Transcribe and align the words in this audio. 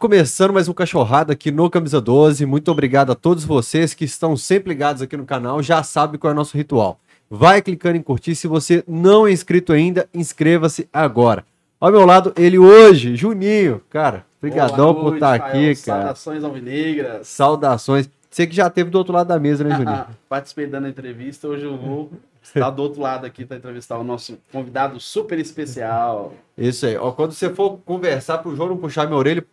Começando 0.00 0.52
mais 0.52 0.68
um 0.68 0.72
Cachorrada 0.72 1.32
aqui 1.32 1.52
no 1.52 1.70
Camisa 1.70 2.00
12. 2.00 2.44
Muito 2.44 2.68
obrigado 2.70 3.12
a 3.12 3.14
todos 3.14 3.44
vocês 3.44 3.94
que 3.94 4.04
estão 4.04 4.36
sempre 4.36 4.70
ligados 4.70 5.00
aqui 5.00 5.16
no 5.16 5.24
canal. 5.24 5.62
Já 5.62 5.84
sabe 5.84 6.18
qual 6.18 6.32
é 6.32 6.34
o 6.34 6.36
nosso 6.36 6.56
ritual. 6.56 6.98
Vai 7.30 7.62
clicando 7.62 7.96
em 7.96 8.02
curtir. 8.02 8.34
Se 8.34 8.48
você 8.48 8.82
não 8.88 9.24
é 9.24 9.32
inscrito 9.32 9.72
ainda, 9.72 10.08
inscreva-se 10.12 10.88
agora. 10.92 11.46
Ao 11.80 11.92
meu 11.92 12.04
lado, 12.04 12.34
ele 12.36 12.58
hoje, 12.58 13.14
Juninho. 13.14 13.80
Cara, 13.88 14.26
brigadão 14.42 14.94
por 14.94 15.14
estar 15.14 15.32
aqui, 15.32 15.76
cara. 15.76 16.00
Saudações 16.00 16.44
alvinegras. 16.44 17.28
Saudações. 17.28 18.10
Você 18.28 18.48
que 18.48 18.54
já 18.54 18.68
teve 18.68 18.90
do 18.90 18.98
outro 18.98 19.14
lado 19.14 19.28
da 19.28 19.38
mesa, 19.38 19.62
né, 19.62 19.76
Juninho? 19.78 20.06
Participei 20.28 20.66
dando 20.66 20.86
a 20.86 20.90
entrevista. 20.90 21.46
Hoje 21.46 21.64
eu 21.64 21.78
vou 21.78 22.10
estar 22.42 22.68
do 22.70 22.82
outro 22.82 23.00
lado 23.00 23.24
aqui 23.24 23.46
para 23.46 23.56
entrevistar 23.56 23.96
o 23.96 24.04
nosso 24.04 24.36
convidado 24.52 24.98
super 24.98 25.38
especial. 25.38 26.34
Isso 26.58 26.84
aí. 26.84 26.96
Ó, 26.96 27.12
quando 27.12 27.32
você 27.32 27.48
for 27.48 27.78
conversar 27.86 28.38
pro 28.38 28.54
João 28.56 28.70
não 28.70 28.76
puxar 28.76 29.06
minha 29.06 29.18
orelha, 29.18 29.46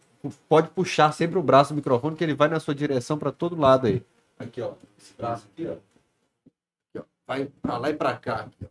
pode 0.47 0.69
puxar 0.69 1.11
sempre 1.11 1.37
o 1.37 1.43
braço 1.43 1.73
do 1.73 1.77
microfone, 1.77 2.15
que 2.15 2.23
ele 2.23 2.33
vai 2.33 2.47
na 2.47 2.59
sua 2.59 2.75
direção 2.75 3.17
para 3.17 3.31
todo 3.31 3.59
lado 3.59 3.87
aí. 3.87 4.03
Aqui, 4.39 4.61
ó. 4.61 4.71
Esse 4.99 5.13
braço 5.17 5.47
aqui, 5.51 5.67
ó. 5.67 5.71
Aqui, 5.73 6.97
ó. 6.97 7.01
Vai 7.27 7.47
pra 7.61 7.77
lá 7.77 7.89
e 7.89 7.93
pra 7.93 8.13
cá. 8.13 8.35
Aqui, 8.35 8.65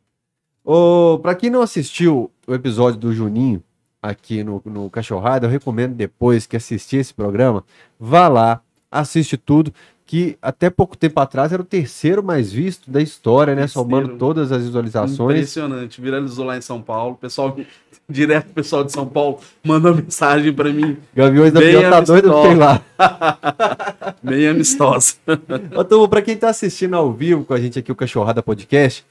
ó. 0.65 1.19
Pra 1.19 1.35
quem 1.35 1.51
não 1.51 1.63
assistiu 1.63 2.31
o 2.47 2.55
episódio 2.55 2.99
do 3.01 3.13
Juninho 3.13 3.63
aqui 4.03 4.43
no, 4.43 4.63
no 4.65 4.89
Cachorrada, 4.91 5.47
eu 5.47 5.51
recomendo 5.51 5.95
depois 5.95 6.47
que 6.47 6.57
assistir 6.57 6.97
esse 6.97 7.13
programa, 7.13 7.65
vá 7.99 8.29
lá, 8.29 8.63
assiste 8.91 9.37
tudo, 9.37 9.75
que 10.07 10.37
até 10.43 10.69
pouco 10.71 10.97
tempo 10.97 11.21
atrás 11.21 11.53
era 11.53 11.63
o 11.63 11.65
terceiro 11.65 12.23
mais 12.23 12.51
visto 12.51 12.91
da 12.91 13.01
história, 13.01 13.55
né? 13.55 13.63
Terceiro. 13.63 13.89
Somando 13.89 14.17
todas 14.17 14.51
as 14.51 14.65
visualizações. 14.65 15.37
Impressionante. 15.37 16.01
Viralizou 16.01 16.45
lá 16.45 16.57
em 16.57 16.61
São 16.61 16.83
Paulo. 16.83 17.15
Pessoal, 17.15 17.57
direto 18.11 18.51
o 18.51 18.55
pessoal 18.55 18.85
de 18.85 18.93
São 18.93 19.07
Paulo 19.07 19.39
manda 19.65 19.93
mensagem 19.93 20.53
para 20.53 20.73
mim. 20.73 20.97
Gaviões 21.15 21.53
da 21.53 21.61
Fiel 21.61 21.91
tá 21.91 22.01
doido, 22.01 22.43
tem 22.43 22.55
lá. 22.57 22.83
Bem 24.23 24.49
amistosa. 24.49 25.15
Então, 25.73 26.09
pra 26.09 26.23
quem 26.23 26.37
tá 26.37 26.49
assistindo 26.51 26.95
ao 26.95 27.13
vivo 27.13 27.45
com 27.45 27.55
a 27.55 27.61
gente 27.61 27.79
aqui, 27.79 27.91
o 27.91 27.97
Cachorrada 27.97 28.43
Podcast, 28.43 29.05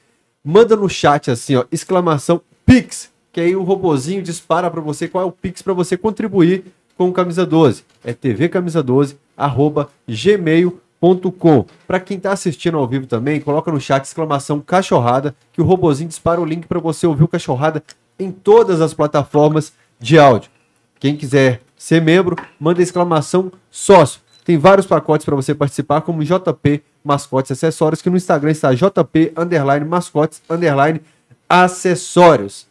manda 0.44 0.76
no 0.76 0.88
chat 0.88 1.30
assim, 1.30 1.56
ó, 1.56 1.64
exclamação 1.70 2.40
Pix, 2.64 3.10
que 3.32 3.40
aí 3.40 3.56
o 3.56 3.62
robozinho 3.62 4.22
dispara 4.22 4.70
pra 4.70 4.80
você 4.80 5.08
qual 5.08 5.24
é 5.24 5.26
o 5.26 5.32
Pix 5.32 5.62
pra 5.62 5.72
você 5.72 5.96
contribuir 5.96 6.64
com 6.96 7.08
o 7.08 7.12
Camisa 7.12 7.46
12. 7.46 7.84
É 8.04 8.12
tvcamisa12, 8.12 9.16
arroba 9.36 9.88
gmail.com. 10.06 11.64
Pra 11.86 11.98
quem 11.98 12.20
tá 12.20 12.32
assistindo 12.32 12.76
ao 12.76 12.86
vivo 12.86 13.06
também, 13.06 13.40
coloca 13.40 13.72
no 13.72 13.80
chat 13.80 14.04
exclamação 14.04 14.60
Cachorrada, 14.60 15.34
que 15.52 15.60
o 15.60 15.64
robozinho 15.64 16.08
dispara 16.08 16.40
o 16.40 16.44
link 16.44 16.66
pra 16.66 16.78
você 16.78 17.06
ouvir 17.06 17.24
o 17.24 17.28
Cachorrada 17.28 17.82
em 18.20 18.30
todas 18.30 18.80
as 18.80 18.94
plataformas 18.94 19.72
de 19.98 20.18
áudio. 20.18 20.50
Quem 20.98 21.16
quiser 21.16 21.62
ser 21.76 22.02
membro, 22.02 22.36
manda 22.58 22.82
exclamação 22.82 23.50
sócio. 23.70 24.20
Tem 24.44 24.58
vários 24.58 24.86
pacotes 24.86 25.24
para 25.24 25.36
você 25.36 25.54
participar, 25.54 26.02
como 26.02 26.22
JP 26.22 26.82
Mascotes 27.02 27.52
Acessórios, 27.52 28.02
que 28.02 28.10
no 28.10 28.16
Instagram 28.16 28.50
está 28.50 28.72
JP 28.74 29.32
underline 29.36 29.86
mascotes 29.86 30.42
underline 30.48 31.00
acessórios. 31.48 32.66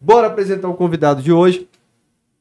Bora 0.00 0.28
apresentar 0.28 0.68
o 0.68 0.74
convidado 0.74 1.22
de 1.22 1.32
hoje. 1.32 1.68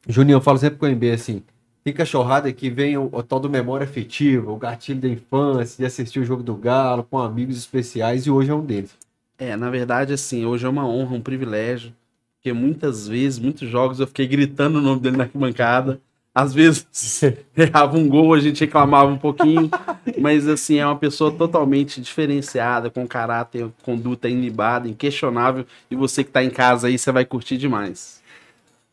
Juninho, 0.07 0.37
eu 0.37 0.41
falo 0.41 0.57
sempre 0.57 0.77
com 0.77 0.85
o 0.85 0.89
MB 0.89 1.11
assim: 1.11 1.43
tem 1.83 1.93
cachorrada 1.93 2.51
que 2.51 2.69
vem 2.69 2.97
o, 2.97 3.09
o 3.11 3.21
tal 3.21 3.39
do 3.39 3.49
memória 3.49 3.83
afetiva, 3.83 4.51
o 4.51 4.57
gatilho 4.57 5.01
da 5.01 5.07
infância, 5.09 5.77
de 5.77 5.85
assistir 5.85 6.19
o 6.19 6.25
jogo 6.25 6.41
do 6.41 6.55
Galo 6.55 7.03
com 7.03 7.19
amigos 7.19 7.57
especiais, 7.57 8.25
e 8.25 8.31
hoje 8.31 8.51
é 8.51 8.53
um 8.55 8.65
deles. 8.65 8.91
É, 9.37 9.55
na 9.57 9.69
verdade, 9.69 10.13
assim, 10.13 10.45
hoje 10.45 10.65
é 10.65 10.69
uma 10.69 10.87
honra, 10.87 11.15
um 11.15 11.21
privilégio, 11.21 11.93
porque 12.43 12.51
muitas 12.51 13.07
vezes, 13.07 13.39
muitos 13.39 13.69
jogos, 13.69 14.01
eu 14.01 14.07
fiquei 14.07 14.27
gritando 14.27 14.79
o 14.79 14.81
nome 14.81 14.99
dele 14.99 15.15
na 15.15 15.23
arquibancada. 15.23 16.01
Às 16.35 16.53
vezes 16.53 17.21
errava 17.55 17.97
um 17.97 18.09
gol, 18.09 18.33
a 18.33 18.39
gente 18.39 18.59
reclamava 18.59 19.09
um 19.09 19.17
pouquinho, 19.17 19.69
mas 20.19 20.45
assim, 20.45 20.77
é 20.77 20.85
uma 20.85 20.97
pessoa 20.97 21.31
totalmente 21.31 22.01
diferenciada, 22.01 22.89
com 22.89 23.07
caráter, 23.07 23.69
conduta 23.81 24.27
ilibada, 24.27 24.89
inquestionável, 24.89 25.65
e 25.89 25.95
você 25.95 26.21
que 26.21 26.31
tá 26.31 26.43
em 26.43 26.49
casa 26.49 26.87
aí, 26.87 26.97
você 26.97 27.13
vai 27.13 27.23
curtir 27.23 27.55
demais. 27.55 28.21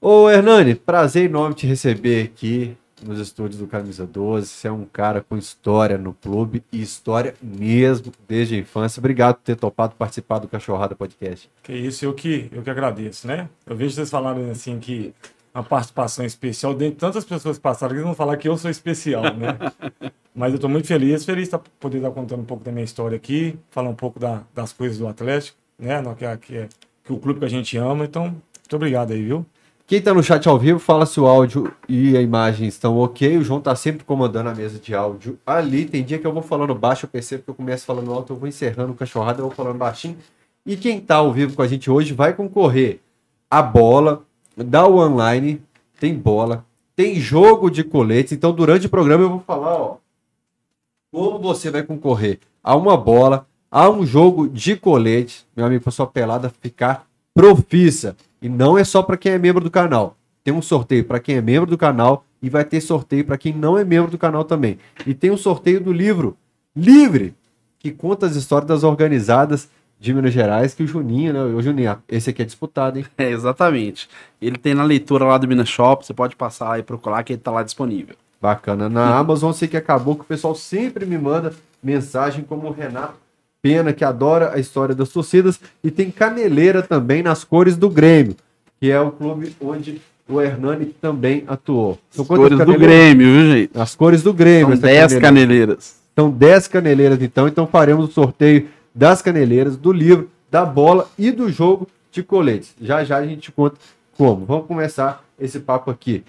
Ô 0.00 0.30
Hernani, 0.30 0.76
prazer 0.76 1.24
enorme 1.24 1.56
te 1.56 1.66
receber 1.66 2.26
aqui 2.26 2.76
nos 3.02 3.18
estúdios 3.18 3.60
do 3.60 3.66
Camisa 3.66 4.06
12. 4.06 4.46
Você 4.46 4.68
é 4.68 4.72
um 4.72 4.84
cara 4.84 5.20
com 5.26 5.36
história 5.36 5.96
no 5.98 6.12
clube 6.12 6.62
e 6.72 6.80
história 6.82 7.34
mesmo 7.42 8.12
desde 8.28 8.54
a 8.54 8.58
infância. 8.58 9.00
Obrigado 9.00 9.36
por 9.36 9.42
ter 9.42 9.56
topado 9.56 9.94
participar 9.96 10.38
do 10.38 10.48
Cachorrada 10.48 10.94
Podcast. 10.94 11.50
Que 11.62 11.72
isso, 11.72 12.04
eu 12.04 12.12
que, 12.14 12.48
eu 12.52 12.62
que 12.62 12.70
agradeço, 12.70 13.26
né? 13.26 13.48
Eu 13.66 13.76
vejo 13.76 13.94
vocês 13.94 14.10
falarem 14.10 14.50
assim 14.50 14.78
que 14.78 15.12
a 15.52 15.62
participação 15.62 16.24
especial, 16.24 16.72
dentre 16.74 16.98
tantas 17.00 17.24
pessoas 17.24 17.58
passaram, 17.58 17.90
que 17.90 17.96
eles 17.96 18.04
vão 18.06 18.14
falar 18.14 18.36
que 18.36 18.48
eu 18.48 18.56
sou 18.56 18.70
especial, 18.70 19.22
né? 19.34 19.58
Mas 20.34 20.50
eu 20.52 20.56
estou 20.56 20.70
muito 20.70 20.86
feliz, 20.86 21.24
feliz 21.24 21.44
de 21.46 21.50
tá- 21.50 21.60
poder 21.80 21.96
estar 21.98 22.10
contando 22.12 22.40
um 22.40 22.44
pouco 22.44 22.62
da 22.62 22.70
minha 22.70 22.84
história 22.84 23.16
aqui, 23.16 23.58
falar 23.70 23.88
um 23.90 23.94
pouco 23.96 24.20
da- 24.20 24.42
das 24.54 24.72
coisas 24.72 24.98
do 24.98 25.08
Atlético, 25.08 25.58
né? 25.78 26.00
Que, 26.16 26.24
é, 26.24 26.36
que, 26.36 26.56
é, 26.56 26.68
que 27.04 27.12
o 27.12 27.18
clube 27.18 27.40
que 27.40 27.46
a 27.46 27.48
gente 27.48 27.76
ama. 27.76 28.04
Então, 28.04 28.26
muito 28.28 28.76
obrigado 28.76 29.12
aí, 29.12 29.24
viu? 29.24 29.44
Quem 29.90 30.00
tá 30.00 30.14
no 30.14 30.22
chat 30.22 30.48
ao 30.48 30.56
vivo, 30.56 30.78
fala 30.78 31.04
se 31.04 31.18
o 31.18 31.26
áudio 31.26 31.74
e 31.88 32.16
a 32.16 32.22
imagem 32.22 32.68
estão 32.68 32.96
ok. 32.96 33.38
O 33.38 33.42
João 33.42 33.60
tá 33.60 33.74
sempre 33.74 34.04
comandando 34.04 34.48
a 34.48 34.54
mesa 34.54 34.78
de 34.78 34.94
áudio 34.94 35.36
ali. 35.44 35.84
Tem 35.84 36.04
dia 36.04 36.16
que 36.16 36.24
eu 36.24 36.32
vou 36.32 36.44
falando 36.44 36.72
baixo, 36.76 37.06
eu 37.06 37.10
percebo 37.10 37.42
que 37.42 37.50
eu 37.50 37.54
começo 37.56 37.86
falando 37.86 38.12
alto, 38.12 38.32
eu 38.32 38.36
vou 38.36 38.48
encerrando 38.48 38.92
o 38.92 38.94
cachorrada, 38.94 39.40
eu 39.40 39.46
vou 39.46 39.50
falando 39.52 39.78
baixinho. 39.78 40.16
E 40.64 40.76
quem 40.76 41.00
tá 41.00 41.16
ao 41.16 41.32
vivo 41.32 41.56
com 41.56 41.62
a 41.62 41.66
gente 41.66 41.90
hoje 41.90 42.14
vai 42.14 42.32
concorrer 42.32 43.00
a 43.50 43.60
bola 43.60 44.22
da 44.56 44.86
online. 44.86 45.60
Tem 45.98 46.14
bola, 46.14 46.64
tem 46.94 47.16
jogo 47.16 47.68
de 47.68 47.82
coletes. 47.82 48.30
Então, 48.30 48.52
durante 48.52 48.86
o 48.86 48.90
programa, 48.90 49.24
eu 49.24 49.30
vou 49.30 49.40
falar, 49.40 49.74
ó, 49.74 49.96
como 51.10 51.40
você 51.40 51.68
vai 51.68 51.82
concorrer 51.82 52.38
a 52.62 52.76
uma 52.76 52.96
bola, 52.96 53.44
a 53.68 53.90
um 53.90 54.06
jogo 54.06 54.48
de 54.48 54.76
colete, 54.76 55.44
meu 55.56 55.66
amigo, 55.66 55.82
para 55.82 55.90
sua 55.90 56.06
pelada 56.06 56.48
ficar 56.60 57.08
profissa. 57.34 58.16
E 58.40 58.48
não 58.48 58.78
é 58.78 58.84
só 58.84 59.02
para 59.02 59.16
quem 59.16 59.32
é 59.32 59.38
membro 59.38 59.62
do 59.62 59.70
canal. 59.70 60.16
Tem 60.42 60.54
um 60.54 60.62
sorteio 60.62 61.04
para 61.04 61.20
quem 61.20 61.36
é 61.36 61.42
membro 61.42 61.70
do 61.70 61.76
canal 61.76 62.24
e 62.42 62.48
vai 62.48 62.64
ter 62.64 62.80
sorteio 62.80 63.24
para 63.24 63.36
quem 63.36 63.52
não 63.52 63.76
é 63.76 63.84
membro 63.84 64.10
do 64.10 64.18
canal 64.18 64.44
também. 64.44 64.78
E 65.06 65.12
tem 65.12 65.30
um 65.30 65.36
sorteio 65.36 65.80
do 65.80 65.92
livro 65.92 66.36
Livre, 66.74 67.34
que 67.78 67.90
conta 67.90 68.26
as 68.26 68.36
histórias 68.36 68.68
das 68.68 68.84
organizadas 68.84 69.68
de 69.98 70.14
Minas 70.14 70.32
Gerais, 70.32 70.72
que 70.72 70.82
o 70.82 70.86
Juninho, 70.86 71.32
né? 71.32 71.42
O 71.42 71.60
Juninho, 71.60 71.98
esse 72.08 72.30
aqui 72.30 72.42
é 72.42 72.44
disputado, 72.44 72.98
hein? 72.98 73.04
É, 73.18 73.30
exatamente. 73.30 74.08
Ele 74.40 74.56
tem 74.56 74.72
na 74.72 74.84
leitura 74.84 75.24
lá 75.24 75.36
do 75.36 75.48
Minas 75.48 75.68
Shop, 75.68 76.06
você 76.06 76.14
pode 76.14 76.36
passar 76.36 76.78
e 76.78 76.82
procurar 76.82 77.22
que 77.22 77.34
ele 77.34 77.40
tá 77.40 77.50
lá 77.50 77.62
disponível. 77.62 78.14
Bacana. 78.40 78.88
Na 78.88 79.18
Amazon, 79.18 79.52
sei 79.52 79.68
que 79.68 79.76
acabou 79.76 80.14
que 80.14 80.22
o 80.22 80.24
pessoal 80.24 80.54
sempre 80.54 81.04
me 81.04 81.18
manda 81.18 81.52
mensagem, 81.82 82.44
como 82.44 82.68
o 82.68 82.72
Renato 82.72 83.14
Pena, 83.62 83.92
que 83.92 84.04
adora 84.04 84.52
a 84.54 84.58
história 84.58 84.94
das 84.94 85.10
torcidas, 85.10 85.60
e 85.84 85.90
tem 85.90 86.10
Caneleira 86.10 86.82
também 86.82 87.22
nas 87.22 87.44
cores 87.44 87.76
do 87.76 87.90
Grêmio, 87.90 88.34
que 88.80 88.90
é 88.90 89.00
o 89.00 89.10
clube 89.10 89.54
onde 89.60 90.00
o 90.30 90.40
Hernani 90.40 90.86
também 90.86 91.44
atuou. 91.46 91.98
São 92.10 92.24
quantas 92.24 92.56
Cores 92.56 92.66
do? 92.66 92.78
Grêmio, 92.78 93.26
viu, 93.26 93.52
gente? 93.52 93.70
As 93.74 93.94
cores 93.94 94.22
do 94.22 94.32
Grêmio. 94.32 94.76
São 94.76 94.88
essa 94.88 95.08
10 95.08 95.12
caneleira. 95.14 95.20
caneleiras. 95.20 96.00
São 96.14 96.30
10 96.30 96.68
caneleiras, 96.68 97.22
então. 97.22 97.48
Então 97.48 97.66
faremos 97.66 98.08
o 98.08 98.12
sorteio 98.12 98.68
das 98.94 99.20
caneleiras, 99.20 99.76
do 99.76 99.92
livro, 99.92 100.30
da 100.50 100.64
bola 100.64 101.08
e 101.18 101.30
do 101.30 101.50
jogo 101.50 101.88
de 102.10 102.22
coletes. 102.22 102.74
Já 102.80 103.04
já 103.04 103.16
a 103.18 103.26
gente 103.26 103.50
conta 103.52 103.76
como. 104.16 104.46
Vamos 104.46 104.66
começar 104.66 105.24
esse 105.38 105.60
papo 105.60 105.90
aqui. 105.90 106.24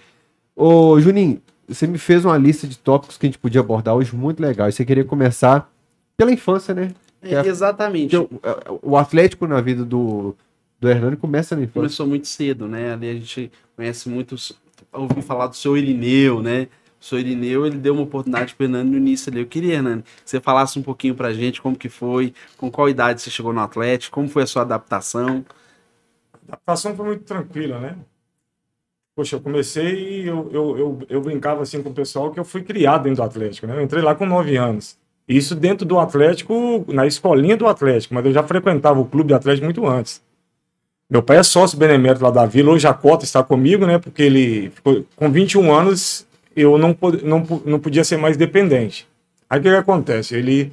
Ô, 0.55 0.99
Juninho, 0.99 1.41
você 1.67 1.87
me 1.87 1.97
fez 1.97 2.25
uma 2.25 2.37
lista 2.37 2.67
de 2.67 2.77
tópicos 2.77 3.17
que 3.17 3.25
a 3.25 3.29
gente 3.29 3.39
podia 3.39 3.61
abordar 3.61 3.95
hoje 3.95 4.15
muito 4.15 4.41
legal. 4.41 4.67
E 4.67 4.71
você 4.71 4.83
queria 4.83 5.05
começar 5.05 5.69
pela 6.17 6.31
infância, 6.31 6.73
né? 6.73 6.91
É, 7.21 7.47
exatamente. 7.47 8.17
Porque 8.17 8.39
o, 8.81 8.97
Atlético 8.97 9.45
na 9.45 9.61
vida 9.61 9.85
do, 9.85 10.35
do 10.79 10.89
Hernani 10.89 11.15
começa 11.15 11.55
na 11.55 11.61
infância. 11.61 11.81
Começou 11.81 12.07
muito 12.07 12.27
cedo, 12.27 12.67
né? 12.67 12.93
Ali 12.93 13.09
a 13.09 13.13
gente 13.13 13.51
conhece 13.75 14.09
muitos. 14.09 14.53
Ouvi 14.91 15.21
falar 15.21 15.47
do 15.47 15.55
seu 15.55 15.77
Irineu, 15.77 16.41
né? 16.41 16.67
O 16.99 17.05
seu 17.05 17.19
Irineu, 17.19 17.65
ele 17.65 17.77
deu 17.77 17.93
uma 17.93 18.03
oportunidade 18.03 18.55
pro 18.55 18.65
Hernani 18.65 18.89
no 18.89 18.97
início 18.97 19.31
ali. 19.31 19.41
Eu 19.41 19.45
queria, 19.45 19.75
Hernani, 19.75 20.01
que 20.01 20.09
você 20.25 20.39
falasse 20.39 20.77
um 20.79 20.83
pouquinho 20.83 21.15
pra 21.15 21.33
gente 21.33 21.61
como 21.61 21.75
que 21.75 21.89
foi, 21.89 22.33
com 22.57 22.71
qual 22.71 22.89
idade 22.89 23.21
você 23.21 23.29
chegou 23.29 23.53
no 23.53 23.61
Atlético, 23.61 24.15
como 24.15 24.27
foi 24.27 24.43
a 24.43 24.47
sua 24.47 24.63
adaptação. 24.63 25.45
A 26.47 26.53
adaptação 26.53 26.95
foi 26.95 27.05
muito 27.05 27.23
tranquila, 27.23 27.79
né? 27.79 27.97
Poxa, 29.15 29.35
eu 29.35 29.41
comecei 29.41 30.21
e 30.21 30.27
eu, 30.27 30.49
eu, 30.51 30.77
eu, 30.77 30.99
eu 31.09 31.21
brincava 31.21 31.61
assim 31.61 31.83
com 31.83 31.89
o 31.89 31.93
pessoal 31.93 32.31
que 32.31 32.39
eu 32.39 32.45
fui 32.45 32.63
criado 32.63 33.03
dentro 33.03 33.17
do 33.17 33.23
Atlético, 33.23 33.67
né? 33.67 33.75
Eu 33.75 33.81
entrei 33.81 34.01
lá 34.01 34.15
com 34.15 34.25
9 34.25 34.55
anos. 34.57 34.97
Isso 35.27 35.55
dentro 35.55 35.85
do 35.85 35.99
Atlético, 35.99 36.85
na 36.87 37.05
escolinha 37.05 37.55
do 37.55 37.67
Atlético, 37.67 38.13
mas 38.13 38.25
eu 38.25 38.33
já 38.33 38.43
frequentava 38.43 38.99
o 38.99 39.05
clube 39.05 39.29
do 39.29 39.35
Atlético 39.35 39.65
muito 39.65 39.85
antes. 39.87 40.21
Meu 41.09 41.21
pai 41.21 41.37
é 41.37 41.43
sócio 41.43 41.77
benemérito 41.77 42.23
lá 42.23 42.31
da 42.31 42.45
Vila, 42.45 42.71
hoje 42.71 42.87
a 42.87 42.93
cota 42.93 43.25
está 43.25 43.43
comigo, 43.43 43.85
né? 43.85 43.99
Porque 43.99 44.23
ele 44.23 44.69
ficou 44.69 45.05
com 45.15 45.29
21 45.29 45.73
anos, 45.73 46.25
eu 46.55 46.77
não, 46.77 46.95
não, 47.23 47.61
não 47.65 47.79
podia 47.79 48.03
ser 48.03 48.17
mais 48.17 48.37
dependente. 48.37 49.07
Aí 49.49 49.59
o 49.59 49.61
que, 49.61 49.69
que 49.69 49.75
acontece? 49.75 50.35
Ele 50.35 50.71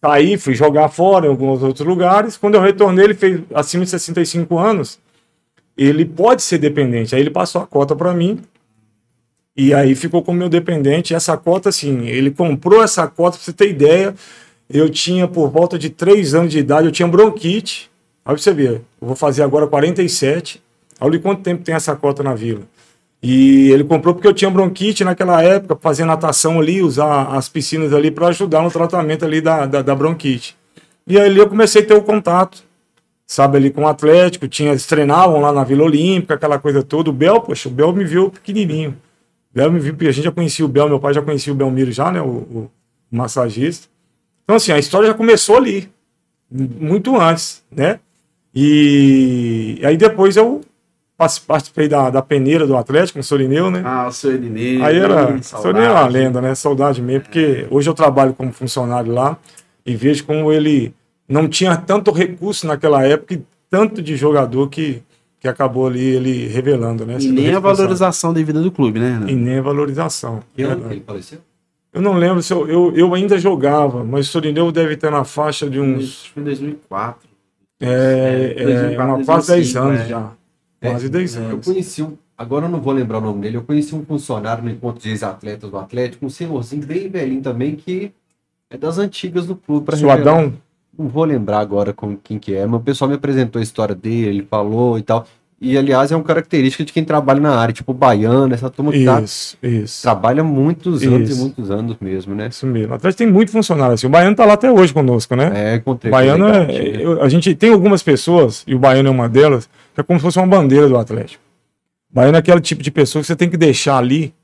saí, 0.00 0.38
fui 0.38 0.54
jogar 0.54 0.88
fora 0.88 1.26
em 1.26 1.28
alguns 1.28 1.62
outros 1.62 1.86
lugares. 1.86 2.36
Quando 2.38 2.54
eu 2.54 2.60
retornei, 2.60 3.04
ele 3.04 3.14
fez 3.14 3.40
acima 3.54 3.84
de 3.84 3.90
65 3.90 4.58
anos. 4.58 4.98
Ele 5.76 6.04
pode 6.04 6.42
ser 6.42 6.58
dependente. 6.58 7.14
Aí 7.14 7.20
ele 7.20 7.30
passou 7.30 7.60
a 7.60 7.66
cota 7.66 7.94
para 7.94 8.14
mim. 8.14 8.40
E 9.56 9.72
aí 9.72 9.94
ficou 9.94 10.22
como 10.22 10.38
meu 10.38 10.48
dependente. 10.48 11.14
Essa 11.14 11.36
cota, 11.36 11.68
assim, 11.68 12.06
ele 12.06 12.30
comprou 12.30 12.82
essa 12.82 13.06
cota, 13.06 13.36
pra 13.36 13.44
você 13.44 13.52
ter 13.52 13.70
ideia. 13.70 14.14
Eu 14.68 14.88
tinha, 14.88 15.28
por 15.28 15.50
volta 15.50 15.78
de 15.78 15.90
3 15.90 16.34
anos 16.34 16.52
de 16.52 16.58
idade, 16.58 16.88
eu 16.88 16.92
tinha 16.92 17.06
bronquite. 17.06 17.90
Aí 18.24 18.36
você 18.36 18.52
vê, 18.52 18.68
eu 18.68 18.82
vou 19.00 19.14
fazer 19.14 19.42
agora 19.42 19.66
47. 19.66 20.62
Olha 21.00 21.18
quanto 21.18 21.42
tempo 21.42 21.62
tem 21.62 21.74
essa 21.74 21.94
cota 21.94 22.22
na 22.22 22.34
vila. 22.34 22.62
E 23.22 23.70
ele 23.70 23.84
comprou 23.84 24.14
porque 24.14 24.28
eu 24.28 24.34
tinha 24.34 24.50
bronquite 24.50 25.02
naquela 25.02 25.42
época, 25.42 25.78
fazer 25.80 26.04
natação 26.04 26.60
ali, 26.60 26.82
usar 26.82 27.28
as 27.34 27.48
piscinas 27.48 27.92
ali 27.92 28.10
para 28.10 28.28
ajudar 28.28 28.62
no 28.62 28.70
tratamento 28.70 29.24
ali 29.24 29.40
da, 29.40 29.64
da, 29.64 29.80
da, 29.80 29.94
bronquite. 29.94 30.54
E 31.06 31.18
aí 31.18 31.34
eu 31.34 31.48
comecei 31.48 31.82
a 31.82 31.86
ter 31.86 31.94
o 31.94 32.02
contato, 32.02 32.62
sabe, 33.26 33.56
ali 33.56 33.70
com 33.70 33.82
o 33.82 33.88
Atlético, 33.88 34.46
tinha, 34.46 34.76
treinavam 34.76 35.40
lá 35.40 35.52
na 35.52 35.64
Vila 35.64 35.84
Olímpica, 35.84 36.34
aquela 36.34 36.58
coisa 36.58 36.82
toda. 36.82 37.08
O 37.08 37.14
Bel, 37.14 37.40
poxa, 37.40 37.68
o 37.68 37.72
Bel 37.72 37.94
me 37.94 38.04
viu 38.04 38.30
pequenininho. 38.30 38.94
Bel 39.54 39.70
me 39.70 39.78
viu, 39.78 39.94
a 40.00 40.12
gente 40.12 40.24
já 40.24 40.32
conhecia 40.32 40.64
o 40.64 40.68
Bel, 40.68 40.88
meu 40.88 40.98
pai 40.98 41.14
já 41.14 41.22
conhecia 41.22 41.52
o 41.52 41.56
Belmiro 41.56 41.92
já, 41.92 42.10
né, 42.10 42.20
o, 42.20 42.26
o 42.26 42.70
massagista. 43.10 43.88
Então, 44.42 44.56
assim, 44.56 44.72
a 44.72 44.78
história 44.78 45.08
já 45.08 45.14
começou 45.14 45.56
ali, 45.56 45.88
muito 46.50 47.18
antes, 47.18 47.62
né? 47.70 48.00
E 48.54 49.80
aí 49.82 49.96
depois 49.96 50.36
eu 50.36 50.60
participei 51.46 51.88
da, 51.88 52.10
da 52.10 52.22
peneira 52.22 52.66
do 52.66 52.76
Atlético, 52.76 53.18
no 53.18 53.24
Sorineu, 53.24 53.70
né? 53.70 53.82
Ah, 53.84 54.06
o 54.08 54.12
seu 54.12 54.32
Irineu. 54.34 54.84
Aí 54.84 54.96
era. 54.96 55.42
Sorineu 55.42 55.84
é 55.84 55.90
uma 55.90 56.06
lenda, 56.06 56.40
né? 56.40 56.54
Saudade 56.54 57.00
mesmo, 57.00 57.22
porque 57.22 57.66
hoje 57.70 57.88
eu 57.88 57.94
trabalho 57.94 58.34
como 58.34 58.52
funcionário 58.52 59.12
lá 59.12 59.36
e 59.84 59.96
vejo 59.96 60.24
como 60.24 60.52
ele 60.52 60.94
não 61.28 61.48
tinha 61.48 61.76
tanto 61.76 62.10
recurso 62.12 62.66
naquela 62.66 63.04
época 63.04 63.34
e 63.34 63.42
tanto 63.70 64.02
de 64.02 64.14
jogador 64.16 64.68
que, 64.68 65.02
que 65.44 65.48
acabou 65.48 65.86
ali 65.86 66.00
ele 66.00 66.46
revelando, 66.48 67.04
né? 67.04 67.18
E 67.20 67.30
nem 67.30 67.54
a 67.54 67.58
valorização 67.58 68.32
devida 68.32 68.62
do 68.62 68.72
clube, 68.72 68.98
né? 68.98 69.20
E 69.28 69.34
nem 69.34 69.58
a 69.58 69.60
valorização. 69.60 70.40
Que 70.54 70.62
ele 70.62 71.02
faleceu? 71.06 71.38
Eu 71.92 72.00
não 72.00 72.14
lembro 72.14 72.42
se 72.42 72.50
eu, 72.50 72.66
eu, 72.66 72.96
eu 72.96 73.12
ainda 73.12 73.36
jogava, 73.36 74.02
mas 74.02 74.26
o 74.26 74.30
Sorineu 74.32 74.72
deve 74.72 74.96
ter 74.96 75.10
na 75.10 75.22
faixa 75.22 75.68
de 75.68 75.78
uns. 75.78 76.22
Acho 76.22 76.32
que 76.32 76.40
em 76.40 76.44
2004. 76.44 77.28
É, 77.78 78.54
é, 78.56 78.64
2004, 78.64 79.14
uma 79.16 79.24
quase 79.26 79.52
10 79.52 79.76
anos 79.76 80.00
é. 80.00 80.06
já. 80.06 80.30
Quase 80.80 81.08
10 81.10 81.36
É, 81.36 81.40
Eu 81.40 81.44
anos. 81.44 81.66
conheci 81.66 82.02
um, 82.02 82.16
agora 82.38 82.64
eu 82.64 82.70
não 82.70 82.80
vou 82.80 82.94
lembrar 82.94 83.18
o 83.18 83.20
nome 83.20 83.42
dele, 83.42 83.58
eu 83.58 83.62
conheci 83.62 83.94
um 83.94 84.02
funcionário 84.02 84.64
no 84.64 84.70
encontro 84.70 85.02
de 85.02 85.10
ex-atletas 85.10 85.70
do 85.70 85.76
Atlético, 85.76 86.24
um 86.24 86.30
senhorzinho 86.30 86.86
bem 86.86 87.06
velhinho 87.10 87.42
também, 87.42 87.76
que 87.76 88.12
é 88.70 88.78
das 88.78 88.96
antigas 88.96 89.46
do 89.46 89.54
clube. 89.56 89.84
pra 89.84 89.94
revelar. 89.94 90.50
Não 90.98 91.08
vou 91.08 91.24
lembrar 91.24 91.58
agora 91.58 91.92
com 91.92 92.16
quem 92.16 92.38
que 92.38 92.54
é, 92.54 92.66
mas 92.66 92.80
o 92.80 92.84
pessoal 92.84 93.08
me 93.08 93.16
apresentou 93.16 93.58
a 93.58 93.62
história 93.62 93.94
dele, 93.94 94.28
ele 94.28 94.46
falou 94.48 94.98
e 94.98 95.02
tal. 95.02 95.26
E, 95.60 95.78
aliás, 95.78 96.12
é 96.12 96.16
uma 96.16 96.24
característica 96.24 96.84
de 96.84 96.92
quem 96.92 97.02
trabalha 97.04 97.40
na 97.40 97.56
área, 97.56 97.72
tipo 97.72 97.92
o 97.92 97.94
baiano, 97.94 98.52
essa 98.52 98.68
turma 98.68 98.92
que 98.92 99.04
tá, 99.04 99.20
Isso, 99.22 99.56
isso. 99.62 100.02
trabalha 100.02 100.44
muitos 100.44 101.02
anos 101.04 101.30
Isso. 101.30 101.38
e 101.38 101.42
muitos 101.42 101.70
anos 101.70 101.96
mesmo, 102.00 102.34
né? 102.34 102.48
Isso 102.48 102.66
mesmo. 102.66 102.92
O 102.92 102.96
Atlético 102.96 103.18
tem 103.18 103.32
muito 103.32 103.50
funcionário 103.50 103.94
assim. 103.94 104.06
O 104.06 104.10
Baiano 104.10 104.36
tá 104.36 104.44
lá 104.44 104.54
até 104.54 104.70
hoje 104.70 104.92
conosco, 104.92 105.34
né? 105.34 105.52
É, 105.54 105.76
encontrei. 105.76 106.10
O 106.10 106.12
Baiano 106.12 106.48
ele, 106.70 107.02
é. 107.02 107.06
eu- 107.06 107.22
a 107.22 107.28
gente 107.30 107.54
tem 107.54 107.72
algumas 107.72 108.02
pessoas, 108.02 108.62
e 108.66 108.74
o 108.74 108.78
Baiano 108.78 109.08
é 109.08 109.10
uma 109.12 109.28
delas, 109.28 109.68
que 109.94 110.00
é 110.00 110.04
como 110.04 110.18
se 110.18 110.22
fosse 110.24 110.38
uma 110.38 110.46
bandeira 110.46 110.86
do 110.88 110.98
Atlético. 110.98 111.42
O 112.10 112.14
Baiano 112.14 112.36
é 112.36 112.40
aquele 112.40 112.60
tipo 112.60 112.82
de 112.82 112.90
pessoa 112.90 113.22
que 113.22 113.26
você 113.26 113.36
tem 113.36 113.48
que 113.48 113.56
deixar 113.56 113.96
ali, 113.96 114.34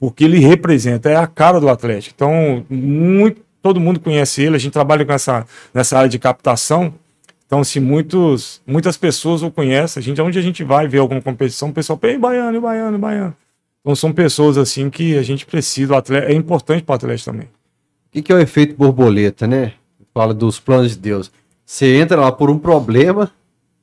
porque 0.00 0.24
ele 0.24 0.38
representa, 0.38 1.10
é 1.10 1.16
a 1.16 1.26
cara 1.26 1.60
do 1.60 1.68
Atlético. 1.68 2.14
Então, 2.16 2.64
muito, 2.70 3.42
todo 3.62 3.80
mundo 3.80 4.00
conhece 4.00 4.42
ele, 4.42 4.56
a 4.56 4.58
gente 4.58 4.72
trabalha 4.72 5.04
com 5.04 5.12
essa, 5.12 5.46
nessa 5.72 5.96
área 5.96 6.08
de 6.08 6.18
captação. 6.18 6.92
Então, 7.46 7.60
assim, 7.60 7.80
muitos, 7.80 8.60
muitas 8.66 8.96
pessoas 8.96 9.42
o 9.42 9.50
conhecem. 9.50 10.00
A 10.00 10.02
gente, 10.02 10.20
onde 10.20 10.38
a 10.38 10.42
gente 10.42 10.64
vai 10.64 10.88
ver 10.88 10.98
alguma 10.98 11.20
competição, 11.20 11.68
o 11.68 11.72
pessoal, 11.72 11.98
ei, 12.02 12.18
Baiano, 12.18 12.60
Baiano, 12.60 12.98
Baiano. 12.98 13.36
Então, 13.80 13.94
são 13.94 14.12
pessoas, 14.12 14.58
assim, 14.58 14.88
que 14.90 15.16
a 15.16 15.22
gente 15.22 15.46
precisa, 15.46 15.96
Atlético, 15.96 16.32
é 16.32 16.34
importante 16.34 16.82
para 16.82 16.92
o 16.92 16.96
Atlético 16.96 17.30
também. 17.30 17.46
O 17.46 18.12
que, 18.12 18.22
que 18.22 18.32
é 18.32 18.34
o 18.34 18.40
efeito 18.40 18.74
borboleta, 18.74 19.46
né? 19.46 19.74
Fala 20.14 20.34
dos 20.34 20.58
planos 20.58 20.92
de 20.92 20.98
Deus. 20.98 21.30
Você 21.64 21.96
entra 21.96 22.20
lá 22.20 22.32
por 22.32 22.50
um 22.50 22.58
problema 22.58 23.30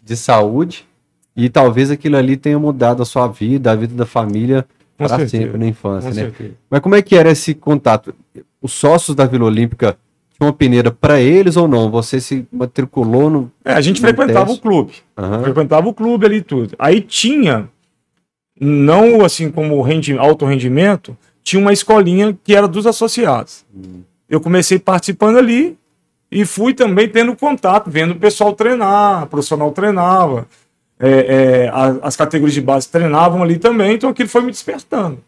de 0.03 0.15
saúde 0.15 0.87
e 1.35 1.49
talvez 1.49 1.89
aquilo 1.89 2.17
ali 2.17 2.37
tenha 2.37 2.59
mudado 2.59 3.01
a 3.01 3.05
sua 3.05 3.27
vida, 3.27 3.71
a 3.71 3.75
vida 3.75 3.95
da 3.95 4.05
família 4.05 4.65
para 4.97 5.27
sempre 5.27 5.57
na 5.57 5.67
infância, 5.67 6.09
Com 6.09 6.15
né? 6.15 6.21
certeza. 6.23 6.53
Mas 6.69 6.81
como 6.81 6.95
é 6.95 7.01
que 7.01 7.15
era 7.15 7.31
esse 7.31 7.53
contato? 7.53 8.13
Os 8.61 8.73
sócios 8.73 9.15
da 9.15 9.25
Vila 9.25 9.45
Olímpica 9.45 9.97
tinham 10.37 10.47
uma 10.47 10.53
peneira 10.53 10.91
para 10.91 11.19
eles 11.19 11.55
ou 11.57 11.67
não? 11.67 11.89
Você 11.91 12.19
se 12.19 12.45
matriculou 12.51 13.29
no. 13.29 13.51
É, 13.63 13.73
a 13.73 13.81
gente 13.81 14.01
frequentava 14.01 14.45
teste? 14.47 14.59
o 14.59 14.61
clube. 14.61 14.93
Aham. 15.17 15.43
Frequentava 15.43 15.87
o 15.87 15.93
clube 15.93 16.25
ali 16.25 16.37
e 16.37 16.41
tudo. 16.41 16.75
Aí 16.77 17.01
tinha, 17.01 17.69
não 18.59 19.23
assim 19.23 19.49
como 19.51 19.81
rendi, 19.81 20.17
alto 20.17 20.45
rendimento, 20.45 21.17
tinha 21.43 21.59
uma 21.61 21.73
escolinha 21.73 22.37
que 22.43 22.53
era 22.55 22.67
dos 22.67 22.85
associados. 22.85 23.65
Eu 24.29 24.39
comecei 24.41 24.77
participando 24.77 25.37
ali 25.37 25.77
e 26.31 26.45
fui 26.45 26.73
também 26.73 27.07
tendo 27.09 27.35
contato, 27.35 27.89
vendo 27.89 28.11
o 28.11 28.15
pessoal 28.19 28.53
treinar, 28.53 29.23
o 29.23 29.27
profissional 29.27 29.71
treinava, 29.71 30.47
é, 30.99 31.09
é, 31.65 31.69
a- 31.69 31.97
as 32.03 32.15
categorias 32.15 32.53
de 32.53 32.61
base 32.61 32.87
treinavam 32.89 33.41
ali 33.41 33.57
também, 33.57 33.93
então 33.95 34.09
aquilo 34.09 34.29
foi 34.29 34.41
me 34.41 34.51
despertando. 34.51 35.19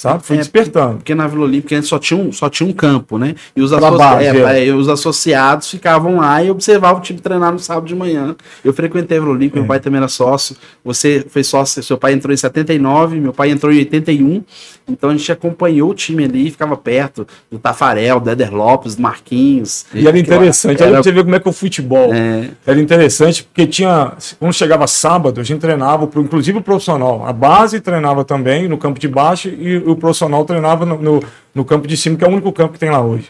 Sabe? 0.00 0.24
Foi 0.24 0.36
É, 0.36 0.38
despertando. 0.38 0.96
Porque 0.96 1.14
na 1.14 1.26
Vila 1.26 1.44
Olímpica 1.44 1.76
antes 1.76 1.86
só 1.90 1.98
tinha 1.98 2.18
um, 2.18 2.32
só 2.32 2.48
tinha 2.48 2.66
um 2.66 2.72
campo, 2.72 3.18
né? 3.18 3.34
E 3.54 3.60
os, 3.60 3.68
Pra 3.70 3.86
associ- 3.88 4.24
é, 4.24 4.62
é. 4.64 4.68
é, 4.68 4.72
os 4.74 4.88
associados 4.88 5.70
ficavam 5.70 6.16
lá 6.16 6.42
e 6.42 6.50
observavam 6.50 7.00
o 7.00 7.02
time 7.04 7.20
treinar 7.20 7.52
no 7.52 7.58
sábado 7.58 7.86
de 7.86 7.94
manhã. 7.94 8.34
Eu 8.64 8.72
frequentei 8.72 9.18
a 9.18 9.20
Vila 9.20 9.32
Olímpica, 9.34 9.58
É. 9.58 9.60
meu 9.60 9.68
pai 9.68 9.78
também 9.78 9.98
era 9.98 10.08
sócio. 10.08 10.56
Você 10.82 11.22
foi 11.28 11.44
sócio, 11.44 11.82
seu 11.82 11.98
pai 11.98 12.14
entrou 12.14 12.32
em 12.32 12.36
79, 12.38 13.20
meu 13.20 13.34
pai 13.34 13.50
entrou 13.50 13.70
em 13.70 13.76
81. 13.80 14.42
Então 14.88 15.10
a 15.10 15.12
gente 15.14 15.30
acompanhou 15.30 15.90
o 15.90 15.94
time 15.94 16.24
ali, 16.24 16.50
ficava 16.50 16.78
perto 16.78 17.26
do 17.52 17.58
Tafarel, 17.58 18.18
do 18.20 18.30
Éder 18.30 18.54
Lopes, 18.54 18.96
do 18.96 19.02
Marquinhos. 19.02 19.84
E 19.94 20.08
era 20.08 20.18
interessante. 20.18 20.82
Aí 20.82 20.88
Era- 20.88 21.02
você 21.02 21.12
vê 21.12 21.22
como 21.22 21.34
é 21.36 21.38
que 21.40 21.46
é 21.46 21.50
o 21.50 21.52
futebol. 21.52 22.12
É, 22.14 22.48
Era 22.66 22.80
interessante 22.80 23.44
porque 23.44 23.66
tinha. 23.66 24.12
Quando 24.38 24.52
chegava 24.54 24.86
sábado, 24.86 25.40
a 25.40 25.44
gente 25.44 25.60
treinava, 25.60 26.08
inclusive 26.16 26.58
o 26.58 26.62
profissional. 26.62 27.26
A 27.26 27.32
base 27.34 27.80
treinava 27.80 28.24
também 28.24 28.66
no 28.66 28.78
campo 28.78 28.98
de 28.98 29.06
baixo 29.08 29.48
e 29.48 29.89
o 29.90 29.96
profissional 29.96 30.44
treinava 30.44 30.84
no, 30.86 31.00
no, 31.00 31.22
no 31.54 31.64
campo 31.64 31.86
de 31.86 31.96
cima, 31.96 32.16
que 32.16 32.24
é 32.24 32.28
o 32.28 32.30
único 32.30 32.52
campo 32.52 32.72
que 32.74 32.78
tem 32.78 32.90
lá 32.90 33.00
hoje. 33.00 33.28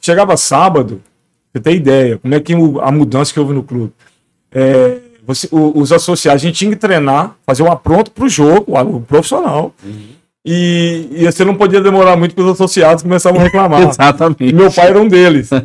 Chegava 0.00 0.36
sábado, 0.36 1.00
você 1.52 1.60
tem 1.60 1.76
ideia, 1.76 2.18
como 2.18 2.34
é 2.34 2.40
que 2.40 2.52
a 2.54 2.90
mudança 2.92 3.32
que 3.32 3.40
houve 3.40 3.52
no 3.52 3.62
clube. 3.62 3.92
É, 4.52 4.98
você- 5.26 5.48
os 5.52 5.92
associados, 5.92 6.42
a 6.42 6.46
gente 6.46 6.56
tinha 6.56 6.70
que 6.70 6.76
treinar, 6.76 7.36
fazer 7.46 7.62
um 7.62 7.70
apronto 7.70 8.10
para 8.10 8.24
o 8.24 8.28
jogo, 8.28 8.78
o, 8.78 9.00
profissional. 9.00 9.74
E, 10.44 11.06
e 11.12 11.24
você 11.30 11.44
não 11.44 11.54
podia 11.54 11.82
demorar 11.82 12.16
muito 12.16 12.34
porque 12.34 12.48
os 12.48 12.54
associados 12.54 13.02
começavam 13.02 13.40
a 13.40 13.44
reclamar. 13.44 13.82
E 13.82 13.84
exatamente. 13.90 14.54
meu 14.54 14.72
pai 14.72 14.88
era 14.88 15.00
um 15.00 15.06
deles. 15.08 15.50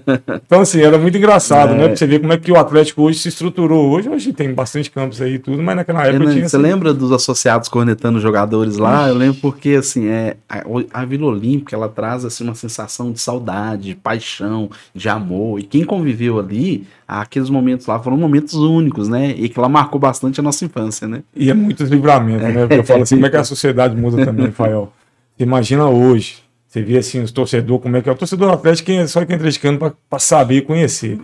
Então, 0.45 0.61
assim, 0.61 0.81
era 0.81 0.97
muito 0.97 1.17
engraçado, 1.17 1.73
É. 1.73 1.77
né? 1.77 1.88
Pra 1.88 1.95
você 1.95 2.05
ver 2.05 2.19
como 2.19 2.31
é 2.33 2.38
que 2.38 2.51
o 2.51 2.57
Atlético 2.57 3.01
hoje 3.03 3.19
se 3.19 3.29
estruturou. 3.29 3.89
Hoje, 3.89 4.09
hoje 4.09 4.31
tem 4.33 4.53
bastante 4.53 4.91
campos 4.91 5.21
aí 5.21 5.35
e 5.35 5.39
tudo, 5.39 5.61
mas 5.63 5.75
naquela 5.75 6.01
época 6.05 6.19
Renan, 6.19 6.33
tinha. 6.33 6.47
você 6.47 6.55
assim, 6.57 6.63
lembra 6.65 6.93
dos 6.93 7.11
associados 7.11 7.67
cornetando 7.67 8.19
jogadores 8.19 8.77
lá? 8.77 9.07
Eu 9.07 9.15
lembro 9.15 9.39
porque, 9.41 9.71
assim, 9.71 10.07
é, 10.07 10.38
a, 10.47 10.63
a 10.93 11.05
Vila 11.05 11.27
Olímpica, 11.27 11.75
ela 11.75 11.89
traz, 11.89 12.23
assim, 12.25 12.43
uma 12.43 12.53
sensação 12.55 13.11
de 13.11 13.19
saudade, 13.19 13.83
de 13.83 13.95
paixão, 13.95 14.69
de 14.93 15.09
amor. 15.09 15.59
E 15.59 15.63
quem 15.63 15.83
conviveu 15.83 16.39
ali, 16.39 16.85
aqueles 17.07 17.50
momentos 17.50 17.88
lá 17.88 18.00
foram 18.00 18.17
momentos 18.17 18.53
únicos, 18.53 19.07
né? 19.07 19.33
E 19.38 19.50
que 19.50 19.57
ela 19.57 19.69
marcou 19.69 20.00
bastante 20.00 20.39
a 20.39 20.43
nossa 20.43 20.63
infância, 20.65 21.07
né? 21.07 21.21
E 21.35 21.50
é 21.50 21.53
muitos 21.53 21.89
livramentos, 21.89 22.43
né? 22.43 22.61
Porque 22.67 22.73
eu 22.75 22.83
falo 22.83 23.03
assim, 23.03 23.15
como 23.15 23.25
é 23.25 23.29
que 23.29 23.38
a 23.38 23.43
sociedade 23.43 23.95
muda 23.95 24.23
também, 24.23 24.51
Rafael? 24.65 24.93
Você 25.38 25.43
imagina 25.43 25.89
hoje, 25.89 26.43
você 26.67 26.81
vê 26.81 26.98
assim, 26.98 27.22
os 27.22 27.31
torcedores, 27.31 27.81
como 27.81 27.98
é 27.98 28.01
que 28.01 28.10
é. 28.10 28.12
O 28.12 28.15
torcedor 28.15 28.50
do 28.50 28.53
Atlético 28.53 28.91
é 28.91 29.07
só 29.07 29.25
quem 29.25 29.34
é 29.34 29.38
atleticano 29.38 29.77
para 30.10 30.19
saber 30.19 30.57
e 30.57 30.62
conhecer. 30.62 31.19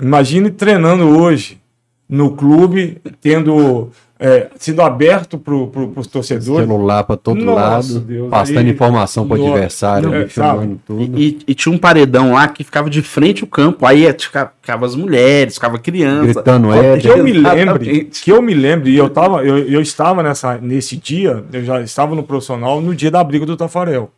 Imagine 0.00 0.50
treinando 0.50 1.04
hoje 1.08 1.60
no 2.08 2.36
clube, 2.36 3.00
tendo 3.20 3.90
é, 4.18 4.48
sido 4.58 4.80
aberto 4.80 5.36
para 5.38 5.54
os 5.54 6.06
torcedores. 6.06 6.66
Celular 6.66 7.04
para 7.04 7.16
todo 7.16 7.44
Nossa, 7.44 7.60
lado, 7.60 8.00
Deus, 8.00 8.30
passando 8.30 8.58
aí- 8.58 8.70
informação 8.70 9.28
para 9.28 9.38
o 9.38 9.46
adversário, 9.52 10.14
é, 10.14 10.26
filmando 10.26 10.80
tudo. 10.86 11.18
E, 11.18 11.38
e 11.46 11.54
tinha 11.54 11.74
um 11.74 11.76
paredão 11.78 12.32
lá 12.32 12.48
que 12.48 12.64
ficava 12.64 12.88
de 12.88 13.02
frente 13.02 13.42
ao 13.42 13.48
campo. 13.48 13.84
Aí 13.84 14.06
é, 14.06 14.12
fica- 14.18 14.52
ficava 14.62 14.86
as 14.86 14.94
mulheres, 14.94 15.54
ficava 15.54 15.78
criança. 15.78 16.32
Gritando 16.32 16.68
Que 16.70 16.78
Éder. 16.78 17.06
eu 17.18 17.24
me 17.24 17.32
lembre, 17.32 18.04
que 18.06 18.32
eu 18.32 18.40
me 18.40 18.54
lembre, 18.54 18.90
e 18.90 18.96
eu, 18.96 19.10
tava, 19.10 19.44
eu, 19.44 19.58
eu 19.58 19.80
estava 19.82 20.22
nessa, 20.22 20.56
nesse 20.58 20.96
dia, 20.96 21.44
eu 21.52 21.64
já 21.64 21.80
estava 21.82 22.14
no 22.14 22.22
profissional 22.22 22.80
no 22.80 22.94
dia 22.94 23.10
da 23.10 23.22
briga 23.22 23.44
do 23.44 23.56
Tafarel. 23.56 24.10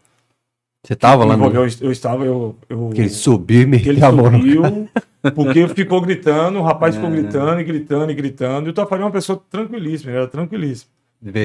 Você 0.87 0.95
tava 0.95 1.25
lá 1.25 1.37
no. 1.37 1.47
eu, 1.53 1.67
eu 1.81 1.91
estava, 1.91 2.25
eu, 2.25 2.55
eu 2.71 2.91
Que 2.95 3.01
ele 3.01 3.11
subiu 3.11 3.63
e 3.75 3.81
que 3.81 3.89
ele 3.89 4.01
subiu, 4.01 4.89
porque 5.35 5.67
ficou 5.69 6.01
gritando, 6.01 6.59
o 6.59 6.63
rapaz 6.63 6.95
ficou 6.95 7.11
É. 7.11 7.13
gritando 7.13 7.61
e 7.61 7.65
gritando 7.65 8.11
e 8.13 8.15
gritando, 8.15 8.67
e 8.69 8.71
o 8.71 8.73
Tafarel 8.73 9.03
é 9.03 9.07
uma 9.07 9.13
pessoa 9.13 9.41
tranquilíssima, 9.51 10.11
ele 10.13 10.19
era 10.19 10.29
tranquilíssimo. 10.29 10.91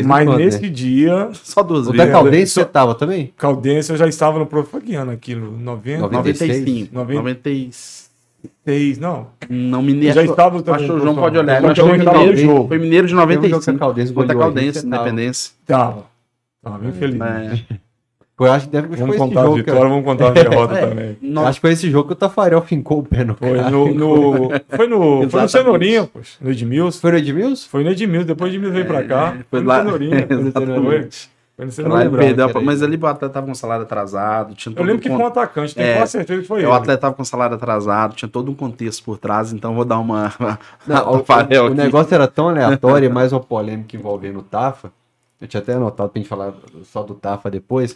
Mas 0.06 0.28
quando, 0.28 0.38
nesse 0.38 0.62
né? 0.62 0.70
dia, 0.70 1.30
Só 1.34 1.64
duas 1.64 1.88
O 1.88 1.92
vezes. 1.92 2.06
da 2.06 2.12
Caldense 2.12 2.54
você 2.54 2.64
tava 2.64 2.94
também? 2.94 3.34
Caldense 3.36 3.92
eu 3.92 3.98
já 3.98 4.08
estava 4.08 4.38
no 4.38 4.46
prof. 4.46 4.70
Foi 4.70 4.80
que 4.82 4.94
ano 4.94 5.10
aquilo? 5.12 5.58
90? 5.58 6.02
95. 6.10 6.94
90. 6.94 7.20
96. 7.20 9.00
não. 9.00 9.28
Não, 9.50 9.80
Eu 9.80 9.84
mineiro. 9.84 10.14
já 10.14 10.24
estava 10.24 10.58
Acho 10.58 10.64
também. 10.64 10.86
que 10.86 10.92
o 10.92 10.96
no 10.98 11.02
João 11.02 11.16
pode 11.16 11.38
olhar. 11.40 11.66
Acho 11.66 11.74
que 11.74 11.82
foi 11.90 11.98
estava 11.98 12.18
no 12.20 12.24
mineiro, 12.26 12.38
jogo. 12.54 12.68
foi 12.68 12.78
mineiro 12.78 13.08
de 13.08 13.14
Teve 13.16 13.24
um 13.26 13.32
jogo 13.32 13.42
que 13.42 13.48
a 13.48 13.50
95. 13.50 13.80
Caldense 13.80 14.14
Contra 14.14 14.32
a 14.32 14.36
goleou 14.36 14.44
a 14.44 14.62
gente, 14.62 14.74
Caldense, 14.74 14.80
você 14.82 14.90
tava. 14.90 15.02
Independência. 15.10 15.52
Tá. 15.66 15.98
Tava 16.62 16.78
É. 18.40 18.44
Eu 18.46 18.52
acho 18.52 18.66
que 18.66 18.72
deve 18.72 18.88
foi 18.90 18.98
Vamos 18.98 19.16
esse 19.16 19.24
contar 19.26 19.40
a 19.42 19.44
jogo. 19.44 19.56
vitória, 19.58 19.80
cara. 19.80 19.90
vamos 19.94 20.06
contar 20.06 20.28
a 20.28 20.32
derrota 20.32 20.74
É, 20.78 20.88
também. 20.88 21.18
Eu 21.22 21.40
Acho 21.46 21.58
que 21.58 21.62
foi 21.62 21.72
esse 21.72 21.90
jogo 21.92 22.08
que 22.08 22.14
o 22.14 22.16
Tafarel 22.16 22.62
fincou 22.62 23.00
o 23.00 23.04
pé 23.04 23.24
no 23.24 23.36
Foi 23.36 23.56
cara. 23.56 23.70
no, 23.70 23.94
no, 23.94 24.50
foi 24.76 24.88
no, 24.88 25.30
foi 25.30 25.42
no. 25.42 25.48
Cenourinha, 25.50 26.06
poxa, 26.12 26.38
no 26.42 26.52
Edmilson. 26.52 27.00
Foi 27.00 27.12
no 27.12 27.18
Edmilson? 27.20 27.70
Foi 27.70 27.84
no 27.84 27.90
Edmilson, 27.92 28.26
depois 28.26 28.52
o 28.52 28.56
Edmilson 28.56 28.74
veio 28.74 28.86
pra 28.88 29.04
cá. 29.04 29.38
foi 29.50 29.62
no 29.62 29.68
lá- 29.68 29.84
Cenourinha. 29.84 30.26
Foi. 30.28 30.38
Exatamente. 30.40 31.30
Foi 31.56 31.66
no 31.66 31.70
Lá 31.70 31.72
Cenourinha. 31.72 32.04
lembrava 32.06 32.26
perdeu, 32.26 32.50
que 32.50 32.60
mas 32.66 32.82
ali 32.82 32.98
o 32.98 33.06
atleta 33.06 33.30
tava 33.36 33.46
com 33.46 33.54
salário 33.54 33.84
atrasado. 33.84 34.56
Tinha 34.56 34.74
Eu 34.76 34.82
lembro 34.82 34.96
um 34.98 35.00
que 35.00 35.08
foi 35.10 35.18
um 35.20 35.28
atacante, 35.28 35.76
tenho 35.76 35.88
É, 35.88 35.98
quase 35.98 36.12
certeza 36.14 36.42
que 36.42 36.48
foi 36.48 36.60
É, 36.62 36.64
ele. 36.64 36.72
O 36.72 36.74
atleta 36.74 37.02
tava 37.02 37.14
com 37.14 37.24
salário 37.24 37.56
atrasado, 37.56 38.16
tinha 38.16 38.28
todo 38.28 38.52
um 38.52 38.56
contexto 38.56 39.04
por 39.04 39.20
trás, 39.20 39.54
então 39.54 39.76
vou 39.76 39.86
dar 39.86 40.00
uma. 40.00 40.34
Não, 40.88 41.14
o, 41.14 41.70
o 41.70 41.74
negócio 41.76 42.16
era 42.16 42.28
tão 42.28 42.50
aleatório, 42.50 43.06
e 43.06 43.10
mais 43.14 43.32
uma 43.32 43.40
polêmica 43.40 43.96
envolvendo 43.96 44.40
o 44.40 44.44
Tafa. 44.44 44.92
Eu 45.40 45.48
tinha 45.48 45.62
até 45.62 45.74
anotado 45.74 46.10
pra 46.10 46.20
gente 46.20 46.30
falar 46.30 46.54
só 46.86 47.04
do 47.04 47.14
Tafa 47.14 47.52
depois, 47.52 47.96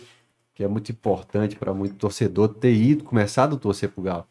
que 0.57 0.63
é 0.63 0.67
muito 0.67 0.91
importante 0.91 1.55
pra 1.55 1.71
muito 1.71 1.93
torcedor 1.93 2.47
ter 2.47 2.73
ido, 2.73 3.03
começado 3.03 3.55
a 3.55 3.59
torcer 3.59 3.89
pro 3.89 4.01
Galo. 4.01 4.25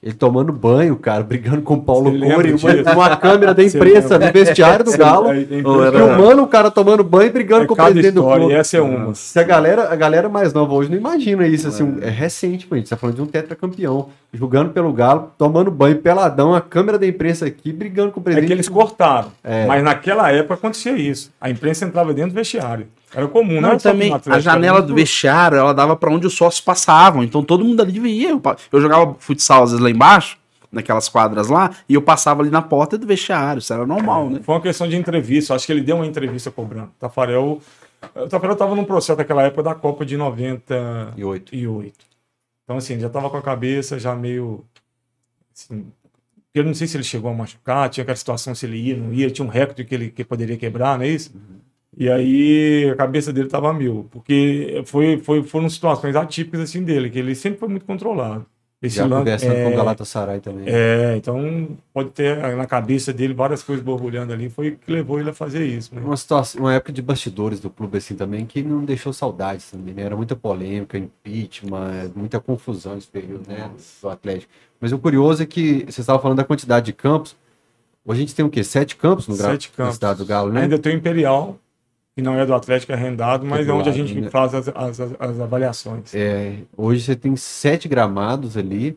Ele 0.00 0.14
tomando 0.14 0.52
banho, 0.52 0.94
cara, 0.96 1.22
brigando 1.24 1.62
com 1.62 1.74
o 1.74 1.82
Paulo 1.82 2.10
Cury, 2.10 2.54
uma, 2.92 3.16
câmera 3.16 3.52
da 3.52 3.62
imprensa 3.64 4.16
no 4.18 4.32
vestiário 4.32 4.84
do 4.84 4.96
Galo, 4.96 5.28
É, 5.32 5.40
é 5.42 5.44
filmando 5.46 6.42
o 6.42 6.46
cara 6.46 6.70
tomando 6.70 7.02
banho 7.02 7.28
e 7.28 7.32
brigando 7.32 7.64
É 7.64 7.66
com 7.66 7.74
o 7.74 7.76
presidente 7.76 8.12
do 8.12 8.20
história, 8.20 8.38
clube. 8.40 8.54
e 8.54 8.56
essa 8.56 8.76
é 8.76 8.80
uma. 8.80 9.12
Se 9.14 9.38
a 9.40 9.42
galera, 9.42 9.92
a 9.92 9.96
galera 9.96 10.28
mais 10.28 10.52
nova 10.52 10.72
hoje 10.72 10.88
não 10.88 10.96
imagina 10.96 11.46
isso, 11.48 11.66
assim, 11.68 11.82
um- 11.84 11.98
é 12.00 12.08
recente, 12.10 12.64
pô, 12.66 12.74
a 12.76 12.78
gente 12.78 12.90
tá 12.90 12.96
falando 12.96 13.16
de 13.16 13.22
um 13.22 13.26
tetracampeão, 13.26 14.08
jogando 14.32 14.70
pelo 14.70 14.92
Galo, 14.92 15.32
tomando 15.36 15.70
banho 15.70 15.96
peladão, 15.98 16.54
a 16.54 16.60
câmera 16.60 16.96
da 16.98 17.06
imprensa 17.06 17.46
aqui, 17.46 17.72
brigando 17.72 18.10
com 18.12 18.18
o 18.20 18.22
É 18.22 18.24
presidente. 18.24 18.46
que 18.48 18.52
eles 18.54 18.68
cortaram. 18.68 19.32
É. 19.42 19.66
Mas 19.66 19.82
naquela 19.84 20.30
época 20.32 20.54
acontecia 20.54 20.92
isso. 20.96 21.32
A 21.40 21.50
imprensa 21.50 21.84
entrava 21.84 22.12
dentro 22.14 22.30
do 22.30 22.34
vestiário. 22.36 22.86
Era 23.14 23.28
comum, 23.28 23.60
Não, 23.60 23.70
não, 23.70 23.78
só 23.78 23.90
também 23.90 24.12
a 24.26 24.38
janela 24.40 24.80
do 24.80 24.94
vestiário, 24.94 25.58
ela 25.58 25.74
dava 25.74 25.94
pra 25.94 26.10
onde 26.10 26.26
os 26.26 26.34
sócios 26.34 26.60
passavam. 26.60 27.22
Então 27.22 27.42
todo 27.42 27.64
mundo 27.64 27.80
ali 27.82 27.98
via. 27.98 28.30
Eu, 28.30 28.42
eu 28.72 28.80
jogava 28.80 29.14
futsal 29.18 29.64
às 29.64 29.70
vezes 29.70 29.82
lá 29.82 29.90
embaixo, 29.90 30.38
naquelas 30.70 31.08
quadras 31.08 31.48
lá, 31.48 31.70
e 31.88 31.94
eu 31.94 32.02
passava 32.02 32.42
ali 32.42 32.50
na 32.50 32.62
porta 32.62 32.96
do 32.96 33.06
vestiário. 33.06 33.58
Isso 33.58 33.72
era 33.72 33.86
normal, 33.86 34.30
né? 34.30 34.40
Foi 34.42 34.54
uma 34.54 34.60
questão 34.60 34.88
de 34.88 34.96
entrevista. 34.96 35.54
Acho 35.54 35.66
que 35.66 35.72
ele 35.72 35.82
deu 35.82 35.96
uma 35.96 36.06
entrevista 36.06 36.50
cobrando. 36.50 36.88
O 36.88 37.00
Tafarel. 37.00 37.60
O 38.14 38.28
Tafarel 38.28 38.54
estava 38.54 38.74
num 38.74 38.84
processo 38.84 39.18
naquela 39.18 39.42
época 39.42 39.62
da 39.62 39.74
Copa 39.74 40.06
de 40.06 40.16
98. 40.16 41.54
E 41.54 41.66
oito. 41.66 42.06
Então, 42.64 42.78
assim, 42.78 42.98
já 42.98 43.08
estava 43.08 43.28
com 43.28 43.36
a 43.36 43.42
cabeça 43.42 43.98
já 43.98 44.14
meio. 44.14 44.64
Assim, 45.54 45.84
eu 46.54 46.64
não 46.64 46.74
sei 46.74 46.86
se 46.86 46.96
ele 46.96 47.04
chegou 47.04 47.30
a 47.30 47.34
machucar, 47.34 47.88
tinha 47.88 48.02
aquela 48.02 48.16
situação 48.16 48.54
se 48.54 48.66
ele 48.66 48.76
ia, 48.76 48.96
não 48.96 49.12
ia, 49.12 49.30
tinha 49.30 49.44
um 49.46 49.48
recorde 49.50 49.84
que 49.84 49.94
ele 49.94 50.10
que 50.10 50.22
poderia 50.22 50.56
quebrar, 50.56 50.98
não 50.98 51.04
é 51.04 51.08
isso? 51.08 51.32
E 51.96 52.10
aí 52.10 52.88
a 52.90 52.96
cabeça 52.96 53.32
dele 53.32 53.46
estava 53.46 53.72
mil, 53.72 54.06
porque 54.10 54.82
foi, 54.86 55.18
foi, 55.18 55.42
foram 55.42 55.68
situações 55.68 56.16
atípicas 56.16 56.60
assim 56.60 56.82
dele, 56.82 57.10
que 57.10 57.18
ele 57.18 57.34
sempre 57.34 57.58
foi 57.60 57.68
muito 57.68 57.84
controlado. 57.84 58.46
Esse 58.80 58.96
Já 58.96 59.04
lance- 59.04 59.18
conversando 59.18 59.52
é, 59.54 59.64
com 59.64 59.70
o 59.70 59.76
Galatasaray 59.76 60.40
também. 60.40 60.64
É, 60.66 61.14
então 61.16 61.68
pode 61.94 62.10
ter 62.10 62.36
na 62.56 62.66
cabeça 62.66 63.12
dele 63.12 63.32
várias 63.32 63.62
coisas 63.62 63.84
borbulhando 63.84 64.32
ali, 64.32 64.50
foi 64.50 64.70
o 64.70 64.76
que 64.76 64.90
levou 64.90 65.20
ele 65.20 65.30
a 65.30 65.32
fazer 65.32 65.64
isso. 65.64 65.94
Né? 65.94 66.00
Uma, 66.04 66.16
situação, 66.16 66.62
uma 66.62 66.74
época 66.74 66.92
de 66.92 67.00
bastidores 67.00 67.60
do 67.60 67.70
clube 67.70 67.98
assim 67.98 68.16
também 68.16 68.44
que 68.44 68.60
não 68.60 68.84
deixou 68.84 69.12
saudades 69.12 69.70
também, 69.70 69.94
né? 69.94 70.02
Era 70.02 70.16
muita 70.16 70.34
polêmica, 70.34 70.98
impeachment, 70.98 72.10
muita 72.16 72.40
confusão 72.40 72.96
esse 72.98 73.06
período, 73.06 73.46
né? 73.48 73.70
Do 74.02 74.08
Atlético. 74.08 74.50
Mas 74.80 74.90
o 74.92 74.98
curioso 74.98 75.42
é 75.44 75.46
que 75.46 75.84
você 75.88 76.00
estava 76.00 76.18
falando 76.18 76.38
da 76.38 76.44
quantidade 76.44 76.86
de 76.86 76.92
campos. 76.92 77.36
Hoje 78.04 78.18
a 78.18 78.22
gente 78.22 78.34
tem 78.34 78.44
o 78.44 78.50
quê? 78.50 78.64
Sete 78.64 78.96
campos 78.96 79.28
no, 79.28 79.36
Sete 79.36 79.70
no 79.70 79.76
campos. 79.76 79.94
estado 79.94 80.18
do 80.18 80.26
Galo, 80.26 80.52
né? 80.52 80.62
Ainda 80.62 80.76
tem 80.76 80.92
o 80.92 80.96
Imperial, 80.98 81.56
que 82.14 82.22
não 82.22 82.38
é 82.38 82.44
do 82.44 82.54
Atlético, 82.54 82.92
é 82.92 82.96
rendado, 82.96 83.44
mas 83.46 83.66
é 83.66 83.72
onde 83.72 83.88
a 83.88 83.92
gente 83.92 84.14
né? 84.20 84.28
faz 84.30 84.54
as, 84.54 84.68
as, 84.68 85.00
as- 85.00 85.40
avaliações. 85.40 86.14
É, 86.14 86.56
hoje 86.76 87.02
você 87.04 87.16
tem 87.16 87.34
sete 87.36 87.88
gramados 87.88 88.56
ali. 88.56 88.96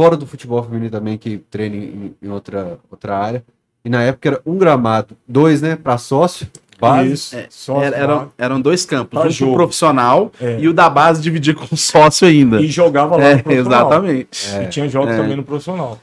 Fora 0.00 0.16
do 0.16 0.26
futebol 0.26 0.62
feminino 0.62 0.90
também, 0.90 1.18
que 1.18 1.38
treina 1.38 1.74
em, 1.74 2.14
em 2.22 2.28
outra, 2.30 2.78
outra 2.88 3.18
área. 3.18 3.44
E 3.84 3.88
na 3.88 4.00
época 4.02 4.28
era 4.28 4.40
um 4.46 4.56
gramado, 4.56 5.16
dois, 5.26 5.60
né? 5.60 5.74
Para 5.74 5.98
sócio, 5.98 6.46
base. 6.80 7.12
Isso, 7.14 7.36
É, 7.36 7.46
só 7.50 7.82
Era- 7.82 7.96
eram, 7.96 8.32
eram 8.38 8.60
dois 8.60 8.86
campos, 8.86 9.20
um 9.24 9.30
jogo. 9.30 9.54
profissional 9.54 10.30
É. 10.40 10.60
e 10.60 10.68
o 10.68 10.72
da 10.74 10.88
base 10.88 11.20
dividia 11.20 11.52
com 11.52 11.66
o 11.74 11.76
sócio 11.76 12.28
ainda. 12.28 12.60
E 12.60 12.68
jogava 12.68 13.16
lá 13.16 13.24
É, 13.24 13.34
no 13.36 13.42
profissional. 13.42 13.80
exatamente. 13.88 14.48
E 14.62 14.66
tinha 14.68 14.88
jogos 14.88 15.14
É. 15.14 15.16
também 15.16 15.36
no 15.36 15.42
profissional. 15.42 15.98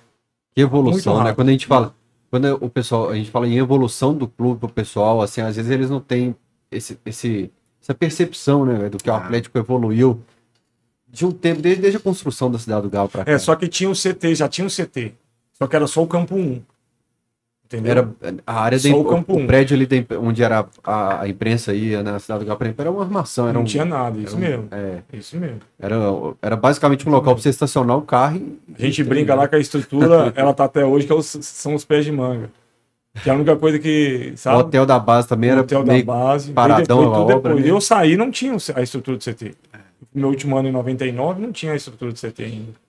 Que 0.53 0.61
evolução, 0.61 1.23
né? 1.23 1.33
Quando 1.33 1.47
a 1.49 1.51
gente 1.53 1.65
fala, 1.67 1.93
quando 2.35 2.53
o 2.59 2.69
pessoal, 2.69 3.09
a 3.11 3.15
gente 3.15 3.31
fala 3.31 3.47
em 3.47 3.57
evolução 3.57 4.13
do 4.13 4.27
clube 4.27 4.59
pro 4.59 4.67
pessoal, 4.67 5.21
assim, 5.21 5.39
às 5.39 5.55
vezes 5.55 5.71
eles 5.71 5.89
não 5.89 6.01
têm 6.01 6.35
esse, 6.69 6.99
esse, 7.05 7.49
essa 7.81 7.93
percepção, 7.93 8.65
né, 8.65 8.89
do 8.89 8.97
que 8.97 9.09
o 9.09 9.13
Ah. 9.13 9.17
Atlético 9.19 9.57
evoluiu 9.57 10.19
de 11.07 11.25
um 11.25 11.31
tempo, 11.31 11.61
desde, 11.61 11.81
desde 11.81 11.95
a 11.97 12.01
construção 12.01 12.51
da 12.51 12.59
cidade 12.59 12.81
do 12.81 12.89
Galo 12.89 13.07
pra 13.07 13.23
cá. 13.23 13.31
É, 13.31 13.37
só 13.37 13.55
que 13.55 13.69
tinha 13.69 13.89
o 13.89 13.93
CT, 13.93 14.35
já 14.35 14.49
tinha 14.49 14.67
o 14.67 14.69
CT. 14.69 15.13
Só 15.53 15.65
que 15.65 15.77
era 15.77 15.87
só 15.87 16.03
o 16.03 16.07
campo 16.07 16.35
1. 16.35 16.61
Entendeu? 17.67 17.91
Era 17.91 18.09
a 18.45 18.61
área 18.61 18.79
da 18.79 18.89
imp- 18.89 19.27
o 19.27 19.33
o, 19.43 19.47
prédio 19.47 19.75
ali 19.75 19.87
imp- 19.97 20.11
onde 20.21 20.43
era 20.43 20.67
a, 20.83 21.21
a 21.21 21.27
imprensa 21.27 21.73
ia 21.73 22.03
na 22.03 22.19
cidade 22.19 22.45
do 22.45 22.51
exemplo, 22.51 22.75
era 22.77 22.91
uma 22.91 23.01
armação, 23.01 23.45
era 23.45 23.53
não 23.53 23.61
um, 23.61 23.65
tinha 23.65 23.83
nada, 23.83 24.19
isso 24.19 24.35
um- 24.35 24.39
mesmo. 24.39 24.67
é, 24.71 24.99
Isso 25.11 25.35
mesmo. 25.35 25.57
era, 25.79 25.95
era 26.43 26.55
basicamente 26.55 27.07
um 27.09 27.11
local 27.11 27.33
para 27.33 27.41
você 27.41 27.49
estacionar 27.49 27.97
o 27.97 28.03
carro 28.03 28.37
e, 28.37 28.59
A 28.77 28.81
gente 28.85 29.01
e 29.01 29.03
brinca 29.03 29.33
lá 29.33 29.47
que 29.47 29.55
a 29.55 29.59
estrutura, 29.59 30.31
ela 30.37 30.53
tá 30.53 30.65
até 30.65 30.85
hoje, 30.85 31.07
que 31.07 31.11
é 31.11 31.15
os- 31.15 31.25
são 31.41 31.73
os 31.73 31.83
pés 31.83 32.05
de 32.05 32.11
manga. 32.11 32.51
Que 33.23 33.29
é 33.29 33.33
a 33.33 33.35
única 33.35 33.55
coisa 33.55 33.79
que, 33.79 34.31
O 34.33 34.37
sabe? 34.37 34.57
hotel 34.59 34.85
da 34.85 34.99
base 34.99 35.27
também 35.27 35.49
era 35.49 35.61
hotel 35.61 35.83
da 35.83 36.03
base. 36.03 36.51
paradão 36.51 36.99
depois, 36.99 37.17
a 37.17 37.21
obra, 37.21 37.35
depois. 37.35 37.65
né? 37.65 37.71
Eu 37.71 37.81
saí, 37.81 38.15
não 38.17 38.29
tinha 38.29 38.55
a 38.75 38.81
estrutura 38.83 39.17
do 39.17 39.23
CT. 39.23 39.55
Meu 40.13 40.29
último 40.29 40.55
ano 40.57 40.67
em 40.67 40.71
99 40.71 41.41
não 41.41 41.51
tinha 41.51 41.71
a 41.71 41.75
estrutura 41.75 42.11
do 42.11 42.19
CT 42.19 42.43
ainda. 42.43 42.84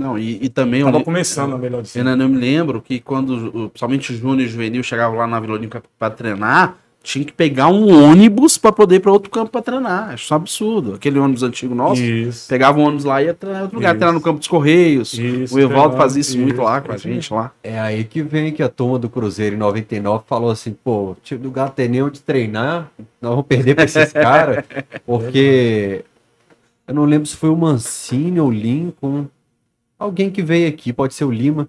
Não, 0.00 0.18
e, 0.18 0.38
e 0.44 0.48
também 0.48 0.80
eu, 0.80 0.86
Tava 0.86 0.98
le- 0.98 1.04
começando 1.04 1.54
a 1.54 1.58
melhor 1.58 1.78
eu, 1.78 1.82
dizendo. 1.82 2.16
não- 2.16 2.24
eu 2.24 2.28
me 2.30 2.38
lembro 2.38 2.80
que 2.80 2.98
quando, 3.00 3.68
principalmente 3.68 4.12
o 4.12 4.16
Júnior 4.16 4.40
e 4.40 4.46
o 4.46 4.48
Juvenil 4.48 4.82
chegavam 4.82 5.18
lá 5.18 5.26
na 5.26 5.38
Vila 5.38 5.54
Olímpica 5.54 5.82
pra 5.98 6.08
treinar, 6.08 6.76
tinha 7.02 7.24
que 7.24 7.32
pegar 7.32 7.68
um 7.68 8.10
ônibus 8.10 8.58
pra 8.58 8.70
poder 8.70 8.96
ir 8.96 9.00
pra 9.00 9.10
outro 9.10 9.30
campo 9.30 9.50
pra 9.50 9.62
treinar. 9.62 10.10
Acho 10.10 10.24
isso 10.24 10.34
um 10.34 10.36
absurdo. 10.36 10.94
Aquele 10.94 11.18
ônibus 11.18 11.42
antigo 11.42 11.74
nosso, 11.74 12.02
Isso. 12.02 12.46
pegava 12.46 12.78
um 12.78 12.82
ônibus 12.82 13.04
lá 13.04 13.22
e 13.22 13.26
ia 13.26 13.32
treinar 13.34 13.60
em 13.60 13.62
outro 13.64 13.76
lugar, 13.78 13.90
Isso. 13.92 13.98
treinar 13.98 14.14
no 14.14 14.20
campo 14.20 14.38
dos 14.38 14.48
Correios. 14.48 15.14
Isso, 15.14 15.54
o 15.54 15.58
Evaldo 15.60 15.96
fazia 15.96 16.20
isso, 16.20 16.38
muito 16.38 16.60
lá 16.60 16.80
com 16.82 16.92
a 16.92 16.96
isso 16.96 17.08
gente 17.08 17.32
lá. 17.32 17.52
É 17.62 17.78
aí 17.80 18.04
que 18.04 18.22
vem 18.22 18.52
que 18.52 18.62
a 18.62 18.68
turma 18.68 18.98
do 18.98 19.08
Cruzeiro 19.08 19.54
em 19.56 19.58
99 19.58 20.24
falou 20.26 20.50
assim, 20.50 20.74
pô, 20.84 21.12
o 21.12 21.16
time 21.22 21.40
do 21.40 21.50
Galo 21.50 21.70
tem 21.70 21.88
nem 21.88 22.02
onde 22.02 22.20
treinar, 22.20 22.90
nós 23.20 23.30
vamos 23.30 23.46
perder 23.46 23.74
pra 23.76 23.84
esses 23.84 24.12
caras, 24.12 24.62
porque 25.06 26.04
eu 26.86 26.94
não 26.94 27.04
lembro 27.06 27.26
se 27.26 27.36
foi 27.36 27.48
o 27.48 27.56
Mancini 27.56 28.38
ou 28.40 28.48
o 28.48 28.52
Lincoln, 28.52 29.24
alguém 30.00 30.30
que 30.30 30.42
veio 30.42 30.68
aqui, 30.68 30.92
pode 30.92 31.14
ser 31.14 31.24
o 31.24 31.30
Lima, 31.30 31.68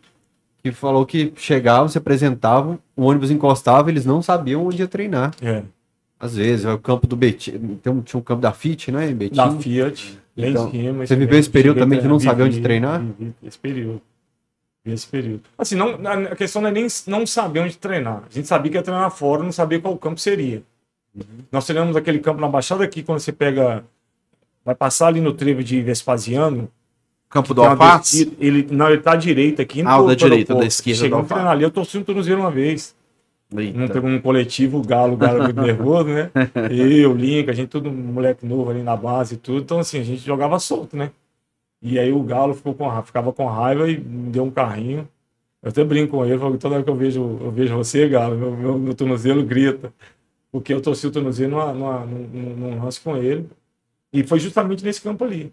que 0.63 0.71
falou 0.71 1.05
que 1.05 1.33
chegavam, 1.35 1.89
se 1.89 1.97
apresentavam, 1.97 2.79
o 2.95 3.03
ônibus 3.03 3.29
encostava, 3.29 3.89
eles 3.89 4.05
não 4.05 4.21
sabiam 4.21 4.65
onde 4.65 4.81
ia 4.81 4.87
treinar. 4.87 5.33
É. 5.41 5.63
Às 6.19 6.35
vezes, 6.35 6.65
é 6.65 6.71
o 6.71 6.79
campo 6.79 7.05
do 7.07 7.15
Betim, 7.15 7.79
tinha 7.83 8.19
um 8.19 8.21
campo 8.21 8.41
da 8.41 8.53
Fit, 8.53 8.91
né, 8.91 9.09
em 9.09 9.15
Betim? 9.15 9.35
Da 9.35 9.51
Fiat, 9.51 10.19
lá 10.37 10.47
Então, 10.47 10.67
em 10.67 10.71
cima. 10.71 11.05
você 11.07 11.15
viveu 11.15 11.39
esse 11.39 11.49
período 11.49 11.79
também 11.79 11.99
de 11.99 12.07
não 12.07 12.17
treinar, 12.17 12.33
saber 12.33 12.43
onde 12.43 12.55
vivi, 12.55 12.63
treinar? 12.63 13.01
vivi 13.01 13.33
Esse 13.43 13.57
período. 13.57 14.01
Vivi 14.85 14.95
Esse 14.95 15.07
período. 15.07 15.41
Assim, 15.57 15.75
não, 15.75 15.89
a 16.07 16.13
a 16.31 16.35
questão 16.35 16.61
não 16.61 16.69
é 16.69 16.71
nem 16.71 16.87
não 17.07 17.25
saber 17.25 17.59
onde 17.61 17.77
treinar. 17.77 18.23
A 18.29 18.33
gente 18.33 18.47
sabia 18.47 18.71
que 18.71 18.77
ia 18.77 18.83
treinar 18.83 19.09
fora, 19.11 19.43
não 19.43 19.51
sabia 19.51 19.79
qual 19.79 19.97
campo 19.97 20.19
seria. 20.19 20.61
Uhum. 21.15 21.23
Nós 21.51 21.65
treinamos 21.65 21.95
aquele 21.95 22.19
campo 22.19 22.39
na 22.39 22.47
Baixada 22.47 22.83
aqui, 22.83 23.03
quando 23.03 23.19
você 23.19 23.31
pega. 23.31 23.83
Vai 24.63 24.75
passar 24.75 25.07
ali 25.07 25.19
no 25.19 25.33
trevo 25.33 25.63
de 25.63 25.81
Vespasiano. 25.81 26.69
Campo 27.31 27.53
do 27.53 27.61
Alface? 27.63 28.25
descida- 28.25 28.35
Ele, 28.45 28.67
não, 28.71 28.89
ele 28.89 28.97
tá 29.01 29.13
à 29.13 29.15
direita 29.15 29.61
aqui. 29.61 29.81
Ah, 29.85 29.99
o 29.99 30.07
da 30.07 30.13
direita, 30.13 30.53
da 30.53 30.65
esquerda 30.65 31.15
Alface. 31.15 31.33
treinar 31.33 31.51
ali, 31.53 31.63
eu 31.63 31.71
torci 31.71 31.97
um 31.97 32.03
tornozelo 32.03 32.41
uma 32.41 32.51
vez. 32.51 32.93
Eita. 33.57 33.99
Num, 34.01 34.09
num 34.09 34.21
coletivo, 34.21 34.77
o 34.77 34.81
Galo, 34.81 35.13
o 35.13 35.17
Galo 35.17 35.39
é 35.39 35.43
muito 35.45 35.59
nervoso, 35.61 36.09
né? 36.09 36.29
Eu, 36.69 37.11
o 37.11 37.15
Link, 37.15 37.49
a 37.49 37.53
gente 37.53 37.69
tudo 37.69 37.91
moleque 37.91 38.45
novo 38.45 38.69
ali 38.69 38.81
na 38.83 38.95
base 38.95 39.33
e 39.35 39.37
tudo. 39.37 39.59
Então, 39.61 39.79
assim, 39.79 39.99
a 39.99 40.03
gente 40.03 40.21
jogava 40.25 40.57
solto, 40.59 40.95
né? 40.95 41.11
E 41.81 41.97
aí 41.97 42.11
o 42.11 42.21
Galo 42.21 42.53
ficou 42.53 42.73
com, 42.73 43.01
ficava 43.03 43.33
com 43.33 43.45
raiva 43.47 43.89
e 43.89 43.97
me 43.97 44.29
deu 44.29 44.43
um 44.43 44.51
carrinho. 44.51 45.07
Eu 45.63 45.69
até 45.69 45.83
brinco 45.83 46.11
com 46.17 46.25
ele, 46.25 46.37
falo 46.39 46.57
toda 46.57 46.75
hora 46.75 46.83
que 46.83 46.89
eu 46.89 46.95
vejo, 46.95 47.39
eu 47.41 47.51
vejo 47.51 47.75
você, 47.75 48.07
Galo, 48.07 48.37
meu, 48.37 48.51
meu, 48.51 48.77
meu 48.79 48.93
tornozelo 48.93 49.43
grita. 49.43 49.91
Porque 50.51 50.73
eu 50.73 50.81
torci 50.81 51.07
o 51.07 51.11
tornozelo 51.11 51.51
numa, 51.51 51.73
numa, 51.73 51.99
num, 52.05 52.27
num- 52.33 52.55
num 52.75 52.83
lance 52.83 52.99
com 52.99 53.15
ele. 53.17 53.47
E 54.13 54.23
foi 54.23 54.39
justamente 54.39 54.83
nesse 54.83 55.01
campo 55.01 55.23
ali. 55.23 55.51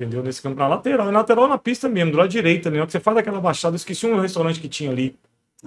Entendeu? 0.00 0.22
Nesse 0.22 0.40
campo 0.40 0.58
na 0.58 0.66
lateral. 0.66 1.12
Na 1.12 1.18
lateral 1.18 1.46
na 1.46 1.58
pista 1.58 1.86
mesmo, 1.86 2.12
do 2.12 2.16
lado 2.16 2.30
direito 2.30 2.68
ali. 2.68 2.78
Na 2.78 2.86
que 2.86 2.92
você 2.92 3.00
faz 3.00 3.18
aquela 3.18 3.38
baixada, 3.38 3.74
eu 3.74 3.76
esqueci 3.76 4.06
um 4.06 4.18
restaurante 4.18 4.58
que 4.58 4.66
tinha 4.66 4.90
ali. 4.90 5.14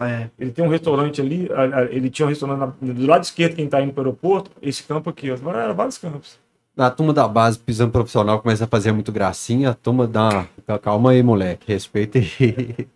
É. 0.01 0.27
Ele 0.39 0.49
tem 0.49 0.65
um 0.65 0.69
restaurante 0.69 1.21
ali, 1.21 1.47
ele 1.91 2.09
tinha 2.09 2.25
um 2.25 2.29
restaurante 2.29 2.59
na- 2.59 2.93
do 2.93 3.05
lado 3.05 3.23
esquerdo, 3.23 3.55
quem 3.55 3.67
tá 3.67 3.79
indo 3.79 3.93
para 3.93 4.01
o 4.01 4.05
aeroporto, 4.05 4.49
esse 4.59 4.81
campo 4.81 5.07
aqui, 5.07 5.29
ó. 5.29 5.35
Era 5.51 5.71
vários 5.71 5.99
campos. 5.99 6.39
A 6.75 6.89
turma 6.89 7.13
da 7.13 7.27
base 7.27 7.59
pisando 7.59 7.91
profissional 7.91 8.41
começa 8.41 8.63
a 8.63 8.67
fazer 8.67 8.91
muito 8.91 9.11
gracinha, 9.11 9.69
a 9.69 9.73
turma 9.75 10.07
dá 10.07 10.47
uma... 10.67 10.79
Calma 10.79 11.11
aí, 11.11 11.21
moleque, 11.21 11.71
respeita 11.71 12.17
aí. 12.17 12.87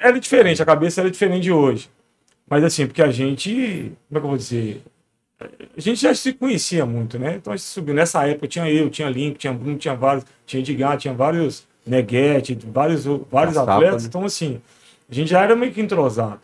Era 0.00 0.18
diferente, 0.18 0.60
a 0.60 0.66
cabeça 0.66 1.00
era 1.02 1.08
diferente 1.10 1.44
de 1.44 1.52
hoje. 1.52 1.88
Mas 2.48 2.64
assim, 2.64 2.84
porque 2.88 3.00
a 3.00 3.12
gente, 3.12 3.92
como 4.08 4.18
é 4.18 4.20
que 4.20 4.24
eu 4.26 4.28
vou 4.30 4.36
dizer? 4.36 4.82
A 5.40 5.80
gente 5.80 6.00
já 6.02 6.14
se 6.14 6.32
conhecia 6.34 6.84
muito, 6.84 7.18
né? 7.18 7.36
Então 7.36 7.52
a 7.52 7.56
gente 7.56 7.66
subiu. 7.66 7.94
Nessa 7.94 8.26
época 8.26 8.46
tinha 8.46 8.70
eu, 8.70 8.90
tinha 8.90 9.08
Link, 9.08 9.38
tinha 9.38 9.52
Bruno, 9.52 9.78
tinha 9.78 9.94
vários, 9.94 10.24
tinha 10.44 10.60
Edgar, 10.60 10.98
tinha 10.98 11.14
vários 11.14 11.66
Neguete, 11.86 12.58
vários, 12.70 13.04
vários 13.30 13.54
sapa, 13.54 13.76
atletas. 13.76 14.02
né? 14.02 14.08
Então, 14.08 14.24
assim, 14.24 14.60
a 15.10 15.14
gente 15.14 15.30
já 15.30 15.42
era 15.42 15.56
meio 15.56 15.72
que 15.72 15.80
entrosado. 15.80 16.40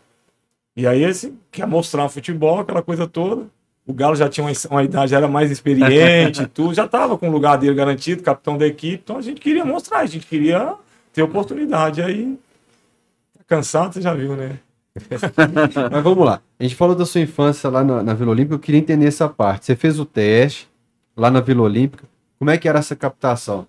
E 0.75 0.87
aí, 0.87 1.03
esse 1.03 1.33
quer 1.51 1.67
mostrar 1.67 2.09
futebol, 2.09 2.59
aquela 2.59 2.81
coisa 2.81 3.07
toda. 3.07 3.45
O 3.85 3.93
Galo 3.93 4.15
já 4.15 4.27
tinha 4.27 4.45
uma, 4.45 4.51
uma 4.69 4.83
idade, 4.83 5.11
já 5.11 5.17
era 5.17 5.27
mais 5.27 5.49
experiente 5.49 6.45
tudo, 6.53 6.73
já 6.73 6.85
estava 6.85 7.17
com 7.17 7.29
o 7.29 7.31
lugar 7.31 7.57
dele 7.57 7.73
garantido, 7.73 8.21
capitão 8.21 8.57
da 8.57 8.67
equipe. 8.67 9.01
Então 9.03 9.17
a 9.17 9.21
gente 9.21 9.39
queria 9.39 9.63
mostrar, 9.63 9.99
a 9.99 10.05
gente 10.05 10.25
queria 10.25 10.73
ter 11.13 11.21
oportunidade. 11.21 12.01
Aí, 12.01 12.37
tá 13.37 13.43
cansado, 13.47 13.93
você 13.93 14.01
já 14.01 14.13
viu, 14.13 14.35
né? 14.35 14.59
Mas 15.91 16.03
vamos 16.03 16.25
lá. 16.25 16.41
A 16.59 16.63
gente 16.63 16.75
falou 16.75 16.95
da 16.95 17.05
sua 17.05 17.21
infância 17.21 17.69
lá 17.69 17.83
na, 17.83 18.03
na 18.03 18.13
Vila 18.13 18.31
Olímpica, 18.31 18.55
eu 18.55 18.59
queria 18.59 18.79
entender 18.79 19.05
essa 19.07 19.27
parte. 19.29 19.65
Você 19.65 19.75
fez 19.75 19.99
o 19.99 20.05
teste 20.05 20.67
lá 21.15 21.29
na 21.31 21.39
Vila 21.41 21.63
Olímpica. 21.63 22.05
Como 22.39 22.51
é 22.51 22.57
que 22.57 22.67
era 22.67 22.79
essa 22.79 22.95
captação? 22.95 23.67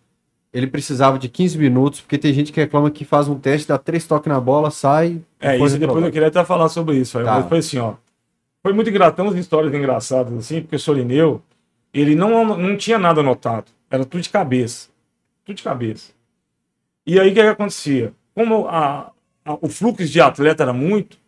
Ele 0.52 0.66
precisava 0.66 1.18
de 1.18 1.28
15 1.28 1.58
minutos, 1.58 2.00
porque 2.00 2.16
tem 2.18 2.32
gente 2.32 2.52
que 2.52 2.60
reclama 2.60 2.90
que 2.90 3.04
faz 3.04 3.28
um 3.28 3.38
teste, 3.38 3.68
dá 3.68 3.76
três 3.78 4.06
toques 4.06 4.32
na 4.32 4.40
bola, 4.40 4.70
sai. 4.70 5.20
É, 5.40 5.52
depois 5.52 5.72
isso 5.72 5.80
depois 5.80 5.96
eu 5.96 6.02
reprova. 6.04 6.10
queria 6.10 6.28
até 6.28 6.44
falar 6.44 6.68
sobre 6.68 6.96
isso. 6.96 7.18
Tá. 7.22 7.34
Mas 7.40 7.48
foi 7.48 7.58
assim, 7.58 7.78
ó. 7.78 7.94
Foi 8.62 8.72
muito 8.72 8.90
engraçado, 8.90 9.20
umas 9.22 9.36
histórias 9.36 9.72
engraçadas, 9.72 10.32
assim, 10.36 10.62
porque 10.62 10.76
o 10.76 10.78
Solineu, 10.78 11.42
ele 11.92 12.14
não, 12.14 12.56
não 12.56 12.76
tinha 12.76 12.98
nada 12.98 13.20
anotado. 13.20 13.66
Era 13.90 14.04
tudo 14.04 14.20
de 14.22 14.28
cabeça. 14.30 14.88
Tudo 15.44 15.56
de 15.56 15.62
cabeça. 15.62 16.12
E 17.06 17.18
aí 17.20 17.28
o 17.30 17.34
que, 17.34 17.40
que 17.40 17.46
acontecia? 17.46 18.12
Como 18.34 18.66
a- 18.68 19.10
o 19.60 19.68
fluxo 19.68 20.04
de 20.04 20.20
atleta 20.20 20.62
era 20.62 20.72
muito, 20.72 21.18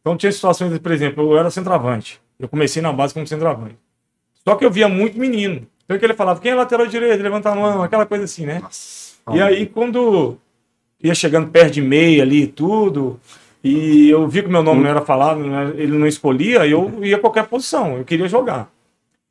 então 0.00 0.16
tinha 0.16 0.30
situações, 0.30 0.76
por 0.78 0.92
exemplo, 0.92 1.32
eu 1.32 1.38
era 1.38 1.50
centroavante. 1.50 2.20
Eu 2.38 2.48
comecei 2.48 2.82
na 2.82 2.92
base 2.92 3.14
como 3.14 3.26
centroavante. 3.26 3.76
Só 4.46 4.54
que 4.56 4.64
eu 4.64 4.70
via 4.70 4.88
muito 4.88 5.18
menino. 5.18 5.66
Então 5.84 5.98
que 5.98 6.04
ele 6.04 6.14
falava, 6.14 6.40
quem 6.40 6.52
é 6.52 6.54
lateral 6.54 6.86
direito? 6.86 7.22
Levantar 7.22 7.52
a 7.52 7.54
mão, 7.54 7.82
aquela 7.82 8.04
coisa 8.04 8.24
assim, 8.24 8.44
né? 8.44 8.62
E 9.32 9.40
aí, 9.40 9.66
quando 9.66 10.36
ia 11.02 11.14
chegando 11.14 11.48
perto 11.48 11.74
de 11.74 11.82
meia 11.82 12.22
ali 12.22 12.42
e 12.42 12.46
tudo, 12.46 13.18
e 13.62 14.10
eu 14.10 14.28
vi 14.28 14.42
que 14.42 14.48
o 14.48 14.52
meu 14.52 14.62
nome 14.62 14.82
não 14.82 14.90
era 14.90 15.00
falado, 15.00 15.40
ele 15.76 15.96
não 15.96 16.06
escolhia, 16.06 16.66
eu 16.66 17.02
ia 17.02 17.16
a 17.16 17.20
qualquer 17.20 17.46
posição, 17.46 17.96
eu 17.96 18.04
queria 18.04 18.28
jogar. 18.28 18.70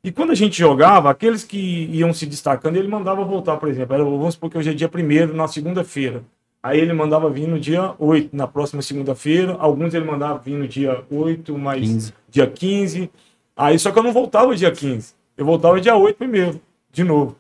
E 0.04 0.12
quando 0.12 0.32
a 0.32 0.36
gente 0.36 0.58
jogava, 0.58 1.10
aqueles 1.10 1.44
que 1.44 1.88
iam 1.92 2.14
se 2.14 2.26
destacando, 2.26 2.76
ele 2.76 2.88
mandava 2.88 3.24
voltar, 3.24 3.58
por 3.58 3.70
exemplo. 3.70 3.94
Era, 3.94 4.04
vamos 4.04 4.34
supor 4.34 4.50
que 4.50 4.58
hoje 4.58 4.72
é 4.72 4.74
dia 4.74 4.90
primeiro, 4.90 5.34
na 5.34 5.48
segunda-feira. 5.48 6.24
Aí 6.64 6.80
ele 6.80 6.94
mandava 6.94 7.30
vir 7.30 7.46
no 7.46 7.60
dia 7.60 7.94
8, 8.00 8.34
na 8.34 8.48
próxima 8.48 8.82
segunda-feira. 8.82 9.58
Alguns 9.60 9.94
ele 9.94 10.06
mandava 10.06 10.40
vir 10.40 10.56
no 10.56 10.66
dia 10.66 11.04
8, 11.12 11.58
mas 11.58 11.82
15. 11.82 12.14
dia 12.30 12.48
15. 12.48 13.12
Aí 13.56 13.78
só 13.78 13.92
que 13.92 14.00
eu 14.00 14.04
não 14.04 14.14
voltava 14.14 14.56
dia 14.56 14.72
15. 14.72 15.14
Eu 15.38 15.46
voltava 15.46 15.82
dia 15.82 15.96
8 15.96 16.16
primeiro, 16.16 16.62
de 16.92 17.04
novo. 17.04 17.36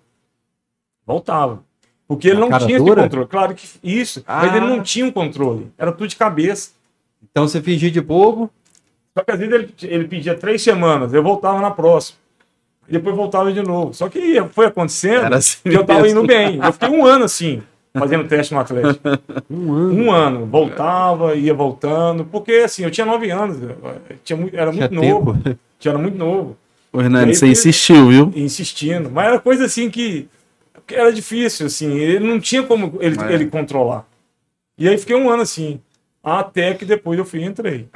Voltava. 1.06 1.64
Porque 2.08 2.28
ele 2.30 2.40
não 2.40 2.50
tinha 2.60 2.78
dura? 2.78 3.04
controle. 3.04 3.28
Claro 3.28 3.56
que 3.56 3.66
isso. 3.82 4.24
Mas 4.28 4.52
Ah. 4.54 4.58
ele 4.58 4.66
não 4.66 4.82
tinha 4.84 5.06
um 5.06 5.12
controle. 5.12 5.72
Era 5.78 5.92
tudo 5.92 6.08
de 6.08 6.16
cabeça. 6.16 6.72
Então 7.32 7.48
você 7.48 7.62
fingia 7.62 7.90
de 7.90 8.02
bobo, 8.02 8.50
Só 9.16 9.24
que 9.24 9.32
às 9.32 9.38
vezes 9.40 9.54
ele, 9.54 9.74
ele 9.84 10.08
pedia 10.08 10.36
três 10.36 10.62
semanas, 10.64 11.14
eu 11.14 11.22
voltava 11.22 11.62
na 11.62 11.70
próxima. 11.70 12.18
E 12.90 12.92
depois 12.94 13.16
voltava 13.16 13.54
de 13.54 13.62
novo. 13.62 13.94
Só 13.94 14.10
que 14.10 14.42
foi 14.52 14.66
acontecendo 14.66 15.26
Era 15.26 15.38
assim 15.38 15.60
que 15.64 15.70
eu 15.78 15.86
tava 15.86 16.02
mesmo. 16.02 16.20
indo 16.20 16.28
bem. 16.28 16.58
Eu 16.58 16.74
fiquei 16.74 16.90
um 16.90 17.06
ano 17.06 17.24
assim, 17.26 17.62
fazendo 17.98 18.28
teste 18.28 18.54
no 18.54 18.60
Atlético. 18.60 19.02
um 19.50 19.72
ano. 19.74 19.94
Um 20.04 20.12
ano. 20.12 20.46
Voltava, 20.46 21.36
ia 21.36 21.54
voltando. 21.54 22.26
Porque 22.26 22.52
assim, 22.54 22.84
eu 22.84 22.92
tinha 22.92 23.06
nove 23.06 23.30
anos. 23.32 23.58
tinha 24.24 24.38
muito, 24.38 24.56
era 24.56 24.72
Tinha 24.72 24.90
muito 24.90 25.02
novo. 25.10 25.34
tempo. 25.34 25.60
Tinha, 25.80 25.92
era 25.92 26.00
muito 26.02 26.18
novo. 26.18 26.58
Ô, 26.92 27.02
Hernani, 27.02 27.34
você 27.36 27.48
insistiu, 27.48 28.08
viu? 28.10 28.32
insistindo. 28.36 29.10
Mas 29.10 29.28
era 29.28 29.40
coisa 29.40 29.66
assim 29.66 29.90
que, 29.90 30.28
que 30.86 30.94
era 30.96 31.12
difícil, 31.12 31.66
assim. 31.66 31.92
Ele 31.98 32.26
não 32.28 32.40
tinha 32.40 32.64
como 32.64 32.98
ele, 33.00 33.20
É. 33.20 33.34
ele 33.34 33.48
controlar. 33.48 34.06
E 34.78 34.88
aí 34.88 34.98
fiquei 34.98 35.16
um 35.16 35.30
ano 35.30 35.42
assim. 35.44 35.80
Até 36.24 36.74
que 36.74 36.86
depois 36.86 37.18
eu 37.20 37.26
fui 37.26 37.42
e 37.42 37.46
entrei. 37.46 37.88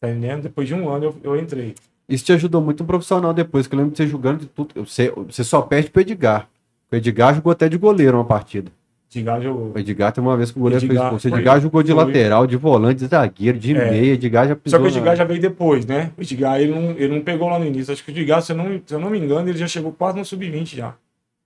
Tá 0.00 0.08
entendendo? 0.08 0.42
Depois 0.42 0.66
de 0.68 0.74
um 0.74 0.88
ano 0.88 1.04
eu, 1.06 1.16
eu 1.22 1.36
entrei. 1.38 1.74
Isso 2.08 2.24
te 2.24 2.32
ajudou 2.32 2.60
muito 2.60 2.80
no 2.82 2.86
profissional 2.86 3.32
depois, 3.32 3.66
que 3.66 3.74
eu 3.74 3.78
lembro 3.78 3.92
de 3.92 3.98
você 3.98 4.06
jogando 4.06 4.40
de 4.40 4.46
tudo. 4.46 4.84
Você, 4.84 5.10
você 5.10 5.44
só 5.44 5.60
perde 5.62 5.90
pro 5.90 6.00
Edgar. 6.02 6.48
O 6.90 6.96
Edgar 6.96 7.34
jogou 7.34 7.52
até 7.52 7.68
de 7.68 7.76
goleiro 7.78 8.16
uma 8.16 8.24
partida. 8.24 8.70
Edgar 9.12 9.40
jogou. 9.40 9.72
O 9.74 9.78
Edgar 9.78 10.12
tem 10.12 10.22
uma 10.22 10.36
vez 10.36 10.50
que 10.52 10.58
o 10.58 10.62
goleiro 10.62 10.84
Edgar 10.84 11.10
fez. 11.10 11.24
O 11.24 11.28
foi- 11.28 11.38
Edgar 11.38 11.60
jogou 11.60 11.82
de 11.82 11.92
foi. 11.92 12.04
lateral, 12.04 12.46
de 12.46 12.56
volante, 12.56 13.00
de 13.00 13.06
zagueiro, 13.06 13.58
de 13.58 13.76
É. 13.76 13.90
meia. 13.90 14.12
Edgar 14.14 14.46
já 14.46 14.54
Só 14.54 14.60
pisou. 14.62 14.80
que 14.80 14.86
o 14.86 14.88
Edgar 14.88 15.04
na- 15.06 15.14
já 15.16 15.24
veio 15.24 15.40
depois, 15.40 15.84
né? 15.84 16.10
O 16.16 16.22
Edgar 16.22 16.60
ele 16.60 16.72
não, 16.72 16.90
ele 16.92 17.08
não 17.08 17.20
pegou 17.20 17.48
lá 17.48 17.58
no 17.58 17.66
início. 17.66 17.92
Acho 17.92 18.04
que 18.04 18.10
o 18.10 18.14
Edgar, 18.14 18.40
se 18.42 18.52
eu 18.52 18.56
não, 18.56 18.80
se 18.86 18.94
eu 18.94 19.00
não 19.00 19.10
me 19.10 19.18
engano, 19.18 19.48
ele 19.48 19.58
já 19.58 19.66
chegou 19.66 19.90
quase 19.92 20.16
no 20.18 20.24
sub-20 20.24 20.76
já. 20.76 20.94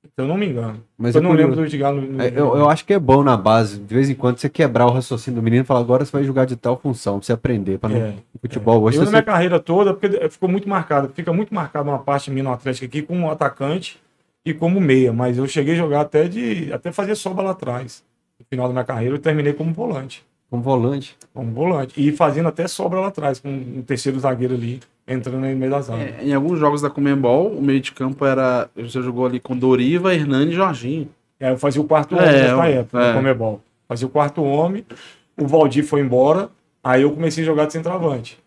Se 0.05 0.11
eu 0.22 0.29
não 0.29 0.37
me 0.37 0.46
engano. 0.46 0.81
Mas 0.98 1.14
eu 1.14 1.20
é 1.20 1.22
não 1.22 1.31
curioso. 1.31 1.50
lembro 1.53 1.64
do 1.64 1.66
Edgar 1.74 1.90
no. 1.92 2.03
no- 2.03 2.22
É, 2.22 2.29
Eu, 2.29 2.55
eu 2.59 2.68
acho 2.68 2.85
que 2.85 2.92
é 2.92 2.98
bom 2.98 3.22
na 3.24 3.38
base, 3.38 3.79
de 3.81 3.94
vez 3.94 4.11
em 4.11 4.14
quando, 4.14 4.37
você 4.37 4.50
quebrar 4.50 4.87
o 4.87 4.90
raciocínio 4.90 5.40
do 5.40 5.42
menino 5.42 5.62
e 5.62 5.66
falar, 5.66 5.81
agora 5.81 6.05
você 6.05 6.12
vai 6.12 6.22
jogar 6.24 6.44
de 6.44 6.57
tal 6.57 6.77
função, 6.79 7.18
pra 7.18 7.24
você 7.27 7.33
aprender. 7.33 7.79
Pra 7.79 7.88
não... 7.88 7.96
É, 7.96 8.12
futebol 8.40 8.83
hoje 8.83 8.98
eu 8.98 9.05
na 9.07 9.11
minha 9.11 9.22
carreira 9.22 9.59
toda, 9.59 9.94
porque 9.94 10.29
ficou 10.29 10.46
muito 10.48 10.68
marcado, 10.68 11.11
fica 11.14 11.33
muito 11.33 11.55
marcado 11.55 11.88
uma 11.88 11.98
parte 11.98 12.31
minha 12.31 12.44
no 12.44 12.53
Atlético 12.53 12.85
aqui 12.85 13.00
como 13.00 13.31
atacante 13.31 13.98
e 14.45 14.53
como 14.53 14.81
meia, 14.81 15.13
mas 15.13 15.39
eu 15.39 15.47
cheguei 15.47 15.75
a 15.75 15.77
jogar 15.77 16.03
até 16.03 16.29
de 16.29 16.73
até 16.73 16.93
fazer 16.93 17.15
sobra 17.15 17.45
lá 17.45 17.51
atrás. 17.53 18.05
No 18.39 18.45
final 18.45 18.67
da 18.67 18.73
minha 18.73 18.85
carreira 18.85 19.15
eu 19.15 19.19
terminei 19.19 19.53
como 19.53 19.73
volante, 19.73 20.25
como 20.51 20.63
volante. 20.63 21.17
como 21.33 21.51
volante 21.53 21.95
e 21.97 22.13
fazendo 22.13 22.49
até 22.49 22.67
sobra 22.69 23.01
lá 23.01 23.07
atrás 23.09 23.39
com 23.41 23.49
um 23.49 23.83
terceiro 23.83 24.19
zagueiro 24.19 24.55
ali 24.55 24.81
entrando 25.07 25.41
no 25.41 25.57
meio 25.57 25.71
das 25.71 25.89
áreas. 25.91 26.19
É, 26.19 26.25
em 26.25 26.35
alguns 26.35 26.59
jogos 26.59 26.83
da 26.83 26.91
Comembol, 26.91 27.49
o 27.49 27.63
meio 27.63 27.81
de 27.81 27.93
campo 27.93 28.25
era. 28.25 28.69
Você 28.77 29.01
jogou 29.03 29.27
ali 29.27 29.39
com 29.39 29.57
Doriva, 29.57 30.15
Hernani 30.15 30.53
e 30.53 30.55
Jorginho. 30.55 31.09
É, 31.39 31.51
eu 31.51 31.59
fazia 31.59 31.81
o 31.81 31.85
quarto 31.85 32.15
É, 32.17 32.19
homem 32.23 32.33
nessa 32.33 32.69
é. 32.69 32.73
época, 32.79 33.09
no 33.09 33.15
Comebol. 33.19 33.61
Fazia 33.87 34.07
o 34.07 34.11
quarto 34.11 34.43
homem, 34.43 34.85
o 35.39 35.47
Valdir 35.47 35.85
foi 35.85 36.01
embora, 36.01 36.49
aí 36.83 37.03
eu 37.03 37.13
comecei 37.13 37.45
a 37.45 37.47
jogar 37.47 37.67
de 37.67 37.73
centroavante, 37.75 38.39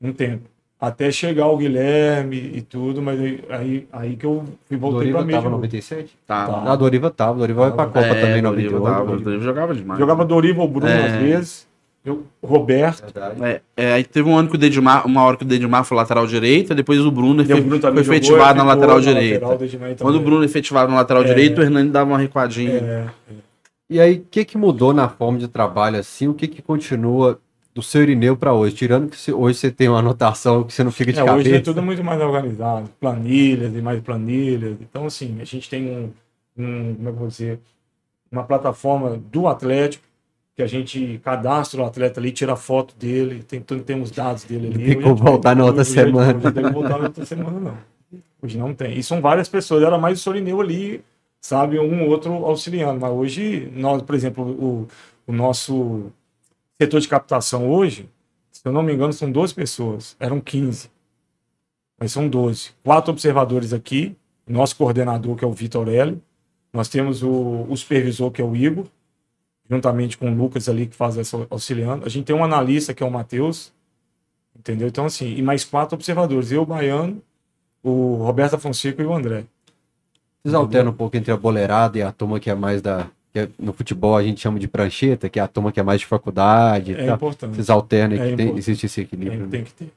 um 0.00 0.10
tempo. 0.12 0.48
Até 0.78 1.10
chegar 1.10 1.46
o 1.48 1.56
Guilherme 1.56 2.36
e 2.54 2.60
tudo, 2.60 3.00
mas 3.00 3.18
aí, 3.48 3.86
aí, 3.90 4.14
que 4.14 4.26
eu 4.26 4.44
fui 4.66 4.76
voltei 4.76 4.98
Doriva 5.12 5.18
pra 5.18 5.26
meio. 5.26 5.36
tava 5.38 5.42
de 5.42 5.48
em 5.48 5.50
novo. 5.52 5.62
97? 5.62 6.18
Tá. 6.26 6.46
Tá. 6.46 6.52
Ah, 6.66 6.72
a 6.72 6.76
Doriva 6.76 7.10
tava. 7.10 7.38
Doriva 7.38 7.60
vai 7.62 7.72
pra. 7.72 7.86
Copa 7.86 8.00
É, 8.00 8.20
também 8.20 8.38
em 8.38 8.42
Doriva, 8.42 8.78
98. 8.78 8.84
tava, 9.06 9.16
Doriva 9.18 9.42
jogava 9.44 9.74
demais. 9.74 9.98
Jogava 9.98 10.24
Dorival 10.26 10.66
o 10.66 10.68
Bruno 10.68 10.86
É. 10.92 11.06
às 11.06 11.12
vezes, 11.14 11.66
eu, 12.04 12.24
Roberto. 12.44 13.04
É, 13.42 13.60
é, 13.74 13.92
aí 13.94 14.04
teve 14.04 14.28
um 14.28 14.36
ano 14.36 14.50
que 14.50 14.56
o 14.56 14.58
Dedimar, 14.58 15.06
uma 15.06 15.22
hora 15.22 15.38
que 15.38 15.44
o 15.44 15.46
Dedimar 15.46 15.82
foi 15.82 15.96
lateral 15.96 16.26
direita, 16.26 16.74
depois 16.74 17.00
o 17.00 17.10
Bruno 17.10 17.40
E 17.42 17.46
o 17.46 17.52
efe- 17.52 17.60
Bruno 17.62 17.80
foi 17.80 17.90
jogou, 17.90 18.00
efetivado 18.02 18.58
na 18.58 18.64
lateral 18.64 18.96
na 18.96 19.02
direita. 19.02 19.46
lateral, 19.46 19.92
o 19.92 19.96
Quando 19.96 20.16
o 20.16 20.20
Bruno 20.20 20.44
efetivado 20.44 20.90
na 20.90 20.98
lateral 20.98 21.22
É. 21.22 21.26
direita, 21.26 21.62
o 21.62 21.64
Hernani 21.64 21.88
dava 21.88 22.10
uma 22.10 22.18
recuadinha. 22.18 22.72
É, 22.72 23.06
E 23.88 23.98
aí, 24.00 24.16
o 24.16 24.26
que 24.30 24.44
que 24.44 24.58
mudou 24.58 24.92
na 24.92 25.08
forma 25.08 25.38
de 25.38 25.46
trabalho 25.48 25.96
assim? 25.98 26.26
O 26.28 26.34
que 26.34 26.46
que 26.48 26.60
continua 26.60 27.38
do 27.76 27.82
seu 27.82 28.02
Irineu 28.02 28.34
pra 28.38 28.54
hoje? 28.54 28.74
Tirando 28.74 29.10
que 29.10 29.30
hoje 29.32 29.58
você 29.58 29.70
tem 29.70 29.86
uma 29.86 29.98
anotação 29.98 30.64
que 30.64 30.72
você 30.72 30.82
não 30.82 30.90
fica 30.90 31.12
de 31.12 31.20
É, 31.20 31.24
cabeça. 31.24 31.48
hoje 31.48 31.56
é 31.56 31.60
tudo 31.60 31.82
muito 31.82 32.02
mais 32.02 32.18
organizado, 32.22 32.88
planilhas 32.98 33.74
e 33.76 33.82
mais 33.82 34.00
planilhas. 34.00 34.78
Então, 34.80 35.04
assim, 35.04 35.36
a 35.42 35.44
gente 35.44 35.68
tem 35.68 35.84
um, 35.90 36.10
um 36.56 36.94
como 36.94 37.08
é 37.08 37.12
que 37.12 37.16
eu 37.16 37.20
vou 37.20 37.28
dizer, 37.28 37.60
uma 38.32 38.44
plataforma 38.44 39.20
do 39.30 39.46
Atlético, 39.46 40.02
que 40.56 40.62
a 40.62 40.66
gente 40.66 41.20
cadastra 41.22 41.82
o 41.82 41.84
atleta 41.84 42.18
ali, 42.18 42.32
tira 42.32 42.56
foto 42.56 42.94
dele, 42.98 43.42
tem, 43.46 43.60
tem 43.60 44.00
os 44.00 44.10
dados 44.10 44.44
dele 44.44 44.68
ali. 44.68 44.94
Tem 44.94 44.96
Hoje- 45.12 45.22
voltar 45.22 45.54
na 45.54 45.64
outra 45.66 45.82
hoje- 45.82 45.90
semana. 45.90 46.34
Hoje 46.34 46.44
não 46.44 46.52
tem 46.52 46.62
como 46.62 46.74
voltar 46.80 46.98
na 46.98 47.04
outra 47.04 47.24
semana, 47.26 47.60
não. 47.60 47.76
Hoje 48.42 48.56
não 48.56 48.72
tem. 48.72 48.96
E 48.98 49.02
são 49.02 49.20
várias 49.20 49.50
pessoas, 49.50 49.82
era 49.82 49.98
mais 49.98 50.18
o 50.18 50.22
Solineu 50.22 50.58
ali, 50.62 51.02
sabe, 51.42 51.78
um 51.78 52.08
outro 52.08 52.32
auxiliando. 52.32 52.98
Mas 52.98 53.12
hoje, 53.12 53.70
nós, 53.76 54.00
por 54.00 54.14
exemplo, 54.14 54.44
o, 54.44 54.88
o 55.26 55.32
nosso 55.32 56.10
setor 56.80 57.00
de 57.00 57.08
captação 57.08 57.68
hoje, 57.70 58.08
se 58.52 58.62
eu 58.64 58.72
não 58.72 58.82
me 58.82 58.92
engano, 58.92 59.12
são 59.12 59.30
12 59.30 59.54
pessoas. 59.54 60.16
Eram 60.18 60.40
15. 60.40 60.90
Mas 61.98 62.12
são 62.12 62.28
12. 62.28 62.70
Quatro 62.82 63.12
observadores 63.12 63.72
aqui, 63.72 64.16
nosso 64.46 64.76
coordenador, 64.76 65.36
que 65.36 65.44
é 65.44 65.48
o 65.48 65.52
Vitor 65.52 65.80
Aurélio. 65.86 66.20
Nós 66.72 66.88
temos 66.88 67.22
o, 67.22 67.66
o 67.68 67.76
supervisor, 67.76 68.30
que 68.30 68.40
é 68.40 68.44
o 68.44 68.54
Igor, 68.54 68.86
juntamente 69.68 70.18
com 70.18 70.30
o 70.30 70.34
Lucas 70.34 70.68
ali, 70.68 70.86
que 70.86 70.94
faz 70.94 71.16
essa 71.16 71.46
auxiliando. 71.48 72.04
A 72.04 72.08
gente 72.08 72.26
tem 72.26 72.36
um 72.36 72.44
analista, 72.44 72.92
que 72.92 73.02
é 73.02 73.06
o 73.06 73.10
Matheus. 73.10 73.72
Entendeu? 74.58 74.88
Então, 74.88 75.04
assim, 75.06 75.34
e 75.34 75.42
mais 75.42 75.64
quatro 75.64 75.94
observadores. 75.94 76.50
Eu, 76.50 76.62
o 76.62 76.66
Baiano, 76.66 77.22
o 77.82 78.16
Roberto 78.16 78.58
Fonseca 78.58 79.02
e 79.02 79.06
o 79.06 79.14
André. 79.14 79.44
Vocês 80.42 80.54
alternam 80.54 80.92
um 80.92 80.94
pouco 80.94 81.16
entre 81.16 81.32
a 81.32 81.36
boleirada 81.36 81.98
e 81.98 82.02
a 82.02 82.12
turma 82.12 82.38
que 82.38 82.50
é 82.50 82.54
mais 82.54 82.80
da. 82.80 83.10
Que 83.36 83.40
é- 83.40 83.48
no 83.58 83.74
futebol 83.74 84.16
a 84.16 84.22
gente 84.22 84.40
chama 84.40 84.58
de 84.58 84.66
prancheta, 84.66 85.28
que 85.28 85.38
é 85.38 85.42
a 85.42 85.46
turma 85.46 85.70
que 85.70 85.78
é 85.78 85.82
mais 85.82 86.00
de 86.00 86.06
faculdade. 86.06 86.94
É 86.94 87.04
tal. 87.04 87.16
importante. 87.16 87.54
Vocês 87.54 87.68
alternam 87.68 88.16
e 88.16 88.20
É 88.20 88.30
que 88.30 88.36
tem, 88.36 88.56
existe 88.56 88.86
esse 88.86 89.02
equilíbrio. 89.02 89.40
Tem, 89.40 89.46
né? 89.46 89.50
tem 89.50 89.64
que 89.64 89.72
ter. 89.74 89.92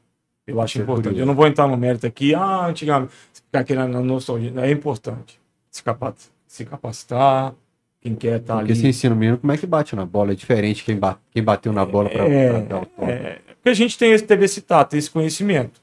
Eu 0.46 0.60
acho 0.60 0.78
importante. 0.82 1.04
curioso. 1.04 1.22
Eu 1.22 1.26
não 1.26 1.34
vou 1.36 1.48
entrar 1.48 1.66
no 1.66 1.78
mérito 1.78 2.06
aqui, 2.06 2.36
ah, 2.36 2.66
antigamente, 2.66 3.14
ficar 3.32 3.64
querendo 3.64 3.94
na 3.94 4.02
nostalgia. 4.02 4.52
É 4.58 4.70
importante 4.72 5.40
se, 5.72 5.82
capa- 5.82 6.14
se 6.46 6.66
capacitar, 6.66 7.54
quem 8.02 8.14
quer 8.14 8.40
estar 8.42 8.58
Porque 8.58 8.74
ali. 8.74 8.82
se 8.82 8.88
ensina 8.88 9.16
o 9.16 9.18
menino 9.18 9.38
como 9.38 9.54
é 9.54 9.58
que 9.58 9.66
bate 9.66 9.96
na 9.96 10.06
bola. 10.06 10.34
É 10.34 10.36
diferente 10.36 10.84
quem, 10.84 10.98
ba- 10.98 11.18
quem 11.32 11.42
bateu 11.42 11.72
na 11.72 11.86
bola 11.86 12.10
pra, 12.10 12.26
É, 12.28 12.62
dar 12.64 12.82
o 12.82 12.86
toque. 12.88 13.10
É, 13.12 13.40
porque 13.56 13.70
a 13.70 13.74
gente 13.74 13.98
tem 13.98 14.12
esse, 14.12 14.26
teve 14.26 14.44
esse 14.44 14.60
tato, 14.62 14.98
esse 14.98 15.10
conhecimento. 15.10 15.80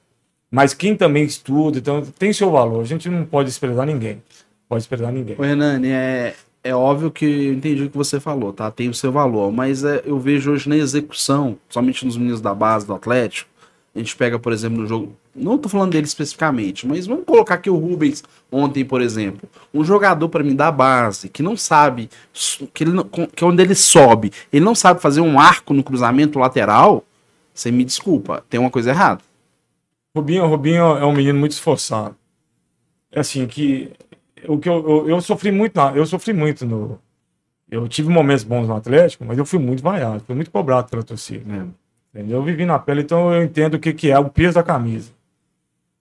Mas 0.50 0.74
quem 0.74 0.94
também 0.94 1.24
estuda, 1.24 1.78
então 1.78 2.02
tem 2.18 2.34
seu 2.34 2.50
valor. 2.50 2.82
A 2.82 2.86
gente 2.86 3.08
não 3.08 3.24
pode 3.24 3.48
desprezar 3.48 3.86
ninguém. 3.86 4.22
Pode 4.68 4.80
desprezar 4.82 5.10
ninguém. 5.12 5.36
Ô, 5.38 5.44
Hernani, 5.44 5.88
é, 5.88 6.34
é 6.68 6.74
óbvio 6.74 7.10
que 7.10 7.24
eu 7.24 7.52
entendi 7.54 7.84
o 7.84 7.90
que 7.90 7.96
você 7.96 8.18
falou, 8.18 8.52
tá? 8.52 8.70
Tem 8.70 8.88
o 8.88 8.94
seu 8.94 9.12
valor, 9.12 9.52
mas 9.52 9.84
é, 9.84 10.02
eu 10.04 10.18
vejo 10.18 10.50
hoje 10.50 10.68
na 10.68 10.76
execução, 10.76 11.56
somente 11.68 12.04
nos 12.04 12.16
meninos 12.16 12.40
da 12.40 12.54
base 12.54 12.86
do 12.86 12.94
Atlético, 12.94 13.48
a 13.94 13.98
gente 13.98 14.14
pega, 14.14 14.38
por 14.38 14.52
exemplo, 14.52 14.78
no 14.78 14.86
jogo. 14.86 15.16
Não 15.34 15.56
tô 15.56 15.68
falando 15.68 15.92
dele 15.92 16.06
especificamente, 16.06 16.86
mas 16.86 17.06
vamos 17.06 17.24
colocar 17.24 17.54
aqui 17.54 17.70
o 17.70 17.76
Rubens 17.76 18.22
ontem, 18.52 18.84
por 18.84 19.00
exemplo. 19.00 19.48
Um 19.72 19.82
jogador, 19.82 20.28
para 20.28 20.44
mim, 20.44 20.54
da 20.54 20.70
base, 20.70 21.30
que 21.30 21.42
não 21.42 21.56
sabe, 21.56 22.10
que, 22.74 22.84
ele 22.84 22.92
não, 22.92 23.04
que 23.04 23.42
é 23.42 23.46
onde 23.46 23.62
ele 23.62 23.74
sobe, 23.74 24.32
ele 24.52 24.64
não 24.64 24.74
sabe 24.74 25.00
fazer 25.00 25.22
um 25.22 25.40
arco 25.40 25.72
no 25.72 25.82
cruzamento 25.82 26.38
lateral, 26.38 27.04
você 27.54 27.70
me 27.70 27.84
desculpa, 27.84 28.44
tem 28.50 28.60
uma 28.60 28.70
coisa 28.70 28.90
errada. 28.90 29.22
Rubinho, 30.14 30.46
Rubinho 30.46 30.84
é 30.96 31.04
um 31.06 31.12
menino 31.12 31.38
muito 31.38 31.52
esforçado. 31.52 32.14
É 33.10 33.20
assim, 33.20 33.46
que 33.46 33.92
o 34.48 34.58
que 34.58 34.68
eu, 34.68 34.88
eu, 34.88 35.10
eu 35.10 35.20
sofri 35.20 35.50
muito, 35.50 35.78
eu 35.94 36.06
sofri 36.06 36.32
muito 36.32 36.66
no. 36.66 36.98
Eu 37.68 37.88
tive 37.88 38.08
momentos 38.08 38.44
bons 38.44 38.68
no 38.68 38.76
Atlético, 38.76 39.24
mas 39.24 39.36
eu 39.36 39.44
fui 39.44 39.58
muito 39.58 39.82
vaiado, 39.82 40.22
fui 40.24 40.34
muito 40.34 40.50
cobrado 40.50 40.88
pela 40.88 41.02
torcida. 41.02 41.44
É. 41.52 41.66
Entendeu? 42.18 42.38
Eu 42.38 42.42
vivi 42.42 42.64
na 42.64 42.78
pele, 42.78 43.02
então 43.02 43.32
eu 43.32 43.42
entendo 43.42 43.74
o 43.74 43.78
que, 43.78 43.92
que 43.92 44.10
é 44.10 44.18
o 44.18 44.30
peso 44.30 44.54
da 44.54 44.62
camisa. 44.62 45.10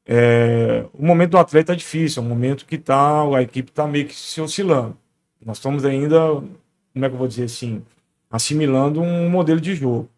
É, 0.05 0.85
o 0.93 1.03
momento 1.03 1.31
do 1.31 1.37
atleta 1.37 1.73
é 1.73 1.75
difícil, 1.75 2.21
é 2.21 2.25
um 2.25 2.29
momento 2.29 2.65
que 2.65 2.77
tá, 2.77 3.23
a 3.35 3.41
equipe 3.41 3.71
está 3.71 3.87
meio 3.87 4.07
que 4.07 4.15
se 4.15 4.39
oscilando. 4.39 4.95
Nós 5.43 5.57
estamos 5.57 5.83
ainda, 5.83 6.17
como 6.19 7.05
é 7.05 7.09
que 7.09 7.15
eu 7.15 7.19
vou 7.19 7.27
dizer 7.27 7.45
assim, 7.45 7.83
assimilando 8.29 9.01
um 9.01 9.29
modelo 9.29 9.59
de 9.59 9.75
jogo. 9.75 10.09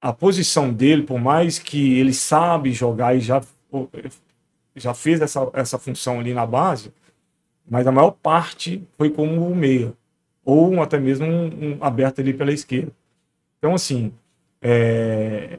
A 0.00 0.12
posição 0.12 0.72
dele, 0.72 1.02
por 1.02 1.20
mais 1.20 1.58
que 1.58 1.98
ele 1.98 2.12
sabe 2.12 2.72
jogar 2.72 3.16
e 3.16 3.20
já, 3.20 3.40
já 4.76 4.94
fez 4.94 5.20
essa, 5.20 5.48
essa 5.52 5.78
função 5.78 6.20
ali 6.20 6.34
na 6.34 6.46
base, 6.46 6.92
mas 7.68 7.86
a 7.86 7.92
maior 7.92 8.12
parte 8.12 8.82
foi 8.96 9.10
como 9.10 9.54
meia, 9.54 9.92
ou 10.44 10.80
até 10.82 10.98
mesmo 10.98 11.26
um, 11.26 11.76
um 11.76 11.78
aberto 11.80 12.20
ali 12.20 12.32
pela 12.32 12.52
esquerda. 12.52 12.92
Então, 13.58 13.74
assim, 13.74 14.12
é... 14.60 15.58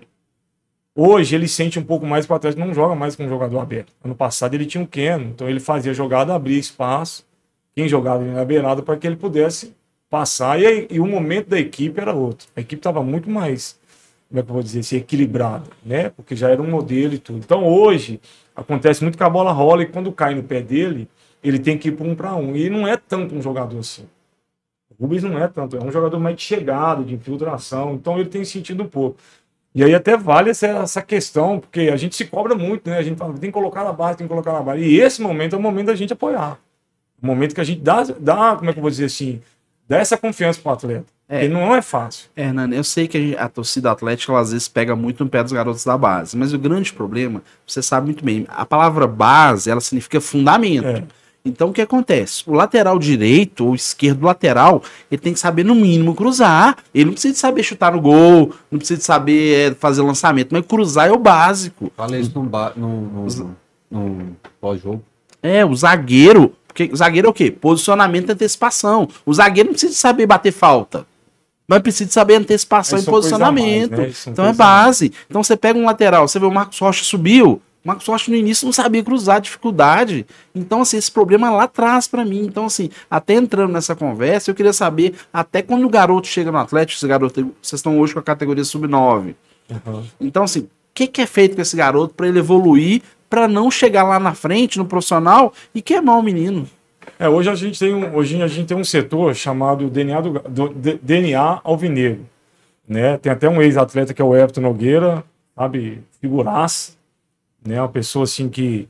Hoje 0.95 1.35
ele 1.35 1.47
sente 1.47 1.79
um 1.79 1.83
pouco 1.83 2.05
mais 2.05 2.27
para 2.27 2.37
trás, 2.37 2.55
não 2.55 2.71
joga 2.71 2.93
mais 2.93 3.15
com 3.15 3.25
um 3.25 3.29
jogador 3.29 3.59
aberto. 3.59 3.91
Ano 4.03 4.13
passado 4.13 4.53
ele 4.53 4.65
tinha 4.65 4.83
um 4.83 4.85
Keno, 4.85 5.25
então 5.25 5.49
ele 5.49 5.59
fazia 5.59 5.91
jogada, 5.91 6.35
abria 6.35 6.59
espaço, 6.59 7.25
quem 7.75 7.87
jogava 7.87 8.21
ali 8.21 8.31
na 8.31 8.45
beirada 8.45 8.83
para 8.83 8.95
que 8.95 9.07
ele 9.07 9.15
pudesse 9.15 9.75
passar. 10.07 10.61
E, 10.61 10.87
e, 10.91 10.99
o 10.99 11.07
momento 11.07 11.49
da 11.49 11.59
equipe 11.59 11.99
era 11.99 12.13
outro. 12.13 12.47
A 12.55 12.61
equipe 12.61 12.79
estava 12.79 13.01
muito 13.01 13.27
mais, 13.27 13.79
como 14.29 14.39
é 14.39 14.43
que 14.43 14.49
eu 14.49 14.53
vou 14.53 14.61
dizer 14.61 14.81
assim, 14.81 14.97
equilibrada, 14.97 15.65
né? 15.83 16.09
Porque 16.09 16.35
já 16.35 16.49
era 16.49 16.61
um 16.61 16.69
modelo 16.69 17.15
e 17.15 17.17
tudo. 17.17 17.39
Então 17.39 17.65
hoje 17.65 18.21
acontece 18.55 19.01
muito 19.01 19.17
que 19.17 19.23
a 19.23 19.29
bola 19.29 19.51
rola 19.51 19.83
e 19.83 19.85
quando 19.85 20.11
cai 20.11 20.35
no 20.35 20.43
pé 20.43 20.61
dele, 20.61 21.09
ele 21.43 21.59
tem 21.59 21.77
que 21.77 21.89
ir 21.89 21.91
para 21.93 22.05
um 22.05 22.15
para 22.15 22.35
um. 22.35 22.55
E 22.55 22.69
não 22.69 22.87
é 22.87 22.97
tanto 22.97 23.35
um 23.35 23.41
jogador 23.41 23.79
assim. 23.79 24.05
O 24.89 25.03
Rubens 25.03 25.23
não 25.23 25.37
é 25.37 25.47
tanto, 25.47 25.75
é 25.75 25.83
um 25.83 25.91
jogador 25.91 26.19
mais 26.19 26.35
de 26.35 26.43
chegada, 26.43 27.03
de 27.03 27.15
infiltração, 27.15 27.95
então 27.95 28.19
ele 28.19 28.29
tem 28.29 28.45
sentido 28.45 28.83
um 28.83 28.87
pouco. 28.87 29.17
E 29.75 29.83
aí 29.83 29.95
até 29.95 30.15
vale 30.15 30.51
essa, 30.51 30.67
essa 30.67 31.01
questão, 31.01 31.59
porque 31.59 31.89
a 31.91 31.97
gente 31.97 32.15
se 32.15 32.25
cobra 32.25 32.53
muito, 32.53 32.87
né? 32.87 32.97
A 32.97 33.01
gente 33.01 33.17
fala, 33.17 33.33
tem 33.33 33.49
que 33.49 33.51
colocar 33.51 33.83
na 33.83 33.91
base, 33.91 34.17
tem 34.17 34.27
que 34.27 34.31
colocar 34.31 34.53
na 34.53 34.61
base. 34.61 34.83
E 34.83 34.99
esse 34.99 35.19
momento 35.21 35.55
é 35.55 35.59
o 35.59 35.61
momento 35.61 35.87
da 35.87 35.95
gente 35.95 36.13
apoiar. 36.13 36.59
O 37.21 37.25
momento 37.25 37.55
que 37.55 37.61
a 37.61 37.63
gente 37.63 37.81
dá, 37.81 38.03
dá 38.03 38.55
como 38.55 38.69
é 38.69 38.73
que 38.73 38.79
eu 38.79 38.81
vou 38.81 38.91
dizer 38.91 39.05
assim, 39.05 39.41
dá 39.87 39.97
essa 39.97 40.15
confiança 40.15 40.61
pro 40.61 40.71
atleta. 40.71 41.11
É. 41.33 41.39
Porque 41.39 41.53
não 41.53 41.75
é 41.75 41.81
fácil. 41.81 42.29
É, 42.35 42.43
Hernani, 42.43 42.75
eu 42.75 42.83
sei 42.83 43.07
que 43.07 43.17
a, 43.17 43.19
gente, 43.19 43.37
a, 43.37 43.49
torcida 43.49 43.91
atlética 43.91 44.31
ela, 44.31 44.39
às 44.39 44.51
vezes 44.51 44.67
pega 44.67 44.95
muito 44.95 45.23
no 45.23 45.29
pé 45.29 45.41
dos 45.41 45.51
garotos 45.51 45.83
da 45.83 45.97
base, 45.97 46.37
mas 46.37 46.53
o 46.53 46.59
grande 46.59 46.93
problema, 46.93 47.41
você 47.65 47.81
sabe 47.81 48.05
muito 48.05 48.23
bem, 48.23 48.45
a 48.47 48.63
palavra 48.63 49.07
base, 49.07 49.67
ela 49.67 49.81
significa 49.81 50.21
fundamento. 50.21 50.85
É. 50.85 51.03
Então 51.43 51.69
o 51.69 51.73
que 51.73 51.81
acontece? 51.81 52.43
O 52.45 52.53
lateral 52.53 52.99
direito 52.99 53.65
ou 53.65 53.73
esquerdo 53.73 54.23
lateral, 54.23 54.83
ele 55.11 55.19
tem 55.19 55.33
que 55.33 55.39
saber 55.39 55.65
no 55.65 55.73
mínimo 55.73 56.13
cruzar. 56.13 56.77
Ele 56.93 57.05
não 57.05 57.13
precisa 57.13 57.35
saber 57.35 57.63
chutar 57.63 57.91
no 57.91 57.99
gol, 57.99 58.53
não 58.71 58.77
precisa 58.77 59.01
saber 59.01 59.71
é, 59.71 59.73
fazer 59.73 60.03
lançamento, 60.03 60.49
mas 60.51 60.63
cruzar 60.67 61.07
é 61.07 61.11
o 61.11 61.17
básico. 61.17 61.91
Fala 61.97 62.15
isso 62.15 62.31
no, 62.35 62.43
no, 62.77 63.25
no, 63.25 63.55
no 63.89 64.37
pós-jogo. 64.61 65.03
É, 65.41 65.65
o 65.65 65.75
zagueiro, 65.75 66.53
porque 66.67 66.91
o 66.93 66.95
zagueiro 66.95 67.27
é 67.27 67.31
o 67.31 67.33
quê? 67.33 67.49
Posicionamento 67.49 68.29
e 68.29 68.33
antecipação. 68.33 69.09
O 69.25 69.33
zagueiro 69.33 69.69
não 69.69 69.73
precisa 69.73 69.95
saber 69.95 70.27
bater 70.27 70.51
falta. 70.51 71.05
Mas 71.67 71.81
precisa 71.81 72.11
saber 72.11 72.35
antecipação 72.35 72.99
e 72.99 73.03
posicionamento. 73.03 73.97
Mais, 73.97 74.25
né? 74.25 74.31
Então 74.31 74.45
é 74.45 74.53
base. 74.53 75.13
Então 75.29 75.43
você 75.43 75.55
pega 75.55 75.79
um 75.79 75.85
lateral, 75.85 76.27
você 76.27 76.39
vê 76.39 76.45
o 76.45 76.51
Marcos 76.51 76.77
Rocha 76.79 77.03
subiu, 77.03 77.61
Marcos 77.83 78.07
Rocha 78.07 78.31
no 78.31 78.37
início 78.37 78.65
não 78.65 78.71
sabia 78.71 79.03
cruzar, 79.03 79.41
dificuldade. 79.41 80.25
Então, 80.55 80.81
assim, 80.81 80.95
esse 80.95 81.11
problema 81.11 81.51
lá 81.51 81.63
atrás 81.63 82.07
para 82.07 82.23
mim. 82.23 82.45
Então, 82.45 82.65
assim, 82.65 82.89
até 83.11 83.33
entrando 83.33 83.73
nessa 83.73 83.93
conversa, 83.95 84.49
eu 84.49 84.55
queria 84.55 84.71
saber, 84.71 85.15
até 85.33 85.61
quando 85.61 85.85
o 85.85 85.89
garoto 85.89 86.27
chega 86.27 86.51
no 86.51 86.57
Atlético, 86.57 86.97
esse 86.97 87.07
garoto, 87.07 87.53
vocês 87.61 87.79
estão 87.79 87.99
hoje 87.99 88.13
com 88.13 88.19
a 88.19 88.23
categoria 88.23 88.63
sub-9. 88.63 89.35
Uhum. 89.69 90.03
Então, 90.21 90.43
assim, 90.43 90.61
o 90.61 90.69
que, 90.93 91.07
que 91.07 91.21
é 91.21 91.25
feito 91.25 91.55
com 91.55 91.61
esse 91.61 91.75
garoto 91.75 92.13
para 92.13 92.27
ele 92.27 92.39
evoluir, 92.39 93.01
para 93.29 93.47
não 93.49 93.69
chegar 93.69 94.03
lá 94.03 94.17
na 94.17 94.33
frente, 94.33 94.77
no 94.77 94.85
profissional, 94.85 95.53
e 95.75 95.81
queimar 95.81 96.17
o 96.17 96.23
menino? 96.23 96.69
É, 97.19 97.29
hoje 97.29 97.49
a 97.49 97.55
gente 97.55 97.79
tem 97.79 97.93
um, 97.93 98.15
hoje 98.15 98.41
a 98.41 98.47
gente 98.47 98.67
tem 98.67 98.77
um 98.77 98.83
setor 98.83 99.35
chamado 99.35 99.89
DNA, 99.89 100.21
do, 100.21 100.39
do, 100.39 100.69
DNA 101.01 101.61
Alvinegro. 101.63 102.25
Né? 102.87 103.17
Tem 103.17 103.31
até 103.31 103.47
um 103.47 103.61
ex-atleta 103.61 104.13
que 104.13 104.21
é 104.21 104.25
o 104.25 104.35
Everton 104.35 104.61
Nogueira, 104.61 105.23
sabe, 105.55 106.03
figuraça 106.19 106.93
né? 107.65 107.79
Uma 107.81 107.89
pessoa 107.89 108.23
assim 108.23 108.49
que, 108.49 108.87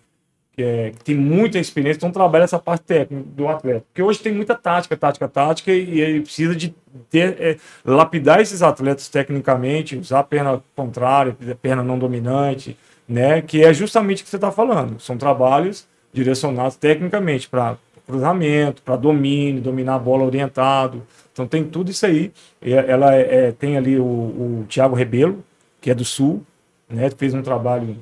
que, 0.54 0.63
é, 0.63 0.91
que 0.91 1.04
tem 1.04 1.15
muita 1.15 1.60
experiência, 1.60 1.97
então 1.97 2.12
trabalha 2.12 2.43
essa 2.43 2.60
parte 2.60 2.84
técnica 2.84 3.23
do 3.36 3.47
atleta. 3.47 3.86
Porque 3.88 4.02
hoje 4.02 4.19
tem 4.19 4.34
muita 4.34 4.56
tática, 4.56 4.97
tática, 4.97 5.28
tática, 5.28 5.71
e 5.71 6.02
ele 6.02 6.21
precisa 6.21 6.56
de 6.56 6.73
ter, 7.10 7.38
é, 7.39 7.58
lapidar 7.86 8.41
esses 8.41 8.62
atletas 8.62 9.08
tecnicamente, 9.08 9.97
usar 9.97 10.19
a 10.19 10.23
perna 10.23 10.62
contrária, 10.76 11.36
a 11.49 11.56
perna 11.56 11.84
não 11.84 11.99
dominante, 11.99 12.78
né? 13.08 13.41
Que 13.41 13.63
é 13.63 13.73
justamente 13.73 14.21
o 14.21 14.23
que 14.23 14.30
você 14.30 14.38
está 14.38 14.52
falando. 14.52 14.99
São 14.99 15.17
trabalhos 15.17 15.88
direcionados 16.12 16.76
tecnicamente 16.76 17.49
para 17.49 17.78
cruzamento, 18.05 18.81
para 18.81 18.95
domínio, 18.95 19.61
dominar 19.61 19.95
a 19.95 19.99
bola 19.99 20.23
orientado. 20.23 21.03
Então 21.31 21.47
tem 21.47 21.63
tudo 21.63 21.91
isso 21.91 22.05
aí. 22.05 22.31
Ela 22.61 23.15
é, 23.15 23.47
é, 23.47 23.51
tem 23.51 23.77
ali 23.77 23.97
o, 23.99 24.03
o 24.03 24.65
Thiago 24.69 24.95
Rebelo, 24.95 25.43
que 25.81 25.89
é 25.89 25.95
do 25.95 26.05
Sul, 26.05 26.43
né? 26.89 27.09
Fez 27.09 27.33
um 27.33 27.41
trabalho 27.41 27.97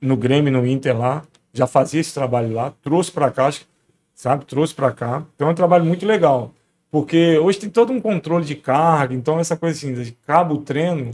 no 0.00 0.16
Grêmio, 0.16 0.52
no 0.52 0.66
Inter 0.66 0.96
lá, 0.96 1.24
já 1.52 1.66
fazia 1.66 2.00
esse 2.00 2.14
trabalho 2.14 2.52
lá, 2.52 2.72
trouxe 2.82 3.10
para 3.10 3.30
cá, 3.30 3.50
sabe? 4.14 4.44
Trouxe 4.44 4.74
para 4.74 4.92
cá. 4.92 5.24
Então 5.34 5.48
é 5.48 5.50
um 5.50 5.54
trabalho 5.54 5.84
muito 5.84 6.06
legal, 6.06 6.52
porque 6.90 7.38
hoje 7.38 7.58
tem 7.60 7.70
todo 7.70 7.92
um 7.92 8.00
controle 8.00 8.44
de 8.44 8.54
carga, 8.54 9.14
então 9.14 9.40
essa 9.40 9.56
coisa 9.56 9.76
assim, 9.76 9.94
de 9.94 10.12
cabo 10.26 10.56
o 10.56 10.62
treino, 10.62 11.10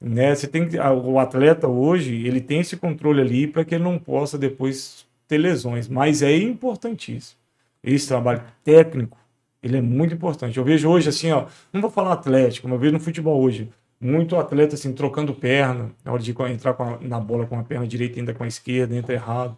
né? 0.00 0.34
Você 0.34 0.46
tem 0.46 0.68
o 1.04 1.18
atleta 1.18 1.68
hoje, 1.68 2.26
ele 2.26 2.40
tem 2.40 2.60
esse 2.60 2.76
controle 2.76 3.20
ali 3.20 3.46
para 3.46 3.64
que 3.64 3.74
ele 3.74 3.84
não 3.84 3.98
possa 3.98 4.36
depois 4.36 5.06
ter 5.26 5.38
lesões, 5.38 5.88
mas 5.88 6.22
é 6.22 6.36
importantíssimo. 6.36 7.38
Esse 7.82 8.08
trabalho 8.08 8.42
técnico, 8.62 9.18
ele 9.62 9.76
é 9.76 9.82
muito 9.82 10.14
importante. 10.14 10.56
Eu 10.56 10.64
vejo 10.64 10.88
hoje 10.88 11.08
assim, 11.08 11.30
ó, 11.30 11.46
não 11.72 11.80
vou 11.80 11.90
falar 11.90 12.12
atlético, 12.12 12.68
mas 12.68 12.74
eu 12.74 12.80
vejo 12.80 12.92
no 12.92 13.00
futebol 13.00 13.40
hoje 13.40 13.70
muito 14.04 14.36
atleta 14.36 14.74
assim 14.74 14.92
trocando 14.92 15.34
perna 15.34 15.90
na 16.04 16.12
hora 16.12 16.22
de 16.22 16.34
entrar 16.52 16.76
a, 16.78 16.98
na 17.00 17.18
bola 17.18 17.46
com 17.46 17.58
a 17.58 17.64
perna 17.64 17.86
direita 17.86 18.20
ainda 18.20 18.34
com 18.34 18.44
a 18.44 18.46
esquerda 18.46 18.94
entra 18.94 19.14
errado 19.14 19.56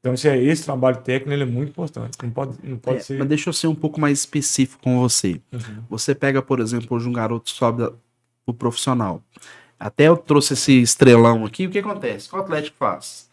então 0.00 0.12
esse, 0.12 0.28
é, 0.28 0.36
esse 0.36 0.64
trabalho 0.64 0.98
técnico 0.98 1.32
ele 1.32 1.44
é 1.44 1.46
muito 1.46 1.70
importante 1.70 2.18
não 2.22 2.30
pode 2.30 2.58
não 2.62 2.76
pode 2.76 2.98
é, 2.98 3.00
ser 3.00 3.18
mas 3.18 3.28
deixa 3.28 3.48
eu 3.48 3.54
ser 3.54 3.68
um 3.68 3.74
pouco 3.74 3.98
mais 3.98 4.18
específico 4.18 4.82
com 4.82 5.00
você 5.00 5.40
uhum. 5.50 5.82
você 5.88 6.14
pega 6.14 6.42
por 6.42 6.60
exemplo 6.60 6.94
hoje 6.94 7.08
um 7.08 7.12
garoto 7.12 7.48
sobe 7.48 7.90
o 8.44 8.52
profissional 8.52 9.22
até 9.80 10.08
eu 10.08 10.16
trouxe 10.16 10.52
esse 10.52 10.80
estrelão 10.80 11.46
aqui 11.46 11.66
o 11.66 11.70
que 11.70 11.78
acontece 11.78 12.28
o 12.28 12.30
que 12.30 12.36
o 12.36 12.40
Atlético 12.40 12.76
faz 12.76 13.25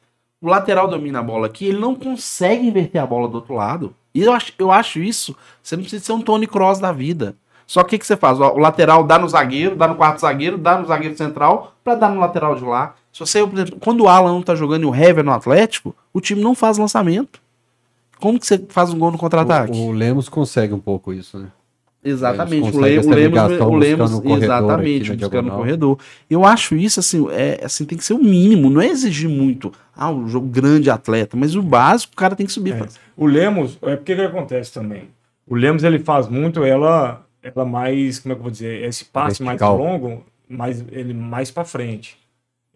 o 0.43 0.47
lateral 0.47 0.87
domina 0.87 1.19
a 1.19 1.23
bola 1.23 1.47
aqui 1.47 1.65
ele 1.65 1.79
não 1.79 1.95
consegue 1.95 2.67
inverter 2.67 3.01
a 3.01 3.07
bola 3.07 3.27
do 3.27 3.35
outro 3.35 3.55
lado 3.55 3.95
e 4.13 4.21
eu 4.21 4.31
acho, 4.31 4.53
eu 4.59 4.71
acho 4.71 4.99
isso 4.99 5.35
você 5.61 5.75
não 5.75 5.81
precisa 5.81 6.03
ser 6.03 6.11
um 6.11 6.21
Tony 6.21 6.45
Cross 6.45 6.79
da 6.79 6.91
vida 6.91 7.35
só 7.65 7.83
que 7.83 7.95
o 7.95 7.99
que, 7.99 8.05
você 8.05 8.17
faz? 8.17 8.39
O 8.39 8.57
lateral 8.57 9.03
dá 9.03 9.17
no 9.17 9.27
zagueiro, 9.27 9.75
dá 9.75 9.87
no 9.87 9.95
quarto 9.95 10.19
zagueiro, 10.19 10.57
dá 10.57 10.77
no 10.77 10.85
zagueiro 10.85 11.15
central, 11.17 11.73
para 11.83 11.95
dar 11.95 12.09
no 12.09 12.19
lateral 12.19 12.55
de 12.55 12.63
lá. 12.63 12.93
Se 13.11 13.19
você, 13.19 13.39
exemplo, 13.39 13.79
quando 13.79 14.01
o 14.01 14.07
Alan 14.07 14.41
tá 14.41 14.55
jogando 14.55 14.83
e 14.83 14.85
o 14.85 14.95
Hever 14.95 15.23
no 15.23 15.31
Atlético, 15.31 15.95
o 16.11 16.19
time 16.19 16.41
não 16.41 16.55
faz 16.55 16.77
lançamento. 16.77 17.41
Como 18.19 18.39
que 18.39 18.45
você 18.45 18.63
faz 18.69 18.91
um 18.91 18.99
gol 18.99 19.11
no 19.11 19.17
contra-ataque? 19.17 19.77
O, 19.77 19.87
o, 19.87 19.91
Lemos 19.91 20.29
consegue 20.29 20.73
um 20.73 20.79
pouco 20.79 21.13
isso, 21.13 21.37
né? 21.37 21.47
Exatamente, 22.05 22.75
o 22.75 22.79
Lemos, 22.79 23.05
o 23.05 23.09
Lemos, 23.09 23.61
o 23.61 23.75
Lemos 23.75 24.21
exatamente, 24.43 25.15
buscando 25.15 25.49
no 25.49 25.55
corredor. 25.55 25.97
Eu 26.29 26.43
acho 26.43 26.75
isso 26.75 26.99
assim, 26.99 27.25
é, 27.31 27.61
assim, 27.63 27.85
tem 27.85 27.97
que 27.97 28.03
ser 28.03 28.13
o 28.13 28.21
mínimo, 28.21 28.69
não 28.69 28.81
é 28.81 28.87
exigir 28.87 29.29
muito. 29.29 29.71
Ah, 29.95 30.11
um 30.11 30.27
jogo 30.27 30.47
grande 30.47 30.89
atleta, 30.89 31.37
mas 31.37 31.55
o 31.55 31.61
básico 31.61 32.13
o 32.13 32.15
cara 32.17 32.35
tem 32.35 32.45
que 32.45 32.51
subir. 32.51 32.73
É. 32.73 32.85
O 33.15 33.25
Lemos, 33.25 33.77
é 33.81 33.95
porque 33.95 34.15
que 34.15 34.21
acontece 34.21 34.73
também. 34.73 35.03
O 35.47 35.55
Lemos 35.55 35.83
ele 35.83 35.99
faz 35.99 36.27
muito 36.27 36.63
ela 36.63 37.25
ela 37.41 37.65
mais, 37.65 38.19
como 38.19 38.31
é 38.31 38.35
que 38.35 38.39
eu 38.39 38.43
vou 38.43 38.51
dizer, 38.51 38.83
esse 38.83 39.05
passe 39.05 39.43
mais 39.43 39.59
longo, 39.59 40.25
mais, 40.47 40.83
ele 40.91 41.13
mais 41.13 41.51
para 41.51 41.65
frente. 41.65 42.17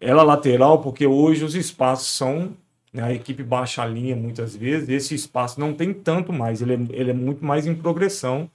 Ela 0.00 0.22
lateral, 0.22 0.80
porque 0.80 1.06
hoje 1.06 1.42
os 1.44 1.54
espaços 1.54 2.08
são. 2.08 2.50
né, 2.92 3.02
a 3.02 3.12
equipe 3.12 3.42
baixa 3.42 3.82
a 3.82 3.86
linha 3.86 4.14
muitas 4.14 4.54
vezes, 4.54 4.88
esse 4.88 5.14
espaço 5.14 5.58
não 5.58 5.72
tem 5.72 5.92
tanto 5.92 6.32
mais, 6.32 6.60
ele 6.62 6.74
é, 6.74 6.78
ele 6.90 7.10
é 7.10 7.14
muito 7.14 7.44
mais 7.44 7.66
em 7.66 7.74
progressão, 7.74 8.48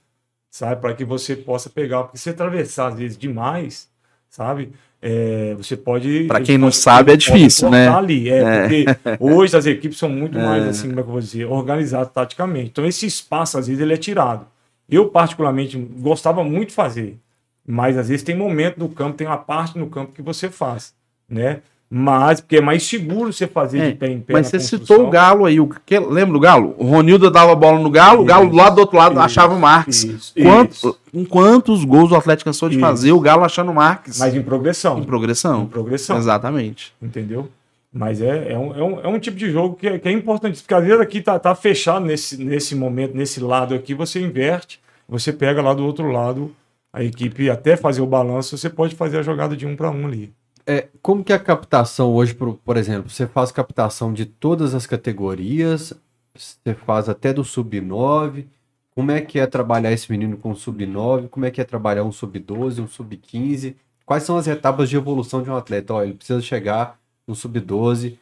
sabe? 0.54 0.80
Para 0.80 0.94
que 0.94 1.04
você 1.04 1.34
possa 1.34 1.68
pegar, 1.68 2.04
porque 2.04 2.16
se 2.16 2.30
atravessar 2.30 2.86
às 2.92 2.94
vezes 2.98 3.18
demais, 3.18 3.88
sabe? 4.30 4.70
É, 5.02 5.52
você 5.56 5.76
pode. 5.76 6.08
Eles 6.08 6.46
quem 6.46 6.56
não 6.56 6.70
sabe, 6.70 7.12
é 7.12 7.16
difícil, 7.16 7.68
né? 7.70 7.88
Ali, 7.88 8.30
é, 8.30 8.38
É. 8.38 8.60
porque 8.60 8.84
hoje 9.18 9.56
as 9.56 9.66
equipes 9.66 9.98
são 9.98 10.08
muito 10.08 10.38
mais, 10.38 10.64
É. 10.64 10.68
assim, 10.68 10.86
como 10.88 11.00
é 11.00 11.02
que 11.02 11.08
eu 11.08 11.12
vou 11.12 11.20
dizer, 11.20 11.44
organizadas 11.46 12.12
taticamente. 12.12 12.70
Então 12.70 12.86
esse 12.86 13.04
espaço, 13.04 13.58
às 13.58 13.66
vezes, 13.66 13.82
ele 13.82 13.92
é 13.94 13.96
tirado. 13.96 14.46
Eu, 14.88 15.08
particularmente, 15.08 15.76
gostava 15.76 16.44
muito 16.44 16.68
de 16.68 16.74
fazer. 16.74 17.18
Mas 17.66 17.98
às 17.98 18.08
vezes 18.08 18.22
tem 18.22 18.36
momento 18.36 18.78
no 18.78 18.88
campo, 18.88 19.16
tem 19.16 19.26
uma 19.26 19.36
parte 19.38 19.76
no 19.76 19.88
campo 19.88 20.12
que 20.12 20.22
você 20.22 20.48
faz, 20.50 20.94
né? 21.28 21.62
Mas, 21.96 22.40
porque 22.40 22.56
é 22.56 22.60
mais 22.60 22.82
seguro 22.82 23.32
você 23.32 23.46
fazer 23.46 23.78
É, 23.78 23.90
de 23.90 23.94
pé 23.96 24.08
em 24.08 24.18
pé. 24.18 24.32
Mas 24.32 24.48
você 24.48 24.58
construção. 24.58 24.80
citou 24.80 25.06
o 25.06 25.10
Galo 25.10 25.44
aí. 25.44 25.60
O 25.60 25.68
que, 25.68 25.96
lembra 25.96 26.32
do 26.32 26.40
Galo? 26.40 26.74
O 26.76 26.84
Ronildo 26.84 27.30
dava 27.30 27.54
bola 27.54 27.78
no 27.78 27.88
Galo, 27.88 28.22
o 28.22 28.24
Galo 28.24 28.52
lá 28.52 28.68
do 28.68 28.80
outro 28.80 28.96
lado 28.96 29.12
isso, 29.12 29.20
achava 29.20 29.54
o 29.54 29.60
Marques. 29.60 30.02
Isso, 30.02 30.34
Quanto, 30.42 30.72
isso. 30.72 30.98
em 31.14 31.24
quantos 31.24 31.84
gols 31.84 32.10
o 32.10 32.16
Atlético 32.16 32.50
cansou 32.50 32.68
de 32.68 32.74
Isso. 32.74 32.84
fazer 32.84 33.12
o 33.12 33.20
Galo 33.20 33.44
achando 33.44 33.70
o 33.70 33.74
Marques? 33.74 34.18
Mas 34.18 34.34
em 34.34 34.42
progressão. 34.42 34.98
Em 34.98 35.04
progressão. 35.04 35.62
Em 35.62 35.66
progressão. 35.66 36.16
Exatamente. 36.18 36.92
Entendeu? 37.00 37.48
Mas 37.92 38.20
é, 38.20 38.50
é, 38.50 38.58
um, 38.58 38.74
é, 38.74 38.82
um, 38.82 39.00
é 39.00 39.06
um 39.06 39.20
tipo 39.20 39.36
de 39.36 39.52
jogo 39.52 39.76
que 39.76 39.86
é, 39.86 39.96
que 39.96 40.08
é 40.08 40.10
importante. 40.10 40.60
Porque 40.62 40.74
às 40.74 40.82
vezes 40.84 41.00
aqui 41.00 41.20
tá, 41.20 41.38
tá 41.38 41.54
fechado 41.54 42.04
nesse, 42.04 42.42
nesse 42.42 42.74
momento, 42.74 43.16
nesse 43.16 43.38
lado 43.38 43.72
aqui, 43.72 43.94
você 43.94 44.20
inverte, 44.20 44.80
você 45.08 45.32
pega 45.32 45.62
lá 45.62 45.72
do 45.72 45.86
outro 45.86 46.10
lado 46.10 46.50
a 46.92 47.04
equipe, 47.04 47.48
até 47.48 47.76
fazer 47.76 48.00
o 48.00 48.06
balanço, 48.06 48.58
você 48.58 48.68
pode 48.68 48.96
fazer 48.96 49.18
a 49.18 49.22
jogada 49.22 49.56
de 49.56 49.64
um 49.64 49.76
para 49.76 49.92
um 49.92 50.08
ali. 50.08 50.32
É, 50.66 50.88
como 51.02 51.22
que 51.22 51.32
é 51.32 51.36
a 51.36 51.38
captação 51.38 52.14
hoje, 52.14 52.34
por, 52.34 52.54
por 52.56 52.76
exemplo, 52.76 53.10
você 53.10 53.26
faz 53.26 53.52
captação 53.52 54.12
de 54.12 54.24
todas 54.24 54.74
as 54.74 54.86
categorias, 54.86 55.92
você 56.34 56.74
faz 56.74 57.08
até 57.08 57.32
do 57.32 57.44
sub-9, 57.44 58.46
como 58.94 59.10
é 59.10 59.20
que 59.20 59.38
é 59.38 59.46
trabalhar 59.46 59.92
esse 59.92 60.10
menino 60.10 60.36
com 60.36 60.54
sub-9, 60.54 61.28
como 61.28 61.44
é 61.44 61.50
que 61.50 61.60
é 61.60 61.64
trabalhar 61.64 62.04
um 62.04 62.12
sub-12, 62.12 62.82
um 62.82 62.88
sub-15, 62.88 63.74
quais 64.06 64.22
são 64.22 64.36
as 64.36 64.46
etapas 64.46 64.88
de 64.88 64.96
evolução 64.96 65.42
de 65.42 65.50
um 65.50 65.56
atleta? 65.56 65.94
Ó, 65.94 66.02
ele 66.02 66.14
precisa 66.14 66.40
chegar 66.40 66.98
no 67.26 67.34
sub-12 67.34 68.18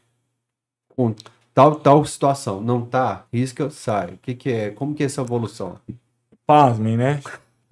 com 0.89 1.15
tal, 1.55 1.77
tal 1.77 2.05
situação, 2.05 2.61
não 2.61 2.85
tá, 2.85 3.25
risca, 3.33 3.71
sai. 3.71 4.15
O 4.15 4.19
que 4.19 4.35
que 4.35 4.51
é, 4.51 4.71
como 4.71 4.95
que 4.95 5.03
é 5.03 5.07
essa 5.07 5.21
evolução? 5.21 5.79
Pasmem, 6.47 6.97
né? 6.97 7.21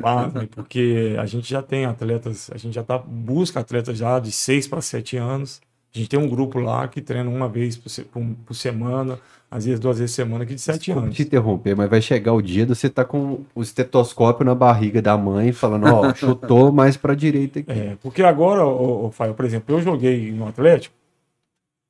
Pasmem, 0.01 0.47
porque 0.47 1.17
a 1.19 1.27
gente 1.27 1.49
já 1.49 1.63
tem 1.63 1.85
atletas, 1.85 2.51
a 2.53 2.57
gente 2.59 2.75
já 2.75 2.83
tá, 2.83 2.99
busca 2.99 3.61
atletas 3.61 3.99
já 3.99 4.19
de 4.19 4.33
6 4.33 4.67
para 4.69 4.81
7 4.81 5.17
anos. 5.17 5.61
A 5.95 5.99
gente 5.99 6.09
tem 6.09 6.19
um 6.21 6.29
grupo 6.29 6.59
lá 6.61 6.87
que 6.87 7.01
treina 7.01 7.29
uma 7.29 7.49
vez 7.49 7.77
por, 7.77 7.89
se- 7.89 8.05
por- 8.05 8.23
por 8.47 8.55
semana, 8.55 9.19
às 9.51 9.65
vezes 9.65 9.81
duas 9.81 9.99
vezes 9.99 10.15
por 10.15 10.23
semana, 10.23 10.47
que 10.47 10.55
de 10.55 10.61
7 10.61 10.79
Desculpa 10.79 11.01
anos. 11.01 11.17
te 11.17 11.23
interromper, 11.23 11.75
mas 11.77 11.91
vai 11.91 12.01
chegar 12.01 12.33
o 12.33 12.41
dia 12.41 12.65
de 12.65 12.75
você 12.75 12.87
estar 12.87 13.05
com 13.05 13.41
o 13.55 13.61
estetoscópio 13.63 14.45
na 14.47 14.55
barriga 14.55 15.03
da 15.03 15.17
mãe, 15.19 15.51
falando, 15.53 15.87
ó, 15.93 16.15
chutou 16.15 16.71
mais 16.71 16.97
pra 16.97 17.13
direita 17.15 17.59
aqui. 17.59 17.73
É, 17.73 17.97
porque 18.01 18.23
agora, 18.23 18.65
ô, 18.65 19.11
Fael, 19.11 19.35
por 19.35 19.45
exemplo, 19.45 19.75
eu 19.75 19.83
joguei 19.83 20.31
no 20.31 20.47
Atlético 20.47 20.95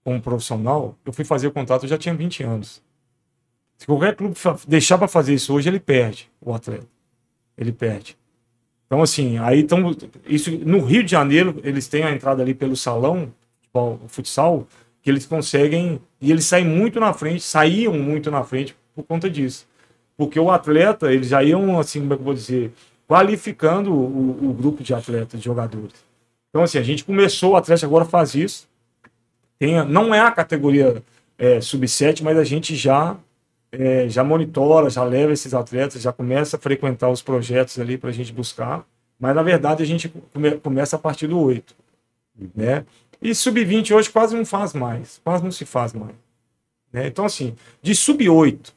como 0.03 0.18
profissional, 0.20 0.96
eu 1.05 1.12
fui 1.12 1.25
fazer 1.27 1.46
o 1.49 1.53
contato, 1.53 1.83
eu 1.85 1.88
já 1.90 1.99
tinha 1.99 2.14
20 2.14 2.42
anos. 2.42 2.83
Se 3.77 3.87
qualquer 3.87 4.16
clube 4.16 4.35
deixar 4.66 4.96
para 4.96 5.09
fazer 5.09 5.35
isso 5.35 5.53
hoje, 5.55 5.68
ele 5.68 5.81
perde 5.81 6.31
o 6.40 6.55
atleta. 6.55 6.87
Ele 7.56 7.72
perde. 7.72 8.16
Então, 8.86 9.02
assim, 9.02 9.38
aí 9.38 9.60
então, 9.60 9.94
isso 10.26 10.50
no 10.50 10.84
Rio 10.84 11.04
de 11.04 11.10
Janeiro, 11.10 11.60
eles 11.62 11.86
têm 11.86 12.02
a 12.02 12.12
entrada 12.12 12.42
ali 12.42 12.54
pelo 12.54 12.74
salão, 12.76 13.32
tipo, 13.62 14.00
futsal, 14.08 14.66
que 15.02 15.10
eles 15.10 15.26
conseguem, 15.26 16.00
e 16.20 16.30
eles 16.30 16.44
saem 16.44 16.66
muito 16.66 16.98
na 16.98 17.12
frente, 17.12 17.42
saíam 17.42 17.94
muito 17.94 18.30
na 18.30 18.42
frente 18.42 18.74
por 18.94 19.04
conta 19.04 19.30
disso. 19.30 19.66
Porque 20.16 20.38
o 20.38 20.50
atleta, 20.50 21.12
eles 21.12 21.28
já 21.28 21.42
iam, 21.42 21.78
assim, 21.78 22.00
como 22.00 22.12
é 22.12 22.16
que 22.16 22.20
eu 22.20 22.24
vou 22.24 22.34
dizer, 22.34 22.72
qualificando 23.06 23.92
o, 23.92 24.50
o 24.50 24.52
grupo 24.52 24.82
de 24.82 24.92
atletas, 24.92 25.40
de 25.40 25.44
jogadores. 25.44 25.94
Então, 26.50 26.62
assim, 26.62 26.78
a 26.78 26.82
gente 26.82 27.04
começou, 27.04 27.52
o 27.52 27.56
Atlético 27.56 27.86
agora 27.86 28.04
faz 28.04 28.34
isso. 28.34 28.68
Tem, 29.58 29.84
não 29.86 30.14
é 30.14 30.20
a 30.20 30.30
categoria 30.30 31.02
é, 31.38 31.60
sub-7, 31.60 32.22
mas 32.22 32.36
a 32.36 32.44
gente 32.44 32.74
já, 32.74 33.16
é, 33.72 34.09
já 34.09 34.24
monitora, 34.24 34.90
já 34.90 35.02
leva 35.04 35.33
esses 35.33 35.54
atletas, 35.54 36.02
já 36.02 36.12
começa 36.12 36.56
a 36.56 36.61
frequentar 36.61 37.09
os 37.11 37.22
projetos 37.22 37.78
ali 37.78 37.96
para 37.98 38.11
a 38.11 38.12
gente 38.12 38.33
buscar. 38.33 38.85
Mas, 39.18 39.35
na 39.35 39.42
verdade, 39.42 39.83
a 39.83 39.87
gente 39.87 40.09
come- 40.33 40.52
começa 40.59 40.96
a 40.96 40.98
partir 40.98 41.26
do 41.26 41.38
8. 41.38 41.74
Né? 42.54 42.85
E 43.20 43.35
sub-20 43.35 43.92
hoje 43.94 44.09
quase 44.11 44.35
não 44.37 44.46
faz 44.46 44.72
mais, 44.72 45.20
quase 45.22 45.44
não 45.44 45.50
se 45.52 45.64
faz 45.66 45.92
mais. 45.92 46.14
né? 46.92 47.06
Então, 47.06 47.24
assim, 47.24 47.54
de 47.83 47.94
sub-8 47.94 48.72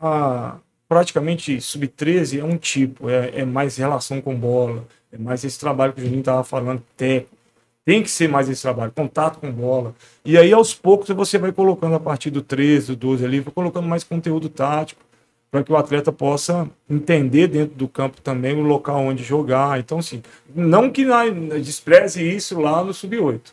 a 0.00 0.56
praticamente 0.88 1.60
sub-13 1.60 2.40
é 2.40 2.44
um 2.44 2.56
tipo, 2.58 3.08
é, 3.08 3.40
é 3.40 3.44
mais 3.44 3.76
relação 3.76 4.20
com 4.20 4.34
bola, 4.34 4.86
é 5.10 5.16
mais 5.16 5.42
esse 5.44 5.58
trabalho 5.58 5.92
que 5.92 6.00
o 6.00 6.04
Juninho 6.04 6.20
estava 6.20 6.44
falando, 6.44 6.82
técnico. 6.96 7.30
Tem 7.84 8.02
que 8.02 8.10
ser 8.10 8.28
mais 8.28 8.48
esse 8.48 8.62
trabalho, 8.62 8.92
contato 8.92 9.40
com 9.40 9.50
bola. 9.50 9.94
E 10.24 10.38
aí, 10.38 10.52
aos 10.52 10.72
poucos, 10.72 11.08
você 11.08 11.36
vai 11.36 11.50
colocando 11.50 11.96
a 11.96 12.00
partir 12.00 12.30
do 12.30 12.40
13, 12.40 12.88
do 12.88 12.96
12 12.96 13.24
ali, 13.24 13.40
vai 13.40 13.52
colocando 13.52 13.88
mais 13.88 14.04
conteúdo 14.04 14.48
tático, 14.48 15.02
para 15.50 15.62
que 15.64 15.72
o 15.72 15.76
atleta 15.76 16.12
possa 16.12 16.68
entender 16.88 17.48
dentro 17.48 17.74
do 17.74 17.88
campo 17.88 18.20
também 18.22 18.56
o 18.56 18.62
local 18.62 19.00
onde 19.00 19.22
jogar. 19.22 19.78
Então, 19.80 19.98
assim, 19.98 20.22
não 20.54 20.90
que 20.90 21.04
despreze 21.60 22.22
isso 22.22 22.58
lá 22.58 22.82
no 22.84 22.94
sub-8. 22.94 23.52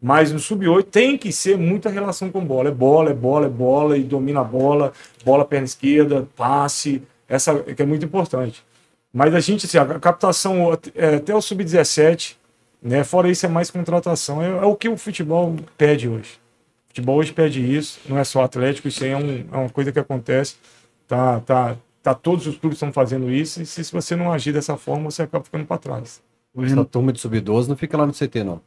Mas 0.00 0.32
no 0.32 0.38
sub-8 0.38 0.84
tem 0.84 1.16
que 1.18 1.30
ser 1.30 1.56
muita 1.56 1.88
relação 1.88 2.30
com 2.30 2.44
bola. 2.44 2.70
É 2.70 2.72
bola, 2.72 3.10
é 3.10 3.14
bola, 3.14 3.46
é 3.46 3.50
bola, 3.50 3.98
e 3.98 4.02
domina 4.02 4.40
a 4.40 4.44
bola, 4.44 4.92
bola 5.24 5.44
perna 5.44 5.66
esquerda, 5.66 6.26
passe, 6.34 7.02
essa 7.28 7.58
que 7.60 7.82
é 7.82 7.86
muito 7.86 8.04
importante. 8.04 8.64
Mas 9.12 9.34
a 9.34 9.40
gente, 9.40 9.66
assim, 9.66 9.78
a 9.78 10.00
captação 10.00 10.76
é, 10.94 11.16
até 11.16 11.34
o 11.34 11.40
sub-17, 11.40 12.36
né? 12.86 13.04
Fora 13.04 13.28
isso, 13.28 13.44
é 13.44 13.48
mais 13.48 13.70
contratação. 13.70 14.40
É, 14.42 14.48
é 14.48 14.64
o 14.64 14.74
que 14.76 14.88
o 14.88 14.96
futebol 14.96 15.54
pede 15.76 16.08
hoje. 16.08 16.34
O 16.84 16.88
futebol 16.88 17.16
hoje 17.18 17.32
pede 17.32 17.60
isso, 17.60 18.00
não 18.08 18.18
é 18.18 18.24
só 18.24 18.42
Atlético, 18.42 18.88
isso 18.88 19.04
aí 19.04 19.10
é, 19.10 19.16
um- 19.16 19.44
é 19.52 19.56
uma 19.56 19.70
coisa 19.70 19.92
que 19.92 19.98
acontece. 19.98 20.56
Tá, 21.06 21.40
tá, 21.40 21.76
tá, 22.02 22.14
todos 22.14 22.46
os 22.46 22.56
clubes 22.56 22.76
estão 22.76 22.92
fazendo 22.92 23.30
isso, 23.30 23.62
e 23.62 23.66
se, 23.66 23.84
se 23.84 23.92
você 23.92 24.16
não 24.16 24.32
agir 24.32 24.52
dessa 24.52 24.76
forma, 24.76 25.10
você 25.10 25.22
acaba 25.22 25.44
ficando 25.44 25.64
para 25.66 25.78
trás. 25.78 26.22
Essa 26.58 26.84
turma 26.86 27.12
de 27.12 27.20
sub-12 27.20 27.68
não 27.68 27.76
fica 27.76 27.96
lá 27.98 28.06
no 28.06 28.14
CT, 28.14 28.42
não. 28.42 28.60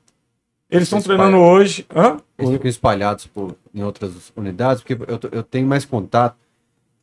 Eles 0.69 0.83
estão 0.83 1.01
treinando 1.01 1.37
hoje. 1.37 1.85
Hã? 1.89 2.17
Eles 2.37 2.51
ficam 2.51 2.69
espalhados 2.69 3.25
por, 3.25 3.55
em 3.73 3.81
outras 3.81 4.31
unidades, 4.35 4.83
porque 4.83 4.93
eu, 5.11 5.19
eu 5.31 5.41
tenho 5.43 5.65
mais 5.67 5.83
contato 5.85 6.37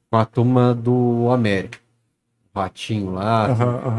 com 0.08 0.16
a 0.16 0.24
turma 0.24 0.72
do 0.72 1.28
América. 1.32 1.78
Ratinho 2.60 3.12
lá. 3.12 3.48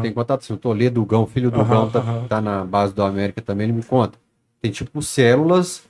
Tem 0.02 0.12
contato 0.12 0.40
assim, 0.42 0.52
o 0.52 0.56
Toledo, 0.56 1.00
o 1.02 1.06
Gão, 1.06 1.26
filho 1.26 1.50
do 1.50 1.64
Gão, 1.64 1.88
tá, 1.90 2.02
tá 2.28 2.40
na 2.40 2.64
base 2.64 2.92
do 2.94 3.02
América 3.02 3.40
também, 3.42 3.64
ele 3.64 3.72
me 3.72 3.82
conta. 3.82 4.18
Tem 4.60 4.70
tipo 4.70 5.00
células 5.02 5.82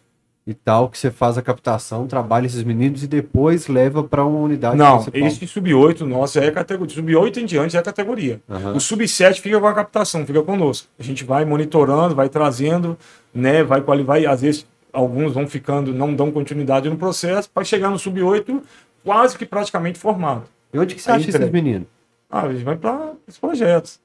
e 0.46 0.54
tal, 0.54 0.88
que 0.88 0.96
você 0.98 1.10
faz 1.10 1.36
a 1.36 1.42
captação, 1.42 2.06
trabalha 2.06 2.46
esses 2.46 2.62
meninos 2.64 3.02
e 3.02 3.06
depois 3.06 3.68
leva 3.68 4.02
para 4.02 4.24
uma 4.24 4.38
unidade 4.38 4.76
Não, 4.78 5.04
esse 5.12 5.46
sub-8 5.46 6.00
nosso 6.06 6.38
é 6.38 6.50
categoria. 6.50 6.94
Sub-8 6.94 7.36
em 7.36 7.44
diante 7.44 7.76
é 7.76 7.82
categoria. 7.82 8.40
Aham. 8.48 8.72
O 8.74 8.80
sub-7 8.80 9.40
fica 9.40 9.60
com 9.60 9.66
a 9.66 9.74
captação, 9.74 10.24
fica 10.24 10.42
conosco. 10.42 10.88
A 10.98 11.02
gente 11.02 11.22
vai 11.22 11.44
monitorando, 11.44 12.14
vai 12.14 12.30
trazendo, 12.30 12.96
né? 13.34 13.62
Vai, 13.62 13.82
quali- 13.82 14.02
vai 14.02 14.24
às 14.24 14.40
vezes 14.40 14.66
alguns 14.90 15.34
vão 15.34 15.46
ficando, 15.46 15.92
não 15.92 16.14
dão 16.14 16.30
continuidade 16.30 16.88
no 16.88 16.96
processo, 16.96 17.48
para 17.52 17.62
chegar 17.62 17.90
no 17.90 17.98
sub-8 17.98 18.62
quase 19.04 19.36
que 19.36 19.44
praticamente 19.44 19.98
formado. 19.98 20.44
E 20.72 20.78
onde 20.78 20.94
que 20.94 21.02
você 21.02 21.10
Aí 21.10 21.16
acha 21.18 21.28
esses 21.28 21.50
meninos? 21.50 21.86
Ah, 22.30 22.42
a 22.42 22.52
gente 22.52 22.64
vai 22.64 22.76
para 22.76 23.12
os 23.26 23.38
projetos. 23.38 24.00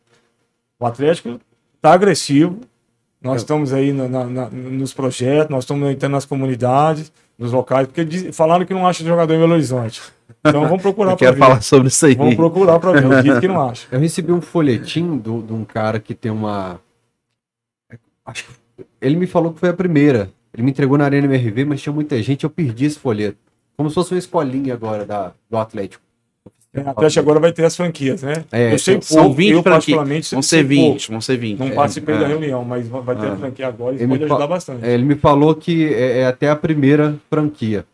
O 0.80 0.86
Atlético 0.86 1.40
está 1.76 1.94
agressivo. 1.94 2.60
Nós 3.22 3.42
estamos 3.42 3.72
aí 3.72 3.94
na- 3.94 4.08
na- 4.08 4.26
na- 4.26 4.50
nos 4.50 4.94
projetos, 4.94 5.50
nós 5.50 5.64
estamos 5.64 5.90
entrando 5.90 6.12
nas 6.12 6.26
comunidades, 6.26 7.12
nos 7.38 7.52
locais, 7.54 7.88
porque 7.88 8.04
diz- 8.04 8.36
falaram 8.36 8.66
que 8.66 8.74
não 8.74 8.86
acha 8.86 9.04
jogador 9.04 9.34
em 9.34 9.40
Belo 9.40 9.54
Horizonte. 9.54 10.02
Então 10.46 10.62
vamos 10.68 10.82
procurar 10.82 11.12
para 11.16 11.20
quero 11.28 11.34
ver. 11.34 11.40
falar 11.40 11.62
sobre 11.62 11.88
isso 11.88 12.06
aí. 12.06 12.16
Vamos 12.16 12.36
procurar 12.36 12.80
para 12.80 12.92
ver. 13.00 13.04
Eu 13.06 13.22
disse 13.24 13.40
que 13.40 13.48
não 13.48 13.62
acha. 13.70 13.88
Eu 13.92 14.00
recebi 14.00 14.32
um 14.34 14.42
folhetim 14.42 15.18
do- 15.18 15.42
de 15.42 15.54
um 15.54 15.64
cara 15.64 16.00
que 16.02 16.14
tem 16.14 16.32
uma. 16.32 16.80
Acho 18.26 18.46
que 18.46 18.86
ele 19.02 19.16
me 19.16 19.28
falou 19.28 19.54
que 19.54 19.60
foi 19.60 19.70
a 19.70 19.74
primeira. 19.74 20.30
Ele 20.54 20.64
me 20.64 20.72
entregou 20.72 20.98
na 20.98 21.06
Arena 21.06 21.26
MRV, 21.26 21.66
mas 21.66 21.82
tinha 21.82 21.94
muita 21.94 22.22
gente, 22.22 22.44
eu 22.44 22.50
perdi 22.50 22.86
esse 22.86 23.00
folheto. 23.00 23.38
Como 23.76 23.90
se 23.90 23.96
fosse 23.96 24.14
uma 24.14 24.20
escolinha 24.20 24.74
agora 24.74 25.06
da, 25.06 25.32
do 25.50 25.58
Atlético. 25.58 26.03
É, 26.76 26.82
A 26.82 26.90
Atlético 26.92 27.20
agora 27.20 27.40
vai 27.40 27.52
ter 27.52 27.64
as 27.66 27.76
franquias, 27.76 28.24
né? 28.24 28.44
É, 28.52 28.74
eu 28.74 28.80
sei 28.80 29.00
São 29.02 29.24
pouco, 29.26 29.36
20 29.36 29.52
eu 29.52 29.62
particularmente 29.64 30.32
Vão 30.34 30.42
ser 30.42 30.58
pouco. 30.68 30.70
20, 30.94 31.12
vão 31.12 31.22
ser 31.22 31.38
20. 31.38 31.60
Não 31.60 31.68
É, 31.68 31.72
participei 31.72 32.16
é. 32.16 32.18
da 32.20 32.28
reunião, 32.28 32.64
mas 32.66 32.88
vai 32.88 33.16
ter 33.16 33.28
a 33.28 33.36
franquia 33.36 33.68
agora, 33.68 33.94
isso 33.96 34.04
me 34.04 34.10
pode 34.18 34.24
ajudar 34.24 34.48
bastante. 34.48 34.84
É, 34.86 34.94
ele 34.94 35.04
me 35.06 35.16
falou 35.16 35.54
que 35.54 35.94
é, 35.94 36.20
é 36.22 36.26
até 36.26 36.50
a 36.50 36.56
primeira 36.56 37.16
franquia. 37.30 37.86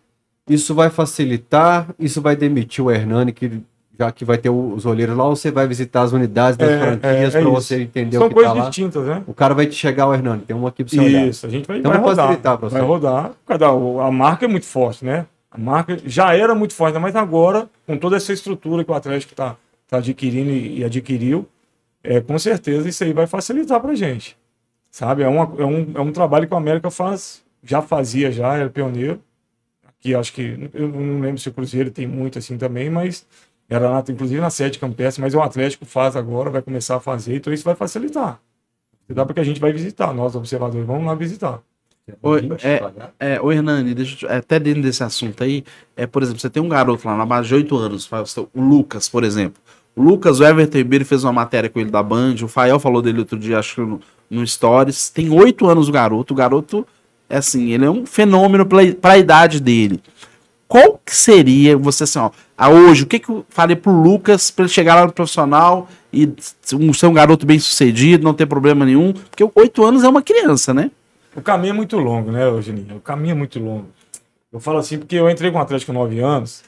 Isso 0.50 0.74
vai 0.74 0.90
facilitar, 0.90 1.88
isso 2.00 2.22
vai 2.22 2.36
demitir 2.36 2.84
o 2.84 2.90
Hernani, 2.90 3.32
que 3.34 3.52
já 4.00 4.10
que 4.14 4.24
vai 4.24 4.38
ter 4.38 4.50
os 4.50 4.86
olheiros 4.86 5.16
lá, 5.18 5.26
ou 5.26 5.36
você 5.36 5.52
vai 5.52 5.68
visitar 5.68 6.04
as 6.04 6.14
unidades 6.14 6.56
das 6.56 6.70
É, 6.70 6.80
franquias 6.80 7.04
é, 7.04 7.26
é 7.26 7.30
para 7.32 7.42
isso. 7.42 7.50
você 7.52 7.82
entender 7.82 8.18
São 8.18 8.28
o 8.28 8.30
que 8.30 8.34
coisas 8.36 8.54
tá 8.54 8.60
lá? 8.60 8.70
distintas, 8.70 9.06
né? 9.06 9.22
O 9.28 9.34
cara 9.34 9.54
vai 9.54 9.66
te 9.68 9.76
chegar, 9.76 10.08
o 10.08 10.14
Hernani, 10.14 10.42
tem 10.48 10.56
um 10.56 10.66
aqui 10.66 10.86
pra 10.86 10.92
você 10.94 11.00
olhar. 11.02 11.28
Isso, 11.28 11.46
a 11.46 11.50
gente 11.50 11.68
vai, 11.68 11.80
Então 11.80 11.92
vai 11.92 12.00
vai 12.00 12.10
rodar. 12.10 12.26
facilitar 12.28 12.58
Vai 12.58 12.82
rodar. 12.82 13.32
Cada, 13.46 13.68
a 13.68 14.10
marca 14.10 14.46
é 14.46 14.48
muito 14.48 14.66
forte, 14.66 15.04
né? 15.04 15.26
A 15.52 15.58
marca 15.58 15.98
já 16.06 16.36
era 16.36 16.54
muito 16.54 16.74
forte, 16.76 16.98
mas 17.00 17.16
agora, 17.16 17.70
com 17.86 17.98
toda 17.98 18.18
essa 18.18 18.32
estrutura 18.32 18.84
que 18.84 18.92
o 18.92 18.94
Atlético 18.94 19.34
está 19.34 19.58
tá 19.88 19.98
adquirindo 19.98 20.52
e, 20.52 20.80
e 20.80 20.84
adquiriu, 20.84 21.48
é, 22.04 22.22
com 22.22 22.38
certeza 22.38 22.88
isso 22.88 23.04
aí 23.04 23.14
vai 23.14 23.28
facilitar 23.28 23.80
pra 23.80 23.96
gente. 23.96 24.38
Sabe? 24.92 25.24
É, 25.24 25.28
uma, 25.28 25.44
é, 25.62 25.66
um, 25.66 25.92
é 25.96 26.02
um 26.02 26.12
trabalho 26.12 26.48
que 26.48 26.54
o 26.54 26.58
América 26.58 26.90
faz, 26.92 27.44
já 27.64 27.82
fazia, 27.82 28.32
já, 28.32 28.56
era 28.56 28.70
pioneiro. 28.70 29.22
Aqui 29.88 30.16
acho 30.16 30.32
que, 30.34 30.70
eu 30.74 30.88
não 30.88 31.20
lembro 31.20 31.40
se 31.40 31.50
o 31.50 31.54
Cruzeiro 31.54 31.92
tem 31.92 32.08
muito 32.08 32.40
assim 32.40 32.58
também, 32.58 32.90
mas 32.90 33.26
era 33.68 33.90
na, 33.90 34.00
inclusive 34.10 34.40
na 34.40 34.50
sede 34.50 34.80
campestre, 34.80 35.22
mas 35.22 35.34
o 35.34 35.42
Atlético 35.42 35.86
faz 35.86 36.16
agora, 36.16 36.50
vai 36.50 36.62
começar 36.62 36.96
a 36.96 37.00
fazer, 37.00 37.36
então 37.36 37.52
isso 37.54 37.64
vai 37.64 37.76
facilitar. 37.76 38.40
Dá 39.10 39.26
porque 39.26 39.40
a 39.40 39.44
gente 39.44 39.60
vai 39.60 39.74
visitar, 39.74 40.14
nós 40.14 40.36
observadores 40.36 40.86
vamos 40.86 41.06
lá 41.06 41.16
visitar. 41.16 41.62
Oi, 42.22 42.42
20 42.42 42.64
é-. 42.66 42.82
É, 43.20 43.42
ô 43.42 43.52
Hernani, 43.52 43.94
deixa 43.94 44.26
eu 44.26 44.32
até 44.38 44.60
dentro 44.60 44.82
desse 44.82 45.04
assunto 45.04 45.44
aí, 45.44 45.64
é, 45.96 46.06
por 46.08 46.24
exemplo, 46.24 46.40
você 46.40 46.50
tem 46.50 46.62
um 46.62 46.70
garoto 46.70 47.08
lá 47.08 47.18
na 47.18 47.26
base 47.26 47.48
de 47.50 47.56
8 47.56 47.76
anos, 47.78 48.10
o 48.54 48.62
Lucas, 48.62 49.08
por 49.10 49.24
exemplo. 49.24 49.62
O 49.96 50.02
Lucas, 50.02 50.40
o 50.40 50.46
Everton 50.46 50.78
Ribeiro 50.78 51.06
fez 51.06 51.24
uma 51.24 51.34
matéria 51.34 51.70
com 51.70 51.80
ele 51.80 51.90
da 51.92 52.02
Band, 52.02 52.36
o 52.44 52.48
Fael 52.48 52.80
falou 52.80 53.02
dele 53.02 53.20
outro 53.20 53.38
dia, 53.38 53.60
acho 53.60 53.76
que 53.76 53.82
no, 53.82 54.00
no 54.30 54.48
Stories. 54.48 55.10
Tem 55.10 55.30
8 55.30 55.68
anos 55.68 55.90
o 55.90 55.92
garoto, 55.92 56.34
o 56.34 56.38
garoto, 56.38 56.88
é 57.30 57.38
assim, 57.38 57.72
ele 57.72 57.86
é 57.86 57.90
um 57.90 58.06
fenômeno 58.06 58.66
para 58.66 59.14
a 59.14 59.18
idade 59.18 59.60
dele. 59.60 60.02
Qual 60.70 61.02
que 61.04 61.16
seria, 61.16 61.76
você 61.76 62.04
assim, 62.04 62.20
ó, 62.20 62.30
a 62.56 62.70
hoje, 62.70 63.04
o 63.04 63.08
que 63.08 63.18
que 63.18 63.30
eu 63.30 63.44
falei 63.50 63.76
pro 63.76 63.92
Lucas 63.92 64.52
para 64.52 64.66
ele 64.66 64.72
chegar 64.72 64.94
lá 64.96 65.08
no 65.08 65.12
profissional 65.12 65.90
e 66.14 66.32
um- 66.74 66.94
ser 66.94 67.08
um 67.08 67.14
garoto 67.14 67.44
bem 67.46 67.58
sucedido, 67.58 68.24
não 68.24 68.36
ter 68.36 68.46
problema 68.46 68.86
nenhum? 68.86 69.12
Porque 69.12 69.44
8 69.56 69.84
anos 69.84 70.04
é 70.04 70.08
uma 70.08 70.22
criança, 70.22 70.72
né? 70.74 70.92
O 71.36 71.42
caminho 71.42 71.72
é 71.72 71.76
muito 71.76 71.98
longo, 71.98 72.32
né, 72.32 72.44
Eugeninho? 72.44 72.98
O 72.98 73.02
caminho 73.02 73.32
é 73.32 73.36
muito 73.36 73.60
longo. 73.60 73.88
Eu 74.52 74.60
falo 74.60 74.80
assim 74.80 74.98
porque 74.98 75.16
eu 75.16 75.30
entrei 75.30 75.52
com 75.52 75.58
o 75.60 75.62
Atlético 75.62 75.92
com 75.94 76.00
9 76.00 76.20
anos, 76.20 76.64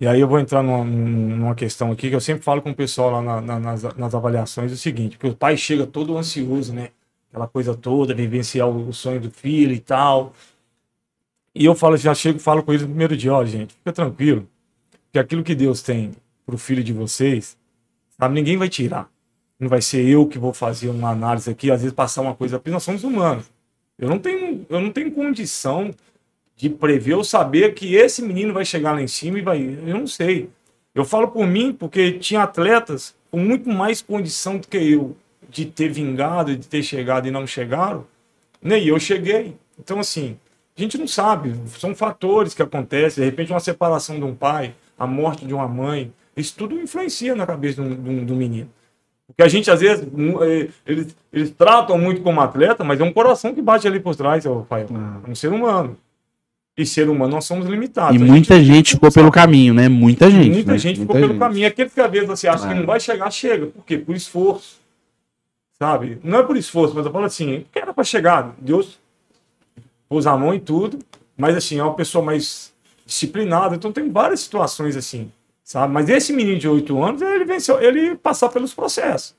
e 0.00 0.06
aí 0.06 0.20
eu 0.20 0.28
vou 0.28 0.38
entrar 0.38 0.62
numa, 0.62 0.84
numa 0.84 1.54
questão 1.54 1.90
aqui 1.92 2.08
que 2.10 2.16
eu 2.16 2.20
sempre 2.20 2.42
falo 2.44 2.62
com 2.62 2.70
o 2.70 2.74
pessoal 2.74 3.10
lá 3.10 3.22
na- 3.22 3.40
na- 3.40 3.60
nas, 3.60 3.82
nas 3.96 4.14
avaliações: 4.14 4.70
é 4.70 4.74
o 4.74 4.78
seguinte, 4.78 5.18
porque 5.18 5.32
o 5.32 5.36
pai 5.36 5.56
chega 5.56 5.86
todo 5.86 6.16
ansioso, 6.16 6.72
né? 6.72 6.90
Aquela 7.30 7.48
coisa 7.48 7.74
toda, 7.76 8.14
vivenciar 8.14 8.68
o, 8.68 8.92
sonho 8.92 9.20
do 9.20 9.30
filho 9.30 9.72
e 9.72 9.80
tal. 9.80 10.32
E 11.54 11.64
eu 11.64 11.74
falo, 11.74 11.96
já 11.96 12.14
chego 12.14 12.38
falo 12.38 12.62
com 12.62 12.72
eles 12.72 12.82
no 12.82 12.88
primeiro 12.88 13.16
dia: 13.16 13.32
olha, 13.34 13.46
gente, 13.48 13.74
fica 13.74 13.92
tranquilo, 13.92 14.48
que 15.12 15.18
aquilo 15.18 15.44
que 15.44 15.54
Deus 15.54 15.82
tem 15.82 16.12
pro 16.46 16.58
filho 16.58 16.84
de 16.84 16.92
vocês, 16.92 17.56
sabe, 18.18 18.34
ninguém 18.34 18.56
vai 18.56 18.68
tirar. 18.68 19.10
Não 19.60 19.68
vai 19.68 19.82
ser 19.82 20.06
eu 20.08 20.26
que 20.28 20.38
vou 20.38 20.52
fazer 20.54 20.88
uma 20.90 21.10
análise 21.10 21.50
aqui, 21.50 21.70
às 21.70 21.82
vezes 21.82 21.94
passar 21.94 22.22
uma 22.22 22.34
coisa, 22.34 22.58
porque 22.58 22.70
nós 22.70 22.82
somos 22.84 23.04
humanos. 23.04 23.46
Eu 23.98 24.08
não 24.08 24.18
tenho, 24.18 24.64
eu 24.68 24.80
não 24.80 24.92
tenho 24.92 25.10
condição 25.10 25.90
de 26.56 26.68
prever 26.68 27.14
ou 27.14 27.24
saber 27.24 27.74
que 27.74 27.94
esse 27.94 28.22
menino 28.22 28.52
vai 28.52 28.64
chegar 28.64 28.92
lá 28.92 29.02
em 29.02 29.06
cima 29.06 29.38
e 29.38 29.42
vai. 29.42 29.60
Eu 29.60 29.98
não 29.98 30.06
sei. 30.06 30.48
Eu 30.94 31.04
falo 31.04 31.28
por 31.28 31.46
mim 31.46 31.72
porque 31.72 32.12
tinha 32.12 32.42
atletas 32.42 33.14
com 33.30 33.38
muito 33.38 33.68
mais 33.68 34.00
condição 34.00 34.58
do 34.58 34.66
que 34.66 34.76
eu 34.76 35.16
de 35.48 35.64
ter 35.64 35.88
vingado, 35.88 36.56
de 36.56 36.66
ter 36.66 36.82
chegado 36.82 37.26
e 37.26 37.30
não 37.30 37.46
chegaram, 37.46 38.06
né? 38.60 38.78
E 38.78 38.88
eu 38.88 38.98
cheguei. 39.00 39.56
Então, 39.78 39.98
assim, 39.98 40.36
a 40.76 40.80
gente 40.80 40.98
não 40.98 41.06
sabe. 41.06 41.54
São 41.78 41.94
fatores 41.94 42.54
que 42.54 42.62
acontecem. 42.62 43.22
De 43.22 43.30
repente, 43.30 43.52
uma 43.52 43.60
separação 43.60 44.18
de 44.18 44.24
um 44.24 44.34
pai, 44.34 44.74
a 44.98 45.06
morte 45.06 45.46
de 45.46 45.54
uma 45.54 45.68
mãe, 45.68 46.12
isso 46.36 46.54
tudo 46.56 46.80
influencia 46.80 47.34
na 47.34 47.46
cabeça 47.46 47.82
um 47.82 47.86
menino. 47.86 48.70
Porque 49.28 49.42
a 49.42 49.48
gente, 49.48 49.70
às 49.70 49.80
vezes, 49.80 50.04
eh, 50.42 50.68
eles, 50.86 51.14
eles 51.32 51.50
tratam 51.50 51.96
muito 51.98 52.22
como 52.22 52.40
atleta, 52.40 52.82
mas 52.82 52.98
é 52.98 53.04
um 53.04 53.12
coração 53.12 53.54
que 53.54 53.62
bate 53.62 53.86
ali 53.86 54.00
por 54.00 54.16
trás, 54.16 54.44
Rafael. 54.44 54.88
É 55.26 55.30
um 55.30 55.34
ser 55.34 55.52
humano. 55.52 55.96
E 56.76 56.86
ser 56.86 57.08
humano 57.08 57.32
nós 57.34 57.44
somos 57.44 57.66
limitados. 57.66 58.18
E 58.20 58.22
A 58.22 58.26
muita 58.26 58.56
gente- 58.56 58.66
gente 58.66 58.90
ficou 58.92 59.12
pelo 59.12 59.30
caminho, 59.30 59.74
né? 59.74 59.88
Muita 59.88 60.30
gente. 60.30 60.50
Muita 60.50 60.72
né? 60.72 60.78
gente 60.78 61.00
ficou 61.00 61.14
Muita 61.14 61.28
pelo 61.28 61.32
gente. 61.38 61.40
caminho. 61.48 61.66
Aquele 61.68 61.90
que 61.90 62.00
às 62.00 62.10
vezes 62.10 62.26
você 62.28 62.48
acha 62.48 62.66
que 62.68 62.74
não 62.74 62.86
vai 62.86 62.98
chegar, 63.00 63.30
chega. 63.30 63.66
Por 63.66 63.84
quê? 63.84 63.98
Por 63.98 64.14
esforço. 64.16 64.78
Sabe? 65.78 66.18
Não 66.24 66.38
é 66.38 66.42
por 66.42 66.56
esforço, 66.56 66.94
mas 66.94 67.04
eu 67.06 67.12
falo 67.12 67.24
assim, 67.24 67.64
que 67.72 67.78
era 67.78 67.92
para 67.92 68.02
chegar. 68.04 68.54
Deus 68.58 68.98
pôs 70.08 70.26
a 70.26 70.36
mão 70.36 70.54
em 70.54 70.58
tudo, 70.60 70.98
mas 71.36 71.56
assim, 71.56 71.78
é 71.78 71.82
uma 71.82 71.94
pessoa 71.94 72.24
mais 72.24 72.72
disciplinada. 73.04 73.74
Então 73.76 73.92
tem 73.92 74.10
várias 74.10 74.40
situações 74.40 74.96
assim, 74.96 75.30
sabe? 75.68 75.92
Mas 75.92 76.08
esse 76.08 76.32
menino 76.32 76.58
de 76.58 76.66
8 76.66 77.02
anos, 77.02 77.20
ele 77.20 77.44
venceu, 77.44 77.78
ele 77.80 78.14
passar 78.16 78.48
pelos 78.48 78.72
processos. 78.72 79.36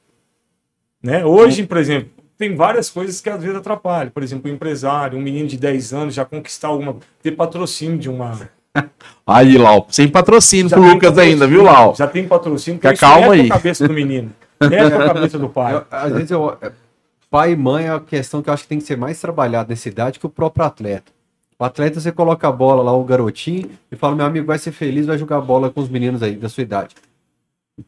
Né? 1.02 1.26
Hoje, 1.26 1.65
por 1.65 1.78
exemplo, 1.78 2.10
tem 2.38 2.56
várias 2.56 2.89
coisas 2.89 3.20
que 3.20 3.30
às 3.30 3.42
vezes 3.42 3.58
atrapalham. 3.58 4.12
Por 4.12 4.22
exemplo, 4.22 4.50
o 4.50 4.54
empresário, 4.54 5.18
um 5.18 5.22
menino 5.22 5.48
de 5.48 5.58
10 5.58 5.92
anos 5.94 6.13
já 6.13 6.24
conquistar 6.24 6.68
alguma. 6.68 6.98
ter 7.24 7.32
patrocínio 7.32 7.98
de 7.98 8.10
uma. 8.10 8.48
Aí, 9.26 9.58
Lau, 9.58 9.88
sem 9.89 10.08
patrocínio 10.08 10.70
Já 10.70 10.78
pro 10.78 10.86
Lucas 10.86 11.10
patrocínio, 11.10 11.34
ainda, 11.34 11.48
viu, 11.48 11.63
Lau? 11.63 11.96
Já 11.96 12.08
tem 12.08 12.28
patrocínio, 12.28 12.80
Fica 12.80 12.94
isso 12.94 13.00
calma 13.02 13.34
aí. 13.34 13.48
a 13.48 13.50
cabeça 13.50 13.88
do 13.88 13.94
menino. 13.94 14.32
Mexe 14.62 14.94
a 14.94 15.13
cabeça 15.13 15.39
do 15.39 15.50
pai. 15.50 15.74
Eu- 15.76 15.86
às 15.89 16.13
vezes 16.13 16.30
eu. 16.32 16.56
Pai 17.32 17.54
e 17.54 17.56
mãe 17.56 17.86
é 17.86 17.89
a 17.92 18.00
questão 18.00 18.42
que 18.42 18.50
eu 18.50 18.54
acho 18.54 18.63
que 18.63 18.70
tem 18.70 18.78
que 18.78 18.84
ser 18.84 18.98
mais 18.98 19.20
trabalhada 19.20 19.70
nessa 19.70 19.88
idade 19.89 20.20
que 20.20 20.26
o 20.26 20.30
próprio 20.30 20.65
atleta. 20.65 21.12
O 21.60 21.63
atleta, 21.65 22.00
você 22.00 22.12
coloca 22.12 22.48
a 22.48 22.52
bola 22.52 22.82
lá, 22.82 22.93
o 22.95 23.04
garotinho, 23.04 23.69
e 23.91 23.95
fala: 23.98 24.15
meu 24.15 24.26
amigo 24.26 24.48
vai 24.48 24.58
ser 24.58 24.72
feliz, 24.72 25.06
vai 25.06 25.17
jogar 25.17 25.41
bola 25.41 25.69
com 25.69 25.82
os 25.82 25.89
meninos 25.89 26.24
aí 26.24 26.36
da 26.36 26.48
sua 26.48 26.63
idade. 26.63 26.95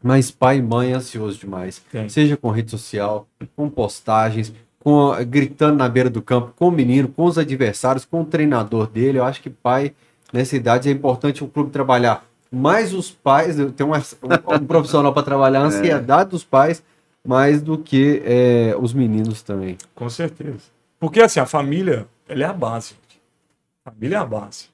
Mas 0.04 0.30
pai 0.32 0.58
e 0.58 0.62
mãe 0.62 0.92
é 0.92 0.96
ansioso 0.96 1.38
demais. 1.40 1.82
Tem. 1.92 2.08
Seja 2.10 2.36
com 2.38 2.50
rede 2.50 2.72
social, 2.72 3.28
com 3.56 3.70
postagens, 3.70 4.54
com 4.80 5.12
gritando 5.26 5.78
na 5.78 5.88
beira 5.90 6.10
do 6.10 6.22
campo, 6.22 6.54
com 6.58 6.68
o 6.68 6.72
menino, 6.72 7.08
com 7.08 7.26
os 7.26 7.38
adversários, 7.38 8.06
com 8.06 8.22
o 8.22 8.26
treinador 8.26 8.88
dele. 8.88 9.20
Eu 9.20 9.26
acho 9.26 9.42
que 9.42 9.50
pai, 9.50 9.94
nessa 10.34 10.56
idade, 10.56 10.90
é 10.90 10.92
importante 10.92 11.44
o 11.44 11.48
clube 11.48 11.72
trabalhar 11.72 12.26
mais 12.54 12.94
os 12.94 13.10
pais, 13.10 13.58
eu 13.58 13.72
tenho 13.72 13.90
um, 13.90 13.94
um- 13.94 14.56
um 14.62 14.66
profissional 14.66 15.14
para 15.14 15.24
trabalhar 15.24 15.62
a 15.62 15.66
ansiedade 15.68 16.32
dos 16.32 16.44
pais, 16.44 16.84
mais 17.26 17.62
do 17.62 17.78
que 17.78 18.22
é, 18.26 18.76
os 18.78 18.94
meninos 18.94 19.42
também. 19.42 19.78
Com 19.96 20.10
certeza. 20.10 20.60
Porque 21.00 21.22
assim, 21.22 21.40
a 21.40 21.46
família, 21.46 22.06
ela 22.28 22.44
é 22.44 22.46
a 22.46 22.52
base. 22.54 22.94
Família 23.84 24.18
é 24.18 24.20
a 24.20 24.26
base. 24.26 24.66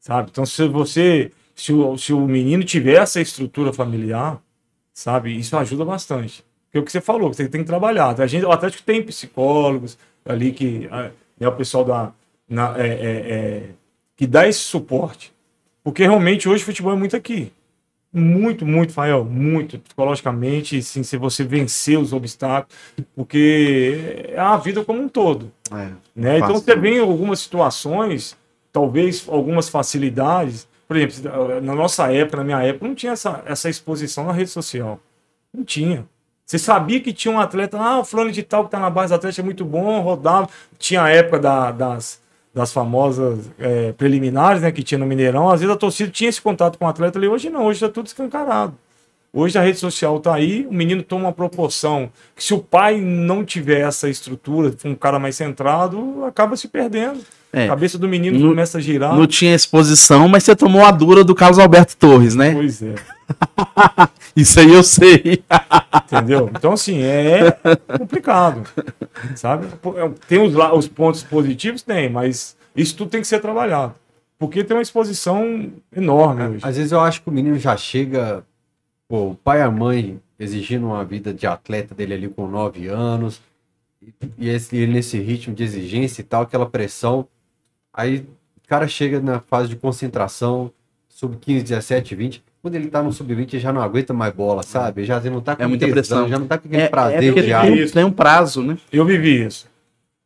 Sabe? 0.00 0.30
Então, 0.30 0.46
se 0.46 0.66
você. 0.68 1.32
Se 1.54 1.72
o, 1.72 1.96
se 1.96 2.12
o 2.12 2.20
menino 2.26 2.62
tiver 2.64 2.96
essa 3.02 3.18
estrutura 3.18 3.72
familiar, 3.72 4.38
sabe, 4.92 5.34
isso 5.38 5.56
ajuda 5.56 5.86
bastante. 5.86 6.44
Porque 6.66 6.76
é 6.76 6.80
o 6.80 6.84
que 6.84 6.92
você 6.92 7.00
falou, 7.00 7.32
você 7.32 7.48
tem 7.48 7.62
que 7.62 7.66
trabalhar. 7.66 8.20
A 8.20 8.26
gente, 8.26 8.44
o 8.44 8.52
Atlético 8.52 8.82
tem 8.82 9.02
psicólogos 9.02 9.96
ali 10.26 10.52
que 10.52 10.86
é 11.40 11.48
o 11.48 11.52
pessoal 11.56 11.82
da, 11.82 12.12
na- 12.46 12.76
é, 12.78 12.86
é, 12.88 13.32
é, 13.32 13.70
que 14.16 14.26
dá 14.26 14.46
esse 14.46 14.58
suporte. 14.58 15.32
Porque 15.82 16.02
realmente 16.02 16.46
hoje 16.46 16.62
o 16.62 16.66
futebol 16.66 16.92
é 16.92 16.96
muito 16.96 17.16
aqui. 17.16 17.50
Muito, 18.18 18.64
muito, 18.64 18.94
Fael, 18.94 19.26
muito, 19.26 19.78
psicologicamente, 19.78 20.82
sim, 20.82 21.02
se 21.02 21.18
você 21.18 21.44
vencer 21.44 21.98
os 21.98 22.14
obstáculos, 22.14 22.74
porque 23.14 24.24
é 24.28 24.38
a 24.38 24.56
vida 24.56 24.82
como 24.82 25.02
um 25.02 25.08
todo. 25.08 25.52
É. 25.70 25.90
Né? 26.14 26.38
Então 26.38 26.54
você 26.54 26.74
vê 26.74 26.96
em 26.96 27.00
algumas 27.00 27.40
situações, 27.40 28.34
talvez 28.72 29.26
algumas 29.28 29.68
facilidades. 29.68 30.66
Por 30.88 30.96
exemplo, 30.96 31.60
na 31.60 31.74
nossa 31.74 32.10
época, 32.10 32.38
na 32.38 32.44
minha 32.44 32.62
época, 32.62 32.88
não 32.88 32.94
tinha 32.94 33.12
essa, 33.12 33.42
essa 33.44 33.68
exposição 33.68 34.24
na 34.24 34.32
rede 34.32 34.48
social. 34.48 34.98
Não 35.52 35.62
tinha. 35.62 36.06
Você 36.46 36.58
sabia 36.58 37.00
que 37.00 37.12
tinha 37.12 37.34
um 37.34 37.40
atleta, 37.40 37.76
ah, 37.76 37.98
o 37.98 38.04
fulano 38.04 38.32
de 38.32 38.42
tal 38.42 38.64
que 38.64 38.70
tá 38.70 38.78
na 38.78 38.88
base 38.88 39.12
do 39.12 39.16
Atlético 39.16 39.42
é 39.42 39.44
muito 39.44 39.64
bom, 39.64 40.00
rodava. 40.00 40.48
Tinha 40.78 41.02
a 41.02 41.10
época 41.10 41.38
da- 41.38 41.70
das, 41.72 42.22
das 42.56 42.72
famosas 42.72 43.50
é, 43.58 43.92
preliminares, 43.92 44.62
né, 44.62 44.72
que 44.72 44.82
tinha 44.82 44.96
no 44.96 45.04
Mineirão. 45.04 45.50
Às 45.50 45.60
vezes 45.60 45.74
a 45.76 45.78
torcida 45.78 46.10
tinha 46.10 46.30
esse 46.30 46.40
contato 46.40 46.78
com 46.78 46.86
o 46.86 46.88
atleta 46.88 47.18
ali, 47.18 47.28
hoje 47.28 47.50
não, 47.50 47.66
hoje 47.66 47.80
tá 47.80 47.88
tudo 47.90 48.06
escancarado. 48.06 48.72
Hoje 49.30 49.58
a 49.58 49.60
rede 49.62 49.78
social 49.78 50.18
tá 50.18 50.34
aí, 50.34 50.66
o 50.66 50.72
menino 50.72 51.02
toma 51.02 51.24
uma 51.26 51.32
proporção 51.32 52.08
que 52.34 52.42
se 52.42 52.54
o 52.54 52.58
pai 52.58 52.98
não 52.98 53.44
tiver 53.44 53.80
essa 53.86 54.08
estrutura, 54.08 54.74
um 54.86 54.94
cara 54.94 55.18
mais 55.18 55.36
centrado, 55.36 56.24
acaba 56.24 56.56
se 56.56 56.66
perdendo. 56.68 57.20
É. 57.52 57.64
A 57.64 57.68
cabeça 57.68 57.98
do 57.98 58.08
menino 58.08 58.38
No- 58.38 58.48
começa 58.48 58.78
a 58.78 58.80
girar. 58.80 59.14
Não 59.14 59.26
tinha 59.26 59.54
exposição, 59.54 60.26
mas 60.26 60.42
você 60.44 60.56
tomou 60.56 60.82
a 60.82 60.90
dura 60.90 61.22
do 61.22 61.34
Carlos 61.34 61.58
Alberto 61.58 61.94
Torres, 61.98 62.34
né? 62.34 62.54
Pois 62.54 62.80
é, 62.80 62.94
Isso 64.36 64.60
aí 64.60 64.72
eu 64.72 64.82
sei. 64.82 65.42
entendeu? 66.04 66.50
Então, 66.54 66.72
assim, 66.72 67.02
é 67.02 67.50
complicado, 67.98 68.62
sabe? 69.34 69.66
Tem 70.28 70.38
os, 70.42 70.54
os 70.54 70.88
pontos 70.88 71.22
positivos? 71.22 71.82
Tem, 71.82 72.08
mas 72.08 72.56
isso 72.74 72.96
tudo 72.96 73.10
tem 73.10 73.20
que 73.20 73.26
ser 73.26 73.40
trabalhado. 73.40 73.94
Porque 74.38 74.62
tem 74.62 74.76
uma 74.76 74.82
exposição 74.82 75.72
enorme 75.94 76.46
hoje. 76.48 76.60
Às 76.62 76.76
vezes 76.76 76.92
eu 76.92 77.00
acho 77.00 77.22
que 77.22 77.28
o 77.28 77.32
menino 77.32 77.58
já 77.58 77.76
chega, 77.76 78.44
pô, 79.08 79.30
o 79.30 79.34
pai 79.34 79.60
e 79.60 79.62
a 79.62 79.70
mãe 79.70 80.20
exigindo 80.38 80.86
uma 80.86 81.04
vida 81.04 81.32
de 81.32 81.46
atleta 81.46 81.94
dele 81.94 82.12
ali 82.12 82.28
com 82.28 82.46
9 82.46 82.88
anos, 82.88 83.40
e 84.36 84.48
esse, 84.48 84.76
ele 84.76 84.92
nesse 84.92 85.18
ritmo 85.18 85.54
de 85.54 85.64
exigência 85.64 86.20
e 86.20 86.24
tal, 86.24 86.42
aquela 86.42 86.66
pressão. 86.66 87.26
Aí 87.92 88.18
o 88.18 88.68
cara 88.68 88.86
chega 88.86 89.20
na 89.20 89.40
fase 89.40 89.70
de 89.70 89.76
concentração, 89.76 90.70
sub 91.08 91.36
15, 91.36 91.64
17, 91.64 92.14
20, 92.14 92.44
quando 92.66 92.74
ele 92.74 92.88
tá 92.88 93.00
no 93.00 93.12
sub-20, 93.12 93.52
ele 93.54 93.60
já 93.60 93.72
não 93.72 93.80
aguenta 93.80 94.12
mais 94.12 94.34
bola, 94.34 94.60
sabe? 94.64 95.04
Já 95.04 95.20
não 95.20 95.40
tá 95.40 95.54
com 95.54 95.62
É 95.62 95.66
muita 95.68 95.86
tesão, 95.86 95.94
pressão. 95.94 96.28
já 96.28 96.36
não 96.36 96.48
tá 96.48 96.58
com 96.58 96.66
aquele 96.66 96.82
É, 96.82 96.88
prazer 96.88 97.38
é 97.38 97.42
diário. 97.42 97.76
tem, 97.76 97.88
tem 97.88 98.04
um 98.04 98.10
prazo, 98.10 98.60
né? 98.60 98.76
Eu 98.92 99.04
vivi 99.04 99.46
isso. 99.46 99.68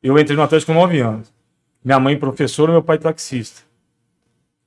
Eu 0.02 0.18
entrei 0.18 0.34
no 0.34 0.42
Atlético 0.42 0.72
com 0.72 0.78
9 0.78 0.98
anos. 1.00 1.30
Minha 1.84 2.00
mãe 2.00 2.16
professora, 2.16 2.72
meu 2.72 2.82
pai 2.82 2.96
taxista. 2.96 3.60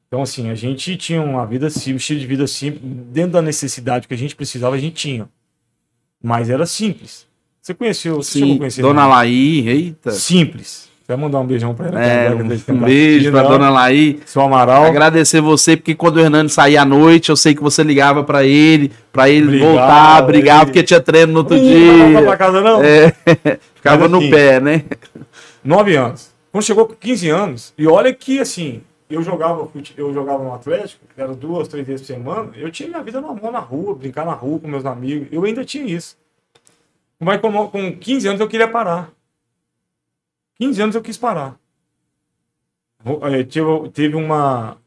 Então, 0.08 0.22
assim, 0.22 0.52
a 0.52 0.54
gente 0.56 0.96
tinha 0.98 1.20
uma 1.20 1.48
vida 1.48 1.68
simples, 1.72 1.94
um 1.94 1.98
estilo 1.98 2.20
de 2.20 2.28
vida 2.28 2.46
simples, 2.46 2.82
dentro 3.12 3.32
da 3.32 3.42
necessidade 3.42 4.08
que 4.08 4.14
a 4.14 4.18
gente 4.18 4.36
precisava, 4.36 4.76
a 4.76 4.80
gente 4.80 4.94
tinha. 4.94 5.28
Mas 6.22 6.52
era 6.52 6.68
simples. 6.68 7.26
Você 7.60 7.74
conheceu, 7.74 8.18
você 8.18 8.34
chegou 8.34 8.50
a 8.50 8.52
Sim, 8.54 8.58
conhecer? 8.60 8.82
Dona 8.84 9.02
né? 9.02 9.08
Laí, 9.08 9.68
eita. 9.68 10.12
Simples. 10.12 10.90
Vai 11.06 11.18
mandar 11.18 11.40
um 11.40 11.46
beijão 11.46 11.76
pra 11.76 11.88
ela. 11.88 12.02
É, 12.02 12.30
um, 12.34 12.48
beijo 12.48 12.64
pra 12.64 12.76
assistindo, 12.76 13.32
Dona 13.44 13.70
Laí. 13.70 14.22
Seu 14.26 14.42
Amaral. 14.42 14.86
Agradecer 14.86 15.42
você, 15.42 15.76
porque 15.76 15.94
quando 15.94 16.16
o 16.18 16.20
Hernani 16.22 16.48
saía 16.50 16.82
à 16.82 16.86
noite, 16.86 17.30
eu 17.30 17.36
sei 17.36 17.54
que 17.54 17.62
você 17.62 17.84
ligava 17.84 18.24
pra 18.24 18.46
ele, 18.46 18.90
pra 19.12 19.30
ele 19.30 19.60
voltar, 19.60 20.22
brigava, 20.22 20.60
ele- 20.62 20.66
porque 20.68 20.84
tinha 20.84 21.02
treino 21.02 21.34
no 21.34 21.40
outro 21.40 21.58
Ih, 21.58 21.86
não 21.86 22.12
pra 22.14 22.22
dia. 22.22 22.38
casa, 22.38 22.62
não? 22.62 22.82
É, 22.82 23.12
ficava 23.76 24.04
Mas 24.04 24.12
no 24.12 24.18
assim, 24.20 24.30
pé, 24.30 24.60
né? 24.62 24.84
9 25.62 25.96
anos. 25.98 26.32
Quando 26.52 26.64
chegou 26.64 26.86
com 26.86 26.94
15 26.96 27.30
anos, 27.30 27.74
e 27.78 27.86
olha 27.86 28.14
que 28.14 28.40
assim, 28.40 28.82
eu 29.10 29.22
jogava, 29.22 29.68
eu 29.98 30.14
jogava 30.14 30.42
no 30.42 30.54
Atlético, 30.54 31.02
era 31.18 31.34
duas, 31.34 31.68
três 31.68 31.86
vezes 31.86 32.08
por 32.08 32.14
semana, 32.14 32.50
eu 32.56 32.72
tinha 32.72 32.88
minha 32.88 33.04
vida 33.04 33.20
normal 33.20 33.52
na 33.52 33.60
rua, 33.60 33.94
brincar 33.94 34.26
na 34.26 34.34
rua 34.34 34.58
com 34.60 34.68
meus 34.70 34.86
amigos, 34.86 35.28
eu 35.32 35.44
ainda 35.44 35.66
tinha 35.66 35.84
isso. 35.86 36.16
Mas 37.20 37.42
com, 37.42 37.52
com 37.68 37.92
15 37.98 38.28
anos 38.28 38.40
eu 38.40 38.48
queria 38.48 38.68
parar. 38.70 39.10
15 40.56 40.82
anos 40.82 40.96
eu 40.96 41.02
quis 41.02 41.18
parar. 41.18 41.58
Eh, 43.06 43.44
Teve, 43.94 44.16
uma, 44.16 44.78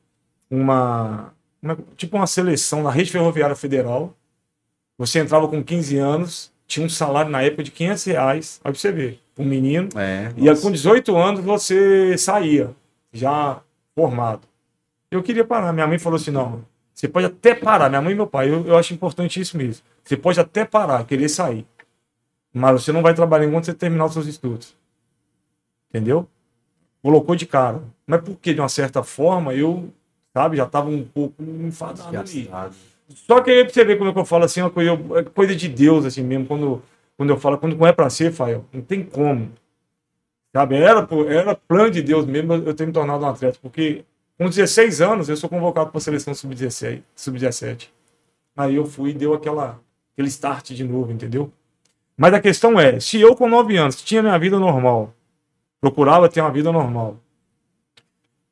uma, 0.50 1.32
uma- 1.62 1.78
tipo 1.96 2.16
uma 2.16 2.26
seleção 2.26 2.82
na 2.82 2.90
Rede 2.90 3.10
Ferroviária 3.12 3.54
Federal. 3.56 4.14
Você 4.98 5.18
entrava 5.18 5.46
com 5.48 5.62
15 5.62 5.98
anos, 5.98 6.50
tinha 6.66 6.84
um 6.86 6.88
salário 6.88 7.30
na 7.30 7.42
época 7.42 7.62
de 7.62 7.70
500 7.70 8.04
reais, 8.04 8.60
pra 8.62 8.72
você 8.72 8.90
ver, 8.90 9.20
um 9.38 9.44
menino. 9.44 9.88
É, 9.96 10.32
E 10.36 10.48
aí, 10.48 10.58
com 10.58 10.70
18 10.72 11.14
anos 11.16 11.40
você 11.44 12.16
saía, 12.16 12.74
já 13.12 13.60
formado. 13.94 14.42
Eu 15.10 15.22
queria 15.22 15.44
parar. 15.44 15.72
Minha 15.72 15.86
mãe 15.86 15.98
falou 15.98 16.16
assim: 16.16 16.30
não, 16.30 16.64
você 16.94 17.06
pode 17.06 17.26
até 17.26 17.54
parar. 17.54 17.90
Minha 17.90 18.00
mãe 18.00 18.12
e 18.12 18.16
meu 18.16 18.26
pai, 18.26 18.48
eu, 18.48 18.66
eu 18.66 18.76
acho 18.78 18.94
importante 18.94 19.38
isso 19.38 19.56
mesmo. 19.58 19.84
Você 20.02 20.16
pode 20.16 20.40
até 20.40 20.64
parar, 20.64 21.04
querer 21.04 21.28
sair. 21.28 21.66
Mas 22.54 22.82
você 22.82 22.90
não 22.92 23.02
vai 23.02 23.12
trabalhar 23.12 23.44
enquanto 23.46 23.66
você 23.66 23.74
terminar 23.74 24.06
os 24.06 24.14
seus 24.14 24.26
estudos. 24.26 24.74
Entendeu? 25.90 26.28
Colocou 27.02 27.36
de 27.36 27.46
cara. 27.46 27.82
Mas 28.06 28.20
porque, 28.22 28.54
de 28.54 28.60
uma 28.60 28.68
certa 28.68 29.02
forma, 29.02 29.54
eu, 29.54 29.88
sabe, 30.32 30.56
já 30.56 30.64
estava 30.64 30.88
um 30.88 31.04
pouco 31.04 31.42
enfadado 31.42 32.18
ali. 32.18 32.50
Só 33.08 33.40
que 33.40 33.50
aí 33.50 33.64
pra 33.64 33.72
você 33.72 33.84
ver 33.84 33.98
como 33.98 34.10
é 34.10 34.12
que 34.12 34.18
eu 34.18 34.24
falo 34.24 34.44
assim, 34.44 34.60
uma 34.60 34.70
coisa, 34.70 34.92
é 35.16 35.22
coisa 35.22 35.54
de 35.54 35.68
Deus, 35.68 36.04
assim 36.04 36.22
mesmo, 36.22 36.46
quando, 36.46 36.82
quando 37.16 37.30
eu 37.30 37.38
falo, 37.38 37.58
quando 37.58 37.76
não 37.76 37.86
é 37.86 37.92
pra 37.92 38.10
ser, 38.10 38.32
Fael, 38.32 38.64
não 38.72 38.82
tem 38.82 39.02
como. 39.04 39.52
Sabe? 40.52 40.76
Era, 40.76 41.06
era 41.28 41.54
plano 41.54 41.90
de 41.90 42.02
Deus 42.02 42.26
mesmo 42.26 42.54
eu 42.54 42.74
ter 42.74 42.86
me 42.86 42.92
tornado 42.92 43.24
um 43.24 43.28
atleta, 43.28 43.58
porque 43.62 44.04
com 44.38 44.48
16 44.48 45.00
anos 45.00 45.28
eu 45.28 45.36
sou 45.36 45.48
convocado 45.48 45.90
para 45.90 45.98
a 45.98 46.00
seleção 46.00 46.34
sub-17. 46.34 47.02
Sub-17. 47.14 47.88
Aí 48.56 48.74
eu 48.74 48.86
fui 48.86 49.10
e 49.10 49.14
deu 49.14 49.34
aquela, 49.34 49.80
aquele 50.14 50.28
start 50.28 50.72
de 50.72 50.82
novo, 50.82 51.12
entendeu? 51.12 51.52
Mas 52.16 52.32
a 52.32 52.40
questão 52.40 52.80
é, 52.80 52.98
se 52.98 53.20
eu 53.20 53.36
com 53.36 53.48
9 53.48 53.76
anos 53.76 54.02
tinha 54.02 54.22
minha 54.22 54.38
vida 54.38 54.58
normal, 54.58 55.14
procurava 55.90 56.28
ter 56.28 56.40
uma 56.40 56.50
vida 56.50 56.72
normal, 56.72 57.16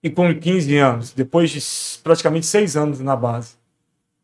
e 0.03 0.09
com 0.11 0.33
15 0.35 0.77
anos, 0.77 1.13
depois 1.13 1.51
de 1.51 1.61
praticamente 2.03 2.47
6 2.47 2.77
anos 2.77 3.01
na 3.01 3.17
base, 3.17 3.55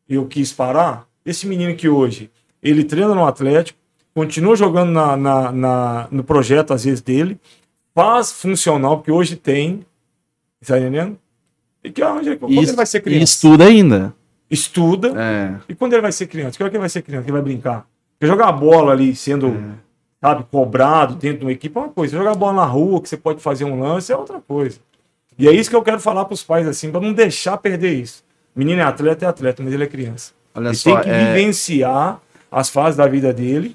eu 0.09 0.27
quis 0.27 0.53
parar, 0.53 1.07
esse 1.25 1.47
menino 1.47 1.75
que 1.75 1.89
hoje, 1.89 2.31
ele 2.63 2.85
treina 2.85 3.15
no 3.15 3.27
Atlético, 3.27 3.79
continua 4.15 4.55
jogando 4.57 4.91
na, 4.93 5.17
na- 5.17 5.53
na- 5.53 6.09
no 6.11 6.23
projeto, 6.23 6.73
às 6.73 6.85
vezes, 6.85 7.01
dele, 7.01 7.39
faz 7.95 8.31
funcional, 8.33 8.99
porque 8.99 9.11
hoje 9.11 9.37
tem, 9.37 9.85
tá 10.67 10.79
entendendo? 10.79 11.19
E 11.83 11.91
que 11.91 12.03
onde, 12.05 12.37
quando 12.37 12.53
E, 12.53 12.59
ele 12.59 12.73
vai 12.73 12.87
ser 12.87 13.01
criança? 13.01 13.25
estuda 13.25 13.65
ainda. 13.65 14.15
Estuda, 14.51 15.13
É. 15.21 15.57
e 15.69 15.75
quando 15.75 15.95
ele 15.95 16.03
vai 16.03 16.13
ser 16.13 16.27
criança? 16.27 16.57
Que 16.57 16.63
hora 16.63 16.71
que 16.71 16.77
ele 16.77 16.81
vai 16.83 16.89
ser 16.91 17.03
criança? 17.03 17.23
Que 17.25 17.31
ele 17.31 17.39
vai 17.41 17.43
brincar? 17.43 17.87
Porque 18.19 18.27
jogar 18.27 18.49
a 18.49 18.53
bola 18.53 18.93
ali, 18.93 19.15
sendo, 19.17 19.49
sabe, 20.21 20.45
cobrado 20.51 21.15
dentro 21.15 21.39
de 21.39 21.45
uma 21.45 21.53
equipe 21.53 21.77
é 21.77 21.81
uma 21.81 21.89
coisa. 21.89 22.17
Jogar 22.17 22.35
bola 22.35 22.53
na 22.53 22.65
rua, 22.65 23.01
que 23.01 23.09
você 23.09 23.17
pode 23.17 23.41
fazer 23.41 23.65
um 23.65 23.81
lance, 23.81 24.13
é 24.13 24.17
outra 24.17 24.41
coisa. 24.41 24.79
E 25.39 25.49
é 25.49 25.53
isso 25.53 25.71
que 25.71 25.77
eu 25.77 25.83
quero 25.83 25.99
falar 26.01 26.25
para 26.27 26.35
os 26.35 26.43
pais, 26.43 26.67
assim, 26.69 26.91
para 26.91 27.01
não 27.01 27.13
deixar 27.13 27.57
perder 27.57 27.95
isso. 27.95 28.23
Menino 28.55 28.81
é 28.81 28.85
atleta, 28.85 29.25
é 29.25 29.29
atleta, 29.29 29.63
mas 29.63 29.73
ele 29.73 29.85
é 29.85 29.87
criança. 29.87 30.33
Olha 30.55 30.69
Ele 30.69 30.75
só, 30.77 30.95
tem 30.97 31.05
que 31.05 31.11
é, 31.11 31.33
vivenciar 31.33 32.21
as 32.51 32.69
fases 32.69 32.97
da 32.97 33.07
vida 33.07 33.33
dele, 33.33 33.75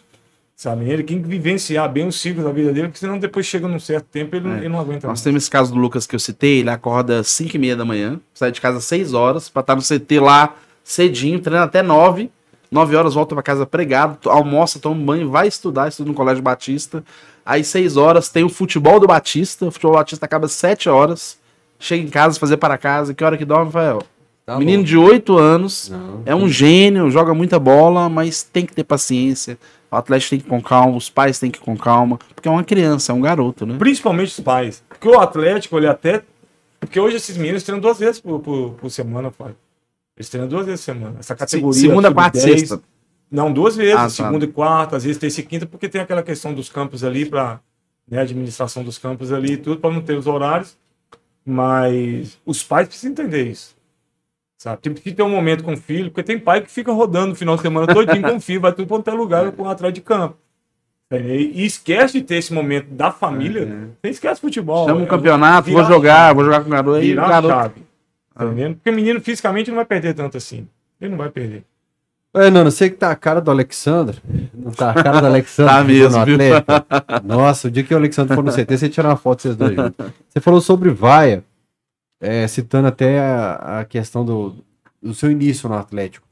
sabe? 0.56 0.88
Ele 0.90 1.02
tem 1.02 1.22
que 1.22 1.28
vivenciar 1.28 1.90
bem 1.92 2.06
os 2.08 2.20
ciclos 2.20 2.46
da 2.46 2.52
vida 2.52 2.72
dele, 2.72 2.88
porque 2.90 3.00
senão 3.00 3.18
depois 3.18 3.46
chega 3.46 3.68
num 3.68 3.80
certo 3.80 4.06
tempo 4.12 4.36
ele, 4.36 4.48
não- 4.48 4.56
É. 4.56 4.60
ele 4.60 4.70
não 4.70 4.80
aguenta 4.80 5.08
nós 5.08 5.14
mais. 5.20 5.22
temos 5.22 5.44
esse 5.44 5.50
caso 5.50 5.74
do 5.74 5.80
Lucas 5.80 6.06
que 6.06 6.14
eu 6.16 6.20
citei, 6.20 6.60
ele 6.60 6.70
acorda 6.70 7.22
às 7.22 7.28
5 7.30 7.56
e 7.56 7.60
meia 7.60 7.76
da 7.76 7.86
manhã, 7.86 8.20
sai 8.34 8.52
de 8.52 8.60
casa 8.62 8.78
às 8.78 8.84
6 8.86 9.14
horas, 9.14 9.50
pra 9.50 9.62
estar 9.62 9.76
no 9.76 9.82
CT 9.82 10.20
lá 10.20 10.54
cedinho, 10.84 11.40
treina 11.40 11.64
até 11.64 11.82
9, 11.82 12.30
9 12.72 12.96
horas 12.96 13.14
volta 13.14 13.36
pra 13.36 13.44
casa 13.44 13.66
pregado, 13.66 14.30
almoça, 14.30 14.80
toma 14.80 14.96
um 15.00 15.06
banho, 15.06 15.30
vai 15.30 15.48
estudar, 15.48 15.88
estuda 15.88 16.10
no 16.10 16.16
Colégio 16.16 16.44
Batista, 16.44 17.04
aí 17.46 17.64
6 17.64 17.98
horas 17.98 18.30
tem 18.30 18.44
o 18.44 18.50
futebol 18.50 19.00
do 19.00 19.08
Batista, 19.08 19.66
o 19.66 19.72
futebol 19.72 19.94
do 19.94 19.98
Batista 20.00 20.26
acaba 20.26 20.46
às 20.46 20.52
7 20.54 20.90
horas, 20.90 21.38
chega 21.80 22.04
em 22.04 22.10
casa, 22.10 22.40
fazer 22.40 22.58
para 22.58 22.78
casa, 22.78 23.14
que 23.14 23.24
hora 23.24 23.38
que 23.38 23.46
dorme, 23.46 23.66
Rafael? 23.66 24.02
Tá 24.46 24.58
Menino 24.60 24.78
louco. 24.80 24.88
de 24.90 24.98
8 24.98 25.38
anos, 25.38 25.90
Não. 25.90 26.22
é 26.26 26.36
um 26.36 26.48
gênio, 26.48 27.10
joga 27.10 27.34
muita 27.34 27.58
bola, 27.58 28.08
mas 28.08 28.44
tem 28.44 28.64
que 28.66 28.74
ter 28.76 28.84
paciência. 28.84 29.58
O 29.90 29.96
Atlético 29.96 30.30
tem 30.32 30.40
que 30.40 30.46
ir 30.46 30.50
com 30.50 30.62
calma, 30.62 30.96
os 30.98 31.10
pais 31.10 31.40
têm 31.40 31.50
que 31.50 31.58
ir 31.58 31.62
com 31.62 31.76
calma, 31.76 32.20
porque 32.36 32.48
é 32.48 32.52
uma 32.52 32.64
criança, 32.64 33.12
é 33.12 33.16
um 33.16 33.22
garoto, 33.22 33.66
né? 33.66 33.76
Principalmente 33.80 34.28
os 34.30 34.40
pais. 34.40 34.84
Porque 34.88 35.08
o 35.08 35.20
Atlético, 35.20 35.78
ele 35.78 35.88
até. 35.88 36.22
Porque 36.80 37.00
hoje 37.00 37.16
esses 37.16 37.38
meninos 37.38 37.64
treinam 37.64 37.82
duas 37.82 37.98
vezes 37.98 38.20
por, 38.20 38.40
por, 38.40 38.72
por 38.74 38.90
semana, 38.92 39.32
pai. 39.32 39.54
Eles 40.18 40.30
treinam 40.30 40.48
duas 40.48 40.66
vezes 40.66 40.82
por 40.82 40.86
semana. 40.94 41.16
Essa 41.20 41.36
categoria. 41.36 41.80
Segunda, 41.80 42.14
quarta 42.14 42.38
e 42.38 42.42
sub-10, 42.42 42.58
sexta. 42.60 42.82
Não, 43.30 43.52
duas 43.52 43.76
vezes. 43.76 43.96
Ah, 43.96 44.04
tá. 44.04 44.10
segunda 44.10 44.46
e 44.46 44.48
quarta, 44.48 44.96
às 44.96 45.04
vezes 45.04 45.18
terça 45.18 45.42
e 45.42 45.44
quinta, 45.44 45.66
porque 45.66 45.90
tem 45.90 46.02
aquela 46.02 46.24
questão 46.24 46.54
dos 46.54 46.70
campos 46.70 47.04
ali, 47.04 47.26
para 47.26 47.60
né, 48.10 48.20
administração 48.20 48.84
dos 48.84 48.98
campos 48.98 49.34
ali 49.34 49.54
e 49.54 49.58
tudo, 49.58 49.80
para 49.82 49.94
não 49.94 50.02
ter 50.02 50.18
os 50.18 50.28
horários. 50.28 50.78
Mas 51.46 52.40
os 52.46 52.64
pais 52.64 52.88
precisam 52.88 53.12
entender 53.12 53.50
isso. 53.50 53.76
Sabe? 54.58 54.82
Tem 54.82 54.94
que 54.94 55.12
ter 55.12 55.22
um 55.22 55.30
momento 55.30 55.64
com 55.64 55.74
o 55.74 55.78
filho, 55.78 56.10
porque 56.10 56.24
tem 56.24 56.40
pai 56.40 56.62
que 56.62 56.72
fica 56.72 56.92
rodando 56.92 57.28
no 57.28 57.36
final 57.36 57.56
de 57.56 57.62
semana 57.62 57.94
todinho 57.94 58.24
com 58.24 58.38
o 58.38 58.42
filho, 58.42 58.62
vai 58.62 58.72
tudo 58.74 58.88
quanto 58.88 59.08
é 59.10 59.14
lugar 59.14 59.52
com 59.52 59.70
atrás 59.70 59.94
de 59.94 60.02
campo. 60.02 60.38
E 61.12 61.64
esquece 61.64 62.20
de 62.20 62.26
ter 62.26 62.38
esse 62.38 62.52
momento 62.52 62.88
da 62.90 63.12
família. 63.12 63.90
Você 64.02 64.10
esquece 64.10 64.42
futebol. 64.42 64.88
Chama 64.88 65.02
um 65.02 65.04
É, 65.04 65.08
campeonato, 65.08 65.72
vou 65.72 65.84
jogar, 65.84 66.34
vou 66.34 66.44
jogar 66.44 66.62
com 66.62 66.68
o 66.68 66.72
garoto. 66.72 66.98
Aí, 66.98 67.08
Virar 67.10 67.26
a 67.26 67.30
garoto 67.30 67.54
chave. 67.54 67.84
Tá 68.36 68.46
entendendo? 68.46 68.76
Porque 68.76 68.90
o 68.90 68.94
menino 68.94 69.22
fisicamente 69.22 69.70
não 69.70 69.78
vai 69.78 69.86
perder 69.86 70.14
tanto 70.14 70.36
assim. 70.36 70.68
Ele 71.00 71.12
não 71.12 71.18
vai 71.18 71.30
perder. 71.30 71.64
É, 72.34 72.50
Nano, 72.50 72.70
você 72.70 72.90
que 72.90 72.98
tá 72.98 73.12
a 73.12 73.16
cara 73.16 73.40
do 73.40 73.50
Alexandre. 73.50 74.18
Não 74.54 74.72
tá 74.72 74.92
a 74.92 74.94
cara 74.94 75.22
do 75.22 75.28
Alexandre 75.28 75.72
Tá 75.74 75.84
mesmo, 75.86 76.20
no 76.20 76.26
viu? 76.26 76.36
Atlético? 76.36 76.72
Nossa, 77.24 77.70
o 77.70 77.72
dia 77.72 77.82
que 77.82 77.94
o 77.94 77.98
Alexandre 77.98 78.36
for 78.36 78.44
no 78.44 78.52
CT, 78.52 78.78
você 78.78 78.90
tirar 78.90 79.10
uma 79.10 79.16
foto 79.16 79.42
vocês 79.42 79.56
dois 79.56 79.74
juntos. 79.74 80.06
Você 80.28 80.42
falou 80.42 80.60
sobre 80.60 80.90
vaia, 80.90 81.46
é, 82.20 82.46
citando 82.46 82.90
até 82.90 83.20
a, 83.20 83.80
a 83.80 83.86
questão 83.86 84.26
do, 84.26 84.58
do 85.02 85.14
seu 85.14 85.32
início 85.32 85.70
no 85.70 85.76
Atlético. 85.76 86.28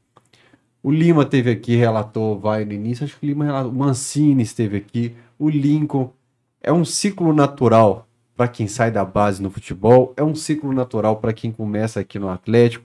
O 0.82 0.90
Lima 0.92 1.24
teve 1.24 1.50
aqui, 1.50 1.74
relatou 1.74 2.38
vaia 2.38 2.66
no 2.66 2.74
início, 2.74 3.04
acho 3.04 3.18
que 3.18 3.24
o 3.24 3.28
Lima 3.28 3.46
relatou, 3.46 3.72
o 3.72 3.74
Mancini 3.74 4.42
esteve 4.42 4.76
aqui, 4.76 5.14
o 5.38 5.48
Lincoln. 5.48 6.12
É 6.62 6.70
um 6.70 6.84
ciclo 6.84 7.32
natural 7.32 8.06
para 8.36 8.48
quem 8.48 8.66
sai 8.66 8.90
da 8.90 9.04
base 9.04 9.42
no 9.42 9.50
futebol, 9.50 10.12
é 10.16 10.22
um 10.22 10.34
ciclo 10.34 10.72
natural 10.72 11.16
para 11.16 11.32
quem 11.32 11.52
começa 11.52 12.00
aqui 12.00 12.18
no 12.18 12.28
Atlético 12.28 12.84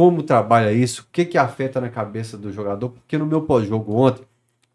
como 0.00 0.22
trabalha 0.22 0.72
isso, 0.72 1.02
o 1.02 1.12
que, 1.12 1.26
que 1.26 1.36
afeta 1.36 1.78
na 1.78 1.90
cabeça 1.90 2.38
do 2.38 2.50
jogador, 2.50 2.88
porque 2.88 3.18
no 3.18 3.26
meu 3.26 3.42
pós-jogo 3.42 3.94
ontem 3.94 4.24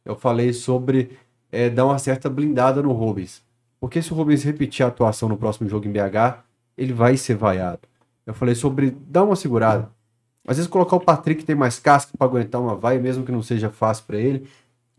eu 0.05 0.15
falei 0.15 0.53
sobre 0.53 1.17
é, 1.51 1.67
dar 1.67 1.85
uma 1.85 1.97
certa 1.97 2.29
blindada 2.29 2.79
no 2.83 2.91
Rubens. 2.91 3.41
Porque 3.79 4.03
se 4.03 4.13
o 4.13 4.15
Rubens 4.15 4.43
repetir 4.43 4.85
a 4.85 4.89
atuação 4.89 5.27
no 5.27 5.35
próximo 5.35 5.67
jogo 5.67 5.87
em 5.87 5.91
BH, 5.91 6.43
ele 6.77 6.93
vai 6.93 7.17
ser 7.17 7.33
vaiado. 7.33 7.79
Eu 8.23 8.35
falei 8.35 8.53
sobre 8.53 8.91
dar 8.91 9.23
uma 9.23 9.35
segurada. 9.35 9.89
Às 10.47 10.57
vezes 10.57 10.69
colocar 10.69 10.95
o 10.95 10.99
Patrick 11.01 11.43
tem 11.43 11.55
mais 11.55 11.79
casca 11.79 12.15
para 12.15 12.27
aguentar 12.27 12.61
uma 12.61 12.75
vaia, 12.75 12.99
mesmo 12.99 13.25
que 13.25 13.31
não 13.31 13.41
seja 13.41 13.71
fácil 13.71 14.05
para 14.05 14.17
ele, 14.17 14.47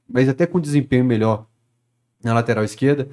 mas 0.08 0.28
até 0.28 0.44
com 0.44 0.58
desempenho 0.58 1.04
melhor 1.04 1.46
na 2.20 2.34
lateral 2.34 2.64
esquerda. 2.64 3.08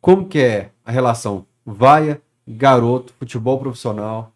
Como 0.00 0.26
que 0.26 0.40
é 0.40 0.70
a 0.86 0.90
relação 0.92 1.44
vaia, 1.66 2.20
garoto, 2.48 3.12
futebol 3.18 3.58
profissional? 3.58 4.32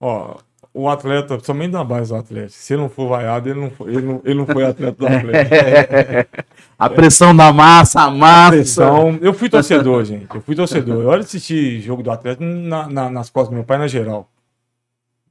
Ó, 0.00 0.36
o 0.76 0.88
atleta, 0.88 1.38
somente 1.40 1.70
na 1.70 1.84
base 1.84 2.10
do 2.10 2.16
Atlético. 2.16 2.52
Se 2.52 2.74
ele 2.74 2.82
não 2.82 2.88
for 2.88 3.08
vaiado, 3.08 3.48
ele 3.48 3.60
não 3.60 3.70
foi, 3.70 3.92
ele 3.94 4.02
não, 4.02 4.20
ele 4.24 4.34
não 4.34 4.44
foi 4.46 4.64
atleta 4.64 4.96
do 4.98 5.06
Atlético. 5.06 5.54
A 6.76 6.90
pressão 6.90 7.34
da 7.34 7.52
massa, 7.52 8.00
a 8.02 8.10
massa. 8.10 8.82
Então, 8.82 9.16
eu 9.22 9.32
fui 9.32 9.48
torcedor, 9.48 10.04
gente. 10.04 10.26
Eu 10.34 10.40
fui 10.42 10.56
torcedor. 10.56 11.00
Eu 11.02 11.12
assistir 11.12 11.80
jogo 11.80 12.02
do 12.02 12.10
Atlético 12.10 12.42
na- 12.44 12.88
na- 12.88 13.08
nas 13.08 13.30
costas 13.30 13.50
do 13.50 13.54
meu 13.54 13.64
pai 13.64 13.78
na 13.78 13.86
geral. 13.86 14.28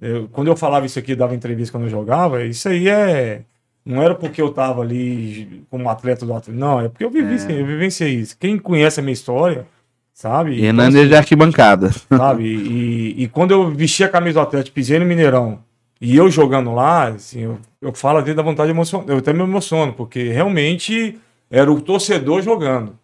eu- 0.02 0.28
quando 0.30 0.48
eu 0.48 0.56
falava 0.56 0.86
isso 0.86 0.98
aqui, 1.00 1.16
dava 1.16 1.36
entrevista 1.36 1.72
quando 1.72 1.84
eu 1.86 1.90
jogava, 1.90 2.44
isso 2.44 2.68
aí 2.70 2.88
é. 2.90 3.42
Não 3.86 4.02
era 4.02 4.16
porque 4.16 4.42
eu 4.42 4.52
tava 4.52 4.82
ali 4.82 5.64
como 5.70 5.90
atleta 5.90 6.26
do 6.26 6.34
atleta. 6.34 6.58
Não, 6.58 6.80
é 6.82 6.88
porque 6.90 7.04
eu 7.04 7.10
vivi, 7.10 7.36
É. 7.36 7.62
eu 7.62 7.66
vivenciei 7.66 8.14
isso. 8.16 8.38
Quem 8.40 8.58
conhece 8.58 9.00
a 9.00 9.04
minha 9.04 9.14
história, 9.14 9.66
sabe? 10.14 10.54
Então, 10.54 10.66
Hernandes 10.66 11.08
de 11.10 11.16
arquibancada. 11.16 11.92
sabe? 12.08 12.44
E, 12.44 13.24
e 13.24 13.28
quando 13.28 13.52
eu 13.52 13.72
vesti 13.72 14.04
a 14.04 14.10
camisa 14.10 14.40
do 14.40 14.44
Atlético, 14.44 14.76
pisei 14.76 15.00
no 15.00 15.06
Mineirão, 15.06 15.60
e 16.00 16.16
eu 16.16 16.30
jogando 16.30 16.74
lá, 16.74 17.08
assim, 17.08 17.42
eu, 17.42 17.58
eu 17.82 17.94
falo 17.94 18.20
vezes 18.22 18.36
da 18.36 18.44
vontade 18.44 18.68
de 18.68 18.76
emocionar, 18.76 19.08
eu 19.10 19.18
até 19.18 19.34
me 19.34 19.42
emociono, 19.42 19.94
porque 19.94 20.30
realmente 20.30 21.18
era 21.50 21.72
o 21.72 21.82
torcedor 21.82 22.42
jogando, 22.42 22.98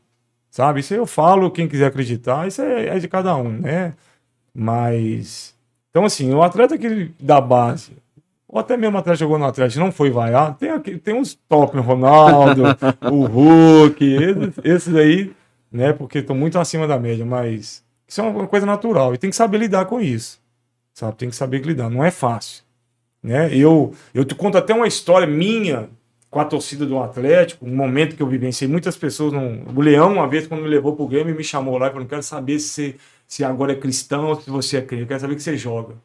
sabe? 0.50 0.82
Isso 0.82 0.94
aí 0.94 1.00
eu 1.00 1.06
falo, 1.06 1.50
quem 1.50 1.68
quiser 1.68 1.88
acreditar, 1.88 2.48
isso 2.48 2.62
é, 2.62 2.88
é 2.88 3.00
de 3.00 3.08
cada 3.08 3.36
um, 3.36 3.50
né? 3.50 3.94
Mas, 4.54 5.56
então 5.90 6.04
assim, 6.04 6.34
o 6.34 6.44
atleta 6.44 6.78
que 6.78 7.12
da 7.20 7.40
base, 7.40 7.94
ou 8.48 8.60
até 8.60 8.76
mesmo 8.76 8.98
o 8.98 9.00
atleta 9.00 9.16
que 9.16 9.24
jogou 9.24 9.38
no 9.40 9.46
Atlético, 9.46 9.80
não 9.80 9.92
foi 9.92 10.10
vaiado, 10.10 10.58
tem, 10.58 10.72
aqui, 10.72 10.98
tem 10.98 11.14
uns 11.14 11.36
top, 11.48 11.78
o 11.78 11.82
Ronaldo, 11.82 12.64
o 13.10 13.26
Hulk, 13.26 14.04
esses, 14.04 14.54
esses 14.64 14.96
aí, 14.96 15.32
né? 15.72 15.94
Porque 15.94 16.20
estão 16.20 16.36
muito 16.36 16.60
acima 16.60 16.88
da 16.88 17.00
média, 17.00 17.26
mas 17.26 17.84
isso 18.08 18.22
é 18.22 18.24
uma 18.24 18.48
coisa 18.48 18.66
natural 18.66 19.14
e 19.14 19.18
tem 19.18 19.30
que 19.30 19.36
saber 19.36 19.58
lidar 19.60 19.86
com 19.86 20.00
isso, 20.02 20.42
sabe? 20.94 21.18
Tem 21.18 21.30
que 21.30 21.36
saber 21.36 21.62
lidar, 21.66 21.90
não 21.90 22.04
é 22.04 22.12
fácil, 22.12 22.64
né? 23.24 23.56
Eu 23.56 23.94
eu 24.14 24.26
te 24.26 24.36
conto 24.36 24.58
até 24.58 24.74
uma 24.74 24.88
história 24.88 25.28
minha 25.28 25.90
com 26.30 26.40
a 26.40 26.46
torcida 26.46 26.86
do 26.86 27.00
Atlético, 27.00 27.66
um 27.66 27.76
momento 27.76 28.16
que 28.16 28.24
eu 28.24 28.28
vivenciei, 28.28 28.70
muitas 28.70 28.98
pessoas 28.98 29.34
não, 29.34 29.64
o 29.76 29.82
Leão 29.82 30.14
uma 30.14 30.28
vez 30.28 30.48
quando 30.48 30.62
me 30.64 30.70
levou 30.70 30.96
pro 30.96 31.08
game 31.08 31.34
me 31.34 31.44
chamou 31.44 31.78
lá 31.78 31.88
e 31.88 31.90
falou, 31.90 32.04
não 32.04 32.10
quero 32.10 32.24
saber 32.24 32.60
se 32.60 32.96
se 33.28 33.44
agora 33.44 33.74
é 33.74 33.76
cristão 33.76 34.28
ou 34.30 34.42
se 34.42 34.50
você 34.50 34.78
é 34.78 34.82
crente, 34.82 35.04
eu 35.04 35.08
quero 35.08 35.20
saber 35.20 35.36
que 35.36 35.44
você 35.44 35.56
joga. 35.58 35.96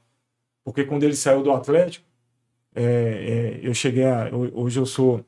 Porque 0.65 0.85
quando 0.85 1.05
ele 1.05 1.17
saiu 1.17 1.43
do 1.43 1.53
Atlético, 1.53 2.05
é, 2.75 3.61
é, 3.62 3.69
eu 3.69 3.75
cheguei 3.75 4.05
a, 4.07 4.29
ho- 4.35 4.51
hoje 4.55 4.79
eu 4.81 4.87
sou 4.87 5.25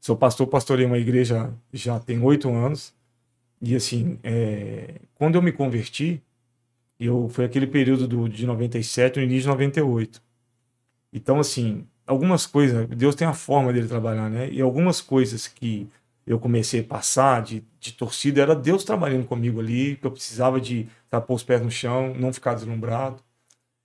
sou 0.00 0.16
pastor, 0.16 0.46
pastorei 0.46 0.86
uma 0.86 0.98
igreja 0.98 1.52
já 1.72 1.98
tem 2.00 2.20
oito 2.22 2.48
anos 2.50 2.94
e 3.60 3.74
assim, 3.74 4.18
é, 4.22 5.00
quando 5.14 5.36
eu 5.36 5.42
me 5.42 5.52
converti, 5.52 6.22
eu 6.98 7.28
foi 7.28 7.44
aquele 7.44 7.66
período 7.66 8.06
do, 8.08 8.28
de 8.28 8.46
97, 8.46 9.18
no 9.18 9.24
início 9.24 9.42
de 9.42 9.48
98. 9.48 10.22
Então, 11.12 11.40
assim, 11.40 11.86
algumas 12.06 12.46
coisas, 12.46 12.86
Deus 12.88 13.14
tem 13.14 13.26
a 13.26 13.34
forma 13.34 13.72
dele 13.72 13.88
trabalhar, 13.88 14.30
né? 14.30 14.50
E 14.50 14.60
algumas 14.60 15.00
coisas 15.00 15.48
que 15.48 15.88
eu 16.26 16.38
comecei 16.38 16.80
a 16.80 16.84
passar 16.84 17.42
de, 17.42 17.64
de 17.80 17.92
torcida 17.92 18.42
era 18.42 18.54
Deus 18.54 18.84
trabalhando 18.84 19.26
comigo 19.26 19.60
ali, 19.60 19.96
que 19.96 20.06
eu 20.06 20.10
precisava 20.10 20.60
de 20.60 20.88
pôr 21.26 21.34
os 21.34 21.42
pés 21.44 21.62
no 21.62 21.70
chão, 21.70 22.14
não 22.14 22.32
ficar 22.32 22.54
deslumbrado. 22.54 23.22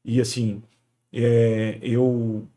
E 0.04 0.20
assim, 0.22 0.64
é, 1.14 1.80
eu 1.82 2.48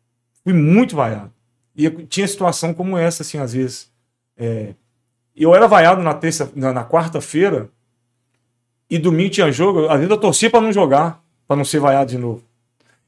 fui 0.45 0.53
muito 0.53 0.97
vaiado. 0.97 1.33
E 1.77 1.91
tinha 2.07 2.27
situação 2.29 2.73
como 2.75 2.97
essa, 2.99 3.23
assim, 3.23 3.39
às 3.39 3.53
vezes. 3.53 3.93
É, 4.37 4.75
eu 5.43 5.55
era 5.55 5.66
vaiado 5.66 6.03
na 6.03 6.14
terça, 6.14 6.51
na, 6.55 6.72
na 6.72 6.85
quarta-feira, 6.85 7.68
e 8.89 8.99
domingo 8.99 9.30
tinha 9.30 9.51
jogo. 9.51 9.87
Às 9.89 9.97
vezes 9.97 10.11
eu 10.11 10.16
torcia 10.16 10.51
para 10.51 10.61
não 10.61 10.72
jogar, 10.72 11.22
para 11.47 11.57
não 11.57 11.64
ser 11.64 11.80
vaiado 11.80 12.11
de 12.11 12.18
novo. 12.18 12.43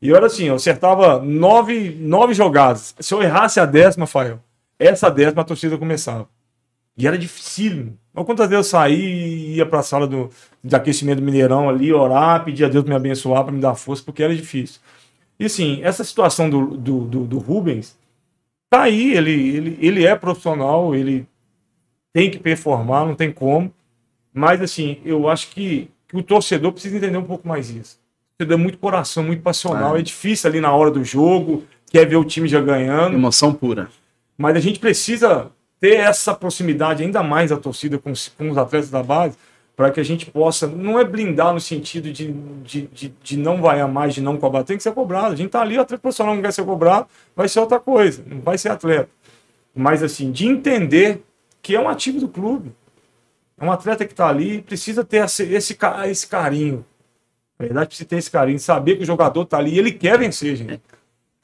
E 0.01 0.09
eu 0.09 0.17
era 0.17 0.27
assim, 0.27 0.45
eu 0.45 0.55
acertava 0.55 1.21
nove, 1.23 1.97
nove 2.01 2.35
jogadas. 2.35 2.95
Se 2.99 3.15
eu 3.15 3.23
errasse 3.23 3.61
a 3.61 3.65
décima, 3.65 4.07
Fael, 4.07 4.41
essa 4.79 5.11
décima 5.11 5.43
a 5.43 5.45
torcida 5.45 5.79
começava. 5.79 6.29
E 6.97 7.07
era 7.07 7.17
dificílimo. 7.17 7.97
Mas 8.13 8.25
quantas 8.25 8.49
vezes 8.49 8.67
eu 8.67 8.71
saí 8.71 9.01
e 9.01 9.57
ia 9.57 9.67
para 9.67 9.81
a 9.81 9.83
sala 9.83 10.07
do, 10.07 10.31
de 10.65 10.75
aquecimento 10.75 11.21
do 11.21 11.25
Mineirão 11.25 11.69
ali, 11.69 11.93
orar, 11.93 12.45
pedir 12.45 12.65
a 12.65 12.69
Deus 12.69 12.85
me 12.85 12.95
abençoar, 12.95 13.45
para 13.45 13.53
me 13.53 13.61
dar 13.61 13.75
força, 13.75 14.03
porque 14.03 14.23
era 14.23 14.35
difícil. 14.35 14.81
E 15.39 15.45
assim, 15.45 15.81
essa 15.83 16.03
situação 16.03 16.49
do, 16.49 16.77
do, 16.77 17.01
do, 17.05 17.25
do 17.25 17.39
Rubens, 17.39 17.97
tá 18.71 18.83
aí, 18.83 19.13
ele, 19.13 19.33
ele, 19.33 19.79
ele 19.81 20.07
é 20.07 20.17
profissional, 20.17 20.95
ele 20.95 21.27
tem 22.17 22.31
que 22.31 22.39
performar, 22.39 23.05
não 23.07 23.15
tem 23.15 23.31
como. 23.31 23.71
Mas 24.33 24.63
assim, 24.63 24.97
eu 25.05 25.29
acho 25.29 25.49
que, 25.51 25.91
que 26.09 26.17
o 26.17 26.23
torcedor 26.23 26.73
precisa 26.73 26.97
entender 26.97 27.19
um 27.19 27.23
pouco 27.25 27.47
mais 27.47 27.69
isso. 27.69 27.99
O 27.99 28.39
torcedor 28.39 28.59
é 28.59 28.63
muito 28.63 28.79
coração, 28.79 29.23
muito 29.23 29.43
passional, 29.43 29.97
É. 29.97 29.99
é 29.99 30.03
difícil 30.03 30.49
ali 30.49 30.59
na 30.59 30.73
hora 30.73 30.91
do 30.91 31.05
jogo, 31.05 31.65
quer 31.91 32.07
ver 32.07 32.17
o 32.17 32.25
time 32.25 32.49
já 32.49 32.59
ganhando. 32.59 33.13
Emoção 33.15 33.53
pura. 33.53 33.91
Mas 34.39 34.57
a 34.57 34.61
gente 34.61 34.79
precisa 34.79 35.51
ter 35.79 35.97
essa 35.97 36.33
proximidade 36.35 37.03
ainda 37.03 37.23
mais 37.23 37.51
da 37.51 37.59
torcida 37.59 37.99
com, 37.99 38.11
os- 38.13 38.29
com 38.29 38.49
os 38.49 38.57
atletas 38.57 38.89
da 38.89 39.03
base, 39.03 39.37
para 39.77 39.91
que 39.91 40.01
a 40.01 40.03
gente 40.03 40.25
possa, 40.25 40.67
não 40.67 40.99
é 40.99 41.05
blindar 41.05 41.53
no 41.53 41.61
sentido 41.61 42.11
de, 42.11 42.33
de, 42.65 42.83
de, 42.87 43.13
de 43.23 43.37
não 43.37 43.61
vaiar 43.61 43.87
mais, 43.87 44.15
de 44.15 44.23
não 44.23 44.39
cobrar, 44.39 44.65
tem 44.65 44.79
que 44.79 44.83
ser 44.83 44.93
cobrado. 44.93 45.35
A 45.35 45.37
gente 45.37 45.51
tá 45.51 45.61
ali, 45.61 45.77
o 45.77 45.83
atleta 45.83 46.01
profissional 46.01 46.35
não 46.35 46.41
quer 46.41 46.51
ser 46.55 46.65
cobrado, 46.65 47.07
vai 47.37 47.47
ser 47.47 47.61
outra 47.61 47.79
coisa, 47.79 48.23
não 48.27 48.41
vai 48.41 48.57
ser 48.57 48.71
atleta. 48.71 49.11
Mas 49.75 50.03
assim, 50.03 50.33
de 50.33 50.47
entender 50.47 51.23
que 51.67 51.75
é 51.75 51.81
um 51.81 51.89
ativo 51.89 52.21
do 52.21 52.29
clube. 52.29 52.73
É 53.59 53.65
um 53.65 53.73
atleta 53.73 54.05
que 54.05 54.13
está 54.13 54.29
ali, 54.29 54.63
precisa 54.63 55.05
ter 55.05 55.25
esse, 55.25 55.43
esse, 55.43 55.77
esse 56.05 56.27
carinho. 56.29 56.87
Na 57.59 57.65
verdade, 57.67 57.89
precisa 57.89 58.09
ter 58.09 58.17
esse 58.19 58.31
carinho, 58.31 58.61
saber 58.61 58.95
que 58.95 59.03
o 59.03 59.07
jogador 59.07 59.43
está 59.43 59.59
ali 59.59 59.77
ele 59.77 59.91
quer 59.91 60.17
vencer, 60.17 60.55
gente. 60.55 60.81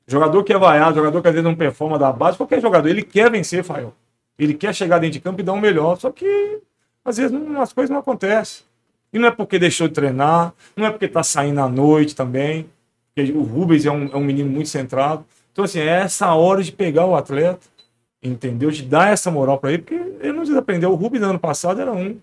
Jogador 0.07 0.45
que 0.45 0.53
é 0.53 0.59
vaiado, 0.59 0.95
jogador 0.95 1.21
que 1.21 1.27
às 1.27 1.35
vezes 1.35 1.45
não 1.45 1.57
performa 1.57 1.99
da 1.99 2.13
base, 2.13 2.37
qualquer 2.37 2.61
jogador, 2.61 2.89
ele 2.89 3.03
quer 3.03 3.33
vencer, 3.33 3.65
Fael. 3.65 3.93
Ele 4.39 4.55
quer 4.55 4.73
chegar 4.73 5.01
dentro 5.01 5.15
de 5.15 5.21
campo 5.21 5.41
e 5.41 5.43
dar 5.43 5.55
o 5.55 5.61
melhor. 5.61 5.99
Só 5.99 6.13
que 6.13 6.61
às 7.05 7.17
vezes 7.17 7.33
não- 7.33 7.61
as 7.61 7.73
coisas 7.73 7.91
não 7.91 7.99
acontecem. 7.99 8.65
E 9.13 9.19
não 9.19 9.27
é 9.27 9.31
porque 9.33 9.59
deixou 9.59 9.89
de 9.89 9.95
treinar, 9.95 10.55
não 10.77 10.87
é 10.87 10.91
porque 10.91 11.07
está 11.07 11.25
saindo 11.25 11.61
à 11.61 11.69
noite 11.69 12.15
também. 12.15 12.71
O 13.35 13.43
Rubens 13.43 13.85
é 13.87 13.91
um, 13.91 14.07
é 14.07 14.17
um 14.17 14.25
menino 14.25 14.49
muito 14.49 14.69
centrado. 14.69 15.25
Então, 15.51 15.65
assim, 15.65 15.81
é 15.81 15.87
essa 16.03 16.33
hora 16.33 16.63
de 16.63 16.71
pegar 16.71 17.07
o 17.07 17.17
atleta, 17.17 17.67
entendeu? 18.23 18.71
De 18.71 18.83
dar 18.83 19.13
essa 19.13 19.31
moral 19.31 19.59
para 19.59 19.73
ele, 19.73 19.83
porque 19.83 19.95
ele 19.95 20.33
não 20.33 20.45
desaprendeu. 20.45 20.93
O 20.93 20.95
Rubens 20.95 21.21
no 21.21 21.31
ano 21.31 21.39
passado 21.39 21.81
era 21.81 21.93
um. 21.93 22.19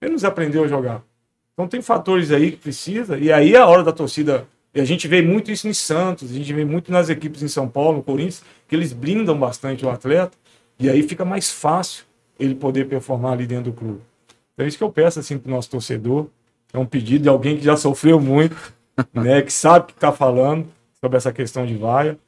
Ele 0.00 0.10
não 0.10 0.16
desaprendeu 0.16 0.64
a 0.64 0.68
jogar. 0.68 1.02
Então 1.52 1.68
tem 1.68 1.82
fatores 1.82 2.30
aí 2.30 2.52
que 2.52 2.56
precisa, 2.56 3.18
e 3.18 3.32
aí 3.32 3.54
é 3.54 3.58
a 3.58 3.66
hora 3.66 3.82
da 3.82 3.92
torcida. 3.92 4.46
E 4.74 4.80
a 4.80 4.84
gente 4.84 5.08
vê 5.08 5.20
muito 5.20 5.50
isso 5.50 5.66
em 5.66 5.74
Santos, 5.74 6.30
a 6.30 6.34
gente 6.34 6.52
vê 6.52 6.64
muito 6.64 6.92
nas 6.92 7.08
equipes 7.08 7.42
em 7.42 7.48
São 7.48 7.68
Paulo, 7.68 7.98
no 7.98 8.02
Corinthians, 8.02 8.42
que 8.68 8.74
eles 8.74 8.92
blindam 8.92 9.38
bastante 9.38 9.84
o 9.84 9.90
atleta, 9.90 10.36
e 10.78 10.88
aí 10.88 11.02
fica 11.02 11.24
mais 11.24 11.50
fácil 11.50 12.04
ele 12.38 12.54
poder 12.54 12.88
performar 12.88 13.32
ali 13.32 13.46
dentro 13.46 13.64
do 13.64 13.72
clube. 13.72 14.00
Então 14.54 14.64
é 14.64 14.68
isso 14.68 14.78
que 14.78 14.84
eu 14.84 14.90
peço 14.90 15.18
assim 15.18 15.36
para 15.38 15.50
o 15.50 15.54
nosso 15.54 15.68
torcedor. 15.68 16.28
É 16.72 16.78
um 16.78 16.86
pedido 16.86 17.24
de 17.24 17.28
alguém 17.28 17.56
que 17.56 17.64
já 17.64 17.76
sofreu 17.76 18.20
muito, 18.20 18.56
né, 19.12 19.42
que 19.42 19.52
sabe 19.52 19.84
o 19.84 19.88
que 19.88 19.92
está 19.92 20.12
falando 20.12 20.66
sobre 21.00 21.16
essa 21.16 21.32
questão 21.32 21.66
de 21.66 21.74
vaia. 21.76 22.18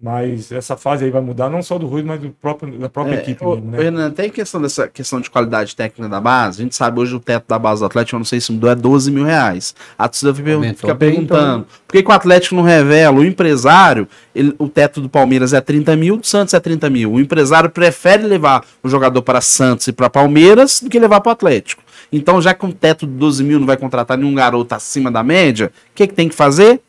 Mas 0.00 0.52
essa 0.52 0.76
fase 0.76 1.04
aí 1.04 1.10
vai 1.10 1.20
mudar 1.20 1.50
não 1.50 1.60
só 1.60 1.76
do 1.76 1.84
Rui, 1.88 2.04
mas 2.04 2.20
do 2.20 2.30
próprio, 2.30 2.78
da 2.78 2.88
própria 2.88 3.16
É, 3.16 3.18
equipe 3.20 3.44
ô, 3.44 3.56
mesmo, 3.56 3.70
né? 3.72 3.82
Renan, 3.82 4.10
tem 4.12 4.30
questão 4.30 4.62
dessa 4.62 4.86
questão 4.86 5.20
de 5.20 5.28
qualidade 5.28 5.74
técnica 5.74 6.08
da 6.08 6.20
base. 6.20 6.60
A 6.60 6.62
gente 6.62 6.76
sabe 6.76 7.00
hoje 7.00 7.16
o 7.16 7.18
teto 7.18 7.46
da 7.48 7.58
base 7.58 7.80
do 7.80 7.86
Atlético, 7.86 8.14
eu 8.14 8.18
não 8.20 8.24
sei 8.24 8.40
se 8.40 8.52
mudou, 8.52 8.70
é 8.70 8.76
12 8.76 9.10
mil 9.10 9.24
reais. 9.24 9.74
A 9.98 10.06
torcida 10.08 10.32
fica, 10.32 10.56
bem, 10.56 10.72
perguntando: 10.94 11.66
por 11.84 11.92
que, 11.92 12.02
que 12.04 12.08
o 12.08 12.12
Atlético 12.12 12.54
não 12.54 12.62
revela? 12.62 13.18
O 13.18 13.24
empresário, 13.24 14.06
ele- 14.32 14.54
o 14.56 14.68
teto 14.68 15.00
do 15.00 15.08
Palmeiras 15.08 15.52
é 15.52 15.60
30 15.60 15.96
mil, 15.96 16.16
do 16.16 16.24
Santos 16.24 16.54
é 16.54 16.60
30 16.60 16.88
mil. 16.88 17.14
O 17.14 17.18
empresário 17.20 17.68
prefere 17.68 18.22
levar 18.22 18.64
o 18.84 18.88
jogador 18.88 19.22
para 19.22 19.40
Santos 19.40 19.88
e 19.88 19.92
para 19.92 20.08
Palmeiras 20.08 20.80
do 20.80 20.88
que 20.88 20.98
levar 21.00 21.20
para 21.20 21.30
o 21.30 21.32
Atlético. 21.32 21.82
Então, 22.12 22.40
já 22.40 22.54
que 22.54 22.64
um 22.64 22.70
teto 22.70 23.04
de 23.04 23.12
12 23.14 23.42
mil 23.42 23.58
não 23.58 23.66
vai 23.66 23.76
contratar 23.76 24.16
nenhum 24.16 24.32
garoto 24.32 24.72
acima 24.76 25.10
da 25.10 25.24
média, 25.24 25.72
o 25.90 25.94
que, 25.96 26.06
que 26.06 26.14
tem 26.14 26.28
que 26.28 26.36
fazer? 26.36 26.80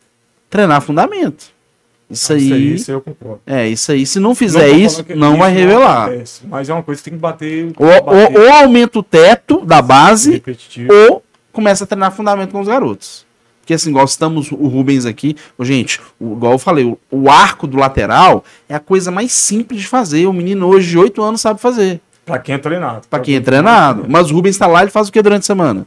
Treinar 0.48 0.80
fundamento. 0.80 1.46
Isso 2.10 2.32
aí. 2.32 2.38
isso 2.44 2.54
aí, 2.54 2.74
isso 2.74 2.90
aí 2.90 2.96
eu 2.96 3.00
concordo. 3.00 3.40
É, 3.46 3.68
isso 3.68 3.92
aí. 3.92 4.04
Se 4.04 4.18
não 4.18 4.30
Não 4.30 4.34
fizer 4.34 4.68
tô 4.70 4.76
isso, 4.76 5.04
não 5.14 5.36
vai 5.36 5.50
isso 5.52 5.60
revelar. 5.60 6.06
acontece, 6.08 6.40
mas 6.46 6.68
é 6.68 6.72
uma 6.74 6.82
coisa 6.82 7.00
que 7.00 7.10
tem 7.10 7.16
que 7.16 7.20
bater. 7.20 7.72
Ou, 7.76 8.02
bater 8.04 8.36
ou, 8.38 8.42
ou 8.46 8.52
aumenta 8.52 8.98
o 8.98 9.02
teto 9.02 9.64
da 9.64 9.80
base, 9.80 10.42
ou 11.08 11.22
começa 11.52 11.84
a 11.84 11.86
treinar 11.86 12.12
fundamento 12.12 12.50
com 12.52 12.60
os 12.60 12.66
garotos. 12.68 13.24
Porque 13.60 13.74
assim, 13.74 13.90
igual 13.90 14.04
estamos 14.04 14.50
o 14.50 14.66
Rubens 14.66 15.06
aqui, 15.06 15.36
gente, 15.60 16.00
o- 16.18 16.32
igual 16.32 16.52
eu 16.54 16.58
falei, 16.58 16.84
o, 16.84 16.98
o 17.10 17.30
arco 17.30 17.68
do 17.68 17.76
lateral 17.76 18.42
é 18.68 18.74
a 18.74 18.80
coisa 18.80 19.12
mais 19.12 19.32
simples 19.32 19.80
de 19.82 19.86
fazer. 19.86 20.26
O 20.26 20.32
menino 20.32 20.66
hoje 20.66 20.90
de 20.90 20.98
8 20.98 21.22
anos 21.22 21.40
sabe 21.40 21.60
fazer. 21.60 22.00
Pra 22.26 22.38
quem 22.40 22.56
é 22.56 22.58
treinado. 22.58 23.06
Pra 23.08 23.20
quem 23.20 23.36
é 23.36 23.40
treinado. 23.40 24.06
Mas 24.08 24.30
o 24.30 24.34
Rubens 24.34 24.58
tá 24.58 24.66
lá, 24.66 24.82
ele 24.82 24.90
faz 24.90 25.08
o 25.08 25.12
que 25.12 25.22
durante 25.22 25.42
a 25.42 25.46
semana? 25.46 25.86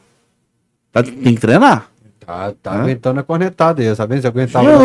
Tá- 0.94 1.04
tem 1.04 1.36
que 1.36 1.42
treinar. 1.42 1.90
Tá, 2.26 2.54
tá 2.62 2.72
Hã? 2.72 2.82
aguentando 2.82 3.20
a 3.20 3.24
cornetada 3.24 3.82
aí, 3.82 3.96
tá 3.96 4.06
vendo? 4.06 4.22
Você 4.22 4.28
aguentava 4.28 4.72
Não, 4.72 4.80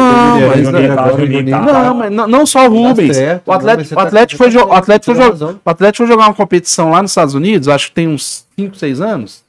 mas 0.49 0.70
tá, 0.70 1.64
tá. 1.66 1.82
Não, 1.84 1.95
mas 1.95 2.12
não, 2.12 2.26
não 2.28 2.47
só 2.47 2.66
o 2.66 2.70
Rubens. 2.70 3.16
certo, 3.16 3.49
o 3.49 3.53
Atlético, 3.53 3.93
o 3.95 3.97
tá- 3.97 4.03
Atlético 4.03 4.39
foi, 4.43 4.53
tá 4.53 4.64
o 4.66 4.72
Atlético 4.72 5.14
foi, 5.14 5.24
razão. 5.28 5.61
o 5.64 5.70
Atlético 5.70 6.07
foi 6.07 6.07
jogar 6.14 6.26
uma 6.28 6.34
competição 6.34 6.91
lá 6.91 7.03
nos 7.03 7.11
Estados 7.12 7.34
Unidos, 7.34 7.68
acho 7.68 7.89
que 7.89 7.95
tem 7.95 8.09
uns 8.09 8.47
5, 8.57 8.76
6 8.76 9.01
anos. 9.01 9.43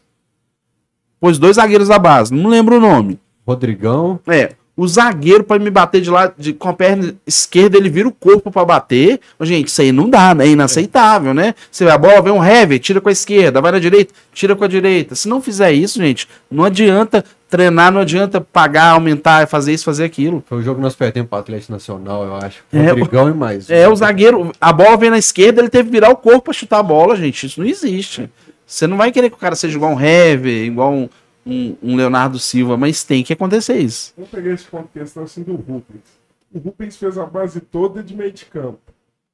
Pôs 1.19 1.37
dois 1.37 1.57
zagueiros 1.57 1.87
da 1.89 1.99
base, 1.99 2.33
não 2.33 2.49
lembro 2.49 2.77
o 2.77 2.79
nome. 2.79 3.19
Rodrigão, 3.45 4.19
É, 4.27 4.51
o 4.77 4.87
zagueiro 4.87 5.43
pode 5.43 5.61
me 5.61 5.69
bater 5.69 5.99
de 5.99 6.09
lá 6.09 6.31
de, 6.37 6.53
com 6.53 6.69
a 6.69 6.73
perna 6.73 7.13
esquerda, 7.27 7.75
ele 7.77 7.89
vira 7.89 8.07
o 8.07 8.11
corpo 8.13 8.49
pra 8.49 8.63
bater. 8.63 9.19
Gente, 9.41 9.67
isso 9.67 9.81
aí 9.81 9.91
não 9.91 10.09
dá, 10.09 10.33
né? 10.33 10.45
É 10.45 10.49
inaceitável, 10.51 11.33
né? 11.33 11.53
Você 11.69 11.83
vê 11.83 11.91
a 11.91 11.97
bola, 11.97 12.21
vem 12.21 12.31
um 12.31 12.41
heavy, 12.45 12.79
tira 12.79 13.01
com 13.01 13.09
a 13.09 13.11
esquerda, 13.11 13.59
vai 13.59 13.73
na 13.73 13.79
direita, 13.79 14.13
tira 14.31 14.55
com 14.55 14.63
a 14.63 14.67
direita. 14.69 15.15
Se 15.15 15.27
não 15.27 15.41
fizer 15.41 15.73
isso, 15.73 15.97
gente, 16.01 16.29
não 16.49 16.63
adianta 16.63 17.25
Treinar 17.49 17.91
não 17.91 18.01
adianta 18.01 18.39
pagar, 18.39 18.91
aumentar, 18.91 19.47
fazer 19.47 19.73
isso, 19.73 19.83
fazer 19.83 20.03
aquilo. 20.03 20.43
Foi 20.45 20.59
o 20.59 20.61
jogo 20.61 20.75
que 20.75 20.83
nós 20.83 20.95
perdemos 20.95 21.29
para 21.29 21.37
o 21.37 21.39
Atlético 21.39 21.71
Nacional, 21.71 22.23
eu 22.23 22.35
acho. 22.35 22.63
É, 22.71 22.89
Rodrigão 22.89 23.27
e 23.27 23.33
mais. 23.33 23.69
É, 23.71 23.89
o 23.89 23.95
zagueiro, 23.95 24.51
a 24.61 24.71
bola 24.71 24.95
vem 24.95 25.09
na 25.09 25.17
esquerda, 25.17 25.59
ele 25.59 25.69
teve 25.69 25.85
que 25.85 25.91
virar 25.91 26.11
o 26.11 26.15
corpo 26.15 26.43
pra 26.43 26.53
chutar 26.53 26.77
a 26.77 26.83
bola, 26.83 27.15
gente. 27.15 27.47
Isso 27.47 27.59
não 27.59 27.67
existe. 27.67 28.29
Você 28.67 28.85
não 28.85 28.97
vai 28.97 29.11
querer 29.11 29.31
que 29.31 29.35
o 29.35 29.39
cara 29.39 29.55
seja 29.55 29.75
igual 29.75 29.93
um 29.93 29.99
Hever, 29.99 30.63
igual 30.65 30.93
um, 30.93 31.09
um, 31.43 31.75
um 31.81 31.95
Leonardo 31.95 32.37
Silva, 32.37 32.77
mas 32.77 33.03
tem 33.03 33.23
que 33.23 33.33
acontecer 33.33 33.79
isso. 33.79 34.13
Vamos 34.15 34.29
pegar 34.29 34.53
esse 34.53 34.65
ponto 34.65 34.87
de 34.93 34.99
questão 34.99 35.23
assim 35.23 35.41
do 35.41 35.55
Rubens. 35.55 36.19
O 36.53 36.59
Rubens 36.59 36.97
fez 36.97 37.17
a 37.17 37.25
base 37.25 37.59
toda 37.61 38.03
de 38.03 38.15
meio 38.15 38.31
de 38.31 38.45
campo. 38.45 38.79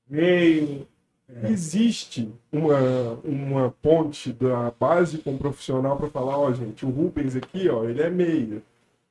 Meio. 0.10 0.88
Existe 1.44 2.32
uma, 2.52 3.20
uma 3.24 3.72
ponte 3.82 4.32
da 4.32 4.72
base 4.80 5.18
com 5.18 5.34
o 5.34 5.38
profissional 5.38 5.98
para 5.98 6.08
falar, 6.08 6.38
ó, 6.38 6.52
gente, 6.54 6.86
o 6.86 6.90
Rubens 6.90 7.36
aqui, 7.36 7.68
ó, 7.68 7.84
ele 7.84 8.02
é 8.02 8.10
meia. 8.10 8.62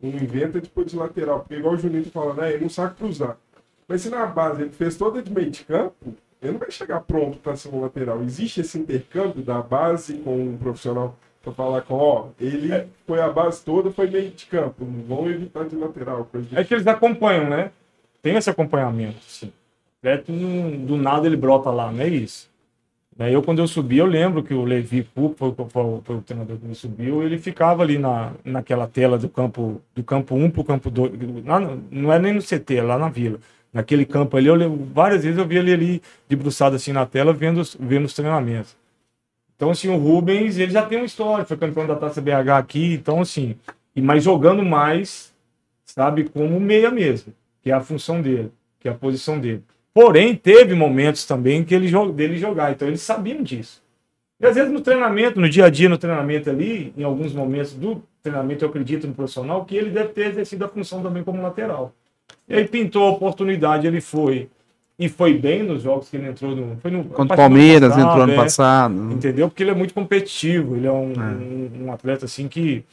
Não 0.01 0.11
inventa 0.11 0.61
depois 0.61 0.87
de 0.87 0.97
lateral, 0.97 1.41
porque 1.41 1.57
igual 1.57 1.75
o 1.75 1.79
Juninho 1.79 2.05
falando, 2.05 2.39
né, 2.39 2.53
ele 2.53 2.63
não 2.63 2.69
sabe 2.69 2.95
cruzar. 2.95 3.37
Mas 3.89 4.03
se 4.03 4.11
na 4.11 4.27
base 4.27 4.63
ele 4.63 4.71
fez 4.71 4.97
toda 4.97 5.21
de 5.21 5.33
meio 5.33 5.51
de 5.51 5.65
campo, 5.65 6.15
ele 6.41 6.53
não 6.53 6.59
vai 6.59 6.71
chegar 6.71 7.01
pronto 7.01 7.39
para 7.39 7.57
ser 7.57 7.69
um 7.69 7.81
lateral. 7.81 8.23
Existe 8.23 8.61
esse 8.61 8.79
intercâmbio 8.79 9.43
da 9.43 9.61
base 9.61 10.15
com 10.19 10.55
o 10.55 10.59
profissional 10.59 11.17
para 11.43 11.53
falar 11.53 11.83
com, 11.83 11.95
ó, 11.95 12.29
ele 12.41 12.89
foi 13.07 13.21
a 13.21 13.29
base 13.29 13.63
toda, 13.63 13.91
foi 13.91 14.09
meio 14.09 14.31
de 14.31 14.47
campo, 14.47 14.85
não 14.85 15.03
vão 15.05 15.31
evitar 15.31 15.65
de 15.65 15.77
lateral. 15.77 16.25
Coisa 16.27 16.49
do 16.49 16.59
É 16.59 16.65
que 16.65 16.75
eles 16.75 16.87
acompanham, 16.87 17.49
né? 17.49 17.71
Tem 18.23 18.37
esse 18.37 18.49
acompanhamento, 18.49 19.21
sim. 19.23 19.53
Não- 20.29 20.85
Do 20.87 20.97
nada 20.97 21.27
ele 21.27 21.37
brota 21.37 21.71
lá, 21.71 21.91
não 21.91 22.01
é 22.03 22.09
isso. 22.09 22.51
Né, 23.17 23.35
Eu, 23.35 23.43
quando 23.43 23.61
eu 23.61 23.69
subi, 23.69 23.99
eu 23.99 24.07
lembro 24.07 24.43
que 24.43 24.55
o 24.55 24.65
Levi 24.65 25.05
Cup, 25.05 25.39
foi, 25.39 25.55
foi 25.55 26.01
foi 26.05 26.17
o 26.17 26.23
treinador 26.23 26.59
que 26.59 26.67
me 26.67 26.75
subiu, 26.75 27.23
ele 27.23 27.39
ficava 27.39 27.83
ali 27.83 27.99
na, 27.99 28.33
naquela 28.45 28.89
tela 28.89 29.19
do 29.19 29.29
campo 29.29 29.81
do 29.95 30.03
campo 30.05 30.35
1 30.35 30.51
para 30.51 30.61
o 30.61 30.65
campo 30.65 30.91
2. 30.91 31.13
lá 31.47 31.61
no- 31.61 31.83
não 31.91 32.13
é 32.13 32.19
nem 32.19 32.35
no 32.35 32.43
CT, 32.43 32.77
é 32.79 32.83
lá 32.83 32.99
na 32.99 33.09
vila. 33.09 33.39
Naquele 33.73 34.05
campo 34.07 34.37
ali, 34.37 34.47
eu 34.49 34.77
várias 34.93 35.25
vezes 35.25 35.39
eu 35.39 35.47
vi 35.47 35.57
ele 35.59 35.73
ali 35.73 36.03
debruçado 36.29 36.77
assim 36.77 36.93
na 36.93 37.07
tela, 37.07 37.33
vendo, 37.33 37.63
vendo 37.81 38.05
os 38.07 38.15
treinamentos. 38.15 38.77
Então, 39.57 39.71
assim, 39.71 39.89
o 39.89 39.97
Rubens, 39.97 40.59
ele 40.59 40.73
já 40.73 40.85
tem 40.85 40.99
uma 40.99 41.07
história, 41.07 41.45
foi 41.45 41.57
campeão 41.57 41.87
da 41.87 41.97
Taça 41.97 42.21
BH 42.21 42.59
aqui, 42.59 42.95
então, 42.95 43.21
assim, 43.21 43.57
e 43.95 44.03
mas 44.03 44.25
jogando 44.25 44.63
mais, 44.65 45.35
sabe, 45.85 46.25
como 46.29 46.59
meia 46.61 46.91
mesmo, 46.91 47.33
que 47.63 47.71
é 47.71 47.75
a 47.75 47.81
função 47.81 48.21
dele, 48.23 48.53
que 48.81 48.89
é 48.89 48.93
a 48.93 48.95
posição 48.95 49.39
dele. 49.41 49.63
Porém, 49.95 50.35
teve 50.35 50.75
momentos 50.75 51.25
também 51.25 51.63
que 51.63 51.73
ele 51.73 51.89
dele 52.13 52.37
jogar, 52.37 52.73
então 52.73 52.89
eles 52.89 53.01
sabiam 53.01 53.43
disso. 53.43 53.81
E 54.41 54.47
às 54.47 54.57
vezes 54.57 54.73
no 54.73 54.81
treinamento, 54.81 55.41
no 55.41 55.49
dia 55.49 55.67
a 55.67 55.71
dia, 55.71 55.89
no 55.89 55.97
treinamento 55.97 56.51
ali, 56.51 56.93
em 56.99 57.05
alguns 57.05 57.33
momentos 57.33 57.73
do 57.73 58.03
treinamento, 58.21 58.65
eu 58.65 58.69
acredito 58.69 59.07
no 59.07 59.15
profissional, 59.15 59.65
que 59.65 59.77
ele 59.77 59.91
deve 59.91 60.09
ter 60.09 60.27
exercido 60.27 60.65
a 60.65 60.69
função 60.69 61.01
também 61.01 61.23
como 61.23 61.41
lateral. 61.41 61.93
E 62.49 62.55
aí 62.55 62.67
pintou 62.67 63.07
a 63.07 63.11
oportunidade, 63.11 63.87
ele 63.87 64.01
foi. 64.01 64.49
E 64.99 65.09
foi 65.09 65.35
bem 65.35 65.63
nos 65.63 65.83
jogos 65.83 66.09
que 66.09 66.17
ele 66.17 66.29
entrou 66.29 66.55
no. 66.55 66.77
Foi 66.79 66.91
no 66.91 67.05
Contra 67.05 67.35
o 67.35 67.37
Palmeiras, 67.37 67.91
passada, 67.91 68.09
entrou 68.09 68.23
ano 68.23 68.33
é. 68.33 68.37
passado. 68.37 69.13
Entendeu? 69.13 69.49
Porque 69.49 69.63
ele 69.63 69.71
é 69.71 69.75
muito 69.75 69.95
competitivo, 69.95 70.77
ele 70.77 70.87
é 70.87 70.93
um, 70.93 71.13
É. 71.13 71.17
um, 71.17 71.87
um 71.87 71.93
atleta 71.93 72.25
assim 72.25 72.49
que, 72.49 72.85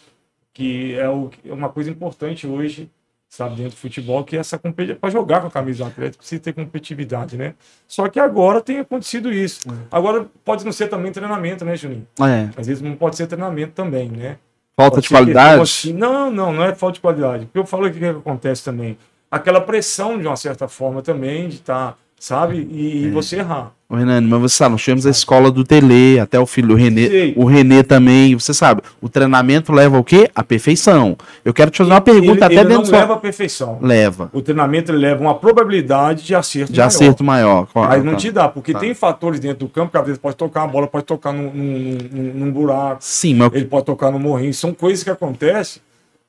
que 0.53 0.95
é, 0.95 1.09
o, 1.09 1.29
é 1.45 1.53
uma 1.53 1.69
coisa 1.69 1.89
importante 1.89 2.47
hoje, 2.47 2.89
sabe, 3.31 3.55
dentro 3.55 3.71
do 3.71 3.77
futebol, 3.77 4.23
que 4.25 4.35
é 4.35 4.39
essa 4.39 4.59
competição. 4.59 4.99
Para 4.99 5.09
jogar 5.09 5.39
com 5.39 5.47
a 5.47 5.51
camisa 5.51 5.85
do 5.85 5.87
atleta, 5.89 6.17
precisa 6.17 6.41
ter 6.41 6.51
competitividade, 6.53 7.37
né? 7.37 7.53
Só 7.87 8.07
que 8.09 8.19
agora 8.19 8.59
tem 8.59 8.79
acontecido 8.79 9.31
isso. 9.31 9.61
Agora 9.89 10.27
pode 10.43 10.65
não 10.65 10.71
ser 10.73 10.89
também 10.89 11.13
treinamento, 11.13 11.63
né, 11.63 11.75
Juninho? 11.77 12.05
É. 12.19 12.49
Às 12.59 12.67
vezes 12.67 12.81
não 12.81 12.93
pode 12.95 13.15
ser 13.15 13.27
treinamento 13.27 13.71
também, 13.71 14.09
né? 14.09 14.37
Falta 14.75 14.95
Pode 14.95 15.03
de 15.03 15.09
qualidade. 15.09 15.61
assim- 15.61 15.93
Não, 15.93 16.29
não, 16.29 16.51
não 16.51 16.63
é 16.63 16.75
falta 16.75 16.95
de 16.95 16.99
qualidade. 16.99 17.45
Porque 17.45 17.59
eu 17.59 17.65
falo 17.65 17.89
que 17.89 17.97
o 17.97 17.99
que 17.99 18.05
acontece 18.05 18.65
também. 18.65 18.97
Aquela 19.29 19.61
pressão, 19.61 20.19
de 20.19 20.27
uma 20.27 20.35
certa 20.35 20.67
forma, 20.67 21.01
também, 21.01 21.47
de 21.47 21.55
estar, 21.55 21.97
sabe? 22.19 22.67
E, 22.69 23.03
e 23.05 23.07
É. 23.07 23.11
você 23.11 23.37
errar. 23.37 23.71
Ô, 23.91 23.95
Renan, 23.97 24.21
mas 24.21 24.39
você 24.39 24.55
sabe, 24.55 24.71
nós 24.71 24.81
tivemos 24.81 25.05
a 25.05 25.09
escola 25.09 25.51
do 25.51 25.65
Tele, 25.65 26.17
até 26.17 26.39
o 26.39 26.45
filho 26.45 26.69
do 26.69 26.75
Renê, 26.75 27.09
Sei. 27.09 27.33
o 27.35 27.43
Renê 27.43 27.83
também, 27.83 28.33
você 28.35 28.53
sabe, 28.53 28.81
o 29.01 29.09
treinamento 29.09 29.73
leva 29.73 29.99
o 29.99 30.03
quê? 30.03 30.31
A 30.33 30.41
perfeição. 30.45 31.17
Eu 31.43 31.53
quero 31.53 31.69
te 31.69 31.79
fazer 31.79 31.91
uma 31.91 31.99
pergunta 31.99 32.31
ele, 32.37 32.43
até 32.45 32.53
ele 32.53 32.63
dentro 32.63 32.73
não 32.75 32.81
do 32.83 32.87
seu- 32.87 32.97
leva 32.97 33.13
à 33.15 33.17
perfeição. 33.17 33.79
Leva. 33.81 34.29
O 34.31 34.41
treinamento 34.41 34.91
ele 34.93 34.97
leva 34.99 35.19
uma 35.21 35.35
probabilidade 35.35 36.23
de 36.23 36.33
acerto 36.33 36.71
De 36.71 36.79
maior. 36.79 36.87
acerto 36.87 37.23
maior. 37.23 37.67
Mas 37.75 38.01
não 38.05 38.13
Tá. 38.13 38.17
te 38.17 38.31
dá, 38.31 38.47
porque 38.47 38.71
Tá. 38.71 38.79
tem 38.79 38.93
fatores 38.93 39.41
dentro 39.41 39.59
do 39.59 39.67
campo 39.67 39.91
que 39.91 39.97
às 39.97 40.05
vezes 40.05 40.19
pode 40.21 40.37
tocar 40.37 40.63
a 40.63 40.67
bola, 40.67 40.87
pode 40.87 41.03
tocar 41.03 41.33
num, 41.33 41.51
num, 41.53 41.97
num- 42.13 42.33
num 42.45 42.51
buraco, 42.51 42.99
Sim, 43.01 43.35
mas 43.35 43.51
ele 43.53 43.65
pode 43.65 43.85
tocar 43.85 44.09
no 44.09 44.17
morrinho. 44.19 44.53
São 44.53 44.73
coisas 44.73 45.03
que 45.03 45.09
acontecem, 45.09 45.81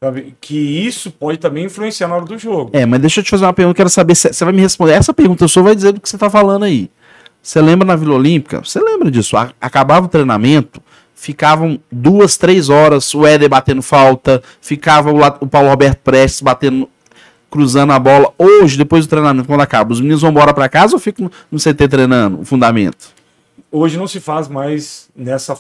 sabe? 0.03 0.35
Que 0.41 0.57
isso 0.85 1.13
pode 1.13 1.39
também 1.39 1.67
influenciar 1.67 2.09
na 2.09 2.17
hora 2.17 2.25
do 2.25 2.37
jogo. 2.37 2.71
É, 2.73 2.85
mas 2.85 3.01
deixa 3.01 3.21
eu 3.21 3.25
te 3.25 3.31
fazer 3.31 3.45
uma 3.45 3.53
pergunta, 3.53 3.75
eu 3.75 3.77
quero 3.77 3.89
saber 3.89 4.17
se 4.17 4.33
você 4.33 4.45
vai 4.45 4.53
me 4.53 4.63
responder. 4.63 4.95
Essa 4.95 5.15
pergunta 5.15 5.47
só 5.47 5.63
vai 5.63 5.77
dizer 5.77 5.93
do 5.93 6.01
que 6.01 6.09
você 6.09 6.19
tá 6.19 6.29
falando 6.29 6.65
aí. 6.65 6.91
Você 7.43 7.61
lembra 7.61 7.85
na 7.85 7.97
Vila 7.97 8.15
Olímpica? 8.15 8.61
Você 8.65 8.79
lembra 8.79 9.11
disso? 9.11 9.37
Acabava 9.61 10.07
o 10.07 10.09
treinamento, 10.09 10.81
ficavam 11.13 11.81
duas, 11.91 12.37
três 12.37 12.69
horas 12.69 13.13
o 13.13 13.27
Éder 13.27 13.49
batendo 13.49 13.83
falta, 13.83 14.41
ficava 14.61 15.11
o, 15.11 15.49
Paulo 15.49 15.69
Roberto 15.69 15.99
Prestes 15.99 16.41
batendo, 16.41 16.89
cruzando 17.51 17.93
a 17.93 17.99
bola. 17.99 18.33
Hoje, 18.39 18.79
depois 18.79 19.07
do 19.07 19.11
treinamento, 19.11 19.49
quando 19.49 19.61
acaba, 19.61 19.93
os 19.93 20.01
meninos 20.01 20.23
vão 20.23 20.31
embora 20.31 20.55
pra 20.55 20.69
casa 20.69 20.95
ou 20.95 21.01
ficam 21.01 21.29
no 21.51 21.59
CT 21.59 21.89
treinando 21.89 22.41
o 22.41 22.45
fundamento? 22.45 23.11
Hoje 23.73 23.99
não 23.99 24.07
se 24.07 24.21
faz 24.21 24.47
mais 24.47 25.09
nessa 25.17 25.59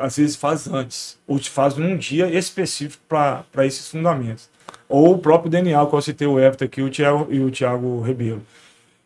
às 0.00 0.16
vezes 0.16 0.36
faz 0.36 0.68
antes, 0.68 1.18
ou 1.26 1.38
te 1.38 1.50
faz 1.50 1.76
num 1.76 1.96
dia 1.96 2.28
específico 2.28 3.02
para 3.08 3.66
esses 3.66 3.88
fundamentos. 3.88 4.48
Ou 4.88 5.14
o 5.14 5.18
próprio 5.18 5.50
DNA, 5.50 5.84
que 5.86 5.94
eu 5.94 6.02
citei 6.02 6.28
o 6.28 6.38
Everton 6.38 6.66
aqui 6.66 6.82
o 6.82 6.90
Thiago, 6.90 7.26
e 7.30 7.40
o 7.40 7.50
Thiago 7.50 8.00
Ribeiro. 8.02 8.42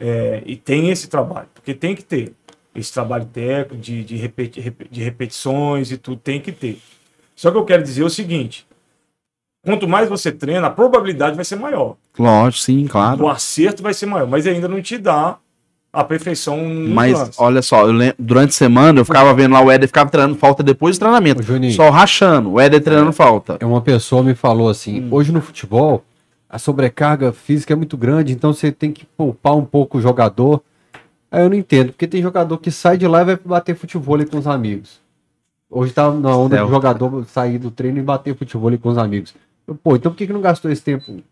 É, 0.01 0.43
e 0.47 0.57
tem 0.57 0.91
esse 0.91 1.09
trabalho, 1.09 1.49
porque 1.55 1.75
tem 1.75 1.95
que 1.95 2.05
ter 2.05 2.33
esse 2.75 2.93
trabalho 2.93 3.25
técnico 3.27 3.77
de, 3.77 4.05
de, 4.05 4.17
repeti- 4.17 4.61
rep- 4.61 4.89
de 4.91 5.03
repetições 5.03 5.91
e 5.91 5.97
tudo, 5.97 6.19
tem 6.23 6.41
que 6.41 6.53
ter. 6.53 6.79
Só 7.35 7.51
que 7.51 7.57
eu 7.57 7.65
quero 7.65 7.83
dizer 7.83 8.05
o 8.05 8.11
seguinte: 8.11 8.65
quanto 9.65 9.89
mais 9.89 10.09
você 10.09 10.31
treina, 10.31 10.69
a 10.69 10.71
probabilidade 10.71 11.35
vai 11.37 11.45
ser 11.45 11.57
maior. 11.57 11.97
Lógico, 12.19 12.63
sim, 12.63 12.87
claro. 12.87 13.25
O 13.25 13.29
acerto 13.29 13.83
vai 13.83 13.93
ser 13.95 14.07
maior, 14.07 14.27
mas 14.29 14.47
ainda 14.47 14.69
não 14.69 14.81
te 14.81 14.97
dá 14.99 15.37
a 15.93 16.05
perfeição 16.05 16.59
Mas 16.89 17.19
lance. 17.19 17.33
olha 17.39 17.63
só, 17.63 17.87
eu 17.87 17.93
lem- 17.93 18.15
durante 18.19 18.51
a 18.51 18.53
semana 18.53 19.01
eu 19.01 19.05
ficava 19.05 19.33
vendo 19.35 19.53
lá 19.55 19.61
o 19.61 19.71
Éder 19.71 19.89
ficava 19.89 20.09
treinando 20.11 20.37
falta 20.37 20.63
depois 20.63 20.97
do 20.97 21.01
treinamento. 21.01 21.41
Ô, 21.41 21.43
Juninho. 21.43 21.73
Só 21.73 21.91
rachando, 21.91 22.53
o 22.53 22.61
Éder 22.61 22.81
treinando 22.83 23.13
falta. 23.13 23.57
É 23.59 23.67
uma 23.67 23.81
pessoa 23.81 24.23
me 24.23 24.35
falou 24.35 24.69
assim, 24.69 25.01
Hum. 25.01 25.09
hoje 25.11 25.33
no 25.33 25.41
futebol 25.41 26.05
a 26.49 26.59
sobrecarga 26.59 27.33
física 27.33 27.75
é 27.75 27.77
muito 27.77 27.97
grande, 27.97 28.33
então 28.33 28.53
você 28.53 28.73
tem 28.73 28.91
que 28.91 29.05
poupar 29.05 29.57
um 29.57 29.65
pouco 29.65 29.99
o 29.99 30.01
jogador. 30.01 30.63
Aí 31.31 31.43
eu 31.43 31.51
não 31.51 31.57
entendo, 31.57 31.93
porque 31.93 32.07
tem 32.07 32.23
jogador 32.23 32.57
que 32.59 32.71
sai 32.71 32.97
de 32.97 33.07
lá 33.07 33.21
e 33.21 33.25
vai 33.25 33.37
bater 33.37 33.77
futebol 33.77 34.19
com 34.27 34.39
os 34.39 34.47
amigos. 34.47 35.01
Hoje 35.71 35.93
tá 35.93 36.11
na 36.11 36.35
onda 36.35 36.65
do 36.65 36.71
jogador 36.71 37.27
sair 37.27 37.59
do 37.59 37.71
treino 37.71 37.99
e 37.99 38.03
bater 38.03 38.35
futebol 38.35 38.77
com 38.79 38.89
os 38.89 38.97
amigos. 38.97 39.35
Eu, 39.67 39.75
Pô, 39.75 39.97
então 39.97 40.11
por 40.11 40.17
que, 40.17 40.27
que 40.27 40.33
não 40.33 40.41
gastou 40.41 40.71
esse 40.71 40.83
tempo 40.83 41.23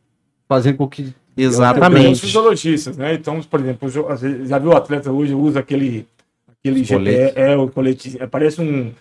fazendo 0.47 0.77
com 0.77 0.87
que 0.87 1.15
Exatamente. 1.35 2.21
fisiologistas, 2.21 2.97
né? 2.97 3.15
Então, 3.15 3.41
por 3.43 3.61
exemplo, 3.61 3.89
já 4.45 4.59
viu 4.59 4.71
o 4.71 4.77
atleta 4.77 5.11
hoje 5.11 5.35
usa 5.35 5.61
aquele 5.61 6.07
aquele 6.59 6.83
Os 6.83 6.89
coletes. 6.89 7.27
GP, 7.29 7.41
é 7.41 7.57
o 7.57 7.69
colete, 7.69 8.17
é, 8.19 8.27
parece 8.27 8.61
um, 8.61 8.93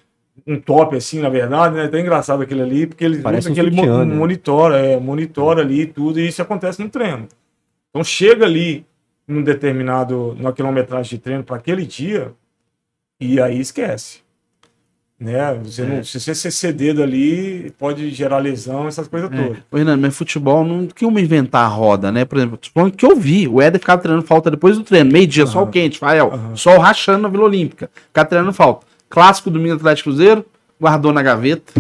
um 0.45 0.59
top 0.59 0.95
assim, 0.95 1.19
na 1.19 1.29
verdade, 1.29 1.75
né? 1.75 1.83
É 1.83 1.85
até 1.85 1.99
engraçado 1.99 2.41
aquele 2.43 2.61
ali, 2.61 2.87
porque 2.87 3.03
ele 3.05 3.19
Parece 3.21 3.49
um 3.49 3.51
aquele 3.51 3.71
mo- 3.71 3.85
né? 4.05 4.15
monitora, 4.15 4.77
é, 4.77 4.99
monitora 4.99 5.61
ali 5.61 5.85
tudo, 5.85 6.19
e 6.19 6.27
isso 6.27 6.41
acontece 6.41 6.81
no 6.81 6.89
treino. 6.89 7.27
Então, 7.89 8.03
chega 8.03 8.45
ali 8.45 8.85
num 9.27 9.41
determinado, 9.41 10.35
numa 10.37 10.51
quilometragem 10.53 11.17
de 11.17 11.23
treino 11.23 11.43
para 11.43 11.55
aquele 11.55 11.85
dia, 11.85 12.31
e 13.19 13.39
aí 13.39 13.59
esquece. 13.59 14.19
Né? 15.17 15.53
Você 15.63 15.83
É. 15.83 15.85
não, 15.85 16.03
se 16.03 16.19
você 16.19 16.35
se 16.35 16.51
ceder 16.51 16.93
dali, 16.93 17.71
pode 17.79 18.11
gerar 18.11 18.37
lesão, 18.39 18.85
essas 18.85 19.07
coisas 19.07 19.29
todas. 19.29 19.57
Ô, 19.71 19.77
Renan, 19.77 19.95
mas 19.95 20.15
futebol 20.15 20.65
não 20.65 20.85
tem 20.87 21.07
como 21.07 21.17
inventar 21.17 21.63
a 21.63 21.69
roda, 21.69 22.11
né? 22.11 22.25
Por 22.25 22.37
exemplo, 22.37 22.59
que 22.95 23.05
eu 23.05 23.15
vi, 23.15 23.47
o 23.47 23.61
Éder 23.61 23.79
ficava 23.79 24.01
treinando 24.01 24.27
falta 24.27 24.51
depois 24.51 24.77
do 24.77 24.83
treino, 24.83 25.09
meio-dia, 25.09 25.47
sol 25.47 25.63
Aham. 25.63 25.71
quente, 25.71 25.97
Fael, 25.99 26.31
Aham. 26.33 26.55
sol 26.57 26.77
rachando 26.79 27.19
na 27.19 27.29
Vila 27.29 27.45
Olímpica, 27.45 27.89
ficava 28.07 28.27
treinando 28.27 28.51
falta. 28.51 28.85
Clássico 29.09 29.49
domingo 29.49 29.75
Atlético 29.75 30.09
Cruzeiro, 30.09 30.45
guardou 30.79 31.13
na 31.13 31.21
gaveta. 31.21 31.71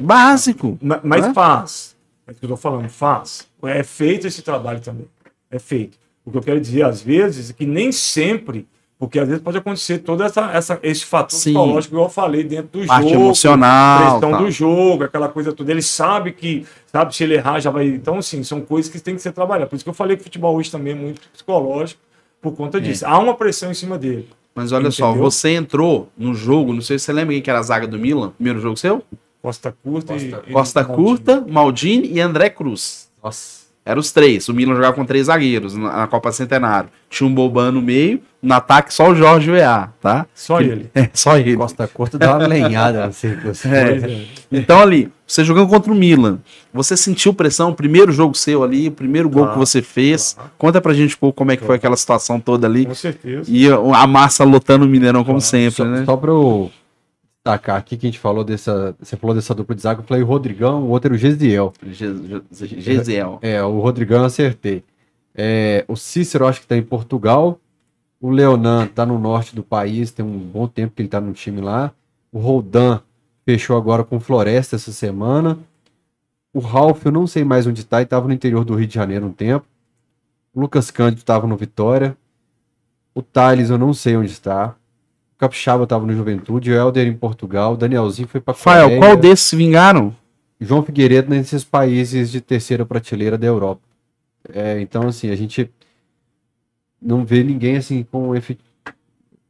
Básico. 0.00 0.78
Ma- 0.82 1.00
Mas 1.02 1.24
Hã? 1.26 1.34
faz. 1.34 1.96
É 2.26 2.30
isso 2.32 2.40
que 2.40 2.46
eu 2.46 2.50
tô 2.50 2.56
falando, 2.56 2.88
faz. 2.88 3.46
É 3.64 3.82
feito 3.82 4.26
esse 4.26 4.42
trabalho 4.42 4.80
também. 4.80 5.06
É 5.50 5.58
feito. 5.58 5.96
O 6.24 6.30
que 6.30 6.38
eu 6.38 6.42
quero 6.42 6.60
dizer, 6.60 6.82
às 6.82 7.00
vezes, 7.00 7.50
é 7.50 7.52
que 7.52 7.64
nem 7.64 7.92
sempre, 7.92 8.66
porque 8.98 9.18
às 9.18 9.28
vezes 9.28 9.42
pode 9.42 9.56
acontecer 9.58 9.98
todo 9.98 10.22
essa, 10.24 10.50
essa, 10.50 10.78
esse 10.82 11.04
fator 11.04 11.30
Sim. 11.38 11.50
psicológico 11.52 11.94
que 11.94 12.00
eu 12.00 12.08
falei 12.08 12.42
dentro 12.42 12.80
do 12.80 12.86
Parte 12.86 13.08
jogo. 13.10 13.22
emocional. 13.24 14.00
Pressão 14.20 14.30
tal. 14.32 14.42
do 14.44 14.50
jogo, 14.50 15.04
aquela 15.04 15.28
coisa 15.28 15.52
toda. 15.52 15.70
Ele 15.70 15.82
sabe 15.82 16.32
que, 16.32 16.66
sabe, 16.86 17.14
se 17.14 17.22
ele 17.24 17.34
errar, 17.34 17.60
já 17.60 17.70
vai. 17.70 17.86
Então, 17.86 18.18
assim, 18.18 18.42
são 18.42 18.60
coisas 18.60 18.90
que 18.90 18.98
tem 19.00 19.14
que 19.14 19.22
ser 19.22 19.32
trabalhadas. 19.32 19.68
Por 19.70 19.76
isso 19.76 19.84
que 19.84 19.90
eu 19.90 19.94
falei 19.94 20.16
que 20.16 20.22
o 20.22 20.24
futebol 20.24 20.56
hoje 20.56 20.70
também 20.70 20.92
é 20.92 20.96
muito 20.96 21.28
psicológico 21.32 22.00
por 22.42 22.54
conta 22.56 22.80
disso. 22.80 23.06
Há 23.06 23.18
uma 23.18 23.34
pressão 23.34 23.70
em 23.70 23.74
cima 23.74 23.96
dele. 23.96 24.28
Mas 24.56 24.72
olha 24.72 24.90
só, 24.90 25.10
Entendeu? 25.10 25.30
você 25.30 25.50
entrou 25.50 26.08
no 26.16 26.34
jogo, 26.34 26.72
não 26.72 26.80
sei 26.80 26.98
se 26.98 27.04
você 27.04 27.12
lembra 27.12 27.34
quem 27.34 27.42
que 27.42 27.50
era 27.50 27.58
a 27.58 27.62
zaga 27.62 27.86
do 27.86 27.98
Milan, 27.98 28.30
primeiro 28.30 28.58
jogo 28.58 28.76
seu? 28.76 29.02
Costa 29.42 29.76
Curta 29.84 30.16
e- 30.16 30.30
Costa- 30.30 30.42
e. 30.48 30.52
Costa 30.52 30.82
Maldini. 30.82 31.04
Curta, 31.06 31.46
Maldini 31.48 32.08
e 32.12 32.20
André 32.20 32.48
Cruz. 32.50 33.08
Nossa. 33.22 33.65
Eram 33.86 34.00
os 34.00 34.10
três. 34.10 34.48
O 34.48 34.52
Milan 34.52 34.74
jogava 34.74 34.94
com 34.94 35.04
três 35.04 35.26
zagueiros 35.26 35.74
na, 35.76 35.98
na 35.98 36.06
Copa 36.08 36.32
Centenário. 36.32 36.90
Tinha 37.08 37.26
um 37.28 37.32
Boban 37.32 37.70
no 37.70 37.80
meio, 37.80 38.20
no 38.42 38.52
ataque 38.52 38.92
só 38.92 39.10
o 39.10 39.14
Jorge 39.14 39.48
VA, 39.48 39.90
tá? 40.00 40.26
Só 40.34 40.60
ele. 40.60 40.90
É, 40.92 41.08
só 41.14 41.38
ele. 41.38 41.56
Costa 41.56 41.86
Curta 41.86 42.18
dá 42.18 42.36
uma 42.36 42.48
lenhada 42.48 43.04
assim. 43.04 43.28
É. 43.28 43.36
Pois 43.40 43.64
é. 43.64 44.24
Então 44.50 44.80
ali, 44.80 45.08
você 45.24 45.44
jogando 45.44 45.68
contra 45.68 45.92
o 45.92 45.94
Milan, 45.94 46.38
você 46.74 46.96
sentiu 46.96 47.32
pressão, 47.32 47.70
o 47.70 47.74
primeiro 47.76 48.10
jogo 48.10 48.34
seu 48.34 48.64
ali, 48.64 48.88
o 48.88 48.92
primeiro 48.92 49.28
gol 49.30 49.48
que 49.52 49.58
você 49.58 49.80
fez. 49.80 50.34
claro. 50.34 50.50
Conta 50.58 50.80
pra 50.80 50.92
gente 50.92 51.14
um 51.14 51.18
pouco 51.18 51.36
como 51.38 51.52
é 51.52 51.56
que 51.56 51.64
foi 51.64 51.76
aquela 51.76 51.96
situação 51.96 52.40
toda 52.40 52.66
ali. 52.66 52.86
Com 52.86 52.94
certeza. 52.94 53.44
E 53.48 53.68
a 53.70 54.06
massa 54.06 54.42
lotando 54.44 54.84
o 54.84 54.88
Mineirão 54.88 55.20
como 55.22 55.38
Claro. 55.38 55.40
sempre, 55.48 55.76
Só, 55.76 55.84
né? 55.84 56.04
só 56.04 56.16
pra 56.16 56.30
eu 56.32 56.70
destacar 57.46 57.76
aqui 57.76 57.96
que 57.96 58.06
a 58.06 58.10
gente 58.10 58.18
falou 58.18 58.42
dessa. 58.42 58.94
Você 58.98 59.16
falou 59.16 59.34
dessa 59.34 59.54
dupla 59.54 59.74
de 59.74 59.82
zaga, 59.82 60.00
eu 60.00 60.04
falei 60.04 60.22
o 60.22 60.26
Rodrigão, 60.26 60.82
o 60.82 60.88
outro 60.88 61.08
era 61.08 61.14
o 61.14 61.18
Gesiel. 61.18 61.72
Ge- 61.86 62.42
Ge- 62.50 62.80
Gesiel. 62.80 63.38
É, 63.40 63.62
o 63.62 63.78
Rodrigão 63.80 64.24
acertei. 64.24 64.82
É, 65.34 65.84
o 65.86 65.96
Cícero 65.96 66.46
acho 66.46 66.60
que 66.60 66.66
tá 66.66 66.76
em 66.76 66.82
Portugal. 66.82 67.58
O 68.20 68.30
Leonan 68.30 68.86
tá 68.88 69.06
no 69.06 69.18
norte 69.18 69.54
do 69.54 69.62
país, 69.62 70.10
tem 70.10 70.24
um 70.24 70.38
bom 70.38 70.66
tempo 70.66 70.94
que 70.94 71.02
ele 71.02 71.08
tá 71.08 71.20
no 71.20 71.32
time 71.32 71.60
lá. 71.60 71.92
O 72.32 72.38
Roldan 72.38 73.00
fechou 73.44 73.76
agora 73.76 74.02
com 74.02 74.18
Floresta 74.18 74.76
essa 74.76 74.90
semana. 74.90 75.58
O 76.52 76.58
Ralf, 76.58 77.04
eu 77.04 77.12
não 77.12 77.26
sei 77.26 77.44
mais 77.44 77.66
onde 77.66 77.84
tá, 77.84 78.00
e 78.00 78.06
tava 78.06 78.26
no 78.26 78.32
interior 78.34 78.64
do 78.64 78.74
Rio 78.74 78.86
de 78.86 78.94
Janeiro 78.94 79.26
um 79.26 79.32
tempo. 79.32 79.66
O 80.54 80.60
Lucas 80.60 80.90
Cândido 80.90 81.22
tava 81.22 81.46
no 81.46 81.56
Vitória. 81.56 82.16
O 83.14 83.20
Thales, 83.22 83.68
eu 83.70 83.76
não 83.78 83.92
sei 83.92 84.16
onde 84.16 84.30
está. 84.32 84.74
O 85.36 85.38
Capixaba 85.38 85.86
tava 85.86 86.06
no 86.06 86.14
Juventude. 86.14 86.70
O 86.70 86.74
Helder 86.74 87.06
em 87.06 87.14
Portugal. 87.16 87.74
O 87.74 87.76
Danielzinho 87.76 88.26
foi 88.28 88.40
pra 88.40 88.52
Rafael, 88.54 88.84
Coreia. 88.84 89.00
qual 89.00 89.16
desses 89.16 89.52
vingaram? 89.56 90.14
João 90.58 90.82
Figueiredo 90.82 91.28
nesses 91.28 91.62
países 91.62 92.30
de 92.30 92.40
terceira 92.40 92.86
prateleira 92.86 93.36
da 93.36 93.46
Europa. 93.46 93.82
É, 94.52 94.80
então, 94.80 95.06
assim, 95.08 95.30
a 95.30 95.36
gente 95.36 95.70
não 97.00 97.24
vê 97.24 97.42
ninguém 97.42 97.76
assim 97.76 98.02
com 98.02 98.34
efe... 98.34 98.58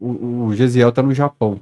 o, 0.01 0.47
o 0.47 0.55
Gesiel 0.55 0.91
tá 0.91 1.03
no 1.03 1.15
Japão, 1.15 1.61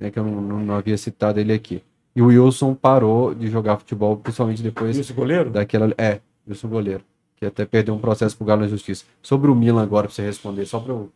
né, 0.00 0.10
que 0.10 0.18
eu 0.18 0.24
não, 0.24 0.40
não- 0.40 0.60
não 0.60 0.74
havia 0.74 0.96
citado 0.96 1.38
ele 1.38 1.52
aqui. 1.52 1.82
E 2.14 2.22
o 2.22 2.26
Wilson 2.28 2.74
parou 2.74 3.34
de 3.34 3.48
jogar 3.48 3.76
futebol, 3.76 4.16
principalmente 4.16 4.62
depois 4.62 4.96
Isso, 4.96 5.12
goleiro? 5.12 5.50
daquela. 5.50 5.92
É, 5.98 6.20
Wilson 6.48 6.68
goleiro. 6.68 7.02
Que 7.36 7.44
até 7.44 7.66
perdeu 7.66 7.94
um 7.94 7.98
processo 7.98 8.34
pro 8.34 8.46
Galo 8.46 8.62
na 8.62 8.68
Justiça. 8.68 9.04
Sobre 9.20 9.50
o 9.50 9.54
Milan 9.54 9.82
agora, 9.82 10.06
pra 10.06 10.14
você 10.14 10.22
responder, 10.22 10.64
só 10.64 10.80
pra 10.80 10.94
eu. 10.94 11.10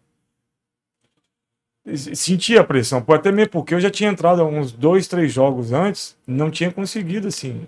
Senti 1.96 2.58
a 2.58 2.64
pressão, 2.64 3.04
até 3.08 3.32
mesmo 3.32 3.50
porque 3.50 3.74
eu 3.74 3.80
já 3.80 3.90
tinha 3.90 4.10
entrado 4.10 4.44
uns 4.44 4.72
dois, 4.72 5.06
três 5.06 5.32
jogos 5.32 5.72
antes, 5.72 6.16
não 6.26 6.50
tinha 6.50 6.70
conseguido, 6.70 7.28
assim, 7.28 7.66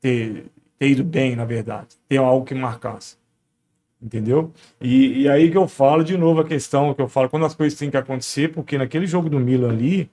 ter, 0.00 0.46
ter 0.78 0.88
ido 0.88 1.04
bem, 1.04 1.34
na 1.34 1.44
verdade, 1.44 1.88
ter 2.08 2.18
algo 2.18 2.44
que 2.44 2.54
marcasse. 2.54 3.16
Entendeu? 4.02 4.52
E, 4.80 5.22
e 5.22 5.28
aí 5.28 5.50
que 5.50 5.56
eu 5.56 5.66
falo 5.66 6.04
de 6.04 6.16
novo 6.16 6.40
a 6.40 6.44
questão 6.44 6.92
que 6.92 7.00
eu 7.00 7.08
falo 7.08 7.28
quando 7.28 7.46
as 7.46 7.54
coisas 7.54 7.78
têm 7.78 7.90
que 7.90 7.96
acontecer, 7.96 8.52
porque 8.52 8.76
naquele 8.76 9.06
jogo 9.06 9.30
do 9.30 9.40
Milan 9.40 9.70
ali, 9.70 10.10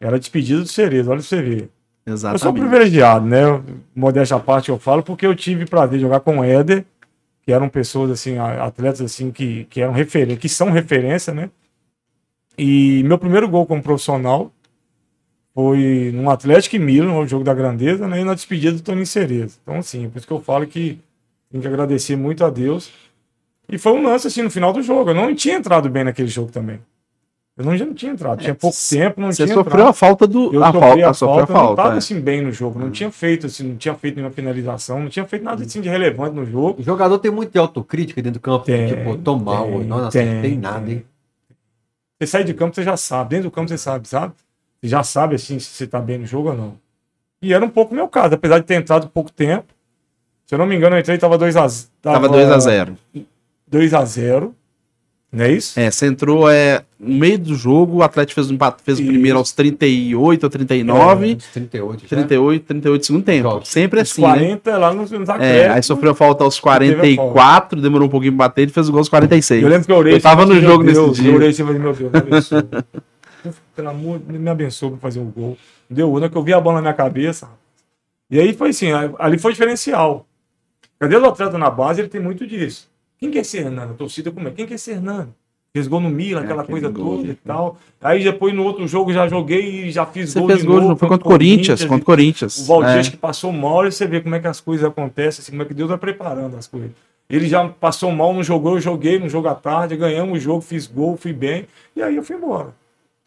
era 0.00 0.18
despedida 0.18 0.60
do 0.60 0.68
Cerezo, 0.68 1.10
olha 1.10 1.20
pra 1.20 1.28
você 1.28 1.42
ver. 1.42 1.70
Eu 2.06 2.16
sou 2.16 2.30
Exatamente. 2.30 2.60
privilegiado, 2.60 3.26
né? 3.26 3.62
Modéstia 3.94 4.36
à 4.36 4.40
parte 4.40 4.70
eu 4.70 4.78
falo, 4.78 5.02
porque 5.02 5.26
eu 5.26 5.34
tive 5.34 5.66
prazer 5.66 5.98
de 5.98 6.02
jogar 6.02 6.20
com 6.20 6.38
o 6.38 6.44
Éder, 6.44 6.84
que 7.42 7.52
eram 7.52 7.68
pessoas 7.68 8.10
assim, 8.10 8.38
atletas 8.38 9.00
assim 9.00 9.30
que, 9.30 9.64
que 9.64 9.80
eram 9.80 9.92
referência, 9.92 10.40
que 10.40 10.48
são 10.48 10.70
referência, 10.70 11.32
né? 11.32 11.50
E 12.62 13.02
meu 13.04 13.16
primeiro 13.16 13.48
gol 13.48 13.64
como 13.64 13.82
profissional 13.82 14.52
foi 15.54 16.10
num 16.14 16.28
Atlético 16.30 16.76
e 16.76 16.78
Milan, 16.78 17.12
no 17.14 17.26
jogo 17.26 17.42
da 17.44 17.54
grandeza, 17.54 18.06
né? 18.06 18.20
E 18.20 18.24
na 18.24 18.34
despedida 18.34 18.72
do 18.76 18.82
Toninho 18.82 19.06
Cerezo. 19.06 19.58
Então, 19.62 19.76
assim, 19.76 20.08
por 20.08 20.18
isso 20.18 20.26
que 20.26 20.32
eu 20.32 20.40
falo 20.40 20.66
que 20.66 20.98
tem 21.50 21.60
que 21.60 21.66
agradecer 21.66 22.16
muito 22.16 22.44
a 22.44 22.50
Deus. 22.50 22.90
E 23.68 23.78
foi 23.78 23.92
um 23.92 24.02
lance 24.02 24.26
assim 24.26 24.42
no 24.42 24.50
final 24.50 24.72
do 24.72 24.82
jogo. 24.82 25.10
Eu 25.10 25.14
não 25.14 25.34
tinha 25.34 25.56
entrado 25.56 25.88
bem 25.88 26.04
naquele 26.04 26.28
jogo 26.28 26.50
também. 26.52 26.80
Eu 27.56 27.64
não, 27.64 27.76
já 27.76 27.84
não 27.84 27.94
tinha 27.94 28.12
entrado. 28.12 28.40
Tinha 28.40 28.54
pouco 28.54 28.76
c- 28.76 28.96
tempo, 28.96 29.20
não 29.20 29.30
Você 29.32 29.44
tinha 29.44 29.54
sofreu 29.54 29.74
entrado. 29.74 29.88
a 29.90 29.92
falta 29.92 30.26
do. 30.26 30.52
Eu 30.54 30.62
a 30.64 30.72
sofri 30.72 30.80
falta, 30.80 31.10
a 31.10 31.14
sofreu 31.14 31.36
falta, 31.46 31.52
a 31.52 31.56
eu 31.56 31.58
não 31.60 31.66
falta. 31.66 31.82
tava 31.82 31.94
é. 31.94 31.98
assim 31.98 32.20
bem 32.20 32.40
no 32.42 32.52
jogo, 32.52 32.78
não 32.78 32.90
tinha 32.90 33.10
feito 33.10 33.46
assim, 33.46 33.64
não 33.68 33.76
tinha 33.76 33.94
feito 33.94 34.16
nenhuma 34.16 34.32
finalização, 34.32 35.00
não 35.00 35.08
tinha 35.08 35.26
feito 35.26 35.44
nada 35.44 35.62
assim 35.62 35.80
de 35.80 35.88
relevante 35.88 36.34
no 36.34 36.44
jogo. 36.46 36.80
O 36.80 36.82
jogador 36.82 37.18
tem 37.18 37.30
muita 37.30 37.58
autocrítica 37.60 38.22
dentro 38.22 38.40
do 38.40 38.42
campo. 38.42 38.64
Tem, 38.64 38.86
tipo, 38.88 39.16
tô 39.18 39.36
mal, 39.36 39.66
tem, 39.66 39.84
não 39.84 40.08
tem, 40.08 40.22
acertei 40.22 40.56
nada, 40.56 40.86
tem. 40.86 40.94
hein? 40.96 41.04
Você 42.20 42.26
sai 42.26 42.44
de 42.44 42.52
campo, 42.52 42.74
você 42.74 42.82
já 42.82 42.98
sabe, 42.98 43.30
dentro 43.30 43.48
do 43.48 43.50
campo 43.50 43.70
você 43.70 43.78
sabe, 43.78 44.06
sabe? 44.06 44.34
Você 44.78 44.88
já 44.88 45.02
sabe 45.02 45.36
assim 45.36 45.58
se 45.58 45.70
você 45.70 45.86
tá 45.86 45.98
bem 45.98 46.18
no 46.18 46.26
jogo 46.26 46.50
ou 46.50 46.54
não. 46.54 46.78
E 47.40 47.54
era 47.54 47.64
um 47.64 47.70
pouco 47.70 47.92
o 47.92 47.96
meu 47.96 48.06
caso, 48.08 48.34
apesar 48.34 48.58
de 48.58 48.66
ter 48.66 48.74
entrado 48.74 49.08
pouco 49.08 49.32
tempo. 49.32 49.72
Se 50.44 50.54
eu 50.54 50.58
não 50.58 50.66
me 50.66 50.76
engano, 50.76 50.96
eu 50.96 51.00
entrei 51.00 51.16
tava 51.16 51.38
2 51.38 51.56
a 51.56 51.66
Tava 52.02 52.28
2x0. 52.28 52.94
2 53.66 53.94
a 53.94 54.04
0. 54.04 54.54
Não 55.32 55.44
é 55.44 55.52
isso? 55.52 55.78
É, 55.78 55.88
você 55.88 56.06
entrou 56.06 56.50
é, 56.50 56.82
no 56.98 57.14
meio 57.14 57.38
do 57.38 57.54
jogo, 57.54 57.98
o 57.98 58.02
Atlético 58.02 58.34
fez 58.34 58.50
o 58.50 58.54
empate, 58.54 58.82
fez 58.82 58.98
o 58.98 59.06
primeiro 59.06 59.38
aos 59.38 59.52
38 59.52 60.42
ou 60.42 60.50
39, 60.50 61.36
Uns 61.36 61.46
38 61.46 62.02
já. 62.02 62.08
38, 62.08 62.64
38 62.64 63.06
segundo 63.06 63.24
tempo. 63.24 63.42
Jogos. 63.48 63.68
Sempre 63.68 64.00
Os 64.00 64.10
assim, 64.10 64.22
né? 64.22 64.28
40 64.28 64.78
lá 64.78 64.92
nos, 64.92 65.10
nos 65.12 65.28
É, 65.28 65.68
aí 65.68 65.82
sofreu 65.84 66.16
falta 66.16 66.42
aos 66.42 66.56
teve 66.58 66.94
a 66.94 67.16
44, 67.16 67.80
demorou 67.80 68.08
um 68.08 68.10
pouquinho 68.10 68.32
pra 68.32 68.48
bater, 68.48 68.62
ele 68.62 68.72
fez 68.72 68.88
o 68.88 68.90
gol 68.92 68.98
aos 68.98 69.08
46. 69.08 69.62
Eu 69.62 69.68
lembro 69.68 69.86
que 69.86 69.92
eu 69.92 69.96
orei. 69.96 70.14
Eu 70.14 70.20
tava 70.20 70.42
assim, 70.42 70.54
no 70.54 70.60
jogo 70.60 70.82
nesse 70.82 71.00
Deus, 71.00 71.16
dia. 71.16 71.30
Eu 71.30 71.34
orei 71.36 71.52
falei, 71.52 71.78
meu 71.78 71.92
Deus, 71.92 72.10
me 72.10 72.18
abençoe. 72.18 72.64
Pelo 73.76 73.88
amor, 73.88 74.20
me 74.26 74.50
abençoe 74.50 74.90
pra 74.90 74.98
fazer 74.98 75.20
um 75.20 75.30
gol. 75.30 75.56
Deu 75.88 76.12
uma 76.12 76.28
que 76.28 76.36
eu 76.36 76.42
vi 76.42 76.52
a 76.52 76.60
bola 76.60 76.76
na 76.76 76.82
minha 76.82 76.94
cabeça. 76.94 77.48
E 78.28 78.40
aí 78.40 78.52
foi 78.52 78.70
assim, 78.70 78.88
ali 79.16 79.38
foi 79.38 79.52
diferencial. 79.52 80.26
Cadê 80.98 81.16
o 81.16 81.24
atleta 81.24 81.56
na 81.56 81.70
base? 81.70 82.00
Ele 82.00 82.08
tem 82.08 82.20
muito 82.20 82.46
disso. 82.46 82.89
Quem 83.20 83.30
quer 83.30 83.44
ser 83.44 83.58
Hernando? 83.66 83.90
A 83.92 83.94
torcida 83.94 84.30
como 84.30 84.48
é? 84.48 84.50
Quem 84.50 84.66
quer 84.66 84.78
ser 84.78 84.92
Hernando? 84.92 85.34
Fez 85.72 85.86
gol 85.86 86.00
no 86.00 86.10
Milan, 86.10 86.40
É, 86.40 86.44
aquela 86.44 86.64
coisa 86.64 86.88
gol, 86.88 87.18
toda 87.18 87.28
e 87.30 87.34
tal. 87.34 87.76
Aí 88.00 88.24
depois 88.24 88.52
no 88.52 88.64
outro 88.64 88.88
jogo 88.88 89.12
já 89.12 89.28
joguei 89.28 89.84
e 89.84 89.90
já 89.92 90.04
fiz 90.04 90.30
Você 90.32 90.38
gol 90.40 90.48
fez 90.48 90.60
de 90.62 90.66
gol, 90.66 90.80
novo. 90.80 90.96
foi 90.96 91.08
contra 91.08 91.24
o 91.26 91.30
Corinthians, 91.30 91.84
contra 91.84 92.02
o 92.02 92.04
Corinthians. 92.04 92.58
o 92.58 92.64
Valdir 92.64 93.06
É. 93.06 93.10
que 93.10 93.16
passou 93.16 93.52
mal 93.52 93.86
e 93.86 93.92
você 93.92 94.04
vê 94.06 94.20
como 94.20 94.34
é 94.34 94.40
que 94.40 94.48
as 94.48 94.60
coisas 94.60 94.84
acontecem, 94.84 95.42
assim, 95.42 95.52
como 95.52 95.62
é 95.62 95.64
que 95.66 95.74
Deus 95.74 95.88
vai 95.88 95.98
preparando 95.98 96.56
as 96.56 96.66
coisas. 96.66 96.90
Ele 97.28 97.46
já 97.46 97.68
passou 97.68 98.10
mal, 98.10 98.34
não 98.34 98.42
jogou, 98.42 98.74
eu 98.74 98.80
joguei 98.80 99.20
no 99.20 99.28
jogo 99.28 99.46
à 99.46 99.54
tarde, 99.54 99.96
ganhamos 99.96 100.38
o 100.38 100.40
jogo, 100.40 100.60
fiz 100.62 100.88
gol, 100.88 101.16
fui 101.16 101.32
bem, 101.32 101.66
e 101.94 102.02
aí 102.02 102.16
eu 102.16 102.24
fui 102.24 102.34
embora. 102.34 102.74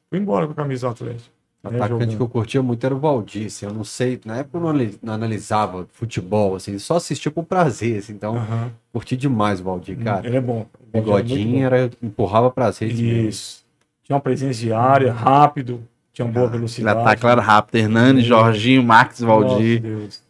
Fui 0.10 0.20
embora 0.20 0.46
com 0.46 0.52
a 0.52 0.56
camisa 0.56 0.88
do 0.88 0.92
Atlético. 0.92 1.33
Né, 1.72 1.78
Atacante 1.78 2.16
que 2.18 2.22
eu 2.22 2.28
curtia 2.28 2.62
muito 2.62 2.86
era 2.86 2.94
o 2.94 3.00
Valdir, 3.00 3.46
assim, 3.48 3.66
eu 3.66 3.74
não 3.74 3.84
sei, 3.86 4.20
na 4.26 4.38
época 4.38 4.58
eu 4.58 4.62
não 4.62 4.70
anali- 4.70 5.00
não 5.02 5.14
analisava 5.14 5.88
futebol, 5.94 6.56
assim, 6.56 6.78
só 6.78 6.98
assistia 6.98 7.32
por 7.32 7.46
prazer, 7.46 8.00
assim, 8.00 8.14
então 8.14 8.36
Aham. 8.36 8.72
curti 8.92 9.16
demais 9.16 9.62
o 9.62 9.64
Valdir, 9.64 9.98
cara. 9.98 10.28
Ele 10.28 10.36
é 10.38 10.42
bom. 10.42 10.66
O 10.94 10.98
é 10.98 11.00
Bigodinho 11.00 11.66
era, 11.66 11.90
empurrava 12.02 12.52
pras 12.52 12.78
redes 12.80 13.00
mesmo. 13.00 13.30
Isso. 13.30 13.64
Tinha 14.04 14.16
uma 14.16 14.22
presença 14.22 14.60
diária, 14.60 15.14
rápido, 15.14 15.82
tinha 16.12 16.26
uma 16.26 16.34
boa 16.34 16.46
Ele 16.48 16.56
velocidade. 16.58 17.24
lá 17.24 17.32
era 17.32 17.42
rápido. 17.42 17.76
Hernani, 17.78 18.22
Jorginho, 18.22 18.84
Marques, 18.84 19.22
Valdir. 19.22 19.82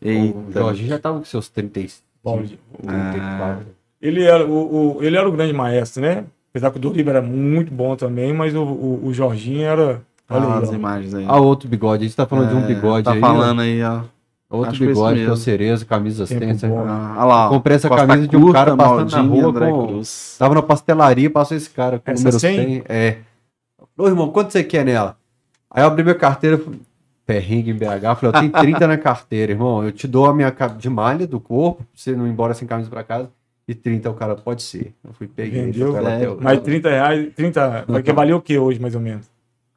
O. 0.02 0.52
Jorginho 0.52 0.88
já 0.90 1.00
tava 1.00 1.18
com 1.20 1.26
seus 1.26 1.50
35, 1.50 2.04
Valdir. 2.24 2.60
34. 2.78 3.66
Ele 4.00 4.24
era 4.24 4.46
o, 4.46 4.98
o- 4.98 5.04
ele 5.04 5.18
era 5.18 5.28
o 5.28 5.32
grande 5.32 5.54
maestro, 5.54 6.02
né? 6.02 6.26
Apesar 6.52 6.70
que 6.70 6.78
o 6.78 6.80
Doriva 6.80 7.10
era 7.10 7.22
muito 7.22 7.74
bom 7.74 7.96
também, 7.96 8.32
mas 8.34 8.54
o, 8.54 8.62
o, 8.64 9.08
o 9.08 9.14
Jorginho 9.14 9.64
era. 9.64 10.02
Olha 10.30 10.46
Ah, 10.46 10.58
aí, 10.58 10.64
as 10.64 10.70
ó. 10.70 10.74
imagens 10.74 11.14
aí. 11.14 11.26
Ah, 11.28 11.38
outro 11.40 11.68
bigode, 11.70 12.04
a 12.04 12.08
gente 12.08 12.16
tá 12.16 12.26
falando 12.26 12.50
de 12.50 12.56
um 12.56 12.64
É, 12.64 12.68
bigode 12.68 13.06
Tá 13.06 13.14
aí, 13.14 13.20
falando 13.20 13.62
aí, 13.62 13.84
ó. 13.84 14.02
outro 14.50 14.72
acho 14.72 14.86
bigode 14.86 15.20
que 15.20 15.26
é 15.26 15.32
o. 15.32 15.36
Cerezo, 15.36 15.86
camisa 15.86 16.24
assistência. 16.24 16.70
Ah, 16.70 16.72
olha 17.18 17.24
lá. 17.26 17.46
ó. 17.48 17.50
Comprei 17.50 17.76
essa 17.76 17.90
Costa 17.90 18.08
camisa 18.08 18.28
de 18.28 18.38
um 18.38 18.42
Curta, 18.42 18.54
cara 18.60 18.76
passando 18.78 19.12
na 19.12 19.22
rua 19.22 19.50
André 19.50 19.70
com- 19.70 19.88
Cruz. 19.88 20.36
Tava 20.40 20.56
na 20.56 20.62
pastelaria, 20.62 21.30
passou 21.30 21.58
esse 21.58 21.70
cara 21.70 22.00
com 22.00 22.10
o 22.10 22.14
Essa 22.14 22.24
número 22.24 22.40
100? 22.40 22.56
100. 22.58 22.84
É. 22.88 23.18
Ô, 23.98 24.08
irmão, 24.08 24.30
quanto 24.30 24.52
você 24.52 24.64
quer 24.64 24.86
nela? 24.86 25.18
Aí 25.70 25.84
eu 25.84 25.88
abri 25.88 26.04
minha 26.04 26.16
carteira, 26.16 26.60
perrengue 27.26 27.72
em 27.72 27.76
BH, 27.76 28.16
falei, 28.16 28.28
eu 28.28 28.32
tenho 28.34 28.52
30 28.52 28.88
na 28.88 28.98
carteira, 28.98 29.52
irmão, 29.52 29.84
eu 29.84 29.92
te 29.92 30.08
dou 30.08 30.26
a 30.26 30.34
minha 30.34 30.54
de 30.78 30.90
malha 30.90 31.26
do 31.28 31.40
corpo, 31.40 31.78
pra 31.84 31.88
você 31.96 32.16
não 32.16 32.28
ir 32.28 32.30
embora 32.32 32.54
sem 32.54 32.68
camisa 32.68 32.90
pra 32.90 33.04
casa, 33.04 33.30
e 33.68 33.74
30 33.74 34.10
o 34.10 34.14
cara, 34.14 34.36
pode 34.36 34.62
ser. 34.62 34.94
Eu 35.04 35.14
fui, 35.14 35.28
peguei. 35.28 35.64
Vendeu, 35.66 35.96
é. 35.98 36.28
Mas 36.40 36.60
30 36.62 36.90
reais, 36.90 37.34
30. 37.36 37.86
Vai 37.88 38.04
que 38.04 38.12
valia 38.14 38.36
o 38.36 38.42
que 38.42 38.58
hoje, 38.58 38.80
mais 38.80 38.94
ou 38.94 39.02
menos? 39.02 39.26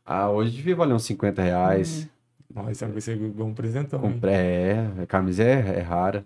Ah, 0.06 0.30
hoje 0.30 0.52
devia 0.52 0.76
valer 0.76 0.94
uns 0.94 1.04
50 1.04 1.42
reais. 1.42 2.08
Mas 2.54 2.80
vai 2.80 3.00
ser 3.00 3.18
um 3.18 3.52
presentão. 3.52 4.00
Comprei, 4.00 4.34
é, 4.34 5.02
a 5.02 5.06
camisa 5.06 5.42
é, 5.42 5.78
é 5.78 5.80
rara. 5.80 6.24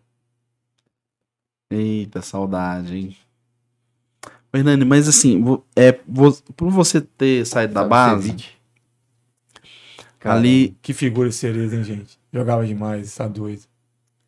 Eita, 1.73 2.21
saudade, 2.21 2.95
hein? 2.95 3.17
Hernani, 4.53 4.85
mas 4.85 5.09
assim, 5.09 5.43
é, 5.75 5.93
por 5.93 6.71
você 6.71 7.01
ter 7.01 7.47
saído 7.47 7.73
da 7.73 7.85
base. 7.85 8.37
Cara, 10.19 10.37
ali. 10.37 10.77
Que 10.83 10.93
figura 10.93 11.33
Cerezo, 11.33 11.77
hein, 11.77 11.85
gente? 11.85 12.19
Jogava 12.33 12.67
demais, 12.67 13.15
tá 13.15 13.27
doido. 13.27 13.63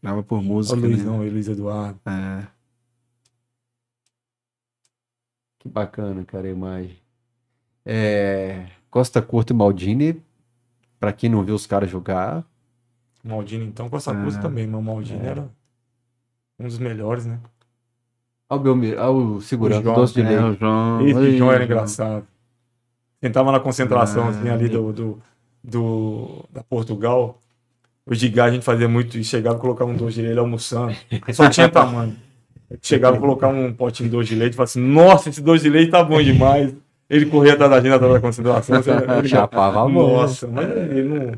Grava 0.03 0.23
por 0.23 0.43
música. 0.43 0.77
o 0.77 0.81
Luiz, 0.81 0.99
né? 0.99 1.05
não, 1.05 1.21
o 1.21 1.31
Luiz 1.31 1.49
Eduardo. 1.49 2.01
É. 2.07 2.47
Que 5.59 5.69
bacana, 5.69 6.25
cara, 6.25 6.47
a 6.49 6.51
imagem. 6.51 6.97
É, 7.85 8.67
Costa 8.93 9.23
Curta 9.23 9.53
e 9.55 9.57
Maldini, 9.57 10.23
pra 11.01 11.13
quem 11.13 11.29
não 11.31 11.43
viu 11.43 11.55
os 11.57 11.67
caras 11.67 11.91
jogar, 11.91 12.45
Maldini, 13.25 13.65
então, 13.65 13.89
Costa 13.89 14.15
Cruz 14.15 14.37
Ah. 14.37 14.41
também, 14.41 14.67
mas 14.67 14.79
o 14.81 14.83
Maldini 14.85 15.25
É. 15.25 15.31
era 15.31 15.49
um 16.61 16.65
dos 16.67 16.79
melhores, 16.79 17.25
né? 17.25 17.39
Olha 18.51 18.61
o, 18.61 18.63
Belmiro, 18.65 19.01
olha 19.01 19.11
o 19.13 19.41
segurança, 19.41 19.81
O 19.81 19.85
João, 19.85 19.95
doce 19.95 20.15
de 20.15 20.21
É, 20.21 20.29
leite. 20.29 20.43
o 20.45 20.55
João. 20.61 21.07
Esse 21.07 21.19
Oi, 21.19 21.37
João 21.39 21.53
era 21.53 21.65
engraçado. 21.65 22.27
Tentava 23.21 23.51
na 23.51 23.61
concentração, 23.61 24.25
Ah, 24.27 24.29
assim, 24.29 24.49
ali 24.51 24.69
do, 24.69 24.93
do, 24.93 25.23
do- 25.65 26.45
da 26.53 26.63
Portugal. 26.63 27.41
O 28.05 28.15
Gigar, 28.15 28.49
a 28.49 28.51
gente 28.53 28.65
fazia 28.65 28.89
muito 28.89 29.17
isso. 29.17 29.31
Chegava 29.31 29.57
e 29.57 29.61
colocava 29.61 29.91
um 29.91 29.97
doce 29.97 30.17
de 30.17 30.23
leite 30.23 30.39
almoçando. 30.39 30.95
Só 31.33 31.49
tinha 31.49 31.69
tamanho. 31.69 32.15
Chegava 32.83 33.17
e 33.17 33.21
colocava 33.21 33.57
um 33.57 33.73
potinho 33.73 34.09
de 34.11 34.17
doce 34.17 34.29
de 34.31 34.35
leite 34.35 34.53
e 34.55 34.57
falava 34.57 34.69
assim: 34.71 34.81
Nossa, 34.81 35.29
esse 35.31 35.41
doce 35.41 35.63
de 35.65 35.71
leite 35.71 35.91
tá 35.93 36.03
bom 36.05 36.21
demais. 36.21 36.75
Ele 37.13 37.27
corria 37.27 37.53
atrás 37.53 37.71
da 37.71 37.81
gente 37.81 37.93
atrás 37.93 38.13
da 38.15 38.21
concentração. 38.21 38.77
Ele 39.19 39.29
Chapava 39.29 39.83
a 39.83 39.89
mão. 39.89 40.15
Nossa, 40.15 40.49
mas 40.49 40.69
ele 40.71 41.03
não. 41.03 41.33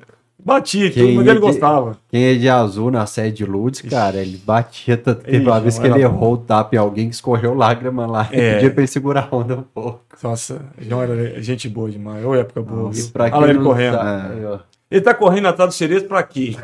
Batia, 0.46 0.90
Quem 0.90 1.06
tudo, 1.06 1.16
mas 1.16 1.26
ele 1.26 1.34
de- 1.36 1.40
gostava. 1.40 1.96
Quem 2.10 2.24
é 2.26 2.34
de 2.34 2.48
azul 2.50 2.90
na 2.90 3.06
sede 3.06 3.38
de 3.38 3.46
Lourdes, 3.46 3.80
cara, 3.80 4.18
ele 4.18 4.36
batia. 4.44 4.94
tanto- 4.96 5.24
Teve 5.24 5.46
uma 5.46 5.58
vez 5.58 5.78
que 5.78 5.86
ele 5.86 6.02
errou 6.02 6.34
o 6.34 6.36
tapa 6.36 6.76
em 6.76 6.78
alguém 6.78 7.08
que 7.08 7.14
escorreu 7.14 7.54
lágrima 7.54 8.06
lá. 8.06 8.28
É. 8.30 8.54
Pedia 8.54 8.70
pra 8.70 8.80
ele 8.82 8.86
segurar 8.86 9.26
a 9.30 9.34
onda 9.36 9.54
um 9.56 9.62
pouco. 9.62 10.00
Nossa, 10.22 10.60
João 10.78 11.02
era 11.02 11.40
gente 11.42 11.66
boa 11.68 11.90
demais. 11.90 12.22
Ô, 12.24 12.34
época 12.34 12.60
boa. 12.62 12.90
Pra 13.12 13.30
Olha 13.36 13.50
ele 13.50 13.58
correndo. 13.60 13.96
ó. 13.96 14.58
Ele 14.90 15.00
tá 15.00 15.14
correndo 15.14 15.48
atrás 15.48 15.70
do 15.70 15.74
cerezo 15.74 16.04
pra 16.04 16.22
quê? 16.22 16.56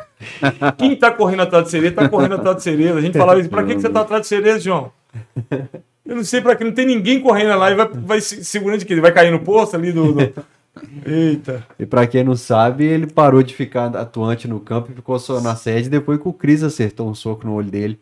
Quem 0.77 0.95
tá 0.95 1.11
correndo 1.11 1.41
atrás 1.43 1.65
do 1.65 1.71
cerezo, 1.71 1.95
tá 1.95 2.09
correndo 2.09 2.35
atrás 2.35 2.57
do 2.57 2.63
cerezo. 2.63 2.99
A 2.99 3.01
gente 3.01 3.17
falava 3.19 3.41
isso, 3.41 3.49
pra 3.49 3.65
que, 3.65 3.75
que 3.75 3.81
você 3.81 3.89
tá 3.89 4.03
atrás 4.03 4.21
do 4.23 4.27
cerezo, 4.27 4.61
João? 4.63 4.93
Eu 6.05 6.17
não 6.17 6.25
sei 6.25 6.41
pra 6.41 6.57
que, 6.57 6.65
não 6.65 6.73
tem 6.73 6.87
ninguém 6.87 7.21
correndo 7.21 7.57
lá 7.59 7.71
e 7.71 7.75
vai, 7.75 7.89
vai 7.89 8.21
se- 8.21 8.45
segurando 8.45 8.79
de 8.81 8.85
quê? 8.87 8.95
Ele 8.95 9.01
vai 9.01 9.13
cair 9.13 9.31
no 9.31 9.41
poço 9.41 9.77
ali 9.77 9.93
do... 9.93 10.13
do- 10.13 10.33
Eita. 11.05 11.67
E 11.79 11.85
pra 11.85 12.07
quem 12.07 12.25
não 12.25 12.37
sabe, 12.37 12.85
ele 12.85 13.07
parou 13.07 13.43
de 13.43 13.55
ficar 13.55 13.95
atuante 13.97 14.47
no 14.49 14.61
campo 14.61 14.91
e 14.91 14.95
ficou 14.95 15.19
só 15.19 15.41
na 15.41 15.55
sede 15.57 15.89
depois 15.91 16.21
que 16.21 16.29
o 16.29 16.33
Cris 16.33 16.63
acertou 16.63 17.09
um 17.09 17.15
soco 17.15 17.47
no 17.47 17.55
olho 17.55 17.71
dele. 17.71 17.99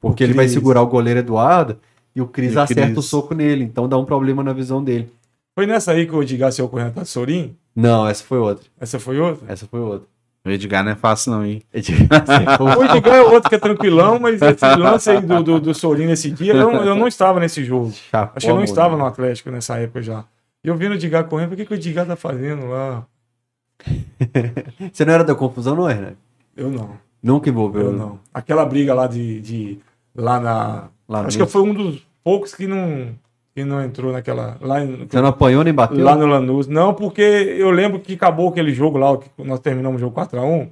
Porque 0.00 0.24
O 0.24 0.26
ele 0.26 0.34
vai 0.34 0.48
segurar 0.48 0.82
o 0.82 0.86
goleiro 0.86 1.20
Eduardo 1.20 1.78
e 2.14 2.20
o 2.20 2.26
Cris 2.26 2.54
o 2.56 2.60
acerta 2.60 2.90
o 2.90 2.94
Cris. 2.94 3.04
soco 3.06 3.34
nele. 3.34 3.62
Então 3.64 3.88
dá 3.88 3.96
um 3.96 4.04
problema 4.04 4.42
na 4.42 4.52
visão 4.52 4.82
dele. 4.82 5.10
Foi 5.54 5.64
nessa 5.66 5.92
aí 5.92 6.06
que 6.06 6.14
o 6.14 6.22
Edgar 6.22 6.52
saiu 6.52 6.68
correndo 6.68 6.88
atrás 6.88 7.08
do 7.08 7.10
Sorim? 7.12 7.56
Não, 7.74 8.06
essa 8.06 8.24
foi 8.24 8.38
outra. 8.38 8.64
Essa 8.80 8.98
foi 8.98 9.18
outra? 9.20 9.52
Essa 9.52 9.66
foi 9.66 9.80
outra. 9.80 10.08
O 10.44 10.50
Edgar 10.50 10.82
não 10.84 10.90
é 10.92 10.96
fácil, 10.96 11.32
não, 11.32 11.44
hein? 11.46 11.62
O 11.72 12.84
Edgar 12.96 13.14
é 13.14 13.22
outro 13.22 13.48
que 13.48 13.54
é 13.54 13.58
tranquilão, 13.58 14.18
mas 14.18 14.42
esse 14.42 14.74
lance 14.76 15.10
aí 15.10 15.20
do, 15.20 15.42
do, 15.42 15.60
do 15.60 15.72
Sorim 15.74 16.06
nesse 16.06 16.30
dia, 16.30 16.52
eu, 16.52 16.72
não- 16.72 16.84
eu 16.84 16.94
não 16.96 17.06
estava 17.06 17.38
nesse 17.38 17.64
jogo. 17.64 17.92
chapou 17.92 18.32
Acho 18.36 18.46
que 18.46 18.50
eu 18.50 18.54
não 18.54 18.56
mão 18.56 18.64
estava 18.64 18.96
no 18.96 19.06
Atlético 19.06 19.50
nessa 19.50 19.76
época 19.78 20.02
já. 20.02 20.24
E 20.64 20.68
eu 20.68 20.76
vendo 20.76 20.92
o 20.92 20.94
Edgar 20.94 21.24
correndo, 21.24 21.52
o 21.52 21.56
que, 21.56 21.64
que 21.64 21.72
o 21.72 21.76
Edgar 21.76 22.06
tá 22.06 22.16
fazendo 22.16 22.66
lá? 22.68 23.06
Você 24.92 25.04
não 25.04 25.12
era 25.14 25.24
da 25.24 25.34
confusão, 25.34 25.74
não, 25.74 25.84
Renan? 25.84 26.14
Eu 26.56 26.70
não. 26.70 26.90
Nunca 27.22 27.48
envolveu. 27.48 27.82
Eu 27.82 27.92
não. 27.92 28.18
Aquela 28.34 28.64
briga 28.64 28.94
lá 28.94 29.06
de. 29.06 29.40
de 29.40 29.78
lá 30.14 30.40
na. 30.40 30.88
Lá 31.08 31.20
acho 31.26 31.38
no- 31.38 31.46
que 31.46 31.52
foi 31.52 31.62
um 31.62 31.72
dos 31.74 32.06
poucos 32.22 32.54
que 32.54 32.66
não, 32.66 33.10
que 33.54 33.64
não 33.64 33.82
entrou 33.82 34.12
naquela. 34.12 34.56
Lá, 34.60 34.80
Você 34.84 35.20
não 35.20 35.28
apanhou 35.28 35.62
nem 35.62 35.74
bateu? 35.74 36.02
lá 36.04 36.16
no 36.16 36.26
Lanús. 36.26 36.66
Não, 36.66 36.94
porque 36.94 37.20
eu 37.20 37.70
lembro 37.70 38.00
que 38.00 38.14
acabou 38.14 38.48
aquele 38.48 38.72
jogo 38.72 38.96
lá, 38.98 39.16
que 39.18 39.28
nós 39.38 39.60
terminamos 39.60 39.96
o 39.96 40.00
jogo 40.00 40.14
4x1. 40.20 40.68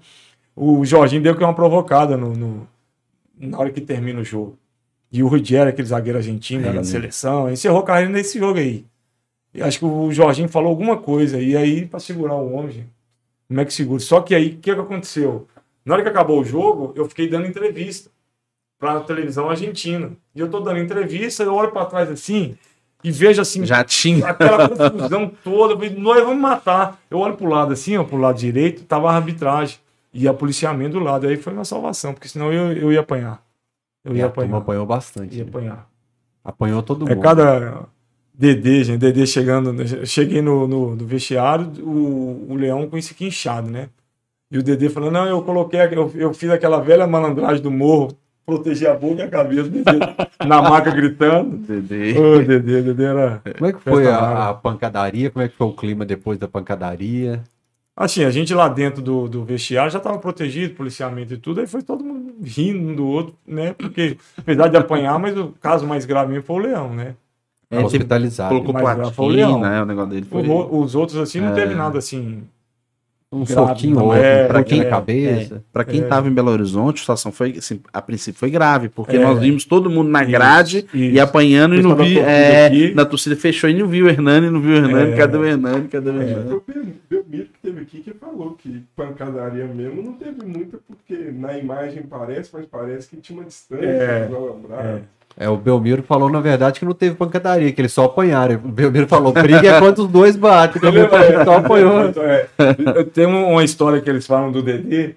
O 0.57 0.85
Jorginho 0.85 1.23
deu 1.23 1.37
que 1.37 1.45
uma 1.45 1.55
provocada 1.55 2.17
no, 2.17 2.33
no- 2.35 2.69
na 3.39 3.59
hora 3.59 3.71
que 3.71 3.81
termina 3.81 4.21
o 4.21 4.25
jogo. 4.25 4.57
E 5.13 5.23
o 5.23 5.29
Rudier, 5.29 5.67
aquele 5.67 5.89
zagueiro 5.89 6.19
argentino 6.19 6.67
É, 6.69 6.73
da 6.73 6.85
seleção, 6.85 7.51
encerrou 7.51 7.81
a 7.81 7.85
carreira 7.85 8.11
nesse 8.13 8.39
jogo 8.39 8.59
aí. 8.59 8.85
E 9.53 9.63
acho 9.63 9.79
que 9.81 9.85
o 9.85 10.13
Jorginho 10.13 10.49
falou 10.49 10.71
alguma 10.71 10.97
coisa. 10.97 11.39
E 11.41 11.57
aí, 11.57 11.85
pra 11.87 11.99
segurar 11.99 12.35
o 12.37 12.53
homem, 12.53 12.71
gente, 12.73 12.91
como 13.49 13.61
é 13.61 13.65
que 13.65 13.73
segura? 13.75 14.01
Só 14.01 14.21
que 14.21 14.35
aí, 14.35 14.49
o 14.49 14.51
que, 14.59 14.73
que 14.75 14.81
aconteceu? 14.81 15.49
Na 15.85 15.95
hora 15.95 16.03
que 16.03 16.09
acabou 16.09 16.41
o 16.41 16.45
jogo, 16.45 16.93
eu 16.95 17.09
fiquei 17.09 17.29
dando 17.29 17.47
entrevista 17.49 18.11
pra 18.79 19.01
televisão 19.01 19.51
argentina. 19.51 20.13
E 20.35 20.41
eu 20.41 20.49
tô 20.49 20.61
dando 20.61 20.79
entrevista, 20.79 21.43
eu 21.43 21.55
olho 21.55 21.73
pra 21.73 21.85
trás 21.87 22.09
assim 22.11 22.57
e 23.03 23.11
vejo 23.11 23.41
assim, 23.41 23.65
Já 23.65 23.83
tinha. 23.85 24.27
aquela 24.29 24.69
confusão 24.69 25.31
toda, 25.43 25.75
eu 25.75 25.79
falei, 25.79 25.95
nós 25.97 26.23
vamos 26.23 26.41
matar. 26.41 26.99
Eu 27.11 27.19
olho 27.19 27.37
pro 27.37 27.49
lado 27.49 27.73
assim, 27.73 27.97
ó, 27.97 28.05
pro 28.05 28.17
lado 28.19 28.39
direito, 28.39 28.85
tava 28.85 29.11
a 29.11 29.15
arbitragem 29.17 29.79
e 30.13 30.27
a 30.29 30.35
policiamento 30.35 30.99
do 30.99 31.05
lado. 31.05 31.27
Aí 31.27 31.37
foi 31.37 31.53
uma 31.53 31.65
salvação, 31.65 32.13
porque 32.13 32.29
senão 32.29 32.53
eu, 32.53 32.73
eu 32.73 32.93
ia 32.93 33.01
apanhar. 33.01 33.43
Eu 34.05 34.15
E 34.15 34.19
ia 34.19 34.27
a 34.27 34.31
turma 34.31 34.59
apanhar. 34.59 34.59
apanhou 34.59 34.87
bastante. 34.87 35.37
Ia 35.37 35.45
apanhar. 35.45 35.89
Apanhou 36.45 36.83
todo 36.83 37.07
É 37.09 37.15
mundo. 37.15 37.23
cada 37.23 37.87
Dedê, 38.33 38.83
gente, 38.85 38.99
Dedê 39.01 39.27
chegando, 39.27 39.83
eu 39.83 40.07
cheguei 40.07 40.41
no, 40.41 40.67
no, 40.67 40.97
no 40.97 41.07
vestiário, 41.07 41.67
o, 41.85 42.47
o 42.51 42.55
Leão 42.55 42.89
com 42.89 42.97
isso 42.97 43.13
aqui 43.13 43.27
inchado, 43.27 43.71
né? 43.71 43.91
E 44.51 44.59
o 44.59 44.63
Dedê 44.63 44.89
falando, 44.89 45.13
não, 45.13 45.27
eu 45.27 45.43
coloquei, 45.43 45.81
eu, 45.93 46.11
eu 46.15 46.33
fiz 46.33 46.49
aquela 46.51 46.81
velha 46.81 47.07
malandragem 47.07 47.63
do 47.63 47.71
morro, 47.71 48.17
proteger 48.47 48.91
a 48.91 48.95
boca 48.95 49.23
e 49.23 49.25
a 49.25 49.29
cabeça, 49.29 49.69
o 49.69 49.71
Dedê 49.71 49.99
na 50.47 50.61
maca 50.63 50.91
gritando. 50.91 51.57
Dedê. 51.59 52.19
Ô, 52.19 52.39
Dedê, 52.43 52.83
Dedê 52.83 53.05
era... 53.05 53.43
Como 53.57 53.67
é 53.71 53.73
que 53.73 53.81
foi 53.81 54.07
a, 54.09 54.49
a 54.51 54.55
pancadaria? 54.55 55.31
Como 55.31 55.45
é 55.45 55.49
que 55.49 55.57
foi 55.57 55.67
o 55.67 55.73
clima 55.73 56.05
depois 56.05 56.39
da 56.39 56.49
pancadaria? 56.49 57.43
Assim, 57.97 58.25
a 58.25 58.31
gente 58.31 58.55
lá 58.55 58.67
dentro 58.69 59.03
do, 59.03 59.29
do 59.29 59.45
vestiário 59.45 59.91
já 59.91 59.99
estava 59.99 60.19
protegido, 60.19 60.75
policiamento 60.75 61.35
e 61.35 61.37
tudo, 61.37 61.61
aí 61.61 61.67
foi 61.67 61.83
todo 61.83 62.03
mundo 62.03 62.35
rindo 62.43 62.79
um 62.89 62.95
do 62.95 63.07
outro, 63.07 63.35
né? 63.47 63.75
Porque, 63.77 64.17
apesar 64.39 64.69
de 64.69 64.77
apanhar, 64.77 65.19
mas 65.19 65.37
o 65.37 65.49
caso 65.61 65.87
mais 65.87 66.07
grave 66.07 66.41
foi 66.41 66.57
o 66.57 66.59
Leão, 66.61 66.95
né? 66.95 67.15
É, 67.71 67.79
Hospitalizado. 67.81 68.49
colocou 68.49 68.75
o 68.75 68.79
platina, 68.79 69.27
Leão. 69.29 69.61
né? 69.61 69.83
O 69.83 69.85
negócio 69.85 70.11
dele 70.11 70.27
O 70.29 70.33
foi. 70.33 70.47
ro- 70.47 70.81
os 70.81 70.95
outros, 70.95 71.19
assim, 71.19 71.41
não 71.41 71.49
É. 71.49 71.53
teve 71.55 71.75
nada 71.75 71.99
assim. 71.99 72.43
Um 73.33 73.45
grave, 73.45 73.53
soquinho 73.69 73.95
não 73.95 74.03
ou 74.03 74.09
outro, 74.09 74.25
é, 74.25 74.45
um 74.45 74.53
pouquinho 74.53 74.83
é, 74.83 74.87
cabeça. 74.91 75.65
Pra 75.73 75.85
quem 75.85 76.01
É. 76.01 76.05
tava 76.05 76.29
em 76.29 76.33
Belo 76.33 76.51
Horizonte, 76.51 76.97
a 76.97 77.01
situação 77.01 77.31
foi, 77.31 77.53
assim, 77.59 77.81
a 77.93 78.03
princípio 78.03 78.41
foi 78.41 78.51
grave, 78.51 78.89
porque 78.89 79.17
É. 79.17 79.21
nós 79.21 79.39
vimos 79.39 79.65
todo 79.65 79.89
mundo 79.89 80.11
na 80.11 80.23
Isso, 80.23 80.33
grade 80.33 80.87
e 80.93 81.13
isso. 81.15 81.23
apanhando 81.23 81.77
e 81.77 81.81
não 81.81 81.91
Pessoal 81.95 81.97
da 81.99 82.05
vi. 82.05 82.15
torcida 82.15 82.31
é, 82.33 82.67
aqui. 82.67 82.95
na 82.95 83.05
torcida 83.05 83.37
fechou 83.37 83.71
e 83.71 83.75
não 83.79 83.87
viu 83.87 84.07
o 84.07 84.09
Hernani, 84.09 84.51
não 84.51 84.61
viu 84.61 84.73
o 84.73 84.77
Hernani, 84.79 85.13
É. 85.13 85.17
cadê 85.17 85.37
o 85.39 85.45
Hernani, 85.45 85.87
cadê 85.87 86.11
o 86.11 86.21
Hernani? 86.21 86.49
Foi 86.49 86.57
o 86.57 86.63
Bel- 86.67 87.23
Belmiro 87.23 87.45
que 87.53 87.59
teve 87.63 87.81
aqui 87.83 88.01
que 88.01 88.13
falou 88.15 88.55
que 88.55 88.83
pancadaria 88.97 89.65
mesmo 89.67 90.03
não 90.03 90.15
teve 90.15 90.45
muita, 90.45 90.79
porque 90.89 91.31
na 91.33 91.57
imagem 91.57 92.03
parece, 92.03 92.51
mas 92.53 92.67
parece 92.67 93.09
que 93.09 93.17
tinha 93.19 93.39
uma 93.39 93.45
distância. 93.47 93.85
É, 93.87 94.29
não. 94.29 94.59
É. 95.41 95.45
É, 95.45 95.49
o 95.49 95.57
Belmiro 95.57 96.03
falou, 96.03 96.29
na 96.29 96.39
verdade, 96.41 96.79
que 96.79 96.85
não 96.85 96.93
teve 96.93 97.15
pancadaria, 97.17 97.73
que 97.73 97.81
eles 97.81 97.93
só 97.93 98.05
apanharam. 98.05 98.57
O 98.57 98.69
Belmiro 98.69 99.07
falou, 99.09 99.33
briga 99.33 99.67
é 99.69 99.79
quando 99.81 100.01
os 100.01 100.09
dois 100.09 100.37
batem. 100.37 100.81
Falou 100.81 101.09
que 101.09 101.45
só 101.45 101.57
apanhou. 101.57 102.01
É, 102.23 102.47
eu 102.95 103.05
tenho 103.07 103.31
uma 103.31 103.65
história 103.65 104.01
que 104.01 104.11
eles 104.11 104.27
falam 104.27 104.53
do 104.53 104.63
Dedê, 104.63 105.15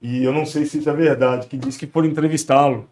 e 0.00 0.22
eu 0.22 0.32
não 0.32 0.46
sei 0.46 0.64
se 0.64 0.78
isso 0.78 0.88
é 0.88 0.92
verdade, 0.92 1.46
que 1.48 1.56
diz 1.56 1.76
que 1.76 1.86
foram 1.86 2.06
entrevistá-lo, 2.08 2.88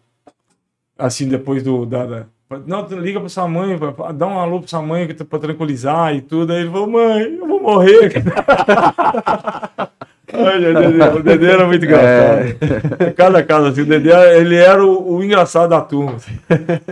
assim, 0.97 1.27
depois 1.29 1.63
do... 1.63 1.85
Da, 1.85 2.05
da- 2.05 2.25
não, 2.67 2.85
liga 2.87 3.19
pra 3.19 3.29
sua 3.29 3.47
mãe, 3.47 3.79
dá 4.13 4.27
um 4.27 4.37
alô 4.39 4.59
pra 4.59 4.67
sua 4.67 4.81
mãe 4.81 5.07
pra 5.07 5.39
tranquilizar 5.39 6.13
e 6.13 6.21
tudo. 6.21 6.53
Aí 6.53 6.59
ele 6.61 6.69
falou, 6.69 6.87
mãe, 6.87 7.23
eu 7.39 7.47
vou 7.47 7.59
morrer. 7.61 8.11
Ai, 10.33 10.59
meu 10.59 10.73
Deus, 10.73 11.15
o 11.15 11.23
Dedê 11.23 11.51
era 11.51 11.65
muito 11.67 11.85
engraçado. 11.85 12.55
Cada 13.15 13.43
caso 13.43 13.67
assim, 13.67 13.81
o 13.81 13.85
Dedê, 13.85 14.11
ele 14.37 14.55
era 14.55 14.83
o, 14.83 15.15
o 15.15 15.23
engraçado 15.23 15.69
da 15.69 15.81
turma. 15.81 16.15
assim. 16.15 16.33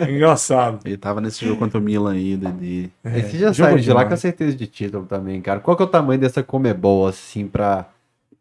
Engraçado. 0.10 0.80
Ele 0.86 0.98
tava 0.98 1.20
nesse 1.20 1.44
jogo 1.46 1.58
contra 1.60 1.80
o 1.80 1.82
Milan 1.82 2.14
aí, 2.14 2.38
Dedê. 2.38 2.90
Esse 3.04 3.38
já 3.38 3.54
saiu 3.54 3.78
de 3.78 3.92
lá 3.92 4.06
com 4.06 4.14
a 4.14 4.18
certeza 4.18 4.56
de 4.56 4.68
título 4.68 5.06
também, 5.06 5.42
cara. 5.42 5.60
Qual 5.60 5.76
que 5.76 5.84
é 5.84 5.86
o 5.86 5.90
tamanho 5.90 6.20
dessa 6.20 6.44
Comebol, 6.44 7.08
assim, 7.08 7.48
pra, 7.48 7.88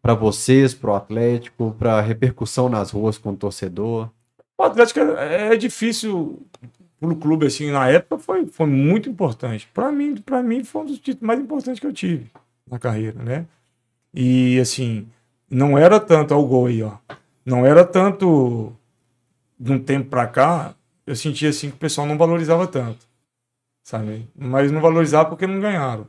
pra 0.03 0.15
vocês, 0.15 0.75
pro 0.75 0.95
Atlético, 0.95 1.75
pra 1.79 2.01
repercussão 2.01 2.69
nas 2.69 2.91
ruas 2.91 3.17
com 3.17 3.31
o 3.31 3.37
torcedor? 3.37 4.09
O 4.59 4.63
Atlético 4.63 5.01
é, 5.01 5.55
é 5.55 5.57
difícil 5.57 6.43
pro 7.01 7.17
clube, 7.17 7.47
assim, 7.47 7.71
na 7.71 7.89
época 7.89 8.19
foi, 8.19 8.47
foi 8.47 8.67
muito 8.67 9.09
importante. 9.09 9.67
Para 9.73 9.91
mim, 9.91 10.17
para 10.17 10.43
mim 10.43 10.63
foi 10.63 10.83
um 10.83 10.85
dos 10.85 10.99
títulos 10.99 11.27
mais 11.27 11.41
importantes 11.41 11.81
que 11.81 11.87
eu 11.87 11.93
tive 11.93 12.27
na 12.71 12.79
carreira, 12.79 13.21
né? 13.23 13.47
E 14.15 14.59
assim, 14.61 15.07
não 15.51 15.79
era 15.79 16.01
tanto 16.01 16.35
ao 16.35 16.45
gol 16.45 16.67
aí, 16.67 16.83
ó. 16.83 16.93
Não 17.45 17.65
era 17.65 17.85
tanto 17.85 18.73
de 19.59 19.73
um 19.73 19.79
tempo 19.79 20.09
pra 20.11 20.27
cá, 20.27 20.75
eu 21.07 21.15
sentia 21.17 21.49
assim 21.51 21.71
que 21.71 21.77
o 21.77 21.81
pessoal 21.81 22.07
não 22.07 22.19
valorizava 22.19 22.67
tanto. 22.67 23.07
Sabe? 23.85 24.27
Mas 24.37 24.71
não 24.71 24.81
valorizava 24.81 25.29
porque 25.29 25.47
não 25.47 25.61
ganharam. 25.61 26.07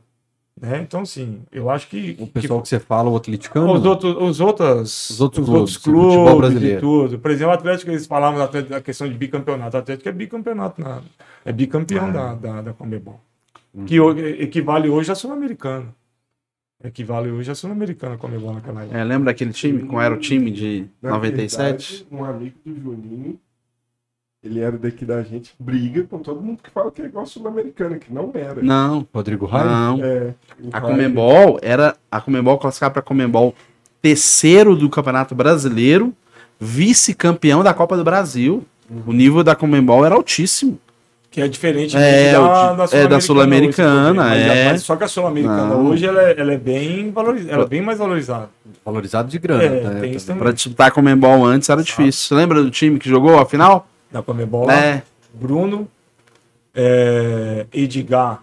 Né? 0.60 0.80
Então, 0.82 1.00
assim, 1.00 1.40
eu 1.50 1.70
acho 1.70 1.88
que. 1.88 2.14
O 2.20 2.26
que 2.26 2.32
pessoal 2.34 2.60
que 2.60 2.68
você 2.68 2.78
fala, 2.78 3.08
o 3.08 3.16
atleticano, 3.16 3.72
os 3.72 3.84
outros, 3.86 4.14
os 4.20 4.40
outros, 4.40 5.10
Os 5.10 5.20
outros 5.20 5.48
os 5.48 5.52
clubes, 5.54 5.76
o 5.76 5.80
futebol 5.80 6.24
clubes 6.26 6.38
brasileiro. 6.40 6.80
tudo. 6.80 7.18
Por 7.18 7.30
exemplo, 7.30 7.52
o 7.52 7.56
Atlético, 7.56 7.90
eles 7.90 8.06
falavam 8.06 8.38
da, 8.62 8.80
questão 8.80 9.08
de 9.08 9.14
bicampeonato. 9.14 9.76
O 9.76 9.80
Atlético 9.80 10.08
é 10.08 10.12
bicampeonato, 10.12 10.80
na, 10.80 11.00
é 11.44 11.50
bicampeão 11.52 12.12
da, 12.12 12.34
da, 12.34 12.60
da 12.62 12.72
Comebol. 12.74 13.18
Que 13.86 13.98
ho- 13.98 14.16
equivale 14.18 14.90
hoje 14.90 15.10
a 15.10 15.14
Sul-Americana. 15.14 15.86
Equivale 16.84 17.30
hoje 17.30 17.50
a 17.50 17.54
Sul-Americana 17.54 18.14
a 18.14 18.18
Comebol 18.18 18.54
naquela 18.54 18.82
época. 18.82 18.98
É, 18.98 19.04
lembra 19.04 19.26
daquele 19.26 19.52
time? 19.52 19.80
Como 19.84 20.00
era 20.00 20.14
o 20.14 20.18
time 20.18 20.50
de 20.50 20.86
Na 21.00 21.10
97? 21.10 21.60
verdade, 21.60 22.06
um 22.10 22.24
amigo 22.24 22.56
do 22.64 22.74
Juninho, 22.74 23.38
ele 24.42 24.58
era 24.60 24.76
daqui 24.76 25.04
da 25.04 25.22
gente, 25.22 25.54
briga 25.60 26.02
com 26.04 26.18
todo 26.18 26.40
mundo 26.40 26.60
que 26.62 26.70
fala 26.70 26.90
que 26.90 27.00
é 27.00 27.04
igual 27.04 27.24
sul-americana, 27.24 27.96
que 27.98 28.12
não 28.12 28.32
era. 28.34 28.60
Não, 28.60 29.06
Rodrigo 29.14 29.46
Raio. 29.46 29.66
não. 29.70 30.04
É, 30.04 30.34
A 30.72 30.78
Raio- 30.80 30.92
Comembol 30.94 31.58
era. 31.62 31.96
A 32.10 32.20
Comembol 32.20 32.58
classificava 32.58 32.94
pra 32.94 33.02
Comembol 33.02 33.54
terceiro 34.00 34.74
do 34.74 34.90
Campeonato 34.90 35.32
Brasileiro, 35.34 36.12
vice-campeão 36.58 37.62
da 37.62 37.72
Copa 37.72 37.96
do 37.96 38.02
Brasil. 38.02 38.64
O 39.06 39.12
nível 39.12 39.44
da 39.44 39.54
Comembol 39.54 40.04
era 40.04 40.14
altíssimo. 40.16 40.78
Que 41.32 41.40
é 41.40 41.48
diferente 41.48 41.96
É, 41.96 42.32
da, 42.32 42.40
o 42.42 42.86
de- 42.86 42.94
é, 42.94 43.08
da 43.08 43.18
Sul-Americana, 43.20 44.12
mas- 44.12 44.42
é. 44.42 44.70
mas 44.70 44.82
Só 44.82 44.94
que 44.96 45.04
a 45.04 45.08
Sul-Americana 45.08 45.74
hoje 45.76 46.04
ela 46.06 46.20
é, 46.22 46.38
ela 46.38 46.52
é 46.52 46.58
bem 46.58 47.10
valorizada, 47.10 47.52
ela 47.54 47.64
é 47.64 47.66
bem 47.66 47.80
mais 47.80 47.98
valorizada. 47.98 48.50
Valorizado 48.84 49.28
de 49.30 49.38
grana. 49.38 49.62
É, 49.64 49.80
né? 49.82 50.00
tem 50.00 50.12
isso 50.12 50.32
Pra 50.34 50.52
disputar 50.52 50.88
a 50.88 50.90
Comembol 50.90 51.44
antes 51.46 51.70
era 51.70 51.82
difícil. 51.82 52.28
Você 52.28 52.34
lembra 52.34 52.62
do 52.62 52.70
time 52.70 52.98
que 52.98 53.08
jogou 53.08 53.38
a 53.38 53.46
final? 53.46 53.88
Da 54.10 54.22
Comebol 54.22 54.66
lá, 54.66 54.74
É. 54.74 55.02
Bruno, 55.32 55.88
é, 56.74 57.66
Edgar, 57.72 58.42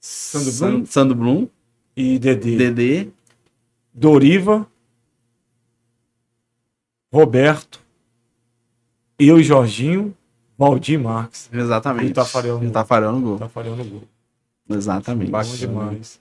Sandro 0.00 0.50
San- 0.50 0.84
Sandro 0.86 1.14
Blum, 1.14 1.46
e 1.94 2.18
Dedê. 2.18 2.56
Dedê. 2.56 3.08
Doriva, 3.92 4.66
Roberto, 7.12 7.80
eu 9.18 9.38
e 9.38 9.42
Jorginho, 9.44 10.14
Valdir 10.56 10.98
Marques. 11.00 11.48
Exatamente. 11.52 12.10
E 12.10 12.14
Tafarel 12.14 12.60
no 12.60 12.68
o 12.68 12.72
Tafarel 12.72 13.12
no 13.12 13.20
gol. 13.20 13.38
Tafarel 13.38 13.76
no 13.76 13.84
gol. 13.84 14.02
Exatamente. 14.70 15.30
Bom 15.30 15.38
Bacana. 15.38 15.56
demais. 15.56 16.20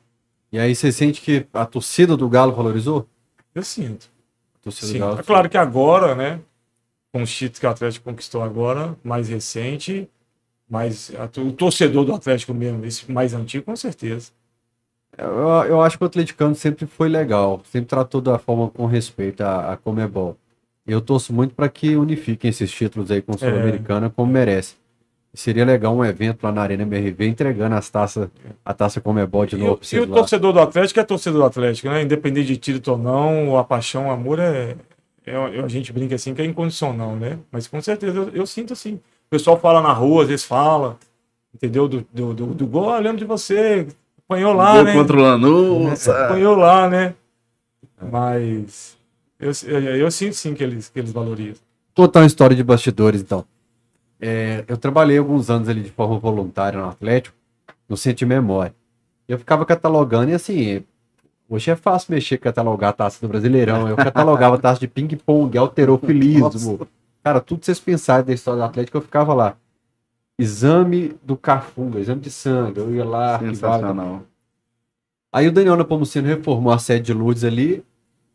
E 0.52 0.60
aí 0.60 0.76
você 0.76 0.92
sente 0.92 1.22
que 1.22 1.46
a 1.54 1.66
torcida 1.66 2.16
do 2.18 2.28
Galo 2.30 2.52
valorizou? 2.54 3.08
Eu 3.56 3.64
sinto. 3.64 4.10
A 4.56 4.64
torcida 4.64 4.88
Sim. 4.88 4.94
do 4.94 5.00
Galo. 5.00 5.20
É 5.20 5.24
claro 5.24 5.50
que 5.50 5.58
agora, 5.58 6.16
né? 6.16 6.40
Com 7.12 7.22
os 7.22 7.32
títulos 7.32 7.60
que 7.60 7.66
o 7.66 7.70
Atlético 7.70 8.06
conquistou 8.10 8.42
agora, 8.42 8.96
mais 9.04 9.30
recente, 9.30 10.10
mas 10.68 11.12
a- 11.16 11.30
o 11.42 11.52
torcedor 11.52 12.04
do 12.06 12.14
Atlético 12.14 12.54
mesmo, 12.54 12.84
esse 12.86 13.12
mais 13.12 13.34
antigo, 13.34 13.66
com 13.66 13.76
certeza. 13.76 14.32
Eu, 15.16 15.28
eu 15.68 15.82
acho 15.82 15.96
que 15.98 16.04
o 16.04 16.08
atleticano 16.08 16.56
sempre 16.56 16.88
foi 16.88 17.08
legal, 17.08 17.62
sempre 17.72 17.88
tratou 17.88 18.20
da 18.20 18.40
forma 18.40 18.68
com 18.70 18.88
respeito 18.88 19.42
à, 19.42 19.74
à 19.74 19.78
Comebol. 19.78 20.36
Eu 20.86 21.00
torço 21.02 21.32
muito 21.34 21.56
para 21.56 21.70
que 21.70 21.96
unifiquem 21.96 22.50
esses 22.50 22.70
títulos 22.72 23.10
aí 23.10 23.22
com 23.22 23.34
a 23.34 23.38
Sul-Americana 23.38 24.10
como 24.10 24.32
merece. 24.32 24.76
Seria 25.34 25.66
legal 25.66 25.96
um 25.96 26.06
evento 26.06 26.44
lá 26.44 26.52
na 26.52 26.62
Arena 26.62 26.84
MRV 26.84 27.26
entregando 27.28 27.74
as 27.76 27.90
taças, 27.90 28.30
a 28.64 28.74
taça 28.74 29.02
Comebol 29.02 29.46
de 29.48 29.56
E, 29.56 29.60
novo 29.60 29.74
o- 29.76 29.80
e 29.82 29.86
vocês 29.86 30.04
o 30.04 30.08
lá. 30.10 30.16
torcedor 30.18 30.54
do 30.54 30.60
Atlético 30.60 31.00
é 31.00 31.04
torcedor 31.04 31.40
do 31.42 31.46
Atlético, 31.48 31.90
né? 31.90 32.04
Independente 32.04 32.48
de 32.48 32.58
título 32.58 32.98
ou 32.98 33.02
não, 33.04 33.58
a 33.58 33.64
paixão, 33.64 34.08
o 34.10 34.12
amor 34.12 34.38
é, 34.40 34.76
é- 35.26 35.32
é- 35.34 35.60
A 35.64 35.68
gente 35.68 35.92
brinca 35.92 36.14
assim 36.16 36.36
que 36.36 36.42
é 36.42 36.46
incondicional, 36.46 37.16
né? 37.16 37.40
Mas 37.52 37.66
com 37.68 37.82
certeza 37.82 38.16
eu, 38.16 38.30
eu 38.30 38.46
sinto 38.46 38.74
assim. 38.74 38.96
O 38.96 39.30
pessoal 39.32 39.58
fala 39.60 39.82
na 39.82 39.92
rua, 39.94 40.22
às 40.24 40.28
vezes 40.30 40.46
fala, 40.46 40.98
entendeu? 41.56 41.88
Do, 41.88 42.06
do, 42.14 42.34
do, 42.36 42.46
do 42.54 42.68
gol, 42.68 42.90
ah, 42.92 43.00
lembro 43.00 43.18
de 43.18 43.26
você, 43.26 43.88
apanhou 44.28 44.54
lá, 44.54 44.76
gol 44.76 44.84
né? 44.84 44.94
contra 44.94 45.18
o 45.18 45.20
Lanús. 45.22 46.08
Apanhou 46.10 46.56
lá, 46.56 46.88
né? 46.88 47.16
Mas 48.12 48.96
eu, 49.44 49.52
eu, 49.70 49.98
eu 49.98 50.12
sinto 50.12 50.36
sim 50.36 50.54
que 50.54 50.64
eles, 50.64 50.90
que 50.90 51.00
eles 51.00 51.12
valorizam. 51.12 51.62
Vou 51.96 52.08
contar 52.08 52.22
uma 52.22 52.26
história 52.26 52.56
de 52.56 52.64
bastidores, 52.64 53.22
então. 53.22 53.46
É, 54.20 54.64
eu 54.68 54.78
trabalhei 54.78 55.18
alguns 55.18 55.50
anos 55.50 55.68
ali 55.68 55.82
de 55.82 55.92
forma 55.92 56.18
voluntária 56.18 56.80
no 56.80 56.88
Atlético, 56.88 57.36
no 57.88 57.98
Centro 57.98 58.20
de 58.20 58.26
Memória. 58.26 58.74
Eu 59.28 59.38
ficava 59.38 59.66
catalogando 59.66 60.32
e 60.32 60.34
assim, 60.34 60.84
hoje 61.50 61.70
é 61.72 61.76
fácil 61.76 62.14
mexer, 62.14 62.38
catalogar 62.38 62.92
a 62.92 62.94
taça 62.94 63.20
do 63.22 63.28
Brasileirão. 63.28 63.88
Eu 63.88 63.96
catalogava 63.96 64.56
a 64.56 64.60
taça 64.60 64.80
de 64.80 64.88
ping-pong, 64.88 65.58
alterofilismo. 65.58 66.88
Cara, 67.24 67.40
tudo 67.40 67.60
que 67.60 67.66
vocês 67.66 67.80
pensarem 67.80 68.26
da 68.26 68.34
história 68.34 68.60
do 68.60 68.66
Atlético, 68.66 68.98
eu 68.98 69.02
ficava 69.02 69.34
lá. 69.34 69.56
Exame 70.38 71.16
do 71.24 71.38
Cafunga, 71.38 72.00
exame 72.00 72.22
de 72.22 72.32
sangue. 72.32 72.80
Eu 72.80 72.94
ia 72.94 73.06
lá, 73.06 73.36
arquivava. 73.36 73.76
Sensacional. 73.76 74.24
Aí 75.32 75.48
o 75.48 75.52
Daniel 75.52 75.76
Napomuceno 75.76 76.28
reformou 76.28 76.72
a 76.74 76.78
sede 76.78 77.06
de 77.08 77.14
Lourdes 77.14 77.44
ali. 77.44 77.84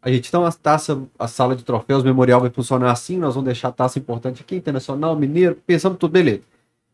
A 0.08 0.10
gente 0.10 0.30
tem 0.30 0.40
uma 0.40 0.50
taça, 0.50 1.02
a 1.18 1.28
sala 1.28 1.54
de 1.54 1.62
troféus, 1.62 2.02
memorial 2.02 2.40
vai 2.40 2.48
funcionar 2.48 2.90
assim, 2.90 3.18
nós 3.18 3.34
vamos 3.34 3.44
deixar 3.44 3.68
a 3.68 3.72
taça 3.72 3.98
importante 3.98 4.40
aqui, 4.40 4.56
internacional, 4.56 5.14
mineiro, 5.14 5.54
pensamos 5.66 5.98
tudo, 5.98 6.12
beleza. 6.12 6.40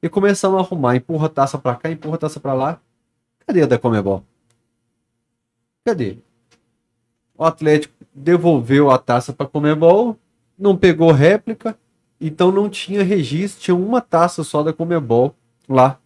E 0.03 0.09
começamos 0.09 0.59
a 0.59 0.63
arrumar, 0.63 0.97
empurra 0.97 1.27
a 1.27 1.29
taça 1.29 1.57
pra 1.57 1.77
cá, 1.77 1.89
empurra 1.89 2.17
a 2.17 2.19
taça 2.19 2.41
pra 2.41 2.55
lá. 2.55 2.81
Cadê 3.47 3.63
a 3.63 3.67
da 3.67 3.79
Comebol? 3.79 4.25
Cadê? 5.85 6.19
O 7.39 7.45
Atlético 7.45 7.95
devolveu 8.13 8.91
a 8.91 8.99
taça 8.99 9.33
pra 9.33 9.47
Comebol, 9.47 10.19
não 10.59 10.77
pegou 10.77 11.13
réplica, 11.13 11.79
então 12.21 12.51
não 12.51 12.69
tinha 12.69 13.05
registro, 13.05 13.63
tinha 13.63 13.77
uma 13.77 14.01
taça 14.01 14.43
só 14.43 14.61
da 14.65 14.73
Comebol 14.73 15.37
lá. 15.69 16.01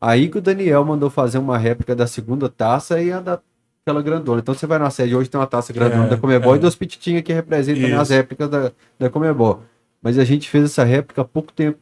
Aí 0.00 0.28
que 0.28 0.38
o 0.38 0.42
Daniel 0.42 0.84
mandou 0.84 1.10
fazer 1.10 1.38
uma 1.38 1.58
réplica 1.58 1.96
da 1.96 2.06
segunda 2.06 2.48
taça 2.48 3.02
e 3.02 3.10
a 3.10 3.40
daquela 3.86 4.02
grandona. 4.02 4.40
Então 4.40 4.52
você 4.52 4.66
vai 4.66 4.78
na 4.80 4.90
sede 4.90 5.14
hoje 5.14 5.30
tem 5.30 5.38
uma 5.38 5.46
taça 5.46 5.72
grandona 5.72 6.06
É, 6.06 6.08
da 6.08 6.16
Comebol 6.16 6.54
é. 6.54 6.56
e 6.56 6.60
duas 6.60 6.74
pititinhas 6.74 7.22
que 7.22 7.32
representam 7.32 8.00
as 8.00 8.10
réplicas 8.10 8.50
da, 8.50 8.72
da 8.98 9.08
Comebol. 9.08 9.62
Mas 10.02 10.18
a 10.18 10.24
gente 10.24 10.50
fez 10.50 10.64
essa 10.64 10.82
réplica 10.84 11.22
há 11.22 11.24
pouco 11.24 11.52
tempo. 11.52 11.78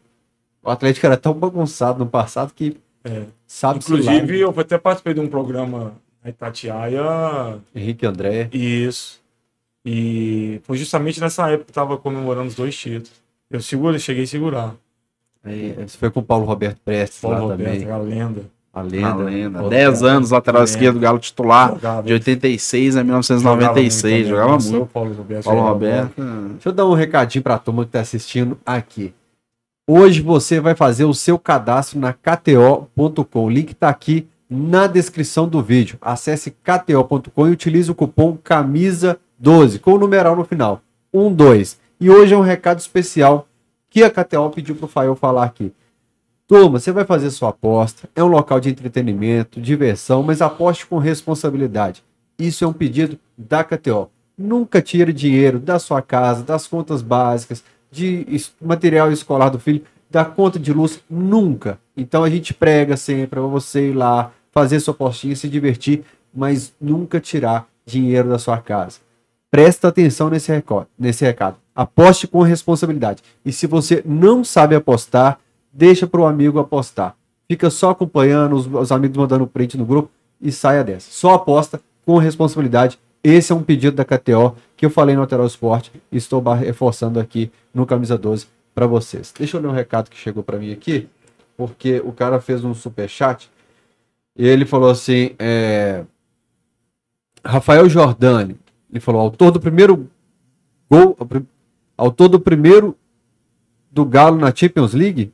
O 0.63 0.71
Atlético 0.71 1.07
era 1.07 1.17
tão 1.17 1.33
bagunçado 1.33 1.99
no 1.99 2.07
passado 2.07 2.53
que 2.55 2.77
É. 3.03 3.23
sabe 3.47 3.79
Inclusive, 3.79 4.41
eu 4.41 4.55
até 4.57 4.77
participei 4.79 5.15
de 5.15 5.21
um 5.21 5.29
programa 5.29 5.95
na 6.23 6.31
Itatiaia 6.31 7.59
Henrique 7.75 8.07
André. 8.07 8.49
Isso. 8.53 9.21
E 9.85 10.61
foi 10.65 10.77
justamente 10.77 11.21
nessa 11.21 11.49
época 11.49 11.65
que 11.67 11.71
estava 11.71 11.97
comemorando 11.97 12.49
os 12.49 12.55
dois 12.55 12.77
títulos. 12.77 13.13
Eu 13.51 13.61
segurei, 13.61 13.99
cheguei 13.99 14.25
a 14.25 14.27
segurar. 14.27 14.75
É, 15.45 15.85
Você 15.87 15.99
foi 15.99 16.11
com 16.11 16.21
o 16.21 16.23
Paulo 16.23 16.47
Roberto 16.47 16.79
Prestes 16.83 17.21
Paulo 17.21 17.37
lá 17.37 17.43
Roberto, 17.53 17.81
também. 17.81 17.91
a 17.91 17.99
lenda. 17.99 18.43
A 18.75 18.83
lenda. 18.83 19.09
A 19.09 19.15
lenda. 19.15 19.59
Outro 19.59 19.71
10 19.71 20.01
cara. 20.01 20.13
anos, 20.13 20.31
lateral 20.31 20.65
esquerdo, 20.65 20.99
Galo 20.99 21.19
titular. 21.19 21.71
Jogava. 21.71 22.03
De 22.03 22.13
86 22.13 22.97
a 22.97 23.01
Jogava 23.01 23.05
1996. 23.05 24.15
muito 24.15 24.29
Jogava 24.29 24.47
também. 24.47 24.55
Nossa, 24.55 24.71
muito. 24.71 24.83
o 24.83 24.87
Paulo 24.87 25.15
Roberto. 25.15 25.45
Paulo 25.45 25.61
jogava 25.61 25.75
Roberto. 25.75 26.23
Deixa 26.53 26.69
eu 26.69 26.73
dar 26.73 26.87
um 26.87 26.95
recadinho 26.95 27.43
pra 27.43 27.59
turma 27.59 27.85
que 27.85 27.91
tá 27.93 28.01
assistindo 28.01 28.59
aqui. 28.67 29.15
Hoje 29.87 30.23
você 30.23 30.61
vai 30.61 30.75
fazer 30.75 31.05
o 31.05 31.15
seu 31.15 31.39
cadastro 31.39 32.01
na 32.01 32.13
KTO.com. 32.13 33.45
O 33.45 33.51
link 33.51 33.75
tá 33.75 33.89
aqui 33.89 34.27
na 34.49 34.87
descrição 34.87 35.47
do 35.47 35.63
vídeo. 35.63 35.99
Acesse 36.01 36.51
KTO.com 36.51 37.49
e 37.49 37.51
utilize 37.51 37.91
o 37.91 37.95
cupom 37.95 38.37
CAMISA12 38.37 39.79
com 39.81 39.93
o 39.93 39.99
numeral 39.99 40.35
no 40.35 40.45
final. 40.45 40.81
12. 41.13 41.77
E 42.01 42.11
hoje 42.11 42.35
é 42.35 42.37
um 42.37 42.41
recado 42.41 42.81
especial 42.81 43.47
que 43.89 44.03
a 44.03 44.11
KTO 44.11 44.51
pediu 44.51 44.75
pro 44.75 44.89
Fael 44.89 45.15
falar 45.15 45.45
aqui. 45.45 45.73
Turma, 46.47 46.79
você 46.79 46.93
vai 46.93 47.07
fazer 47.07 47.31
sua 47.31 47.49
aposta. 47.49 48.09
É 48.15 48.23
um 48.23 48.29
local 48.29 48.61
de 48.61 48.69
entretenimento, 48.69 49.61
diversão, 49.61 50.23
mas 50.23 50.43
aposte 50.43 50.87
com 50.87 50.99
responsabilidade. 50.99 52.05
Isso 52.39 52.65
é 52.65 52.69
um 52.69 52.73
pedido 52.73 53.19
da 53.37 53.65
KTO. 53.65 54.11
Nunca 54.37 54.83
tire 54.83 55.13
dinheiro 55.13 55.59
da 55.59 55.79
sua 55.79 56.03
casa, 56.03 56.43
das 56.43 56.67
contas 56.67 57.01
básicas, 57.01 57.65
de 57.91 58.27
material 58.61 59.11
escolar 59.11 59.49
do 59.49 59.59
filho, 59.59 59.85
da 60.11 60.25
conta 60.25 60.59
de 60.59 60.73
luz, 60.73 61.01
nunca. 61.09 61.79
Então 61.97 62.23
a 62.23 62.29
gente 62.29 62.53
prega 62.53 62.97
sempre 62.97 63.29
para 63.29 63.41
você 63.41 63.91
ir 63.91 63.95
lá, 63.95 64.31
fazer 64.53 64.81
sua 64.81 64.93
apostinha, 64.93 65.35
se 65.35 65.49
divertir, 65.49 66.05
mas 66.35 66.75
nunca 66.81 67.21
tirar 67.21 67.67
dinheiro 67.87 68.29
da 68.29 68.39
sua 68.39 68.59
casa. 68.59 68.99
Presta 69.51 69.89
atenção 69.89 70.29
nesse 70.29 70.53
recado, 70.53 70.89
nesse 70.99 71.25
recado. 71.25 71.57
Aposte 71.75 72.27
com 72.27 72.43
responsabilidade. 72.43 73.23
E 73.45 73.53
se 73.53 73.67
você 73.67 74.03
não 74.05 74.45
sabe 74.45 74.75
apostar, 74.75 75.39
deixa 75.75 76.07
para 76.07 76.21
o 76.21 76.27
amigo 76.27 76.59
apostar. 76.59 77.17
Fica 77.49 77.69
só 77.69 77.91
acompanhando, 77.91 78.55
os, 78.55 78.67
os 78.67 78.93
amigos 78.93 79.17
mandando 79.17 79.47
print 79.47 79.77
no 79.77 79.85
grupo 79.85 80.11
e 80.41 80.53
saia 80.53 80.85
dessa. 80.85 81.11
Só 81.11 81.35
aposta 81.35 81.81
com 82.07 82.17
responsabilidade. 82.17 82.99
Esse 83.23 83.53
é 83.53 83.55
um 83.55 83.63
pedido 83.63 83.97
da 83.97 84.05
KTO 84.05 84.55
que 84.77 84.87
eu 84.87 84.91
falei 84.91 85.15
no 85.15 85.23
Lateral 85.23 85.47
Esporte 85.47 85.91
e 86.13 86.17
estou 86.17 86.43
reforçando 86.53 87.19
aqui 87.19 87.51
no 87.73 87.85
Camisa 87.87 88.17
12 88.17 88.47
para 88.75 88.87
vocês. 88.87 89.33
Deixa 89.37 89.57
eu 89.57 89.61
ler 89.61 89.69
um 89.69 89.73
recado 89.73 90.11
que 90.11 90.17
chegou 90.17 90.43
para 90.43 90.59
mim 90.59 90.73
aqui, 90.73 91.09
porque 91.57 92.01
o 92.05 92.13
cara 92.13 92.41
fez 92.41 92.65
um 92.65 92.75
super 92.75 93.09
chat 93.09 93.51
e 94.37 94.47
ele 94.47 94.65
falou 94.67 94.91
assim: 94.91 95.31
é, 95.39 96.05
Rafael 97.45 97.89
Jordani, 97.89 98.57
ele 98.91 99.01
falou, 99.01 99.21
autor 99.21 99.51
do 99.51 99.61
primeiro 99.61 100.09
gol, 100.91 101.17
autor 101.97 102.29
do 102.29 102.41
primeiro 102.41 102.97
do 103.91 104.05
Galo 104.05 104.37
na 104.37 104.55
Champions 104.55 104.93
League? 104.93 105.33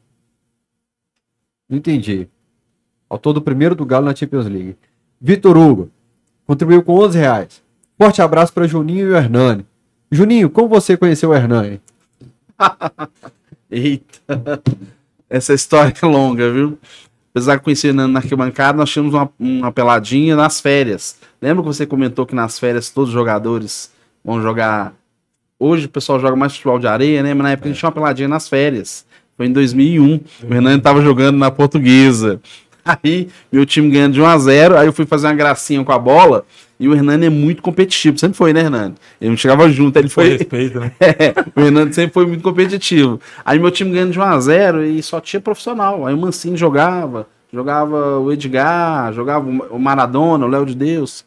Não 1.71 1.79
entendi. 1.79 2.27
Autor 3.09 3.33
do 3.33 3.41
primeiro 3.41 3.77
do 3.77 3.87
Galo 3.87 4.07
na 4.07 4.15
Champions 4.15 4.47
League. 4.47 4.77
Vitor 5.21 5.57
Hugo, 5.57 5.89
contribuiu 6.45 6.83
com 6.83 6.99
11 6.99 7.17
reais. 7.17 7.63
Forte 7.97 8.21
abraço 8.21 8.53
para 8.53 8.67
Juninho 8.67 9.07
e 9.07 9.11
o 9.13 9.17
Hernani. 9.17 9.65
Juninho, 10.11 10.51
como 10.51 10.69
você 10.69 10.97
conheceu 10.97 11.31
o 11.31 11.35
Hernani? 11.35 11.81
Eita. 13.71 14.61
Essa 15.29 15.55
história 15.55 15.95
é 16.03 16.07
longa, 16.07 16.51
viu? 16.51 16.77
Apesar 17.31 17.57
de 17.57 17.63
conhecer 17.63 17.95
na 17.95 18.09
na 18.09 18.19
arquibancada, 18.19 18.77
nós 18.77 18.91
tínhamos 18.91 19.15
uma, 19.15 19.31
uma 19.39 19.71
peladinha 19.71 20.35
nas 20.35 20.61
férias. 20.61 21.17
Lembra 21.41 21.63
que 21.63 21.69
você 21.69 21.87
comentou 21.87 22.27
que 22.27 22.35
nas 22.35 22.59
férias 22.59 22.91
todos 22.91 23.11
os 23.11 23.15
jogadores 23.15 23.93
vão 24.25 24.43
jogar. 24.43 24.93
Hoje 25.57 25.87
o 25.87 25.89
pessoal 25.89 26.19
joga 26.19 26.35
mais 26.35 26.53
futebol 26.53 26.81
de 26.81 26.89
areia, 26.89 27.23
né? 27.23 27.33
Mas 27.33 27.43
na 27.45 27.51
época 27.53 27.69
a 27.69 27.71
gente 27.71 27.79
tinha 27.79 27.89
uma 27.89 27.95
peladinha 27.95 28.27
nas 28.27 28.49
férias. 28.49 29.07
Foi 29.41 29.47
em 29.47 29.53
2001. 29.55 30.21
O 30.51 30.55
Hernani 30.55 30.83
tava 30.83 31.01
jogando 31.01 31.39
na 31.39 31.51
portuguesa. 31.51 32.39
Aí, 32.85 33.29
meu 33.51 33.65
time 33.65 33.89
ganhando 33.89 34.13
de 34.13 34.21
1 34.21 34.27
a 34.27 34.37
0 34.39 34.77
Aí 34.77 34.87
eu 34.87 34.93
fui 34.93 35.07
fazer 35.07 35.29
uma 35.29 35.35
gracinha 35.35 35.83
com 35.83 35.93
a 35.93 35.99
bola. 35.99 36.45
E 36.79 36.87
o 36.87 36.95
Hernani 36.95 37.25
é 37.25 37.31
muito 37.31 37.63
competitivo, 37.63 38.19
sempre 38.19 38.37
foi, 38.37 38.53
né, 38.53 38.61
Hernani? 38.61 38.97
Ele 39.19 39.31
não 39.31 39.39
chegava 39.39 39.67
junto, 39.71 39.97
ele 39.99 40.09
Com 40.09 40.15
foi. 40.15 40.29
respeito, 40.37 40.79
né? 40.79 40.93
É, 41.01 41.33
o 41.57 41.65
Hernani 41.65 41.91
sempre 41.95 42.13
foi 42.13 42.27
muito 42.27 42.43
competitivo. 42.43 43.19
Aí 43.43 43.59
meu 43.59 43.71
time 43.71 43.91
ganhando 43.91 44.13
de 44.13 44.21
1x0 44.21 44.99
e 44.99 45.03
só 45.03 45.23
tinha 45.23 45.41
profissional. 45.41 46.07
Aí 46.07 46.13
o 46.13 46.19
Mancini 46.19 46.59
jogava, 46.59 47.27
jogava 47.51 48.19
o 48.19 48.31
Edgar, 48.31 49.11
jogava 49.15 49.49
o 49.49 49.79
Maradona, 49.79 50.45
o 50.45 50.51
Léo 50.51 50.67
de 50.67 50.75
Deus. 50.75 51.25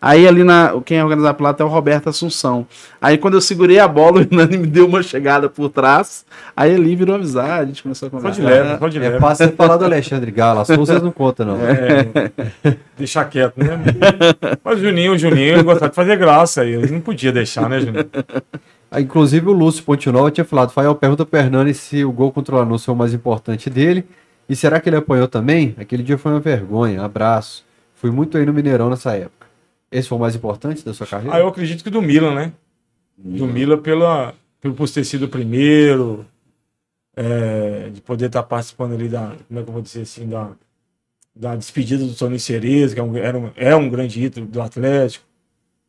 Aí 0.00 0.28
ali 0.28 0.44
na. 0.44 0.72
Quem 0.84 1.02
organiza 1.02 1.30
a 1.30 1.34
plata 1.34 1.62
é 1.62 1.66
o 1.66 1.68
Roberto 1.68 2.08
Assunção. 2.08 2.64
Aí 3.02 3.18
quando 3.18 3.34
eu 3.34 3.40
segurei 3.40 3.80
a 3.80 3.88
bola, 3.88 4.18
o 4.18 4.20
Hernani 4.22 4.56
me 4.58 4.66
deu 4.66 4.86
uma 4.86 5.02
chegada 5.02 5.48
por 5.48 5.68
trás. 5.70 6.24
Aí 6.56 6.72
ali 6.74 6.94
virou 6.94 7.16
amizade, 7.16 7.62
a 7.62 7.66
gente 7.66 7.82
começou 7.82 8.06
a 8.06 8.10
conversar. 8.10 8.40
de 8.40 8.46
leve, 8.46 8.78
só 8.78 8.88
de 8.88 8.98
É 8.98 9.00
leve. 9.00 9.18
fácil 9.18 9.52
falar 9.56 9.76
do 9.76 9.84
Alexandre 9.84 10.30
Gala, 10.30 10.62
as 10.62 10.68
vocês 10.68 11.02
não 11.02 11.10
contam, 11.10 11.46
não. 11.46 11.56
É, 11.66 12.30
deixar 12.96 13.24
quieto, 13.24 13.54
né? 13.56 13.66
Mas 14.62 14.78
o 14.78 14.82
Juninho, 14.82 15.12
o 15.14 15.18
Juninho, 15.18 15.54
ele 15.54 15.62
gostava 15.64 15.90
de 15.90 15.96
fazer 15.96 16.16
graça 16.16 16.62
aí. 16.62 16.74
Ele 16.74 16.92
não 16.92 17.00
podia 17.00 17.32
deixar, 17.32 17.68
né, 17.68 17.80
Juninho? 17.80 18.06
Ah, 18.90 19.00
Inclusive 19.00 19.48
o 19.48 19.52
Lúcio 19.52 19.82
Pontinol 19.84 20.30
tinha 20.30 20.44
falado, 20.44 20.70
Fael 20.70 20.94
pergunta 20.94 21.26
pro 21.26 21.38
Hernani 21.40 21.74
se 21.74 22.04
o 22.04 22.12
gol 22.12 22.30
contra 22.32 22.54
o 22.54 22.58
Lanús 22.58 22.84
foi 22.84 22.94
o 22.94 22.96
mais 22.96 23.12
importante 23.12 23.68
dele. 23.68 24.04
E 24.48 24.56
será 24.56 24.80
que 24.80 24.88
ele 24.88 24.96
apanhou 24.96 25.28
também? 25.28 25.74
Aquele 25.78 26.02
dia 26.02 26.16
foi 26.16 26.32
uma 26.32 26.40
vergonha, 26.40 27.02
abraço. 27.02 27.66
Fui 27.96 28.10
muito 28.10 28.38
aí 28.38 28.46
no 28.46 28.52
Mineirão 28.54 28.88
nessa 28.88 29.12
época. 29.14 29.37
Esse 29.90 30.08
foi 30.08 30.18
o 30.18 30.20
mais 30.20 30.34
importante 30.34 30.84
da 30.84 30.92
sua 30.92 31.06
carreira? 31.06 31.36
Ah, 31.36 31.40
eu 31.40 31.48
acredito 31.48 31.82
que 31.82 31.90
do 31.90 32.02
Milan, 32.02 32.34
né? 32.34 32.52
Do 33.16 33.46
Milan 33.46 33.78
pela, 33.78 34.34
pelo 34.60 34.74
por 34.74 34.88
ter 34.88 35.04
sido 35.04 35.24
o 35.24 35.28
primeiro, 35.28 36.26
é, 37.16 37.90
de 37.90 38.00
poder 38.00 38.26
estar 38.26 38.42
participando 38.42 38.92
ali 38.92 39.08
da, 39.08 39.34
como 39.48 39.60
é 39.60 39.62
que 39.62 39.68
eu 39.68 39.72
vou 39.72 39.82
dizer 39.82 40.02
assim, 40.02 40.28
da, 40.28 40.50
da 41.34 41.56
despedida 41.56 42.04
do 42.04 42.14
Tony 42.14 42.38
Cerezo, 42.38 42.94
que 42.94 43.00
é 43.00 43.02
um, 43.02 43.16
era 43.16 43.38
um, 43.38 43.50
é 43.56 43.74
um 43.74 43.88
grande 43.88 44.22
ídolo 44.22 44.46
do 44.46 44.62
Atlético, 44.62 45.24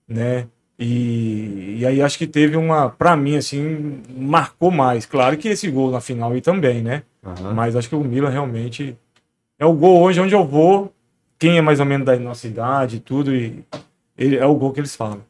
né? 0.08 0.48
E, 0.80 1.78
e 1.80 1.86
aí 1.86 2.02
acho 2.02 2.18
que 2.18 2.26
teve 2.26 2.56
uma, 2.56 2.90
pra 2.90 3.16
mim, 3.16 3.36
assim, 3.36 4.02
marcou 4.18 4.72
mais. 4.72 5.06
Claro 5.06 5.38
que 5.38 5.50
esse 5.50 5.70
gol 5.70 5.92
na 5.92 6.00
final 6.00 6.32
aí 6.32 6.42
também, 6.42 6.82
né? 6.82 7.04
Aham. 7.24 7.54
Mas 7.54 7.76
acho 7.76 7.90
que 7.90 7.96
o 7.96 8.04
Milan 8.04 8.30
realmente 8.30 8.98
é 9.60 9.66
o 9.66 9.74
gol 9.74 10.02
hoje 10.02 10.22
onde 10.22 10.34
eu 10.34 10.48
vou. 10.48 10.94
Quem 11.38 11.58
é 11.58 11.62
mais 11.62 11.80
ou 11.80 11.86
menos 11.86 12.06
da 12.06 12.18
nossa 12.18 12.48
idade 12.48 12.98
e 12.98 13.00
tudo, 13.00 13.36
e 13.36 13.64
ele, 14.20 14.36
é 14.36 14.46
o 14.46 14.54
gol 14.54 14.74
que 14.74 14.80
eles 14.82 14.96
falam. 14.96 15.22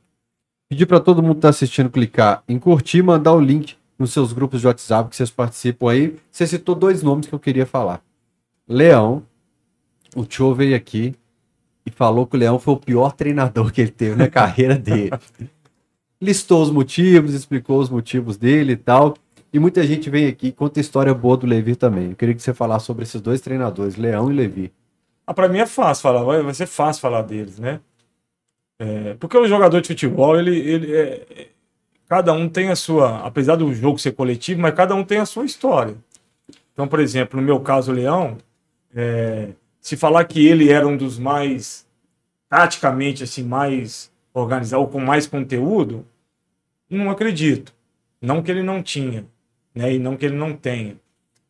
Pedir 0.68 0.88
para 0.88 1.00
todo 1.00 1.22
mundo 1.22 1.36
que 1.36 1.42
tá 1.42 1.50
assistindo 1.50 1.90
clicar 1.90 2.44
em 2.48 2.58
curtir 2.60 2.98
e 2.98 3.04
mandar 3.04 3.34
o 3.34 3.40
link 3.40 3.78
nos 3.98 4.12
seus 4.12 4.34
grupos 4.34 4.62
de 4.62 4.68
WhatsApp 4.68 5.10
que 5.10 5.16
vocês 5.16 5.30
participam 5.30 5.92
aí. 5.92 6.16
Você 6.32 6.48
citou 6.48 6.74
dois 6.74 7.04
nomes 7.04 7.28
que 7.28 7.34
eu 7.34 7.40
queria 7.40 7.66
falar. 7.66 8.02
Leão, 8.68 9.24
o 10.16 10.26
Tio 10.26 10.54
veio 10.54 10.76
aqui 10.76 11.16
e 11.86 11.92
falou 11.92 12.26
que 12.26 12.36
o 12.36 12.40
Leão 12.40 12.60
foi 12.60 12.74
o 12.74 12.78
pior 12.78 13.12
treinador 13.12 13.72
que 13.72 13.82
ele 13.82 13.92
teve 13.92 14.16
na 14.16 14.28
carreira 14.30 14.78
dele. 14.78 15.12
Listou 16.22 16.62
os 16.62 16.72
motivos, 16.72 17.34
explicou 17.34 17.80
os 17.80 17.90
motivos 17.90 18.38
dele 18.38 18.74
e 18.74 18.78
tal. 18.78 19.16
E 19.52 19.60
muita 19.60 19.84
gente 19.86 20.10
vem 20.10 20.28
aqui 20.28 20.48
e 20.48 20.52
conta 20.52 20.80
história 20.80 21.14
boa 21.14 21.38
do 21.38 21.48
Levi 21.48 21.76
também. 21.76 22.12
Eu 22.12 22.16
queria 22.16 22.36
que 22.36 22.42
você 22.42 22.54
falasse 22.54 22.86
sobre 22.86 23.04
esses 23.04 23.22
dois 23.22 23.42
treinadores, 23.42 23.96
Leão 23.96 24.32
e 24.32 24.36
Levi. 24.36 24.72
Ah, 25.26 25.34
pra 25.34 25.48
mim 25.48 25.60
é 25.60 25.66
fácil 25.66 26.04
falar, 26.04 26.24
vai, 26.24 26.42
vai 26.42 26.54
ser 26.54 26.68
fácil 26.68 27.02
falar 27.02 27.22
deles, 27.24 27.60
né? 27.60 27.80
É, 28.80 29.14
porque 29.16 29.38
o 29.38 29.48
jogador 29.48 29.82
de 29.82 29.90
futebol, 29.90 30.40
ele, 30.40 30.58
ele 30.58 30.96
é, 30.96 31.26
é- 31.36 31.48
cada 32.08 32.34
um 32.34 32.48
tem 32.50 32.70
a 32.70 32.76
sua, 32.76 33.20
apesar 33.26 33.56
do 33.58 33.74
jogo 33.74 34.00
ser 34.00 34.14
coletivo, 34.14 34.62
mas 34.62 34.74
cada 34.74 34.96
um 34.96 35.04
tem 35.04 35.20
a 35.20 35.26
sua 35.26 35.46
história. 35.46 35.96
Então, 36.74 36.88
por 36.88 37.00
exemplo, 37.00 37.40
no 37.40 37.46
meu 37.46 37.60
caso, 37.60 37.92
o 37.92 37.96
Leão, 37.96 38.38
é, 38.96 39.50
se 39.82 39.98
falar 39.98 40.24
que 40.26 40.48
ele 40.48 40.72
era 40.72 40.88
um 40.88 40.98
dos 40.98 41.20
mais, 41.20 41.86
taticamente, 42.50 43.24
assim, 43.24 43.44
mais 43.44 44.12
organizado, 44.34 44.88
com 44.88 45.00
mais 45.00 45.28
conteúdo, 45.28 46.06
não 46.90 47.10
acredito. 47.12 47.74
Não 48.22 48.42
que 48.42 48.52
ele 48.52 48.64
não 48.64 48.82
tinha, 48.82 49.26
né? 49.74 49.94
E 49.94 50.00
não 50.00 50.18
que 50.18 50.26
ele 50.26 50.36
não 50.36 50.54
tenha. 50.56 50.98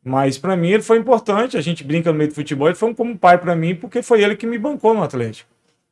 Mas 0.03 0.37
para 0.37 0.55
mim 0.55 0.69
ele 0.69 0.83
foi 0.83 0.97
importante. 0.97 1.57
A 1.57 1.61
gente 1.61 1.83
brinca 1.83 2.11
no 2.11 2.17
meio 2.17 2.29
do 2.29 2.35
futebol. 2.35 2.67
Ele 2.67 2.75
foi 2.75 2.89
um, 2.89 2.93
como 2.93 3.17
pai 3.17 3.37
para 3.37 3.55
mim, 3.55 3.75
porque 3.75 4.01
foi 4.01 4.23
ele 4.23 4.35
que 4.35 4.45
me 4.47 4.57
bancou 4.57 4.93
no 4.93 5.03
Atlético. 5.03 5.49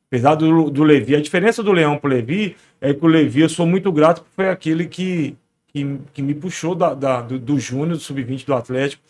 Apesar 0.08 0.36
do, 0.36 0.70
do 0.70 0.84
Levi, 0.84 1.16
a 1.16 1.22
diferença 1.22 1.62
do 1.62 1.72
Leão 1.72 1.98
pro 1.98 2.10
Levi 2.10 2.56
é 2.80 2.94
que 2.94 3.04
o 3.04 3.08
Levi, 3.08 3.42
eu 3.42 3.50
sou 3.50 3.66
muito 3.66 3.92
grato, 3.92 4.22
porque 4.22 4.36
foi 4.36 4.50
aquele 4.50 4.86
que, 4.88 5.36
que, 5.68 6.00
que 6.14 6.22
me 6.22 6.34
puxou 6.34 6.74
da, 6.74 6.94
da- 6.94 7.22
do, 7.22 7.38
do 7.38 7.60
Júnior, 7.60 7.98
do 7.98 8.00
Sub-20 8.00 8.46
do 8.46 8.54
Atlético, 8.54 9.04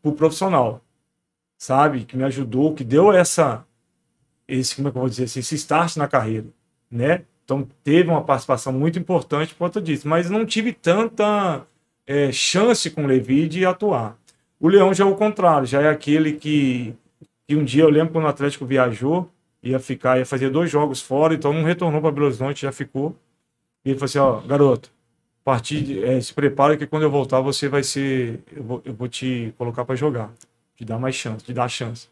pro 0.00 0.12
profissional. 0.12 0.80
Sabe? 1.58 2.04
Que 2.04 2.16
me 2.16 2.24
ajudou, 2.24 2.74
que 2.74 2.84
deu 2.84 3.12
essa. 3.12 3.64
Esse, 4.46 4.76
como 4.76 4.88
é 4.88 4.90
que 4.90 4.96
eu 4.98 5.00
vou 5.00 5.08
dizer 5.08 5.24
assim, 5.24 5.40
esse 5.40 5.54
start 5.54 5.96
na 5.96 6.06
carreira, 6.06 6.46
né? 6.90 7.22
Então 7.44 7.66
teve 7.82 8.10
uma 8.10 8.22
participação 8.22 8.72
muito 8.72 8.98
importante 8.98 9.54
por 9.54 9.58
conta 9.66 9.80
disso. 9.80 10.06
Mas 10.06 10.30
não 10.30 10.44
tive 10.46 10.72
tanta 10.72 11.66
é, 12.06 12.30
chance 12.30 12.90
com 12.90 13.04
o 13.04 13.06
Levi 13.06 13.48
de 13.48 13.64
atuar. 13.64 14.16
O 14.60 14.68
Leão 14.68 14.92
já 14.94 15.04
é 15.04 15.06
o 15.06 15.14
contrário, 15.16 15.66
já 15.66 15.80
é 15.82 15.88
aquele 15.88 16.32
que, 16.34 16.94
que 17.48 17.56
um 17.56 17.64
dia 17.64 17.82
eu 17.82 17.90
lembro 17.90 18.12
quando 18.12 18.24
o 18.24 18.28
Atlético 18.28 18.64
viajou, 18.66 19.30
ia 19.64 19.78
ficar, 19.80 20.18
ia 20.18 20.26
fazer 20.26 20.50
dois 20.50 20.70
jogos 20.70 21.00
fora, 21.00 21.34
então 21.34 21.52
não 21.52 21.64
retornou 21.64 22.00
para 22.00 22.10
Belo 22.10 22.26
Horizonte, 22.26 22.62
já 22.62 22.72
ficou. 22.72 23.16
E 23.84 23.90
ele 23.90 23.98
falou 23.98 24.06
assim: 24.06 24.18
ó, 24.18 24.40
garoto, 24.46 24.90
partir 25.44 26.04
é, 26.04 26.20
se 26.20 26.32
prepara 26.32 26.76
que 26.76 26.86
quando 26.86 27.02
eu 27.04 27.10
voltar 27.10 27.40
você 27.40 27.68
vai 27.68 27.82
ser, 27.82 28.40
eu 28.54 28.62
vou, 28.62 28.82
eu 28.84 28.94
vou 28.94 29.08
te 29.08 29.52
colocar 29.58 29.84
para 29.84 29.94
jogar, 29.94 30.32
te 30.76 30.84
dar 30.84 30.98
mais 30.98 31.14
chance, 31.14 31.44
te 31.44 31.52
dar 31.52 31.68
chance. 31.68 32.08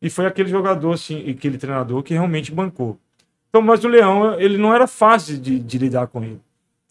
E 0.00 0.08
foi 0.08 0.26
aquele 0.26 0.48
jogador, 0.48 0.92
assim, 0.92 1.28
aquele 1.30 1.58
treinador 1.58 2.02
que 2.02 2.14
realmente 2.14 2.52
bancou. 2.52 2.98
Então, 3.48 3.60
mas 3.62 3.82
o 3.82 3.88
Leão, 3.88 4.38
ele 4.38 4.56
não 4.58 4.72
era 4.72 4.86
fácil 4.86 5.38
de, 5.38 5.58
de 5.58 5.78
lidar 5.78 6.06
com 6.06 6.22
ele. 6.22 6.40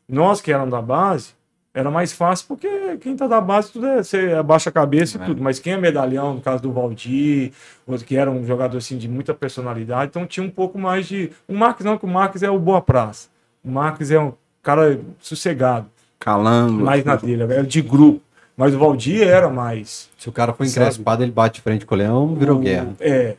Nós 0.07 0.41
que 0.41 0.51
éramos 0.51 0.71
da 0.71 0.81
base, 0.81 1.33
era 1.77 1.91
mais 1.91 2.11
fácil 2.11 2.45
porque 2.47 2.97
quem 3.01 3.15
tá 3.15 3.27
da 3.27 3.39
base 3.39 3.71
tudo 3.71 3.85
é, 3.85 4.03
você 4.03 4.33
abaixa 4.33 4.69
a 4.69 4.73
cabeça 4.73 5.17
e 5.17 5.21
É. 5.21 5.25
tudo. 5.25 5.41
Mas 5.41 5.59
quem 5.59 5.73
é 5.73 5.77
medalhão, 5.77 6.33
no 6.35 6.41
caso 6.41 6.61
do 6.63 6.71
Valdir, 6.71 7.51
outro 7.85 8.05
que 8.05 8.15
era 8.17 8.31
um 8.31 8.45
jogador 8.45 8.77
assim 8.77 8.97
de 8.97 9.07
muita 9.07 9.33
personalidade, 9.33 10.09
então 10.09 10.25
tinha 10.25 10.45
um 10.45 10.49
pouco 10.49 10.79
mais 10.79 11.07
de. 11.07 11.31
O 11.47 11.53
Marques 11.55 11.85
não, 11.85 11.97
que 11.97 12.05
o 12.05 12.07
Marques 12.09 12.41
é 12.43 12.49
o 12.49 12.57
boa 12.59 12.81
praça. 12.81 13.29
O 13.63 13.69
Marques 13.69 14.11
é 14.11 14.19
um 14.19 14.33
cara 14.63 14.99
sossegado, 15.19 15.87
Calango. 16.19 16.83
mais 16.83 17.03
na 17.05 17.15
dele, 17.15 17.43
era 17.43 17.63
de 17.63 17.81
grupo. 17.81 18.21
Mas 18.55 18.73
o 18.73 18.79
Valdir 18.79 19.21
era 19.27 19.49
mais. 19.49 20.09
Se 20.17 20.27
o 20.29 20.31
cara 20.31 20.51
for 20.51 20.65
encrespado, 20.65 21.21
ele 21.23 21.31
bate 21.31 21.61
frente 21.61 21.85
com 21.85 21.93
o 21.93 21.97
Leão, 21.97 22.33
virou 22.33 22.57
o- 22.57 22.59
guerra. 22.59 22.95
É, 22.99 23.35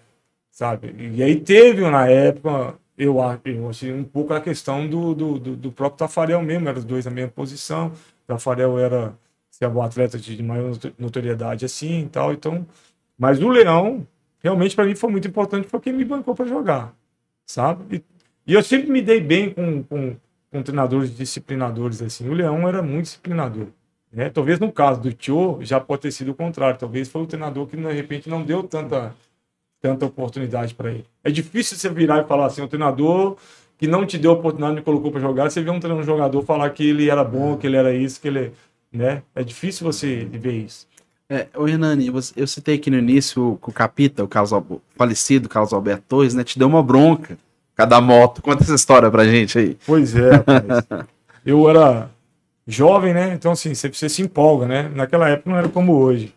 sabe? 0.53 0.95
E 1.17 1.21
aí 1.23 1.35
teve 1.41 1.83
na 1.91 2.07
época, 2.07 2.75
eu 2.97 3.21
acho, 3.21 3.41
achei 3.69 3.93
um 3.93 4.05
pouco 4.05 4.33
a 4.33 4.41
questão 4.41 4.87
do, 4.87 5.15
do, 5.15 5.39
do, 5.39 5.57
do 5.57 5.73
próprio 5.73 5.99
Tafarel 5.99 6.41
mesmo, 6.41 6.69
eram 6.69 6.79
os 6.79 6.85
dois 6.85 7.05
na 7.05 7.11
mesma 7.11 7.33
posição. 7.35 7.91
O 8.29 8.35
Tafarel 8.35 8.79
era 8.79 9.15
ser 9.51 9.67
um 9.67 9.81
atleta 9.81 10.19
de 10.19 10.43
maior 10.43 10.69
noto- 10.69 10.93
notoriedade 10.99 11.65
assim 11.65 12.03
e 12.03 12.09
tal, 12.09 12.33
então. 12.33 12.67
Mas 13.19 13.41
o 13.41 13.49
Leão, 13.49 14.07
realmente 14.39 14.77
para 14.77 14.85
mim 14.85 14.95
foi 14.95 15.11
muito 15.11 15.27
importante 15.27 15.67
porque 15.67 15.91
me 15.91 16.05
bancou 16.05 16.35
para 16.35 16.47
jogar, 16.47 16.95
sabe? 17.47 17.97
E, 17.97 18.05
e 18.47 18.53
eu 18.53 18.63
sempre 18.63 18.91
me 18.91 19.01
dei 19.01 19.19
bem 19.19 19.51
com, 19.55 19.83
com, 19.83 20.17
com 20.51 20.63
treinadores 20.63 21.17
disciplinadores 21.17 22.03
assim. 22.03 22.29
O 22.29 22.35
Leão 22.35 22.69
era 22.69 22.83
muito 22.83 23.05
disciplinador. 23.05 23.69
Né? 24.13 24.29
Talvez 24.29 24.61
no 24.61 24.71
caso 24.71 25.01
do 25.01 25.13
Tio 25.13 25.59
já 25.63 25.81
pode 25.81 26.03
ter 26.03 26.13
sido 26.13 26.33
o 26.33 26.35
contrário. 26.35 26.79
Talvez 26.79 27.09
foi 27.09 27.23
o 27.23 27.27
treinador 27.27 27.67
que 27.67 27.77
de 27.77 27.93
repente 27.93 28.29
não 28.29 28.43
deu 28.43 28.63
tanta, 28.63 29.15
tanta 29.81 30.05
oportunidade 30.05 30.75
para 30.75 30.91
ele. 30.91 31.07
É 31.25 31.31
difícil 31.31 31.79
você 31.79 31.89
virar 31.89 32.23
e 32.23 32.27
falar 32.27 32.47
assim, 32.47 32.61
o 32.61 32.69
treinador 32.69 33.39
que 33.79 33.87
não 33.87 34.05
te 34.05 34.19
deu 34.19 34.33
oportunidade 34.33 34.81
e 34.81 34.83
colocou 34.83 35.11
para 35.11 35.21
jogar, 35.21 35.51
você 35.51 35.63
vê 35.63 35.71
um, 35.71 35.79
um 35.79 36.03
jogador 36.03 36.43
falar 36.43 36.69
que 36.71 36.87
ele 36.87 37.09
era 37.09 37.25
bom, 37.25 37.57
que 37.57 37.67
ele 37.67 37.77
era 37.77 37.95
isso, 37.95 38.21
que 38.21 38.29
ele, 38.29 38.53
né? 38.93 39.23
É 39.35 39.43
difícil 39.43 39.87
você 39.87 40.25
ver 40.25 40.53
isso. 40.53 40.87
É, 41.31 41.47
ô 41.55 41.69
Hernani, 41.69 42.11
eu 42.37 42.47
citei 42.47 42.77
aqui 42.77 42.91
no 42.91 42.99
início 42.99 43.59
que 43.63 43.69
o 43.69 43.73
Capita, 43.73 44.25
o 44.25 44.29
Carlos 44.29 44.51
o 44.53 44.81
falecido 44.97 45.49
Carlos 45.49 45.73
Alberto 45.73 46.05
Torres, 46.09 46.35
né, 46.35 46.43
te 46.43 46.59
deu 46.59 46.67
uma 46.67 46.83
bronca. 46.83 47.39
Cada 47.77 48.01
moto. 48.01 48.43
Conta 48.43 48.65
essa 48.65 48.75
história 48.75 49.09
pra 49.09 49.25
gente 49.25 49.57
aí. 49.57 49.79
Pois 49.87 50.17
é, 50.17 50.31
rapaz. 50.33 50.85
eu 51.47 51.71
era 51.71 52.11
jovem, 52.67 53.15
né? 53.15 53.35
Então, 53.35 53.53
assim, 53.53 53.73
você, 53.73 53.89
você 53.89 54.09
se 54.09 54.21
empolga, 54.21 54.67
né? 54.67 54.91
Naquela 54.95 55.29
época 55.29 55.49
não 55.49 55.57
era 55.57 55.69
como 55.69 55.95
hoje. 55.95 56.35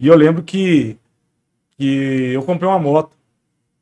E 0.00 0.06
eu 0.06 0.16
lembro 0.16 0.42
que, 0.42 0.96
que 1.76 2.32
eu 2.32 2.42
comprei 2.42 2.66
uma 2.66 2.78
moto 2.78 3.10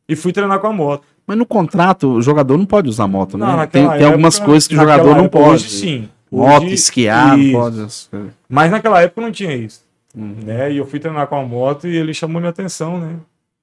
e 0.09 0.17
fui 0.17 0.33
treinar 0.33 0.59
com 0.59 0.67
a 0.67 0.73
moto. 0.73 1.07
Mas 1.27 1.37
no 1.37 1.45
contrato, 1.47 2.13
o 2.13 2.23
jogador 2.23 2.57
não 2.57 2.65
pode 2.67 2.89
usar 2.89 3.07
moto, 3.09 3.37
né? 3.37 3.45
Não, 3.47 3.53
tem, 3.67 3.83
naquela 3.83 3.97
tem 3.99 4.07
algumas 4.07 4.37
época- 4.37 4.47
coisas 4.47 4.69
que 4.69 4.75
o 4.75 4.79
jogador 4.79 5.15
não 5.17 5.25
época, 5.25 5.39
pode. 5.39 5.51
Hoje 5.55 5.69
sim. 5.71 6.09
Moto, 6.31 6.65
Hoje- 6.65 6.75
esquiar, 6.75 7.37
não 7.37 7.39
Isso. 7.87 8.09
pode. 8.11 8.31
Mas 8.49 8.71
naquela 8.71 9.01
época 9.03 9.21
não 9.23 9.33
tinha 9.33 9.55
isso. 9.55 9.85
Uhum. 10.15 10.37
Né? 10.45 10.73
E 10.73 10.77
eu 10.77 10.87
fui 10.87 10.99
treinar 10.99 11.27
com 11.27 11.37
a 11.37 11.45
moto 11.45 11.87
e 11.87 11.97
ele 11.97 12.13
chamou 12.15 12.41
minha 12.41 12.51
atenção, 12.51 12.99
né? 13.01 13.17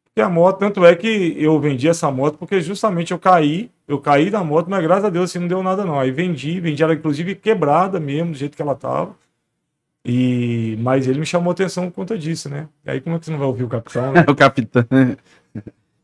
Porque 0.05 0.21
a 0.21 0.29
moto, 0.29 0.59
tanto 0.59 0.85
é 0.85 0.95
que 0.95 1.35
eu 1.37 1.59
vendi 1.59 1.87
essa 1.89 2.11
moto 2.11 2.37
porque 2.37 2.61
justamente 2.61 3.11
eu 3.11 3.17
caí, 3.19 3.71
eu 3.87 3.97
caí 3.99 4.29
da 4.29 4.43
moto, 4.43 4.69
mas 4.69 4.83
graças 4.83 5.05
a 5.05 5.09
Deus 5.09 5.29
assim, 5.29 5.39
não 5.39 5.47
deu 5.47 5.63
nada 5.63 5.83
não. 5.83 5.99
Aí 5.99 6.11
vendi, 6.11 6.59
vendi 6.59 6.83
ela 6.83 6.93
inclusive 6.93 7.33
quebrada 7.35 7.99
mesmo, 7.99 8.31
do 8.31 8.37
jeito 8.37 8.55
que 8.55 8.61
ela 8.61 8.75
tava. 8.75 9.15
E 10.05 10.77
mas 10.81 11.07
ele 11.07 11.19
me 11.19 11.25
chamou 11.25 11.51
atenção 11.51 11.85
por 11.89 11.95
conta 11.95 12.17
disso, 12.17 12.47
né? 12.49 12.67
E 12.85 12.91
aí 12.91 13.01
como 13.01 13.15
é 13.15 13.19
que 13.19 13.25
você 13.25 13.31
não 13.31 13.39
vai 13.39 13.47
ouvir 13.47 13.63
o 13.63 13.69
capitão, 13.69 14.11
né? 14.11 14.23
o 14.29 14.35
capitão. 14.35 14.85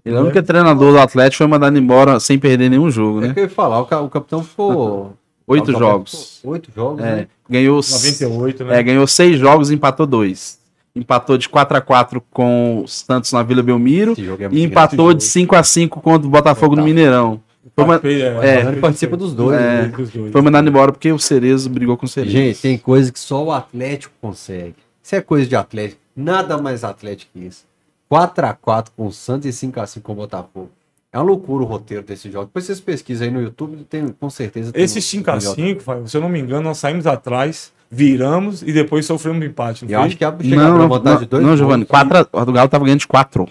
Ele 0.06 0.16
é 0.16 0.20
o 0.20 0.24
único 0.24 0.42
treinador 0.42 0.94
do 0.94 1.00
Atlético 1.00 1.38
foi 1.40 1.48
mandado 1.48 1.78
embora 1.78 2.20
sem 2.20 2.40
perder 2.40 2.70
nenhum 2.70 2.90
jogo, 2.90 3.20
É 3.24 3.28
né? 3.28 3.34
que 3.34 3.40
eu 3.42 3.44
ia 3.44 3.50
falar, 3.50 3.80
o, 3.82 3.86
ca- 3.86 4.02
o 4.02 4.10
capitão 4.10 4.44
ficou. 4.44 5.14
Oito 5.46 5.72
jogos. 5.72 6.40
Oito 6.44 6.70
jogos, 6.76 7.04
É, 7.04 7.16
né? 7.16 7.28
ganhou, 7.50 7.78
98, 7.78 8.64
né? 8.66 8.80
é, 8.80 8.84
ganhou 8.84 9.08
seis 9.08 9.38
jogos 9.40 9.72
e 9.72 9.74
empatou 9.74 10.06
dois. 10.06 10.60
Empatou 10.96 11.38
de 11.38 11.48
4 11.50 11.78
a 11.78 11.82
4 11.82 12.22
com 12.32 12.82
o 12.84 12.88
Santos 12.88 13.32
na 13.32 13.42
Vila 13.44 13.62
Belmiro 13.64 14.14
é 14.18 14.48
e 14.52 14.64
empatou 14.64 15.14
de 15.14 15.24
jogo. 15.24 15.32
5 15.32 15.56
a 15.56 15.64
5 15.64 16.02
contra 16.02 16.28
o 16.28 16.30
Botafogo 16.32 16.76
no. 16.76 16.84
Mineirão. 16.84 17.42
Foi, 17.76 17.86
ma- 17.86 18.00
Fez- 18.00 18.22
é, 18.44 18.62
Ele 18.68 18.78
participa 18.80 19.16
dos 19.18 19.34
dois, 19.34 19.60
É. 19.60 19.82
né? 19.84 19.94
dos 19.96 20.10
dois. 20.10 20.32
foi 20.32 20.42
mandado 20.42 20.68
embora 20.68 20.92
porque 20.92 21.12
o 21.12 21.20
Cerezo 21.20 21.70
brigou 21.70 21.96
com 21.98 22.06
o 22.06 22.10
Cerezo. 22.10 22.32
Gente, 22.32 22.60
tem 22.62 22.78
coisa 22.78 23.12
que 23.12 23.20
só 23.20 23.44
o 23.44 23.52
Atlético 23.52 24.14
consegue. 24.22 24.76
Isso 25.02 25.16
é 25.16 25.22
coisa 25.22 25.48
de 25.48 25.56
Atlético. 25.56 26.02
Nada 26.16 26.58
mais 26.58 26.84
Atlético 26.84 27.32
que 27.34 27.46
isso. 27.46 27.64
4x4 28.11 28.88
com 28.95 29.07
o 29.07 29.11
Santos 29.11 29.45
e 29.48 29.68
5x5 29.68 30.02
com 30.02 30.11
o 30.14 30.15
Botafogo. 30.15 30.69
É 31.11 31.18
uma 31.18 31.26
loucura 31.26 31.64
o 31.64 31.65
roteiro 31.68 32.03
desse 32.03 32.30
jogo. 32.31 32.45
Depois 32.45 32.65
vocês 32.65 32.80
pesquisam 32.80 33.27
aí 33.27 33.34
no 33.34 33.41
YouTube, 33.41 33.77
tem, 33.90 34.07
com 34.10 34.30
certeza. 34.30 34.72
tem 34.72 34.84
Esse 34.84 34.99
um- 34.99 35.02
5x5, 35.23 35.81
Fábio, 35.81 36.07
se 36.07 36.15
eu 36.15 36.22
não 36.22 36.30
me 36.30 36.40
engano, 36.40 36.61
nós 36.61 36.77
saímos 36.77 37.07
atrás, 37.07 37.72
viramos 37.90 38.61
e 38.61 38.72
depois 38.72 39.06
sofremos 39.06 39.41
um 39.41 39.45
empate. 39.45 39.86
Não 39.86 39.91
Eu 39.91 39.99
foi? 39.99 40.07
acho 40.07 40.18
que 40.18 40.23
a 40.23 40.31
Não, 40.31 40.77
não, 40.77 40.88
não, 40.88 41.18
de 41.19 41.26
dois 41.26 41.44
não 41.44 41.57
Giovanni. 41.57 41.86
pontos. 41.86 42.10
4 42.10 42.30
a, 42.31 42.44
o 42.44 42.52
Galo 42.52 42.69
tava 42.69 42.86
ganhando 42.86 42.99
de 42.99 43.07
4. 43.07 43.48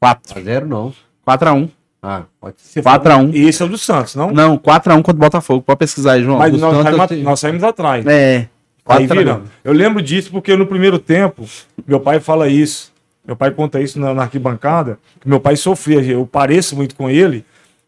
4. 0.00 0.38
A 0.38 0.42
zero 0.42 0.66
não. 0.66 0.92
4 1.24 1.48
a 1.48 1.52
1 1.52 1.68
Ah, 2.02 2.22
pode 2.40 2.60
ser. 2.60 2.80
Você 2.80 2.82
4 2.82 3.12
a 3.12 3.16
1 3.18 3.30
E 3.34 3.46
esse 3.48 3.62
é 3.62 3.66
o 3.66 3.68
do 3.68 3.76
Santos, 3.76 4.14
não? 4.14 4.30
Não, 4.30 4.56
4 4.56 4.92
a 4.92 4.96
1 4.96 5.02
contra 5.02 5.16
o 5.16 5.20
Botafogo. 5.20 5.62
Pode 5.62 5.78
pesquisar 5.78 6.12
aí, 6.12 6.22
João. 6.22 6.38
Mas 6.38 6.52
nós 6.58 6.74
Santos 6.74 6.96
saímos, 7.08 7.24
nós 7.24 7.40
saímos 7.40 7.62
atrás. 7.62 8.06
É. 8.06 8.36
Aí 8.38 8.48
4 9.06 9.12
a 9.12 9.16
viramos. 9.18 9.48
Eu 9.64 9.72
lembro 9.74 10.00
disso 10.00 10.30
porque 10.30 10.56
no 10.56 10.66
primeiro 10.66 10.98
tempo, 10.98 11.44
meu 11.86 12.00
pai 12.00 12.20
fala 12.20 12.48
isso. 12.48 12.92
Meu 13.26 13.34
pai 13.36 13.50
conta 13.50 13.80
isso 13.80 13.98
na, 13.98 14.14
na 14.14 14.22
arquibancada, 14.22 14.98
que 15.20 15.28
meu 15.28 15.40
pai 15.40 15.56
sofria, 15.56 16.00
eu 16.02 16.26
pareço 16.26 16.76
muito 16.76 16.94
com 16.94 17.10
ele. 17.10 17.44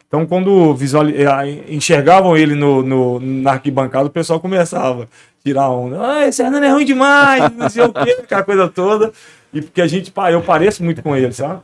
Então, 0.09 0.27
quando 0.27 0.74
visual, 0.74 1.06
eh, 1.09 1.65
enxergavam 1.69 2.36
ele 2.36 2.55
no, 2.55 2.82
no- 2.82 3.20
na 3.20 3.52
arquibancada, 3.52 4.06
o 4.06 4.10
pessoal 4.10 4.40
começava 4.40 5.05
a 5.05 5.06
tirar 5.44 5.69
onda. 5.70 6.01
Ah, 6.02 6.27
esse 6.27 6.43
Hernando 6.43 6.65
é 6.65 6.70
ruim 6.70 6.85
demais, 6.85 7.52
não 7.55 7.69
sei 7.69 7.85
o 7.85 7.93
quê, 7.93 8.16
aquela 8.23 8.43
coisa 8.43 8.66
toda. 8.69 9.12
E 9.52 9.60
porque 9.62 9.81
a 9.82 9.86
gente, 9.86 10.12
eu 10.32 10.40
pareço 10.43 10.82
muito 10.82 11.02
com 11.02 11.15
ele, 11.15 11.32
sabe? 11.32 11.60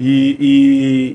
E, 0.00 0.36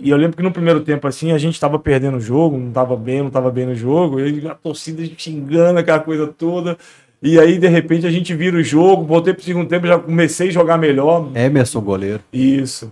e- 0.04 0.08
e 0.08 0.10
eu 0.10 0.18
lembro 0.18 0.36
que 0.36 0.44
no 0.44 0.52
primeiro 0.52 0.82
tempo, 0.82 1.08
assim, 1.08 1.32
a 1.32 1.38
gente 1.38 1.58
tava 1.60 1.80
perdendo 1.80 2.18
o 2.18 2.22
jogo, 2.22 2.58
não 2.58 2.72
tava 2.72 2.98
bem, 2.98 3.22
não 3.24 3.30
tava 3.30 3.50
bem 3.50 3.66
no 3.68 3.76
jogo, 3.76 4.20
e 4.20 4.46
a 4.48 4.54
torcida 4.56 5.02
xingando 5.18 5.80
aquela 5.80 6.00
coisa 6.00 6.28
toda. 6.28 6.78
E 7.26 7.40
aí, 7.40 7.58
de 7.58 7.68
repente, 7.70 8.06
a 8.06 8.12
gente 8.12 8.36
vira 8.36 8.58
o 8.58 8.62
jogo, 8.64 9.06
voltei 9.06 9.34
pro 9.34 9.42
segundo 9.44 9.68
tempo, 9.70 9.88
já 9.88 9.98
comecei 9.98 10.50
a 10.50 10.52
jogar 10.52 10.78
melhor. 10.78 11.30
Emerson, 11.34 11.80
goleiro. 11.80 12.20
Isso. 12.34 12.92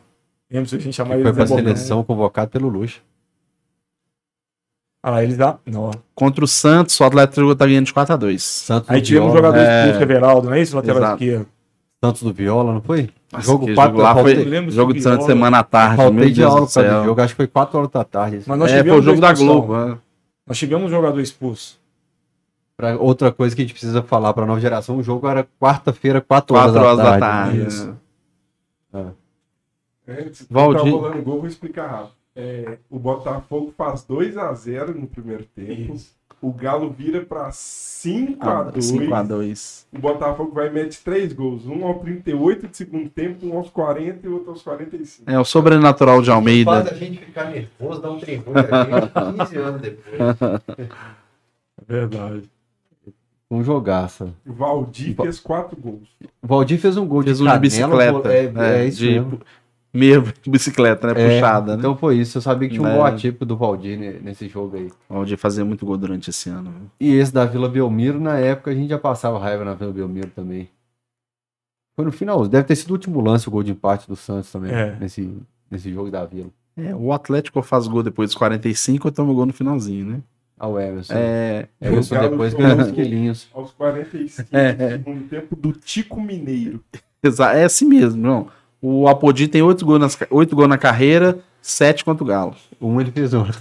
Emerson, 0.50 0.78
a 0.78 0.80
gente 0.80 0.88
Que 0.90 0.96
chamava 0.96 1.16
ele 1.16 1.24
foi 1.24 1.32
de 1.34 1.38
pra 1.38 1.48
seleção 1.48 2.02
convocado 2.04 2.50
pelo 2.50 2.70
Luxa. 2.70 3.00
Ah, 5.04 5.10
lá, 5.12 5.24
eles 5.24 5.36
dá. 5.36 5.58
Não. 5.66 5.92
Contra 6.16 6.46
o 6.46 6.48
Santos, 6.48 6.98
o 7.00 7.04
Atlético 7.04 7.56
tá 7.56 7.66
ganhando 7.66 7.88
de 7.88 7.94
4 7.94 8.14
a 8.14 8.18
2 8.18 8.42
Santos 8.44 8.90
Aí 8.90 9.02
do 9.02 9.06
tivemos 9.06 9.30
um 9.30 9.32
Viola. 9.34 9.48
jogador 9.48 9.66
É. 9.68 9.82
expulso, 9.86 10.04
Everaldo, 10.04 10.48
não 10.48 10.54
é 10.56 10.62
isso? 10.62 10.76
Lateral 10.76 10.98
Exato. 10.98 11.24
esquerdo. 11.24 11.48
Santos 12.04 12.24
do 12.24 12.34
Viola, 12.34 12.74
não 12.74 12.82
foi? 12.82 13.10
Nossa, 13.34 13.46
jogo 13.46 13.66
que 13.66 13.74
4 13.74 13.92
jogo 13.98 14.02
lá 14.04 14.16
foi 14.16 14.34
lembro 14.36 14.72
jogo 14.72 14.94
do 14.94 14.98
de 14.98 15.04
Santos 15.04 15.26
semana 15.26 15.60
à 15.60 15.64
tarde. 15.64 15.96
faltei 15.98 16.32
de 16.32 16.44
aula 16.44 16.60
do 16.62 16.66
do 16.66 16.72
céu. 16.72 17.04
jogo. 17.06 17.22
Acho 17.22 17.34
que 17.34 17.38
foi 17.38 17.48
4 17.48 17.78
horas 17.78 17.92
da 17.92 18.04
tarde. 18.04 18.42
Mas 18.46 18.60
nós 18.60 18.72
É, 18.72 18.74
foi 18.74 18.80
o 18.82 18.84
tivemos 18.84 19.06
jogo 19.06 19.22
da. 19.22 19.34
Globo. 19.34 19.76
é. 19.76 19.98
Nós 20.48 20.58
tivemos 20.58 20.86
um 20.86 20.90
jogador 20.90 21.20
expulso. 21.20 21.81
Pra 22.82 22.98
outra 22.98 23.32
coisa 23.32 23.56
que 23.56 23.62
a 23.62 23.66
gente 23.66 23.74
precisa 23.74 24.02
falar 24.02 24.34
pra 24.34 24.44
nova 24.46 24.60
geração, 24.60 24.98
o 24.98 25.04
jogo 25.04 25.28
era 25.28 25.48
quarta-feira, 25.60 26.20
4 26.20 26.56
horas, 26.56 26.72
4 26.74 26.84
horas 26.88 26.98
da 26.98 27.04
da 27.04 27.20
tarde. 27.20 27.58
tarde. 27.60 27.68
Isso. 27.68 27.96
Antes, 30.08 30.48
Valdir- 30.50 30.84
tá 30.84 30.90
rolando 30.90 31.22
gol, 31.22 31.38
vou 31.40 31.48
explicar 31.48 31.88
rápido. 31.88 32.12
É, 32.36 32.78
o 32.90 32.98
Botafogo 32.98 33.72
faz 33.78 34.04
2 34.04 34.36
a 34.38 34.52
0 34.54 35.00
no 35.00 35.06
primeiro 35.06 35.44
tempo. 35.56 35.94
Isso. 35.94 36.20
O 36.42 36.52
Galo 36.52 36.90
vira 36.90 37.22
pra 37.22 37.52
5 37.52 38.44
a 38.50 38.60
Ah, 38.62 38.64
2 38.64 38.86
5 38.86 39.14
a 39.14 39.22
2 39.22 39.86
O 39.94 40.00
Botafogo 40.00 40.52
vai 40.52 40.68
e 40.68 40.72
mete 40.72 41.00
3 41.04 41.34
gols. 41.34 41.68
Um 41.68 41.86
ao 41.86 42.00
38 42.00 42.68
de 42.68 42.76
segundo 42.78 43.10
tempo, 43.12 43.46
um 43.46 43.56
aos 43.58 43.70
40 43.70 44.26
e 44.26 44.30
outro 44.30 44.50
aos 44.50 44.64
45. 44.64 45.30
É 45.30 45.38
o 45.40 45.46
sobrenatural 45.46 46.20
de 46.20 46.28
Faz 46.30 46.36
Almeida. 46.36 46.72
a 46.82 46.94
gente 46.96 47.20
ficar 47.20 47.46
nervoso, 47.52 48.02
dá 48.02 48.10
um 48.12 48.20
tremor 48.20 48.58
aqui, 48.58 49.38
15 49.46 49.58
anos 49.58 49.82
depois. 49.82 50.18
Verdade. 51.88 52.50
Um 53.52 53.64
jogaço. 53.64 54.34
O 54.48 54.54
Valdir 54.54 55.14
fez 55.16 55.40
4 55.40 55.76
gols. 55.80 56.08
O 56.42 56.48
Valdir 56.48 56.80
fez 56.80 56.96
um 56.96 57.06
gol 57.06 57.22
Fez 57.22 57.38
de 57.38 57.44
um 57.44 57.46
de 57.48 57.52
canela, 57.52 57.60
bicicleta. 58.22 58.34
É, 58.34 58.82
é 58.84 58.88
isso 58.88 59.00
de 59.00 59.10
mesmo. 59.12 59.40
meia 59.94 60.24
bicicleta, 60.48 61.14
né? 61.14 61.22
É, 61.22 61.36
Puxada, 61.36 61.74
né? 61.74 61.80
Então 61.80 61.98
foi 61.98 62.18
isso. 62.18 62.38
Eu 62.38 62.42
sabia 62.42 62.70
que 62.70 62.76
tinha 62.76 62.88
um 62.88 62.90
É. 62.92 62.96
gol 62.96 63.04
atípico 63.06 63.46
do 63.46 63.58
Valdir 63.58 64.00
ne- 64.00 64.20
nesse 64.22 64.48
jogo 64.48 64.78
aí. 64.78 64.88
O 65.10 65.16
Valdir 65.16 65.38
fazia 65.38 65.66
muito 65.66 65.86
gol 65.86 65.98
durante 65.98 66.30
esse 66.30 66.50
ano. 66.50 66.72
viu? 66.72 66.90
E 67.00 67.14
esse 67.14 67.34
da 67.34 67.44
Vila 67.46 67.68
Belmiro, 67.68 68.22
na 68.22 68.38
época, 68.40 68.72
a 68.72 68.74
gente 68.74 68.88
já 68.90 68.98
passava 68.98 69.38
raiva 69.38 69.66
na 69.66 69.74
Vila 69.74 69.92
Belmiro 69.92 70.30
também. 70.30 70.70
Foi 71.96 72.06
no 72.06 72.12
final. 72.14 72.48
Deve 72.48 72.64
ter 72.68 72.76
sido 72.78 72.92
o 72.92 72.94
último 72.94 73.20
lance, 73.20 73.50
o 73.50 73.52
gol 73.52 73.64
de 73.64 73.72
empate 73.74 74.08
do 74.08 74.16
Santos 74.16 74.50
também, 74.50 74.72
É. 74.72 74.96
nesse, 74.98 75.30
nesse 75.70 75.92
jogo 75.92 76.10
da 76.10 76.24
Vila. 76.26 76.48
É, 76.78 76.96
o 76.96 77.12
Atlético 77.12 77.62
faz 77.62 77.86
gol 77.86 78.02
depois 78.02 78.30
dos 78.30 78.38
45 78.38 79.10
e 79.10 79.12
toma 79.12 79.34
gol 79.34 79.46
no 79.46 79.52
finalzinho, 79.52 80.06
né? 80.06 80.22
Ao 80.62 80.80
Emerson. 80.80 81.14
É, 81.16 81.68
O 81.82 82.08
Galo 82.14 82.30
depois 82.30 82.54
ganhou 82.54 82.78
uns 82.78 82.92
quilinhos. 82.92 83.50
Aos 83.52 83.72
45 83.72 84.48
É, 84.56 84.74
do 84.74 84.84
é. 84.84 84.90
segundo 84.92 85.28
tempo 85.28 85.56
do 85.56 85.72
Tico 85.74 86.22
Mineiro. 86.22 86.84
é 87.56 87.64
assim 87.64 87.86
mesmo, 87.86 88.22
não. 88.22 88.48
O 88.80 89.08
Apodi 89.08 89.48
tem 89.48 89.64
8 89.64 89.84
gols, 89.84 90.00
nas, 90.00 90.16
8 90.30 90.56
gols 90.56 90.70
na 90.70 90.78
carreira, 90.78 91.40
7 91.64 92.06
contra 92.06 92.24
o 92.24 92.28
Galo. 92.28 92.56
Um 92.80 93.02
ele 93.02 93.10
fez 93.12 93.34
um. 93.34 93.44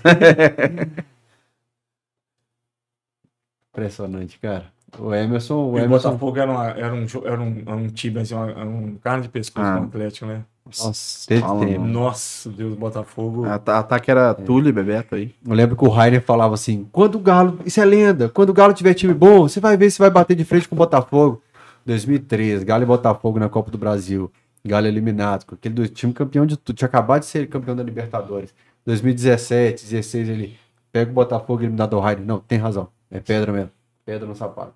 Impressionante, 3.72 4.38
cara. 4.38 4.66
O 4.98 5.14
Emerson, 5.14 5.54
o 5.54 5.72
O 5.72 5.78
Emerson. 5.78 6.08
Botafogo 6.10 6.38
era, 6.38 6.50
uma- 6.50 6.70
era 6.70 6.92
um, 6.94 7.06
era 7.24 7.40
um, 7.40 7.58
era 7.64 7.76
um 7.76 7.86
time, 7.88 8.18
assim, 8.20 8.34
uma- 8.34 8.50
era 8.50 8.68
um 8.68 8.96
carne 8.96 9.22
de 9.22 9.28
pescoço 9.28 9.66
Ah. 9.66 9.76
com 9.78 9.84
o 9.84 9.86
Atlético, 9.86 10.26
né? 10.26 10.44
Nossa, 10.78 11.26
teve 11.28 11.40
Fala, 11.40 11.66
tempo. 11.66 11.84
Nossa, 11.84 12.48
Deus, 12.50 12.74
Botafogo. 12.76 13.44
A- 13.46 13.60
a- 13.64 13.78
Ataque 13.78 14.10
era 14.10 14.34
Túlio 14.34 14.68
e 14.68 14.72
Bebeto 14.72 15.14
aí. 15.14 15.34
Eu 15.46 15.54
lembro 15.54 15.76
que 15.76 15.84
o 15.84 15.88
Rainer 15.88 16.22
falava 16.22 16.54
assim: 16.54 16.86
quando 16.92 17.16
o 17.16 17.18
Galo, 17.20 17.58
isso 17.64 17.80
é 17.80 17.84
lenda, 17.84 18.28
quando 18.28 18.50
o 18.50 18.54
Galo 18.54 18.72
tiver 18.74 18.94
time 18.94 19.12
bom, 19.14 19.42
você 19.48 19.60
vai 19.60 19.76
ver 19.76 19.90
se 19.90 19.98
vai 19.98 20.10
bater 20.10 20.34
de 20.36 20.44
frente 20.44 20.68
com 20.68 20.74
o 20.74 20.78
Botafogo. 20.78 21.42
2013, 21.86 22.64
Galo 22.64 22.82
e 22.82 22.86
Botafogo 22.86 23.38
na 23.38 23.48
Copa 23.48 23.70
do 23.70 23.78
Brasil. 23.78 24.30
Galo 24.64 24.86
eliminado, 24.86 25.46
com 25.46 25.54
aquele 25.54 25.74
do 25.74 25.88
time 25.88 26.12
campeão 26.12 26.44
de 26.44 26.56
tudo. 26.56 26.76
Tinha 26.76 26.86
acabado 26.86 27.20
de 27.20 27.26
ser 27.26 27.48
campeão 27.48 27.74
da 27.74 27.82
Libertadores. 27.82 28.52
2017, 28.84 29.84
16, 29.84 30.28
ele 30.28 30.58
pega 30.92 31.10
o 31.10 31.14
Botafogo 31.14 31.62
eliminado 31.62 31.90
do 31.90 31.98
Rainer. 32.00 32.24
Não, 32.24 32.38
tem 32.38 32.58
razão. 32.58 32.88
É 33.10 33.18
pedra 33.20 33.52
mesmo. 33.52 33.70
Pedra 34.04 34.26
no 34.28 34.34
sapato. 34.34 34.72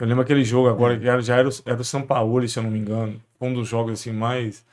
Eu 0.00 0.06
lembro 0.06 0.22
aquele 0.22 0.42
jogo 0.42 0.68
agora, 0.68 0.98
que 0.98 1.06
era, 1.06 1.22
já 1.22 1.36
era, 1.36 1.48
o- 1.48 1.52
era 1.64 1.80
o 1.80 1.84
São 1.84 2.02
Paulo, 2.02 2.46
se 2.48 2.58
eu 2.58 2.62
não 2.64 2.70
me 2.70 2.78
engano. 2.78 3.20
Foi 3.38 3.48
um 3.48 3.54
dos 3.54 3.68
jogos 3.68 3.92
assim 3.92 4.10
mais. 4.12 4.64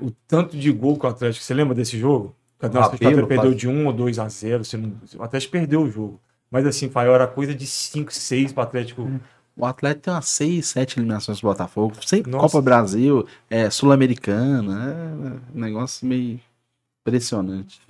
O 0.00 0.10
tanto 0.26 0.56
de 0.56 0.72
gol 0.72 0.98
que 0.98 1.06
o 1.06 1.08
Atlético. 1.08 1.44
Você 1.44 1.54
lembra 1.54 1.74
desse 1.74 1.98
jogo? 1.98 2.34
O 2.60 2.66
Atlético 2.66 2.94
até 2.94 3.14
perdeu 3.14 3.36
quase. 3.36 3.56
de 3.56 3.68
1 3.68 3.86
ou 3.86 3.92
2 3.92 4.18
a 4.18 4.28
0. 4.28 4.64
Você 4.64 4.76
não, 4.76 4.92
o 5.16 5.22
Atlético 5.22 5.52
perdeu 5.52 5.82
o 5.82 5.90
jogo. 5.90 6.20
Mas 6.50 6.66
assim, 6.66 6.88
Fael, 6.88 7.14
era 7.14 7.26
coisa 7.26 7.54
de 7.54 7.66
5, 7.66 8.12
6 8.12 8.52
para 8.52 8.60
o 8.60 8.64
Atlético. 8.64 9.20
O 9.56 9.66
Atlético 9.66 10.04
tem 10.04 10.14
umas 10.14 10.26
6, 10.28 10.66
7 10.66 10.98
eliminações 10.98 11.40
do 11.40 11.46
Botafogo. 11.46 11.94
Sempre 12.04 12.30
Nossa. 12.30 12.46
Copa 12.46 12.62
Brasil, 12.62 13.26
é, 13.48 13.70
Sul-Americana. 13.70 15.40
É 15.54 15.56
um 15.56 15.60
negócio 15.60 16.06
meio 16.06 16.40
impressionante. 17.02 17.80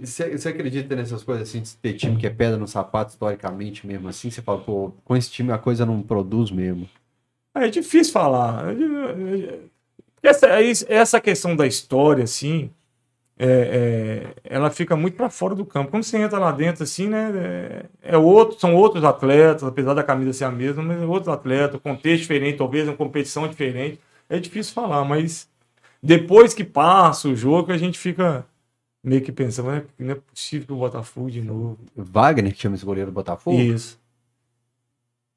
Você 0.00 0.36
você 0.36 0.48
acredita 0.48 0.94
nessas 0.94 1.24
coisas 1.24 1.48
assim, 1.48 1.60
de 1.60 1.74
ter 1.76 1.94
time 1.94 2.16
que 2.16 2.26
é 2.26 2.30
pedra 2.30 2.56
no 2.56 2.68
sapato 2.68 3.10
historicamente 3.10 3.86
mesmo 3.86 4.08
assim? 4.08 4.30
Você 4.30 4.40
fala, 4.40 4.60
pô, 4.60 4.92
com 5.04 5.16
esse 5.16 5.30
time 5.30 5.50
a 5.50 5.58
coisa 5.58 5.84
não 5.84 6.00
produz 6.02 6.50
mesmo. 6.50 6.88
É 7.54 7.68
difícil 7.68 8.12
falar. 8.12 8.66
Essa, 10.22 10.46
essa 10.88 11.20
questão 11.20 11.56
da 11.56 11.66
história, 11.66 12.24
assim, 12.24 12.70
é, 13.38 14.32
é, 14.44 14.54
ela 14.54 14.70
fica 14.70 14.94
muito 14.94 15.16
para 15.16 15.28
fora 15.28 15.54
do 15.54 15.64
campo. 15.66 15.90
Quando 15.90 16.04
você 16.04 16.18
entra 16.18 16.38
lá 16.38 16.52
dentro, 16.52 16.84
assim, 16.84 17.08
né? 17.08 17.32
É, 18.02 18.12
é 18.14 18.16
outro, 18.16 18.58
são 18.60 18.74
outros 18.76 19.02
atletas, 19.04 19.64
apesar 19.64 19.94
da 19.94 20.02
camisa 20.04 20.32
ser 20.32 20.44
a 20.44 20.50
mesma, 20.50 20.82
mas 20.82 21.02
é 21.02 21.04
outros 21.06 21.28
atletas, 21.28 21.80
contexto 21.80 22.22
diferente, 22.22 22.58
talvez 22.58 22.86
uma 22.86 22.96
competição 22.96 23.48
diferente. 23.48 23.98
É 24.28 24.38
difícil 24.38 24.72
falar, 24.72 25.04
mas 25.04 25.48
depois 26.02 26.54
que 26.54 26.64
passa 26.64 27.28
o 27.28 27.34
jogo, 27.36 27.72
a 27.72 27.78
gente 27.78 27.98
fica 27.98 28.46
meio 29.02 29.22
que 29.22 29.32
pensando, 29.32 29.66
"Não 29.66 29.74
é- 29.74 29.84
não 29.98 30.10
é 30.12 30.14
possível 30.14 30.66
que 30.68 30.72
o 30.72 30.76
Botafogo 30.76 31.30
de 31.30 31.42
novo. 31.42 31.78
Wagner, 31.96 32.52
que 32.54 32.60
chama 32.60 32.76
esse 32.76 32.84
goleiro 32.84 33.10
do 33.10 33.14
Botafogo. 33.14 33.60
Isso. 33.60 34.00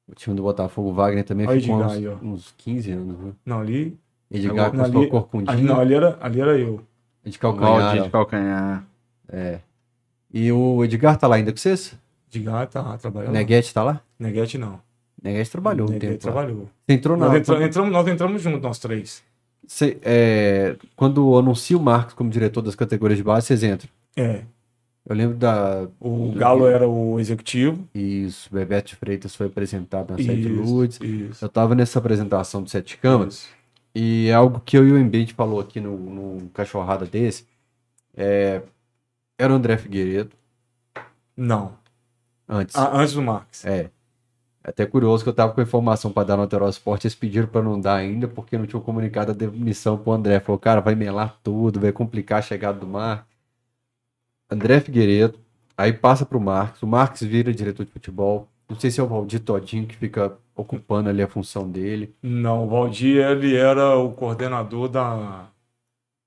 O 0.08 0.14
time 0.14 0.36
do 0.36 0.42
Botafogo, 0.42 0.90
o 0.90 0.94
Wagner 0.94 1.24
também 1.24 1.46
o 1.48 1.60
ficou 1.60 1.76
uns, 1.82 1.92
aí, 1.92 2.08
uns 2.22 2.54
15 2.56 2.92
anos, 2.92 3.18
né? 3.18 3.32
Não, 3.44 3.58
ali. 3.60 3.98
Edgar 4.30 4.72
Não, 4.74 4.82
custou 4.84 5.00
ali- 5.02 5.10
corcundinho, 5.10 5.62
não, 5.62 5.78
ali 5.80 5.94
era, 5.94 6.18
ali 6.20 6.40
era 6.40 6.58
eu. 6.58 6.80
de 7.24 7.38
calcanhar. 7.38 7.80
Valdir 7.80 8.02
de 8.02 8.10
calcanhar. 8.10 8.84
E 10.32 10.52
o 10.52 10.84
Edgar 10.84 11.16
tá 11.16 11.26
lá 11.26 11.36
ainda 11.36 11.52
com 11.52 11.58
vocês? 11.58 11.96
Gato, 12.34 12.72
tá 12.72 12.98
trabalhando. 12.98 13.32
Neguete 13.32 13.72
tá 13.72 13.82
lá? 13.82 14.00
Neguete 14.18 14.58
não. 14.58 14.78
Neguete 15.22 15.50
trabalhou 15.50 15.88
um 15.88 15.92
Neguete 15.92 16.12
tempo 16.18 16.26
lá. 16.26 16.32
trabalhou. 16.32 16.68
Você 16.86 16.92
entrou 16.94 17.16
na... 17.16 17.28
Nós, 17.28 17.36
entra- 17.38 17.64
entramos, 17.64 17.90
nós 17.92 18.06
entramos 18.08 18.42
juntos, 18.42 18.60
nós 18.60 18.78
três. 18.78 19.22
cê, 19.66 19.96
é, 20.02 20.76
quando 20.94 21.38
anuncia 21.38 21.78
o 21.78 21.80
Marcos 21.80 22.12
como 22.12 22.28
diretor 22.28 22.60
das 22.60 22.74
categorias 22.74 23.16
de 23.16 23.24
base, 23.24 23.46
vocês 23.46 23.62
entram. 23.62 23.88
É. 24.16 24.42
Eu 25.08 25.14
lembro 25.16 25.36
da. 25.36 25.86
O 26.00 26.32
Galo 26.32 26.66
era 26.66 26.86
o 26.86 27.18
executivo. 27.20 27.86
Isso, 27.94 28.52
Bebeto 28.52 28.94
Freitas 28.96 29.34
foi 29.36 29.46
apresentado 29.46 30.10
na 30.10 30.16
Sete 30.16 30.40
Isso, 30.40 30.48
Ludes. 30.52 31.00
isso. 31.00 31.44
Eu 31.44 31.48
tava 31.48 31.74
nessa 31.76 31.98
apresentação 32.00 32.60
do 32.62 32.68
Sete 32.68 32.98
Câmaras. 32.98 33.46
E 33.98 34.28
é 34.28 34.34
algo 34.34 34.60
que 34.60 34.76
eu 34.76 34.86
e 34.86 34.92
o 34.92 34.98
Embate 34.98 35.32
falou 35.32 35.58
aqui 35.58 35.80
no, 35.80 35.96
no 35.96 36.50
cachorrada 36.50 37.06
desse. 37.06 37.46
É, 38.14 38.60
era 39.38 39.50
o 39.50 39.56
André 39.56 39.78
Figueiredo 39.78 40.36
Não. 41.34 41.78
antes. 42.46 42.76
Ah, 42.76 42.90
antes 42.94 43.14
do 43.14 43.22
Marques. 43.22 43.64
É. 43.64 43.90
É 44.62 44.68
Até 44.68 44.84
curioso 44.84 45.24
que 45.24 45.30
eu 45.30 45.34
tava 45.34 45.54
com 45.54 45.62
a 45.62 45.64
informação 45.64 46.12
para 46.12 46.26
dar 46.26 46.36
no 46.36 46.68
Esporte, 46.68 47.06
eles 47.06 47.14
pediram 47.14 47.48
para 47.48 47.62
não 47.62 47.80
dar 47.80 47.94
ainda, 47.96 48.28
porque 48.28 48.58
não 48.58 48.66
tinham 48.66 48.82
comunicado 48.82 49.30
a 49.30 49.34
demissão 49.34 49.96
pro 49.96 50.12
André. 50.12 50.40
Falou, 50.40 50.58
cara, 50.58 50.82
vai 50.82 50.94
melar 50.94 51.40
tudo, 51.42 51.80
vai 51.80 51.90
complicar 51.90 52.40
a 52.40 52.42
chegada 52.42 52.78
do 52.78 52.86
Marcos. 52.86 53.34
André 54.50 54.78
Figueiredo, 54.78 55.40
aí 55.74 55.94
passa 55.94 56.26
pro 56.26 56.38
Marcos, 56.38 56.82
o 56.82 56.86
Marcos 56.86 57.22
vira 57.22 57.50
diretor 57.50 57.86
de 57.86 57.92
futebol. 57.92 58.46
Não 58.68 58.78
sei 58.78 58.90
se 58.90 59.00
é 59.00 59.02
o 59.02 59.06
Valdir 59.06 59.40
Todinho 59.40 59.86
que 59.86 59.96
fica 59.96 60.36
ocupando 60.56 61.08
ali 61.10 61.22
a 61.22 61.28
função 61.28 61.70
dele. 61.70 62.14
Não, 62.22 62.64
o 62.64 62.68
Valdir, 62.68 63.24
ele 63.24 63.54
era 63.54 63.96
o 63.96 64.12
coordenador 64.12 64.88
da... 64.88 65.48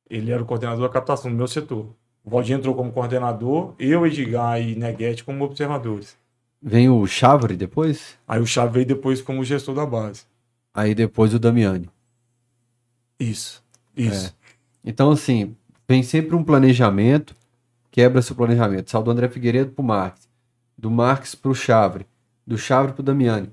Ele 0.10 0.32
era 0.32 0.42
o 0.42 0.46
coordenador 0.46 0.88
da 0.88 0.94
captação 0.94 1.30
do 1.32 1.38
meu 1.38 1.48
setor. 1.48 1.88
O 2.24 2.30
Valdir 2.30 2.56
entrou 2.56 2.76
como 2.76 2.92
coordenador, 2.92 3.74
eu, 3.80 4.06
Edgar 4.06 4.62
e 4.62 4.76
Neguete 4.76 5.24
como 5.24 5.44
observadores. 5.44 6.18
Vem 6.62 6.90
o 6.90 7.06
Chavre 7.08 7.56
depois, 7.56 8.18
Aí 8.28 8.40
o 8.42 8.46
Chave 8.46 8.74
veio 8.74 8.86
depois 8.86 9.22
como 9.22 9.44
gestor 9.44 9.74
da 9.76 9.86
base. 9.86 10.24
aí 10.74 10.94
depois 10.94 11.34
o 11.34 11.40
Damiani. 11.40 11.90
Isso, 13.20 13.64
isso. 13.96 14.36
Então, 14.84 15.12
assim, 15.12 15.56
vem 15.88 16.04
sempre 16.04 16.36
um 16.36 16.44
planejamento, 16.44 17.36
quebra-se 17.92 18.32
o 18.32 18.36
planejamento. 18.36 18.90
Sai 18.90 19.04
do 19.04 19.12
André 19.12 19.28
Figueiredo 19.30 19.72
pro 19.72 19.84
Marques, 19.84 20.28
do 20.78 20.90
Marques 20.92 21.36
pro 21.36 21.54
Chavre, 21.56 22.06
do 22.46 22.58
Chavre 22.58 22.94
pro 22.94 23.04
Damiani. 23.04 23.50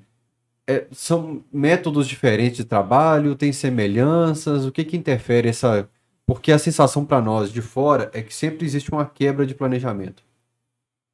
É, 0.68 0.86
são 0.90 1.44
métodos 1.52 2.08
diferentes 2.08 2.56
de 2.56 2.64
trabalho, 2.64 3.36
tem 3.36 3.52
semelhanças, 3.52 4.64
o 4.64 4.72
que 4.72 4.84
que 4.84 4.96
interfere 4.96 5.48
essa... 5.48 5.88
Porque 6.26 6.50
a 6.50 6.58
sensação 6.58 7.04
para 7.04 7.20
nós 7.20 7.52
de 7.52 7.62
fora 7.62 8.10
é 8.12 8.20
que 8.20 8.34
sempre 8.34 8.66
existe 8.66 8.90
uma 8.90 9.06
quebra 9.06 9.46
de 9.46 9.54
planejamento. 9.54 10.24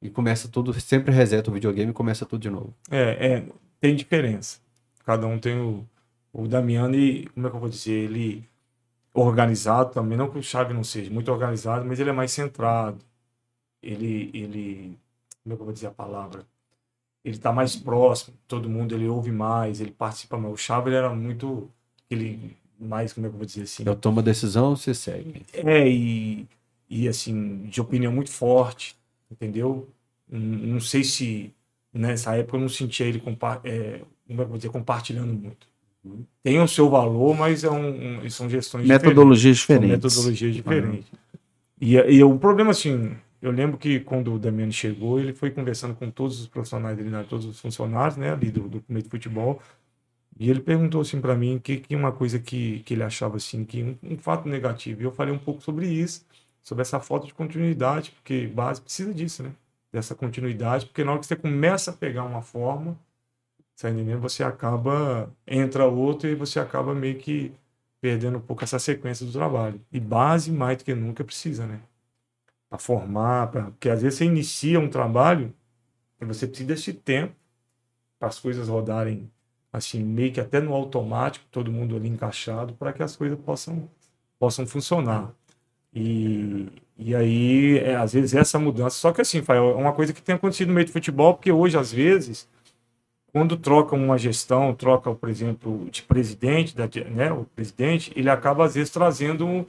E 0.01 0.09
começa 0.09 0.47
tudo, 0.47 0.73
sempre 0.79 1.13
reseta 1.13 1.51
o 1.51 1.53
videogame 1.53 1.91
e 1.91 1.93
começa 1.93 2.25
tudo 2.25 2.41
de 2.41 2.49
novo. 2.49 2.73
É, 2.89 3.27
é, 3.27 3.45
tem 3.79 3.95
diferença. 3.95 4.59
Cada 5.05 5.27
um 5.27 5.39
tem 5.39 5.57
o. 5.59 5.85
O 6.33 6.47
Damiani, 6.47 7.27
como 7.27 7.45
é 7.45 7.49
que 7.51 7.55
eu 7.55 7.59
vou 7.59 7.69
dizer? 7.69 7.91
Ele 7.91 8.49
organizado 9.13 9.91
também, 9.91 10.17
não 10.17 10.29
que 10.29 10.39
o 10.39 10.43
Chave 10.43 10.73
não 10.73 10.83
seja 10.83 11.11
muito 11.11 11.31
organizado, 11.31 11.85
mas 11.85 11.99
ele 11.99 12.09
é 12.09 12.13
mais 12.13 12.31
centrado. 12.31 12.97
Ele, 13.81 14.31
ele, 14.33 14.97
como 15.43 15.53
é 15.53 15.55
que 15.55 15.61
eu 15.61 15.65
vou 15.65 15.73
dizer 15.73 15.87
a 15.87 15.91
palavra? 15.91 16.45
Ele 17.23 17.37
tá 17.37 17.51
mais 17.53 17.75
próximo, 17.75 18.35
todo 18.47 18.69
mundo, 18.69 18.93
ele 18.93 19.07
ouve 19.07 19.31
mais, 19.31 19.79
ele 19.79 19.91
participa 19.91 20.37
mais. 20.37 20.53
O 20.53 20.57
Chave 20.57 20.89
ele 20.89 20.97
era 20.97 21.13
muito, 21.13 21.69
ele 22.09 22.57
mais, 22.79 23.13
como 23.13 23.25
é 23.25 23.29
que 23.29 23.35
eu 23.35 23.37
vou 23.37 23.45
dizer 23.45 23.63
assim? 23.63 23.83
Eu 23.85 23.95
tomo 23.95 24.19
a 24.19 24.23
decisão, 24.23 24.75
você 24.75 24.93
segue. 24.93 25.45
É, 25.53 25.87
e, 25.89 26.45
e 26.89 27.07
assim, 27.07 27.63
de 27.65 27.79
opinião 27.79 28.11
muito 28.11 28.29
forte, 28.29 28.95
entendeu? 29.31 29.87
Não, 30.29 30.39
não 30.39 30.79
sei 30.81 31.03
se 31.03 31.53
nessa 31.93 32.35
época 32.35 32.57
eu 32.57 32.61
não 32.61 32.69
sentia 32.69 33.05
ele 33.05 33.19
compa 33.19 33.61
é, 33.63 34.01
é 34.29 34.45
dizer, 34.57 34.69
compartilhando 34.69 35.33
muito. 35.33 35.67
Tem 36.43 36.59
o 36.59 36.67
seu 36.67 36.89
valor, 36.89 37.33
mas 37.37 37.63
é 37.63 37.69
um, 37.69 38.25
um- 38.25 38.29
são 38.29 38.49
gestões 38.49 38.85
Metodologias 38.85 39.57
diferentes. 39.57 39.89
Diferentes. 39.89 40.15
metodologias 40.15 40.55
diferentes. 40.55 41.11
E, 41.79 41.95
e 41.95 42.23
o 42.23 42.37
problema, 42.37 42.71
assim, 42.71 43.15
eu 43.43 43.51
lembro 43.51 43.77
que 43.77 43.99
quando 43.99 44.33
o 44.33 44.39
Damiano 44.39 44.71
chegou, 44.71 45.19
ele 45.19 45.33
foi 45.33 45.51
conversando 45.51 45.93
com 45.95 46.09
todos 46.09 46.39
os 46.39 46.47
profissionais 46.47 46.95
dele, 46.95 47.09
né, 47.09 47.25
todos 47.27 47.45
os 47.45 47.59
funcionários, 47.59 48.15
né, 48.15 48.31
ali 48.31 48.49
do, 48.49 48.69
do 48.69 48.85
meio 48.87 49.03
de 49.03 49.09
futebol, 49.09 49.61
e 50.39 50.49
ele 50.49 50.61
perguntou, 50.61 51.01
assim, 51.01 51.19
para 51.19 51.35
mim, 51.35 51.59
que, 51.59 51.77
que 51.77 51.93
uma 51.95 52.11
coisa 52.13 52.39
que, 52.39 52.79
que 52.81 52.93
ele 52.93 53.03
achava, 53.03 53.37
assim, 53.37 53.65
que 53.65 53.83
um, 53.83 53.97
um 54.13 54.17
fato 54.17 54.47
negativo. 54.47 55.01
E 55.01 55.05
eu 55.05 55.11
falei 55.11 55.33
um 55.33 55.37
pouco 55.37 55.61
sobre 55.61 55.87
isso, 55.87 56.25
sobre 56.61 56.83
essa 56.83 56.99
falta 57.01 57.27
de 57.27 57.33
continuidade, 57.33 58.11
porque 58.11 58.47
base 58.47 58.81
precisa 58.81 59.13
disso, 59.13 59.43
né? 59.43 59.51
Dessa 59.91 60.15
continuidade, 60.15 60.85
porque 60.85 61.03
na 61.03 61.11
hora 61.11 61.19
que 61.19 61.27
você 61.27 61.35
começa 61.35 61.91
a 61.91 61.93
pegar 61.93 62.23
uma 62.23 62.41
forma, 62.41 62.97
tá 63.79 63.89
entendendo? 63.89 64.21
Você 64.21 64.43
acaba, 64.43 65.29
entra 65.47 65.85
outro 65.85 66.29
e 66.29 66.35
você 66.35 66.59
acaba 66.59 66.95
meio 66.95 67.17
que 67.19 67.51
perdendo 68.01 68.37
um 68.37 68.41
pouco 68.41 68.63
essa 68.63 68.79
sequência 68.79 69.25
do 69.25 69.31
trabalho. 69.33 69.81
E 69.91 69.99
base, 69.99 70.51
mais 70.51 70.77
do 70.77 70.85
que 70.85 70.95
nunca, 70.95 71.23
precisa, 71.23 71.65
né? 71.67 71.81
Para 72.73 72.79
formar, 72.79 73.51
pra... 73.51 73.63
porque 73.65 73.87
às 73.87 74.01
vezes 74.01 74.17
você 74.17 74.25
inicia 74.25 74.79
um 74.79 74.89
trabalho 74.89 75.53
e 76.19 76.25
você 76.25 76.47
precisa 76.47 76.69
desse 76.69 76.91
tempo 76.91 77.35
para 78.17 78.29
as 78.29 78.39
coisas 78.39 78.67
rodarem 78.67 79.29
assim, 79.71 80.03
meio 80.03 80.33
que 80.33 80.39
até 80.39 80.59
no 80.59 80.73
automático, 80.73 81.45
todo 81.51 81.71
mundo 81.71 81.95
ali 81.95 82.09
encaixado, 82.09 82.73
para 82.73 82.91
que 82.91 83.03
as 83.03 83.15
coisas 83.15 83.37
possam, 83.39 83.87
possam 84.39 84.65
funcionar. 84.65 85.31
E, 85.93 86.67
e 86.97 87.15
aí, 87.15 87.77
é, 87.77 87.95
às 87.95 88.13
vezes, 88.13 88.33
essa 88.33 88.57
mudança. 88.57 88.97
Só 88.97 89.13
que 89.13 89.21
assim, 89.21 89.43
é 89.47 89.59
uma 89.59 89.93
coisa 89.93 90.11
que 90.11 90.21
tem 90.21 90.33
acontecido 90.35 90.69
no 90.69 90.73
meio 90.73 90.87
do 90.87 90.91
futebol, 90.91 91.35
porque 91.35 91.51
hoje, 91.51 91.77
às 91.77 91.91
vezes, 91.91 92.49
quando 93.31 93.57
troca 93.57 93.95
uma 93.95 94.17
gestão, 94.17 94.73
troca, 94.75 95.13
por 95.15 95.29
exemplo, 95.29 95.89
de 95.91 96.03
presidente, 96.03 96.75
da, 96.75 96.89
né, 97.11 97.31
o 97.31 97.45
presidente, 97.45 98.11
ele 98.15 98.29
acaba, 98.31 98.65
às 98.65 98.75
vezes, 98.75 98.89
trazendo 98.91 99.45
um, 99.47 99.65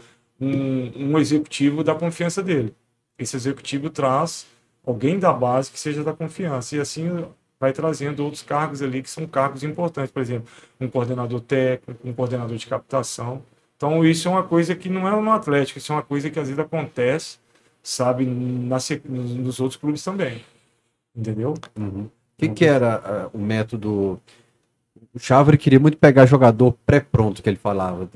um 1.15 1.19
executivo 1.19 1.85
da 1.85 1.95
confiança 1.95 2.43
dele. 2.43 2.75
Esse 3.19 3.37
executivo 3.37 3.91
traz 3.91 4.47
alguém 4.87 5.19
da 5.19 5.33
base 5.33 5.71
que 5.71 5.79
seja 5.79 6.03
da 6.03 6.13
confiança. 6.13 6.77
E 6.77 6.81
assim 6.81 7.27
vai 7.59 7.73
trazendo 7.73 8.23
outros 8.23 8.43
cargos 8.43 8.83
ali 8.83 9.03
que 9.03 9.09
são 9.09 9.27
cargos 9.27 9.63
importantes, 9.63 10.11
por 10.11 10.21
exemplo, 10.21 10.49
um 10.81 10.89
coordenador 10.89 11.41
técnico, 11.41 12.07
um 12.07 12.13
coordenador 12.13 12.57
de 12.57 12.67
captação. 12.67 13.43
Então, 13.77 14.05
isso 14.05 14.29
é 14.29 14.31
uma 14.31 14.43
coisa 14.43 14.75
que 14.75 14.89
não 14.89 15.09
é 15.09 15.21
no 15.21 15.31
Atlético, 15.31 15.79
isso 15.79 15.93
é 15.93 15.97
uma 15.97 16.03
coisa 16.03 16.31
que 16.31 16.39
às 16.39 16.49
vezes 16.49 16.59
acontece, 16.59 17.39
sabe, 17.83 18.27
na, 18.27 18.77
nos 19.09 19.61
outros 19.61 19.81
clubes 19.81 20.05
também. 20.05 20.45
Entendeu? 21.17 21.55
O 21.77 22.11
que, 22.37 22.49
que 22.49 22.65
era 22.65 22.97
ah, 22.97 23.31
o 23.33 23.39
método? 23.39 24.21
O 25.15 25.19
Chavre 25.19 25.57
queria 25.57 25.79
muito 25.79 25.97
pegar 25.97 26.27
jogador 26.27 26.77
pré-pronto, 26.85 27.43
que 27.43 27.49
ele 27.49 27.57
falava, 27.57 28.09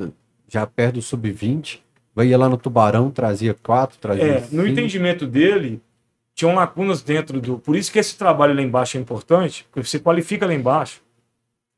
já 0.48 0.66
perto 0.66 0.96
do 0.96 1.02
sub-20, 1.02 1.80
vai 2.18 2.26
ia 2.26 2.36
lá 2.36 2.48
no 2.48 2.56
Tubarão, 2.56 3.12
trazia 3.12 3.54
quatro, 3.54 3.96
trazia 3.96 4.24
É, 4.24 4.40
no 4.40 4.48
cinco. 4.48 4.66
entendimento 4.66 5.24
dele, 5.24 5.80
tinham 6.34 6.52
lacunas 6.52 7.00
dentro 7.00 7.40
do. 7.40 7.58
Por 7.60 7.76
isso 7.76 7.92
que 7.92 7.98
esse 8.00 8.18
trabalho 8.18 8.54
lá 8.56 8.60
embaixo 8.60 8.96
é 8.96 9.00
importante, 9.00 9.64
porque 9.70 9.88
você 9.88 10.00
qualifica 10.00 10.44
lá 10.44 10.52
embaixo. 10.52 11.00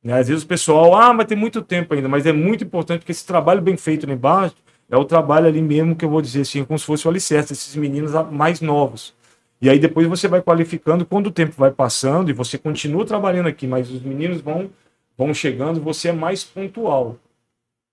Né? 0.03 0.15
Às 0.19 0.29
vezes 0.29 0.43
o 0.43 0.47
pessoal, 0.47 0.95
ah, 0.95 1.13
mas 1.13 1.27
tem 1.27 1.37
muito 1.37 1.61
tempo 1.61 1.93
ainda, 1.93 2.09
mas 2.09 2.25
é 2.25 2.33
muito 2.33 2.65
importante 2.65 3.01
porque 3.01 3.13
esse 3.13 3.27
trabalho 3.27 3.61
bem 3.61 3.77
feito 3.77 4.07
lá 4.07 4.15
embaixo 4.15 4.57
é 4.89 4.97
o 4.97 5.05
trabalho 5.05 5.47
ali 5.47 5.61
mesmo 5.61 5.95
que 5.95 6.07
eu 6.07 6.09
vou 6.09 6.23
dizer 6.23 6.41
assim, 6.41 6.65
como 6.65 6.79
se 6.79 6.87
fosse 6.87 7.07
o 7.07 7.11
alicerce 7.11 7.51
desses 7.51 7.77
meninos 7.77 8.13
mais 8.33 8.63
novos. 8.63 9.13
E 9.61 9.69
aí 9.69 9.79
depois 9.79 10.07
você 10.07 10.27
vai 10.27 10.41
qualificando, 10.41 11.05
quando 11.05 11.27
o 11.27 11.31
tempo 11.31 11.53
vai 11.55 11.71
passando 11.71 12.31
e 12.31 12.33
você 12.33 12.57
continua 12.57 13.05
trabalhando 13.05 13.47
aqui, 13.47 13.67
mas 13.67 13.91
os 13.91 14.01
meninos 14.01 14.41
vão, 14.41 14.71
vão 15.19 15.35
chegando, 15.35 15.83
você 15.83 16.09
é 16.09 16.13
mais 16.13 16.43
pontual. 16.43 17.19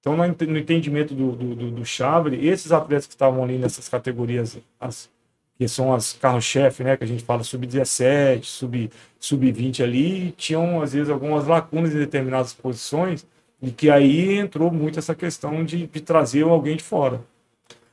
Então, 0.08 0.16
no 0.16 0.24
ent- 0.26 0.42
no 0.48 0.58
entendimento 0.58 1.14
do, 1.14 1.34
do, 1.34 1.56
do, 1.56 1.72
do 1.72 1.86
Chavre, 1.86 2.48
esses 2.48 2.72
atletas 2.72 3.06
que 3.08 3.14
estavam 3.14 3.44
ali 3.44 3.58
nessas 3.58 3.90
categorias, 3.90 4.58
as, 4.80 5.10
que 5.58 5.68
são 5.68 5.94
as 5.94 6.14
carro-chefe, 6.14 6.82
né, 6.82 6.96
que 6.96 7.04
a 7.04 7.08
gente 7.08 7.26
fala 7.26 7.44
sub-17, 7.44 8.44
sub- 8.46 8.90
sub-20 9.20 9.84
ali, 9.84 10.32
tinham, 10.38 10.82
às 10.82 10.94
vezes, 10.94 11.10
algumas 11.10 11.46
lacunas 11.46 11.94
em 11.94 11.98
determinadas 11.98 12.54
posições, 12.54 13.26
e 13.62 13.70
que 13.70 13.90
aí 13.90 14.38
entrou 14.38 14.72
muito 14.72 14.98
essa 14.98 15.14
questão 15.14 15.66
de, 15.66 15.88
de 15.88 16.00
trazer 16.00 16.44
alguém 16.44 16.78
de 16.78 16.84
fora. 16.84 17.20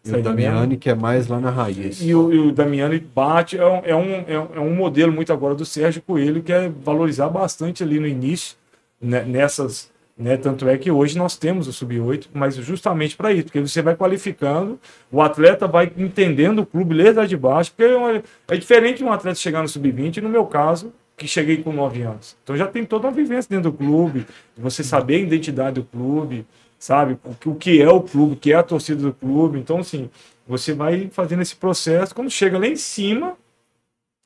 E 0.05 0.11
o? 0.21 0.23
Damiani, 0.23 0.77
que 0.77 0.91
é 0.91 0.95
mais 0.95 1.27
lá 1.27 1.41
na 1.41 1.51
raiz. 1.51 2.01
E 2.01 2.15
o, 2.15 2.33
e 2.33 2.39
o 2.39 2.53
Damiano 2.53 3.01
bate, 3.13 3.57
é 3.59 3.67
um, 3.67 3.81
é, 3.85 3.97
um, 3.97 4.25
é 4.29 4.39
um- 4.39 4.49
é 4.55 4.61
um 4.61 4.75
modelo 4.77 5.11
muito 5.11 5.33
agora 5.33 5.55
do 5.55 5.65
Sérgio 5.65 6.01
Coelho, 6.03 6.43
que 6.45 6.53
é 6.53 6.69
valorizar 6.69 7.29
bastante 7.29 7.83
ali 7.83 7.99
no 7.99 8.07
início, 8.07 8.55
né, 9.01 9.25
nessas. 9.25 9.91
Né, 10.17 10.37
tanto 10.37 10.69
é 10.69 10.79
que 10.79 10.93
hoje 10.93 11.19
nós 11.19 11.37
temos 11.37 11.67
o 11.67 11.73
Sub-8, 11.73 12.29
mas 12.33 12.55
justamente 12.55 13.17
para 13.17 13.33
isso, 13.33 13.47
porque 13.47 13.61
você 13.61 13.83
vai 13.83 13.97
qualificando, 13.97 14.79
o 15.11 15.21
atleta 15.21 15.67
vai 15.67 15.93
entendendo 15.97 16.61
o 16.61 16.67
clube 16.67 16.95
lá 16.95 17.27
de 17.27 17.37
baixo, 17.37 17.73
porque 17.73 17.91
é, 17.93 17.97
uma- 17.97 18.23
é 18.47 18.57
diferente 18.57 18.99
de 18.99 19.05
um 19.05 19.13
atleta 19.13 19.35
chegar 19.37 19.61
no 19.61 19.67
Sub-20, 19.69 20.19
no 20.23 20.29
meu 20.29 20.47
caso, 20.47 20.93
que 21.17 21.27
cheguei 21.27 21.63
com 21.65 21.73
9 21.73 22.03
anos. 22.03 22.37
Então 22.45 22.57
já 22.57 22.67
tem 22.69 22.85
toda 22.85 23.09
uma 23.09 23.13
vivência 23.13 23.49
dentro 23.51 23.73
do 23.73 23.77
clube, 23.77 24.25
você 24.57 24.85
saber 24.85 25.17
a 25.17 25.19
identidade 25.19 25.81
do 25.81 25.85
clube, 25.85 26.47
sabe? 26.79 27.19
O 27.45 27.55
que 27.57 27.83
é 27.83 27.89
o 27.89 28.01
clube, 28.01 28.35
o 28.35 28.37
que 28.37 28.53
é 28.53 28.57
a 28.57 28.63
torcida 28.63 29.03
do 29.03 29.13
clube. 29.13 29.59
Então, 29.59 29.79
assim, 29.79 30.09
você 30.47 30.73
vai 30.73 31.09
fazendo 31.11 31.43
esse 31.43 31.57
processo. 31.57 32.15
Quando 32.15 32.31
chega 32.31 32.59
lá 32.59 32.67
em 32.69 32.77
cima, 32.77 33.37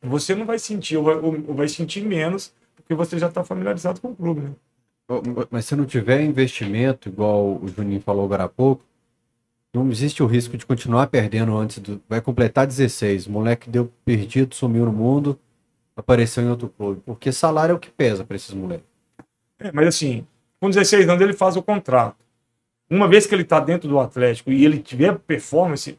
você 0.03 0.35
não 0.35 0.47
vai 0.47 0.59
sentir, 0.59 0.97
ou 0.97 1.05
vai, 1.05 1.15
ou 1.17 1.55
vai 1.55 1.69
sentir 1.69 2.05
menos, 2.05 2.53
porque 2.77 2.95
você 2.95 3.19
já 3.19 3.29
está 3.29 3.45
familiarizado 3.45 4.01
com 4.01 4.11
o 4.11 4.17
clube, 4.17 4.41
né? 4.43 4.51
Mas 5.51 5.65
se 5.65 5.75
não 5.75 5.87
tiver 5.87 6.21
investimento, 6.23 7.09
igual 7.09 7.59
o 7.63 7.69
Juninho 7.69 8.01
falou 8.01 8.25
agora 8.27 8.45
há 8.45 8.49
pouco, 8.49 8.85
Não 9.73 9.91
existe 9.91 10.23
o 10.23 10.27
risco 10.27 10.57
de 10.57 10.67
continuar 10.67 11.07
perdendo 11.09 11.57
antes 11.57 11.79
do. 11.79 12.01
Vai 12.09 12.21
completar 12.21 12.67
16. 12.67 13.27
O 13.27 13.31
moleque 13.33 13.69
deu 13.71 13.93
perdido, 14.05 14.55
sumiu 14.55 14.85
no 14.87 14.93
mundo, 14.93 15.39
apareceu 15.97 16.43
em 16.43 16.49
outro 16.49 16.69
clube. 16.69 17.03
Porque 17.05 17.31
salário 17.33 17.73
é 17.73 17.77
o 17.77 17.79
que 17.79 17.91
pesa 17.91 18.25
para 18.25 18.37
esses 18.37 18.55
moleques. 18.55 18.87
É, 19.59 19.71
mas 19.73 19.89
assim, 19.89 20.27
com 20.61 20.69
16 20.71 21.09
anos 21.09 21.23
ele 21.23 21.33
faz 21.35 21.57
o 21.57 21.63
contrato. 21.63 22.17
Uma 22.91 23.07
vez 23.07 23.27
que 23.27 23.35
ele 23.35 23.43
está 23.43 23.61
dentro 23.61 23.89
do 23.89 24.01
Atlético 24.01 24.51
e 24.51 24.65
ele 24.65 24.79
tiver 24.79 25.19
performance, 25.19 25.99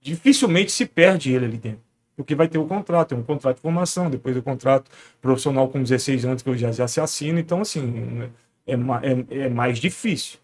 dificilmente 0.00 0.72
se 0.72 0.84
perde 0.84 1.32
ele 1.32 1.44
ali 1.46 1.58
dentro. 1.58 1.85
Porque 2.16 2.34
vai 2.34 2.48
ter 2.48 2.58
o 2.58 2.64
contrato, 2.64 3.10
tem 3.10 3.18
um 3.18 3.22
contrato 3.22 3.56
de 3.56 3.62
formação, 3.62 4.08
depois 4.08 4.36
o 4.36 4.42
contrato 4.42 4.90
profissional 5.20 5.68
com 5.68 5.82
16 5.82 6.24
anos 6.24 6.42
que 6.42 6.48
eu 6.48 6.56
já, 6.56 6.72
já 6.72 6.88
se 6.88 7.00
assina. 7.00 7.38
Então, 7.38 7.60
assim, 7.60 8.30
é, 8.66 8.72
é, 8.72 9.44
é 9.44 9.48
mais 9.50 9.78
difícil. 9.78 10.38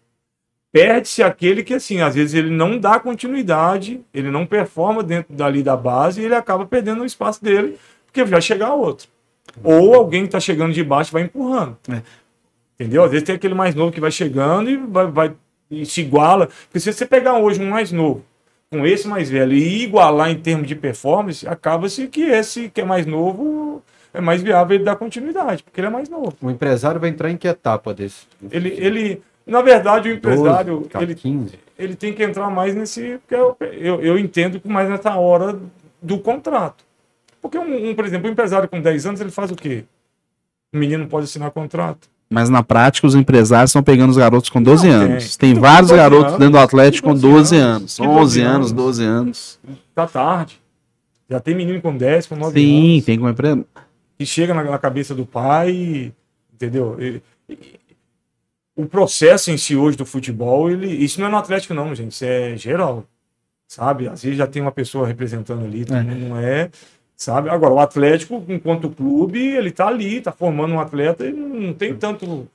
Perde-se 0.70 1.22
aquele 1.22 1.62
que, 1.62 1.74
assim, 1.74 2.00
às 2.00 2.14
vezes 2.14 2.34
ele 2.34 2.50
não 2.50 2.78
dá 2.78 3.00
continuidade, 3.00 4.00
ele 4.12 4.30
não 4.30 4.46
performa 4.46 5.02
dentro 5.02 5.34
dali 5.34 5.62
da 5.62 5.76
base 5.76 6.20
e 6.20 6.24
ele 6.24 6.34
acaba 6.34 6.66
perdendo 6.66 7.02
o 7.02 7.06
espaço 7.06 7.42
dele, 7.42 7.78
porque 8.06 8.22
vai 8.24 8.40
chegar 8.40 8.74
outro. 8.74 9.08
Ou 9.62 9.94
alguém 9.94 10.22
que 10.22 10.28
está 10.28 10.40
chegando 10.40 10.72
de 10.72 10.84
baixo 10.84 11.12
vai 11.12 11.22
empurrando. 11.22 11.76
É. 11.88 12.02
Entendeu? 12.78 13.04
Às 13.04 13.10
vezes 13.10 13.26
tem 13.26 13.34
aquele 13.34 13.54
mais 13.54 13.74
novo 13.74 13.92
que 13.92 14.00
vai 14.00 14.10
chegando 14.10 14.70
e 14.70 14.76
vai, 14.76 15.06
vai 15.06 15.34
e 15.70 15.84
se 15.84 16.00
iguala. 16.00 16.48
Porque 16.66 16.80
se 16.80 16.92
você 16.92 17.06
pegar 17.06 17.38
hoje 17.38 17.60
um 17.60 17.68
mais 17.68 17.92
novo 17.92 18.24
com 18.72 18.86
esse 18.86 19.06
mais 19.06 19.28
velho 19.28 19.52
e 19.52 19.82
igualar 19.82 20.30
em 20.30 20.38
termos 20.38 20.66
de 20.66 20.74
performance, 20.74 21.46
acaba-se 21.46 22.08
que 22.08 22.22
esse 22.22 22.70
que 22.70 22.80
é 22.80 22.84
mais 22.84 23.04
novo 23.04 23.82
é 24.14 24.20
mais 24.20 24.40
viável 24.40 24.76
ele 24.76 24.84
dar 24.84 24.96
continuidade, 24.96 25.62
porque 25.62 25.78
ele 25.78 25.88
é 25.88 25.90
mais 25.90 26.08
novo. 26.08 26.34
O 26.40 26.50
empresário 26.50 26.98
vai 26.98 27.10
entrar 27.10 27.30
em 27.30 27.36
que 27.36 27.46
etapa 27.46 27.92
desse? 27.92 28.26
Ele, 28.50 28.70
ele 28.70 29.22
na 29.46 29.60
verdade, 29.60 30.08
o 30.08 30.12
empresário 30.14 30.88
12, 30.90 31.04
ele, 31.04 31.14
15. 31.14 31.58
ele 31.78 31.94
tem 31.94 32.14
que 32.14 32.22
entrar 32.22 32.48
mais 32.48 32.74
nesse. 32.74 33.18
Porque 33.18 33.34
eu, 33.34 33.56
eu, 33.60 34.00
eu 34.00 34.18
entendo 34.18 34.58
que 34.58 34.66
mais 34.66 34.88
nessa 34.88 35.16
hora 35.16 35.58
do 36.00 36.18
contrato. 36.18 36.82
Porque, 37.42 37.58
um, 37.58 37.90
um, 37.90 37.94
por 37.94 38.06
exemplo, 38.06 38.26
um 38.26 38.32
empresário 38.32 38.70
com 38.70 38.80
10 38.80 39.04
anos, 39.04 39.20
ele 39.20 39.30
faz 39.30 39.50
o 39.50 39.56
quê? 39.56 39.84
O 40.72 40.78
menino 40.78 41.06
pode 41.08 41.24
assinar 41.24 41.50
contrato. 41.50 42.08
Mas 42.32 42.48
na 42.48 42.62
prática, 42.62 43.06
os 43.06 43.14
empresários 43.14 43.70
estão 43.70 43.82
pegando 43.82 44.10
os 44.10 44.16
garotos 44.16 44.48
com 44.50 44.62
12 44.62 44.88
Não, 44.88 44.94
anos. 44.94 45.36
tem. 45.36 45.52
Tem, 45.52 45.60
vários 45.60 45.88
12 45.90 46.00
garotos 46.02 46.26
anos, 46.26 46.38
dentro 46.38 46.52
do 46.52 46.58
Atlético 46.58 47.08
com 47.08 47.14
12 47.14 47.28
12 47.28 47.56
anos, 47.56 47.76
anos. 47.76 47.96
que 47.96 48.02
12 48.02 48.18
11 48.20 48.40
anos, 48.40 48.56
anos. 48.56 48.72
12 48.72 49.04
anos. 49.04 49.60
Tá 49.94 50.06
tarde. 50.06 50.60
Já 51.28 51.40
tem 51.40 51.54
menino 51.54 51.80
com 51.80 51.96
10, 51.96 52.26
com 52.26 52.36
9 52.36 52.58
Sim, 52.60 52.92
anos. 52.94 53.04
tem 53.04 53.18
como 53.18 53.30
empresa. 53.30 53.64
que 54.18 54.26
chega 54.26 54.54
na, 54.54 54.62
na 54.64 54.78
cabeça 54.78 55.14
do 55.14 55.24
pai, 55.26 56.12
entendeu? 56.54 56.96
E- 57.00 57.22
e- 57.48 57.58
o 58.76 58.86
processo 58.86 59.50
em 59.50 59.56
si 59.58 59.76
hoje 59.76 59.96
do 59.98 60.06
futebol, 60.06 60.70
ele, 60.70 60.86
isso 60.86 61.20
não 61.20 61.26
é 61.28 61.30
no 61.30 61.36
Atlético 61.36 61.74
não, 61.74 61.94
gente, 61.94 62.12
isso 62.12 62.24
é 62.24 62.56
geral, 62.56 63.04
sabe? 63.68 64.08
Às 64.08 64.22
vezes 64.22 64.38
já 64.38 64.46
tem 64.46 64.62
uma 64.62 64.72
pessoa 64.72 65.06
representando 65.06 65.64
ali, 65.64 65.84
É. 65.90 66.02
não 66.02 66.38
é, 66.38 66.70
sabe? 67.22 67.48
Agora, 67.48 67.72
o 67.72 67.78
Atlético, 67.78 68.44
enquanto 68.48 68.90
clube, 68.90 69.38
ele 69.38 69.70
tá 69.70 69.86
ali, 69.86 70.20
tá 70.20 70.32
formando 70.32 70.74
um 70.74 70.80
atleta 70.80 71.24
e 71.24 71.32
não 71.32 71.72
tem 71.72 71.94
tanto, 71.94 72.48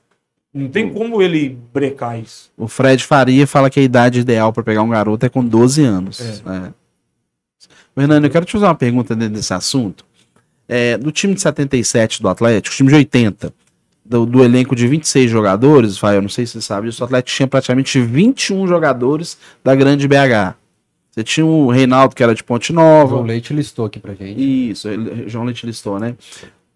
não 0.52 0.68
tem 0.68 0.92
como 0.92 1.22
ele 1.22 1.58
brecar 1.72 2.20
isso. 2.20 2.50
O 2.56 2.68
Fred 2.68 3.02
Faria 3.02 3.46
fala 3.46 3.70
que 3.70 3.80
a 3.80 3.82
idade 3.82 4.20
ideal 4.20 4.52
para 4.52 4.62
pegar 4.62 4.82
um 4.82 4.88
garoto 4.90 5.24
é 5.24 5.28
com 5.28 5.44
12 5.44 5.82
anos. 5.82 6.20
É. 6.20 6.72
Fernando, 7.94 8.24
eu 8.24 8.30
quero 8.30 8.44
te 8.44 8.52
fazer 8.52 8.66
uma 8.66 8.74
pergunta 8.74 9.16
dentro 9.16 9.34
desse 9.34 9.54
assunto. 9.54 10.04
É, 10.68 10.98
do 10.98 11.10
time 11.10 11.34
de 11.34 11.40
77 11.40 12.20
do 12.20 12.28
Atlético, 12.28 12.76
time 12.76 12.90
de 12.90 12.94
80, 12.96 13.52
do, 14.04 14.26
do 14.26 14.44
elenco 14.44 14.76
de 14.76 14.86
26 14.86 15.30
jogadores, 15.30 15.96
Fael, 15.96 16.20
não 16.20 16.28
sei 16.28 16.44
se 16.44 16.52
você 16.52 16.60
sabe 16.60 16.88
disso, 16.88 17.02
o 17.02 17.06
Atlético 17.06 17.34
tinha 17.34 17.48
praticamente 17.48 17.98
21 17.98 18.66
jogadores 18.66 19.38
da 19.64 19.74
grande 19.74 20.06
BH. 20.06 20.57
Você 21.18 21.24
tinha 21.24 21.44
o 21.44 21.68
Reinaldo, 21.68 22.14
que 22.14 22.22
era 22.22 22.32
de 22.32 22.44
Ponte 22.44 22.70
O 22.70 22.74
Nova. 22.76 23.10
João 23.16 23.22
Leite 23.24 23.52
listou 23.52 23.84
aqui 23.86 23.98
pra 23.98 24.14
gente. 24.14 24.70
Isso, 24.70 24.88
ele- 24.88 25.24
João 25.28 25.44
Leite 25.44 25.66
listou, 25.66 25.98
né? 25.98 26.14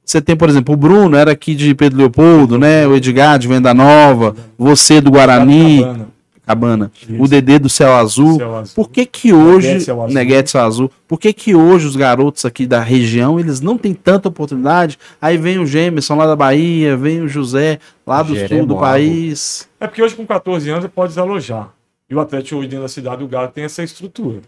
Você 0.04 0.20
tem, 0.20 0.34
por 0.34 0.48
exemplo, 0.48 0.74
o 0.74 0.76
Bruno, 0.76 1.16
era 1.16 1.30
aqui 1.30 1.54
de 1.54 1.72
Pedro 1.76 1.98
Leopoldo, 1.98 2.58
né? 2.58 2.84
O 2.88 2.96
Edgar 2.96 3.38
de 3.38 3.46
Venda 3.46 3.72
Nova, 3.72 4.34
você 4.58 5.00
do 5.00 5.12
Guarani, 5.12 5.86
Cabana, 6.44 6.90
o 7.20 7.28
Dedê 7.28 7.56
do 7.60 7.68
Céu 7.68 7.94
Azul. 7.94 8.36
Céu 8.36 8.56
Azul. 8.56 8.74
Por 8.74 8.90
que 8.90 9.06
que 9.06 9.32
hoje, 9.32 9.68
Neguete 9.68 9.84
Céu 9.84 10.02
Azul. 10.02 10.14
Neguete 10.14 10.50
Céu 10.50 10.60
Azul, 10.62 10.90
por 11.06 11.20
que 11.20 11.32
que 11.32 11.54
hoje 11.54 11.86
os 11.86 11.94
garotos 11.94 12.44
aqui 12.44 12.66
da 12.66 12.80
região, 12.80 13.38
eles 13.38 13.60
não 13.60 13.78
têm 13.78 13.94
tanta 13.94 14.28
oportunidade? 14.28 14.98
Aí 15.20 15.38
vem 15.38 15.60
o 15.60 15.64
Gemerson 15.66 16.16
lá 16.16 16.26
da 16.26 16.34
Bahia, 16.34 16.96
vem 16.96 17.20
o 17.20 17.28
José 17.28 17.78
lá 18.04 18.24
do 18.24 18.34
sul 18.48 18.66
do 18.66 18.74
país. 18.76 19.68
É 19.78 19.86
porque 19.86 20.02
hoje 20.02 20.16
com 20.16 20.26
14 20.26 20.68
anos 20.68 20.82
ele 20.82 20.92
pode 20.92 21.10
desalojar. 21.10 21.68
E 22.12 22.14
o 22.14 22.20
Atlético 22.20 22.58
hoje 22.58 22.68
dentro 22.68 22.82
da 22.82 22.90
cidade, 22.90 23.24
o 23.24 23.26
Galo 23.26 23.48
tem 23.48 23.64
essa 23.64 23.82
estrutura. 23.82 24.42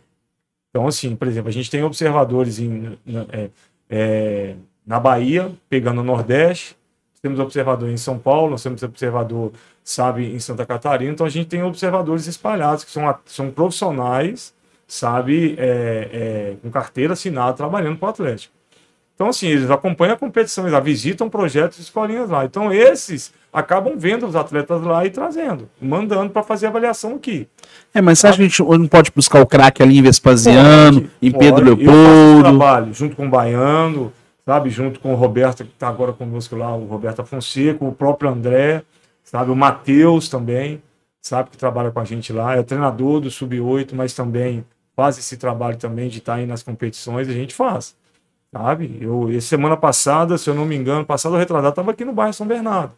Então, 0.69 0.87
assim, 0.87 1.17
por 1.17 1.27
exemplo, 1.27 1.49
a 1.49 1.53
gente 1.53 1.71
tem 1.71 1.83
observadores 1.83 2.59
em, 2.59 2.99
na, 3.07 3.25
é, 3.33 3.51
é, 3.89 4.55
na 4.87 5.01
Bahia, 5.01 5.51
pegando 5.67 6.03
o 6.03 6.05
Nordeste, 6.05 6.77
temos 7.23 7.41
observador 7.41 7.89
em 7.89 7.97
São 7.97 8.19
Paulo, 8.19 8.51
nós 8.51 8.63
temos 8.63 8.83
observador, 8.83 9.51
sabe, 9.83 10.27
em 10.27 10.39
Santa 10.39 10.67
Catarina, 10.67 11.11
então 11.11 11.25
a 11.25 11.31
gente 11.31 11.47
tem 11.47 11.63
observadores 11.63 12.27
espalhados, 12.27 12.85
que 12.85 12.91
são, 12.91 13.19
são 13.25 13.51
profissionais, 13.51 14.53
sabe, 14.87 15.55
é, 15.57 16.11
é, 16.13 16.57
com 16.61 16.71
carteira 16.71 17.15
assinada, 17.15 17.57
trabalhando 17.57 17.97
para 17.97 18.09
o 18.09 18.11
Atlético. 18.11 18.53
Então, 19.15 19.29
assim, 19.29 19.47
eles 19.47 19.71
acompanham 19.71 20.13
a 20.13 20.19
competição, 20.19 20.69
eles 20.69 20.85
visitam 20.85 21.31
projetos 21.31 21.79
de 21.79 21.85
escolinhas 21.85 22.29
lá. 22.29 22.45
Então, 22.45 22.71
esses 22.71 23.33
acabam 23.55 23.95
vendo 23.97 24.27
os 24.27 24.35
atletas 24.35 24.83
lá 24.83 25.07
e 25.07 25.11
trazendo, 25.11 25.71
mandando 25.81 26.31
para 26.31 26.43
fazer 26.43 26.67
avaliação 26.67 27.15
aqui. 27.15 27.49
É, 27.95 28.03
mas 28.03 28.19
você 28.19 28.27
acha 28.27 28.37
que 28.37 28.43
a 28.43 28.49
gente 28.49 28.63
não 28.63 28.89
pode 28.89 29.13
buscar 29.15 29.41
o 29.41 29.47
craque 29.47 29.81
ali 29.81 29.99
em 29.99 30.03
Vespasiano, 30.03 31.03
Pode, 31.03 31.13
em 31.23 31.31
pode. 31.31 31.45
Pedro 31.45 31.69
Eu 31.69 31.75
esse 31.75 31.85
Leopoldo? 31.85 32.43
trabalho 32.43 32.93
junto 32.93 33.15
com 33.15 33.27
o 33.27 33.31
Baiano, 33.31 34.13
sabe? 34.45 34.71
Junto 34.71 34.99
com 34.99 35.13
o 35.13 35.17
Roberto, 35.17 35.65
que 35.65 35.71
está 35.71 35.87
agora 35.89 36.13
conosco 36.13 36.57
lá, 36.57 36.75
o 36.75 36.85
Roberto 36.87 37.25
Fonseca, 37.25 37.85
o 37.85 37.93
próprio 37.93 38.29
André, 38.29 38.83
sabe? 39.23 39.53
O 39.53 39.57
Matheus 39.57 40.29
também, 40.29 40.83
sabe? 41.23 41.51
Que 41.51 41.57
trabalha 41.57 41.93
com 41.93 42.01
a 42.01 42.05
gente 42.05 42.33
lá. 42.33 42.57
É 42.57 42.63
treinador 42.65 43.21
do 43.21 43.31
Sub-8, 43.31 43.95
mas 43.95 44.13
também 44.13 44.65
faz 44.97 45.17
esse 45.17 45.37
trabalho 45.37 45.77
também 45.77 46.09
de 46.09 46.19
estar 46.19 46.35
aí 46.35 46.47
nas 46.47 46.63
competições, 46.63 47.29
a 47.29 47.33
gente 47.33 47.55
faz. 47.55 47.95
Sabe? 48.53 48.99
Eu, 49.01 49.41
semana 49.41 49.77
passada, 49.77 50.37
se 50.39 50.51
eu 50.51 50.55
não 50.55 50.65
me 50.65 50.77
engano, 50.77 51.05
passado 51.05 51.33
ou 51.33 51.39
retrasado, 51.39 51.71
estava 51.71 51.93
aqui 51.93 52.05
no 52.05 52.13
bairro 52.13 52.33
São 52.33 52.47
Bernardo. 52.47 52.93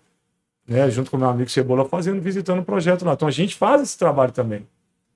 Né, 0.68 0.90
junto 0.90 1.10
com 1.10 1.16
meu 1.16 1.28
amigo 1.28 1.48
Cebola, 1.48 1.84
fazendo, 1.84 2.20
visitando 2.20 2.60
o 2.60 2.64
projeto 2.64 3.05
lá. 3.05 3.12
Então 3.12 3.28
a 3.28 3.30
gente 3.30 3.55
faz 3.55 3.82
esse 3.82 3.97
trabalho 3.97 4.32
também. 4.32 4.66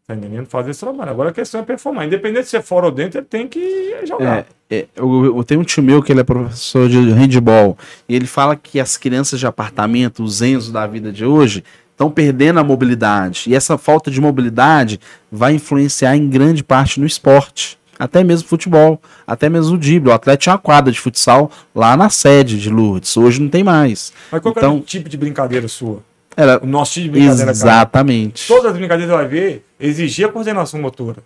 Tá 0.06 0.14
entendendo? 0.14 0.46
Faz 0.46 0.66
esse 0.66 0.80
trabalho. 0.80 1.10
Agora 1.10 1.30
a 1.30 1.32
questão 1.32 1.60
é 1.60 1.64
performar. 1.64 2.06
Independente 2.06 2.48
se 2.48 2.56
é 2.56 2.62
fora 2.62 2.86
ou 2.86 2.92
dentro, 2.92 3.18
ele 3.18 3.26
tem 3.26 3.46
que 3.46 4.06
jogar. 4.06 4.46
É, 4.68 4.76
é, 4.76 4.86
eu, 4.96 5.36
eu 5.36 5.44
tenho 5.44 5.60
um 5.60 5.64
tio 5.64 5.82
meu 5.82 6.02
que 6.02 6.12
ele 6.12 6.20
é 6.20 6.24
professor 6.24 6.88
de 6.88 6.98
handball 7.12 7.76
e 8.08 8.16
ele 8.16 8.26
fala 8.26 8.56
que 8.56 8.80
as 8.80 8.96
crianças 8.96 9.38
de 9.38 9.46
apartamento, 9.46 10.22
os 10.22 10.42
Enzo 10.42 10.72
da 10.72 10.86
vida 10.86 11.12
de 11.12 11.24
hoje, 11.24 11.62
estão 11.90 12.10
perdendo 12.10 12.58
a 12.58 12.64
mobilidade. 12.64 13.44
E 13.48 13.54
essa 13.54 13.76
falta 13.76 14.10
de 14.10 14.20
mobilidade 14.20 14.98
vai 15.30 15.54
influenciar 15.54 16.16
em 16.16 16.28
grande 16.28 16.64
parte 16.64 16.98
no 16.98 17.06
esporte. 17.06 17.78
Até 18.00 18.24
mesmo 18.24 18.48
futebol, 18.48 19.00
até 19.26 19.48
mesmo 19.48 19.74
o 19.74 19.78
drible. 19.78 20.08
O 20.10 20.12
atleta 20.12 20.38
tinha 20.38 20.54
uma 20.54 20.58
quadra 20.58 20.90
de 20.90 20.98
futsal 20.98 21.50
lá 21.74 21.96
na 21.96 22.08
sede 22.08 22.58
de 22.58 22.70
Lourdes. 22.70 23.14
Hoje 23.16 23.40
não 23.42 23.48
tem 23.48 23.62
mais. 23.62 24.12
Mas 24.32 24.40
qual 24.40 24.54
que 24.54 24.58
é 24.60 24.62
Então- 24.62 24.78
o 24.78 24.80
tipo 24.80 25.08
de 25.08 25.16
brincadeira 25.18 25.68
sua? 25.68 26.02
Era 26.36 26.58
O 26.62 26.66
nosso 26.66 26.94
tipo 26.94 27.04
de 27.06 27.10
brincadeira, 27.10 27.38
cara. 27.46 27.50
exatamente. 27.52 28.48
Todas 28.48 28.66
as 28.66 28.72
brincadeiras 28.78 29.10
você 29.14 29.16
vai 29.22 29.28
ver, 29.28 29.64
exigia 29.78 30.28
coordenação 30.28 30.80
motora. 30.80 31.18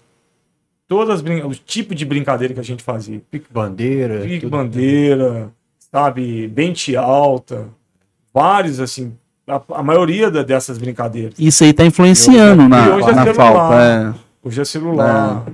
Todas 0.89 1.15
as 1.15 1.21
brin... 1.23 1.43
o 1.43 1.55
tipo 1.55 1.95
de 1.95 2.05
brincadeira 2.05 2.53
que 2.53 2.61
a 2.61 2.65
gente 2.65 2.83
fazia. 2.83 3.21
Pique 3.31 3.47
bandeira. 3.51 4.21
Pique 4.21 4.41
tudo. 4.41 4.51
bandeira, 4.51 5.51
sabe, 5.93 6.49
bente 6.49 6.97
alta, 6.97 7.69
vários 8.33 8.81
assim, 8.81 9.13
a, 9.47 9.61
a 9.75 9.83
maioria 9.83 10.31
da- 10.31 10.43
dessas 10.43 10.77
brincadeiras. 10.77 11.35
Isso 11.39 11.63
aí 11.65 11.73
tá 11.73 11.85
influenciando 11.87 12.63
E 12.65 12.69
na, 12.69 12.97
hoje 12.97 13.09
é 13.09 13.13
na 13.15 13.25
celular. 13.25 13.35
falta. 13.37 13.75
é. 13.77 14.15
Hoje 14.43 14.61
é 14.61 14.65
celular. 14.65 15.45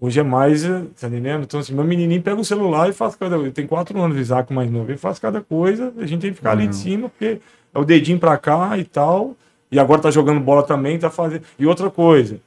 Hoje 0.00 0.18
é 0.18 0.22
mais, 0.22 0.62
tá 0.98 1.08
entendendo? 1.08 1.42
Então, 1.42 1.60
assim, 1.60 1.74
meu 1.74 1.84
menininho 1.84 2.22
pega 2.22 2.40
o 2.40 2.44
celular 2.44 2.88
e 2.88 2.92
faz 2.92 3.14
cada 3.16 3.36
coisa. 3.36 3.50
Tem 3.52 3.66
quatro 3.66 4.00
anos, 4.00 4.16
o 4.16 4.20
Isaac 4.20 4.50
mais 4.52 4.70
novo. 4.70 4.90
Ele 4.90 4.96
faz 4.96 5.18
cada 5.18 5.42
coisa, 5.42 5.92
a 5.98 6.06
gente 6.06 6.22
tem 6.22 6.30
que 6.30 6.36
ficar 6.36 6.52
ali 6.52 6.66
de 6.68 6.76
cima, 6.76 7.10
porque 7.10 7.38
é 7.74 7.78
o 7.78 7.84
dedinho 7.84 8.18
pra 8.18 8.38
cá 8.38 8.78
e 8.78 8.84
tal. 8.84 9.36
E 9.70 9.78
agora 9.78 10.00
tá 10.00 10.10
jogando 10.10 10.40
bola 10.40 10.62
também, 10.62 10.98
tá 10.98 11.10
fazendo. 11.10 11.42
E 11.58 11.66
outra 11.66 11.90
coisa, 11.90 12.40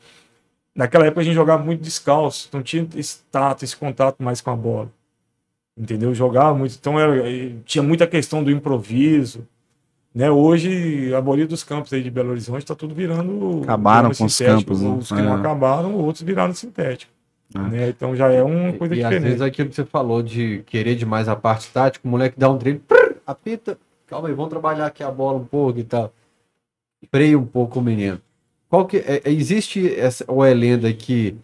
naquela 0.75 1.05
época 1.05 1.21
a 1.21 1.23
gente 1.23 1.35
jogava 1.35 1.63
muito 1.63 1.81
descalço, 1.81 2.49
não 2.51 2.63
tinha 2.63 2.87
esse 2.95 3.19
tato, 3.31 3.63
esse 3.63 3.77
contato 3.77 4.21
mais 4.23 4.41
com 4.41 4.49
a 4.49 4.55
bola. 4.55 4.89
Entendeu? 5.77 6.13
Jogava 6.13 6.55
muito. 6.57 6.75
Então 6.79 6.99
era, 6.99 7.23
tinha 7.65 7.83
muita 7.83 8.07
questão 8.07 8.43
do 8.43 8.49
improviso. 8.49 9.47
Né? 10.13 10.29
Hoje, 10.29 11.13
a 11.13 11.21
maioria 11.21 11.47
dos 11.47 11.63
campos 11.63 11.93
aí 11.93 12.01
de 12.03 12.09
Belo 12.09 12.31
Horizonte 12.31 12.63
está 12.63 12.73
tudo 12.75 12.93
virando. 12.95 13.61
Acabaram 13.63 14.11
com 14.11 14.25
os 14.25 14.37
campos, 14.37 14.81
né? 14.81 14.89
Os 14.89 15.07
que 15.11 15.21
não 15.21 15.35
É. 15.37 15.39
acabaram, 15.39 15.93
outros 15.95 16.23
viraram 16.23 16.53
sintético. 16.53 17.12
É. 17.55 17.59
Né? 17.59 17.89
Então 17.89 18.15
já 18.15 18.31
é 18.31 18.41
uma 18.43 18.73
coisa 18.73 18.95
e 18.95 19.03
às 19.03 19.09
diferente. 19.09 19.23
vezes 19.23 19.41
aquilo 19.41 19.69
que 19.69 19.75
você 19.75 19.85
falou 19.85 20.21
de 20.21 20.63
querer 20.65 20.95
demais 20.95 21.27
a 21.27 21.35
parte 21.35 21.69
tática, 21.71 22.07
o 22.07 22.11
moleque 22.11 22.39
dá 22.39 22.49
um 22.49 22.57
drible, 22.57 22.81
prrr, 22.87 23.15
apita, 23.25 23.77
calma 24.07 24.27
aí, 24.27 24.33
vamos 24.33 24.49
trabalhar 24.49 24.85
aqui 24.85 25.03
a 25.03 25.11
bola 25.11 25.37
um 25.37 25.45
pouco 25.45 25.79
e 25.79 25.83
tal. 25.83 26.13
Freia 27.11 27.37
um 27.37 27.45
pouco 27.45 27.79
o 27.79 27.81
menino. 27.83 28.19
qual 28.69 28.85
que 28.85 28.97
é, 28.97 29.21
existe 29.25 29.93
essa, 29.99 30.23
ou 30.27 30.43
é 30.43 30.53
lenda 30.53 30.91
que 30.93 31.35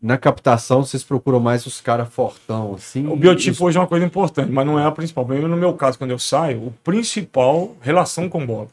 na 0.00 0.16
captação 0.16 0.84
vocês 0.84 1.02
procuram 1.02 1.40
mais 1.40 1.66
os 1.66 1.80
caras 1.80 2.08
fortão, 2.08 2.74
assim? 2.74 3.06
O 3.08 3.16
biotipo 3.16 3.64
hoje 3.64 3.76
é 3.76 3.80
uma 3.80 3.86
coisa 3.86 4.04
importante, 4.04 4.52
mas 4.52 4.64
não 4.66 4.78
é 4.78 4.84
a 4.84 4.90
principal. 4.90 5.26
Mesmo 5.26 5.48
no 5.48 5.56
meu 5.56 5.72
caso, 5.74 5.98
quando 5.98 6.10
eu 6.10 6.18
saio, 6.18 6.66
o 6.66 6.70
principal, 6.84 7.74
relação 7.80 8.28
com 8.28 8.44
bola. 8.46 8.68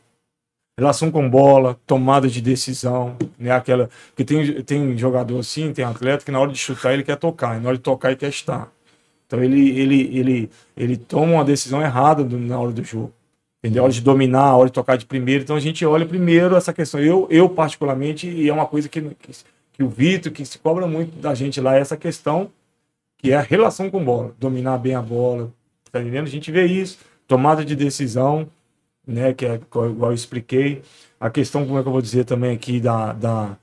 Relação 0.78 1.12
com 1.12 1.30
bola, 1.30 1.80
tomada 1.86 2.28
de 2.28 2.42
decisão, 2.42 3.16
né? 3.38 3.52
Aquela. 3.52 3.90
Porque 4.08 4.24
tem, 4.24 4.64
tem 4.64 4.98
jogador 4.98 5.40
assim, 5.40 5.72
tem 5.72 5.86
atleta 5.86 6.26
que 6.26 6.32
na 6.32 6.40
hora 6.40 6.52
de 6.52 6.58
chutar 6.58 6.94
ele 6.94 7.04
quer 7.04 7.16
tocar, 7.16 7.60
na 7.62 7.68
hora 7.68 7.78
de 7.78 7.84
tocar 7.84 8.10
ele 8.10 8.18
quer 8.18 8.30
estar. 8.30 8.72
Então 9.28 9.44
ele, 9.44 9.70
ele, 9.80 10.18
ele, 10.18 10.50
ele 10.76 10.98
toma 10.98 11.34
uma 11.34 11.46
decisão 11.46 11.82
errada 11.82 12.24
do, 12.24 12.40
na 12.40 12.60
hora 12.60 12.72
do 12.72 12.84
jogo. 12.84 13.14
Entendeu? 13.64 13.84
A 13.84 13.86
hora 13.86 13.94
de 13.94 14.02
dominar, 14.02 14.46
a 14.46 14.58
hora 14.58 14.70
de 14.70 14.74
tocar 14.74 14.98
de 14.98 15.06
primeiro. 15.06 15.44
Então 15.44 15.56
a 15.56 15.60
gente 15.60 15.86
olha 15.86 16.06
primeiro 16.06 16.56
essa 16.56 16.74
questão. 16.74 17.00
Eu, 17.00 17.28
eu 17.30 17.48
particularmente, 17.48 18.28
e 18.28 18.50
é 18.50 18.54
uma 18.54 18.66
coisa 18.66 18.90
que, 18.90 19.02
que 19.02 19.32
que 19.74 19.84
o 19.84 19.90
Vitor, 19.90 20.32
que 20.32 20.46
se 20.46 20.60
cobra 20.60 20.88
muito 20.88 21.20
da 21.20 21.34
gente 21.34 21.60
lá, 21.60 21.76
é 21.76 21.80
essa 21.80 21.98
questão 21.98 22.50
que 23.18 23.32
é 23.32 23.36
a 23.36 23.42
relação 23.42 23.90
com 23.90 24.04
bola, 24.04 24.36
dominar 24.40 24.78
bem 24.78 24.96
a 24.96 25.02
bola, 25.02 25.52
tá 25.92 26.00
entendendo? 26.00 26.28
A 26.28 26.30
gente 26.30 26.52
vê 26.52 26.66
isso, 26.66 27.00
tomada 27.28 27.66
de 27.66 27.76
decisão, 27.76 28.48
né, 29.06 29.34
que 29.34 29.46
é 29.46 29.56
igual 29.56 30.12
eu 30.12 30.14
expliquei, 30.14 30.82
a 31.20 31.30
questão, 31.30 31.66
como 31.66 31.80
é 31.80 31.82
que 31.82 31.88
eu 31.88 31.92
vou 31.92 32.02
dizer 32.02 32.26
também 32.26 32.56
aqui, 32.56 32.80
da, 32.80 33.14
da, 33.14 33.58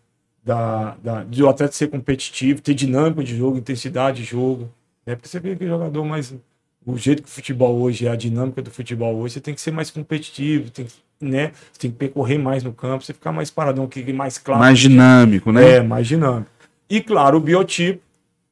da, 0.45 0.97
da 1.03 1.25
de 1.25 1.43
o 1.43 1.49
atleta 1.49 1.73
ser 1.73 1.89
competitivo, 1.89 2.61
ter 2.61 2.75
dinâmica 2.75 3.23
de 3.23 3.37
jogo, 3.37 3.59
intensidade 3.59 4.23
de 4.23 4.25
jogo, 4.25 4.71
né, 5.07 5.15
porque 5.15 5.29
você 5.29 5.41
vê 5.41 5.57
que 5.57 5.67
jogador 5.67 6.05
mais, 6.05 6.35
o 6.87 6.97
jeito 6.97 7.23
que 7.23 7.29
o 7.29 7.33
futebol 7.33 7.79
hoje 7.81 8.07
é, 8.07 8.11
a 8.11 8.17
dinâmica 8.17 8.62
do 8.62 8.71
futebol 8.71 9.17
hoje, 9.17 9.35
você 9.35 9.41
tem 9.41 9.55
que 9.55 9.61
ser 9.61 9.71
mais 9.71 9.91
competitivo, 9.91 10.71
tem 10.71 10.87
que 10.87 10.93
né? 11.21 11.53
Você 11.73 11.81
tem 11.81 11.91
que 11.91 11.97
percorrer 11.99 12.39
mais 12.39 12.65
no 12.65 12.73
campo, 12.73 13.05
você 13.05 13.12
ficar 13.12 13.31
mais 13.31 13.51
paradão, 13.51 13.87
que 13.87 14.12
mais 14.12 14.39
claro. 14.39 14.61
Mais 14.61 14.79
dinâmico, 14.79 15.53
né? 15.53 15.77
É, 15.77 15.83
mais 15.83 16.07
dinâmico. 16.07 16.51
E 16.89 17.01
claro, 17.01 17.37
o 17.37 17.41
biotipo, 17.41 18.01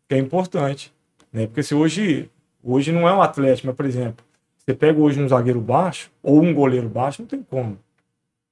que 0.06 0.14
é 0.14 0.18
importante, 0.18 0.92
né? 1.32 1.46
Porque 1.46 1.62
se 1.62 1.74
hoje, 1.74 2.28
hoje 2.62 2.92
não 2.92 3.08
é 3.08 3.14
um 3.14 3.22
Atlético, 3.22 3.68
mas 3.68 3.76
por 3.76 3.86
exemplo, 3.86 4.24
você 4.68 4.74
pega 4.74 5.00
hoje 5.00 5.18
um 5.18 5.26
zagueiro 5.26 5.62
baixo 5.62 6.10
ou 6.22 6.42
um 6.42 6.52
goleiro 6.52 6.90
baixo, 6.90 7.22
não 7.22 7.26
tem 7.26 7.42
como. 7.42 7.78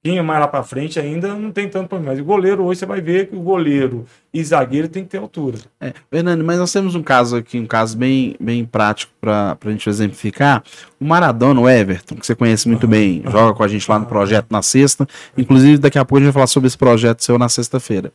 Quem 0.03 0.17
é 0.17 0.21
mais 0.23 0.39
lá 0.39 0.47
para 0.47 0.63
frente 0.63 0.99
ainda 0.99 1.35
não 1.35 1.51
tem 1.51 1.69
tanto 1.69 1.89
problema. 1.89 2.13
Mas 2.13 2.19
o 2.19 2.25
goleiro 2.25 2.63
hoje 2.63 2.79
você 2.79 2.87
vai 2.87 2.99
ver 2.99 3.27
que 3.27 3.35
o 3.35 3.39
goleiro 3.39 4.03
e 4.33 4.43
zagueiro 4.43 4.87
tem 4.87 5.03
que 5.03 5.09
ter 5.09 5.19
altura. 5.19 5.59
É, 5.79 5.93
Fernando, 6.09 6.43
mas 6.43 6.57
nós 6.57 6.73
temos 6.73 6.95
um 6.95 7.03
caso 7.03 7.35
aqui, 7.35 7.59
um 7.59 7.67
caso 7.67 7.95
bem, 7.95 8.35
bem 8.39 8.65
prático 8.65 9.13
para 9.21 9.55
a 9.63 9.69
gente 9.69 9.87
exemplificar. 9.87 10.63
O 10.99 11.05
Maradona, 11.05 11.61
o 11.61 11.69
Everton, 11.69 12.15
que 12.15 12.25
você 12.25 12.33
conhece 12.33 12.67
muito 12.67 12.87
bem, 12.87 13.21
joga 13.29 13.53
com 13.53 13.61
a 13.61 13.67
gente 13.67 13.87
lá 13.87 13.99
no 13.99 14.07
projeto 14.07 14.47
na 14.49 14.63
sexta. 14.63 15.07
Inclusive, 15.37 15.77
daqui 15.77 15.99
a 15.99 16.05
pouco 16.05 16.17
a 16.17 16.19
gente 16.21 16.33
vai 16.33 16.33
falar 16.33 16.47
sobre 16.47 16.65
esse 16.65 16.77
projeto 16.79 17.23
seu 17.23 17.37
na 17.37 17.47
sexta-feira. 17.47 18.11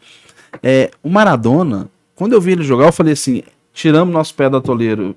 É, 0.60 0.90
o 1.04 1.08
Maradona, 1.08 1.88
quando 2.16 2.32
eu 2.32 2.40
vi 2.40 2.50
ele 2.50 2.64
jogar, 2.64 2.86
eu 2.86 2.92
falei 2.92 3.12
assim: 3.12 3.44
tiramos 3.72 4.12
nosso 4.12 4.34
pé 4.34 4.50
do 4.50 4.56
atoleiro 4.56 5.14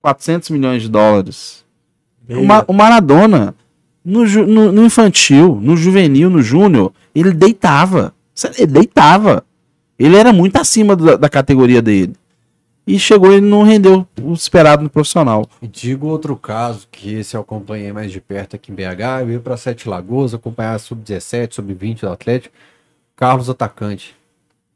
400 0.00 0.50
milhões 0.50 0.82
de 0.82 0.88
dólares. 0.88 1.63
O, 2.28 2.44
Ma 2.44 2.64
o 2.66 2.72
Maradona 2.72 3.54
no, 4.04 4.24
no, 4.24 4.72
no, 4.72 4.84
infantil, 4.84 5.58
no 5.60 5.76
juvenil, 5.76 6.28
no 6.28 6.42
júnior, 6.42 6.92
ele 7.14 7.32
deitava. 7.32 8.14
Ele 8.58 8.66
deitava. 8.66 9.44
Ele 9.98 10.16
era 10.16 10.32
muito 10.32 10.56
acima 10.56 10.94
da, 10.94 11.16
da, 11.16 11.28
categoria 11.28 11.80
dele. 11.80 12.14
E 12.86 12.98
chegou 12.98 13.32
e 13.32 13.40
não 13.40 13.62
rendeu 13.62 14.06
o 14.20 14.34
esperado 14.34 14.82
no 14.82 14.90
profissional. 14.90 15.48
E 15.62 15.66
digo 15.66 16.06
outro 16.06 16.36
caso, 16.36 16.86
que 16.90 17.14
esse 17.14 17.34
eu 17.34 17.40
acompanhei 17.40 17.92
mais 17.92 18.12
de 18.12 18.20
perto 18.20 18.56
aqui 18.56 18.70
em 18.70 18.74
BH. 18.74 19.22
Eu 19.22 19.30
ia 19.30 19.40
para 19.40 19.56
Sete 19.56 19.88
Lagoas 19.88 20.34
acompanhar 20.34 20.78
sub-17, 20.78 21.54
sub-20 21.54 22.00
do 22.00 22.10
Atlético. 22.10 22.54
Carlos 23.16 23.48
Atacante. 23.48 24.14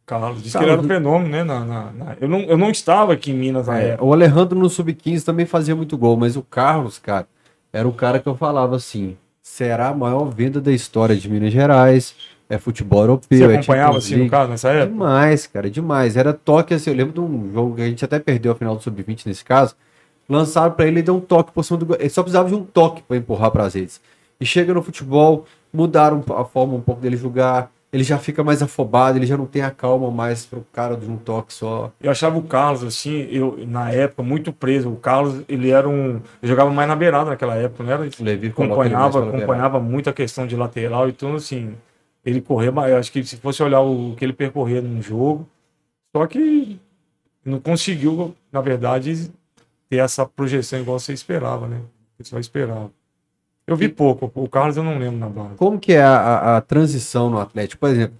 Carlos, 0.06 0.42
disse 0.42 0.54
Carlos... 0.54 0.70
que 0.76 0.86
ele 0.86 0.92
era 0.94 1.02
um 1.02 1.02
fenômeno, 1.02 1.30
né? 1.30 1.44
Na, 1.44 1.60
na, 1.60 1.92
na... 1.92 2.16
Eu, 2.18 2.28
não, 2.28 2.40
eu 2.40 2.56
não 2.56 2.70
estava 2.70 3.12
aqui 3.12 3.30
em 3.30 3.34
Minas 3.34 3.66
na 3.66 3.78
é, 3.78 3.88
época. 3.88 4.04
O 4.04 4.12
Alejandro 4.14 4.58
no 4.58 4.70
sub-15 4.70 5.22
também 5.22 5.44
fazia 5.44 5.76
muito 5.76 5.98
gol, 5.98 6.16
mas 6.16 6.34
o 6.34 6.42
Carlos, 6.42 6.98
cara, 6.98 7.26
era 7.72 7.86
o 7.86 7.92
cara 7.92 8.18
que 8.18 8.28
eu 8.28 8.34
falava 8.36 8.76
assim: 8.76 9.16
será 9.42 9.88
a 9.88 9.94
maior 9.94 10.24
venda 10.26 10.60
da 10.60 10.72
história 10.72 11.16
de 11.16 11.28
Minas 11.28 11.52
Gerais. 11.52 12.14
É 12.50 12.56
futebol 12.56 13.02
europeu. 13.02 13.38
Você 13.38 13.44
é 13.44 13.56
acompanhava 13.56 13.98
assim 13.98 14.16
no 14.16 14.30
caso 14.30 14.50
nessa 14.50 14.70
época? 14.70 14.90
Demais, 14.90 15.46
cara, 15.46 15.70
demais. 15.70 16.16
Era 16.16 16.32
toque 16.32 16.72
assim. 16.72 16.88
Eu 16.88 16.96
lembro 16.96 17.12
de 17.12 17.20
um 17.20 17.52
jogo 17.52 17.76
que 17.76 17.82
a 17.82 17.86
gente 17.86 18.02
até 18.02 18.18
perdeu 18.18 18.52
a 18.52 18.54
final 18.54 18.74
do 18.74 18.82
Sub-20 18.82 19.26
nesse 19.26 19.44
caso. 19.44 19.76
Lançaram 20.26 20.72
para 20.72 20.86
ele 20.86 21.00
e 21.00 21.02
deu 21.02 21.14
um 21.14 21.20
toque 21.20 21.52
por 21.52 21.62
cima 21.62 21.78
do. 21.78 21.94
Ele 21.94 22.08
só 22.08 22.22
precisava 22.22 22.48
de 22.48 22.54
um 22.54 22.64
toque 22.64 23.02
para 23.02 23.18
empurrar 23.18 23.50
para 23.50 23.64
as 23.64 23.74
redes. 23.74 24.00
E 24.40 24.46
chega 24.46 24.72
no 24.72 24.82
futebol, 24.82 25.44
mudaram 25.70 26.24
a 26.34 26.44
forma 26.44 26.74
um 26.74 26.80
pouco 26.80 27.02
dele 27.02 27.18
jogar 27.18 27.70
ele 27.92 28.04
já 28.04 28.18
fica 28.18 28.44
mais 28.44 28.62
afobado, 28.62 29.18
ele 29.18 29.26
já 29.26 29.36
não 29.36 29.46
tem 29.46 29.62
a 29.62 29.70
calma 29.70 30.10
mais 30.10 30.44
para 30.44 30.58
o 30.58 30.64
cara 30.72 30.96
de 30.96 31.10
um 31.10 31.16
toque 31.16 31.52
só. 31.52 31.90
Eu 32.00 32.10
achava 32.10 32.36
o 32.38 32.42
Carlos, 32.42 32.84
assim, 32.84 33.26
eu, 33.30 33.58
na 33.66 33.90
época, 33.90 34.22
muito 34.22 34.52
preso. 34.52 34.90
O 34.90 34.96
Carlos, 34.96 35.42
ele 35.48 35.70
era 35.70 35.88
um. 35.88 36.20
Eu 36.42 36.48
jogava 36.48 36.70
mais 36.70 36.86
na 36.86 36.94
beirada 36.94 37.30
naquela 37.30 37.54
época, 37.56 37.82
não 37.82 37.92
era? 37.92 38.08
Levi 38.20 38.48
acompanhava, 38.48 39.26
acompanhava 39.26 39.80
muito 39.80 40.10
a 40.10 40.12
questão 40.12 40.46
de 40.46 40.54
lateral, 40.54 41.08
então, 41.08 41.34
assim, 41.34 41.74
ele 42.24 42.40
corria. 42.42 42.68
Eu 42.68 42.98
acho 42.98 43.10
que 43.10 43.24
se 43.24 43.38
fosse 43.38 43.62
olhar 43.62 43.80
o 43.80 44.14
que 44.16 44.24
ele 44.24 44.34
percorria 44.34 44.82
num 44.82 45.00
jogo, 45.00 45.48
só 46.14 46.26
que 46.26 46.78
não 47.44 47.58
conseguiu, 47.58 48.34
na 48.52 48.60
verdade, 48.60 49.30
ter 49.88 49.96
essa 49.96 50.26
projeção 50.26 50.80
igual 50.80 50.98
você 50.98 51.14
esperava, 51.14 51.66
né? 51.66 51.80
Você 52.18 52.24
só 52.24 52.38
esperava. 52.38 52.90
Eu 53.68 53.76
vi 53.76 53.86
pouco. 53.86 54.32
O 54.34 54.48
Carlos 54.48 54.78
eu 54.78 54.82
não 54.82 54.98
lembro 54.98 55.18
na 55.18 55.28
base. 55.28 55.54
Como 55.56 55.78
que 55.78 55.92
é 55.92 56.02
a, 56.02 56.56
a, 56.56 56.60
transição 56.62 57.28
no 57.28 57.38
Atlético? 57.38 57.80
Por 57.80 57.90
exemplo, 57.90 58.16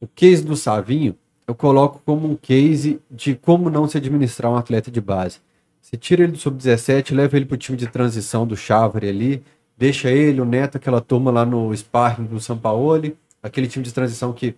o 0.00 0.08
case 0.08 0.42
do 0.42 0.56
Savinho, 0.56 1.14
eu 1.46 1.54
coloco 1.54 2.00
como 2.02 2.26
um 2.26 2.34
case 2.34 2.98
de 3.10 3.34
como 3.34 3.68
não 3.68 3.86
se 3.86 3.98
administrar 3.98 4.50
um 4.50 4.56
atleta 4.56 4.90
de 4.90 4.98
base. 4.98 5.38
Você 5.82 5.98
tira 5.98 6.22
ele 6.22 6.32
do 6.32 6.38
sub-17, 6.38 7.14
leva 7.14 7.36
ele 7.36 7.44
para 7.44 7.56
o 7.56 7.58
time 7.58 7.76
de 7.76 7.86
transição 7.86 8.46
do 8.46 8.56
Chávari 8.56 9.10
ali, 9.10 9.42
deixa 9.76 10.10
ele, 10.10 10.40
o 10.40 10.46
Neto, 10.46 10.78
aquela 10.78 11.02
turma 11.02 11.30
lá 11.30 11.44
no 11.44 11.76
sparring 11.76 12.24
do 12.24 12.40
Sampaoli, 12.40 13.14
aquele 13.42 13.66
time 13.66 13.84
de 13.84 13.92
transição 13.92 14.32
que 14.32 14.56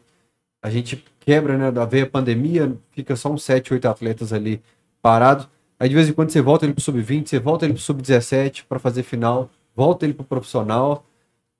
a 0.62 0.70
gente 0.70 1.04
quebra, 1.18 1.58
né? 1.58 1.72
Da 1.72 1.84
veia 1.84 2.06
pandemia, 2.06 2.76
fica 2.92 3.16
só 3.16 3.28
uns 3.32 3.42
7, 3.42 3.74
8 3.74 3.88
atletas 3.88 4.32
ali 4.32 4.62
parados. 5.02 5.48
Aí 5.80 5.88
de 5.88 5.96
vez 5.96 6.08
em 6.08 6.12
quando 6.12 6.30
você 6.30 6.40
volta 6.40 6.64
ele 6.64 6.74
para 6.74 6.80
o 6.80 6.84
sub-20, 6.84 7.28
você 7.28 7.40
volta 7.40 7.66
ele 7.66 7.74
para 7.74 7.80
o 7.80 7.82
sub-17 7.82 8.62
para 8.68 8.78
fazer 8.78 9.02
final 9.02 9.50
volta 9.78 10.04
ele 10.04 10.12
para 10.12 10.24
o 10.24 10.26
profissional, 10.26 11.04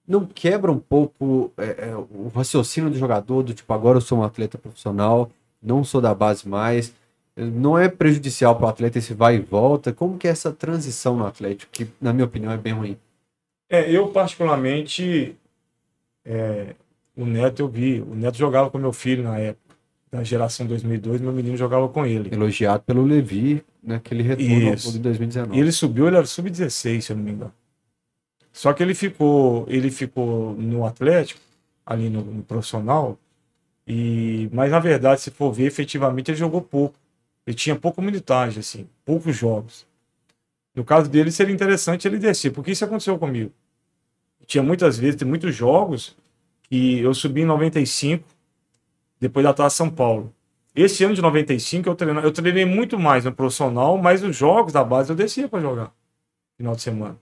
não 0.07 0.27
quebra 0.27 0.73
um 0.73 0.79
pouco 0.81 1.53
é, 1.57 1.91
é, 1.91 1.97
o 1.97 2.33
raciocínio 2.35 2.91
do 2.91 2.99
jogador, 2.99 3.45
do 3.45 3.55
tipo, 3.55 3.73
agora 3.73 3.99
eu 3.99 4.01
sou 4.01 4.19
um 4.19 4.25
atleta 4.25 4.59
profissional, 4.59 5.31
não 5.63 5.85
sou 5.85 6.01
da 6.01 6.13
base 6.13 6.49
mais, 6.49 6.93
não 7.37 7.79
é 7.79 7.89
prejudicial 7.89 8.57
para 8.57 8.67
o 8.67 8.69
atleta 8.69 8.99
esse 8.99 9.15
vai 9.15 9.37
e 9.37 9.41
volta? 9.41 9.93
Como 9.93 10.19
que 10.19 10.27
é 10.27 10.31
essa 10.31 10.51
transição 10.51 11.17
no 11.17 11.25
Atlético, 11.27 11.71
que 11.71 11.87
na 12.01 12.13
minha 12.13 12.25
opinião 12.25 12.51
é 12.51 12.57
bem 12.57 12.73
ruim? 12.73 12.97
É, 13.71 13.89
eu 13.89 14.09
particularmente, 14.09 15.37
é, 16.25 16.75
o 17.17 17.25
Neto 17.25 17.61
eu 17.61 17.69
vi, 17.69 18.01
o 18.01 18.17
Neto 18.17 18.37
jogava 18.37 18.69
com 18.69 18.79
meu 18.79 18.93
filho 18.93 19.23
na 19.23 19.39
época, 19.39 19.77
da 20.11 20.25
geração 20.25 20.67
2002, 20.67 21.21
meu 21.21 21.33
menino 21.33 21.57
jogava 21.57 21.89
com 21.89 22.05
ele. 22.05 22.35
Elogiado 22.35 22.83
pelo 22.83 23.05
Levi, 23.05 23.63
naquele 23.81 24.23
né, 24.23 24.31
retorno 24.31 24.75
Isso. 24.75 24.89
ao 24.89 24.99
2019. 24.99 25.57
E 25.57 25.61
ele 25.61 25.71
subiu, 25.71 26.09
ele 26.09 26.17
era 26.17 26.27
sub-16, 26.27 27.03
se 27.03 27.13
eu 27.13 27.17
não 27.17 27.23
me 27.23 27.33
engano. 27.33 27.53
Só 28.53 28.73
que 28.73 28.83
ele 28.83 28.95
ficou, 28.95 29.67
ele 29.69 29.91
ficou 29.91 30.55
no 30.55 30.85
Atlético, 30.85 31.41
ali 31.87 32.11
no, 32.11 32.23
no, 32.23 32.43
profissional, 32.43 33.19
e 33.87 34.49
mas 34.53 34.71
na 34.71 34.79
verdade, 34.79 35.21
se 35.21 35.31
for 35.31 35.53
ver, 35.53 35.67
efetivamente 35.67 36.31
ele 36.31 36.39
jogou 36.39 36.61
pouco. 36.63 36.97
Ele 37.47 37.57
tinha 37.57 37.77
pouca 37.77 38.03
minutagem, 38.03 38.61
assim, 38.61 38.89
poucos 39.05 39.37
jogos. 39.37 39.87
No 40.75 40.85
caso 40.85 41.09
dele, 41.11 41.31
seria 41.31 41.55
interessante 41.55 42.07
ele 42.07 42.19
descer, 42.19 42.53
porque 42.53 42.73
isso 42.73 42.85
aconteceu 42.85 43.19
comigo. 43.19 43.53
Tinha 44.47 44.63
muitas 44.63 44.99
vezes, 44.99 45.17
tem 45.17 45.27
muitos 45.27 45.55
jogos 45.55 46.17
que 46.63 47.01
eu 47.01 47.15
subi 47.15 47.43
em 47.43 47.47
95, 47.47 48.25
depois 49.21 49.45
da 49.45 49.55
Taça 49.55 49.77
São 49.77 49.91
Paulo. 49.91 50.33
Esse 50.75 51.03
ano 51.05 51.15
de 51.15 51.23
95 51.23 51.89
eu 51.89 51.95
treinei, 51.95 52.25
eu 52.25 52.33
treinei 52.33 52.65
muito 52.65 52.99
mais 52.99 53.25
no 53.25 53.33
profissional, 53.33 53.99
mas 53.99 54.23
os 54.23 54.37
jogos 54.37 54.73
da 54.73 54.85
base 54.85 55.11
eu 55.11 55.17
descia 55.17 55.49
para 55.49 55.61
jogar 55.61 55.93
final 56.57 56.75
de 56.77 56.83
semana. 56.83 57.19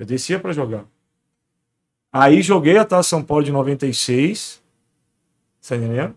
Eu 0.00 0.06
descia 0.06 0.40
para 0.40 0.50
jogar. 0.50 0.86
Aí 2.10 2.40
joguei 2.40 2.78
a 2.78 2.86
Taça 2.86 3.10
São 3.10 3.22
Paulo 3.22 3.44
de 3.44 3.52
96, 3.52 4.58
tá 5.68 5.76
entendendo? 5.76 6.14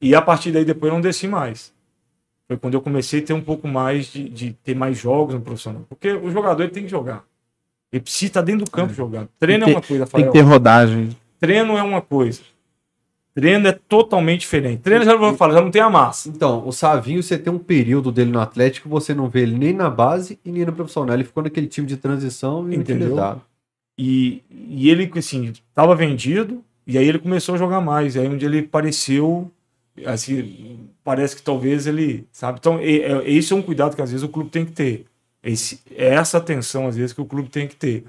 E 0.00 0.16
a 0.16 0.20
partir 0.20 0.50
daí 0.50 0.64
depois 0.64 0.90
eu 0.90 0.94
não 0.94 1.00
desci 1.00 1.28
mais. 1.28 1.72
Foi 2.48 2.56
quando 2.56 2.74
eu 2.74 2.80
comecei 2.80 3.20
a 3.20 3.24
ter 3.24 3.32
um 3.32 3.40
pouco 3.40 3.68
mais 3.68 4.06
de, 4.06 4.28
de 4.28 4.52
ter 4.64 4.74
mais 4.74 4.98
jogos 4.98 5.36
no 5.36 5.40
profissional. 5.40 5.86
Porque 5.88 6.12
o 6.12 6.28
jogador 6.28 6.64
ele 6.64 6.72
tem 6.72 6.82
que 6.82 6.88
jogar. 6.88 7.24
Ele 7.92 8.02
precisa 8.02 8.26
estar 8.26 8.42
dentro 8.42 8.64
do 8.64 8.70
campo 8.70 8.90
é. 8.90 8.96
jogando. 8.96 9.28
Treino 9.38 9.64
é 9.64 9.68
uma 9.68 9.82
coisa, 9.82 10.06
Tem 10.08 10.26
que 10.26 10.32
ter 10.32 10.40
rodagem. 10.40 11.16
Treino 11.38 11.78
é 11.78 11.82
uma 11.84 12.02
coisa. 12.02 12.42
Treino 13.40 13.68
é 13.68 13.72
totalmente 13.72 14.40
diferente. 14.40 14.80
Treino, 14.80 15.04
já 15.04 15.16
vou 15.16 15.34
falar, 15.34 15.54
já 15.54 15.60
não 15.60 15.70
tem 15.70 15.82
a 15.82 15.88
massa. 15.90 16.28
Então, 16.28 16.66
o 16.66 16.72
Savinho, 16.72 17.22
você 17.22 17.38
tem 17.38 17.52
um 17.52 17.58
período 17.58 18.12
dele 18.12 18.30
no 18.30 18.40
Atlético, 18.40 18.88
você 18.88 19.14
não 19.14 19.28
vê 19.28 19.42
ele 19.42 19.56
nem 19.56 19.72
na 19.72 19.88
base 19.88 20.38
e 20.44 20.52
nem 20.52 20.64
no 20.64 20.72
profissional. 20.72 21.14
Ele 21.14 21.24
ficou 21.24 21.42
naquele 21.42 21.66
time 21.66 21.86
de 21.86 21.96
transição 21.96 22.70
e 22.70 22.76
Entendeu? 22.76 23.40
E, 23.98 24.42
e 24.50 24.90
ele, 24.90 25.10
assim, 25.16 25.50
estava 25.50 25.94
vendido 25.94 26.64
E 26.86 26.96
aí 26.96 27.06
ele 27.06 27.18
começou 27.18 27.54
a 27.54 27.58
jogar 27.58 27.80
mais. 27.80 28.16
Aí 28.16 28.28
onde 28.28 28.44
ele 28.44 28.62
pareceu, 28.62 29.50
assim, 30.06 30.88
parece 31.02 31.36
que 31.36 31.42
talvez 31.42 31.86
ele, 31.86 32.26
sabe? 32.32 32.58
Então, 32.58 32.78
é, 32.78 32.96
é, 32.96 33.30
esse 33.30 33.52
é 33.52 33.56
um 33.56 33.62
cuidado 33.62 33.96
que 33.96 34.02
às 34.02 34.10
vezes 34.10 34.24
o 34.24 34.28
clube 34.28 34.50
tem 34.50 34.64
que 34.64 34.72
ter. 34.72 35.06
Esse, 35.42 35.80
é 35.96 36.14
essa 36.14 36.38
atenção, 36.38 36.86
às 36.86 36.96
vezes, 36.96 37.12
que 37.12 37.20
o 37.20 37.26
clube 37.26 37.48
tem 37.48 37.66
que 37.66 37.76
ter. 37.76 38.04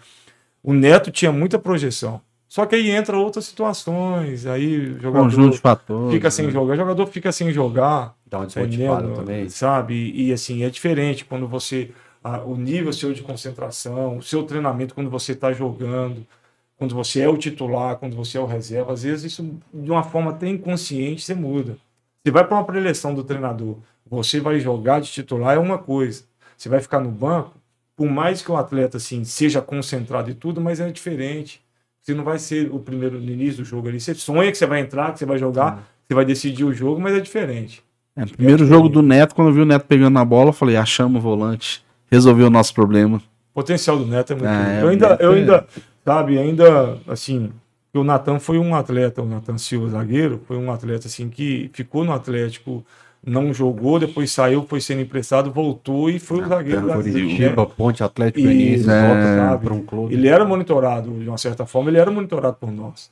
O 0.63 0.73
Neto 0.73 1.11
tinha 1.11 1.31
muita 1.31 1.57
projeção. 1.57 2.21
Só 2.51 2.65
que 2.65 2.75
aí 2.75 2.91
entra 2.91 3.17
outras 3.17 3.45
situações, 3.45 4.45
aí 4.45 4.77
o 4.77 4.99
jogador 4.99 5.23
Conjunto 5.23 5.53
de 5.53 5.59
fatores. 5.59 6.13
fica 6.13 6.29
sem 6.29 6.47
né? 6.47 6.51
jogar, 6.51 6.73
o 6.73 6.75
jogador 6.75 7.07
fica 7.07 7.31
sem 7.31 7.49
jogar, 7.49 8.13
Dá 8.25 8.39
uma 8.39 8.45
desmotivada 8.45 9.07
também. 9.13 9.47
sabe? 9.47 9.93
E, 9.93 10.27
e, 10.27 10.33
assim, 10.33 10.61
é 10.61 10.69
diferente 10.69 11.23
quando 11.23 11.47
você. 11.47 11.91
ah, 12.21 12.41
o 12.41 12.57
nível 12.57 12.91
seu 12.91 13.13
de 13.13 13.21
concentração, 13.21 14.17
o 14.17 14.21
seu 14.21 14.43
treinamento 14.43 14.93
quando 14.93 15.09
você 15.09 15.31
está 15.31 15.53
jogando, 15.53 16.27
quando 16.75 16.93
você 16.93 17.21
é 17.21 17.29
o 17.29 17.37
titular, 17.37 17.95
quando 17.95 18.17
você 18.17 18.37
é 18.37 18.41
o 18.41 18.45
reserva, 18.45 18.91
às 18.91 19.03
vezes 19.03 19.31
isso, 19.31 19.49
de 19.73 19.89
uma 19.89 20.03
forma 20.03 20.31
até 20.31 20.45
inconsciente, 20.49 21.21
você 21.21 21.33
muda. 21.33 21.77
Você 22.21 22.31
vai 22.33 22.45
para 22.45 22.57
uma 22.57 22.65
preleção 22.65 23.15
do 23.15 23.23
treinador, 23.23 23.77
você 24.05 24.41
vai 24.41 24.59
jogar 24.59 24.99
de 24.99 25.09
titular, 25.09 25.55
é 25.55 25.57
uma 25.57 25.77
coisa. 25.77 26.25
Você 26.57 26.67
vai 26.67 26.81
ficar 26.81 26.99
no 26.99 27.11
banco, 27.11 27.53
por 27.95 28.09
mais 28.09 28.41
que 28.41 28.51
o 28.51 28.57
atleta 28.57 28.97
assim, 28.97 29.23
seja 29.23 29.61
concentrado 29.61 30.29
e 30.29 30.33
tudo, 30.33 30.59
mas 30.59 30.81
é 30.81 30.91
diferente. 30.91 31.61
Você 32.01 32.13
não 32.13 32.23
vai 32.23 32.39
ser 32.39 32.69
o 32.71 32.79
primeiro 32.79 33.19
no 33.19 33.29
início 33.29 33.63
do 33.63 33.65
jogo 33.65 33.87
ali. 33.87 33.99
Você 33.99 34.15
sonha 34.15 34.51
que 34.51 34.57
você 34.57 34.65
vai 34.65 34.79
entrar, 34.79 35.13
que 35.13 35.19
você 35.19 35.25
vai 35.25 35.37
jogar, 35.37 35.83
você 36.07 36.15
vai 36.15 36.25
decidir 36.25 36.63
o 36.63 36.73
jogo, 36.73 36.99
mas 36.99 37.15
é 37.15 37.19
diferente. 37.19 37.83
É, 38.15 38.25
primeiro 38.25 38.65
jogo 38.65 38.89
do 38.89 39.01
Neto, 39.01 39.35
quando 39.35 39.49
eu 39.49 39.53
vi 39.53 39.61
o 39.61 39.65
Neto 39.65 39.85
pegando 39.85 40.13
na 40.13 40.25
bola, 40.25 40.49
eu 40.49 40.53
falei, 40.53 40.75
achamos 40.75 41.19
o 41.19 41.21
volante, 41.21 41.83
resolveu 42.09 42.47
o 42.47 42.49
nosso 42.49 42.73
problema. 42.73 43.17
O 43.51 43.53
potencial 43.53 43.97
do 43.97 44.05
Neto 44.05 44.33
é 44.33 44.35
muito. 44.35 44.47
É, 44.47 44.81
eu 44.83 44.87
ainda, 44.89 45.17
eu 45.19 45.33
é- 45.33 45.35
ainda, 45.35 45.67
sabe, 46.03 46.37
ainda, 46.39 46.97
assim, 47.07 47.51
o 47.93 48.03
Natan 48.03 48.39
foi 48.39 48.57
um 48.57 48.73
atleta, 48.73 49.21
o 49.21 49.25
Natan 49.25 49.57
Silva, 49.57 49.89
zagueiro, 49.89 50.41
foi 50.47 50.57
um 50.57 50.71
atleta, 50.71 51.07
assim, 51.07 51.29
que 51.29 51.69
ficou 51.73 52.03
no 52.03 52.13
Atlético, 52.13 52.83
não 53.23 53.53
jogou, 53.53 53.99
depois 53.99 54.31
saiu, 54.31 54.65
foi 54.67 54.81
sendo 54.81 55.01
emprestado, 55.01 55.51
voltou 55.51 56.09
e 56.09 56.19
foi 56.19 56.41
o 56.41 56.47
zagueiro 56.47 56.87
da 56.87 56.95
Curitiba, 56.95 57.65
Ponte 57.67 58.03
Atlético 58.03 58.41
Goianiense, 58.41 58.89
é, 58.89 59.07
volta 59.07 59.35
sabe? 59.35 59.65
para 59.65 59.73
um 59.73 59.85
clube. 59.85 60.13
Ele 60.13 60.27
era 60.27 60.43
monitorado, 60.43 61.11
de 61.19 61.27
uma 61.27 61.37
certa 61.37 61.65
forma, 61.65 61.89
ele 61.89 61.99
era 61.99 62.09
monitorado 62.09 62.57
por 62.59 62.71
nós, 62.71 63.11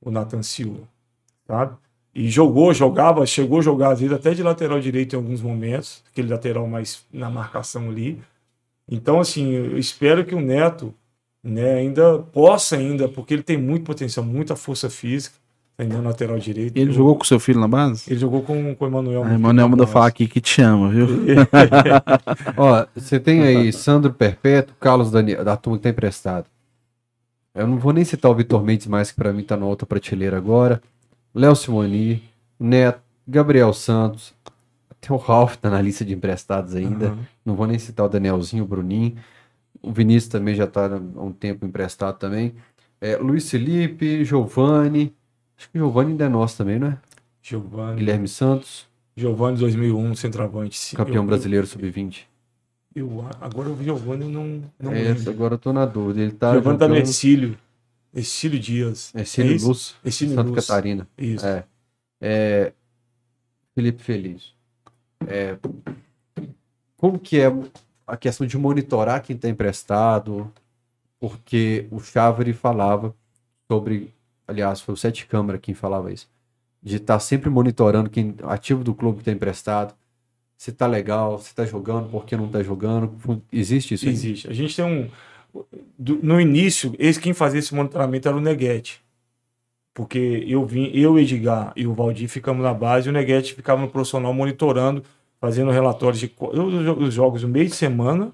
o 0.00 0.10
Nathan 0.10 0.42
Silva, 0.42 0.80
sabe? 1.46 1.74
E 2.14 2.28
jogou, 2.28 2.72
jogava, 2.72 3.24
chegou 3.26 3.58
a 3.58 3.62
jogar, 3.62 3.92
às 3.92 4.00
vezes, 4.00 4.14
até 4.14 4.34
de 4.34 4.42
lateral 4.42 4.80
direito 4.80 5.14
em 5.14 5.16
alguns 5.16 5.42
momentos, 5.42 6.02
aquele 6.10 6.28
lateral 6.28 6.66
mais 6.66 7.04
na 7.12 7.30
marcação 7.30 7.88
ali. 7.88 8.20
Então, 8.90 9.20
assim, 9.20 9.52
eu 9.52 9.78
espero 9.78 10.24
que 10.24 10.34
o 10.34 10.40
Neto 10.40 10.92
né, 11.42 11.74
ainda 11.74 12.18
possa 12.18 12.76
ainda, 12.76 13.08
porque 13.08 13.34
ele 13.34 13.42
tem 13.42 13.56
muito 13.56 13.84
potencial, 13.84 14.24
muita 14.24 14.56
força 14.56 14.90
física, 14.90 15.36
ainda 15.80 15.96
no 15.98 16.04
lateral 16.04 16.38
direito. 16.38 16.76
Ele 16.76 16.90
Eu- 16.90 16.94
jogou 16.94 17.16
com 17.16 17.24
seu 17.24 17.40
filho 17.40 17.58
na 17.60 17.68
base? 17.68 18.04
ele 18.10 18.18
jogou 18.20 18.42
com, 18.42 18.74
com 18.74 18.84
o 18.84 18.88
Emanuel. 18.88 19.22
A 19.22 19.24
muito 19.24 19.40
Emanuel 19.40 19.68
manda 19.68 19.82
atrás. 19.84 19.92
falar 19.92 20.06
aqui 20.06 20.26
que 20.28 20.40
te 20.40 20.60
ama, 20.62 20.88
viu? 20.90 21.06
Ó, 22.56 22.86
você 22.94 23.18
tem 23.20 23.42
aí 23.42 23.72
Sandro 23.72 24.12
Perpétuo, 24.12 24.74
Carlos 24.78 25.10
Daniel, 25.10 25.44
da 25.44 25.56
turma 25.56 25.78
que 25.78 25.82
tá 25.84 25.88
emprestado. 25.90 26.46
Eu 27.54 27.66
não 27.66 27.78
vou 27.78 27.92
nem 27.92 28.04
citar 28.04 28.30
o 28.30 28.34
Vitor 28.34 28.62
Mendes 28.62 28.86
mais, 28.86 29.10
que 29.10 29.16
pra 29.16 29.32
mim 29.32 29.42
tá 29.42 29.56
na 29.56 29.66
outra 29.66 29.86
prateleira 29.86 30.36
agora. 30.36 30.80
Léo 31.34 31.54
Simoni, 31.56 32.22
Neto, 32.58 33.00
Gabriel 33.26 33.72
Santos. 33.72 34.32
Até 34.90 35.12
o 35.12 35.16
Ralf 35.16 35.56
tá 35.56 35.70
na 35.70 35.80
lista 35.80 36.04
de 36.04 36.12
emprestados 36.14 36.74
ainda. 36.74 37.06
Aham. 37.08 37.18
Não 37.44 37.54
vou 37.54 37.66
nem 37.66 37.78
citar 37.78 38.06
o 38.06 38.08
Danielzinho, 38.08 38.64
o 38.64 38.66
Bruninho. 38.66 39.16
O 39.82 39.90
Vinícius 39.92 40.28
também 40.30 40.54
já 40.54 40.66
tá 40.66 40.86
há 40.86 41.22
um 41.22 41.32
tempo 41.32 41.64
emprestado 41.64 42.18
também. 42.18 42.54
É, 43.00 43.16
Luiz 43.16 43.50
Felipe, 43.50 44.24
Giovanni. 44.24 45.14
Acho 45.60 45.68
que 45.70 45.76
o 45.78 45.82
Giovanni 45.82 46.12
ainda 46.12 46.24
é 46.24 46.28
nosso 46.30 46.56
também, 46.56 46.78
não 46.78 46.86
é? 46.88 46.98
Giovanni. 47.42 47.98
Guilherme 47.98 48.26
Santos, 48.26 48.86
Giovanni 49.14 49.58
2001, 49.58 50.14
centroavante. 50.14 50.74
sim. 50.78 50.96
campeão 50.96 51.22
Eu- 51.22 51.26
brasileiro 51.26 51.66
sub-20. 51.66 52.22
Eu, 52.94 53.24
agora 53.40 53.68
o 53.68 53.76
Giovanni 53.82 54.24
não, 54.24 54.62
não 54.78 54.90
É, 54.92 55.02
lembro. 55.12 55.30
agora 55.30 55.54
eu 55.54 55.58
tô 55.58 55.70
na 55.72 55.84
dúvida. 55.84 56.22
Ele 56.22 56.32
tá 56.32 56.52
Giovanni 56.54 56.78
tá 56.78 56.88
no 56.88 56.96
Exílio. 56.96 57.58
Exílio 58.14 58.58
Dias. 58.58 59.12
É 59.14 59.22
Cílio 59.24 59.52
isso? 59.54 59.68
Luz, 59.68 59.94
Exílio 60.04 60.34
Santa 60.34 60.48
Luz. 60.50 60.66
Catarina. 60.66 61.06
Isso. 61.18 61.46
É. 61.46 61.64
É, 62.20 62.72
Felipe 63.74 64.02
Feliz. 64.02 64.54
É, 65.26 65.56
como 66.96 67.18
que 67.18 67.38
é 67.38 67.46
a 68.06 68.16
questão 68.16 68.46
de 68.46 68.56
monitorar 68.58 69.22
quem 69.22 69.36
está 69.36 69.48
emprestado? 69.48 70.50
Porque 71.20 71.86
o 71.90 72.00
Chávari 72.00 72.52
falava 72.54 73.14
sobre, 73.70 74.12
aliás, 74.50 74.80
foi 74.80 74.94
o 74.94 74.96
Sete 74.96 75.26
Câmara 75.26 75.58
quem 75.58 75.74
falava 75.74 76.12
isso, 76.12 76.28
de 76.82 76.96
estar 76.96 77.18
sempre 77.20 77.48
monitorando 77.48 78.10
quem 78.10 78.34
ativo 78.42 78.82
do 78.84 78.94
clube 78.94 79.20
está 79.20 79.30
emprestado, 79.30 79.94
se 80.56 80.72
tá 80.72 80.86
legal, 80.86 81.38
se 81.38 81.54
tá 81.54 81.64
jogando, 81.64 82.10
por 82.10 82.26
que 82.26 82.36
não 82.36 82.46
tá 82.46 82.62
jogando. 82.62 83.14
Existe 83.50 83.94
isso? 83.94 84.06
Existe. 84.06 84.46
A 84.46 84.52
gente 84.52 84.76
tem 84.76 84.84
um. 84.84 85.08
no 86.22 86.38
início, 86.38 86.94
esse 86.98 87.18
quem 87.18 87.32
fazia 87.32 87.60
esse 87.60 87.74
monitoramento 87.74 88.28
era 88.28 88.36
o 88.36 88.40
Neguete. 88.42 89.02
Porque 89.94 90.44
eu 90.46 90.66
vim, 90.66 90.90
eu, 90.94 91.18
Edgar 91.18 91.72
e 91.74 91.86
o 91.86 91.94
Valdir 91.94 92.28
ficamos 92.28 92.62
na 92.62 92.74
base 92.74 93.08
e 93.08 93.10
o 93.10 93.12
Neguete 93.12 93.54
ficava 93.54 93.80
no 93.80 93.88
profissional 93.88 94.34
monitorando, 94.34 95.02
fazendo 95.40 95.70
relatórios 95.70 96.20
de 96.20 96.30
os 96.38 97.14
jogos 97.14 97.42
no 97.42 97.48
meio 97.48 97.66
de 97.66 97.74
semana 97.74 98.30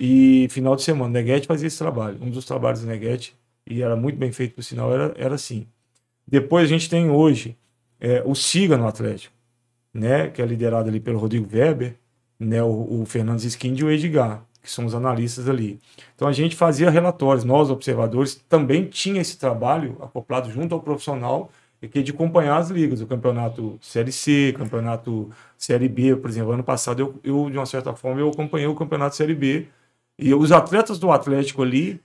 e 0.00 0.48
final 0.50 0.74
de 0.74 0.82
semana. 0.82 1.10
O 1.10 1.12
Neguete 1.12 1.46
fazia 1.46 1.66
esse 1.66 1.78
trabalho. 1.78 2.18
Um 2.20 2.30
dos 2.30 2.44
trabalhos 2.44 2.80
do 2.80 2.86
Neguete, 2.86 3.37
e 3.68 3.82
era 3.82 3.94
muito 3.94 4.18
bem 4.18 4.32
feito 4.32 4.54
por 4.54 4.62
sinal, 4.62 4.92
era, 4.92 5.14
era 5.16 5.34
assim. 5.34 5.66
Depois 6.26 6.64
a 6.64 6.68
gente 6.68 6.88
tem 6.88 7.10
hoje 7.10 7.56
é, 8.00 8.22
o 8.24 8.34
Siga 8.34 8.76
no 8.76 8.86
Atlético, 8.86 9.34
né? 9.92 10.28
Que 10.28 10.40
é 10.40 10.46
liderado 10.46 10.88
ali 10.88 11.00
pelo 11.00 11.18
Rodrigo 11.18 11.48
Weber, 11.52 11.96
né? 12.38 12.62
O, 12.62 13.02
o 13.02 13.06
Fernandes 13.06 13.44
Skind 13.44 13.78
e 13.78 13.84
o 13.84 13.90
Edgar, 13.90 14.42
que 14.62 14.70
são 14.70 14.86
os 14.86 14.94
analistas 14.94 15.48
ali. 15.48 15.78
Então 16.14 16.28
a 16.28 16.32
gente 16.32 16.56
fazia 16.56 16.90
relatórios, 16.90 17.44
nós 17.44 17.70
observadores 17.70 18.34
também 18.48 18.86
tinha 18.86 19.20
esse 19.20 19.38
trabalho 19.38 19.96
acoplado 20.00 20.50
junto 20.50 20.74
ao 20.74 20.80
profissional 20.80 21.50
que 21.86 22.00
é 22.00 22.02
de 22.02 22.10
acompanhar 22.10 22.56
as 22.56 22.70
ligas, 22.70 23.00
o 23.00 23.06
campeonato 23.06 23.78
Série 23.80 24.10
C, 24.10 24.52
campeonato 24.56 25.30
Série 25.56 25.88
B, 25.88 26.16
por 26.16 26.28
exemplo, 26.28 26.50
ano 26.50 26.64
passado 26.64 27.00
eu, 27.00 27.20
eu 27.22 27.50
de 27.50 27.56
uma 27.56 27.66
certa 27.66 27.94
forma 27.94 28.20
eu 28.20 28.30
acompanhei 28.30 28.66
o 28.66 28.74
campeonato 28.74 29.14
Série 29.14 29.34
B 29.34 29.68
e 30.18 30.34
os 30.34 30.50
atletas 30.50 30.98
do 30.98 31.12
Atlético 31.12 31.62
ali, 31.62 32.00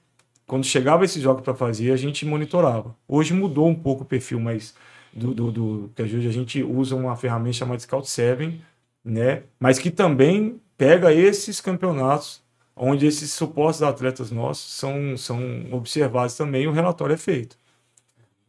quando 0.48 0.66
chegava 0.66 1.06
esses 1.06 1.22
jogos 1.22 1.44
para 1.44 1.54
fazer, 1.54 1.92
a 1.92 1.98
gente 1.98 2.26
monitorava. 2.26 2.96
Hoje 3.08 3.34
mudou 3.34 3.68
um 3.68 3.76
pouco 3.76 4.04
o 4.04 4.06
perfil, 4.06 4.40
mas 4.40 4.76
do, 5.14 5.34
do, 5.34 5.52
do 5.52 5.92
que 5.96 6.02
hoje 6.04 6.28
a 6.28 6.32
gente 6.32 6.64
usa 6.64 6.96
uma 6.96 7.16
ferramenta 7.16 7.54
chamada 7.54 7.80
Scout 7.80 8.10
7, 8.10 8.62
né? 9.04 9.44
Mas 9.60 9.80
que 9.80 9.92
também 9.92 10.60
pega 10.78 11.14
esses 11.14 11.62
campeonatos 11.62 12.42
onde 12.76 13.06
esses 13.06 13.32
supostos 13.32 13.84
atletas 13.84 14.32
nossos 14.32 14.74
são, 14.74 15.16
são 15.18 15.40
observados 15.72 16.36
também 16.36 16.68
o 16.68 16.72
relatório 16.72 17.14
é 17.14 17.18
feito. 17.18 17.58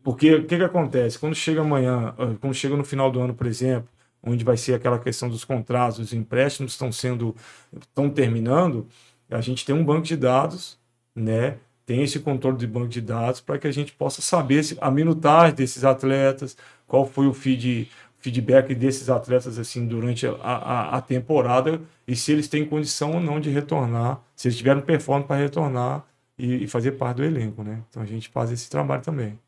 Porque 0.02 0.34
o 0.34 0.46
que, 0.46 0.56
que 0.58 0.64
acontece? 0.64 1.18
Quando 1.18 1.34
chega 1.34 1.62
amanhã, 1.62 2.14
ah, 2.18 2.34
quando 2.40 2.54
chega 2.54 2.76
no 2.76 2.84
final 2.84 3.10
do 3.10 3.20
ano, 3.20 3.34
por 3.34 3.46
exemplo, 3.46 3.88
onde 4.22 4.44
vai 4.44 4.56
ser 4.56 4.74
aquela 4.74 4.98
questão 4.98 5.28
dos 5.28 5.44
contratos, 5.44 5.98
os 5.98 6.12
empréstimos 6.12 6.72
estão 6.72 6.92
sendo, 6.92 7.34
estão 7.78 8.10
terminando, 8.10 8.86
a 9.30 9.40
gente 9.40 9.64
tem 9.64 9.74
um 9.74 9.84
banco 9.84 10.02
de 10.02 10.16
dados, 10.16 10.78
né? 11.14 11.58
Tem 11.86 12.02
esse 12.02 12.18
controle 12.20 12.56
de 12.56 12.66
banco 12.66 12.88
de 12.88 13.00
dados 13.00 13.40
para 13.40 13.58
que 13.58 13.66
a 13.66 13.72
gente 13.72 13.92
possa 13.92 14.22
saber 14.22 14.62
se, 14.62 14.76
a 14.80 14.90
minutagem 14.90 15.54
desses 15.54 15.84
atletas, 15.84 16.56
qual 16.86 17.06
foi 17.06 17.26
o 17.26 17.34
feed, 17.34 17.88
feedback 18.18 18.74
desses 18.74 19.10
atletas 19.10 19.58
assim 19.58 19.86
durante 19.86 20.26
a, 20.26 20.32
a, 20.42 20.96
a 20.96 21.00
temporada 21.00 21.80
e 22.08 22.16
se 22.16 22.32
eles 22.32 22.48
têm 22.48 22.64
condição 22.64 23.12
ou 23.12 23.20
não 23.20 23.38
de 23.38 23.50
retornar, 23.50 24.20
se 24.34 24.48
eles 24.48 24.56
tiveram 24.56 24.80
performance 24.80 25.28
para 25.28 25.36
retornar 25.36 26.04
e, 26.38 26.64
e 26.64 26.66
fazer 26.66 26.92
parte 26.92 27.18
do 27.18 27.24
elenco, 27.24 27.62
né? 27.62 27.80
Então 27.90 28.02
a 28.02 28.06
gente 28.06 28.28
faz 28.28 28.50
esse 28.50 28.68
trabalho 28.70 29.02
também. 29.02 29.38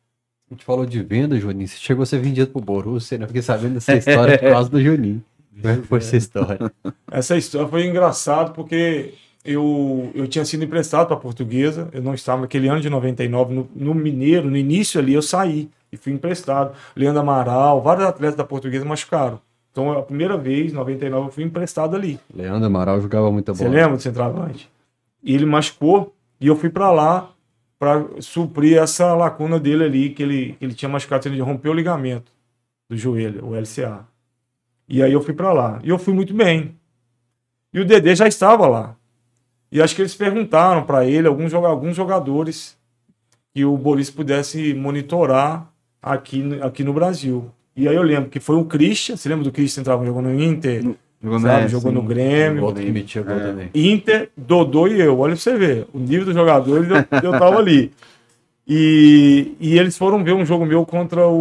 A 0.51 0.55
gente 0.55 0.65
falou 0.65 0.87
de 0.87 1.03
venda, 1.03 1.39
Juninho. 1.41 1.67
Você 1.67 1.77
chegou 1.77 2.03
a 2.03 2.07
ser 2.07 2.21
vendido 2.21 2.53
pro 2.53 2.61
Borussia, 2.61 3.19
né? 3.19 3.25
Eu 3.25 3.29
fiquei 3.29 3.43
sabendo 3.43 3.75
dessa 3.75 3.95
história 3.95 4.39
por 4.39 4.51
causa 4.51 4.71
do 4.71 4.81
Juninho. 4.81 5.25
Como 5.61 5.73
é 5.73 5.77
que 5.79 5.87
foi 5.87 5.99
essa 5.99 6.17
história? 6.17 6.73
Essa 7.11 7.37
história 7.37 7.67
foi 7.67 7.87
engraçado 7.87 8.53
porque 8.53 9.15
eu, 9.47 10.11
eu 10.15 10.27
tinha 10.27 10.45
sido 10.45 10.65
emprestado 10.65 11.07
para 11.07 11.17
a 11.17 11.21
portuguesa, 11.21 11.89
eu 11.93 12.03
não 12.03 12.15
estava 12.15 12.43
naquele 12.43 12.69
ano 12.69 12.81
de 12.81 12.91
99 12.91 13.55
no, 13.55 13.69
no 13.75 13.95
Mineiro, 13.95 14.51
no 14.51 14.57
início 14.57 15.01
ali 15.01 15.15
eu 15.15 15.23
saí 15.23 15.71
e 15.91 15.97
fui 15.97 16.13
emprestado. 16.13 16.75
Leandro 16.95 17.21
Amaral, 17.21 17.81
vários 17.83 18.07
atletas 18.07 18.37
da 18.37 18.45
portuguesa 18.45 18.85
machucaram. 18.85 19.41
Então 19.73 19.93
a 19.93 20.03
primeira 20.03 20.37
vez, 20.37 20.73
em 20.73 20.75
99, 20.75 21.29
eu 21.29 21.33
fui 21.33 21.45
emprestado 21.45 21.95
ali. 21.97 22.19
Leandro 22.35 22.67
Amaral 22.67 23.01
jogava 23.01 23.31
muita 23.31 23.55
Você 23.55 23.65
bola. 23.65 23.77
lembra 23.77 23.97
do 23.97 24.03
centroavante? 24.03 24.71
E 25.23 25.35
ele 25.35 25.47
machucou 25.47 26.15
e 26.41 26.47
eu 26.47 26.57
fui 26.57 26.71
para 26.71 26.91
lá 26.91 27.31
para 27.79 28.07
suprir 28.21 28.79
essa 28.79 29.15
lacuna 29.15 29.61
dele 29.61 29.85
ali, 29.85 30.11
que 30.11 30.23
ele, 30.23 30.57
que 30.59 30.65
ele 30.65 30.75
tinha 30.75 30.89
machucado, 30.89 31.29
ele 31.29 31.41
rompeu 31.41 31.73
o 31.73 31.75
ligamento 31.75 32.33
do 32.89 32.97
joelho, 32.97 33.45
o 33.45 33.55
LCA. 33.55 34.07
E 34.89 35.03
aí 35.03 35.13
eu 35.13 35.21
fui 35.21 35.35
para 35.35 35.53
lá. 35.53 35.81
E 35.83 35.89
eu 35.89 35.99
fui 35.99 36.15
muito 36.15 36.33
bem. 36.33 36.75
E 37.73 37.81
o 37.81 37.85
Dedê 37.85 38.15
já 38.15 38.27
estava 38.27 38.67
lá. 38.67 38.97
E 39.77 39.83
acho 39.83 39.95
que 39.95 40.01
eles 40.01 40.15
perguntaram 40.15 40.85
para 40.85 41.05
ele, 41.05 41.29
alguns, 41.29 41.53
alguns 41.53 41.95
jogadores, 41.95 42.75
que 43.55 43.63
o 43.63 43.77
Boris 43.77 44.09
pudesse 44.09 44.73
monitorar 44.73 45.71
aqui, 46.03 46.39
no- 46.39 46.65
aqui 46.65 46.83
no 46.83 46.95
Brasil. 46.95 47.51
E 47.77 47.87
aí 47.87 47.95
eu 47.95 48.01
lembro 48.03 48.31
que 48.31 48.41
foi 48.41 48.57
o 48.57 48.65
Christian, 48.65 49.19
você 49.19 49.29
lembra 49.29 49.45
do 49.45 49.53
Christian 49.53 49.83
entrava 49.83 50.03
jogando 50.07 50.31
no 50.31 50.43
Inter, 50.43 50.83
Jogou, 51.23 51.41
sabe? 51.41 51.63
né, 51.65 51.69
jogou 51.69 51.91
sim. 51.91 51.95
no 51.95 52.03
Grêmio. 52.03 52.61
Gol 52.63 52.73
também, 52.73 52.91
metia 52.91 53.21
gol 53.21 53.39
também. 53.39 53.69
Inter, 53.75 54.31
Dodô 54.35 54.89
e 54.89 54.99
eu. 54.99 55.19
Olha 55.19 55.35
pra 55.35 55.43
você 55.43 55.55
ver. 55.59 55.87
O 55.93 55.99
nível 55.99 56.25
dos 56.25 56.35
jogadores 56.35 56.89
eu, 56.89 56.97
eu 57.23 57.33
tava 57.39 57.59
ali. 57.59 57.93
E, 58.67 59.53
e 59.61 59.79
eles 59.79 59.99
foram 59.99 60.25
ver 60.25 60.33
um 60.33 60.47
jogo 60.47 60.65
meu 60.65 60.87
contra 60.87 61.29
o, 61.29 61.35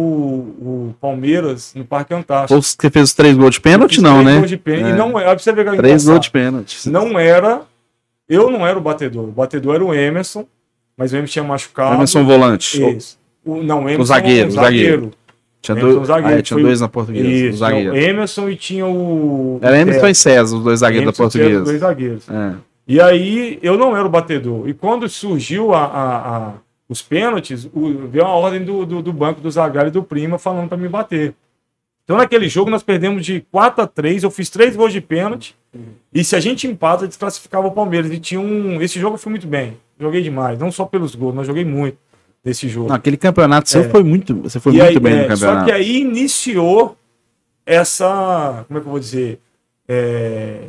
o 0.90 0.94
Palmeiras 1.00 1.72
no 1.74 1.86
Parque 1.86 2.12
Antártico. 2.12 2.54
Ou 2.54 2.60
Você 2.60 2.90
fez 2.90 3.04
os 3.08 3.14
três 3.14 3.34
gols 3.34 3.54
de 3.54 3.60
pênalti, 3.62 3.98
não, 4.02 4.16
três 4.20 4.26
né? 4.26 4.36
gols 4.36 4.50
de 4.50 4.56
pênalti. 4.58 4.90
É. 4.90 4.94
E 4.94 4.98
não 4.98 5.18
é, 5.18 5.24
pra 5.24 5.38
você 5.38 5.52
ver 5.52 5.66
é 5.68 5.76
Três 5.76 6.04
gols 6.04 6.20
de 6.20 6.30
pênalti. 6.30 6.86
Não 6.90 7.18
era. 7.18 7.62
Eu 8.28 8.50
não 8.50 8.66
era 8.66 8.78
o 8.78 8.82
batedor. 8.82 9.24
O 9.24 9.32
batedor 9.32 9.74
era 9.76 9.84
o 9.84 9.94
Emerson, 9.94 10.46
mas 10.96 11.12
o 11.12 11.16
Emerson 11.16 11.32
tinha 11.32 11.44
machucado. 11.44 11.94
Emerson 11.94 12.24
volante. 12.24 12.96
Isso. 12.96 13.18
O, 13.44 13.62
não, 13.62 13.78
o 13.84 13.88
Emerson 13.88 14.04
zagueiro, 14.04 14.46
o 14.48 14.48
o 14.48 14.54
zagueiro. 14.54 15.10
Tinha 15.62 15.78
Emerson 15.78 15.94
dois, 15.96 16.06
zagueiro, 16.08 16.36
ah, 16.36 16.38
é, 16.38 16.42
tinha 16.42 16.60
dois 16.60 16.80
na 16.80 16.88
portuguesa. 16.88 17.28
Isso. 17.28 17.64
os 17.64 17.70
o 17.70 17.96
Emerson 17.96 18.48
e 18.50 18.56
tinha 18.56 18.86
o. 18.86 19.58
Era 19.62 19.78
Emerson 19.78 20.06
é, 20.06 20.10
e 20.10 20.14
César, 20.14 20.56
os 20.56 20.62
dois 20.64 20.80
zagueiros 20.80 21.16
da 21.16 21.22
Emerson 21.22 21.30
César, 21.30 21.38
portuguesa. 21.44 21.64
Dois 21.64 21.80
zagueiros. 21.80 22.28
É. 22.28 22.54
E 22.88 23.00
aí 23.00 23.58
eu 23.62 23.76
não 23.76 23.96
era 23.96 24.06
o 24.06 24.10
batedor. 24.10 24.68
E 24.68 24.74
quando 24.74 25.08
surgiu 25.08 25.72
a, 25.74 25.84
a- 25.84 26.36
a- 26.36 26.52
os 26.88 27.02
pênaltis, 27.02 27.68
o- 27.74 28.06
veio 28.08 28.24
a 28.24 28.28
ordem 28.28 28.64
do, 28.64 28.86
do, 28.86 29.02
do 29.02 29.12
banco 29.12 29.40
do 29.40 29.50
Zagallo 29.50 29.88
e 29.88 29.90
do 29.90 30.04
Prima 30.04 30.38
falando 30.38 30.68
para 30.68 30.78
me 30.78 30.88
bater. 30.88 31.34
Então 32.04 32.16
naquele 32.16 32.48
jogo 32.48 32.70
nós 32.70 32.84
perdemos 32.84 33.26
de 33.26 33.40
4 33.50 33.82
a 33.82 33.86
3, 33.88 34.22
eu 34.22 34.30
fiz 34.30 34.48
três 34.48 34.76
gols 34.76 34.92
de 34.92 35.00
pênalti. 35.00 35.56
E 36.12 36.24
se 36.24 36.34
a 36.36 36.40
gente 36.40 36.66
empata, 36.66 37.06
desclassificava 37.06 37.66
o 37.66 37.72
Palmeiras. 37.72 38.10
E 38.10 38.18
tinha 38.18 38.40
um. 38.40 38.80
Esse 38.80 38.98
jogo 39.00 39.14
eu 39.14 39.18
fui 39.18 39.30
muito 39.30 39.46
bem. 39.46 39.76
Joguei 39.98 40.22
demais. 40.22 40.58
Não 40.58 40.70
só 40.70 40.84
pelos 40.84 41.14
gols, 41.14 41.34
mas 41.34 41.46
joguei 41.46 41.64
muito 41.64 41.98
desse 42.44 42.68
jogo. 42.68 42.88
Não, 42.88 42.96
aquele 42.96 43.16
campeonato 43.16 43.68
seu 43.68 43.82
É. 43.82 43.88
foi 43.88 44.02
muito. 44.02 44.34
Você 44.42 44.60
foi 44.60 44.72
E 44.74 44.78
muito 44.78 44.88
aí, 44.88 45.00
bem 45.00 45.12
é, 45.14 45.22
no 45.22 45.28
campeonato. 45.28 45.58
Só 45.60 45.64
que 45.64 45.72
aí 45.72 45.98
iniciou 46.00 46.96
essa. 47.64 48.64
Como 48.68 48.78
é 48.78 48.82
que 48.82 48.86
eu 48.86 48.90
vou 48.90 49.00
dizer? 49.00 49.40
É, 49.88 50.68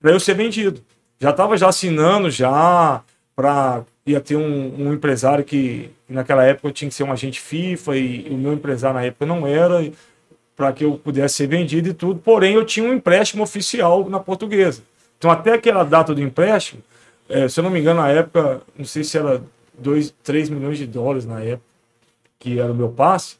para 0.00 0.12
eu 0.12 0.20
ser 0.20 0.34
vendido. 0.34 0.80
Já 1.18 1.30
estava 1.30 1.56
já 1.56 1.68
assinando 1.68 2.30
já 2.30 3.02
para 3.36 3.82
ia 4.06 4.20
ter 4.20 4.36
um, 4.36 4.74
um 4.86 4.92
empresário 4.92 5.44
que, 5.44 5.90
que 6.06 6.12
naquela 6.12 6.44
época 6.44 6.68
eu 6.68 6.72
tinha 6.72 6.88
que 6.88 6.94
ser 6.94 7.04
um 7.04 7.12
agente 7.12 7.40
FIFA 7.40 7.96
e, 7.96 8.28
o 8.30 8.36
meu 8.36 8.52
empresário 8.54 8.94
na 8.98 9.04
época 9.04 9.26
não 9.26 9.46
era 9.46 9.82
para 10.60 10.74
que 10.74 10.84
eu 10.84 11.00
pudesse 11.02 11.36
ser 11.36 11.46
vendido 11.46 11.88
e 11.88 11.94
tudo. 11.94 12.20
Porém 12.20 12.52
eu 12.52 12.66
tinha 12.66 12.86
um 12.86 12.92
empréstimo 12.92 13.42
oficial 13.42 14.06
na 14.10 14.20
Portuguesa. 14.20 14.82
Então 15.16 15.30
até 15.30 15.54
aquela 15.54 15.84
data 15.84 16.14
do 16.14 16.20
empréstimo, 16.20 16.82
é, 17.30 17.48
se 17.48 17.58
eu 17.58 17.64
não 17.64 17.70
me 17.70 17.80
engano 17.80 18.02
na 18.02 18.10
época, 18.10 18.60
não 18.76 18.84
sei 18.84 19.02
se 19.02 19.16
era 19.16 19.42
2, 19.78 20.14
3 20.22 20.50
milhões 20.50 20.76
de 20.76 20.86
dólares 20.86 21.24
na 21.24 21.40
época 21.40 21.70
que 22.38 22.58
era 22.58 22.72
o 22.72 22.74
meu 22.74 22.90
passe, 22.90 23.36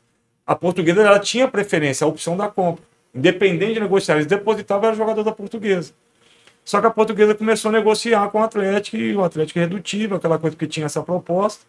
a 0.47 0.55
portuguesa 0.55 1.03
ela 1.03 1.19
tinha 1.19 1.47
preferência, 1.47 2.07
a 2.07 2.09
opção 2.09 2.39
da 2.39 2.49
compra. 2.49 2.83
Independente 3.15 3.75
de 3.75 3.81
negociar, 3.81 4.15
eles 4.15 4.27
depositavam 4.27 4.87
era 4.87 4.97
jogador 4.97 5.23
da 5.23 5.33
portuguesa. 5.33 5.93
Só 6.65 6.81
que 6.81 6.87
a 6.87 6.91
portuguesa 6.91 7.35
começou 7.35 7.69
a 7.69 7.73
negociar 7.73 8.31
com 8.31 8.41
o 8.41 8.43
Atlético 8.43 8.97
e 8.97 9.15
o 9.15 9.23
Atlético 9.23 9.59
redutível, 9.59 10.17
aquela 10.17 10.39
coisa 10.39 10.57
que 10.57 10.67
tinha 10.67 10.87
essa 10.87 11.03
proposta. 11.03 11.65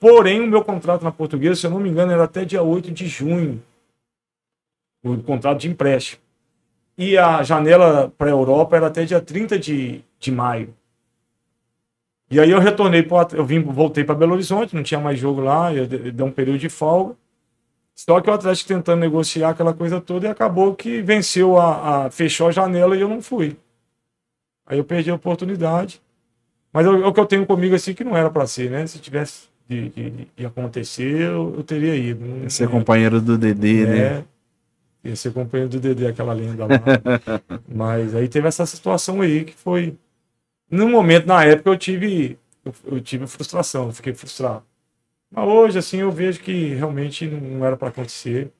Porém, 0.00 0.40
o 0.40 0.46
meu 0.46 0.62
contrato 0.62 1.02
na 1.02 1.12
portuguesa, 1.12 1.60
se 1.60 1.66
eu 1.66 1.70
não 1.70 1.80
me 1.80 1.90
engano, 1.90 2.12
era 2.12 2.24
até 2.24 2.44
dia 2.44 2.62
8 2.62 2.90
de 2.90 3.06
junho. 3.06 3.62
O 5.04 5.22
contrato 5.22 5.60
de 5.60 5.68
empréstimo. 5.68 6.22
E 6.96 7.18
a 7.18 7.42
janela 7.42 8.12
para 8.16 8.28
a 8.28 8.30
Europa 8.30 8.76
era 8.76 8.86
até 8.86 9.04
dia 9.04 9.20
30 9.20 9.58
de, 9.58 10.02
de 10.18 10.32
maio. 10.32 10.74
E 12.30 12.40
aí 12.40 12.50
eu 12.50 12.58
retornei 12.58 13.02
para 13.02 13.36
eu 13.36 13.44
vim, 13.44 13.60
voltei 13.62 14.02
para 14.02 14.14
Belo 14.14 14.32
Horizonte, 14.32 14.74
não 14.74 14.82
tinha 14.82 14.98
mais 15.00 15.18
jogo 15.18 15.40
lá, 15.40 15.72
eu 15.72 15.86
de- 15.86 16.10
dei 16.10 16.26
um 16.26 16.30
período 16.30 16.58
de 16.58 16.68
folga. 16.68 17.14
Só 17.94 18.20
que 18.20 18.28
o 18.28 18.32
Atlético 18.32 18.68
tentando 18.68 19.00
negociar 19.00 19.50
aquela 19.50 19.72
coisa 19.74 20.00
toda 20.00 20.26
e 20.26 20.30
acabou 20.30 20.74
que 20.74 21.00
venceu 21.02 21.58
a, 21.58 22.06
a 22.06 22.10
fechou 22.10 22.48
a 22.48 22.52
janela 22.52 22.96
e 22.96 23.00
eu 23.00 23.08
não 23.08 23.22
fui. 23.22 23.56
Aí 24.66 24.78
eu 24.78 24.84
perdi 24.84 25.10
a 25.10 25.14
oportunidade. 25.14 26.00
Mas 26.72 26.86
é 26.86 26.90
o 26.90 27.06
é 27.08 27.12
que 27.12 27.20
eu 27.20 27.26
tenho 27.26 27.46
comigo 27.46 27.74
assim 27.74 27.94
que 27.94 28.02
não 28.02 28.16
era 28.16 28.30
para 28.30 28.46
ser, 28.48 28.68
né? 28.70 28.84
Se 28.86 28.98
tivesse 28.98 29.48
de, 29.68 29.90
de- 29.90 30.28
de 30.36 30.46
acontecer, 30.46 31.20
eu, 31.20 31.54
eu 31.56 31.62
teria 31.62 31.94
ido. 31.94 32.50
Ser 32.50 32.64
é, 32.64 32.68
companheiro 32.68 33.20
do 33.20 33.38
Dedê, 33.38 33.86
né? 33.86 34.24
Ia 35.04 35.16
ser 35.16 35.32
companheiro 35.32 35.70
do 35.70 35.78
Dedé, 35.80 36.08
aquela 36.08 36.32
lenda 36.32 36.64
lá. 36.66 36.80
Mas 37.72 38.14
aí 38.14 38.28
teve 38.28 38.48
essa 38.48 38.64
situação 38.66 39.20
aí 39.20 39.44
que 39.44 39.54
foi. 39.54 39.94
No 40.70 40.88
momento, 40.88 41.26
na 41.26 41.44
época, 41.44 41.70
eu 41.70 41.76
tive, 41.76 42.38
eu, 42.64 42.72
eu 42.92 43.00
tive 43.00 43.26
frustração, 43.26 43.86
eu 43.86 43.92
fiquei 43.92 44.14
frustrado. 44.14 44.62
Mas 45.30 45.46
hoje, 45.48 45.78
assim, 45.78 45.98
eu 45.98 46.10
vejo 46.10 46.40
que 46.40 46.74
realmente 46.74 47.26
não 47.26 47.64
era 47.64 47.76
para 47.76 47.88
acontecer. 47.88 48.50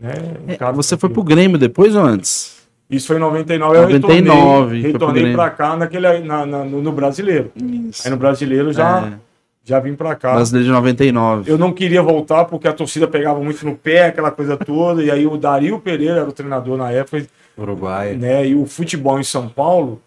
Né? 0.00 0.12
É, 0.58 0.72
você 0.72 0.96
foi 0.96 1.10
pro 1.10 1.22
Grêmio 1.22 1.58
depois 1.58 1.94
ou 1.94 2.02
antes? 2.02 2.62
Isso 2.88 3.06
foi 3.08 3.16
em 3.16 3.20
99, 3.20 3.76
eu 3.76 3.82
99, 3.82 4.00
retornei, 4.00 4.32
foi 4.70 4.80
pro 4.82 4.92
retornei 4.92 5.22
Grêmio. 5.22 5.38
para 5.38 5.50
cá 5.50 5.76
naquele, 5.76 6.18
na, 6.20 6.44
na- 6.46 6.64
no, 6.64 6.82
no 6.82 6.92
brasileiro. 6.92 7.50
Isso. 7.56 8.02
Aí 8.04 8.10
no 8.10 8.16
brasileiro 8.16 8.72
já, 8.72 9.06
É, 9.08 9.18
já 9.64 9.78
vim 9.78 9.94
para 9.94 10.14
cá. 10.14 10.34
Brasileiro 10.34 10.66
de 10.66 10.72
99. 10.72 11.50
Eu 11.50 11.56
não 11.56 11.72
queria 11.72 12.02
voltar 12.02 12.44
porque 12.46 12.66
a 12.66 12.72
torcida 12.72 13.06
pegava 13.06 13.40
muito 13.40 13.64
no 13.64 13.76
pé, 13.76 14.06
aquela 14.06 14.30
coisa 14.30 14.56
toda. 14.56 15.02
E 15.02 15.10
aí 15.10 15.26
o 15.26 15.36
Dario 15.36 15.78
Pereira 15.78 16.20
era 16.20 16.28
o 16.28 16.32
treinador 16.32 16.76
na 16.76 16.90
época, 16.90 17.24
Uruguai. 17.56 18.14
né? 18.14 18.46
E 18.46 18.54
o 18.54 18.66
futebol 18.66 19.20
em 19.20 19.24
São 19.24 19.48
Paulo, 19.48 20.00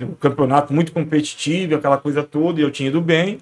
um 0.00 0.08
campeonato 0.14 0.74
muito 0.74 0.92
competitivo, 0.92 1.76
aquela 1.76 1.98
coisa 1.98 2.22
toda, 2.22 2.60
e 2.60 2.62
eu 2.64 2.70
tinha 2.70 2.88
ido 2.88 3.00
bem. 3.00 3.38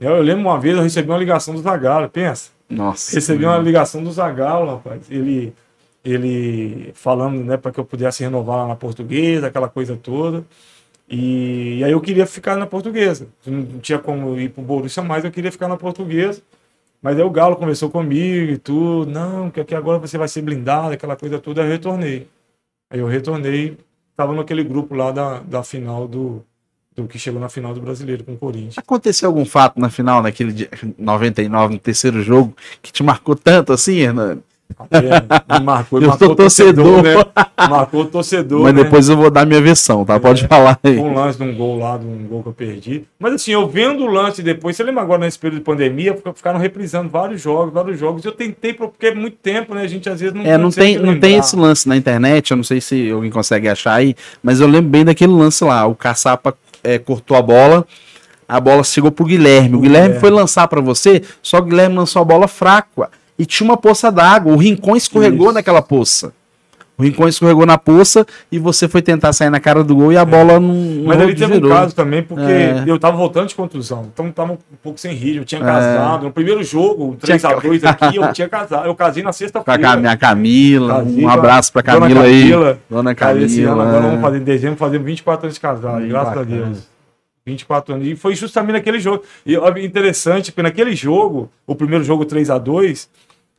Eu, 0.00 0.12
eu 0.16 0.22
lembro 0.22 0.42
uma 0.42 0.58
vez, 0.58 0.76
eu 0.76 0.82
recebi 0.82 1.08
uma 1.10 1.18
ligação 1.18 1.54
do 1.54 1.60
Zagallo, 1.60 2.08
pensa. 2.08 2.50
Nossa. 2.68 3.14
Recebi 3.14 3.44
uma 3.44 3.58
ligação 3.58 4.02
do 4.02 4.10
Zagallo, 4.10 4.76
rapaz. 4.76 5.02
Ele, 5.10 5.52
ele 6.02 6.90
falando, 6.94 7.44
né, 7.44 7.58
para 7.58 7.70
que 7.70 7.78
eu 7.78 7.84
pudesse 7.84 8.22
renovar 8.22 8.56
lá 8.58 8.68
na 8.68 8.76
portuguesa, 8.76 9.48
aquela 9.48 9.68
coisa 9.68 9.94
toda. 9.94 10.42
E, 11.12 11.80
e 11.80 11.84
aí 11.84 11.92
eu 11.92 12.00
queria 12.00 12.24
ficar 12.24 12.56
na 12.56 12.66
portuguesa. 12.66 13.28
Não 13.46 13.78
tinha 13.80 13.98
como 13.98 14.40
ir 14.40 14.48
pro 14.48 14.62
Borussia 14.62 15.02
mais, 15.02 15.22
eu 15.22 15.30
queria 15.30 15.52
ficar 15.52 15.68
na 15.68 15.76
portuguesa. 15.76 16.40
Mas 17.02 17.18
aí 17.18 17.22
o 17.22 17.28
Galo 17.28 17.56
conversou 17.56 17.90
comigo 17.90 18.52
e 18.52 18.56
tudo. 18.56 19.10
Não, 19.10 19.50
que 19.50 19.60
aqui 19.60 19.74
agora 19.74 19.98
você 19.98 20.16
vai 20.16 20.26
ser 20.26 20.40
blindado, 20.40 20.94
aquela 20.94 21.14
coisa 21.14 21.38
toda. 21.38 21.60
Aí 21.60 21.68
eu 21.68 21.72
retornei. 21.72 22.28
Aí 22.88 23.00
eu 23.00 23.06
retornei, 23.06 23.76
tava 24.16 24.32
naquele 24.32 24.64
grupo 24.64 24.94
lá 24.94 25.10
da, 25.10 25.40
da 25.40 25.62
final 25.62 26.08
do, 26.08 26.42
do 26.96 27.06
que 27.06 27.18
chegou 27.18 27.40
na 27.40 27.50
final 27.50 27.74
do 27.74 27.80
brasileiro 27.82 28.24
com 28.24 28.32
o 28.32 28.38
Corinthians. 28.38 28.78
Aconteceu 28.78 29.28
algum 29.28 29.44
fato 29.44 29.78
na 29.78 29.90
final, 29.90 30.22
naquele 30.22 30.52
dia 30.52 30.70
99, 30.96 31.74
no 31.74 31.80
terceiro 31.80 32.22
jogo, 32.22 32.56
que 32.80 32.90
te 32.90 33.02
marcou 33.02 33.36
tanto 33.36 33.70
assim, 33.70 33.96
Hernani? 33.96 34.42
É, 34.90 35.60
marcou, 35.60 36.00
Eu 36.00 36.08
marcou 36.08 36.34
torcedor, 36.34 37.02
torcedor. 37.02 37.02
né? 37.02 37.66
Marcou 37.68 38.04
torcedor. 38.06 38.62
Mas 38.62 38.74
né? 38.74 38.82
depois 38.84 39.08
eu 39.08 39.16
vou 39.16 39.30
dar 39.30 39.46
minha 39.46 39.60
versão, 39.60 40.04
tá? 40.04 40.18
Pode 40.18 40.46
falar 40.46 40.78
aí. 40.82 40.98
um 40.98 41.14
lance 41.14 41.38
de 41.38 41.44
um 41.44 41.54
gol 41.54 41.78
lá, 41.78 41.96
de 41.96 42.06
um 42.06 42.26
gol 42.28 42.42
que 42.42 42.48
eu 42.48 42.52
perdi. 42.52 43.04
Mas 43.18 43.34
assim, 43.34 43.52
eu 43.52 43.68
vendo 43.68 44.02
o 44.04 44.06
lance 44.06 44.42
depois, 44.42 44.76
você 44.76 44.82
lembra 44.82 45.02
agora 45.02 45.20
nesse 45.20 45.38
período 45.38 45.58
de 45.60 45.64
pandemia, 45.64 46.14
fica- 46.14 46.32
ficaram 46.34 46.58
reprisando 46.58 47.08
vários 47.08 47.40
jogos, 47.40 47.72
vários 47.72 47.98
jogos. 47.98 48.24
Eu 48.24 48.32
tentei, 48.32 48.72
porque 48.74 49.06
é 49.06 49.14
muito 49.14 49.36
tempo, 49.36 49.74
né? 49.74 49.82
A 49.82 49.86
gente 49.86 50.08
às 50.08 50.20
vezes 50.20 50.34
não 50.34 50.42
É, 50.44 50.56
não 50.58 50.70
tem, 50.70 50.98
não 50.98 51.18
tem 51.18 51.36
esse 51.36 51.54
lance 51.56 51.88
na 51.88 51.96
internet, 51.96 52.50
eu 52.50 52.56
não 52.56 52.64
sei 52.64 52.80
se 52.80 53.10
alguém 53.10 53.30
consegue 53.30 53.68
achar 53.68 53.94
aí, 53.94 54.14
mas 54.42 54.60
eu 54.60 54.66
lembro 54.66 54.90
bem 54.90 55.04
daquele 55.04 55.32
lance 55.32 55.62
lá. 55.64 55.86
O 55.86 55.94
Caçapa 55.94 56.54
é, 56.82 56.98
cortou 56.98 57.36
a 57.36 57.42
bola, 57.42 57.86
a 58.48 58.60
bola 58.60 58.82
chegou 58.84 59.10
pro 59.10 59.24
Guilherme. 59.24 59.76
O 59.76 59.78
O 59.78 59.80
Guilherme 59.82 60.08
Guilherme. 60.08 60.20
foi 60.20 60.30
lançar 60.30 60.66
pra 60.68 60.80
você, 60.80 61.22
só 61.42 61.58
que 61.58 61.66
o 61.66 61.70
Guilherme 61.70 61.96
lançou 61.96 62.20
a 62.20 62.24
bola 62.24 62.46
fraca 62.48 63.08
e 63.42 63.46
tinha 63.46 63.68
uma 63.68 63.76
poça 63.76 64.10
d'água. 64.12 64.52
O 64.52 64.56
Rincon 64.56 64.94
escorregou 64.96 65.46
Isso. 65.46 65.54
naquela 65.54 65.82
poça. 65.82 66.32
O 66.96 67.02
Rincon 67.02 67.26
escorregou 67.26 67.64
na 67.66 67.78
poça 67.78 68.24
e 68.52 68.58
você 68.58 68.86
foi 68.86 69.00
tentar 69.02 69.32
sair 69.32 69.48
na 69.50 69.58
cara 69.58 69.82
do 69.82 69.96
gol 69.96 70.12
e 70.12 70.16
a 70.16 70.24
bola 70.24 70.60
não. 70.60 70.72
não 70.74 71.04
Mas 71.06 71.20
ali 71.20 71.34
teve 71.34 71.56
um 71.56 71.68
caso 71.68 71.94
também, 71.94 72.22
porque 72.22 72.42
É. 72.44 72.84
eu 72.86 72.98
tava 72.98 73.16
voltando 73.16 73.48
de 73.48 73.54
contusão. 73.54 74.08
Então 74.12 74.30
tava 74.30 74.52
um 74.52 74.58
pouco 74.82 75.00
sem 75.00 75.12
ritmo. 75.14 75.40
Eu 75.40 75.44
tinha 75.44 75.60
casado. 75.60 76.24
No 76.24 76.30
primeiro 76.30 76.62
jogo, 76.62 77.16
Tinha 77.20 77.38
3x2 77.38 77.84
aqui, 77.84 78.16
eu 78.16 78.30
tinha 78.32 78.48
casado. 78.48 78.86
Eu 78.86 78.94
casei 78.94 79.22
na 79.22 79.28
Com 79.28 79.30
a 79.30 79.32
sexta-feira. 79.32 79.82
Cam- 79.82 79.96
minha 79.96 80.16
Camila, 80.16 80.98
Casei 81.02 81.18
um 81.18 81.22
com 81.22 81.28
a 81.28 81.32
abraço 81.32 81.72
pra 81.72 81.82
Dona 81.82 82.00
Camila 82.00 82.24
aí. 82.24 82.40
Camila. 82.50 82.78
Dona 82.88 83.14
Cara, 83.14 83.42
esse 83.42 83.62
ano, 83.64 83.68
Camila. 83.70 83.88
agora 83.88 84.02
vamos 84.02 84.18
é. 84.18 84.22
fazer 84.22 84.38
em 84.38 84.44
dezembro, 84.44 84.76
fazer 84.76 84.98
24 84.98 85.46
anos 85.46 85.54
de 85.54 85.60
casado, 85.60 86.04
Ih, 86.04 86.08
graças 86.08 86.34
bacana. 86.34 86.56
a 86.62 86.64
Deus. 86.66 86.78
24 87.44 87.94
anos. 87.94 88.06
E 88.06 88.14
foi 88.14 88.34
justamente 88.36 88.74
naquele 88.74 89.00
jogo. 89.00 89.24
E 89.44 89.54
interessante, 89.84 90.52
porque 90.52 90.62
naquele 90.62 90.94
jogo, 90.94 91.50
o 91.66 91.74
primeiro 91.74 92.04
jogo 92.04 92.24
3 92.24 92.50
a 92.50 92.58
2 92.58 93.08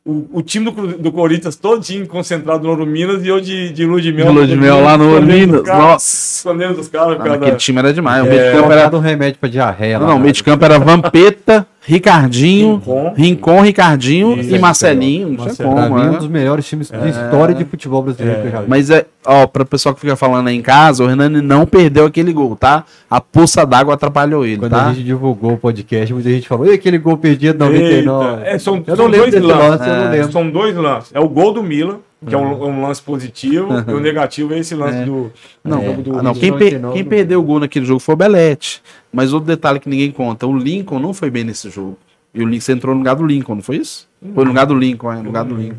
o, 0.06 0.26
o 0.34 0.42
time 0.42 0.70
do, 0.70 0.98
do 0.98 1.10
Corinthians 1.12 1.56
todinho 1.56 2.06
concentrado 2.06 2.62
no 2.64 2.70
Ouro 2.70 2.84
Minas 2.86 3.24
e 3.24 3.28
eu 3.28 3.40
de, 3.40 3.72
de 3.72 3.86
Lua 3.86 4.00
de 4.02 4.12
Mel. 4.12 4.30
Lua 4.32 4.46
de 4.46 4.54
mel 4.56 4.82
lá 4.82 4.98
no 4.98 5.18
dos 5.18 5.24
Minas. 5.24 5.62
caras, 5.62 5.82
Nossa. 5.82 6.36
Escondendo 6.38 6.74
dos 6.74 6.88
caras. 6.88 7.14
Ah, 7.14 7.22
causa 7.22 7.34
aquele 7.36 7.56
time 7.56 7.78
era 7.78 7.92
demais. 7.92 8.22
O 8.22 8.26
É, 8.26 8.30
meio 8.30 8.42
de 8.44 8.52
campo 8.52 8.72
era 8.72 8.96
um 8.96 9.00
remédio 9.00 9.38
pra 9.40 9.48
diarreia 9.48 9.98
Não, 9.98 10.06
lá. 10.06 10.12
não, 10.12 10.18
o 10.18 10.20
meio 10.20 10.32
de 10.34 10.44
campo 10.44 10.64
era 10.64 10.78
Vampeta, 10.78 11.66
Ricardinho, 11.86 12.76
Rincon. 12.76 13.14
Rincon, 13.16 13.60
Ricardinho 13.60 14.40
e 14.40 14.58
Marcelinho. 14.58 15.28
Não 15.28 15.44
Marcelinho. 15.44 15.74
Como, 15.76 15.98
é 15.98 16.02
um 16.02 16.12
né? 16.12 16.18
dos 16.18 16.28
melhores 16.28 16.66
times 16.66 16.90
de 16.90 17.08
história 17.08 17.54
de 17.54 17.64
futebol 17.64 18.02
brasileiro 18.02 18.40
que 18.40 18.46
eu 18.48 18.52
já 18.52 18.60
vi. 18.62 18.68
Mas 18.68 18.90
é, 18.90 19.06
ó, 19.26 19.46
pra 19.46 19.64
pessoal 19.64 19.94
que 19.94 20.00
fica 20.00 20.16
falando 20.16 20.48
aí 20.48 20.56
em 20.56 20.62
casa, 20.62 21.04
o 21.04 21.10
Hernani 21.10 21.40
não 21.42 21.66
perdeu 21.66 22.06
aquele 22.06 22.32
gol, 22.32 22.56
tá? 22.56 22.84
A 23.10 23.20
poça 23.20 23.66
d'água 23.66 23.94
atrapalhou 23.94 24.44
ele, 24.46 24.58
Quando 24.58 24.72
tá? 24.72 24.86
a 24.86 24.92
gente 24.92 25.04
divulgou 25.04 25.52
o 25.52 25.58
podcast, 25.58 26.12
muita 26.14 26.30
gente 26.30 26.48
falou, 26.48 26.66
e 26.66 26.72
aquele 26.74 26.98
gol 26.98 27.16
perdido 27.18 27.58
99? 27.58 28.38
Eita, 28.38 28.48
é, 28.48 28.58
são, 28.58 28.82
eu 28.86 28.96
são 28.96 29.04
não 29.04 29.10
lembro 29.12 29.30
dois 29.30 29.42
lances. 29.44 29.86
lance, 29.86 30.16
É. 30.18 30.30
São 30.30 30.50
dois 30.50 30.74
lances. 30.76 31.10
É 31.14 31.20
o 31.20 31.28
gol 31.28 31.52
do 31.52 31.62
Milan, 31.62 31.98
que 32.26 32.34
é 32.34 32.38
um, 32.38 32.64
um 32.64 32.82
lance 32.82 33.02
positivo, 33.02 33.68
e 33.88 33.92
o 33.92 34.00
negativo 34.00 34.52
é 34.54 34.58
esse 34.58 34.74
lance 34.74 34.98
É. 34.98 35.04
do, 35.04 35.32
Não, 35.62 35.84
jogo 35.84 36.02
do 36.02 36.18
ah, 36.18 36.22
não 36.22 36.32
do- 36.32 36.40
quem, 36.40 36.50
per- 36.52 36.72
99, 36.80 36.94
quem 36.94 37.04
perdeu 37.04 37.40
o 37.40 37.42
gol 37.42 37.60
naquele 37.60 37.84
jogo 37.84 38.00
foi 38.00 38.14
o 38.14 38.18
Belete. 38.18 38.82
Mas 39.12 39.32
outro 39.32 39.46
detalhe 39.46 39.78
que 39.80 39.88
ninguém 39.88 40.10
conta, 40.10 40.46
o 40.46 40.56
Lincoln 40.56 40.98
não 40.98 41.12
foi 41.14 41.30
bem 41.30 41.44
nesse 41.44 41.70
jogo. 41.70 41.98
E 42.32 42.40
o 42.42 42.46
Lincoln, 42.46 42.60
você 42.60 42.72
entrou 42.72 42.94
no 42.94 42.98
lugar 43.00 43.14
do 43.16 43.26
Lincoln, 43.26 43.54
não 43.56 43.62
foi 43.62 43.76
isso? 43.76 44.08
Foi 44.34 44.44
no 44.44 44.50
lugar 44.50 44.66
do 44.66 44.74
Lincoln, 44.74 45.12
é, 45.12 45.16
no 45.18 45.24
lugar 45.24 45.44
do 45.44 45.54
Lincoln. 45.54 45.78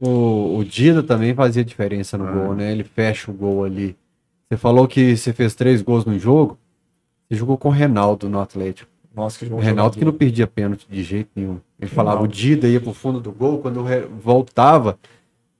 O, 0.00 0.58
o 0.58 0.64
Dida 0.64 1.02
também 1.02 1.34
fazia 1.34 1.64
diferença 1.64 2.16
no 2.18 2.26
Ah. 2.26 2.30
gol, 2.32 2.54
né? 2.54 2.72
Ele 2.72 2.84
fecha 2.84 3.30
o 3.30 3.34
gol 3.34 3.64
ali. 3.64 3.96
Você 4.50 4.56
falou 4.58 4.86
que 4.88 5.16
você 5.16 5.32
fez 5.32 5.54
três 5.54 5.82
gols 5.82 6.04
no 6.04 6.18
jogo. 6.18 6.58
Você 7.28 7.36
jogou 7.38 7.56
com 7.56 7.68
o 7.68 7.72
Reinaldo 7.72 8.28
no 8.28 8.38
Atlético. 8.40 8.90
Nossa, 9.14 9.38
que 9.38 9.46
Reinaldo 9.54 9.96
que 9.96 10.04
não 10.04 10.12
perdia 10.12 10.46
pênalti 10.46 10.86
de 10.90 11.02
jeito 11.02 11.30
nenhum. 11.36 11.58
Ele 11.80 11.88
falava, 11.90 12.20
o. 12.22 12.26
Dida 12.26 12.66
ia 12.66 12.80
pro 12.80 12.92
fundo 12.92 13.20
do 13.20 13.30
gol, 13.30 13.58
quando 13.58 13.84
voltava, 14.20 14.98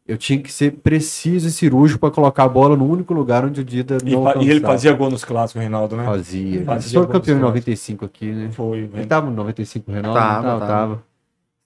eu 0.07 0.19
tinha 0.19 0.39
que 0.39 0.53
ser 0.53 0.73
preciso 0.73 1.49
e 1.49 1.51
cirúrgico 1.51 1.99
para 2.01 2.11
colocar 2.11 2.45
a 2.45 2.49
bola 2.49 2.77
no 2.77 2.87
único 2.87 3.15
lugar 3.15 3.45
onde 3.45 3.61
o 3.61 3.65
Dida 3.65 3.97
E, 4.05 4.11
não 4.11 4.43
e 4.43 4.51
ele 4.51 4.61
fazia 4.61 4.93
gol 4.93 5.11
nos 5.11 5.25
clássicos, 5.25 5.61
Reinaldo, 5.61 5.97
né? 5.97 6.05
Fazia. 6.05 6.63
Fazia 6.65 7.01
Você 7.01 7.07
foi 7.07 7.13
campeão 7.13 7.37
em 7.37 7.41
nos 7.41 7.49
95 7.49 8.05
aqui, 8.05 8.27
né? 8.27 8.51
Foi. 8.53 8.79
Ele 8.79 8.91
né? 8.93 9.07
tava 9.07 9.31
no 9.31 9.37
95, 9.37 9.91
o 9.91 9.95
Reinaldo? 9.95 10.19
Tava, 10.19 10.43
Não, 10.43 10.59
tava. 10.59 10.67
tava. 10.67 11.03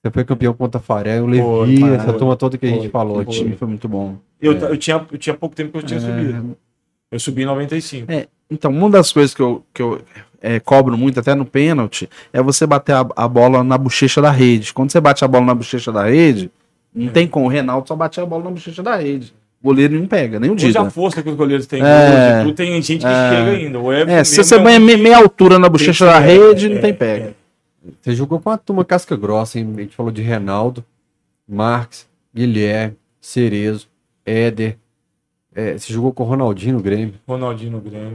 Você 0.00 0.12
foi 0.12 0.24
campeão 0.24 0.54
contra 0.54 0.78
a 0.78 0.82
Faré, 0.82 1.20
o 1.20 1.26
Levi, 1.26 1.80
Foi, 1.80 1.94
essa 1.94 2.04
foi. 2.04 2.18
turma 2.18 2.36
toda 2.36 2.56
que 2.56 2.64
a 2.64 2.68
gente 2.68 2.82
Foi, 2.82 2.90
falou 2.90 3.18
O 3.18 3.24
time 3.24 3.56
foi 3.56 3.66
muito 3.66 3.88
bom. 3.88 4.16
Eu, 4.40 4.52
É. 4.52 4.70
eu, 4.70 4.76
tinha, 4.76 5.04
eu 5.10 5.18
tinha 5.18 5.34
pouco 5.34 5.56
tempo 5.56 5.72
que 5.72 5.78
eu 5.78 5.82
tinha 5.82 5.98
subido. 5.98 6.56
Eu 7.10 7.18
subi 7.18 7.42
em 7.42 7.46
95. 7.46 8.10
É, 8.12 8.28
então, 8.48 8.70
uma 8.70 8.88
das 8.88 9.12
coisas 9.12 9.34
que 9.34 9.42
eu, 9.42 9.64
que 9.74 9.82
eu 9.82 10.00
é, 10.40 10.60
cobro 10.60 10.96
muito, 10.96 11.18
até 11.18 11.34
no 11.34 11.44
pênalti, 11.44 12.08
é 12.32 12.40
você 12.40 12.64
bater 12.66 12.94
a, 12.94 13.06
a 13.16 13.26
bola 13.26 13.64
na 13.64 13.76
bochecha 13.76 14.22
da 14.22 14.30
rede. 14.30 14.72
Quando 14.72 14.92
você 14.92 15.00
bate 15.00 15.24
a 15.24 15.28
bola 15.28 15.44
na 15.44 15.54
bochecha 15.54 15.90
da 15.90 16.04
rede, 16.04 16.50
não 16.98 17.08
É. 17.08 17.10
tem 17.10 17.26
como. 17.28 17.46
O 17.46 17.48
Reinaldo 17.48 17.86
só 17.88 17.94
bate 17.96 18.20
a 18.20 18.26
bola 18.26 18.44
na 18.44 18.50
bochecha 18.50 18.82
da 18.82 18.96
rede. 18.96 19.32
O 19.62 19.66
goleiro 19.68 19.98
não 19.98 20.06
pega, 20.06 20.38
nem 20.38 20.50
o 20.50 20.54
Hoje 20.54 20.66
Dida. 20.68 20.82
a 20.82 20.90
força 20.90 21.20
que 21.22 21.28
os 21.28 21.34
goleiros 21.34 21.66
têm 21.66 21.80
É. 21.82 22.42
hoje, 22.42 22.50
tu 22.50 22.54
tem 22.54 22.80
gente 22.80 22.98
que 22.98 23.06
É. 23.06 23.30
chega 23.30 23.50
ainda. 23.50 23.78
O 23.80 23.92
Everton 23.92 24.12
É, 24.12 24.22
se 24.24 24.36
você 24.36 24.54
é 24.54 24.58
banha 24.58 24.78
me- 24.78 24.94
que- 24.94 25.02
meia 25.02 25.16
altura 25.18 25.58
na 25.58 25.68
bochecha 25.68 26.06
da 26.06 26.16
é, 26.16 26.26
rede, 26.26 26.66
é, 26.66 26.68
não 26.74 26.80
tem 26.80 26.90
é, 26.90 26.92
pega. 26.92 27.34
Você 28.00 28.12
jogou 28.14 28.38
com 28.38 28.50
a 28.50 28.56
turma 28.58 28.84
casca 28.84 29.16
grossa, 29.16 29.58
hein? 29.58 29.72
A 29.76 29.80
gente 29.80 29.96
falou 29.96 30.12
de 30.12 30.22
Reinaldo, 30.22 30.84
Marques, 31.48 32.06
Guilherme, 32.34 32.96
Cerezo, 33.20 33.88
Éder. 34.24 34.76
É, 35.54 35.76
você 35.76 35.92
jogou 35.92 36.12
com 36.12 36.22
o 36.22 36.26
Ronaldinho 36.26 36.74
no 36.74 36.80
Grêmio. 36.82 37.14
Ronaldinho 37.26 37.72
no 37.72 37.80
Grêmio. 37.80 38.14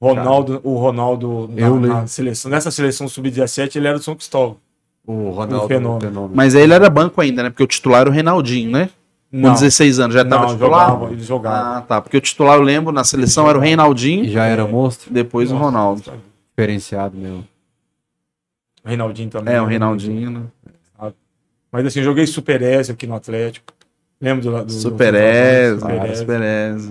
Ronaldo, 0.00 0.60
o 0.62 0.76
Ronaldo 0.76 1.48
na, 1.52 1.60
Eu 1.62 1.80
na 1.80 1.94
lembro. 1.94 2.08
seleção, 2.08 2.50
nessa 2.50 2.70
seleção 2.70 3.08
sub-17 3.08 3.76
ele 3.76 3.88
era 3.88 3.96
do 3.98 4.04
São 4.04 4.14
Cristóvão. 4.14 4.58
O 5.06 5.30
Ronaldo, 5.30 5.64
Um 5.64 5.68
fenômeno. 5.68 6.00
fenômeno. 6.00 6.32
Mas 6.34 6.54
aí 6.56 6.62
ele 6.62 6.74
era 6.74 6.90
banco 6.90 7.20
ainda, 7.20 7.42
né? 7.44 7.50
Porque 7.50 7.62
o 7.62 7.66
titular 7.66 8.00
era 8.02 8.10
o 8.10 8.12
Reinaldinho, 8.12 8.70
né? 8.70 8.90
Com 9.30 9.38
Não, 9.38 9.52
16 9.54 9.98
anos, 10.00 10.14
já 10.14 10.22
estava 10.22 10.46
titular? 10.46 10.88
jogava, 10.90 11.12
ele 11.12 11.22
jogava. 11.22 11.78
Ah, 11.78 11.80
tá. 11.82 12.00
Porque 12.00 12.16
o 12.16 12.20
titular, 12.20 12.56
eu 12.56 12.62
lembro, 12.62 12.92
na 12.92 13.04
seleção 13.04 13.48
era 13.48 13.58
o 13.58 13.62
E 13.62 13.66
Reinaldinho, 13.66 14.28
já 14.30 14.46
era 14.46 14.62
É. 14.62 14.66
monstro, 14.66 15.12
depois 15.12 15.50
o 15.52 15.56
Ronaldo. 15.56 16.02
diferenciado 16.56 17.16
mesmo. 17.16 17.46
O 18.84 18.88
Reinaldinho 18.88 19.28
também. 19.30 19.54
É, 19.54 19.60
o 19.60 19.64
né? 19.64 19.70
Reinaldinho, 19.70 20.30
né? 20.30 20.40
Mas 21.72 21.84
assim, 21.86 21.98
eu 21.98 22.04
joguei 22.04 22.26
Super 22.26 22.62
S 22.62 22.90
aqui 22.90 23.06
no 23.06 23.14
Atlético. 23.14 23.72
Lembro 24.20 24.42
do, 24.50 24.64
do 24.64 24.72
Super 24.72 25.12
do- 25.12 25.18
Ez, 25.18 25.80
Super 25.80 26.04
S. 26.06 26.18
Super 26.20 26.40
Ez. 26.42 26.90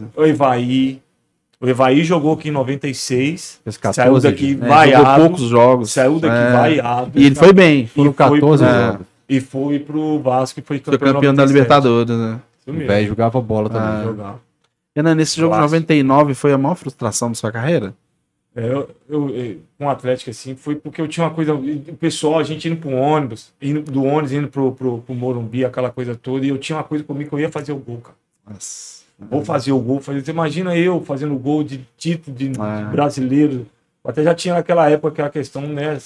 O 1.66 1.70
Evaí. 1.70 2.04
Jogou 2.04 2.34
aqui 2.34 2.50
em 2.50 2.52
96. 2.52 3.60
Fez 3.64 3.76
Saiu 3.76 3.82
14 4.14 4.28
daqui 4.30 4.52
jogos. 4.54 4.66
É, 4.66 4.70
vaiado. 4.70 5.06
jogou 5.06 5.20
poucos 5.30 5.42
jogos. 5.50 5.92
Saiu 5.92 6.20
daqui 6.20 6.36
É. 6.36 6.52
vaiado. 6.52 7.12
E 7.20 7.26
ele 7.26 7.36
foi 7.36 7.54
bem. 7.54 7.88
Foram 7.88 8.12
E 8.12 8.14
foi 8.14 8.40
14 8.40 8.64
pro- 8.66 8.74
jogos. 8.74 9.08
E 9.28 9.40
foi 9.42 9.80
pro 9.80 10.20
Vasco 10.20 10.60
e 10.60 10.64
foi 10.64 10.80
Foi 10.80 10.98
campeão 10.98 11.34
da 11.34 11.44
97. 11.44 11.48
Libertadores, 11.54 12.18
né? 12.18 12.40
Isso 12.68 12.70
O 12.76 12.88
velho 12.88 13.08
jogava 13.08 13.42
bola 13.42 13.70
também. 13.70 13.88
Ah. 13.90 14.04
Jogava. 14.04 14.40
Renan, 14.96 15.16
nesse 15.16 15.36
jogo 15.38 15.54
de 15.54 15.60
Clássico. 15.60 15.76
99 15.76 16.34
foi 16.34 16.54
a 16.54 16.58
maior 16.58 16.76
frustração 16.76 17.30
da 17.30 17.36
sua 17.36 17.52
carreira? 17.52 17.94
É, 18.56 18.66
eu, 18.72 18.90
eu, 19.10 19.30
eu- 19.32 19.58
com 19.78 19.86
o 19.86 19.90
Atlético, 19.90 20.30
assim, 20.30 20.56
foi 20.56 20.76
porque 20.76 21.02
eu 21.02 21.08
tinha 21.10 21.26
uma 21.26 21.34
coisa. 21.34 21.54
O 21.54 21.96
pessoal, 22.00 22.40
a 22.40 22.44
gente 22.44 22.70
indo 22.70 22.78
pro 22.78 22.92
ônibus, 22.92 23.52
indo 23.62 23.82
do 23.82 24.04
ônibus, 24.06 24.32
indo 24.32 24.48
pro, 24.48 24.72
pro, 24.72 25.00
pro 25.00 25.14
Morumbi, 25.14 25.66
aquela 25.66 25.90
coisa 25.92 26.16
toda, 26.16 26.46
e 26.46 26.50
eu 26.50 26.58
tinha 26.58 26.78
uma 26.78 26.84
coisa 26.84 27.04
comigo 27.04 27.30
que 27.30 27.36
eu 27.36 27.40
ia 27.42 27.52
fazer 27.52 27.74
o 27.74 27.78
gol, 27.78 27.98
cara. 27.98 28.16
Nossa. 28.50 28.95
Vou 29.18 29.44
fazer 29.46 29.72
o 29.72 29.80
gol. 29.80 30.02
Fazer... 30.02 30.24
Você 30.24 30.32
imagina 30.32 30.76
eu 30.76 31.02
fazendo 31.02 31.36
gol 31.38 31.64
de 31.64 31.86
título 31.98 32.36
de, 32.36 32.50
de 32.50 32.60
É. 32.62 32.84
brasileiro. 32.92 33.66
Eu 34.04 34.12
até 34.12 34.24
já 34.24 34.36
tinha 34.36 34.54
naquela 34.54 34.90
época 34.90 35.10
aquela 35.10 35.30
questão, 35.30 35.62
né? 35.64 35.98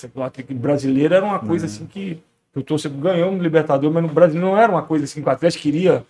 Brasileiro 0.51 1.13
era 1.13 1.25
uma 1.25 1.39
coisa 1.39 1.65
assim 1.65 1.85
que, 1.85 2.19
que 2.53 2.59
o 2.59 2.63
torcedor 2.63 2.99
ganhou 2.99 3.31
no 3.31 3.41
Libertador, 3.41 3.91
mas 3.91 4.03
no 4.03 4.09
Brasil 4.09 4.39
não 4.39 4.57
era 4.57 4.71
uma 4.71 4.83
coisa 4.83 5.05
assim 5.05 5.21
que 5.21 5.27
o 5.27 5.31
Atlético 5.31 5.63
queria, 5.63 6.05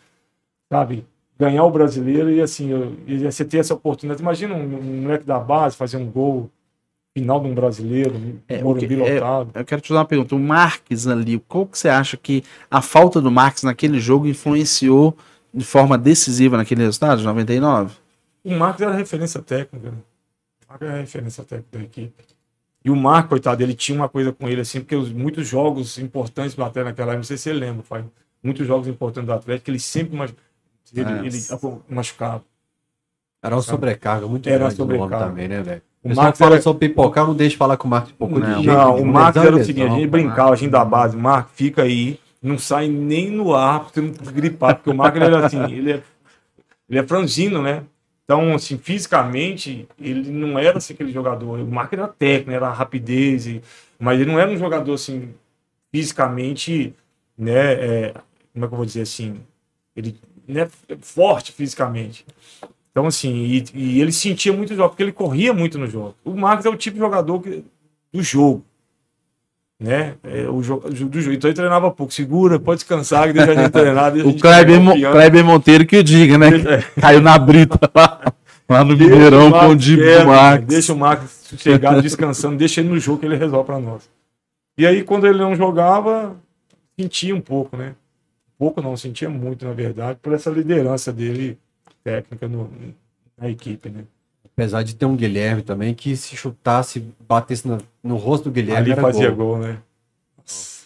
sabe? 0.71 1.05
Ganhar 1.37 1.63
o 1.63 1.71
brasileiro 1.71 2.29
e 2.29 2.41
assim, 2.41 2.69
eu, 2.69 2.95
e 3.07 3.17
você 3.19 3.45
ter 3.45 3.59
essa 3.59 3.73
oportunidade. 3.73 4.21
Imagina 4.21 4.53
um, 4.53 4.61
um 4.77 5.01
moleque 5.03 5.25
da 5.25 5.39
base 5.39 5.75
fazer 5.77 5.95
um 5.97 6.05
gol 6.05 6.49
final 7.17 7.39
de 7.39 7.47
um 7.47 7.55
brasileiro, 7.55 8.13
É, 8.47 8.61
Morumbi 8.61 8.87
que- 8.87 8.93
é- 9.01 9.13
lotado. 9.15 9.51
Eu 9.55 9.65
quero 9.65 9.81
te 9.81 9.89
dar 9.93 9.99
uma 9.99 10.05
pergunta. 10.05 10.35
O 10.35 10.39
Marques 10.39 11.07
ali, 11.07 11.39
qual 11.47 11.65
que 11.65 11.77
você 11.79 11.87
acha 11.89 12.17
que 12.17 12.43
a 12.69 12.81
falta 12.81 13.19
do 13.21 13.31
Marques 13.31 13.63
naquele 13.63 13.99
jogo 13.99 14.27
influenciou 14.27 15.17
de 15.53 15.65
forma 15.65 15.97
decisiva 15.97 16.57
naquele 16.57 16.81
resultado 16.83 17.19
de 17.19 17.25
99? 17.25 17.93
O 18.43 18.51
Marcos 18.55 18.81
era 18.81 18.93
referência 18.93 19.41
técnica. 19.41 19.91
Né? 19.91 19.97
O 20.67 20.69
Marcos 20.71 20.87
era 20.87 20.97
referência 20.99 21.43
técnica 21.43 21.77
da 21.77 21.83
equipe. 21.83 22.23
E 22.83 22.89
o 22.89 22.95
Marco, 22.95 23.29
coitado, 23.29 23.61
ele 23.61 23.73
tinha 23.73 23.97
uma 23.97 24.07
coisa 24.07 24.31
com 24.31 24.47
ele, 24.47 24.61
assim, 24.61 24.79
porque 24.79 24.95
os, 24.95 25.11
muitos 25.11 25.45
jogos 25.47 25.97
importantes 25.97 26.55
do 26.55 26.63
Atlético 26.63 26.89
naquela 26.89 27.07
época, 27.11 27.17
não 27.17 27.23
sei 27.23 27.35
se 27.37 27.43
você 27.43 27.53
lembra, 27.53 27.83
pai. 27.87 28.05
Muitos 28.41 28.65
jogos 28.65 28.87
importantes 28.87 29.27
do 29.27 29.33
Atlético, 29.33 29.69
ele 29.69 29.79
sempre 29.79 30.15
mach- 30.17 30.33
ele, 30.95 31.09
É. 31.11 31.25
ele 31.25 31.37
machucava. 31.89 32.41
Era 33.43 33.55
uma 33.55 33.61
sobrecarga 33.61 34.27
muito 34.27 34.47
Era 34.47 34.59
grande 34.59 34.75
sobrecarga. 34.75 35.19
também, 35.19 35.47
né, 35.49 35.61
velho? 35.61 35.81
O 36.01 36.15
Marcos 36.15 36.39
fala 36.39 36.55
era- 36.55 36.61
sobre 36.61 36.87
pipocar, 36.87 37.27
não 37.27 37.35
deixa 37.35 37.57
falar 37.57 37.75
com 37.75 37.87
o 37.87 37.91
Marcos 37.91 38.11
pipocou 38.13 38.39
Não, 38.39 38.47
de 38.47 38.53
jeito 38.63 38.67
Não, 38.67 38.93
nenhum, 38.93 39.03
o 39.03 39.05
né? 39.07 39.11
Marcos 39.11 39.41
era 39.43 39.57
é 39.57 39.61
o 39.61 39.65
seguinte, 39.65 39.87
a 39.87 39.95
gente 39.95 40.07
brincava, 40.07 40.53
a 40.53 40.55
gente 40.55 40.71
da 40.71 40.85
base, 40.85 41.17
Marco, 41.17 41.49
fica 41.53 41.81
aí, 41.83 42.17
não 42.41 42.57
sai 42.57 42.87
nem 42.87 43.29
no 43.31 43.53
ar 43.53 43.81
pra 43.81 43.89
você 43.89 44.01
não 44.01 44.11
gripar, 44.33 44.75
porque 44.75 44.89
o 44.89 44.93
ele 45.17 45.25
era 45.25 45.45
assim, 45.45 45.63
ele 45.73 45.91
é, 45.93 46.03
ele 46.89 46.99
é 46.99 47.03
franzino, 47.07 47.61
né? 47.61 47.83
Então, 48.25 48.53
assim, 48.53 48.77
fisicamente, 48.77 49.87
ele 49.99 50.29
não 50.31 50.57
era 50.59 50.77
assim, 50.77 50.93
aquele 50.93 51.11
jogador. 51.11 51.59
O 51.59 51.67
Marco 51.67 51.95
era 51.95 52.07
técnico, 52.07 52.51
era 52.51 52.71
rapidez, 52.71 53.47
e- 53.47 53.61
mas 53.99 54.19
ele 54.19 54.31
não 54.31 54.39
era 54.39 54.49
um 54.51 54.57
jogador 54.57 54.93
assim, 54.93 55.33
fisicamente, 55.91 56.93
né? 57.37 57.73
é, 57.73 58.13
como 58.53 58.65
é 58.65 58.67
que 58.67 58.73
eu 58.73 58.77
vou 58.77 58.85
dizer 58.85 59.01
assim? 59.01 59.39
Ele 59.95 60.15
né, 60.47 60.67
forte 61.01 61.51
fisicamente. 61.51 62.25
Então, 62.91 63.05
assim, 63.05 63.33
e, 63.45 63.63
e 63.73 64.01
ele 64.01 64.11
sentia 64.11 64.51
muito 64.51 64.73
o 64.73 64.75
jogo, 64.75 64.89
porque 64.89 65.03
ele 65.03 65.11
corria 65.11 65.53
muito 65.53 65.77
no 65.77 65.87
jogo. 65.87 66.15
O 66.23 66.31
Marcos 66.35 66.65
é 66.65 66.69
o 66.69 66.75
tipo 66.75 66.95
de 66.95 66.99
jogador 66.99 67.39
que- 67.41 67.63
do 68.11 68.21
jogo. 68.23 68.65
Né? 69.79 70.15
É, 70.23 70.49
o 70.49 70.61
jogo, 70.61 70.89
do 70.89 71.21
jogo. 71.21 71.35
Então 71.35 71.49
ele 71.49 71.55
treinava 71.55 71.89
pouco. 71.89 72.13
Segura, 72.13 72.59
pode 72.59 72.79
descansar, 72.79 73.27
que 73.27 73.33
deixa 73.33 73.51
a 73.51 73.55
gente 73.55 73.71
treinar. 73.71 74.11
deixa 74.11 74.27
O 74.27 74.37
Kleber, 74.37 74.81
Mo-. 74.81 74.93
Kleber 74.93 75.45
Monteiro 75.45 75.85
que 75.85 75.97
o 75.97 76.03
diga, 76.03 76.37
né? 76.37 76.49
Caiu 76.99 77.21
na 77.21 77.37
brita 77.37 77.79
lá, 77.95 78.33
lá 78.67 78.83
no 78.83 78.95
Deixa 78.95 79.13
Mineirão 79.13 79.49
com 79.51 79.67
o 79.67 79.75
Dibo 79.75 80.03
do 80.03 80.27
Marcos. 80.27 80.67
Deixa 80.67 80.93
o 80.93 80.97
Marcos 80.97 81.43
chegar 81.57 82.01
descansando, 82.01 82.57
deixa 82.57 82.81
ele 82.81 82.89
no 82.89 82.99
jogo 82.99 83.19
que 83.19 83.25
ele 83.25 83.37
resolve 83.37 83.65
para 83.65 83.79
nós. 83.79 84.09
E 84.77 84.85
aí, 84.85 85.01
quando 85.01 85.25
ele 85.25 85.39
não 85.39 85.55
jogava, 85.55 86.35
sentia 86.99 87.33
um 87.33 87.41
pouco, 87.41 87.77
né? 87.77 87.95
Pouco 88.57 88.81
não, 88.81 88.97
sentia 88.97 89.29
muito, 89.29 89.65
na 89.65 89.71
verdade, 89.71 90.19
por 90.21 90.33
essa 90.33 90.49
liderança 90.49 91.13
dele 91.13 91.57
técnica 92.03 92.47
no, 92.47 92.69
na 93.37 93.49
equipe, 93.49 93.89
né? 93.89 94.03
Apesar 94.59 94.83
de 94.83 94.95
ter 94.95 95.05
um 95.05 95.15
Guilherme 95.15 95.61
também, 95.61 95.93
que 95.93 96.15
se 96.15 96.35
chutasse, 96.35 97.03
batesse 97.27 97.67
no, 97.67 97.77
no 98.03 98.15
rosto 98.17 98.45
do 98.45 98.51
Guilherme, 98.51 98.91
Ali 98.91 99.01
fazia 99.01 99.29
gol. 99.31 99.55
gol, 99.55 99.57
né? 99.59 99.77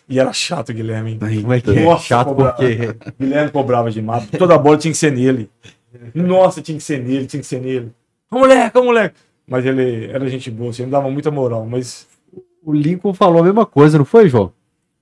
E 0.08 0.20
era 0.20 0.32
chato 0.34 0.70
o 0.70 0.74
Guilherme. 0.74 1.12
hein? 1.12 1.42
Como 1.42 1.54
é 1.54 1.62
que 1.62 1.72
é? 1.72 1.84
Nossa, 1.86 2.04
Chato 2.04 2.28
cobrava. 2.28 2.56
porque... 2.58 2.78
Guilherme 3.20 3.52
cobrava 3.52 3.90
demais. 3.92 4.28
Toda 4.38 4.58
bola 4.58 4.78
tinha 4.78 4.92
que 4.92 4.98
ser 4.98 5.12
nele. 5.12 5.50
Nossa, 6.14 6.62
tinha 6.62 6.78
que 6.78 6.84
ser 6.84 7.02
nele, 7.02 7.26
tinha 7.26 7.40
que 7.40 7.46
ser 7.48 7.62
nele. 7.62 7.92
Ô 8.30 8.40
moleque, 8.40 8.78
ô 8.78 8.84
moleque. 8.84 9.16
Mas 9.48 9.66
ele 9.66 10.06
era 10.12 10.28
gente 10.30 10.50
boa, 10.52 10.70
assim, 10.72 10.84
ele 10.84 10.92
dava 10.92 11.10
muita 11.10 11.32
moral. 11.32 11.66
Mas 11.66 12.08
O 12.64 12.74
Lincoln 12.74 13.14
falou 13.14 13.42
a 13.42 13.44
mesma 13.44 13.66
coisa, 13.66 13.98
não 13.98 14.06
foi, 14.06 14.28
João? 14.30 14.52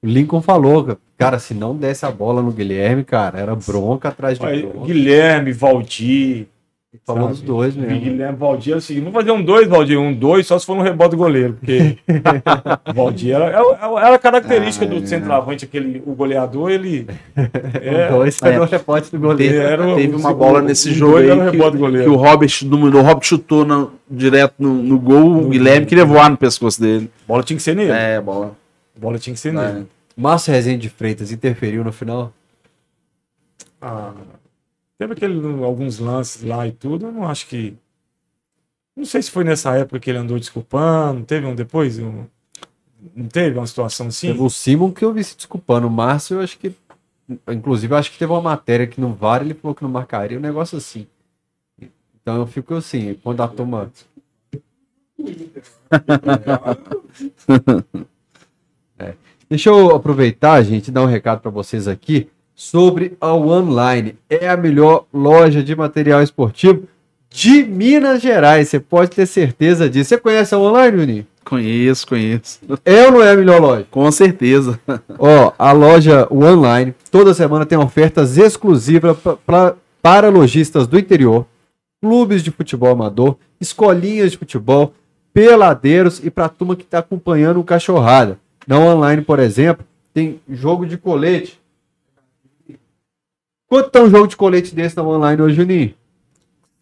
O 0.04 0.08
Lincoln 0.08 0.42
falou, 0.42 0.98
cara, 1.18 1.38
se 1.40 1.54
não 1.54 1.76
desse 1.76 2.06
a 2.06 2.12
bola 2.12 2.42
no 2.42 2.52
Guilherme, 2.52 3.04
cara, 3.04 3.40
era 3.40 3.56
bronca 3.56 4.10
atrás 4.10 4.40
de 4.40 4.46
bronca. 4.46 4.86
Guilherme, 4.88 5.52
Valdir, 5.52 6.48
Falou 7.06 7.30
dos 7.30 7.42
dois 7.42 7.74
E 7.74 7.80
mesmo. 7.80 8.00
Guilherme 8.02 8.38
Valdir 8.38 8.74
é 8.74 8.76
o 8.78 8.82
seguinte, 8.82 9.04
vamos 9.06 9.18
fazer 9.20 9.32
um 9.32 9.42
dois, 9.42 9.66
Valdir, 9.66 9.98
um 9.98 10.14
dois, 10.14 10.46
só 10.46 10.60
se 10.60 10.66
for 10.66 10.76
no 10.76 10.84
rebote 10.84 11.12
do 11.12 11.18
goleiro, 11.18 11.54
porque 11.54 11.98
Valdir 12.94 13.34
era, 13.34 13.46
era, 13.46 13.60
era 14.06 14.16
a 14.16 14.20
característica 14.20 14.86
Ah, 14.86 14.90
do 14.90 14.98
é. 14.98 15.06
centroavante, 15.06 15.64
aquele, 15.64 16.04
o 16.06 16.14
goleador, 16.14 16.70
ele... 16.70 17.08
É, 17.82 18.10
Dois 18.10 18.38
foi 18.38 18.50
É. 18.52 18.58
no 18.60 18.66
rebote 18.66 19.10
do 19.10 19.20
goleiro. 19.20 19.56
era 19.62 19.88
o- 19.88 19.96
Teve 19.96 20.16
uma 20.16 20.32
o- 20.32 20.36
bola 20.36 20.60
o- 20.60 20.62
nesse 20.62 20.90
o 20.90 20.94
jogo 20.94 21.12
dois 21.14 21.24
aí 21.24 21.32
era 21.40 21.48
o 21.48 21.52
que, 21.52 21.58
que 22.04 22.10
o 22.10 22.16
Robert, 22.16 22.52
no, 22.66 22.86
o 23.00 23.02
Robert 23.02 23.24
chutou 23.24 23.66
na- 23.66 23.88
direto 24.10 24.56
no, 24.60 24.74
no 24.74 25.00
gol, 25.00 25.38
o 25.46 25.48
Guilherme 25.48 25.86
queria 25.86 26.04
voar 26.06 26.30
no 26.30 26.36
pescoço 26.38 26.82
dele. 26.82 27.10
bola 27.26 27.42
tinha 27.42 27.56
que 27.56 27.64
ser 27.64 27.74
nele. 27.76 27.92
É, 27.92 28.20
bola. 28.20 28.52
Bola 29.00 29.18
tinha 29.18 29.34
que 29.34 29.40
ser 29.40 29.50
É. 29.50 29.74
nele. 29.74 29.88
Márcio 30.18 30.52
Rezende 30.54 30.82
de 30.82 30.90
Freitas 30.90 31.32
interferiu 31.32 31.86
no 31.86 31.92
final? 31.94 32.34
Ah, 33.82 34.12
teve 35.02 35.14
aquele, 35.14 35.64
alguns 35.64 35.98
lances 35.98 36.44
lá 36.44 36.68
e 36.68 36.72
tudo, 36.72 37.08
eu 37.08 37.12
não 37.12 37.28
acho 37.28 37.48
que... 37.48 37.76
Não 38.96 39.04
sei 39.04 39.20
se 39.24 39.32
foi 39.32 39.44
nessa 39.44 39.76
época 39.76 40.00
que 40.00 40.12
ele 40.12 40.20
andou 40.20 40.38
desculpando, 40.38 41.26
teve 41.26 41.44
um 41.48 41.56
depois, 41.56 41.98
um, 41.98 42.26
não 43.16 43.28
teve 43.28 43.58
uma 43.58 43.66
situação 43.66 44.08
assim? 44.08 44.28
Teve 44.28 44.44
o 44.44 44.50
Simon 44.50 44.92
que 44.92 45.04
eu 45.04 45.12
vi 45.12 45.24
se 45.24 45.36
desculpando. 45.36 45.88
O 45.88 45.90
Márcio, 45.90 46.36
eu 46.36 46.42
acho 46.42 46.60
que. 46.60 46.76
Inclusive, 47.48 47.92
eu 47.92 47.98
acho 47.98 48.12
que 48.12 48.20
teve 48.20 48.32
uma 48.32 48.42
matéria 48.42 48.86
que 48.86 49.02
no 49.02 49.12
VAR 49.12 49.42
ele 49.42 49.56
falou 49.56 49.74
que 49.74 49.82
não 49.82 49.90
marcaria 49.90 50.38
um 50.38 50.42
negócio 50.42 50.78
assim. 50.78 51.08
Então 52.22 52.36
eu 52.36 52.46
fico 52.46 52.76
assim, 52.76 53.16
quando 53.24 53.42
a 53.42 53.48
turma. 53.48 53.92
É. 59.00 59.16
Deixa 59.50 59.70
eu 59.70 59.96
aproveitar, 59.96 60.62
gente, 60.62 60.92
dar 60.92 61.02
um 61.02 61.08
recado 61.08 61.42
para 61.42 61.50
vocês 61.50 61.88
aqui 61.88 62.30
sobre 62.72 63.18
a 63.20 63.34
Online. 63.34 64.16
É 64.30 64.48
a 64.48 64.56
melhor 64.56 65.06
loja 65.12 65.64
de 65.64 65.76
material 65.76 66.22
esportivo 66.22 66.84
de 67.28 67.64
Minas 67.64 68.22
Gerais. 68.22 68.70
Você 68.70 68.80
pode 68.80 69.10
ter 69.10 69.26
certeza 69.26 69.90
disso. 69.90 70.10
Você 70.10 70.18
conhece 70.20 70.54
a 70.54 70.60
Online, 70.60 70.98
Juninho? 71.00 71.28
Conheço, 71.44 72.06
conheço. 72.08 72.60
É 72.86 73.08
ou 73.08 73.14
não 73.14 73.24
é 73.24 73.32
a 73.32 73.36
melhor 73.36 73.60
loja? 73.60 73.88
Com 73.90 74.12
certeza. 74.12 74.80
Ó, 75.18 75.52
a 75.58 75.72
loja 75.72 76.28
Online 76.32 76.94
toda 77.10 77.34
semana 77.34 77.66
tem 77.66 77.80
ofertas 77.80 78.38
exclusivas 78.38 79.18
pra- 79.18 79.38
pra- 79.38 79.76
para 80.00 80.30
lojistas 80.30 80.86
do 80.86 81.00
interior, 81.00 81.46
clubes 82.02 82.44
de 82.44 82.52
futebol 82.52 82.92
amador, 82.92 83.38
escolinhas 83.60 84.32
de 84.32 84.38
futebol, 84.38 84.94
peladeiros 85.34 86.22
e 86.24 86.30
para 86.30 86.46
a 86.46 86.50
turma 86.50 86.76
que 86.76 86.84
está 86.84 87.00
acompanhando 87.00 87.60
o 87.60 87.64
cachorrada. 87.64 88.38
Na 88.68 88.78
Online, 88.80 89.24
por 89.24 89.40
exemplo, 89.40 89.84
tem 90.14 90.40
jogo 90.50 90.86
de 90.86 90.96
colete. 90.98 91.60
Quanto 93.72 93.90
tá 93.90 94.02
um 94.02 94.10
jogo 94.10 94.28
de 94.28 94.36
colete 94.36 94.76
desse 94.76 94.98
na 94.98 95.04
Online 95.04 95.42
hoje, 95.42 95.56
Juninho? 95.56 95.94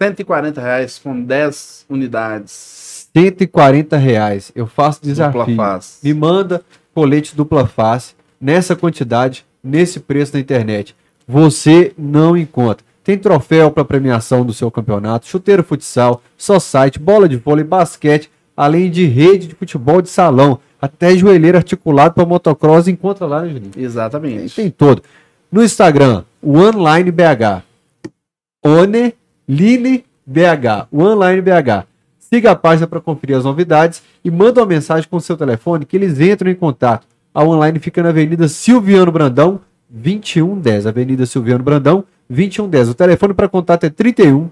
140 0.01 0.59
reais 0.59 0.97
com 0.97 1.21
10 1.21 1.85
unidades. 1.87 3.07
140 3.15 3.95
reais. 3.95 4.51
Eu 4.55 4.65
faço 4.65 4.99
Dupla 4.99 5.13
desafio. 5.13 5.55
face. 5.55 5.99
Me 6.03 6.15
manda 6.15 6.63
colete 6.91 7.35
dupla 7.35 7.67
face 7.67 8.15
nessa 8.41 8.75
quantidade, 8.75 9.45
nesse 9.63 9.99
preço 9.99 10.33
na 10.33 10.39
internet. 10.39 10.95
Você 11.27 11.93
não 11.95 12.35
encontra. 12.35 12.83
Tem 13.03 13.19
troféu 13.19 13.69
para 13.69 13.85
premiação 13.85 14.43
do 14.43 14.51
seu 14.51 14.71
campeonato, 14.71 15.27
chuteiro 15.27 15.63
futsal, 15.63 16.23
só 16.35 16.57
site, 16.59 16.97
bola 16.97 17.29
de 17.29 17.35
vôlei, 17.35 17.63
basquete, 17.63 18.31
além 18.57 18.89
de 18.89 19.05
rede 19.05 19.45
de 19.45 19.53
futebol 19.53 20.01
de 20.01 20.09
salão, 20.09 20.57
até 20.81 21.15
joelheiro 21.15 21.55
articulado 21.55 22.15
para 22.15 22.25
motocross 22.25 22.87
encontra 22.87 23.27
lá, 23.27 23.43
né, 23.43 23.49
Juninho? 23.49 23.71
Exatamente. 23.77 24.55
Tem 24.55 24.71
todo. 24.71 25.03
No 25.51 25.63
Instagram, 25.63 26.25
o 26.43 26.59
Online 26.59 27.09
BH. 27.09 27.63
One 28.63 29.15
Line 29.47 30.05
BH. 30.23 30.87
O 30.91 31.01
Online 31.01 31.41
BH. 31.41 31.87
Siga 32.19 32.51
a 32.51 32.55
página 32.55 32.85
para 32.85 33.01
conferir 33.01 33.35
as 33.35 33.45
novidades 33.45 34.03
e 34.23 34.29
manda 34.29 34.61
uma 34.61 34.67
mensagem 34.67 35.09
com 35.09 35.17
o 35.17 35.21
seu 35.21 35.35
telefone 35.35 35.85
que 35.85 35.97
eles 35.97 36.19
entram 36.19 36.51
em 36.51 36.55
contato. 36.55 37.07
A 37.33 37.43
online 37.43 37.79
fica 37.79 38.03
na 38.03 38.09
Avenida 38.09 38.47
Silviano 38.47 39.11
Brandão, 39.11 39.59
2110. 39.89 40.85
Avenida 40.85 41.25
Silviano 41.25 41.63
Brandão, 41.63 42.03
2110. 42.29 42.89
O 42.89 42.93
telefone 42.93 43.33
para 43.33 43.49
contato 43.49 43.85
é 43.85 43.89
31 43.89 44.51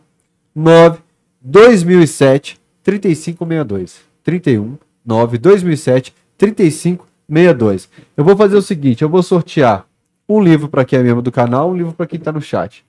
9 0.56 0.98
2007 1.40 2.60
3562. 2.82 4.00
31 4.24 4.78
9 5.06 5.38
2007 5.38 6.16
3562. 6.36 7.88
Eu 8.16 8.24
vou 8.24 8.36
fazer 8.36 8.56
o 8.56 8.62
seguinte, 8.64 9.04
eu 9.04 9.10
vou 9.10 9.22
sortear 9.22 9.87
um 10.28 10.42
livro 10.42 10.68
para 10.68 10.84
quem 10.84 11.00
é 11.00 11.04
membro 11.04 11.22
do 11.22 11.32
canal, 11.32 11.70
um 11.70 11.76
livro 11.76 11.94
para 11.94 12.06
quem 12.06 12.20
está 12.20 12.32
no 12.32 12.42
chat. 12.42 12.86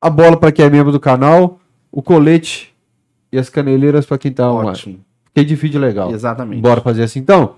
A 0.00 0.10
bola 0.10 0.36
para 0.36 0.52
quem 0.52 0.64
é 0.64 0.70
membro 0.70 0.92
do 0.92 1.00
canal, 1.00 1.58
o 1.90 2.02
colete 2.02 2.74
e 3.32 3.38
as 3.38 3.48
caneleiras 3.48 4.04
para 4.04 4.18
quem 4.18 4.30
está 4.30 4.50
online. 4.50 4.70
Ótimo. 4.70 5.04
Fiquei 5.26 5.44
de 5.44 5.54
vídeo 5.54 5.80
legal. 5.80 6.10
Exatamente. 6.10 6.60
Bora 6.60 6.80
fazer 6.80 7.04
assim 7.04 7.20
então? 7.20 7.56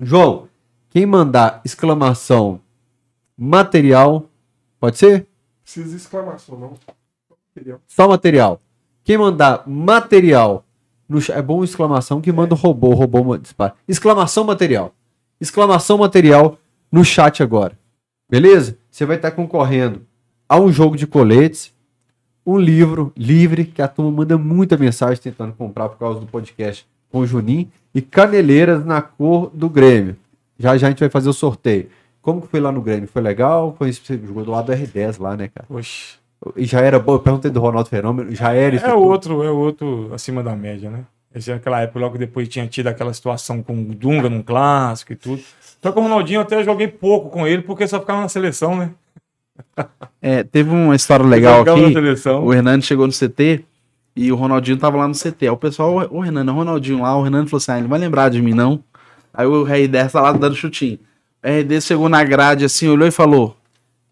João, 0.00 0.48
quem 0.90 1.04
mandar 1.04 1.60
exclamação 1.64 2.60
material, 3.36 4.28
pode 4.80 4.96
ser? 4.96 5.26
Precisa 5.62 5.90
de 5.90 5.96
exclamação, 5.96 6.58
não. 6.58 6.74
Entendeu? 7.54 7.80
Só 7.86 8.08
material. 8.08 8.60
Quem 9.04 9.18
mandar 9.18 9.62
material, 9.66 10.64
no 11.08 11.18
é 11.30 11.42
bom 11.42 11.62
exclamação 11.62 12.20
que 12.20 12.32
manda 12.32 12.54
o 12.54 12.58
robô, 12.58 12.88
o 12.88 12.94
robô 12.94 13.36
dispara. 13.36 13.74
Exclamação 13.86 14.44
material. 14.44 14.92
Exclamação 15.40 15.98
material 15.98 16.58
no 16.90 17.04
chat 17.04 17.42
agora. 17.42 17.78
Beleza? 18.28 18.78
Você 18.90 19.04
vai 19.04 19.16
estar 19.16 19.30
concorrendo 19.30 20.02
a 20.48 20.58
um 20.58 20.72
jogo 20.72 20.96
de 20.96 21.06
coletes, 21.06 21.72
um 22.44 22.58
livro 22.58 23.12
livre, 23.16 23.64
que 23.64 23.82
a 23.82 23.88
turma 23.88 24.10
manda 24.10 24.38
muita 24.38 24.76
mensagem 24.76 25.22
tentando 25.22 25.52
comprar 25.52 25.88
por 25.88 25.98
causa 25.98 26.20
do 26.20 26.26
podcast 26.26 26.86
com 27.10 27.20
o 27.20 27.26
Juninho, 27.26 27.70
e 27.94 28.00
caneleiras 28.02 28.84
na 28.84 29.00
cor 29.00 29.50
do 29.54 29.68
Grêmio. 29.68 30.16
Já 30.58 30.76
já 30.76 30.86
a 30.86 30.90
gente 30.90 31.00
vai 31.00 31.08
fazer 31.08 31.28
o 31.28 31.32
sorteio. 31.32 31.88
Como 32.20 32.42
que 32.42 32.48
foi 32.48 32.60
lá 32.60 32.72
no 32.72 32.80
Grêmio? 32.82 33.08
Foi 33.08 33.22
legal? 33.22 33.74
Foi 33.78 33.92
você 33.92 34.18
jogou 34.18 34.44
do 34.44 34.50
lado 34.50 34.66
do 34.66 34.72
R10 34.72 35.20
lá, 35.20 35.36
né, 35.36 35.48
cara? 35.48 35.66
Oxe. 35.68 36.18
E 36.54 36.64
já 36.64 36.80
era 36.80 36.98
bom, 36.98 37.14
eu 37.14 37.18
perguntei 37.20 37.50
do 37.50 37.60
Ronaldo 37.60 37.88
Fenômeno, 37.88 38.34
já 38.34 38.52
era 38.52 38.76
isso 38.76 38.84
É 38.84 38.94
outro, 38.94 39.42
é 39.42 39.50
outro 39.50 40.10
acima 40.12 40.42
da 40.42 40.54
média, 40.54 40.90
né? 40.90 41.04
Esse 41.34 41.50
é 41.50 41.54
aquela 41.54 41.80
época, 41.80 42.00
logo 42.00 42.18
depois 42.18 42.48
tinha 42.48 42.66
tido 42.66 42.86
aquela 42.86 43.12
situação 43.12 43.62
com 43.62 43.74
o 43.74 43.94
Dunga 43.94 44.28
num 44.28 44.42
clássico 44.42 45.12
e 45.12 45.16
tudo. 45.16 45.42
Só 45.82 45.92
que 45.92 45.98
o 45.98 46.02
Ronaldinho 46.02 46.38
eu 46.38 46.42
até 46.42 46.62
joguei 46.64 46.88
pouco 46.88 47.30
com 47.30 47.46
ele, 47.46 47.62
porque 47.62 47.86
só 47.86 48.00
ficava 48.00 48.20
na 48.20 48.28
seleção, 48.28 48.76
né? 48.76 48.90
É, 50.20 50.42
teve 50.42 50.70
uma 50.70 50.96
história 50.96 51.24
legal 51.24 51.62
aqui. 51.62 51.70
O 52.42 52.52
Hernando 52.52 52.82
chegou 52.82 53.06
no 53.06 53.12
CT 53.12 53.64
e 54.16 54.32
o 54.32 54.36
Ronaldinho 54.36 54.78
tava 54.78 54.96
lá 54.96 55.06
no 55.06 55.14
CT. 55.14 55.36
Aí 55.42 55.50
o 55.50 55.56
pessoal, 55.56 56.08
o 56.10 56.20
Renan, 56.20 56.50
o 56.50 56.54
Ronaldinho 56.54 57.02
lá, 57.02 57.16
o 57.16 57.22
Renan 57.22 57.46
falou 57.46 57.58
assim: 57.58 57.72
ah, 57.72 57.74
ele 57.74 57.82
não 57.82 57.90
vai 57.90 57.98
lembrar 57.98 58.30
de 58.30 58.40
mim, 58.40 58.54
não. 58.54 58.82
Aí 59.32 59.46
o 59.46 59.64
R10 59.64 60.10
tá 60.10 60.20
lá 60.22 60.32
dando 60.32 60.56
chutinho. 60.56 60.98
O 61.44 61.46
R10 61.46 61.82
chegou 61.82 62.08
na 62.08 62.24
grade 62.24 62.64
assim, 62.64 62.88
olhou 62.88 63.06
e 63.06 63.10
falou: 63.10 63.56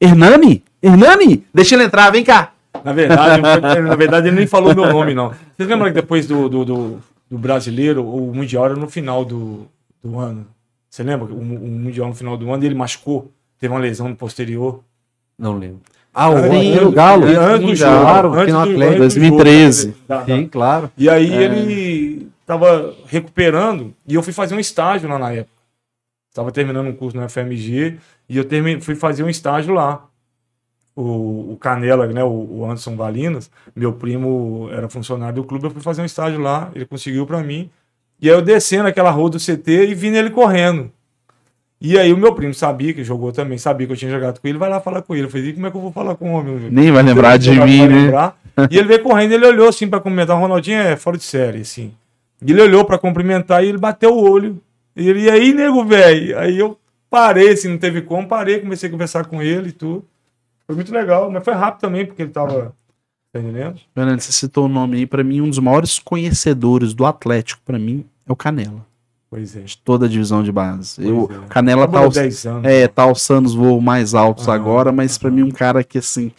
Hernani? 0.01 0.63
Hernani? 0.83 1.45
Deixa 1.53 1.75
ele 1.75 1.85
entrar, 1.85 2.11
vem 2.11 2.23
cá. 2.23 2.53
Na 2.85 2.93
verdade, 2.93 3.43
na 3.81 3.97
verdade, 3.97 4.29
ele 4.29 4.37
nem 4.37 4.47
falou 4.47 4.75
meu 4.75 4.93
nome, 4.93 5.15
não. 5.15 5.33
Vocês 5.57 5.69
lembram 5.69 5.89
que 5.89 5.95
depois 5.95 6.27
do, 6.27 6.49
do, 6.51 6.65
do, 6.65 6.99
do 7.31 7.39
brasileiro, 7.39 8.07
o 8.07 8.35
Mundial 8.35 8.67
era 8.67 8.77
no 8.77 8.89
final 8.89 9.25
do, 9.25 9.67
do 10.03 10.19
ano? 10.19 10.47
Você 10.95 11.03
lembra? 11.03 11.35
O, 11.35 11.39
o 11.41 11.45
Mundial 11.45 12.07
no 12.07 12.15
final 12.15 12.37
do 12.37 12.49
ano, 12.53 12.65
ele 12.65 12.73
machucou, 12.73 13.33
teve 13.59 13.75
uma 13.75 13.81
lesão 13.81 14.09
no 14.09 14.15
posterior. 14.15 14.81
Não 15.37 15.59
lembro. 15.59 15.81
Ah, 16.15 16.31
o 16.31 16.37
Sim, 16.49 16.93
Galo. 16.93 17.29
E 17.29 17.35
antes 17.35 17.67
do 17.69 17.75
jogo, 17.75 18.01
claro, 18.01 18.33
antes 18.33 18.55
do- 18.55 18.61
Atlético, 18.61 19.03
antes 19.03 19.15
do 19.17 19.21
jogo, 19.25 19.37
2013. 19.37 19.97
da- 20.07 20.19
da- 20.21 20.25
Sim, 20.25 20.47
claro. 20.47 20.93
E 20.97 21.11
aí 21.11 21.35
ele 21.35 22.29
tava 22.47 22.95
recuperando 23.07 23.93
e 24.07 24.15
eu 24.15 24.23
fui 24.23 24.33
fazer 24.33 24.55
um 24.55 24.61
estágio 24.61 25.09
lá 25.09 25.19
na 25.19 25.33
época. 25.33 25.51
Tava 26.33 26.53
terminando 26.53 26.87
um 26.87 26.93
curso 26.95 27.17
no 27.17 27.29
FMG 27.29 27.97
e 28.29 28.37
eu 28.37 28.45
termi- 28.45 28.81
fui 28.81 28.95
fazer 28.95 29.25
um 29.25 29.29
estágio 29.29 29.75
lá. 29.75 30.07
O, 30.95 31.55
o 31.55 31.57
Canela, 31.61 32.07
né, 32.07 32.23
o, 32.23 32.29
o 32.29 32.65
Anderson 32.67 32.95
Valinas, 32.95 33.51
meu 33.75 33.93
primo 33.95 34.69
era 34.71 34.89
funcionário 34.89 35.35
do 35.35 35.45
clube, 35.45 35.65
eu 35.65 35.71
fui 35.73 35.83
fazer 35.83 36.03
um 36.03 36.05
estágio 36.05 36.39
lá, 36.39 36.71
ele 36.73 36.87
conseguiu 36.87 37.27
pra 37.27 37.43
mim. 37.43 37.69
E 38.25 38.31
aí 38.31 38.35
eu 38.35 38.41
descendo 38.41 38.89
aquela 38.89 39.11
rua 39.11 39.29
do 39.29 39.39
CT 39.39 39.87
e 39.87 39.95
vi 39.95 40.09
ele 40.09 40.31
correndo. 40.31 40.91
E 41.79 41.99
aí 41.99 42.11
o 42.11 42.17
meu 42.17 42.35
primo 42.35 42.55
sabia 42.55 42.95
que 42.95 43.05
jogou 43.05 43.33
também, 43.33 43.59
sabia 43.59 43.87
que 43.87 43.93
eu 43.93 43.97
tinha 43.99 44.11
jogado 44.11 44.41
com 44.41 44.49
ele, 44.49 44.57
vai 44.57 44.71
lá 44.71 44.81
falar 44.81 45.03
com 45.03 45.15
ele. 45.15 45.27
Eu 45.27 45.31
falei, 45.31 45.49
"E 45.49 45.53
como 45.53 45.67
é 45.67 45.71
que 45.71 45.77
eu 45.77 45.81
vou 45.83 45.93
falar 45.93 46.15
com 46.15 46.33
o 46.33 46.39
homem? 46.39 46.71
Nem 46.71 46.91
vai 46.91 47.03
lembrar 47.03 47.37
de 47.37 47.51
mim, 47.51 47.87
né? 47.87 47.87
lembrar. 47.87 48.35
E 48.71 48.79
ele 48.79 48.89
veio 48.89 49.03
correndo, 49.03 49.33
ele 49.33 49.47
olhou 49.47 49.69
assim 49.69 49.87
pra 49.87 50.01
cumprimentar. 50.01 50.39
O 50.39 50.41
Ronaldinho 50.41 50.79
é 50.79 50.97
fora 50.97 51.19
de 51.19 51.25
série, 51.25 51.61
assim. 51.61 51.93
E 52.43 52.51
ele 52.51 52.63
olhou 52.63 52.87
pra 52.87 52.97
cumprimentar 52.97 53.63
e 53.63 53.69
ele 53.69 53.77
bateu 53.77 54.15
o 54.15 54.23
olho. 54.31 54.59
E 54.97 55.07
ele, 55.07 55.25
e 55.25 55.31
aí, 55.31 55.53
nego, 55.53 55.85
velho? 55.85 56.39
Aí 56.39 56.59
eu 56.59 56.79
parei, 57.11 57.51
assim, 57.51 57.69
não 57.69 57.77
teve 57.77 58.01
como, 58.01 58.27
parei, 58.27 58.59
comecei 58.59 58.89
a 58.89 58.93
conversar 58.93 59.27
com 59.27 59.43
ele 59.43 59.69
e 59.69 59.73
tudo. 59.73 60.03
Foi 60.67 60.75
muito 60.75 60.91
legal, 60.95 61.31
mas 61.31 61.45
foi 61.45 61.53
rápido 61.53 61.83
também, 61.83 62.07
porque 62.07 62.23
ele 62.23 62.31
tava. 62.31 62.75
Tá 63.31 63.39
entendendo? 63.39 63.79
Fernando, 63.95 64.21
você 64.21 64.33
citou 64.33 64.65
o 64.65 64.69
nome 64.69 64.97
aí, 64.97 65.07
pra 65.07 65.23
mim, 65.23 65.43
um 65.43 65.51
dos 65.51 65.59
maiores 65.59 65.99
conhecedores 65.99 66.95
do 66.95 67.05
Atlético, 67.05 67.61
pra 67.67 67.79
mim, 67.79 68.07
é 68.29 68.33
o 68.33 68.37
Canela. 68.37 68.85
Pois 69.31 69.57
é. 69.57 69.61
De 69.61 69.77
toda 69.79 70.07
a 70.07 70.09
divisão 70.09 70.43
de 70.43 70.53
base. 70.53 71.05
Eu, 71.05 71.29
é. 71.33 71.49
Canela 71.49 71.89
tá, 71.89 71.99
alç- 71.99 72.15
10 72.15 72.47
anos. 72.47 72.65
é, 72.65 72.87
tá 72.87 73.03
alçando 73.03 73.49
os 73.49 73.55
voos 73.55 73.83
mais 73.83 74.15
altos 74.15 74.47
Aham, 74.47 74.55
agora, 74.55 74.93
mas 74.93 75.19
pra 75.19 75.31
mim 75.31 75.43
um 75.43 75.51
cara 75.51 75.83
que, 75.83 75.99
assim, 75.99 76.31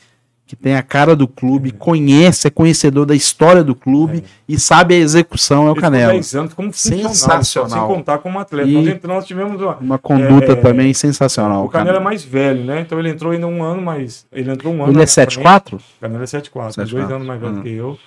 que 0.47 0.55
tem 0.55 0.75
a 0.75 0.81
cara 0.83 1.13
do 1.15 1.27
clube, 1.27 1.71
conhece, 1.71 2.47
é 2.47 2.49
conhecedor 2.51 3.05
da 3.05 3.13
história 3.15 3.63
do 3.65 3.75
clube 3.75 4.23
e 4.47 4.57
sabe 4.57 4.93
a 4.93 4.97
execução, 4.97 5.67
é 5.67 5.71
o 5.71 5.75
Canela. 5.75 6.13
10 6.13 6.35
anos 6.35 6.53
como 6.53 6.71
Sensacional. 6.71 7.69
sem 7.87 7.95
contar 7.97 8.19
como 8.19 8.39
atleta. 8.39 8.69
E- 8.69 8.73
Nós, 8.73 8.87
entramos, 8.87 9.15
nós 9.17 9.25
tivemos 9.25 9.61
uma, 9.61 9.75
Uma 9.75 9.97
conduta 9.99 10.53
É, 10.53 10.55
também 10.55 10.93
sensacional. 10.93 11.65
o 11.65 11.69
Canela 11.69 11.97
é 11.97 12.01
mais 12.01 12.23
velho, 12.23 12.63
né? 12.63 12.79
Então 12.81 12.97
ele 12.99 13.09
entrou 13.09 13.31
ainda 13.33 13.47
um 13.47 13.61
ano 13.61 13.81
mais. 13.81 14.25
Ele 14.31 14.51
entrou 14.51 14.73
um 14.73 14.83
ano. 14.83 14.91
Ele 14.93 14.99
é 14.99 15.01
na 15.01 15.07
frente. 15.07 15.37
7'4"? 15.39 15.73
O 15.75 15.79
Canela 15.99 16.23
é 16.23 16.27
7'4", 16.27 16.79
é 16.79 16.85
7'4", 16.85 16.91
dois 16.91 17.11
anos 17.11 17.27
mais 17.27 17.41
velho 17.41 17.57
ah. 17.57 17.61
que 17.61 17.69
eu. 17.73 17.97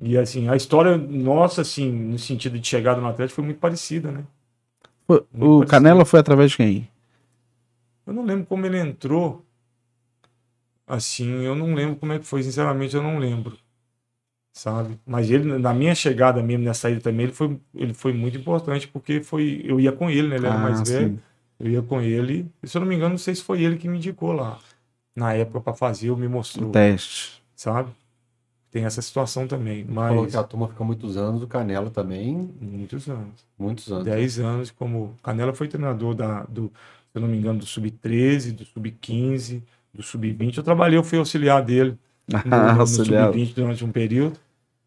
E 0.00 0.16
assim, 0.18 0.48
a 0.48 0.56
história 0.56 0.96
nossa, 0.96 1.62
assim, 1.62 1.90
no 1.90 2.18
sentido 2.18 2.58
de 2.58 2.66
chegada 2.66 3.00
no 3.00 3.08
Atlético 3.08 3.36
foi 3.36 3.44
muito 3.44 3.58
parecida, 3.58 4.10
né? 4.12 4.24
O 5.40 5.64
Canela 5.64 6.04
foi 6.04 6.20
através 6.20 6.50
de 6.50 6.56
quem? 6.58 6.88
Eu 8.06 8.12
não 8.12 8.24
lembro 8.24 8.46
como 8.46 8.66
ele 8.66 8.78
entrou. 8.78 9.44
Assim, 10.86 11.42
eu 11.42 11.54
não 11.54 11.74
lembro 11.74 11.96
como 11.96 12.12
é 12.12 12.18
que 12.18 12.24
foi, 12.24 12.42
sinceramente, 12.42 12.94
eu 12.94 13.02
não 13.02 13.18
lembro. 13.18 13.56
Sabe? 14.52 14.98
Mas 15.04 15.30
ele, 15.30 15.58
na 15.58 15.74
minha 15.74 15.94
chegada 15.94 16.42
mesmo, 16.42 16.64
nessa 16.64 16.88
ida 16.88 17.00
também, 17.00 17.26
ele 17.26 17.32
foi, 17.32 17.60
ele 17.74 17.92
foi 17.92 18.12
muito 18.12 18.38
importante, 18.38 18.88
porque 18.88 19.22
foi, 19.22 19.60
eu 19.64 19.78
ia 19.80 19.92
com 19.92 20.08
ele, 20.08 20.28
né? 20.28 20.36
Ele 20.36 20.46
era 20.46 20.54
Ah, 20.54 20.58
mais 20.58 20.88
velho. 20.88 21.08
sim. 21.10 21.18
Eu 21.58 21.70
ia 21.70 21.82
com 21.82 22.00
ele. 22.00 22.50
E, 22.62 22.68
se 22.68 22.76
eu 22.76 22.80
não 22.80 22.88
me 22.88 22.94
engano, 22.94 23.10
não 23.10 23.18
sei 23.18 23.34
se 23.34 23.42
foi 23.42 23.62
ele 23.62 23.76
que 23.76 23.88
me 23.88 23.96
indicou 23.98 24.32
lá. 24.32 24.58
Na 25.14 25.32
época, 25.34 25.60
para 25.60 25.74
fazer, 25.74 26.08
eu 26.08 26.16
me 26.16 26.28
mostrou. 26.28 26.68
O 26.68 26.72
teste. 26.72 27.42
Sabe? 27.54 27.90
Tem 28.76 28.84
essa 28.84 29.00
situação 29.00 29.46
também. 29.48 29.86
Falou 29.86 30.24
Mas 30.24 30.32
que 30.32 30.36
a 30.36 30.42
turma 30.42 30.68
fica 30.68 30.84
muitos 30.84 31.16
anos, 31.16 31.42
o 31.42 31.46
Canela 31.46 31.88
também, 31.88 32.50
muitos 32.60 33.08
anos. 33.08 33.42
muitos 33.58 33.90
anos. 33.90 34.04
10 34.04 34.38
anos 34.38 34.70
como. 34.70 35.14
Canela 35.22 35.54
foi 35.54 35.66
treinador 35.66 36.14
da, 36.14 36.42
do, 36.42 36.64
se 36.64 36.70
eu 37.14 37.22
não 37.22 37.28
me 37.28 37.38
engano, 37.38 37.58
do 37.58 37.64
Sub-13, 37.64 38.52
do 38.52 38.66
Sub-15, 38.66 39.62
do 39.94 40.02
Sub-20. 40.02 40.58
Eu 40.58 40.62
trabalhei, 40.62 40.98
eu 40.98 41.02
fui 41.02 41.16
auxiliar 41.18 41.62
dele 41.62 41.96
no, 42.28 42.38
no- 42.44 42.74
no 42.74 42.80
Auxiliar. 42.82 43.32
Sub-20 43.32 43.54
durante 43.54 43.82
um 43.82 43.90
período, 43.90 44.38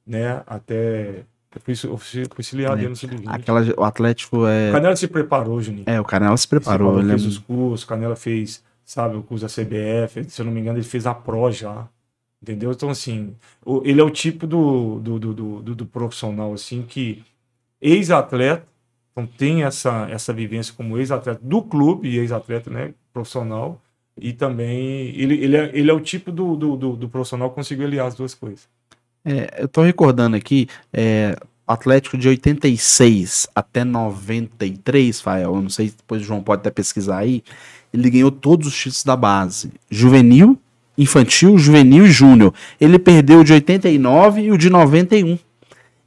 né? 0.06 0.44
Até. 0.46 1.24
Eu 1.56 1.62
fui, 1.64 1.74
eu 1.90 1.98
fui 1.98 2.24
auxiliar 2.38 2.76
dele 2.76 2.90
no 2.90 2.96
Sub-20. 2.96 3.24
Aquela, 3.26 3.62
o 3.76 3.84
Atlético 3.84 4.38
O 4.42 4.48
é. 4.48 4.72
Canela 4.72 4.96
se 4.96 5.08
preparou, 5.08 5.60
Juninho. 5.60 5.86
É, 5.88 6.00
o 6.00 6.06
Canela 6.06 6.38
se 6.38 6.48
preparou. 6.48 7.00
Ele 7.00 7.08
é 7.08 7.18
fez 7.18 7.26
os 7.26 7.40
cursos, 7.40 7.84
Canela 7.86 8.16
fez, 8.16 8.64
sabe, 8.86 9.18
o 9.18 9.24
curso 9.24 9.48
da 9.48 9.50
CBF, 9.52 10.30
se 10.30 10.40
eu 10.40 10.46
não 10.46 10.52
me 10.52 10.60
engano, 10.62 10.78
ele 10.78 10.86
fez 10.86 11.08
a 11.08 11.14
PRO 11.16 11.52
já. 11.52 11.88
Entendeu? 12.42 12.72
Então, 12.72 12.90
assim, 12.90 13.36
ele 13.84 14.00
é 14.00 14.04
o 14.04 14.10
tipo 14.10 14.48
do, 14.48 15.00
do, 15.00 15.20
do, 15.20 15.34
do, 15.62 15.76
do- 15.76 15.86
profissional, 15.86 16.54
assim, 16.54 16.84
que 16.84 17.24
ex-atleta, 17.82 18.66
então 19.12 19.28
tem 19.28 19.64
essa, 19.64 20.08
essa 20.10 20.32
vivência 20.34 20.74
como 20.74 20.98
ex-atleta 20.98 21.40
do 21.44 21.62
clube 21.62 22.18
ex-atleta, 22.18 22.70
né, 22.70 22.94
profissional, 23.12 23.82
e 24.18 24.32
também 24.34 25.10
ele, 25.16 25.36
ele, 25.36 25.58
é, 25.58 25.72
ele 25.74 25.92
é 25.92 25.94
o 25.94 26.00
tipo 26.00 26.32
do, 26.32 26.56
do, 26.56 26.78
do, 26.78 26.96
do 26.96 27.10
profissional 27.10 27.50
que 27.50 27.56
conseguiu 27.56 27.86
aliar 27.88 28.08
as 28.08 28.16
duas 28.16 28.34
coisas. 28.34 28.68
É, 29.26 29.62
eu 29.64 29.68
tô 29.68 29.82
recordando 29.82 30.36
aqui, 30.38 30.68
é, 30.94 31.36
Atlético 31.68 32.18
de 32.18 32.28
86 32.28 33.48
até 33.54 33.84
93, 33.84 35.22
Fael, 35.22 35.56
eu 35.56 35.62
não 35.62 35.70
sei, 35.70 35.88
depois 35.92 36.22
o 36.22 36.26
João 36.26 36.42
pode 36.42 36.62
até 36.62 36.72
pesquisar 36.72 37.18
aí, 37.20 37.44
ele 37.94 38.10
ganhou 38.10 38.32
todos 38.32 38.68
os 38.68 38.76
títulos 38.76 39.04
da 39.04 39.16
base, 39.16 39.72
juvenil, 39.90 40.58
infantil, 41.00 41.58
juvenil 41.58 42.06
e 42.06 42.12
júnior. 42.12 42.54
Ele 42.80 43.00
perdeu 43.00 43.40
o 43.40 43.44
de 43.44 43.54
89 43.54 44.42
e 44.42 44.52
o 44.52 44.58
de 44.58 44.70
91. 44.70 45.38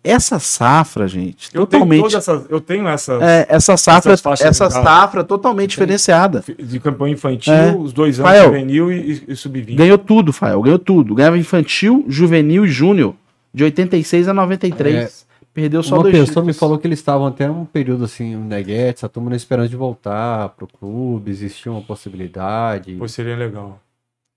Essa 0.05 0.41
safra, 0.41 1.07
gente, 1.07 1.49
Eu 1.55 1.65
tenho 1.65 1.85
totalmente... 1.85 2.01
todas 2.01 2.15
essas, 2.15 2.51
eu 2.51 2.61
tenho 2.61 2.89
essas 2.89 3.23
É, 3.23 3.47
essa 3.49 3.77
safra, 3.77 4.13
Essas 4.13 4.21
faixas 4.21 4.47
essa 4.49 4.69
safra 4.69 5.23
totalmente 5.23 5.71
diferenciada. 5.71 6.43
de 6.59 6.81
campanha 6.81 7.13
infantil, 7.15 7.53
É. 7.53 7.73
os 7.77 7.93
dois 7.93 8.19
anos 8.19 8.29
Rafael, 8.33 8.53
juvenil 8.53 8.91
e, 8.91 9.25
e 9.29 9.37
sub-20. 9.37 9.77
Ganhou 9.77 9.97
tudo, 9.97 10.33
Fael, 10.33 10.61
ganhou 10.61 10.79
tudo. 10.81 11.15
Ganhava 11.15 11.39
infantil, 11.39 12.05
juvenil 12.09 12.65
e 12.65 12.69
júnior, 12.69 13.15
de 13.55 13.63
86 13.63 14.27
a 14.27 14.35
93. 14.35 15.25
Perdeu 15.55 15.83
só 15.85 15.97
Uma 15.97 16.03
dois 16.05 16.15
pessoa 16.15 16.27
me 16.45 16.51
títulos. 16.51 16.59
falou 16.59 16.79
que 16.79 16.87
eles 16.89 16.99
estavam 16.99 17.27
até 17.29 17.49
um 17.49 17.65
período 17.65 18.05
assim, 18.05 18.35
o 18.35 18.41
Neguetes, 18.41 19.05
a 19.05 19.09
turma 19.09 19.31
na 19.31 19.37
esperança 19.37 19.69
de 19.69 19.77
voltar 19.77 20.49
pro 20.49 20.67
clube, 20.67 21.31
existia 21.31 21.71
uma 21.71 21.83
possibilidade. 21.83 22.95
Pô, 22.95 23.07
seria 23.07 23.37
legal. 23.37 23.79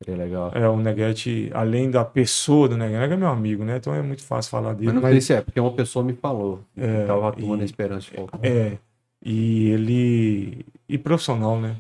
Seria 0.03 0.23
legal. 0.23 0.51
É, 0.53 0.67
o 0.67 0.75
Neguete, 0.77 1.49
além 1.53 1.89
da 1.89 2.03
pessoa 2.03 2.67
do 2.67 2.75
Neguete, 2.77 3.13
é 3.13 3.17
meu 3.17 3.29
amigo, 3.29 3.63
né? 3.63 3.77
Então 3.77 3.93
é 3.95 4.01
muito 4.01 4.23
fácil 4.23 4.51
falar 4.51 4.73
dele. 4.73 4.87
Mas 4.87 4.95
não 4.95 5.01
mas- 5.01 5.11
sei 5.11 5.21
se 5.21 5.33
é, 5.33 5.41
porque 5.41 5.59
uma 5.59 5.71
pessoa 5.71 6.03
me 6.03 6.13
falou. 6.13 6.61
É, 6.77 7.01
que 7.01 7.07
tava 7.07 7.29
a 7.29 7.31
turma 7.31 7.55
e- 7.55 7.57
na 7.59 7.63
esperança 7.65 8.09
de 8.11 8.17
voltar. 8.17 8.39
É, 8.43 8.77
e 9.23 9.69
ele. 9.69 10.65
E 10.87 10.97
profissional, 10.97 11.59
né? 11.59 11.75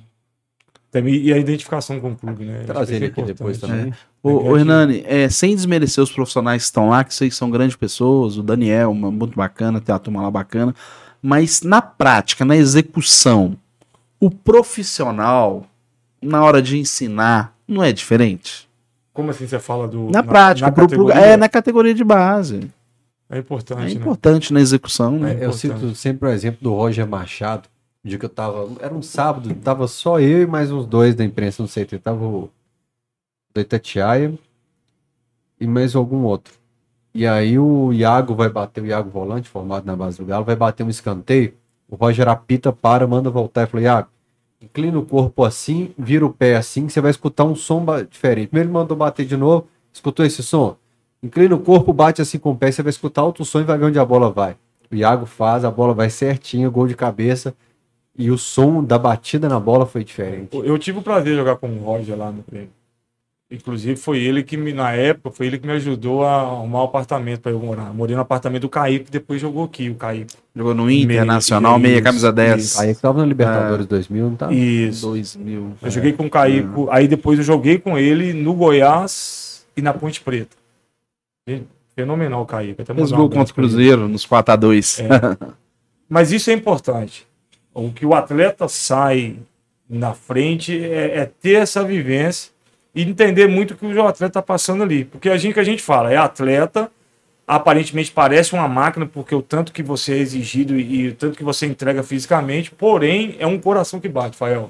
E 0.93 1.33
a 1.33 1.37
identificação 1.37 1.99
com 1.99 2.11
o 2.11 2.15
clube, 2.15 2.45
né? 2.45 2.63
Trazer 2.65 2.81
Acho 2.83 2.93
ele 2.93 3.05
é 3.05 3.07
aqui 3.09 3.21
depois 3.21 3.57
também. 3.57 3.93
Ô, 4.23 4.29
Neguete- 4.29 4.49
ô, 4.49 4.57
Hernani, 4.57 5.03
é, 5.05 5.27
sem 5.27 5.53
desmerecer 5.53 6.01
os 6.01 6.09
profissionais 6.09 6.61
que 6.61 6.65
estão 6.67 6.87
lá, 6.87 7.03
que 7.03 7.13
vocês 7.13 7.35
são 7.35 7.51
grandes 7.51 7.75
pessoas, 7.75 8.37
o 8.37 8.43
Daniel, 8.43 8.91
uma- 8.91 9.11
muito 9.11 9.35
bacana, 9.35 9.81
tem 9.81 9.91
uma 9.93 9.99
turma 9.99 10.21
lá 10.21 10.31
bacana, 10.31 10.73
mas 11.21 11.61
na 11.63 11.81
prática, 11.81 12.45
na 12.45 12.55
execução, 12.55 13.57
o 14.21 14.31
profissional, 14.31 15.65
na 16.21 16.41
hora 16.45 16.61
de 16.61 16.77
ensinar, 16.77 17.53
não 17.67 17.83
é 17.83 17.91
diferente? 17.91 18.67
Como 19.13 19.31
assim 19.31 19.47
você 19.47 19.59
fala 19.59 19.87
do. 19.87 20.09
Na, 20.09 20.21
prática, 20.23 20.71
pro- 20.71 20.87
pro- 20.87 21.05
categoria? 21.05 21.21
é 21.33 21.37
na 21.37 21.47
categoria 21.49 21.93
de 21.93 22.03
base. 22.03 22.69
É 23.29 23.37
É 23.37 23.39
importante, 23.39 23.81
né? 23.85 23.91
importante 23.91 24.53
na 24.53 24.59
execução, 24.61 25.11
né? 25.17 25.31
É, 25.31 25.33
eu 25.45 25.49
importante. 25.49 25.59
cito 25.79 25.95
sempre 25.95 26.27
o 26.29 26.31
exemplo 26.31 26.59
do 26.61 26.73
Roger 26.73 27.07
Machado. 27.07 27.67
O 28.03 28.07
dia 28.07 28.19
que 28.19 28.25
eu 28.25 28.29
tava. 28.29 28.69
Era 28.79 28.93
um 28.93 29.01
sábado, 29.01 29.53
tava 29.55 29.87
só 29.87 30.19
eu 30.19 30.41
e 30.43 30.45
mais 30.45 30.71
uns 30.71 30.85
dois 30.85 31.15
da 31.15 31.23
imprensa 31.23 31.63
no 31.63 31.69
CT. 31.69 31.97
Tava 31.99 32.23
o 32.23 32.49
do 33.53 33.61
Itatiaia 33.61 34.33
e 35.59 35.65
mais 35.65 35.95
algum 35.95 36.23
outro. 36.23 36.53
E 37.13 37.25
aí 37.25 37.57
o 37.57 37.93
Iago 37.93 38.35
vai 38.35 38.49
bater, 38.49 38.83
o 38.83 38.85
Iago 38.87 39.09
volante, 39.09 39.47
formado 39.47 39.85
na 39.85 39.95
base 39.95 40.17
do 40.17 40.25
Galo, 40.25 40.43
vai 40.43 40.55
bater 40.55 40.83
um 40.83 40.89
escanteio. 40.89 41.53
O 41.89 41.95
Roger 41.95 42.27
apita, 42.27 42.73
para, 42.73 43.07
manda 43.07 43.29
voltar 43.29 43.63
e 43.63 43.67
fala: 43.67 43.83
Iago, 43.83 44.09
inclina 44.65 44.99
o 44.99 45.05
corpo 45.05 45.43
assim, 45.43 45.93
vira 45.97 46.25
o 46.25 46.33
pé 46.33 46.55
assim, 46.55 46.87
que 46.87 46.93
você 46.93 47.01
vai 47.01 47.11
escutar 47.11 47.43
um 47.45 47.55
som 47.55 47.85
diferente. 48.09 48.47
Primeiro 48.47 48.69
ele 48.69 48.73
mandou 48.73 48.97
bater 48.97 49.25
de 49.25 49.37
novo, 49.37 49.67
escutou 49.93 50.25
esse 50.25 50.43
som? 50.43 50.75
Inclina 51.23 51.55
o 51.55 51.59
corpo, 51.59 51.93
bate 51.93 52.21
assim 52.21 52.37
com 52.37 52.51
o 52.51 52.55
pé, 52.55 52.71
você 52.71 52.83
vai 52.83 52.89
escutar 52.89 53.23
outro 53.23 53.45
som 53.45 53.61
e 53.61 53.63
vai 53.63 53.77
ver 53.77 53.85
onde 53.85 53.99
a 53.99 54.05
bola 54.05 54.29
vai. 54.29 54.55
O 54.91 54.95
Iago 54.95 55.25
faz, 55.25 55.65
a 55.65 55.71
bola 55.71 55.93
vai 55.93 56.09
certinho, 56.09 56.69
gol 56.69 56.87
de 56.87 56.95
cabeça. 56.95 57.55
E 58.17 58.31
o 58.31 58.37
som 58.37 58.83
da 58.83 58.97
batida 58.97 59.49
na 59.49 59.59
bola 59.59 59.85
foi 59.85 60.03
diferente. 60.03 60.55
Eu 60.55 60.77
tive 60.77 60.99
o 60.99 61.01
prazer 61.01 61.33
de 61.33 61.39
jogar 61.39 61.57
com 61.57 61.67
o 61.67 61.83
Roger 61.83 62.17
lá 62.17 62.31
no 62.31 62.43
prêmio. 62.43 62.69
Inclusive, 63.51 63.95
foi 63.95 64.19
ele 64.23 64.41
que, 64.41 64.57
me, 64.57 64.73
na 64.73 64.91
época, 64.93 65.29
foi 65.29 65.45
ele 65.45 65.59
que 65.59 65.67
me 65.67 65.73
ajudou 65.73 66.23
a 66.25 66.41
arrumar 66.41 66.81
um 66.81 66.85
apartamento 66.85 67.41
para 67.41 67.51
eu 67.51 67.59
morar. 67.59 67.93
Morei 67.93 68.15
no 68.15 68.21
apartamento 68.23 68.63
do 68.63 68.69
Caíco, 68.69 69.05
que 69.05 69.11
depois 69.11 69.39
jogou 69.39 69.65
aqui, 69.65 69.87
o 69.87 69.93
Caíco. 69.95 70.31
Jogou 70.55 70.73
no 70.73 70.89
Inter, 70.89 71.07
Meio- 71.07 71.25
Nacional, 71.25 71.77
meia 71.77 72.01
camisa 72.01 72.33
10. 72.33 72.63
isso. 72.63 72.81
Aí 72.81 72.95
que 72.95 73.01
tava 73.01 73.19
na 73.19 73.25
Libertadores 73.25 73.85
2000, 73.85 74.29
não 74.31 74.35
tá? 74.35 74.51
Isso. 74.51 75.05
2000. 75.05 75.73
Eu 75.79 75.91
joguei 75.91 76.13
com 76.13 76.25
o 76.25 76.29
Caíco, 76.29 76.87
aí 76.89 77.07
depois 77.07 77.37
eu 77.37 77.45
joguei 77.45 77.77
com 77.77 77.99
ele 77.99 78.33
no 78.33 78.53
Goiás 78.55 79.63
e 79.77 79.81
na 79.81 79.93
Ponte 79.93 80.21
Preta. 80.21 80.55
Fenomenal 81.95 82.41
o 82.41 82.45
Caíco. 82.47 82.81
Até 82.81 82.93
Fez 82.95 83.11
gol 83.11 83.29
contra 83.29 83.51
o. 83.51 83.55
Cruzeiro 83.55 84.07
nos 84.07 84.25
4x2. 84.25 85.03
É. 85.03 85.55
Mas 86.09 86.31
isso 86.31 86.49
é 86.49 86.53
importante. 86.53 87.27
O 87.73 87.91
que 87.91 88.05
o 88.05 88.15
atleta 88.15 88.67
sai 88.67 89.37
na 89.87 90.13
frente 90.15 90.75
é, 90.83 91.19
é 91.19 91.25
ter 91.25 91.53
essa 91.57 91.83
vivência 91.83 92.54
e 92.95 93.03
entender 93.03 93.47
muito 93.47 93.73
o 93.73 93.77
que 93.77 93.85
o 93.85 94.07
atleta 94.07 94.25
está 94.25 94.41
passando 94.41 94.81
ali. 94.81 95.03
Porque 95.03 95.29
a 95.29 95.37
gente 95.37 95.53
que 95.53 95.59
a 95.59 95.63
gente 95.63 95.83
fala, 95.83 96.11
é 96.11 96.15
atleta, 96.15 96.89
aparentemente 97.45 98.11
parece 98.11 98.53
uma 98.53 98.67
máquina, 98.67 99.05
porque 99.05 99.35
o 99.35 99.41
tanto 99.41 99.73
que 99.73 99.83
você 99.83 100.13
é 100.13 100.17
exigido 100.17 100.79
e, 100.79 101.09
o 101.09 101.15
tanto 101.15 101.37
que 101.37 101.43
você 101.43 101.65
entrega 101.65 102.01
fisicamente, 102.01 102.71
porém 102.71 103.35
é 103.37 103.45
um 103.45 103.59
coração 103.59 103.99
que 103.99 104.07
bate, 104.07 104.37
Fael. 104.37 104.69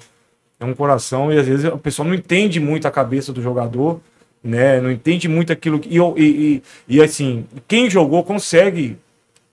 É 0.60 0.66
um 0.66 0.74
coração 0.74 1.32
e 1.32 1.38
às 1.38 1.48
vezes 1.48 1.66
a 1.66 1.78
pessoa 1.78 2.08
não 2.08 2.16
entende 2.16 2.60
muito 2.60 2.88
a 2.88 2.92
cabeça 2.92 3.32
do 3.32 3.42
jogador, 3.42 4.02
né? 4.44 4.80
Não 4.82 4.90
entende 4.90 5.28
muito 5.28 5.52
aquilo 5.54 5.80
que. 5.80 5.90
E, 5.90 6.00
e, 6.00 6.24
e, 6.24 6.64
e 6.88 7.02
assim, 7.02 7.46
quem 7.68 7.90
jogou 7.90 8.24
consegue 8.24 8.98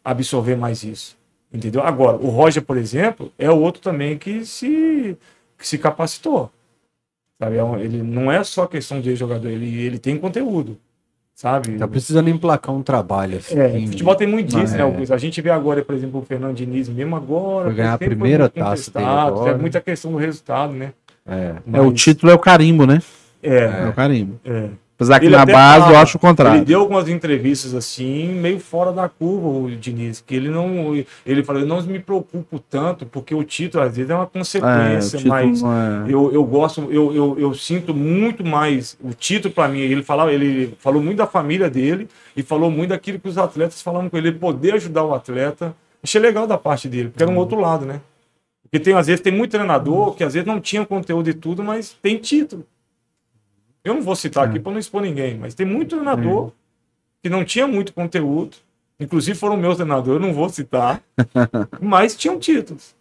absorver 0.04 0.56
mais 0.56 0.82
isso. 0.82 1.16
Entendeu? 1.52 1.82
Agora, 1.82 2.16
o 2.16 2.28
Roger, 2.28 2.62
por 2.62 2.78
exemplo, 2.78 3.30
é 3.38 3.50
outro 3.50 3.82
também 3.82 4.16
que 4.16 4.46
se, 4.46 5.16
que 5.58 5.68
se 5.68 5.76
capacitou. 5.76 6.50
Sabe? 7.42 7.56
É 7.58 7.84
ele 7.84 8.02
não 8.02 8.30
é 8.30 8.42
só 8.44 8.66
questão 8.66 9.00
de 9.00 9.14
jogador, 9.16 9.48
ele, 9.48 9.82
ele 9.82 9.98
tem 9.98 10.16
conteúdo. 10.16 10.78
Sabe? 11.34 11.76
Tá 11.76 11.88
precisando 11.88 12.28
emplacar 12.28 12.74
um 12.74 12.82
trabalho 12.82 13.38
assim. 13.38 13.58
É, 13.58 13.86
futebol 13.86 14.14
tem 14.14 14.28
muito 14.28 14.48
disso, 14.54 14.74
Ah, 14.74 14.86
né? 14.90 15.04
é. 15.08 15.14
A 15.14 15.18
gente 15.18 15.40
vê 15.40 15.50
agora, 15.50 15.82
por 15.82 15.94
exemplo, 15.94 16.20
o 16.20 16.22
Fernando 16.24 16.54
Diniz 16.54 16.88
mesmo 16.88 17.16
agora. 17.16 17.64
Foi 17.66 17.74
ganhar 17.74 17.94
a 17.94 17.98
primeira 17.98 18.48
taça 18.48 18.90
dele 18.92 19.04
contestado, 19.06 19.34
agora. 19.36 19.50
É 19.52 19.58
muita 19.58 19.80
questão 19.80 20.12
do 20.12 20.18
resultado, 20.18 20.72
né? 20.74 20.92
É. 21.26 21.54
É, 21.72 21.80
o 21.80 21.86
Mas- 21.90 22.00
título 22.02 22.30
é 22.30 22.34
o 22.34 22.38
carimbo, 22.38 22.86
né? 22.86 23.00
É, 23.42 23.56
É, 23.64 23.88
o 23.88 23.92
carimbo. 23.92 24.38
é. 24.44 24.68
Apesar 25.02 25.20
que 25.20 25.26
Ele 25.26 25.36
na 25.36 25.44
base 25.44 25.78
eu 25.78 25.84
fala, 25.86 25.98
acho 26.00 26.16
o 26.16 26.20
contrário. 26.20 26.58
Ele 26.58 26.64
deu 26.64 26.80
algumas 26.80 27.08
entrevistas 27.08 27.74
assim, 27.74 28.28
meio 28.28 28.58
fora 28.60 28.92
da 28.92 29.08
curva, 29.08 29.48
o 29.48 29.70
Diniz, 29.70 30.20
que 30.20 30.34
ele 30.34 30.48
não. 30.48 30.94
Ele 31.26 31.42
falou, 31.42 31.62
eu 31.62 31.66
não 31.66 31.82
me 31.82 31.98
preocupo 31.98 32.58
tanto, 32.58 33.04
porque 33.06 33.34
o 33.34 33.42
título, 33.42 33.84
às 33.84 33.96
vezes, 33.96 34.10
é 34.10 34.14
uma 34.14 34.24
É, 34.24 34.26
consequência, 34.26 35.18
título 35.18 35.34
mas 35.34 35.62
é- 35.62 36.12
eu, 36.14 36.32
eu 36.32 36.44
gosto, 36.44 36.86
eu, 36.90 37.14
eu, 37.14 37.36
eu 37.38 37.54
sinto 37.54 37.94
muito 37.94 38.44
mais 38.44 38.96
o 39.02 39.12
título 39.12 39.52
para 39.52 39.68
mim. 39.68 39.80
Ele 39.80 40.02
falava, 40.02 40.32
ele 40.32 40.74
falou 40.78 41.02
muito 41.02 41.18
da 41.18 41.26
família 41.26 41.68
dele 41.68 42.08
e 42.36 42.42
falou 42.42 42.70
muito 42.70 42.90
daquilo 42.90 43.18
que 43.18 43.28
os 43.28 43.38
atletas 43.38 43.82
falavam 43.82 44.08
com 44.08 44.16
ele, 44.16 44.28
ele 44.28 44.38
poder 44.38 44.74
ajudar 44.74 45.04
o 45.04 45.14
atleta. 45.14 45.74
Achei 46.02 46.20
legal 46.20 46.46
da 46.46 46.58
parte 46.58 46.88
dele, 46.88 47.08
porque 47.10 47.22
era 47.22 47.30
um 47.32 47.36
outro 47.36 47.60
lado, 47.60 47.86
né? 47.86 48.00
Porque 48.62 48.78
tem, 48.82 48.94
às 48.94 49.06
vezes, 49.06 49.20
tem 49.20 49.32
muito 49.32 49.50
treinador 49.50 50.14
que 50.14 50.24
às 50.24 50.32
vezes 50.34 50.46
não 50.46 50.58
tinha 50.60 50.84
conteúdo 50.86 51.28
e 51.28 51.34
tudo, 51.34 51.62
mas 51.62 51.94
tem 52.02 52.16
título. 52.16 52.64
Eu 53.84 53.94
não 53.94 54.02
vou 54.02 54.14
citar 54.14 54.48
aqui 54.48 54.60
para 54.60 54.72
não 54.72 54.78
expor 54.78 55.02
ninguém, 55.02 55.36
mas 55.36 55.54
tem 55.54 55.66
muito 55.66 55.96
treinador 55.96 56.52
que 57.22 57.28
não 57.28 57.44
tinha 57.44 57.66
muito 57.66 57.92
conteúdo. 57.92 58.56
Inclusive 58.98 59.36
foram 59.36 59.56
meus 59.56 59.76
treinadores, 59.76 60.20
eu 60.20 60.26
não 60.26 60.34
vou 60.34 60.48
citar, 60.48 61.02
mas 61.80 62.14
tinham 62.14 62.38
títulos. 62.38 62.94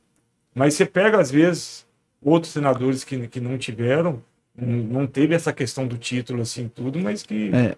Mas 0.56 0.74
você 0.74 0.86
pega, 0.86 1.20
às 1.20 1.30
vezes, 1.30 1.86
outros 2.22 2.54
treinadores 2.54 3.04
que, 3.04 3.28
que 3.28 3.40
não 3.40 3.58
tiveram, 3.58 4.22
não 4.58 5.02
não 5.02 5.08
teve 5.08 5.36
essa 5.36 5.54
questão 5.54 5.88
do 5.88 5.98
título, 5.98 6.42
assim, 6.42 6.68
tudo, 6.68 7.00
mas 7.00 7.24
que. 7.24 7.52
É. 7.54 7.76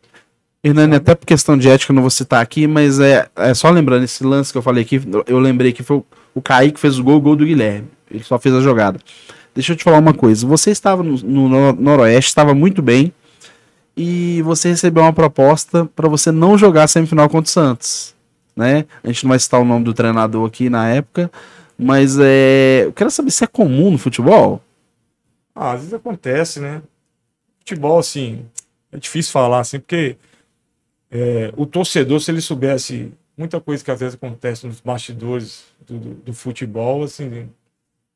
Hernani, 0.64 0.96
até 0.96 1.14
por 1.14 1.26
questão 1.26 1.58
de 1.58 1.68
ética, 1.68 1.92
eu 1.92 1.96
não 1.96 2.02
vou 2.02 2.10
citar 2.10 2.42
aqui, 2.42 2.66
mas 2.68 2.98
é, 2.98 3.28
é 3.36 3.54
só 3.54 3.70
lembrando, 3.70 4.04
esse 4.06 4.24
lance 4.24 4.50
que 4.50 4.58
eu 4.58 4.62
falei 4.62 4.84
aqui, 4.84 5.02
eu 5.28 5.38
lembrei 5.38 5.74
que 5.74 5.84
foi 5.84 5.98
o, 5.98 6.06
o 6.34 6.42
Kaique 6.42 6.76
que 6.76 6.80
fez 6.80 6.98
o 6.98 7.04
gol, 7.04 7.18
o 7.18 7.22
gol 7.22 7.36
do 7.36 7.46
Guilherme. 7.46 7.90
Ele 8.10 8.24
só 8.24 8.40
fez 8.40 8.56
a 8.56 8.62
jogada. 8.62 8.98
Deixa 9.54 9.74
eu 9.74 9.76
te 9.78 9.84
falar 9.84 10.00
uma 10.00 10.14
coisa. 10.14 10.46
Você 10.48 10.72
estava 10.72 11.04
no, 11.04 11.16
no 11.18 11.50
Nor- 11.50 11.76
Noroeste, 11.80 12.30
estava 12.30 12.54
muito 12.54 12.82
bem, 12.82 13.14
e 13.96 14.42
você 14.42 14.70
recebeu 14.70 15.04
uma 15.04 15.14
proposta 15.14 15.86
para 15.96 16.08
você 16.10 16.32
não 16.32 16.58
jogar 16.58 16.88
semifinal 16.88 17.30
contra 17.30 17.48
o 17.50 17.52
Santos. 17.54 18.16
Né? 18.56 18.86
A 19.04 19.08
gente 19.08 19.24
não 19.24 19.30
vai 19.30 19.40
citar 19.40 19.60
o 19.62 19.66
nome 19.66 19.86
do 19.86 19.94
treinador 19.94 20.48
aqui 20.48 20.70
na 20.70 20.90
época, 20.90 21.32
mas 21.78 22.18
é, 22.20 22.84
eu 22.86 22.94
quero 22.94 23.10
saber 23.12 23.32
se 23.32 23.44
é 23.44 23.48
comum 23.48 23.92
no 23.92 23.98
futebol. 23.98 24.62
Ah, 25.56 25.72
às 25.74 25.80
vezes 25.82 25.94
acontece, 25.94 26.60
né? 26.60 26.82
Futebol, 27.60 28.00
assim, 28.00 28.46
é 28.92 28.98
difícil 28.98 29.32
falar, 29.32 29.60
assim, 29.60 29.80
porque 29.80 30.18
é, 31.12 31.54
o 31.56 31.66
torcedor, 31.66 32.20
se 32.20 32.32
ele 32.32 32.42
soubesse 32.42 33.12
muita 33.38 33.60
coisa 33.62 33.84
que 33.84 33.92
às 33.92 34.00
vezes 34.00 34.16
acontece 34.16 34.66
nos 34.68 34.80
bastidores 34.82 35.64
do, 35.86 35.98
do- 35.98 36.14
do 36.16 36.34
futebol, 36.34 37.04
assim, 37.04 37.50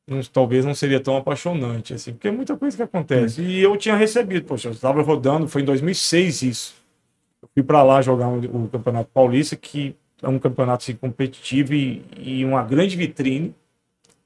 não- 0.08 0.22
talvez 0.22 0.64
não 0.64 0.74
seria 0.74 0.98
tão 1.00 1.16
apaixonante, 1.16 1.94
assim, 1.94 2.12
porque 2.12 2.28
é 2.28 2.30
muita 2.30 2.56
coisa 2.56 2.76
que 2.76 2.82
acontece. 2.82 3.42
E 3.42 3.60
eu 3.60 3.76
tinha 3.76 3.94
recebido, 3.96 4.44
poxa, 4.46 4.68
eu 4.68 4.72
estava 4.72 5.02
rodando, 5.02 5.46
foi 5.46 5.62
em 5.62 5.64
2006 5.64 6.42
isso. 6.42 6.74
Eu 7.42 7.48
fui 7.54 7.62
para 7.62 7.82
lá 7.82 8.00
jogar 8.02 8.28
o, 8.28 8.64
o 8.64 8.68
Campeonato 8.68 9.10
Paulista, 9.12 9.54
que 9.54 9.94
é 10.22 10.28
um 10.28 10.38
campeonato 10.38 10.82
assim, 10.82 10.94
competitivo 10.94 11.74
e, 11.74 12.02
e 12.18 12.44
uma 12.44 12.62
grande 12.62 12.96
vitrine, 12.96 13.54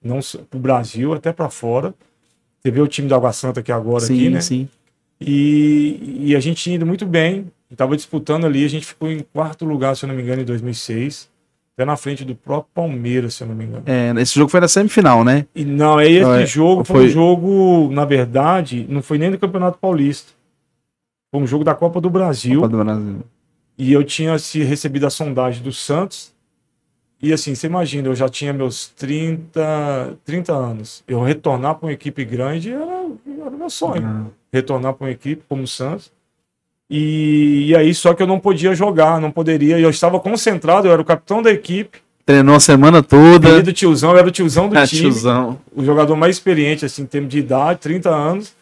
não 0.02 0.20
para 0.48 0.56
o 0.56 0.60
Brasil, 0.60 1.12
até 1.12 1.32
para 1.32 1.50
fora. 1.50 1.94
Você 2.60 2.70
vê 2.70 2.80
o 2.80 2.88
time 2.88 3.08
da 3.08 3.16
Água 3.16 3.32
Santa 3.32 3.60
aqui 3.60 3.72
agora, 3.72 4.04
sim, 4.04 4.14
aqui, 4.14 4.30
né? 4.30 4.40
sim. 4.40 4.68
E, 5.20 6.18
e 6.26 6.36
a 6.36 6.40
gente 6.40 6.62
tinha 6.62 6.76
ido 6.76 6.86
muito 6.86 7.04
bem. 7.06 7.50
Estava 7.70 7.96
disputando 7.96 8.44
ali, 8.44 8.64
a 8.64 8.68
gente 8.68 8.86
ficou 8.86 9.10
em 9.10 9.20
quarto 9.20 9.64
lugar, 9.64 9.96
se 9.96 10.04
eu 10.04 10.08
não 10.08 10.14
me 10.14 10.22
engano, 10.22 10.42
em 10.42 10.44
2006. 10.44 11.30
Até 11.74 11.86
na 11.86 11.96
frente 11.96 12.24
do 12.24 12.34
próprio 12.34 12.70
Palmeiras, 12.74 13.34
se 13.34 13.42
eu 13.42 13.48
não 13.48 13.54
me 13.54 13.64
engano. 13.64 13.82
É, 13.86 14.12
esse 14.20 14.34
jogo 14.34 14.50
foi 14.50 14.60
na 14.60 14.68
semifinal, 14.68 15.24
né? 15.24 15.46
E 15.54 15.64
não, 15.64 15.96
aí 15.96 16.16
esse 16.16 16.42
é, 16.42 16.46
jogo 16.46 16.84
foi... 16.84 16.96
foi- 16.96 17.06
um 17.06 17.10
jogo, 17.10 17.90
na 17.90 18.04
verdade, 18.04 18.86
não 18.88 19.02
foi 19.02 19.16
nem 19.16 19.30
do 19.30 19.38
Campeonato 19.38 19.78
Paulista. 19.78 20.32
Foi 21.32 21.40
um 21.42 21.46
jogo 21.46 21.64
da 21.64 21.74
Copa 21.74 21.98
do 21.98 22.10
Brasil. 22.10 22.60
Copa 22.60 22.68
do 22.68 22.84
Brasil. 22.84 23.22
E 23.78 23.90
eu 23.90 24.04
tinha 24.04 24.38
se 24.38 24.62
recebido 24.62 25.06
a 25.06 25.10
sondagem 25.10 25.62
do 25.62 25.72
Santos. 25.72 26.30
E 27.22 27.32
assim, 27.32 27.54
você 27.54 27.68
imagina, 27.68 28.08
eu 28.08 28.14
já 28.14 28.28
tinha 28.28 28.52
meus 28.52 28.88
30, 28.88 30.18
30 30.24 30.52
anos. 30.52 31.02
Eu 31.08 31.22
retornar 31.22 31.76
para 31.76 31.86
uma 31.86 31.92
equipe 31.92 32.22
grande 32.24 32.70
era, 32.70 33.06
era 33.40 33.50
meu 33.50 33.70
sonho. 33.70 34.30
Retornar 34.52 34.92
para 34.92 35.06
uma 35.06 35.10
equipe 35.10 35.42
como 35.48 35.62
o 35.62 35.66
Santos. 35.66 36.12
E, 36.94 37.68
e 37.68 37.74
aí, 37.76 37.94
só 37.94 38.12
que 38.12 38.22
eu 38.22 38.26
não 38.26 38.38
podia 38.38 38.74
jogar, 38.74 39.18
não 39.18 39.30
poderia. 39.30 39.78
Eu 39.78 39.88
estava 39.88 40.20
concentrado, 40.20 40.86
eu 40.86 40.92
era 40.92 41.00
o 41.00 41.04
capitão 41.06 41.40
da 41.40 41.50
equipe. 41.50 41.98
Treinou 42.26 42.54
a 42.54 42.60
semana 42.60 43.02
toda. 43.02 43.48
Querido 43.48 43.72
tiozão, 43.72 44.10
eu 44.12 44.18
era 44.18 44.28
o 44.28 44.30
tiozão 44.30 44.68
do 44.68 44.76
Ah, 44.78 44.86
time 44.86 45.00
tiozão. 45.00 45.58
o 45.74 45.82
jogador 45.82 46.14
mais 46.16 46.36
experiente, 46.36 46.84
assim, 46.84 47.02
em 47.02 47.06
termos 47.06 47.30
de 47.30 47.38
idade, 47.38 47.80
30 47.80 48.10
anos. 48.10 48.52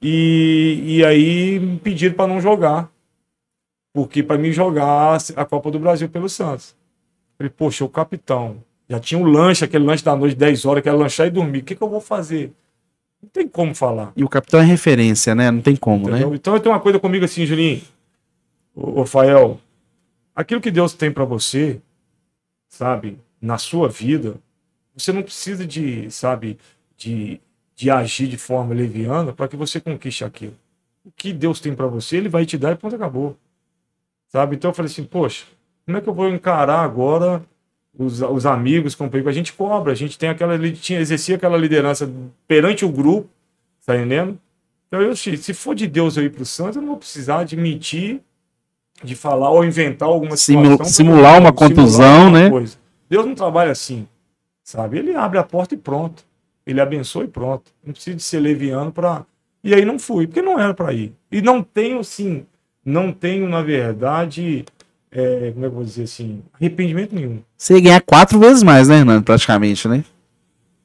E, 0.00 0.82
e 0.86 1.04
aí 1.04 1.58
me 1.58 1.76
pediram 1.76 2.14
para 2.14 2.26
não 2.26 2.40
jogar. 2.40 2.88
Porque 3.94 4.22
para 4.22 4.38
mim 4.38 4.52
jogar 4.52 5.18
a 5.36 5.44
Copa 5.44 5.70
do 5.70 5.78
Brasil 5.78 6.08
pelo 6.08 6.30
Santos. 6.30 6.74
Falei, 7.36 7.52
poxa, 7.54 7.84
o 7.84 7.88
capitão. 7.90 8.56
Já 8.88 8.98
tinha 8.98 9.20
um 9.20 9.24
lanche, 9.24 9.64
aquele 9.64 9.84
lanche 9.84 10.02
da 10.02 10.16
noite, 10.16 10.34
10 10.34 10.64
horas, 10.64 10.82
que 10.82 10.88
era 10.88 10.96
lanchar 10.96 11.26
e 11.26 11.30
dormir. 11.30 11.58
O 11.58 11.62
que, 11.64 11.74
que 11.74 11.82
eu 11.82 11.90
vou 11.90 12.00
fazer? 12.00 12.52
Não 13.26 13.30
tem 13.32 13.48
como 13.48 13.74
falar. 13.74 14.12
E 14.14 14.22
o 14.22 14.28
capitão 14.28 14.60
é 14.60 14.62
referência, 14.64 15.34
né? 15.34 15.50
Não 15.50 15.60
tem 15.60 15.74
como, 15.74 16.08
Entendeu? 16.08 16.30
né? 16.30 16.36
Então 16.36 16.54
eu 16.54 16.60
tenho 16.60 16.72
uma 16.72 16.80
coisa 16.80 17.00
comigo 17.00 17.24
assim, 17.24 17.44
Julinho. 17.44 17.82
Ô, 18.72 19.00
ô 19.00 19.06
Fael, 19.06 19.60
aquilo 20.34 20.60
que 20.60 20.70
Deus 20.70 20.94
tem 20.94 21.10
para 21.10 21.24
você, 21.24 21.80
sabe, 22.68 23.18
na 23.40 23.58
sua 23.58 23.88
vida, 23.88 24.36
você 24.94 25.12
não 25.12 25.24
precisa 25.24 25.66
de, 25.66 26.08
sabe, 26.08 26.56
de, 26.96 27.40
de 27.74 27.90
agir 27.90 28.28
de 28.28 28.38
forma 28.38 28.72
leviana 28.72 29.32
para 29.32 29.48
que 29.48 29.56
você 29.56 29.80
conquiste 29.80 30.24
aquilo. 30.24 30.54
O 31.04 31.10
que 31.10 31.32
Deus 31.32 31.58
tem 31.58 31.74
para 31.74 31.88
você, 31.88 32.18
ele 32.18 32.28
vai 32.28 32.46
te 32.46 32.56
dar 32.56 32.72
e 32.72 32.76
ponto 32.76 32.94
acabou. 32.94 33.36
Sabe? 34.28 34.54
Então 34.54 34.70
eu 34.70 34.74
falei 34.74 34.90
assim, 34.90 35.02
poxa, 35.02 35.46
como 35.84 35.98
é 35.98 36.00
que 36.00 36.08
eu 36.08 36.14
vou 36.14 36.28
encarar 36.28 36.80
agora 36.80 37.44
os, 37.98 38.20
os 38.22 38.46
amigos, 38.46 38.94
companheiros? 38.94 39.30
A 39.30 39.34
gente 39.34 39.52
cobra, 39.52 39.92
a 39.92 39.94
gente 39.96 40.18
tem 40.18 40.28
aquela, 40.28 40.58
tinha, 40.72 41.00
exercia 41.00 41.36
aquela 41.36 41.56
liderança 41.56 42.10
perante 42.46 42.84
o 42.84 42.88
grupo, 42.88 43.28
tá 43.84 43.96
entendendo? 43.96 44.38
Então, 44.88 45.02
eu, 45.02 45.16
se 45.16 45.52
for 45.52 45.74
de 45.74 45.86
Deus 45.86 46.16
eu 46.16 46.24
ir 46.24 46.30
para 46.30 46.42
o 46.42 46.46
Santos, 46.46 46.76
eu 46.76 46.82
não 46.82 46.90
vou 46.90 46.98
precisar 46.98 47.44
de 47.44 47.56
mentir, 47.56 48.20
de 49.02 49.14
falar 49.14 49.50
ou 49.50 49.64
inventar 49.64 50.08
alguma 50.08 50.36
Simu- 50.36 50.64
situação 50.72 50.92
simular 50.92 51.40
uma 51.40 51.52
contusão, 51.52 52.26
alguma 52.26 52.30
né? 52.40 52.50
coisa. 52.50 52.76
Deus 53.10 53.26
não 53.26 53.34
trabalha 53.34 53.72
assim, 53.72 54.06
sabe? 54.62 54.98
Ele 54.98 55.14
abre 55.14 55.38
a 55.38 55.42
porta 55.42 55.74
e 55.74 55.78
pronto. 55.78 56.24
Ele 56.66 56.80
abençoa 56.80 57.24
e 57.24 57.28
pronto. 57.28 57.70
Não 57.84 57.92
precisa 57.92 58.16
de 58.16 58.22
ser 58.22 58.40
leviano 58.40 58.90
para. 58.90 59.24
E 59.62 59.74
aí 59.74 59.84
não 59.84 59.98
fui, 59.98 60.26
porque 60.26 60.42
não 60.42 60.58
era 60.58 60.72
para 60.72 60.92
ir. 60.92 61.12
E 61.30 61.42
não 61.42 61.62
tenho, 61.62 62.02
sim, 62.02 62.46
não 62.84 63.12
tenho, 63.12 63.48
na 63.48 63.62
verdade, 63.62 64.64
é, 65.16 65.50
como 65.52 65.64
é 65.64 65.68
que 65.68 65.72
eu 65.72 65.76
vou 65.76 65.84
dizer 65.84 66.02
assim, 66.02 66.42
arrependimento 66.52 67.14
nenhum. 67.14 67.40
Você 67.56 67.74
ia 67.74 67.80
ganhar 67.80 68.02
quatro 68.02 68.38
vezes 68.38 68.62
mais, 68.62 68.88
né, 68.88 68.98
Hernando? 68.98 69.24
Praticamente, 69.24 69.88
né? 69.88 70.04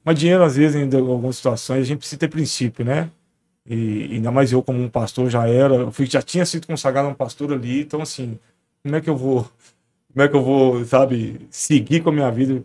Mas 0.06 0.18
dinheiro, 0.18 0.42
às 0.42 0.56
vezes, 0.56 0.76
em 0.76 0.98
algumas 0.98 1.36
situações, 1.36 1.82
a 1.82 1.84
gente 1.84 1.98
precisa 1.98 2.18
ter 2.18 2.30
princípio, 2.30 2.86
né? 2.86 3.10
E 3.68 4.08
ainda 4.14 4.32
mais 4.32 4.52
eu, 4.54 4.64
como 4.64 4.82
um 4.82 4.88
pastor, 4.88 5.30
já 5.30 5.46
era, 5.48 5.76
eu 5.76 5.92
fui, 5.92 6.06
já 6.06 6.22
tinha 6.22 6.46
sido 6.46 6.66
consagrado 6.66 7.10
um 7.10 7.14
pastor 7.14 7.52
ali, 7.52 7.82
então, 7.82 8.02
assim, 8.02 8.40
como 8.82 8.96
é 8.96 9.02
que 9.02 9.10
eu 9.10 9.18
vou, 9.18 9.44
como 10.14 10.26
é 10.26 10.28
que 10.30 10.36
eu 10.36 10.42
vou, 10.42 10.86
sabe, 10.86 11.42
seguir 11.50 12.02
com 12.02 12.10
a 12.10 12.14
minha 12.14 12.32
vida, 12.32 12.64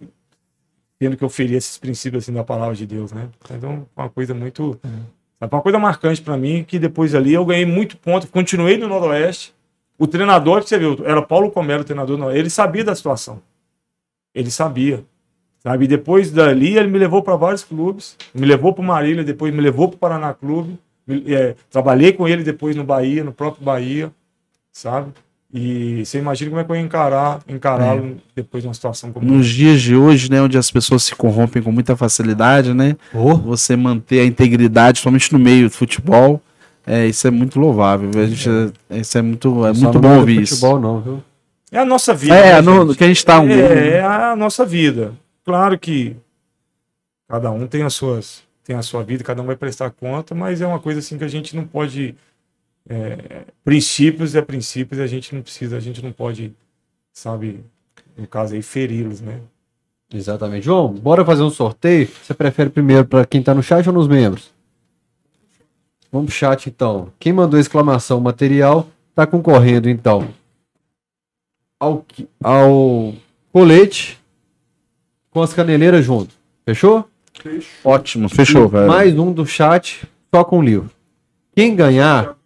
tendo 1.01 1.17
que 1.17 1.25
eu 1.25 1.29
ferir 1.29 1.57
esses 1.57 1.77
princípios, 1.79 2.23
assim, 2.23 2.33
da 2.33 2.45
palavra 2.45 2.77
de 2.77 2.87
Deus, 2.87 3.11
né? 3.11 3.29
Então, 3.51 3.87
uma 3.95 4.09
coisa 4.09 4.33
muito, 4.33 4.79
sabe, 5.41 5.53
uma 5.53 5.63
coisa 5.63 5.81
marcante 5.81 6.23
para 6.23 6.37
mim, 6.37 6.63
que 6.63 6.79
depois 6.79 7.13
ali 7.13 7.35
eu 7.35 7.45
ganhei 7.45 7.67
muito 7.67 7.97
ponto, 7.97 8.29
continuei 8.29 8.79
no 8.79 8.87
Noroeste, 8.89 9.53
o 9.99 10.07
treinador, 10.07 10.63
que 10.63 10.69
você 10.69 10.79
viu, 10.79 10.97
era 11.05 11.23
Paulo 11.23 11.51
Comero, 11.51 11.83
o 11.83 11.85
treinador, 11.85 12.19
não, 12.19 12.31
ele 12.31 12.51
sabia 12.51 12.85
da 12.85 12.95
situação, 12.95 13.41
ele 14.35 14.51
sabia, 14.51 15.05
Sabe? 15.63 15.87
E 15.87 15.89
depois 15.89 16.31
dali 16.31 16.77
ele 16.79 16.87
me 16.87 16.97
levou 16.99 17.25
para 17.25 17.35
vários 17.35 17.65
clubes, 17.65 18.17
me 18.33 18.47
levou 18.47 18.73
para 18.73 18.83
o 18.83 18.87
Marília, 18.87 19.25
depois 19.25 19.53
me 19.53 19.61
levou 19.61 19.89
para 19.89 19.97
o 19.97 19.99
Paraná 19.99 20.33
Clube. 20.33 20.79
me- 21.05 21.25
é, 21.35 21.57
trabalhei 21.71 22.13
com 22.13 22.29
ele 22.29 22.45
depois 22.45 22.77
no 22.77 22.85
Bahia, 22.85 23.25
no 23.25 23.33
próprio 23.33 23.65
Bahia, 23.65 24.13
sabe? 24.73 25.11
E 25.53 26.05
você 26.05 26.19
imagina 26.19 26.51
como 26.51 26.61
é 26.61 26.65
que 26.65 26.71
eu 26.71 26.77
ia 26.77 26.83
encarar, 26.83 27.41
encará-lo 27.49 28.17
depois 28.35 28.63
de 28.63 28.69
uma 28.69 28.75
situação 28.75 29.11
como 29.13 29.27
Nos 29.27 29.49
dias 29.49 29.81
de 29.83 29.97
hoje, 29.97 30.31
né, 30.31 30.41
onde 30.41 30.57
as 30.59 30.71
pessoas 30.71 31.03
se 31.03 31.15
corrompem 31.17 31.63
com 31.63 31.73
muita 31.73 31.97
facilidade, 31.97 32.73
né? 32.75 32.97
Você 33.39 33.75
manter 33.75 34.21
a 34.21 34.25
integridade, 34.25 35.01
somente 35.01 35.33
no 35.33 35.39
meio 35.39 35.69
do 35.69 35.73
futebol, 35.75 36.41
é, 36.87 37.07
isso 37.07 37.27
é 37.27 37.31
muito 37.31 37.59
louvável. 37.59 38.11
A 38.15 38.27
gente, 38.27 38.49
é, 38.89 38.99
isso 38.99 39.19
é 39.19 39.23
muito, 39.23 39.67
é 39.67 39.75
Só 39.75 39.81
muito 39.81 39.95
não 39.95 40.01
bom 40.01 40.15
é 40.15 40.19
ouvir 40.19 40.43
isso. 40.43 40.79
não, 40.79 41.01
viu? 41.01 41.23
É 41.73 41.79
a 41.79 41.85
nossa 41.85 42.15
vida. 42.15 42.35
É, 42.35 42.53
né, 42.55 42.61
no, 42.61 42.95
que 42.95 43.03
a 43.03 43.09
gente 43.09 43.25
tá 43.25 43.41
um 43.41 43.51
é, 43.51 43.89
é 43.97 44.03
a 44.03 44.37
nossa 44.37 44.65
vida. 44.65 45.13
Claro 45.45 45.79
que 45.79 46.17
cada 47.29 47.51
um 47.51 47.67
tem 47.67 47.83
as 47.83 47.95
suas 47.95 48.45
tem 48.63 48.75
a 48.75 48.83
sua 48.83 49.05
vida, 49.05 49.23
cada 49.23 49.41
um 49.41 49.47
vai 49.47 49.55
prestar 49.55 49.91
conta, 49.91 50.35
mas 50.35 50.61
é 50.61 50.67
uma 50.67 50.81
coisa 50.81 50.99
assim 50.99 51.17
que 51.17 51.23
a 51.23 51.29
gente 51.29 51.55
não 51.55 51.65
pode 51.65 52.17
é, 52.89 53.45
princípios 53.65 54.35
é 54.35 54.43
princípios, 54.43 54.99
e 54.99 55.03
a 55.03 55.07
gente 55.07 55.35
não 55.35 55.43
precisa, 55.43 55.77
a 55.77 55.81
gente 55.81 56.03
não 56.03 56.13
pode, 56.13 56.53
sabe, 57.13 57.65
no 58.17 58.27
caso 58.27 58.55
aí 58.55 58.63
feri-los, 58.63 59.21
né? 59.21 59.41
Exatamente. 60.13 60.65
João, 60.65 60.93
bora 60.93 61.25
fazer 61.25 61.43
um 61.43 61.51
sorteio? 61.51 62.09
Você 62.23 62.33
prefere 62.33 62.71
primeiro 62.71 63.05
para 63.05 63.27
quem 63.27 63.43
tá 63.43 63.53
no 63.53 63.63
chat 63.63 63.87
ou 63.89 63.93
nos 63.93 64.07
membros? 64.07 64.53
Vamos 66.11 66.27
pro 66.27 66.37
chat 66.37 66.69
então. 66.69 67.09
Quem 67.19 67.33
mandou 67.33 67.59
exclamação 67.59 68.21
material 68.21 68.89
tá 69.15 69.27
concorrendo, 69.27 69.89
então, 69.89 70.29
ao, 71.81 72.05
ao 72.43 73.15
colete 73.53 74.19
com 75.31 75.43
as 75.43 75.53
caneleiras 75.53 76.05
junto. 76.05 76.35
Fechou? 76.65 77.09
Fechou. 77.43 77.71
Ótimo, 77.85 78.29
fechou, 78.29 78.67
E 78.67 78.69
velho. 78.69 78.89
Mais 78.89 79.19
um 79.19 79.33
do 79.33 79.47
chat, 79.47 80.07
só 80.35 80.45
com 80.45 80.63
livro. 80.63 80.91
Quem 81.55 81.75
ganhar. 81.75 82.37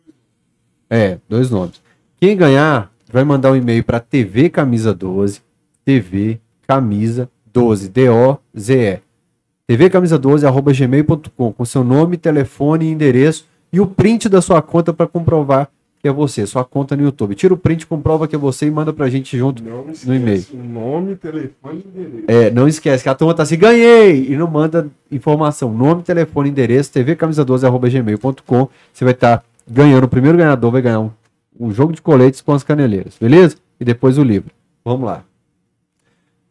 É, 0.89 1.19
dois 1.29 1.51
nomes. 1.51 1.81
Quem 2.21 2.37
ganhar 2.37 2.93
vai 3.11 3.25
mandar 3.25 3.53
um 3.53 3.57
e-mail 3.57 3.83
para 3.83 4.01
TV 4.01 4.49
Camisa 4.51 4.93
12, 4.93 5.41
TV 5.85 6.41
Camisa 6.67 7.31
12, 7.53 7.89
D-O-Z-E. 7.89 9.01
TV 9.67 9.89
Camisa 9.89 10.19
12, 10.19 10.47
arroba 10.47 10.73
gmail.com, 10.73 11.53
com 11.53 11.65
seu 11.65 11.85
nome, 11.85 12.17
telefone 12.17 12.87
e 12.87 12.91
endereço 12.91 13.47
e 13.73 13.81
o 13.81 13.87
print 13.87 14.29
da 14.29 14.41
sua 14.43 14.61
conta 14.63 14.93
para 14.93 15.07
comprovar 15.07 15.69
que 16.03 16.09
é 16.09 16.13
você, 16.13 16.47
sua 16.47 16.65
conta 16.65 16.97
no 16.97 17.03
YouTube. 17.03 17.35
Tira 17.35 17.53
o 17.53 17.59
print, 17.59 17.87
comprova 17.87 18.27
que 18.27 18.35
é 18.35 18.39
você 18.39 18.67
e 18.67 18.71
manda 18.71 18.91
pra 18.91 19.11
gente 19.11 19.37
junto. 19.37 19.63
Não 19.63 19.85
me 19.85 19.93
No 20.05 20.15
e-mail. 20.15 20.39
esquece 20.39 20.57
nome, 20.57 21.15
telefone 21.17 21.85
e 21.85 21.89
endereço. 21.89 22.25
É, 22.27 22.51
não 22.51 22.67
esquece 22.67 23.03
que 23.03 23.09
a 23.11 23.15
turma 23.15 23.35
tá 23.35 23.43
assim, 23.43 23.59
ganhei! 23.59 24.33
E 24.33 24.35
não 24.35 24.47
manda 24.49 24.89
informação. 25.13 25.71
Nome, 25.75 26.03
telefone, 26.03 26.49
endereço, 26.49 26.91
tvcamisa12.gmail.com. 26.93 28.69
Você 28.93 29.05
vai 29.05 29.13
estar 29.13 29.45
ganhando. 29.71 30.05
O 30.05 30.09
primeiro 30.09 30.39
ganhador 30.39 30.71
vai 30.71 30.81
ganhar 30.81 31.01
um, 31.01 31.11
um 31.59 31.71
jogo 31.71 31.93
de 31.93 32.01
coletes 32.01 32.41
com 32.41 32.53
as 32.53 32.63
caneleiras, 32.65 33.17
beleza? 33.21 33.57
E 33.79 33.85
depois 33.85 34.17
o 34.17 34.23
livro. 34.23 34.51
Vamos 34.83 35.05
lá. 35.07 35.23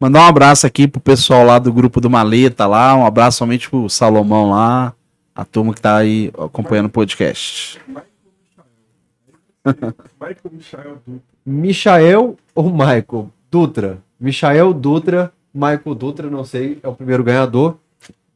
Mandar 0.00 0.22
um 0.22 0.28
abraço 0.28 0.66
aqui 0.66 0.86
pro 0.86 1.00
pessoal 1.00 1.44
lá 1.44 1.58
do 1.58 1.72
grupo 1.72 2.00
do 2.00 2.08
Maleta 2.08 2.66
lá, 2.66 2.94
um 2.96 3.04
abraço 3.04 3.38
somente 3.38 3.68
pro 3.68 3.88
Salomão 3.90 4.48
lá, 4.50 4.94
a 5.40 5.44
turma 5.46 5.72
que 5.72 5.80
tá 5.80 5.96
aí 5.96 6.30
acompanhando 6.38 6.86
o 6.86 6.90
podcast. 6.90 7.80
Michael 9.64 10.50
Michael 10.60 11.00
Dutra. 11.06 11.22
Michael 11.46 12.36
ou 12.54 12.70
Michael? 12.70 13.30
Dutra. 13.50 13.98
Michael 14.20 14.74
Dutra, 14.74 15.32
Michael 15.54 15.94
Dutra, 15.94 16.28
não 16.28 16.44
sei, 16.44 16.78
é 16.82 16.88
o 16.88 16.94
primeiro 16.94 17.24
ganhador 17.24 17.78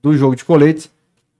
do 0.02 0.16
jogo 0.16 0.34
de 0.34 0.46
coletes 0.46 0.90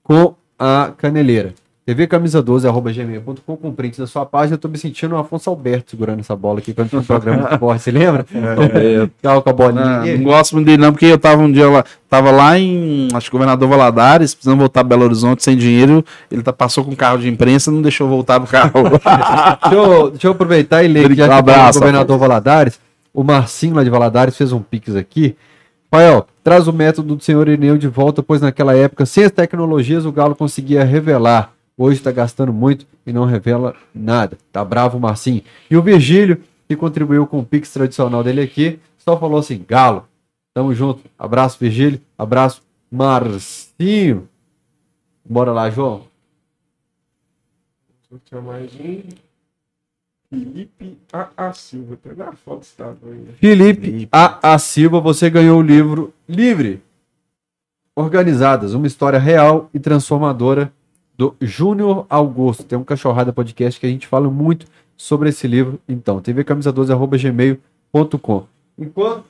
com 0.03 0.35
a 0.59 0.93
caneleira. 0.99 1.55
tvcamisa12.gmail.com 1.87 3.57
com 3.57 3.73
print 3.73 3.99
da 3.99 4.07
sua 4.07 4.25
página. 4.25 4.55
Eu 4.55 4.59
tô 4.59 4.69
me 4.69 4.79
sentindo 4.79 5.15
o 5.15 5.19
Afonso 5.19 5.51
Alberto 5.51 5.91
segurando 5.91 6.21
essa 6.21 6.35
bola 6.35 6.59
aqui 6.61 6.73
quando 6.73 6.89
tinha 6.89 7.01
um 7.01 7.05
programa 7.05 7.47
de 7.47 7.55
esporte, 7.55 7.83
você 7.83 7.91
lembra? 7.91 8.25
É, 8.75 9.07
Ficava 9.17 9.43
com 9.43 9.51
a 9.51 9.53
bolinha. 9.53 10.01
Ah, 10.01 10.07
não 10.07 10.25
gosto 10.25 10.55
muito 10.55 10.67
dele 10.67 10.79
não, 10.79 10.93
porque 10.93 11.07
eu 11.07 11.19
tava 11.19 11.43
um 11.43 11.51
dia 11.51 11.69
lá, 11.69 11.85
tava 12.09 12.31
lá 12.31 12.59
em, 12.59 13.09
acho 13.13 13.27
que 13.27 13.33
governador 13.33 13.69
Valadares, 13.69 14.35
precisando 14.35 14.59
voltar 14.59 14.81
a 14.81 14.85
Belo 14.85 15.05
Horizonte 15.05 15.43
sem 15.43 15.57
dinheiro, 15.57 16.05
ele 16.31 16.43
tá, 16.43 16.53
passou 16.53 16.85
com 16.85 16.93
um 16.93 16.97
carro 16.97 17.19
de 17.19 17.29
imprensa, 17.29 17.71
não 17.71 17.83
deixou 17.83 18.09
voltar 18.09 18.41
no 18.41 18.47
carro. 18.47 18.73
deixa, 19.63 19.75
eu, 19.75 20.11
deixa 20.11 20.27
eu 20.27 20.33
aproveitar 20.33 20.83
e 20.83 20.89
ler 20.89 21.09
que 21.09 21.15
já 21.15 21.25
Um 21.25 21.27
que 21.27 21.33
tá 21.33 21.39
abraço, 21.39 21.79
o 21.79 21.81
governador 21.83 22.19
Valadares, 22.19 22.81
o 23.13 23.23
Marcinho 23.23 23.75
lá 23.75 23.85
de 23.85 23.91
Valadares 23.91 24.37
fez 24.37 24.53
um 24.53 24.61
pix 24.61 24.97
aqui. 24.97 25.37
Rafael, 25.95 26.27
traz 26.43 26.67
o 26.67 26.73
método 26.73 27.15
do 27.15 27.23
senhor 27.23 27.47
Irineu 27.47 27.79
de 27.79 27.87
volta, 27.87 28.21
pois 28.21 28.41
naquela 28.41 28.77
época, 28.77 29.07
sem 29.07 29.25
as 29.25 29.31
tecnologias, 29.31 30.05
o 30.05 30.11
Galo 30.11 30.35
conseguia 30.35 30.83
revelar. 30.83 31.54
Hoje 31.77 31.99
está 31.99 32.13
gastando 32.13 32.53
muito 32.53 32.87
e 33.05 33.13
não 33.13 33.25
revela 33.25 33.75
nada. 33.93 34.39
Tá 34.53 34.65
bravo 34.65 34.97
o 34.97 35.01
Marcinho. 35.01 35.43
E 35.69 35.77
o 35.77 35.83
Virgílio, 35.83 36.41
que 36.69 36.77
contribuiu 36.77 37.27
com 37.27 37.41
o 37.41 37.45
pix 37.45 37.73
tradicional 37.73 38.23
dele 38.23 38.41
aqui, 38.41 38.79
só 38.97 39.19
falou 39.19 39.39
assim, 39.39 39.65
Galo, 39.67 40.07
tamo 40.53 40.73
junto. 40.75 41.03
Abraço, 41.19 41.59
Virgílio. 41.59 42.01
Abraço, 42.17 42.63
Marcinho. 42.91 44.29
Bora 45.25 45.53
lá, 45.53 45.69
João. 45.69 46.05
Vou 48.09 48.21
chamar 48.31 48.53
mais 48.53 48.73
um. 48.75 49.03
Felipe 50.31 50.99
A. 51.13 51.29
A. 51.37 51.53
Silva. 51.53 51.95
Até 51.95 52.15
na 52.15 52.33
foto 52.33 52.63
estava 52.63 52.97
aí. 53.05 53.27
Felipe 53.39 54.09
A. 54.13 54.55
A. 54.55 54.59
Silva, 54.59 55.01
você 55.01 55.29
ganhou 55.29 55.59
o 55.59 55.63
livro 55.63 56.15
Livre. 56.29 56.83
Organizadas, 57.97 58.75
uma 58.75 58.87
história 58.87 59.19
real 59.19 59.69
e 59.73 59.81
transformadora 59.81 60.73
do 61.17 61.35
Júnior 61.41 62.05
Augusto. 62.09 62.63
Tem 62.65 62.79
um 62.79 62.85
Cachorrada 62.85 63.33
Podcast 63.33 63.81
que 63.81 63.87
a 63.87 63.89
gente 63.89 64.07
fala 64.07 64.31
muito 64.31 64.67
sobre 64.97 65.29
esse 65.29 65.47
livro. 65.47 65.79
Então, 65.89 66.21
tvcamisa12.gmail.com 66.21 68.47
Enquanto 68.77 69.25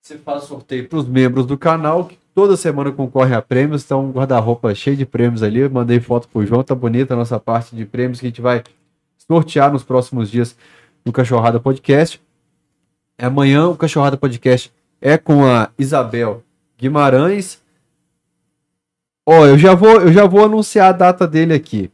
você 0.00 0.18
faz 0.18 0.42
sorteio 0.44 0.88
para 0.88 0.98
os 0.98 1.06
membros 1.06 1.46
do 1.46 1.56
canal, 1.56 2.06
que 2.06 2.18
toda 2.34 2.56
semana 2.56 2.90
concorre 2.90 3.36
a 3.36 3.42
prêmios, 3.42 3.84
então 3.84 4.06
um 4.06 4.10
guarda-roupa 4.10 4.74
cheio 4.74 4.96
de 4.96 5.06
prêmios 5.06 5.44
ali. 5.44 5.60
Eu 5.60 5.70
mandei 5.70 6.00
foto 6.00 6.26
pro 6.26 6.44
João, 6.44 6.64
tá 6.64 6.74
bonita 6.74 7.14
a 7.14 7.16
nossa 7.16 7.38
parte 7.38 7.76
de 7.76 7.86
prêmios 7.86 8.18
que 8.18 8.26
a 8.26 8.28
gente 8.28 8.40
vai 8.40 8.64
sortear 9.16 9.72
nos 9.72 9.84
próximos 9.84 10.28
dias 10.28 10.56
no 11.04 11.12
Cachorrada 11.12 11.60
Podcast. 11.60 12.20
Amanhã 13.16 13.68
o 13.68 13.76
Cachorrada 13.76 14.16
Podcast 14.16 14.72
é 15.00 15.16
com 15.16 15.46
a 15.46 15.70
Isabel 15.78 16.42
Guimarães. 16.76 17.61
Ó, 19.24 19.46
eu 19.46 19.56
já 19.56 19.74
vou, 19.74 20.00
eu 20.00 20.12
já 20.12 20.26
vou 20.26 20.44
anunciar 20.44 20.88
a 20.90 20.92
data 20.92 21.26
dele 21.26 21.54
aqui. 21.54 21.90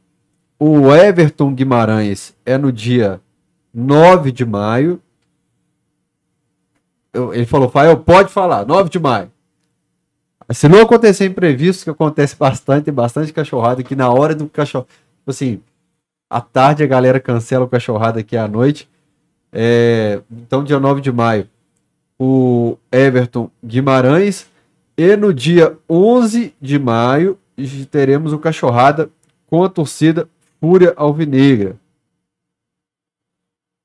O 0.59 0.93
Everton 0.95 1.55
Guimarães 1.55 2.35
é 2.45 2.57
no 2.59 2.73
dia 2.73 3.21
9 3.73 4.33
de 4.33 4.45
maio. 4.45 5.01
Eu- 7.13 7.33
ele 7.35 7.47
falou, 7.47 7.69
Fael, 7.69 7.97
pode 7.99 8.31
falar, 8.31 8.67
9 8.67 8.89
de 8.91 8.99
maio. 8.99 9.31
Se 10.51 10.69
não 10.69 10.81
acontecer 10.81 11.27
imprevisto, 11.27 11.85
que 11.85 11.91
acontece 11.91 12.35
bastante, 12.35 12.85
tem 12.87 12.95
bastante 12.95 13.33
cachorrada 13.33 13.83
aqui 13.83 13.95
na 13.95 14.09
hora 14.11 14.35
do 14.35 14.49
cachorro. 14.49 14.87
Tipo 15.19 15.31
assim, 15.31 15.61
à 16.31 16.41
tarde 16.41 16.83
a 16.83 16.87
galera 16.87 17.21
cancela 17.21 17.65
o 17.67 17.69
cachorrada 17.69 18.21
aqui 18.21 18.37
à 18.37 18.49
noite. 18.49 18.89
É, 19.53 20.21
então, 20.31 20.65
dia 20.65 20.81
9 20.81 21.01
de 21.03 21.13
maio, 21.13 21.47
o 22.19 22.79
Everton 22.91 23.51
Guimarães. 23.65 24.47
E 24.99 25.17
no 25.17 25.33
dia 25.33 25.79
11 25.89 26.53
de 26.61 26.77
maio, 26.77 27.39
teremos 27.89 28.33
o 28.33 28.39
Cachorrada 28.39 29.09
com 29.47 29.63
a 29.63 29.69
torcida 29.69 30.29
Fúria 30.61 30.93
Alvinegra. 30.97 31.77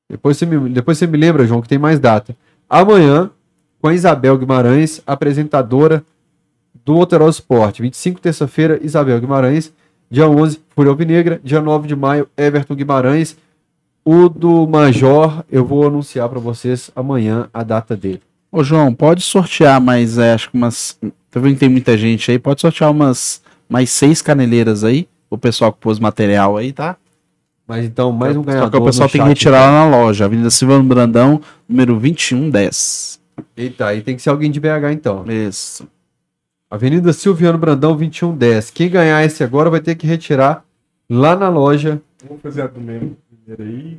Depois 0.09 0.37
você, 0.37 0.47
me, 0.47 0.69
depois 0.69 0.97
você 0.97 1.05
me 1.05 1.15
lembra, 1.15 1.45
João, 1.45 1.61
que 1.61 1.67
tem 1.67 1.77
mais 1.77 1.99
data. 1.99 2.35
Amanhã, 2.67 3.29
com 3.79 3.89
a 3.89 3.93
Isabel 3.93 4.35
Guimarães, 4.39 5.03
apresentadora 5.05 6.03
do 6.83 6.93
Alteró 6.93 7.29
Esporte. 7.29 7.83
25, 7.83 8.19
terça-feira, 8.19 8.79
Isabel 8.81 9.19
Guimarães. 9.19 9.71
Dia 10.09 10.27
11, 10.27 10.61
Fúria 10.71 10.89
Alvinegra. 10.89 11.39
Dia 11.43 11.61
9 11.61 11.87
de 11.87 11.95
maio, 11.95 12.27
Everton 12.35 12.73
Guimarães. 12.73 13.37
O 14.03 14.27
do 14.27 14.65
Major, 14.65 15.45
eu 15.51 15.63
vou 15.63 15.85
anunciar 15.85 16.27
para 16.27 16.39
vocês 16.39 16.89
amanhã 16.95 17.49
a 17.53 17.61
data 17.61 17.95
dele. 17.95 18.21
Ô, 18.55 18.63
João, 18.63 18.93
pode 18.93 19.23
sortear 19.23 19.81
mais, 19.81 20.19
é, 20.19 20.31
acho 20.31 20.51
que 20.51 20.55
umas. 20.55 20.95
Tá 21.31 21.39
vendo 21.39 21.55
que 21.55 21.59
tem 21.61 21.69
muita 21.69 21.97
gente 21.97 22.29
aí? 22.29 22.37
Pode 22.37 22.61
sortear 22.61 22.91
umas 22.91 23.41
mais 23.67 23.89
seis 23.89 24.21
caneleiras 24.21 24.83
aí. 24.83 25.09
O 25.27 25.39
pessoal 25.39 25.73
que 25.73 25.79
pôs 25.79 25.97
material 25.97 26.55
aí, 26.55 26.71
tá? 26.71 26.95
Mas 27.67 27.83
então, 27.83 28.11
mais 28.11 28.37
um 28.37 28.43
ganhador. 28.43 28.67
Só 28.67 28.69
que 28.69 28.77
o 28.77 28.85
pessoal 28.85 29.07
no 29.07 29.11
tem 29.11 29.21
que 29.23 29.27
retirar 29.27 29.71
lá 29.71 29.89
na 29.89 29.97
loja. 29.97 30.25
Avenida 30.25 30.51
Silvano 30.51 30.83
Brandão, 30.83 31.41
número 31.67 31.93
2110. 31.93 33.19
Eita, 33.57 33.87
aí 33.87 34.03
tem 34.03 34.15
que 34.15 34.21
ser 34.21 34.29
alguém 34.29 34.51
de 34.51 34.59
BH 34.59 34.91
então. 34.91 35.25
Isso. 35.27 35.87
Avenida 36.69 37.11
Silviano 37.11 37.57
Brandão, 37.57 37.97
2110. 37.97 38.69
Quem 38.69 38.87
ganhar 38.87 39.25
esse 39.25 39.43
agora 39.43 39.71
vai 39.71 39.79
ter 39.79 39.95
que 39.95 40.05
retirar 40.05 40.63
lá 41.09 41.35
na 41.35 41.49
loja. 41.49 41.99
Vamos 42.23 42.43
fazer 42.43 42.61
a 42.61 42.67
do 42.67 42.79
membro 42.79 43.17
primeiro 43.27 43.63
aí. 43.63 43.97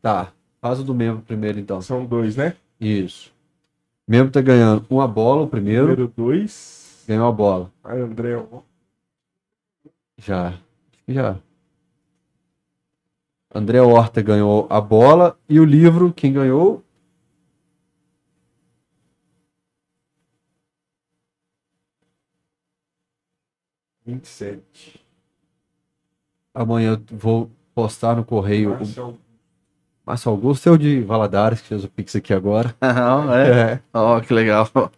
Tá, 0.00 0.28
faz 0.62 0.78
o 0.78 0.84
do 0.84 0.94
membro 0.94 1.20
primeiro 1.26 1.58
então. 1.58 1.82
São 1.82 2.04
dois, 2.04 2.36
né? 2.36 2.54
Isso. 2.80 3.36
O 4.08 4.10
membro 4.10 4.32
tá 4.32 4.40
ganhando 4.40 4.86
uma 4.88 5.06
bola, 5.06 5.42
o 5.42 5.48
primeiro. 5.48 5.88
Número 5.88 6.08
dois. 6.08 7.04
Ganhou 7.06 7.28
a 7.28 7.32
bola. 7.32 7.70
A 7.84 7.92
André. 7.92 8.42
Já. 10.16 10.58
Já. 11.06 11.38
André 13.54 13.82
Horta 13.82 14.22
ganhou 14.22 14.66
a 14.70 14.80
bola. 14.80 15.38
E 15.46 15.60
o 15.60 15.64
livro, 15.64 16.10
quem 16.10 16.32
ganhou? 16.32 16.82
vinte 24.06 24.24
e 24.24 24.28
sete. 24.28 25.06
Amanhã 26.54 26.92
eu 26.92 27.18
vou 27.18 27.50
postar 27.74 28.16
no 28.16 28.24
correio. 28.24 28.70
Marcelo. 28.70 29.18
Márcio 30.08 30.30
Augusto 30.30 30.66
é 30.68 30.72
o 30.72 30.78
de 30.78 31.00
Valadares, 31.02 31.60
que 31.60 31.68
fez 31.68 31.84
o 31.84 31.88
Pix 31.88 32.16
aqui 32.16 32.32
agora. 32.32 32.74
Não, 32.80 33.34
é. 33.34 33.50
É. 33.72 33.80
Ó, 33.92 34.18
que 34.20 34.32
legal. 34.32 34.66
Eu 34.74 34.90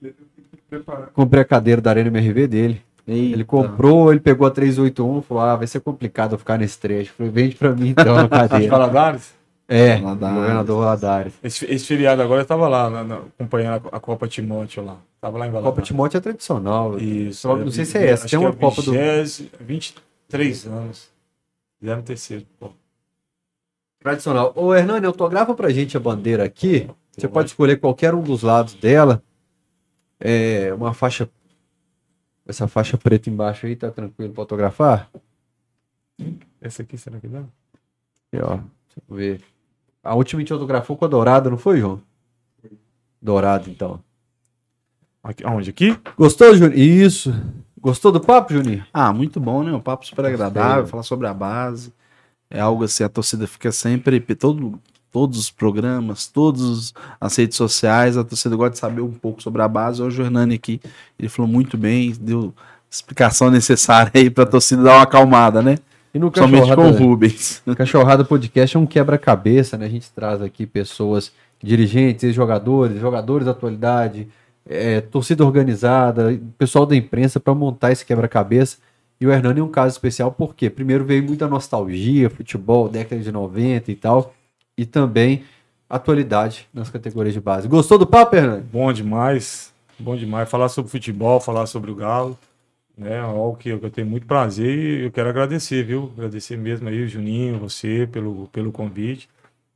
tenho 0.00 0.12
que 0.12 0.62
preparar. 0.68 1.06
Comprei 1.08 1.40
a 1.42 1.44
cadeira 1.44 1.80
da 1.80 1.90
Arena 1.90 2.08
MRV 2.08 2.46
dele. 2.46 2.82
Ele 3.08 3.44
comprou, 3.44 4.10
ele 4.10 4.20
pegou 4.20 4.46
a 4.46 4.50
381, 4.50 5.22
falou: 5.22 5.42
Ah, 5.42 5.56
vai 5.56 5.66
ser 5.66 5.80
complicado 5.80 6.32
eu 6.34 6.38
ficar 6.38 6.58
nesse 6.58 6.78
trecho. 6.78 7.12
Falei, 7.16 7.32
vende 7.32 7.54
pra 7.56 7.70
mim 7.72 7.88
então 7.90 8.18
a 8.18 8.28
cadeira. 8.28 8.68
Valadares? 8.70 9.32
é, 9.68 9.96
Valadares. 9.96 10.36
governador 10.36 10.78
Valadares. 10.80 11.32
Esse, 11.42 11.64
esse 11.72 11.86
feriado 11.86 12.20
agora 12.20 12.42
eu 12.42 12.46
tava 12.46 12.66
lá, 12.68 12.90
na- 12.90 13.04
na- 13.04 13.20
acompanhando 13.38 13.88
a, 13.92 13.96
a 13.96 14.00
Copa 14.00 14.26
Timóteo 14.28 14.84
lá. 14.84 14.96
Tava 15.20 15.38
lá 15.38 15.46
em 15.46 15.50
Valadares. 15.50 15.74
Copa 15.76 15.82
Timóteo 15.86 16.18
é 16.18 16.20
tradicional. 16.20 16.98
Isso. 16.98 17.40
Só- 17.42 17.56
não 17.56 17.70
sei 17.70 17.84
se 17.84 17.96
é 17.96 18.08
essa. 18.10 18.24
acho 18.26 18.30
Tem 18.32 18.40
que 18.40 18.44
uma 18.46 18.52
Copa 18.52 18.82
do- 18.82 18.92
20, 18.92 19.50
23 19.60 20.66
anos. 20.66 21.08
13 21.80 22.02
terceiro, 22.02 22.44
pô. 22.58 22.70
Tradicional. 24.06 24.52
Ô, 24.54 24.72
Hernani, 24.72 25.04
autografa 25.04 25.52
pra 25.52 25.68
gente 25.70 25.96
a 25.96 26.00
bandeira 26.00 26.44
aqui. 26.44 26.88
Você 27.10 27.26
pode 27.26 27.48
escolher 27.48 27.80
qualquer 27.80 28.14
um 28.14 28.22
dos 28.22 28.44
lados 28.44 28.72
dela. 28.74 29.20
É 30.20 30.72
uma 30.74 30.94
faixa. 30.94 31.28
Essa 32.46 32.68
faixa 32.68 32.96
preta 32.96 33.28
embaixo 33.28 33.66
aí, 33.66 33.74
tá 33.74 33.90
tranquilo 33.90 34.32
pra 34.32 34.42
autografar? 34.42 35.10
Essa 36.60 36.82
aqui, 36.82 36.96
será 36.96 37.18
que 37.18 37.26
dá? 37.26 37.40
Aqui, 37.40 38.40
ó. 38.40 38.58
Deixa 38.58 39.02
eu 39.08 39.16
ver. 39.16 39.40
A 40.04 40.14
última 40.14 40.38
a 40.38 40.42
gente 40.42 40.52
autografou 40.52 40.96
com 40.96 41.04
a 41.04 41.08
dourada, 41.08 41.50
não 41.50 41.58
foi, 41.58 41.80
João? 41.80 42.00
Dourado, 43.20 43.68
então. 43.68 43.98
Aqui, 45.20 45.44
aonde? 45.44 45.70
Aqui? 45.70 45.98
Gostou, 46.16 46.54
Juninho? 46.54 46.78
Isso. 46.78 47.34
Gostou 47.76 48.12
do 48.12 48.20
papo, 48.20 48.52
Juninho? 48.52 48.86
Ah, 48.92 49.12
muito 49.12 49.40
bom, 49.40 49.64
né? 49.64 49.72
Um 49.72 49.80
papo 49.80 50.06
super 50.06 50.26
agradável, 50.26 50.82
Gostei. 50.82 50.90
falar 50.92 51.02
sobre 51.02 51.26
a 51.26 51.34
base. 51.34 51.92
É 52.50 52.60
algo 52.60 52.84
assim, 52.84 53.02
a 53.02 53.08
torcida 53.08 53.46
fica 53.46 53.72
sempre, 53.72 54.20
todo, 54.20 54.78
todos 55.10 55.38
os 55.38 55.50
programas, 55.50 56.26
todas 56.26 56.92
as 57.20 57.36
redes 57.36 57.56
sociais, 57.56 58.16
a 58.16 58.24
torcida 58.24 58.54
gosta 58.54 58.72
de 58.72 58.78
saber 58.78 59.00
um 59.00 59.12
pouco 59.12 59.42
sobre 59.42 59.62
a 59.62 59.68
base. 59.68 60.02
Hoje 60.02 60.20
o 60.20 60.24
Hernani 60.24 60.54
aqui, 60.54 60.80
ele 61.18 61.28
falou 61.28 61.50
muito 61.50 61.76
bem, 61.76 62.14
deu 62.20 62.54
explicação 62.90 63.50
necessária 63.50 64.12
aí 64.14 64.30
pra 64.30 64.46
torcida 64.46 64.82
dar 64.82 64.96
uma 64.96 65.02
acalmada, 65.02 65.62
né? 65.62 65.78
E 66.14 66.18
no 66.18 66.32
Somente 66.34 66.74
com 66.74 66.88
o 66.88 66.92
Rubens. 66.92 67.62
Cachorrada 67.76 68.24
Podcast 68.24 68.76
é 68.76 68.80
um 68.80 68.86
quebra-cabeça, 68.86 69.76
né? 69.76 69.84
A 69.86 69.88
gente 69.90 70.10
traz 70.10 70.40
aqui 70.40 70.64
pessoas, 70.64 71.30
dirigentes, 71.62 72.34
jogadores, 72.34 72.98
jogadores 72.98 73.44
da 73.44 73.50
atualidade, 73.50 74.28
é, 74.66 75.00
torcida 75.00 75.44
organizada, 75.44 76.40
pessoal 76.56 76.86
da 76.86 76.96
imprensa 76.96 77.38
para 77.38 77.54
montar 77.54 77.92
esse 77.92 78.04
quebra-cabeça. 78.04 78.78
E 79.20 79.26
o 79.26 79.32
Hernani 79.32 79.60
é 79.60 79.62
um 79.62 79.68
caso 79.68 79.92
especial 79.94 80.30
porque, 80.30 80.68
primeiro, 80.68 81.04
veio 81.04 81.22
muita 81.22 81.48
nostalgia, 81.48 82.28
futebol, 82.28 82.88
década 82.88 83.22
de 83.22 83.32
90 83.32 83.90
e 83.90 83.94
tal, 83.94 84.34
e 84.76 84.84
também 84.84 85.44
atualidade 85.88 86.68
nas 86.72 86.90
categorias 86.90 87.32
de 87.32 87.40
base. 87.40 87.68
Gostou 87.68 87.98
do 87.98 88.06
papo, 88.06 88.36
Hernani? 88.36 88.62
Bom 88.62 88.92
demais. 88.92 89.72
Bom 89.98 90.16
demais. 90.16 90.48
Falar 90.48 90.68
sobre 90.68 90.90
futebol, 90.90 91.40
falar 91.40 91.66
sobre 91.66 91.90
o 91.90 91.94
Galo. 91.94 92.38
Né, 92.96 93.12
é 93.12 93.18
algo 93.18 93.56
que 93.56 93.68
eu, 93.68 93.90
tenho 93.90 94.06
muito 94.06 94.26
prazer 94.26 94.78
e 94.78 95.04
eu 95.04 95.10
quero 95.10 95.28
agradecer, 95.28 95.84
viu? 95.84 96.10
Agradecer 96.16 96.56
mesmo 96.56 96.88
aí, 96.88 97.02
o 97.02 97.08
Juninho, 97.08 97.58
você, 97.58 98.08
pelo, 98.10 98.48
pelo 98.48 98.72
convite. 98.72 99.28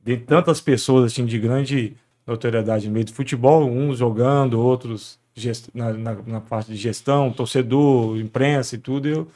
De 0.03 0.17
tantas 0.17 0.59
pessoas 0.59 1.11
assim, 1.11 1.25
de 1.25 1.37
grande 1.37 1.95
notoriedade 2.25 2.87
no 2.87 2.93
meio 2.93 3.05
do 3.05 3.13
futebol, 3.13 3.63
uns 3.69 3.99
jogando, 3.99 4.59
outros 4.59 5.19
gest- 5.35 5.69
na, 5.73 5.93
na, 5.93 6.15
na 6.25 6.41
parte 6.41 6.71
de 6.71 6.77
gestão, 6.77 7.31
torcedor, 7.31 8.17
imprensa 8.17 8.75
e 8.75 8.77
tudo, 8.77 9.07
eu, 9.07 9.27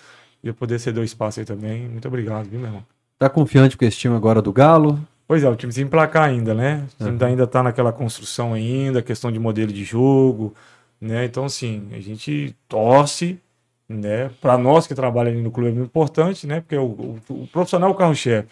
eu 0.43 0.53
poder 0.53 0.79
ceder 0.79 1.01
o 1.01 1.05
espaço 1.05 1.39
aí 1.39 1.45
também. 1.45 1.87
Muito 1.87 2.07
obrigado, 2.07 2.47
viu, 2.49 2.59
meu 2.59 2.67
irmão? 2.69 2.83
Tá 3.17 3.29
confiante 3.29 3.77
com 3.77 3.85
esse 3.85 3.97
time 3.97 4.15
agora 4.15 4.41
do 4.41 4.51
Galo? 4.51 4.99
Pois 5.27 5.43
é, 5.43 5.49
o 5.49 5.55
time 5.55 5.73
que 5.73 5.81
emplacar 5.81 6.23
ainda, 6.29 6.53
né? 6.53 6.85
O 6.99 7.05
time 7.05 7.23
ainda 7.23 7.47
tá 7.47 7.63
naquela 7.63 7.91
construção 7.91 8.53
ainda, 8.53 9.01
questão 9.01 9.31
de 9.31 9.39
modelo 9.39 9.71
de 9.73 9.83
jogo, 9.83 10.53
né? 11.01 11.25
Então, 11.25 11.45
assim, 11.45 11.87
a 11.93 11.99
gente 11.99 12.55
torce, 12.67 13.39
né? 13.89 14.29
Para 14.41 14.57
nós 14.57 14.85
que 14.85 14.93
trabalham 14.93 15.31
ali 15.31 15.41
no 15.41 15.49
clube 15.49 15.69
é 15.69 15.73
muito 15.73 15.87
importante, 15.87 16.45
né? 16.45 16.61
Porque 16.61 16.77
o, 16.77 16.83
o- 16.85 17.19
o 17.29 17.47
profissional 17.47 17.89
é 17.89 17.91
o 17.93 17.95
carro-chefe, 17.95 18.49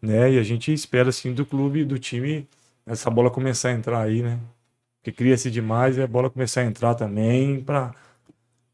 né? 0.00 0.32
E 0.32 0.38
a 0.38 0.42
gente 0.42 0.72
espera, 0.72 1.08
assim, 1.08 1.32
do 1.32 1.44
clube, 1.44 1.84
do 1.84 1.98
time, 1.98 2.46
essa 2.86 3.10
bola 3.10 3.30
começar 3.30 3.70
a 3.70 3.72
entrar 3.72 4.00
aí, 4.02 4.22
né? 4.22 4.38
Porque 5.08 5.12
cria-se 5.12 5.50
demais 5.50 5.96
e 5.96 6.02
a 6.02 6.06
bola 6.06 6.28
começar 6.28 6.60
a 6.60 6.64
entrar 6.64 6.94
também 6.94 7.62
para 7.62 7.94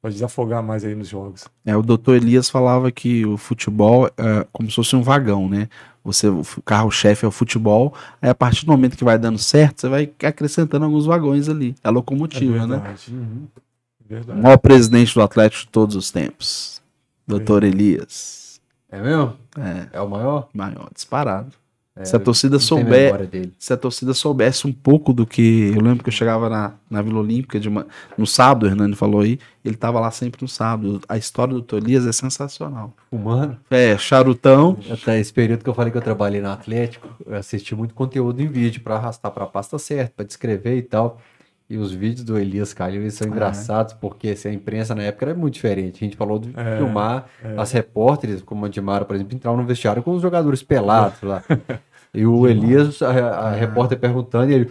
desafogar 0.05 0.63
mais 0.65 0.85
aí 0.85 0.95
nos 0.95 1.09
jogos. 1.09 1.45
É, 1.65 1.77
o 1.77 1.83
doutor 1.83 2.17
Elias 2.17 2.51
falava 2.51 2.91
que 2.91 3.25
o 3.25 3.37
futebol 3.37 4.07
é 4.19 4.45
como 4.53 4.69
se 4.69 4.75
fosse 4.75 4.97
um 4.97 5.03
vagão, 5.03 5.49
né? 5.49 5.69
Você, 6.03 6.29
o 6.29 6.43
carro-chefe 6.65 7.25
é 7.25 7.29
o 7.29 7.31
futebol, 7.31 7.95
aí 8.21 8.29
a 8.29 8.35
partir 8.35 8.67
do 8.67 8.73
momento 8.73 8.97
que 8.97 9.05
vai 9.05 9.17
dando 9.17 9.39
certo, 9.39 9.83
você 9.83 9.89
vai 9.89 10.13
acrescentando 10.25 10.85
alguns 10.85 11.07
vagões 11.07 11.49
ali. 11.49 11.75
É 11.85 11.89
a 11.89 11.91
locomotiva, 11.91 12.67
né? 12.67 12.77
verdade. 12.79 13.15
Uhum. 13.15 13.47
O 13.55 14.09
Verdade. 14.09 14.41
maior 14.41 14.59
presidente 14.59 15.15
do 15.15 15.23
Atlético 15.23 15.63
de 15.67 15.69
todos 15.69 15.97
os 15.97 16.11
tempos. 16.11 16.83
Doutor 17.27 17.63
Elias. 17.63 18.61
É 18.91 19.01
mesmo? 19.01 19.35
É, 19.57 19.99
É 19.99 20.01
o 20.01 20.09
maior? 20.11 20.49
maior, 20.53 20.91
disparado. 20.93 21.53
É, 21.97 22.05
Se 22.05 22.17
a 22.17 22.19
torcida 22.19 22.59
souber, 22.59 23.29
se 23.57 23.73
a 23.73 23.77
torcida 23.77 24.13
soubesse 24.15 24.67
um 24.67 24.73
pouco 24.73 25.13
do 25.13 25.25
que. 25.25 25.73
Eu 25.77 25.81
lembro 25.81 26.03
que 26.03 26.09
eu 26.09 26.13
chegava 26.13 26.49
na, 26.49 26.73
na 26.91 27.01
Vila 27.01 27.21
Olímpica 27.21 27.61
de 27.61 27.71
ma- 27.71 27.87
no 28.19 28.27
sábado, 28.27 28.65
o 28.65 28.69
Hernani 28.69 28.97
falou 28.97 29.21
aí, 29.21 29.39
ele 29.65 29.77
tava 29.77 30.01
lá 30.01 30.11
sempre 30.11 30.43
no 30.43 30.49
sábado. 30.49 31.01
A 31.09 31.17
história 31.17 31.55
do 31.55 31.63
Tolias 31.63 32.05
é 32.05 32.11
sensacional. 32.11 32.93
Fumando. 33.11 33.57
É, 33.71 33.97
charutão. 33.97 34.77
Até 34.91 35.21
esse 35.21 35.33
período 35.33 35.63
que 35.63 35.71
eu 35.71 35.75
falei 35.75 35.93
que 35.93 35.97
eu 35.99 36.03
trabalhei 36.03 36.41
no 36.41 36.51
Atlético, 36.51 37.09
eu 37.25 37.37
assisti 37.37 37.77
muito 37.77 37.95
conteúdo 37.95 38.43
em 38.43 38.49
vídeo 38.49 38.83
para 38.83 38.97
arrastar 38.97 39.31
para 39.31 39.45
a 39.45 39.47
pasta 39.47 39.79
certa, 39.79 40.15
para 40.17 40.25
descrever 40.27 40.77
e 40.77 40.83
tal. 40.83 41.21
E 41.69 41.79
os 41.79 41.93
vídeos 41.93 42.25
do 42.25 42.39
Elias 42.39 42.75
Calil 42.75 43.01
eles 43.01 43.15
são 43.15 43.27
engraçados, 43.27 43.95
porque 43.95 44.29
assim, 44.31 44.49
a 44.49 44.53
imprensa 44.53 44.95
na 44.95 45.03
época 45.05 45.25
era 45.27 45.35
muito 45.35 45.55
diferente. 45.55 46.05
A 46.05 46.07
gente 46.07 46.17
falou 46.17 46.39
de 46.39 46.51
É, 46.55 46.77
filmar 46.77 47.25
as 47.57 47.73
repórteres, 47.73 48.43
como 48.43 48.67
a 48.67 48.69
Dimara, 48.69 49.05
por 49.07 49.17
exemplo, 49.17 49.35
entravam 49.35 49.61
no 49.61 49.67
vestiário 49.67 50.03
com 50.03 50.13
os 50.13 50.21
jogadores 50.23 50.63
pelados 50.63 51.23
lá. 51.23 51.43
E 52.17 52.25
o 52.25 52.47
Elias, 52.47 53.03
a, 53.03 53.09
a 53.11 53.51
repórter 53.51 53.99
perguntando, 53.99 54.49
e 54.53 54.55
ele. 54.55 54.71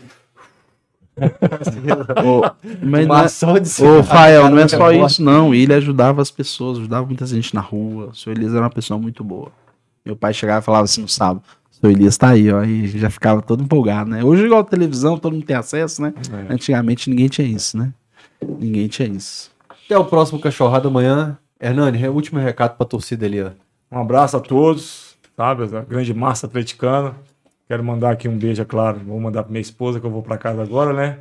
Ô, 2.23 2.41
mas 2.81 3.05
não 3.05 3.15
Uma 3.15 3.21
é- 3.21 3.25
ação 3.25 3.59
de 3.59 3.83
Ô, 3.83 3.97
Rafael, 3.97 4.49
não 4.49 4.59
é 4.59 4.67
só 4.67 4.91
isso, 4.93 5.21
não. 5.21 5.53
Ele 5.53 5.73
ajudava 5.73 6.21
as 6.21 6.31
pessoas, 6.31 6.77
ajudava 6.79 7.05
muita 7.05 7.25
gente 7.25 7.53
na 7.53 7.59
rua. 7.59 8.07
O 8.07 8.15
seu 8.15 8.31
Elias 8.31 8.53
era 8.53 8.61
uma 8.63 8.69
pessoa 8.69 8.97
muito 8.97 9.23
boa. 9.25 9.51
Meu 10.05 10.15
pai 10.15 10.33
chegava 10.33 10.59
e 10.61 10.63
falava 10.63 10.85
assim 10.85 11.01
no 11.01 11.07
sábado: 11.09 11.43
seu 11.83 11.91
Elias 11.91 12.17
tá 12.17 12.29
aí, 12.29 12.51
ó. 12.51 12.63
E 12.63 12.87
já 12.87 13.09
ficava 13.09 13.41
todo 13.41 13.61
empolgado, 13.63 14.09
né? 14.09 14.23
Hoje, 14.23 14.45
igual 14.45 14.61
a 14.61 14.63
televisão, 14.63 15.17
todo 15.17 15.33
mundo 15.33 15.45
tem 15.45 15.55
acesso, 15.55 16.01
né? 16.01 16.13
É. 16.49 16.53
Antigamente 16.53 17.09
ninguém 17.09 17.27
tinha 17.27 17.45
isso, 17.47 17.77
né? 17.77 17.93
Ninguém 18.59 18.87
tinha 18.87 19.07
isso. 19.07 19.51
Até 19.85 19.97
o 19.97 20.05
próximo 20.05 20.39
Cachorrada 20.39 20.87
amanhã. 20.87 21.37
Hernani, 21.59 21.97
re- 21.97 22.09
último 22.09 22.39
recado 22.39 22.77
pra 22.77 22.85
torcida 22.85 23.25
ali, 23.25 23.41
ó. 23.41 23.51
Um 23.91 23.99
abraço 23.99 24.35
a 24.37 24.39
todos, 24.39 25.15
sabe? 25.35 25.63
A 25.75 25.81
grande 25.81 26.13
massa 26.13 26.47
atleticana. 26.47 27.15
Quero 27.67 27.83
mandar 27.83 28.11
aqui 28.11 28.27
um 28.27 28.37
beijo, 28.37 28.61
é 28.61 28.65
claro. 28.65 28.99
Vou 28.99 29.19
mandar 29.19 29.43
para 29.43 29.51
minha 29.51 29.61
esposa, 29.61 29.99
que 29.99 30.05
eu 30.05 30.11
vou 30.11 30.21
para 30.23 30.37
casa 30.37 30.61
agora, 30.61 30.93
né? 30.93 31.19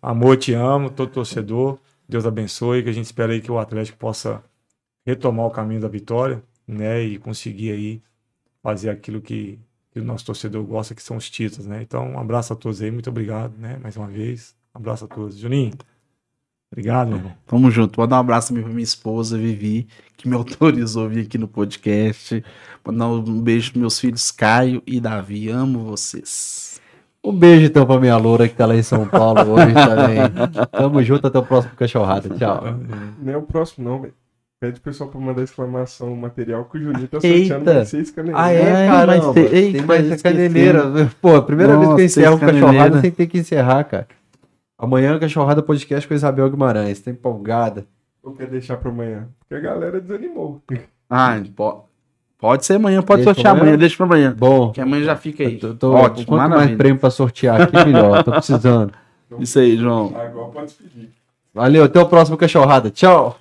Amor, 0.00 0.36
te 0.36 0.52
amo, 0.52 0.90
todo 0.90 1.10
torcedor. 1.10 1.78
Deus 2.08 2.26
abençoe, 2.26 2.82
que 2.82 2.90
a 2.90 2.92
gente 2.92 3.04
espera 3.06 3.32
aí 3.32 3.40
que 3.40 3.50
o 3.50 3.58
Atlético 3.58 3.96
possa 3.98 4.42
retomar 5.06 5.46
o 5.46 5.50
caminho 5.50 5.80
da 5.80 5.88
vitória, 5.88 6.42
né? 6.66 7.02
E 7.02 7.18
conseguir 7.18 7.72
aí 7.72 8.02
fazer 8.62 8.90
aquilo 8.90 9.20
que, 9.20 9.58
que 9.92 10.00
o 10.00 10.04
nosso 10.04 10.24
torcedor 10.24 10.64
gosta, 10.64 10.94
que 10.94 11.02
são 11.02 11.16
os 11.16 11.28
títulos, 11.28 11.66
né? 11.66 11.82
Então, 11.82 12.12
um 12.12 12.18
abraço 12.18 12.52
a 12.52 12.56
todos 12.56 12.80
aí, 12.80 12.90
muito 12.90 13.10
obrigado, 13.10 13.52
né? 13.58 13.78
Mais 13.82 13.96
uma 13.96 14.06
vez. 14.06 14.54
Um 14.74 14.78
abraço 14.78 15.04
a 15.04 15.08
todos. 15.08 15.36
Juninho, 15.36 15.74
obrigado, 16.70 17.08
meu 17.08 17.18
irmão. 17.18 17.32
Tamo 17.46 17.70
junto. 17.70 18.00
Mandar 18.00 18.16
um 18.16 18.20
abraço 18.20 18.48
também 18.48 18.62
pra 18.62 18.72
minha 18.72 18.82
esposa, 18.82 19.36
Vivi, 19.36 19.86
que 20.16 20.26
me 20.26 20.34
autorizou 20.36 21.04
a 21.04 21.08
vir 21.08 21.26
aqui 21.26 21.36
no 21.36 21.46
podcast. 21.46 22.42
Mandar 22.84 23.08
um 23.08 23.40
beijo 23.42 23.72
pros 23.72 23.80
meus 23.80 24.00
filhos, 24.00 24.30
Caio 24.30 24.82
e 24.86 24.98
Davi. 24.98 25.50
Amo 25.50 25.80
vocês. 25.80 26.80
Um 27.22 27.32
beijo 27.32 27.66
então 27.66 27.86
pra 27.86 28.00
minha 28.00 28.16
loura 28.16 28.48
que 28.48 28.54
tá 28.54 28.66
lá 28.66 28.74
em 28.74 28.82
São 28.82 29.06
Paulo 29.06 29.52
hoje 29.52 29.74
também. 29.74 30.18
Tamo 30.72 31.02
junto, 31.04 31.26
até 31.26 31.38
o 31.38 31.44
próximo 31.44 31.76
Cachorrada. 31.76 32.34
Tchau. 32.36 32.64
Não 33.20 33.32
é 33.32 33.36
o 33.36 33.42
próximo, 33.42 33.88
não, 33.88 34.00
velho. 34.00 34.14
Pede 34.62 34.78
o 34.78 34.80
pessoal 34.80 35.10
pra 35.10 35.18
mandar 35.20 35.42
exclamação 35.42 36.14
material 36.14 36.64
que 36.66 36.78
o 36.78 36.80
Juninho 36.80 37.08
tá 37.08 37.18
Eita. 37.20 37.36
sorteando 37.48 37.64
pra 37.64 37.84
vocês. 37.84 38.14
Ah, 38.32 38.52
é, 38.52 38.86
caramba. 38.86 39.06
mas 39.06 39.34
tem- 39.34 39.44
Ei, 39.46 39.72
tem 39.72 39.82
mais 39.82 40.04
essa 40.04 40.14
esqueci. 40.14 40.22
caneleira. 40.36 41.10
Pô, 41.20 41.34
a 41.34 41.42
primeira 41.42 41.72
vez 41.72 41.80
que 41.82 41.86
eu 41.86 41.90
Nossa, 41.90 42.04
encerro 42.04 42.36
o 42.36 42.38
tem 42.38 42.48
Cachorrada 42.48 42.76
caneleira. 42.78 43.00
sem 43.00 43.10
ter 43.10 43.26
que 43.26 43.38
encerrar, 43.40 43.82
cara. 43.82 44.06
Amanhã, 44.78 45.18
Cachorrada 45.18 45.62
Podcast 45.64 46.06
com 46.06 46.14
a 46.14 46.16
Isabel 46.16 46.48
Guimarães. 46.48 47.00
Tá 47.00 47.10
empolgada. 47.10 47.84
Ou 48.22 48.34
quer 48.34 48.46
deixar 48.46 48.76
pra 48.76 48.88
amanhã? 48.92 49.26
Porque 49.40 49.54
a 49.56 49.58
galera 49.68 50.00
desanimou. 50.00 50.62
Ah, 51.10 51.42
po- 51.56 51.84
pode 52.38 52.64
ser 52.64 52.74
amanhã, 52.74 53.02
pode 53.02 53.24
Deixa 53.24 53.34
sortear 53.34 53.50
amanhã, 53.54 53.62
amanhã? 53.64 53.78
deixa 53.78 53.96
pra 53.96 54.06
amanhã. 54.06 54.32
Bom, 54.38 54.70
Que 54.70 54.80
amanhã 54.80 55.02
já 55.04 55.16
fica 55.16 55.42
aí. 55.42 55.58
eu 55.60 55.74
tô, 55.74 55.90
Ótimo, 55.92 56.24
quanto 56.26 56.38
mais 56.38 56.50
maravilha. 56.50 56.76
prêmio 56.78 57.00
pra 57.00 57.10
sortear 57.10 57.62
aqui, 57.62 57.84
melhor. 57.84 58.22
Tô 58.22 58.30
precisando. 58.30 58.92
Isso 59.40 59.58
aí, 59.58 59.76
João. 59.76 60.12
Agora 60.16 60.48
pode 60.52 60.72
pedir. 60.74 61.10
Valeu, 61.52 61.82
até 61.82 62.00
o 62.00 62.06
próximo 62.06 62.36
Cachorrada. 62.36 62.88
Tchau. 62.90 63.36